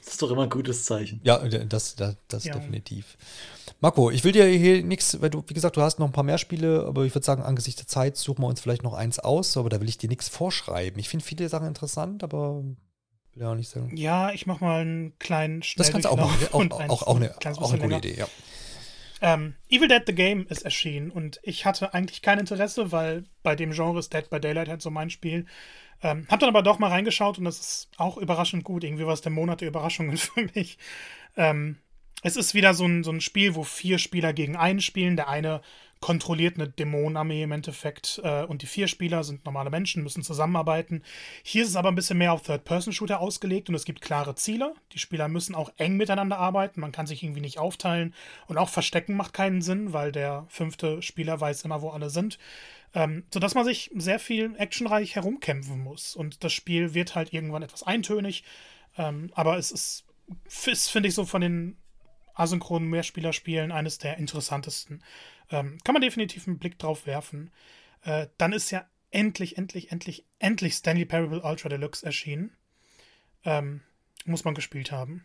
Das 0.04 0.14
ist 0.14 0.22
doch 0.22 0.30
immer 0.32 0.42
ein 0.42 0.50
gutes 0.50 0.84
Zeichen. 0.84 1.20
Ja, 1.22 1.38
das, 1.38 1.94
das, 1.94 2.16
das 2.26 2.44
ja. 2.44 2.54
definitiv. 2.54 3.16
Marco, 3.80 4.10
ich 4.10 4.24
will 4.24 4.32
dir 4.32 4.46
hier 4.46 4.82
nichts, 4.82 5.20
weil 5.20 5.30
du, 5.30 5.44
wie 5.46 5.54
gesagt, 5.54 5.76
du 5.76 5.80
hast 5.80 6.00
noch 6.00 6.06
ein 6.06 6.12
paar 6.12 6.24
mehr 6.24 6.38
Spiele, 6.38 6.86
aber 6.86 7.04
ich 7.04 7.14
würde 7.14 7.24
sagen, 7.24 7.42
angesichts 7.42 7.80
der 7.80 7.86
Zeit 7.86 8.16
suchen 8.16 8.42
wir 8.42 8.48
uns 8.48 8.60
vielleicht 8.60 8.82
noch 8.82 8.94
eins 8.94 9.20
aus, 9.20 9.56
aber 9.56 9.68
da 9.68 9.80
will 9.80 9.88
ich 9.88 9.98
dir 9.98 10.08
nichts 10.08 10.28
vorschreiben. 10.28 10.98
Ich 10.98 11.08
finde 11.08 11.24
viele 11.24 11.48
Sachen 11.48 11.68
interessant, 11.68 12.24
aber 12.24 12.64
will 13.34 13.42
ja 13.42 13.50
auch 13.50 13.54
nicht 13.54 13.68
sagen. 13.68 13.96
Ja, 13.96 14.32
ich 14.32 14.46
mach 14.46 14.60
mal 14.60 14.80
einen 14.80 15.18
kleinen 15.18 15.62
Das 15.76 15.90
kannst 15.90 16.06
du 16.06 16.10
auch 16.10 16.16
machen. 16.16 16.48
Auch, 16.50 16.60
auch, 16.60 16.88
auch, 16.88 17.02
auch, 17.02 17.16
eine, 17.16 17.34
auch 17.58 17.72
eine 17.72 17.82
gute 17.82 17.96
Idee, 17.96 18.18
ja. 18.18 18.28
Ähm, 19.22 19.54
Evil 19.70 19.86
Dead 19.86 20.02
the 20.04 20.14
Game 20.14 20.46
ist 20.48 20.62
erschienen 20.62 21.10
und 21.12 21.38
ich 21.44 21.64
hatte 21.64 21.94
eigentlich 21.94 22.22
kein 22.22 22.40
Interesse, 22.40 22.90
weil 22.90 23.24
bei 23.44 23.54
dem 23.54 23.70
Genre 23.70 24.00
ist 24.00 24.12
Dead 24.12 24.28
by 24.28 24.40
Daylight 24.40 24.68
halt 24.68 24.82
so 24.82 24.90
mein 24.90 25.10
Spiel. 25.10 25.46
Ähm, 26.02 26.26
hab 26.28 26.40
dann 26.40 26.48
aber 26.48 26.62
doch 26.62 26.80
mal 26.80 26.90
reingeschaut 26.90 27.38
und 27.38 27.44
das 27.44 27.60
ist 27.60 27.88
auch 27.96 28.16
überraschend 28.16 28.64
gut. 28.64 28.82
Irgendwie 28.82 29.06
war 29.06 29.14
es 29.14 29.20
der 29.20 29.30
Monat 29.30 29.60
der 29.60 29.68
Überraschungen 29.68 30.16
für 30.18 30.48
mich. 30.56 30.76
Ähm, 31.36 31.78
es 32.24 32.36
ist 32.36 32.54
wieder 32.54 32.74
so 32.74 32.84
ein, 32.84 33.04
so 33.04 33.12
ein 33.12 33.20
Spiel, 33.20 33.54
wo 33.54 33.62
vier 33.62 33.98
Spieler 33.98 34.32
gegen 34.32 34.56
einen 34.56 34.80
spielen. 34.80 35.14
Der 35.14 35.28
eine 35.28 35.62
kontrolliert 36.02 36.56
eine 36.56 36.68
Dämonenarmee 36.68 37.44
im 37.44 37.52
Endeffekt 37.52 38.20
äh, 38.22 38.42
und 38.42 38.60
die 38.60 38.66
vier 38.66 38.88
Spieler 38.88 39.24
sind 39.24 39.46
normale 39.46 39.70
Menschen, 39.70 40.02
müssen 40.02 40.22
zusammenarbeiten. 40.22 41.02
Hier 41.42 41.62
ist 41.62 41.70
es 41.70 41.76
aber 41.76 41.90
ein 41.90 41.94
bisschen 41.94 42.18
mehr 42.18 42.34
auf 42.34 42.42
Third-Person-Shooter 42.42 43.20
ausgelegt 43.20 43.70
und 43.70 43.74
es 43.74 43.86
gibt 43.86 44.02
klare 44.02 44.34
Ziele. 44.34 44.74
Die 44.92 44.98
Spieler 44.98 45.28
müssen 45.28 45.54
auch 45.54 45.72
eng 45.78 45.96
miteinander 45.96 46.38
arbeiten, 46.38 46.80
man 46.80 46.92
kann 46.92 47.06
sich 47.06 47.22
irgendwie 47.22 47.40
nicht 47.40 47.58
aufteilen 47.58 48.14
und 48.48 48.58
auch 48.58 48.68
Verstecken 48.68 49.16
macht 49.16 49.32
keinen 49.32 49.62
Sinn, 49.62 49.92
weil 49.94 50.12
der 50.12 50.44
fünfte 50.48 51.00
Spieler 51.00 51.40
weiß 51.40 51.64
immer, 51.64 51.80
wo 51.80 51.90
alle 51.90 52.10
sind. 52.10 52.38
Ähm, 52.94 53.24
sodass 53.32 53.54
man 53.54 53.64
sich 53.64 53.90
sehr 53.94 54.18
viel 54.18 54.54
actionreich 54.58 55.14
herumkämpfen 55.14 55.82
muss 55.82 56.14
und 56.14 56.44
das 56.44 56.52
Spiel 56.52 56.92
wird 56.92 57.14
halt 57.14 57.32
irgendwann 57.32 57.62
etwas 57.62 57.84
eintönig, 57.84 58.44
ähm, 58.98 59.30
aber 59.34 59.56
es 59.56 59.70
ist, 59.70 60.04
ist 60.66 60.90
finde 60.90 61.08
ich, 61.08 61.14
so 61.14 61.24
von 61.24 61.40
den 61.40 61.78
asynchronen 62.34 62.88
Mehrspielerspielen 62.88 63.72
eines 63.72 63.98
der 63.98 64.18
interessantesten. 64.18 65.02
Ähm, 65.50 65.78
kann 65.84 65.92
man 65.92 66.02
definitiv 66.02 66.46
einen 66.46 66.58
Blick 66.58 66.78
drauf 66.78 67.06
werfen. 67.06 67.50
Äh, 68.02 68.28
dann 68.38 68.52
ist 68.52 68.70
ja 68.70 68.86
endlich, 69.10 69.58
endlich, 69.58 69.92
endlich, 69.92 70.26
endlich 70.38 70.74
Stanley 70.74 71.04
Parable 71.04 71.42
Ultra 71.42 71.68
Deluxe 71.68 72.04
erschienen. 72.04 72.56
Ähm, 73.44 73.82
muss 74.24 74.44
man 74.44 74.54
gespielt 74.54 74.92
haben. 74.92 75.24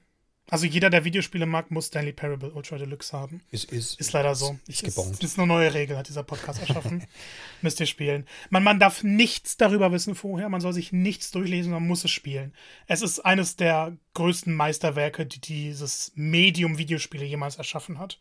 Also 0.49 0.65
jeder, 0.65 0.89
der 0.89 1.03
Videospiele 1.03 1.45
mag, 1.45 1.71
muss 1.71 1.87
Stanley 1.87 2.13
Parable 2.13 2.51
Ultra 2.51 2.77
Deluxe 2.77 3.11
haben. 3.11 3.41
Ist, 3.51 3.65
ist, 3.65 3.99
ist 3.99 4.13
leider 4.13 4.33
so. 4.33 4.57
Ist, 4.65 4.83
ist, 4.83 4.97
ist, 4.97 5.23
ist 5.23 5.37
eine 5.37 5.47
neue 5.47 5.73
Regel, 5.73 5.97
hat 5.97 6.07
dieser 6.07 6.23
Podcast 6.23 6.61
erschaffen. 6.61 7.05
Müsst 7.61 7.81
ihr 7.81 7.85
spielen. 7.85 8.25
Man, 8.49 8.63
man 8.63 8.79
darf 8.79 9.03
nichts 9.03 9.57
darüber 9.57 9.91
wissen 9.91 10.15
vorher, 10.15 10.47
man 10.47 10.61
soll 10.61 10.71
sich 10.71 10.93
nichts 10.93 11.31
durchlesen, 11.31 11.73
man 11.73 11.85
muss 11.85 12.05
es 12.05 12.11
spielen. 12.11 12.53
Es 12.87 13.01
ist 13.01 13.19
eines 13.19 13.57
der 13.57 13.97
größten 14.13 14.53
Meisterwerke, 14.53 15.25
die 15.25 15.41
dieses 15.41 16.13
Medium 16.15 16.77
Videospiele 16.77 17.25
jemals 17.25 17.57
erschaffen 17.57 17.99
hat. 17.99 18.17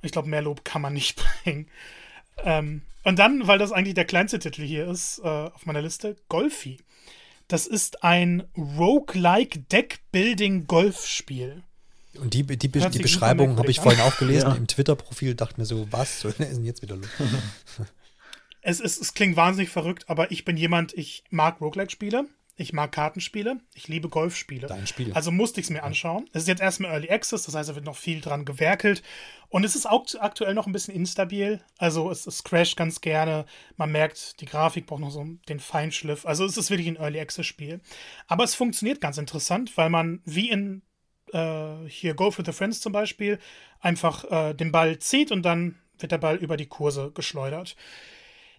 Ich 0.00 0.12
glaube, 0.12 0.28
mehr 0.30 0.42
Lob 0.42 0.64
kann 0.64 0.80
man 0.80 0.94
nicht 0.94 1.22
bringen. 1.44 1.68
Ähm, 2.42 2.80
und 3.04 3.18
dann, 3.18 3.46
weil 3.46 3.58
das 3.58 3.72
eigentlich 3.72 3.94
der 3.94 4.06
kleinste 4.06 4.38
Titel 4.38 4.62
hier 4.62 4.88
ist 4.88 5.18
äh, 5.18 5.28
auf 5.28 5.66
meiner 5.66 5.82
Liste, 5.82 6.16
Golfi. 6.28 6.78
Das 7.50 7.66
ist 7.66 8.04
ein 8.04 8.44
Roguelike 8.56 9.58
Deckbuilding 9.58 10.68
Golfspiel. 10.68 11.64
Und 12.20 12.32
die, 12.32 12.44
die, 12.44 12.56
die, 12.56 12.68
die 12.68 12.98
Beschreibung 13.00 13.56
habe 13.58 13.72
ich 13.72 13.80
vorhin 13.80 14.00
auch 14.02 14.16
gelesen 14.18 14.50
ja. 14.50 14.54
im 14.54 14.68
Twitter-Profil, 14.68 15.34
dachte 15.34 15.58
mir 15.58 15.66
so, 15.66 15.88
was 15.90 16.20
soll 16.20 16.30
denn 16.38 16.64
jetzt 16.64 16.80
wieder 16.80 16.94
los? 16.94 17.08
es, 18.62 18.78
ist, 18.78 19.02
es 19.02 19.14
klingt 19.14 19.34
wahnsinnig 19.34 19.68
verrückt, 19.68 20.04
aber 20.08 20.30
ich 20.30 20.44
bin 20.44 20.56
jemand, 20.56 20.94
ich 20.94 21.24
mag 21.30 21.60
Roguelike-Spiele. 21.60 22.26
Ich 22.60 22.74
mag 22.74 22.92
Kartenspiele. 22.92 23.58
Ich 23.72 23.88
liebe 23.88 24.10
Golfspiele. 24.10 24.66
Dein 24.66 24.86
Spiel. 24.86 25.14
Also 25.14 25.30
musste 25.30 25.60
ich 25.60 25.66
es 25.66 25.70
mir 25.70 25.82
anschauen. 25.82 26.28
Es 26.34 26.42
ist 26.42 26.48
jetzt 26.48 26.60
erstmal 26.60 26.90
Early 26.90 27.08
Access, 27.08 27.44
das 27.44 27.54
heißt, 27.54 27.70
da 27.70 27.74
wird 27.74 27.86
noch 27.86 27.96
viel 27.96 28.20
dran 28.20 28.44
gewerkelt. 28.44 29.02
Und 29.48 29.64
es 29.64 29.74
ist 29.74 29.88
auch 29.88 30.04
aktuell 30.18 30.52
noch 30.52 30.66
ein 30.66 30.72
bisschen 30.72 30.94
instabil. 30.94 31.62
Also 31.78 32.10
es, 32.10 32.26
es 32.26 32.44
crasht 32.44 32.76
ganz 32.76 33.00
gerne. 33.00 33.46
Man 33.78 33.90
merkt, 33.90 34.42
die 34.42 34.44
Grafik 34.44 34.84
braucht 34.84 35.00
noch 35.00 35.10
so 35.10 35.26
den 35.48 35.58
Feinschliff. 35.58 36.26
Also 36.26 36.44
es 36.44 36.58
ist 36.58 36.68
wirklich 36.68 36.88
ein 36.88 36.96
Early 36.96 37.18
Access 37.18 37.46
Spiel. 37.46 37.80
Aber 38.26 38.44
es 38.44 38.54
funktioniert 38.54 39.00
ganz 39.00 39.16
interessant, 39.16 39.74
weil 39.78 39.88
man 39.88 40.20
wie 40.26 40.50
in 40.50 40.82
äh, 41.32 41.86
hier 41.86 42.12
Golf 42.12 42.36
with 42.36 42.44
the 42.44 42.52
Friends 42.52 42.80
zum 42.80 42.92
Beispiel 42.92 43.38
einfach 43.80 44.30
äh, 44.30 44.52
den 44.52 44.70
Ball 44.70 44.98
zieht 44.98 45.32
und 45.32 45.44
dann 45.44 45.76
wird 45.98 46.12
der 46.12 46.18
Ball 46.18 46.36
über 46.36 46.58
die 46.58 46.66
Kurse 46.66 47.10
geschleudert. 47.14 47.74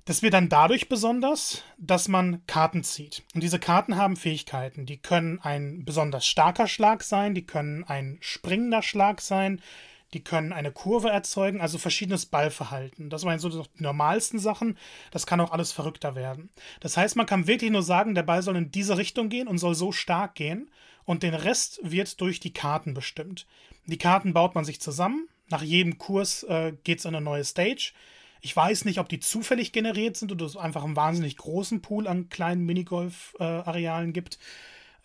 Das 0.06 0.24
wird 0.24 0.34
dann 0.34 0.50
dadurch 0.50 0.90
besonders, 0.90 1.64
dass 1.78 2.08
man 2.08 2.46
Karten 2.48 2.84
zieht. 2.84 3.24
Und 3.36 3.44
diese 3.44 3.60
Karten 3.60 3.98
haben 3.98 4.16
Fähigkeiten. 4.16 4.86
Die 4.86 4.98
können 4.98 5.40
ein 5.40 5.86
besonders 5.86 6.26
starker 6.26 6.68
Schlag 6.68 7.04
sein, 7.04 7.36
die 7.36 7.46
können 7.46 7.84
ein 7.84 8.18
springender 8.20 8.82
Schlag 8.82 9.22
sein, 9.22 9.62
die 10.14 10.24
können 10.24 10.52
eine 10.54 10.72
Kurve 10.72 11.10
erzeugen, 11.10 11.62
also 11.62 11.78
verschiedenes 11.78 12.26
Ballverhalten. 12.26 13.10
Das 13.10 13.24
waren 13.24 13.40
so 13.40 13.50
die 13.50 13.84
normalsten 13.84 14.40
Sachen. 14.40 14.78
Das 15.12 15.26
kann 15.26 15.40
auch 15.40 15.52
alles 15.52 15.72
verrückter 15.72 16.16
werden. 16.16 16.50
Das 16.82 16.98
heißt, 16.98 17.16
man 17.16 17.26
kann 17.26 17.48
wirklich 17.48 17.72
nur 17.72 17.84
sagen, 17.84 18.16
der 18.16 18.24
Ball 18.24 18.42
soll 18.42 18.58
in 18.58 18.72
diese 18.72 18.98
Richtung 18.98 19.30
gehen 19.30 19.48
und 19.48 19.60
soll 19.60 19.76
so 19.76 19.92
stark 19.92 20.36
gehen. 20.36 20.70
Und 21.06 21.24
den 21.24 21.34
Rest 21.34 21.80
wird 21.84 22.20
durch 22.22 22.40
die 22.40 22.54
Karten 22.54 22.94
bestimmt. 22.94 23.48
Die 23.86 23.98
Karten 23.98 24.34
baut 24.34 24.56
man 24.56 24.66
sich 24.66 24.82
zusammen. 24.82 25.28
Nach 25.50 25.64
jedem 25.64 25.98
Kurs 25.98 26.44
äh, 26.44 26.74
geht 26.84 27.00
es 27.00 27.06
in 27.06 27.16
eine 27.16 27.24
neue 27.24 27.44
Stage. 27.44 27.94
Ich 28.42 28.56
weiß 28.56 28.86
nicht, 28.86 29.00
ob 29.00 29.08
die 29.08 29.20
zufällig 29.20 29.72
generiert 29.72 30.18
sind 30.18 30.32
oder 30.32 30.46
es 30.46 30.58
einfach 30.58 30.84
einen 30.84 30.96
wahnsinnig 30.96 31.38
großen 31.38 31.82
Pool 31.82 32.08
an 32.08 32.30
kleinen 32.30 32.66
Minigolf-Arealen 32.66 34.10
äh, 34.10 34.14
gibt. 34.14 34.40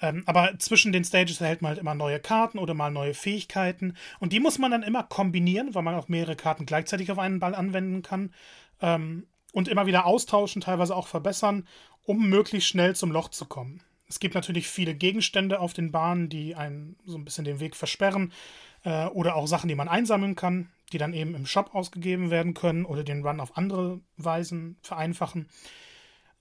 Ähm, 0.01 0.23
aber 0.27 0.59
zwischen 0.59 0.93
den 0.93 1.05
Stages 1.05 1.41
erhält 1.41 1.63
man 1.63 1.71
halt 1.71 1.79
immer 1.79 1.95
neue 1.95 2.21
Karten 2.21 2.59
oder 2.59 2.75
mal 2.75 2.91
neue 2.91 3.15
Fähigkeiten. 3.15 3.95
Und 4.21 4.33
die 4.33 4.41
muss 4.41 4.59
man 4.59 4.71
dann 4.71 4.83
immer 4.83 5.03
kombinieren, 5.03 5.75
weil 5.75 5.83
man 5.83 5.95
auch 5.95 6.09
mehrere 6.09 6.37
Karten 6.37 6.67
gleichzeitig 6.67 7.11
auf 7.11 7.19
einen 7.19 7.41
Ball 7.41 7.55
anwenden 7.55 8.03
kann. 8.03 8.33
Ähm, 8.81 9.27
und 9.53 9.69
immer 9.69 9.87
wieder 9.87 10.05
austauschen, 10.05 10.61
teilweise 10.61 10.95
auch 10.95 11.07
verbessern, 11.07 11.67
um 12.05 12.29
möglichst 12.29 12.69
schnell 12.69 12.95
zum 12.95 13.11
Loch 13.11 13.29
zu 13.29 13.47
kommen. 13.47 13.83
Es 14.09 14.21
gibt 14.21 14.35
natürlich 14.35 14.69
viele 14.69 14.95
Gegenstände 14.95 15.61
auf 15.61 15.73
den 15.73 15.93
Bahnen, 15.93 16.29
die 16.29 16.55
einen 16.55 16.97
so 17.07 17.17
ein 17.17 17.25
bisschen 17.25 17.45
den 17.45 17.59
Weg 17.59 17.75
versperren. 17.75 18.33
Äh, 18.85 19.07
oder 19.07 19.35
auch 19.35 19.47
Sachen, 19.47 19.69
die 19.69 19.75
man 19.75 19.89
einsammeln 19.89 20.37
kann, 20.37 20.69
die 20.93 20.99
dann 20.99 21.13
eben 21.13 21.35
im 21.35 21.47
Shop 21.47 21.75
ausgegeben 21.75 22.31
werden 22.31 22.55
können 22.55 22.85
oder 22.85 23.05
den 23.05 23.27
Run 23.27 23.41
auf 23.41 23.57
andere 23.57 24.01
Weisen 24.17 24.77
vereinfachen 24.83 25.49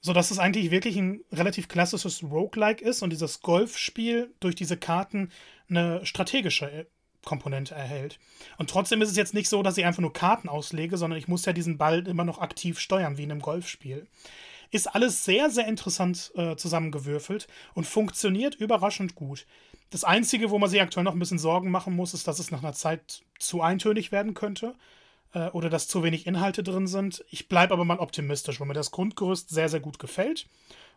sodass 0.06 0.30
es 0.30 0.38
eigentlich 0.38 0.70
wirklich 0.70 0.98
ein 0.98 1.22
relativ 1.32 1.68
klassisches 1.68 2.22
Roguelike 2.22 2.86
ist 2.86 3.02
und 3.02 3.10
dieses 3.10 3.42
Golfspiel 3.42 4.36
durch 4.40 4.54
diese 4.54 4.78
Karten 4.78 5.32
eine 5.68 6.06
strategische 6.06 6.70
äh, 6.72 6.86
Komponente 7.24 7.74
erhält. 7.74 8.20
Und 8.60 8.70
trotzdem 8.70 9.02
ist 9.02 9.10
es 9.10 9.18
jetzt 9.18 9.34
nicht 9.34 9.50
so, 9.50 9.64
dass 9.64 9.80
ich 9.80 9.86
einfach 9.86 10.02
nur 10.02 10.14
Karten 10.14 10.48
auslege, 10.48 10.98
sondern 10.98 11.18
ich 11.18 11.28
muss 11.28 11.46
ja 11.46 11.54
diesen 11.54 11.80
Ball 11.80 12.08
immer 12.08 12.24
noch 12.24 12.38
aktiv 12.38 12.80
steuern, 12.80 13.18
wie 13.18 13.24
in 13.24 13.32
einem 13.32 13.42
Golfspiel. 13.42 14.06
Ist 14.70 14.94
alles 14.94 15.26
sehr, 15.26 15.50
sehr 15.50 15.68
interessant 15.68 16.32
äh, 16.36 16.56
zusammengewürfelt 16.56 17.48
und 17.74 17.88
funktioniert 17.88 18.54
überraschend 18.54 19.16
gut. 19.16 19.48
Das 19.90 20.04
Einzige, 20.04 20.50
wo 20.50 20.60
man 20.60 20.70
sich 20.70 20.82
aktuell 20.82 21.04
noch 21.04 21.14
ein 21.14 21.20
bisschen 21.20 21.40
Sorgen 21.40 21.72
machen 21.72 21.96
muss, 21.96 22.14
ist, 22.14 22.28
dass 22.28 22.40
es 22.40 22.52
nach 22.52 22.64
einer 22.64 22.74
Zeit 22.74 23.24
zu 23.40 23.62
eintönig 23.62 24.12
werden 24.12 24.34
könnte 24.34 24.76
äh, 25.34 25.48
oder 25.50 25.70
dass 25.70 25.88
zu 25.88 26.04
wenig 26.04 26.26
Inhalte 26.28 26.64
drin 26.64 26.88
sind. 26.88 27.24
Ich 27.30 27.48
bleibe 27.48 27.74
aber 27.74 27.86
mal 27.86 28.00
optimistisch, 28.00 28.60
weil 28.60 28.68
mir 28.68 28.74
das 28.74 28.92
Grundgerüst 28.92 29.50
sehr, 29.50 29.70
sehr 29.70 29.80
gut 29.80 30.00
gefällt. 30.00 30.48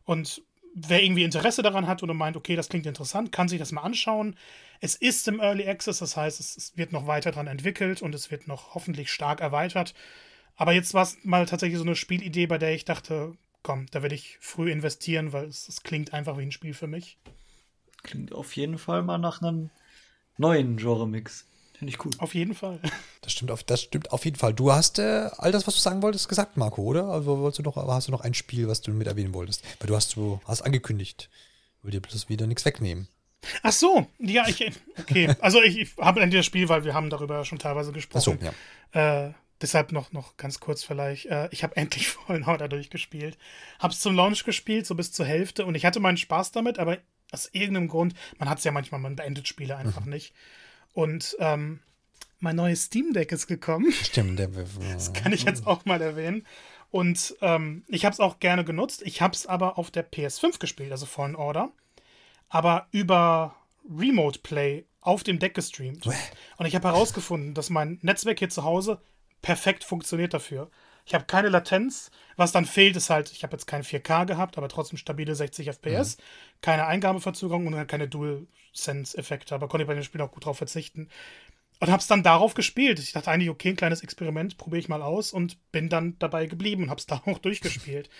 Und 0.05 0.42
wer 0.75 1.02
irgendwie 1.02 1.25
Interesse 1.25 1.62
daran 1.62 1.86
hat 1.86 2.02
oder 2.02 2.15
meint, 2.15 2.36
okay, 2.36 2.57
das 2.57 2.68
klingt 2.68 2.86
interessant, 2.86 3.33
kann 3.33 3.49
sich 3.49 3.58
das 3.58 3.73
mal 3.73 3.83
anschauen. 3.83 4.36
Es 4.81 4.94
ist 4.94 5.26
im 5.28 5.41
Early 5.41 5.67
Access, 5.67 5.99
das 5.99 6.17
heißt, 6.17 6.41
es, 6.41 6.76
wird 6.76 6.92
noch 6.92 7.07
weiter 7.07 7.33
dran 7.33 7.47
entwickelt 7.47 8.00
und 8.02 8.15
es 8.15 8.31
wird 8.31 8.47
noch 8.47 8.75
hoffentlich 8.75 9.10
stark 9.10 9.41
erweitert. 9.41 9.94
Aber 10.57 10.73
jetzt 10.73 10.94
war 10.94 11.02
es 11.02 11.18
mal 11.25 11.47
tatsächlich 11.47 11.78
so 11.78 11.84
eine 11.84 11.97
Spielidee, 11.97 12.47
bei 12.47 12.58
der 12.58 12.75
ich 12.75 12.84
dachte, 12.84 13.34
komm, 13.62 13.86
da 13.91 14.02
werde 14.02 14.15
ich 14.15 14.39
früh 14.41 14.70
investieren, 14.70 15.33
weil 15.33 15.47
es, 15.47 15.68
es 15.68 15.83
klingt 15.83 16.12
einfach 16.12 16.39
wie 16.39 16.42
ein 16.42 16.52
Spiel 16.52 16.75
für 16.75 16.86
mich. 16.86 17.18
Klingt 18.02 18.33
auf 18.33 18.57
jeden 18.57 18.78
Fall 18.78 19.02
mal 19.02 19.18
nach 19.18 19.43
einem 19.43 19.70
neuen 20.36 20.77
Genre-Mix. 20.77 21.47
Finde 21.78 21.94
ich 21.94 22.05
cool. 22.05 22.10
Auf 22.18 22.35
jeden 22.35 22.55
Fall. 22.55 22.81
Das 23.20 23.33
stimmt 23.33 23.51
auf, 23.51 23.62
das 23.62 23.83
stimmt 23.83 24.10
auf 24.10 24.25
jeden 24.25 24.39
Fall. 24.39 24.55
Du 24.55 24.73
hast 24.73 24.99
äh, 24.99 25.28
all 25.36 25.52
das, 25.52 25.67
was 25.67 25.75
du 25.75 25.81
sagen 25.81 26.01
wolltest, 26.01 26.31
gesagt, 26.31 26.57
Marco, 26.57 26.81
oder? 26.81 27.09
Also 27.09 27.41
wolltest 27.41 27.59
du 27.59 27.62
noch, 27.62 27.77
hast 27.77 28.09
du 28.09 28.12
noch 28.12 28.23
ein 28.23 28.33
Spiel, 28.33 28.68
was 28.68 28.81
du 28.81 28.91
mit 28.93 29.07
erwähnen 29.07 29.35
wolltest? 29.35 29.62
Weil 29.81 29.89
du 29.89 29.97
hast, 29.97 30.17
du 30.17 30.41
hast 30.47 30.62
angekündigt. 30.62 31.28
Ich 31.78 31.85
will 31.85 31.91
dir 31.91 32.01
bloß 32.01 32.31
wieder 32.31 32.47
nichts 32.47 32.65
wegnehmen. 32.65 33.09
Ach 33.62 33.73
so, 33.73 34.07
ja, 34.18 34.49
ich, 34.49 34.73
okay. 34.99 35.35
Also 35.41 35.62
ich, 35.62 35.78
ich 35.78 35.97
habe 35.99 36.20
endlich 36.20 36.39
das 36.39 36.47
Spiel, 36.47 36.70
weil 36.70 36.85
wir 36.85 36.94
haben 36.94 37.10
darüber 37.10 37.44
schon 37.44 37.59
teilweise 37.59 37.93
gesprochen. 37.93 38.39
Ach 38.41 38.52
so, 38.94 38.99
ja. 38.99 39.27
Äh, 39.27 39.33
deshalb 39.60 39.93
noch, 39.93 40.12
noch 40.12 40.39
ganz 40.39 40.60
kurz 40.60 40.85
vielleicht. 40.85 41.27
Äh, 41.27 41.49
ich 41.51 41.62
habe 41.65 41.77
endlich 41.77 42.09
Fallen 42.09 42.44
Order 42.44 42.68
durchgespielt. 42.68 43.36
Hab's 43.78 44.01
zum 44.01 44.15
Launch 44.15 44.44
gespielt, 44.44 44.86
so 44.86 44.94
bis 44.94 45.12
zur 45.12 45.27
Hälfte. 45.27 45.67
Und 45.67 45.75
ich 45.75 45.85
hatte 45.85 46.01
meinen 46.01 46.17
Spaß 46.17 46.52
damit, 46.52 46.78
aber 46.78 46.97
aus 47.33 47.49
irgendeinem 47.53 47.89
Grund, 47.89 48.15
man 48.39 48.49
hat 48.49 48.59
es 48.59 48.65
ja 48.65 48.73
manchmal, 48.73 49.01
man 49.01 49.17
beendet 49.17 49.49
Spiele 49.49 49.77
einfach 49.77 50.05
mhm. 50.05 50.11
nicht. 50.11 50.35
Und 50.93 51.37
ähm, 51.39 51.81
mein 52.41 52.57
neues 52.57 52.85
Steam 52.85 53.13
Deck 53.13 53.33
ist 53.33 53.47
gekommen. 53.47 53.93
Stimmt, 53.93 54.39
der, 54.39 54.49
das 54.93 55.13
kann 55.13 55.33
ich 55.33 55.45
jetzt 55.45 55.67
auch 55.67 55.85
mal 55.85 56.01
erwähnen. 56.01 56.47
Und 56.91 57.37
ähm, 57.43 57.85
ich 57.87 58.05
habe 58.05 58.15
es 58.15 58.21
auch 58.21 58.39
gerne 58.39 58.65
genutzt. 58.65 59.03
Ich 59.05 59.21
habe 59.21 59.35
es 59.35 59.47
aber 59.47 59.79
auf 59.79 59.91
der 59.91 60.11
PS5 60.11 60.59
gespielt, 60.59 60.93
also 60.93 61.07
Fallen 61.07 61.37
Order. 61.37 61.71
Aber 62.49 62.87
über 62.93 63.57
Remote 63.91 64.41
Play 64.41 64.87
auf 65.01 65.23
dem 65.23 65.39
Deck 65.39 65.55
gestreamt. 65.55 66.07
Und 66.57 66.67
ich 66.67 66.75
habe 66.75 66.89
herausgefunden, 66.89 67.55
dass 67.55 67.71
mein 67.71 67.99
Netzwerk 68.03 68.39
hier 68.39 68.49
zu 68.49 68.65
Hause 68.65 69.01
perfekt 69.43 69.85
funktioniert 69.85 70.35
dafür. 70.35 70.71
Ich 71.09 71.15
habe 71.15 71.25
keine 71.25 71.49
Latenz. 71.49 72.11
Was 72.37 72.53
dann 72.53 72.67
fehlt, 72.67 72.95
ist 72.95 73.09
halt, 73.09 73.33
ich 73.33 73.43
habe 73.43 73.55
jetzt 73.55 73.67
kein 73.67 73.83
4K 73.83 74.27
gehabt, 74.27 74.59
aber 74.59 74.69
trotzdem 74.69 74.99
stabile 74.99 75.35
60 75.35 75.67
FPS. 75.69 76.19
Mhm. 76.19 76.23
Keine 76.61 76.87
Eingabeverzögerung 76.87 77.67
und 77.67 77.89
keine 77.89 78.09
DualSense-Effekte. 78.09 79.55
Aber 79.55 79.69
konnte 79.69 79.85
ich 79.85 79.89
bei 79.89 79.95
dem 79.95 80.03
Spiel 80.03 80.20
auch 80.20 80.31
gut 80.31 80.45
drauf 80.45 80.59
verzichten. 80.59 81.09
Und 81.81 81.91
habe 81.91 82.01
es 82.01 82.09
dann 82.09 82.23
darauf 82.23 82.53
gespielt. 82.53 82.99
Ich 82.99 83.12
dachte 83.12 83.31
eigentlich, 83.31 83.49
okay, 83.49 83.70
ein 83.70 83.77
kleines 83.77 84.03
Experiment, 84.03 84.59
probiere 84.59 84.81
ich 84.81 84.91
mal 84.91 85.01
aus 85.01 85.33
und 85.33 85.57
bin 85.73 85.89
dann 85.89 86.19
dabei 86.19 86.45
geblieben 86.45 86.85
und 86.85 86.91
habe 86.91 87.01
es 87.01 87.07
da 87.07 87.23
auch 87.25 87.39
durchgespielt. 87.39 88.11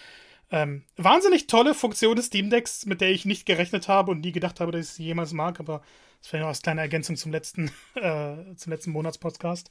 Ähm, 0.51 0.85
wahnsinnig 0.97 1.47
tolle 1.47 1.75
Funktion 1.75 2.17
des 2.17 2.27
Steam 2.27 2.51
Decks, 2.51 2.87
mit 2.87 3.01
der 3.01 3.11
ich 3.11 3.25
nicht 3.25 3.45
gerechnet 3.45 3.89
habe 3.89 4.11
und 4.11 4.21
nie 4.21 4.33
gedacht 4.33 4.61
habe, 4.61 4.73
dass 4.73 4.87
ich 4.87 4.93
sie 4.93 5.05
jemals 5.05 5.33
mag, 5.33 5.61
aber 5.61 5.83
das 6.23 6.33
wäre 6.33 6.43
noch 6.43 6.49
als 6.49 6.63
kleine 6.63 6.81
Ergänzung 6.81 7.17
zum 7.17 7.33
letzten, 7.33 7.71
äh, 7.95 8.55
zum 8.57 8.73
letzten 8.73 8.91
Monatspodcast. 8.93 9.71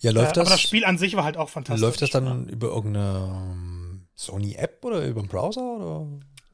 Ja, 0.00 0.10
läuft 0.10 0.32
äh, 0.32 0.40
das? 0.40 0.46
Aber 0.48 0.56
das 0.56 0.60
Spiel 0.60 0.84
an 0.84 0.98
sich 0.98 1.16
war 1.16 1.24
halt 1.24 1.36
auch 1.36 1.50
fantastisch. 1.50 1.82
Läuft 1.82 2.02
das 2.02 2.10
dann 2.10 2.46
ja. 2.46 2.52
über 2.52 2.68
irgendeine 2.68 3.52
ähm, 3.52 4.06
Sony-App 4.14 4.84
oder 4.84 5.06
über 5.06 5.20
einen 5.20 5.28
Browser? 5.28 5.62
Oder? 5.62 6.06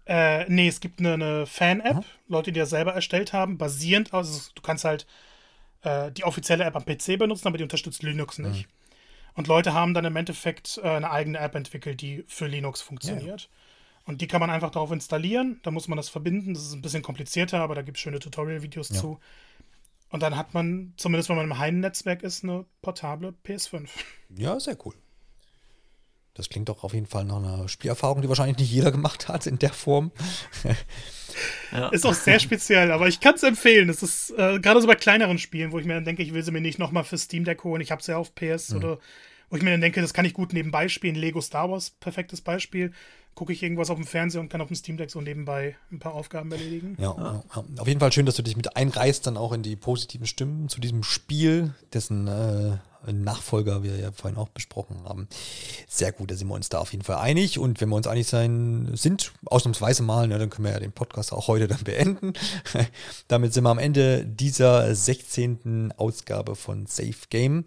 Äh, 0.07 0.51
nee, 0.51 0.69
es 0.69 0.81
gibt 0.81 0.99
eine, 0.99 1.15
eine 1.15 1.47
Fan-App, 1.47 2.05
Leute, 2.29 2.53
die 2.53 2.59
das 2.59 2.71
selber 2.71 2.93
erstellt 2.93 3.33
haben, 3.33 3.59
basierend, 3.59 4.13
also 4.13 4.51
du 4.55 4.61
kannst 4.61 4.85
halt 4.85 5.07
äh, 5.83 6.11
die 6.11 6.25
offizielle 6.25 6.65
App 6.65 6.75
am 6.75 6.85
PC 6.85 7.19
benutzen, 7.19 7.47
aber 7.47 7.59
die 7.59 7.65
unterstützt 7.65 8.03
Linux 8.03 8.39
nicht. 8.39 8.67
Mhm. 8.67 8.82
Und 9.35 9.47
Leute 9.47 9.73
haben 9.73 9.95
dann 9.95 10.05
im 10.05 10.17
Endeffekt 10.17 10.79
äh, 10.83 10.89
eine 10.89 11.11
eigene 11.11 11.39
App 11.39 11.55
entwickelt, 11.55 12.01
die 12.01 12.25
für 12.27 12.47
Linux 12.47 12.83
funktioniert. 12.83 13.43
Ja. 13.43 13.49
Und 14.05 14.21
die 14.21 14.27
kann 14.27 14.41
man 14.41 14.51
einfach 14.51 14.71
darauf 14.71 14.91
installieren. 14.91 15.61
Da 15.63 15.71
muss 15.71 15.89
man 15.89 15.97
das 15.97 16.09
verbinden. 16.09 16.55
Das 16.55 16.65
ist 16.65 16.73
ein 16.73 16.83
bisschen 16.83 17.03
komplizierter, 17.03 17.61
aber 17.61 17.75
da 17.75 17.83
gibt 17.83 17.97
es 17.97 18.03
schöne 18.03 18.19
Tutorial-Videos 18.19 18.91
ja. 18.91 18.97
zu. 18.97 19.21
Und 20.11 20.23
dann 20.23 20.37
hat 20.37 20.53
man, 20.53 20.93
zumindest 20.97 21.29
wenn 21.31 21.37
man 21.37 21.47
im 21.47 21.59
Heim-Netzwerk 21.59 22.23
ist, 22.23 22.45
eine 22.45 22.67
portable 22.83 23.35
PS5. 23.45 23.89
Ja, 24.37 24.61
sehr 24.61 24.77
cool. 24.85 24.95
Das 26.35 26.49
klingt 26.49 26.69
doch 26.69 26.83
auf 26.83 26.95
jeden 26.95 27.07
Fall 27.07 27.25
nach 27.25 27.37
einer 27.37 27.69
Spielerfahrung, 27.69 28.23
die 28.23 28.29
wahrscheinlich 28.29 28.57
nicht 28.57 28.71
jeder 28.71 28.91
gemacht 28.91 29.29
hat 29.29 29.47
in 29.47 29.59
der 29.59 29.73
Form. 29.73 30.13
ja. 31.73 31.89
Ist 31.89 32.07
auch 32.07 32.15
sehr 32.15 32.39
speziell, 32.41 32.91
aber 32.91 33.07
ich 33.07 33.21
kann 33.21 33.35
es 33.35 33.43
empfehlen. 33.43 33.91
Es 33.91 34.03
ist 34.03 34.31
äh, 34.31 34.59
gerade 34.59 34.81
so 34.81 34.87
bei 34.87 34.95
kleineren 34.95 35.39
Spielen, 35.39 35.73
wo 35.73 35.79
ich 35.79 35.85
mir 35.85 35.95
dann 35.95 36.05
denke, 36.05 36.23
ich 36.23 36.33
will 36.33 36.43
sie 36.43 36.51
mir 36.51 36.63
nicht 36.63 36.79
nochmal 36.79 37.05
für 37.05 37.19
Steam 37.19 37.45
Deck 37.45 37.65
holen. 37.65 37.83
Ich 37.83 37.91
habe 37.91 38.03
sie 38.03 38.13
ja 38.13 38.19
auf 38.19 38.35
PS 38.35 38.71
mhm. 38.71 38.77
oder 38.79 38.99
wo 39.51 39.57
ich 39.57 39.63
mir 39.63 39.71
dann 39.71 39.83
denke, 39.83 40.01
das 40.01 40.15
kann 40.15 40.25
ich 40.25 40.33
gut 40.33 40.55
nebenbei 40.55 40.89
spielen. 40.89 41.15
Lego 41.15 41.43
Star 41.43 41.71
Wars, 41.71 41.91
perfektes 41.91 42.41
Beispiel 42.41 42.93
gucke 43.35 43.53
ich 43.53 43.63
irgendwas 43.63 43.91
auf 43.91 43.97
dem 43.97 44.07
Fernseher 44.07 44.41
und 44.41 44.49
kann 44.49 44.61
auf 44.61 44.69
dem 44.69 44.77
Steam 44.77 44.97
Deck 44.97 45.11
so 45.11 45.21
nebenbei 45.21 45.77
ein 45.91 45.99
paar 45.99 46.15
Aufgaben 46.15 46.53
erledigen. 46.53 46.97
Ja, 46.99 47.15
ja. 47.17 47.45
ja, 47.55 47.65
auf 47.79 47.89
jeden 47.89 48.01
Fall 48.01 48.13
schön, 48.13 48.27
dass 48.27 48.37
du 48.37 48.43
dich 48.43 48.57
mit 48.57 48.77
einreißt, 48.77 49.27
dann 49.27 49.37
auch 49.37 49.53
in 49.53 49.63
die 49.63 49.77
positiven 49.77 50.27
Stimmen 50.27 50.69
zu 50.69 50.81
diesem 50.81 51.03
Spiel, 51.03 51.75
dessen 51.93 52.29
äh, 52.29 52.79
Nachfolger 53.11 53.83
wir 53.83 53.97
ja 53.97 54.13
vorhin 54.13 54.39
auch 54.39 54.49
besprochen 54.49 54.97
haben. 55.05 55.29
Sehr 55.89 56.13
gut, 56.13 56.31
da 56.31 56.35
sind 56.35 56.49
wir 56.49 56.55
uns 56.55 56.69
da 56.69 56.79
auf 56.79 56.93
jeden 56.93 57.05
Fall 57.05 57.17
einig. 57.17 57.59
Und 57.59 57.81
wenn 57.81 57.89
wir 57.89 57.97
uns 57.97 58.07
einig 58.07 58.27
sein 58.27 58.91
sind, 58.95 59.33
ausnahmsweise 59.47 60.03
mal, 60.03 60.29
ne, 60.29 60.39
dann 60.39 60.51
können 60.51 60.67
wir 60.67 60.73
ja 60.73 60.81
den 60.81 60.93
Podcast 60.93 61.33
auch 61.33 61.49
heute 61.49 61.69
dann 61.69 61.83
beenden. 61.85 62.33
Damit 63.29 63.53
sind 63.53 63.65
wir 63.65 63.71
am 63.71 63.79
Ende 63.79 64.25
dieser 64.25 64.95
16. 64.95 65.95
Ausgabe 65.97 66.57
von 66.57 66.87
Safe 66.87 67.15
Game. 67.31 67.65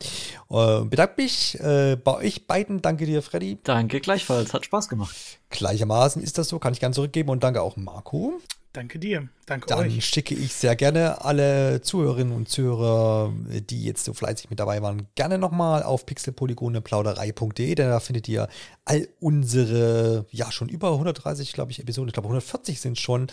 Äh, 0.49 0.81
bedanke 0.81 1.21
mich 1.21 1.59
äh, 1.59 1.97
bei 2.01 2.15
euch 2.15 2.47
beiden. 2.47 2.81
Danke 2.81 3.05
dir, 3.05 3.21
Freddy. 3.21 3.57
Danke 3.63 3.99
gleichfalls. 4.01 4.53
Hat 4.53 4.65
Spaß 4.65 4.89
gemacht. 4.89 5.15
Gleichermaßen 5.49 6.21
ist 6.21 6.37
das 6.37 6.49
so, 6.49 6.59
kann 6.59 6.73
ich 6.73 6.79
ganz 6.79 6.95
zurückgeben. 6.95 7.29
Und 7.29 7.43
danke 7.43 7.61
auch 7.61 7.77
Marco. 7.77 8.39
Danke 8.75 8.99
dir. 8.99 9.29
Danke 9.45 9.67
Dann 9.67 9.87
euch. 9.87 10.03
schicke 10.03 10.33
ich 10.33 10.53
sehr 10.53 10.75
gerne 10.75 11.23
alle 11.23 11.79
Zuhörerinnen 11.81 12.35
und 12.35 12.49
Zuhörer, 12.49 13.31
die 13.69 13.83
jetzt 13.83 14.03
so 14.03 14.13
fleißig 14.13 14.49
mit 14.49 14.59
dabei 14.59 14.81
waren, 14.81 15.07
gerne 15.13 15.37
nochmal 15.37 15.83
auf 15.83 16.05
pixelpolygoneplauderei.de, 16.05 17.75
denn 17.75 17.89
da 17.89 17.99
findet 17.99 18.27
ihr 18.27 18.47
all 18.85 19.07
unsere, 19.19 20.25
ja, 20.31 20.51
schon 20.51 20.69
über 20.69 20.93
130, 20.93 21.53
glaube 21.53 21.71
ich, 21.71 21.79
Episoden, 21.79 22.09
ich 22.09 22.13
glaube 22.13 22.27
140 22.27 22.81
sind 22.81 22.99
schon 22.99 23.27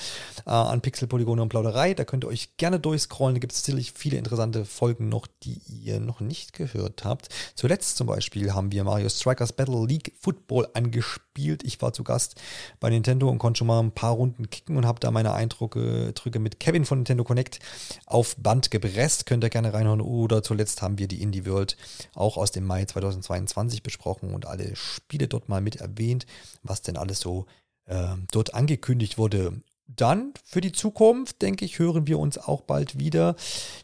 äh, 0.47 0.51
an 0.51 0.81
Pixelpolygone 0.81 1.43
und 1.43 1.49
Plauderei. 1.51 1.93
Da 1.95 2.05
könnt 2.05 2.25
ihr 2.25 2.29
euch 2.29 2.57
gerne 2.57 2.81
durchscrollen. 2.81 3.35
Da 3.35 3.39
gibt 3.39 3.53
es 3.53 3.63
sicherlich 3.65 3.93
viele 3.93 4.17
interessante 4.17 4.65
Folgen 4.65 5.09
noch, 5.09 5.27
die 5.43 5.61
ihr 5.69 6.01
noch 6.01 6.21
nicht 6.21 6.55
gehört 6.55 7.05
habt. 7.05 7.29
Zuletzt 7.55 7.99
zum 7.99 8.07
Beispiel 8.07 8.55
haben 8.55 8.73
wir 8.73 8.85
Mario 8.85 9.09
Strikers 9.11 9.53
Battle 9.53 9.87
League 9.87 10.13
Football 10.19 10.69
angespielt. 10.73 11.65
Ich 11.65 11.81
war 11.83 11.93
zu 11.93 12.03
Gast 12.03 12.41
bei 12.81 12.89
Nintendo 12.89 13.29
und 13.29 13.39
konnte 13.39 13.59
schon 13.59 13.67
mal 13.67 13.81
ein 13.81 13.93
paar 13.93 14.13
Runden 14.13 14.49
kicken 14.49 14.77
und 14.77 14.87
habe 14.87 15.01
da 15.01 15.11
meine 15.11 15.32
Eindrücke 15.35 16.13
Drücke 16.13 16.39
mit 16.39 16.61
Kevin 16.61 16.85
von 16.85 16.99
Nintendo 16.99 17.25
Connect 17.25 17.59
auf 18.07 18.37
Band 18.37 18.71
gepresst. 18.71 19.27
Könnt 19.27 19.45
ihr 19.45 19.51
gerne 19.51 19.73
reinhauen. 19.73 20.01
Oder 20.01 20.43
zuletzt 20.43 20.83
haben 20.83 20.99
wir 20.99 21.09
die 21.09 21.23
Indie 21.23 21.47
World 21.47 21.77
auch 22.15 22.37
aus 22.37 22.53
dem 22.53 22.65
Mai 22.65 22.85
2022 22.85 23.83
besprochen 23.83 24.35
und 24.35 24.47
alle 24.47 24.77
Spiele 24.77 25.29
dort 25.29 25.49
mal 25.49 25.61
mit 25.61 25.77
erwähnt, 25.77 26.27
was 26.63 26.83
denn 26.83 26.97
alles 26.97 27.21
so 27.21 27.47
äh, 27.87 28.17
dort 28.31 28.55
angekündigt 28.55 29.19
wurde. 29.19 29.63
Dann 29.97 30.33
für 30.45 30.61
die 30.61 30.73
Zukunft, 30.73 31.43
denke 31.43 31.65
ich, 31.65 31.79
hören 31.79 32.07
wir 32.07 32.19
uns 32.19 32.39
auch 32.39 32.63
bald 32.63 32.99
wieder. 32.99 33.37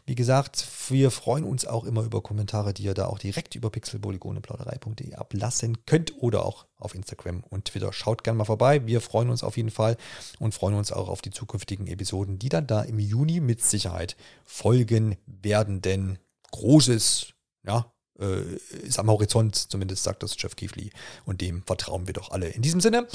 Wie 0.05 0.15
gesagt, 0.15 0.65
wir 0.89 1.11
freuen 1.11 1.43
uns 1.43 1.65
auch 1.65 1.83
immer 1.83 2.03
über 2.03 2.21
Kommentare, 2.21 2.73
die 2.73 2.83
ihr 2.83 2.93
da 2.93 3.07
auch 3.07 3.19
direkt 3.19 3.55
über 3.55 3.69
pixelpolygoneplauderei.de 3.69 5.15
ablassen 5.15 5.85
könnt 5.85 6.13
oder 6.21 6.45
auch 6.45 6.65
auf 6.77 6.95
Instagram 6.95 7.43
und 7.49 7.65
Twitter. 7.65 7.93
Schaut 7.93 8.23
gerne 8.23 8.37
mal 8.37 8.45
vorbei. 8.45 8.85
Wir 8.87 9.01
freuen 9.01 9.29
uns 9.29 9.43
auf 9.43 9.57
jeden 9.57 9.71
Fall 9.71 9.97
und 10.39 10.53
freuen 10.53 10.75
uns 10.75 10.91
auch 10.91 11.09
auf 11.09 11.21
die 11.21 11.31
zukünftigen 11.31 11.87
Episoden, 11.87 12.39
die 12.39 12.49
dann 12.49 12.67
da 12.67 12.81
im 12.81 12.99
Juni 12.99 13.39
mit 13.39 13.61
Sicherheit 13.61 14.15
folgen 14.45 15.17
werden. 15.25 15.81
Denn 15.81 16.17
Großes, 16.51 17.33
ja, 17.65 17.91
äh, 18.19 18.55
ist 18.83 18.99
am 18.99 19.09
Horizont, 19.09 19.55
zumindest 19.55 20.03
sagt 20.03 20.23
das 20.23 20.35
Jeff 20.37 20.55
Keefley. 20.55 20.91
Und 21.25 21.41
dem 21.41 21.63
vertrauen 21.63 22.07
wir 22.07 22.13
doch 22.13 22.31
alle. 22.31 22.49
In 22.49 22.61
diesem 22.61 22.81
Sinne, 22.81 23.07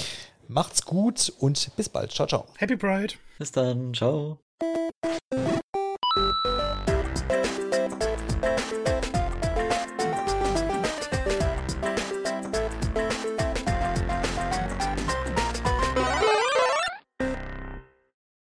Macht's 0.49 0.85
gut 0.85 1.33
und 1.39 1.71
bis 1.77 1.89
bald. 1.89 2.13
Ciao, 2.13 2.27
ciao. 2.27 2.47
Happy 2.59 2.77
Pride. 2.77 3.15
Bis 3.39 3.53
dann. 3.53 3.95
Ciao. 3.95 4.39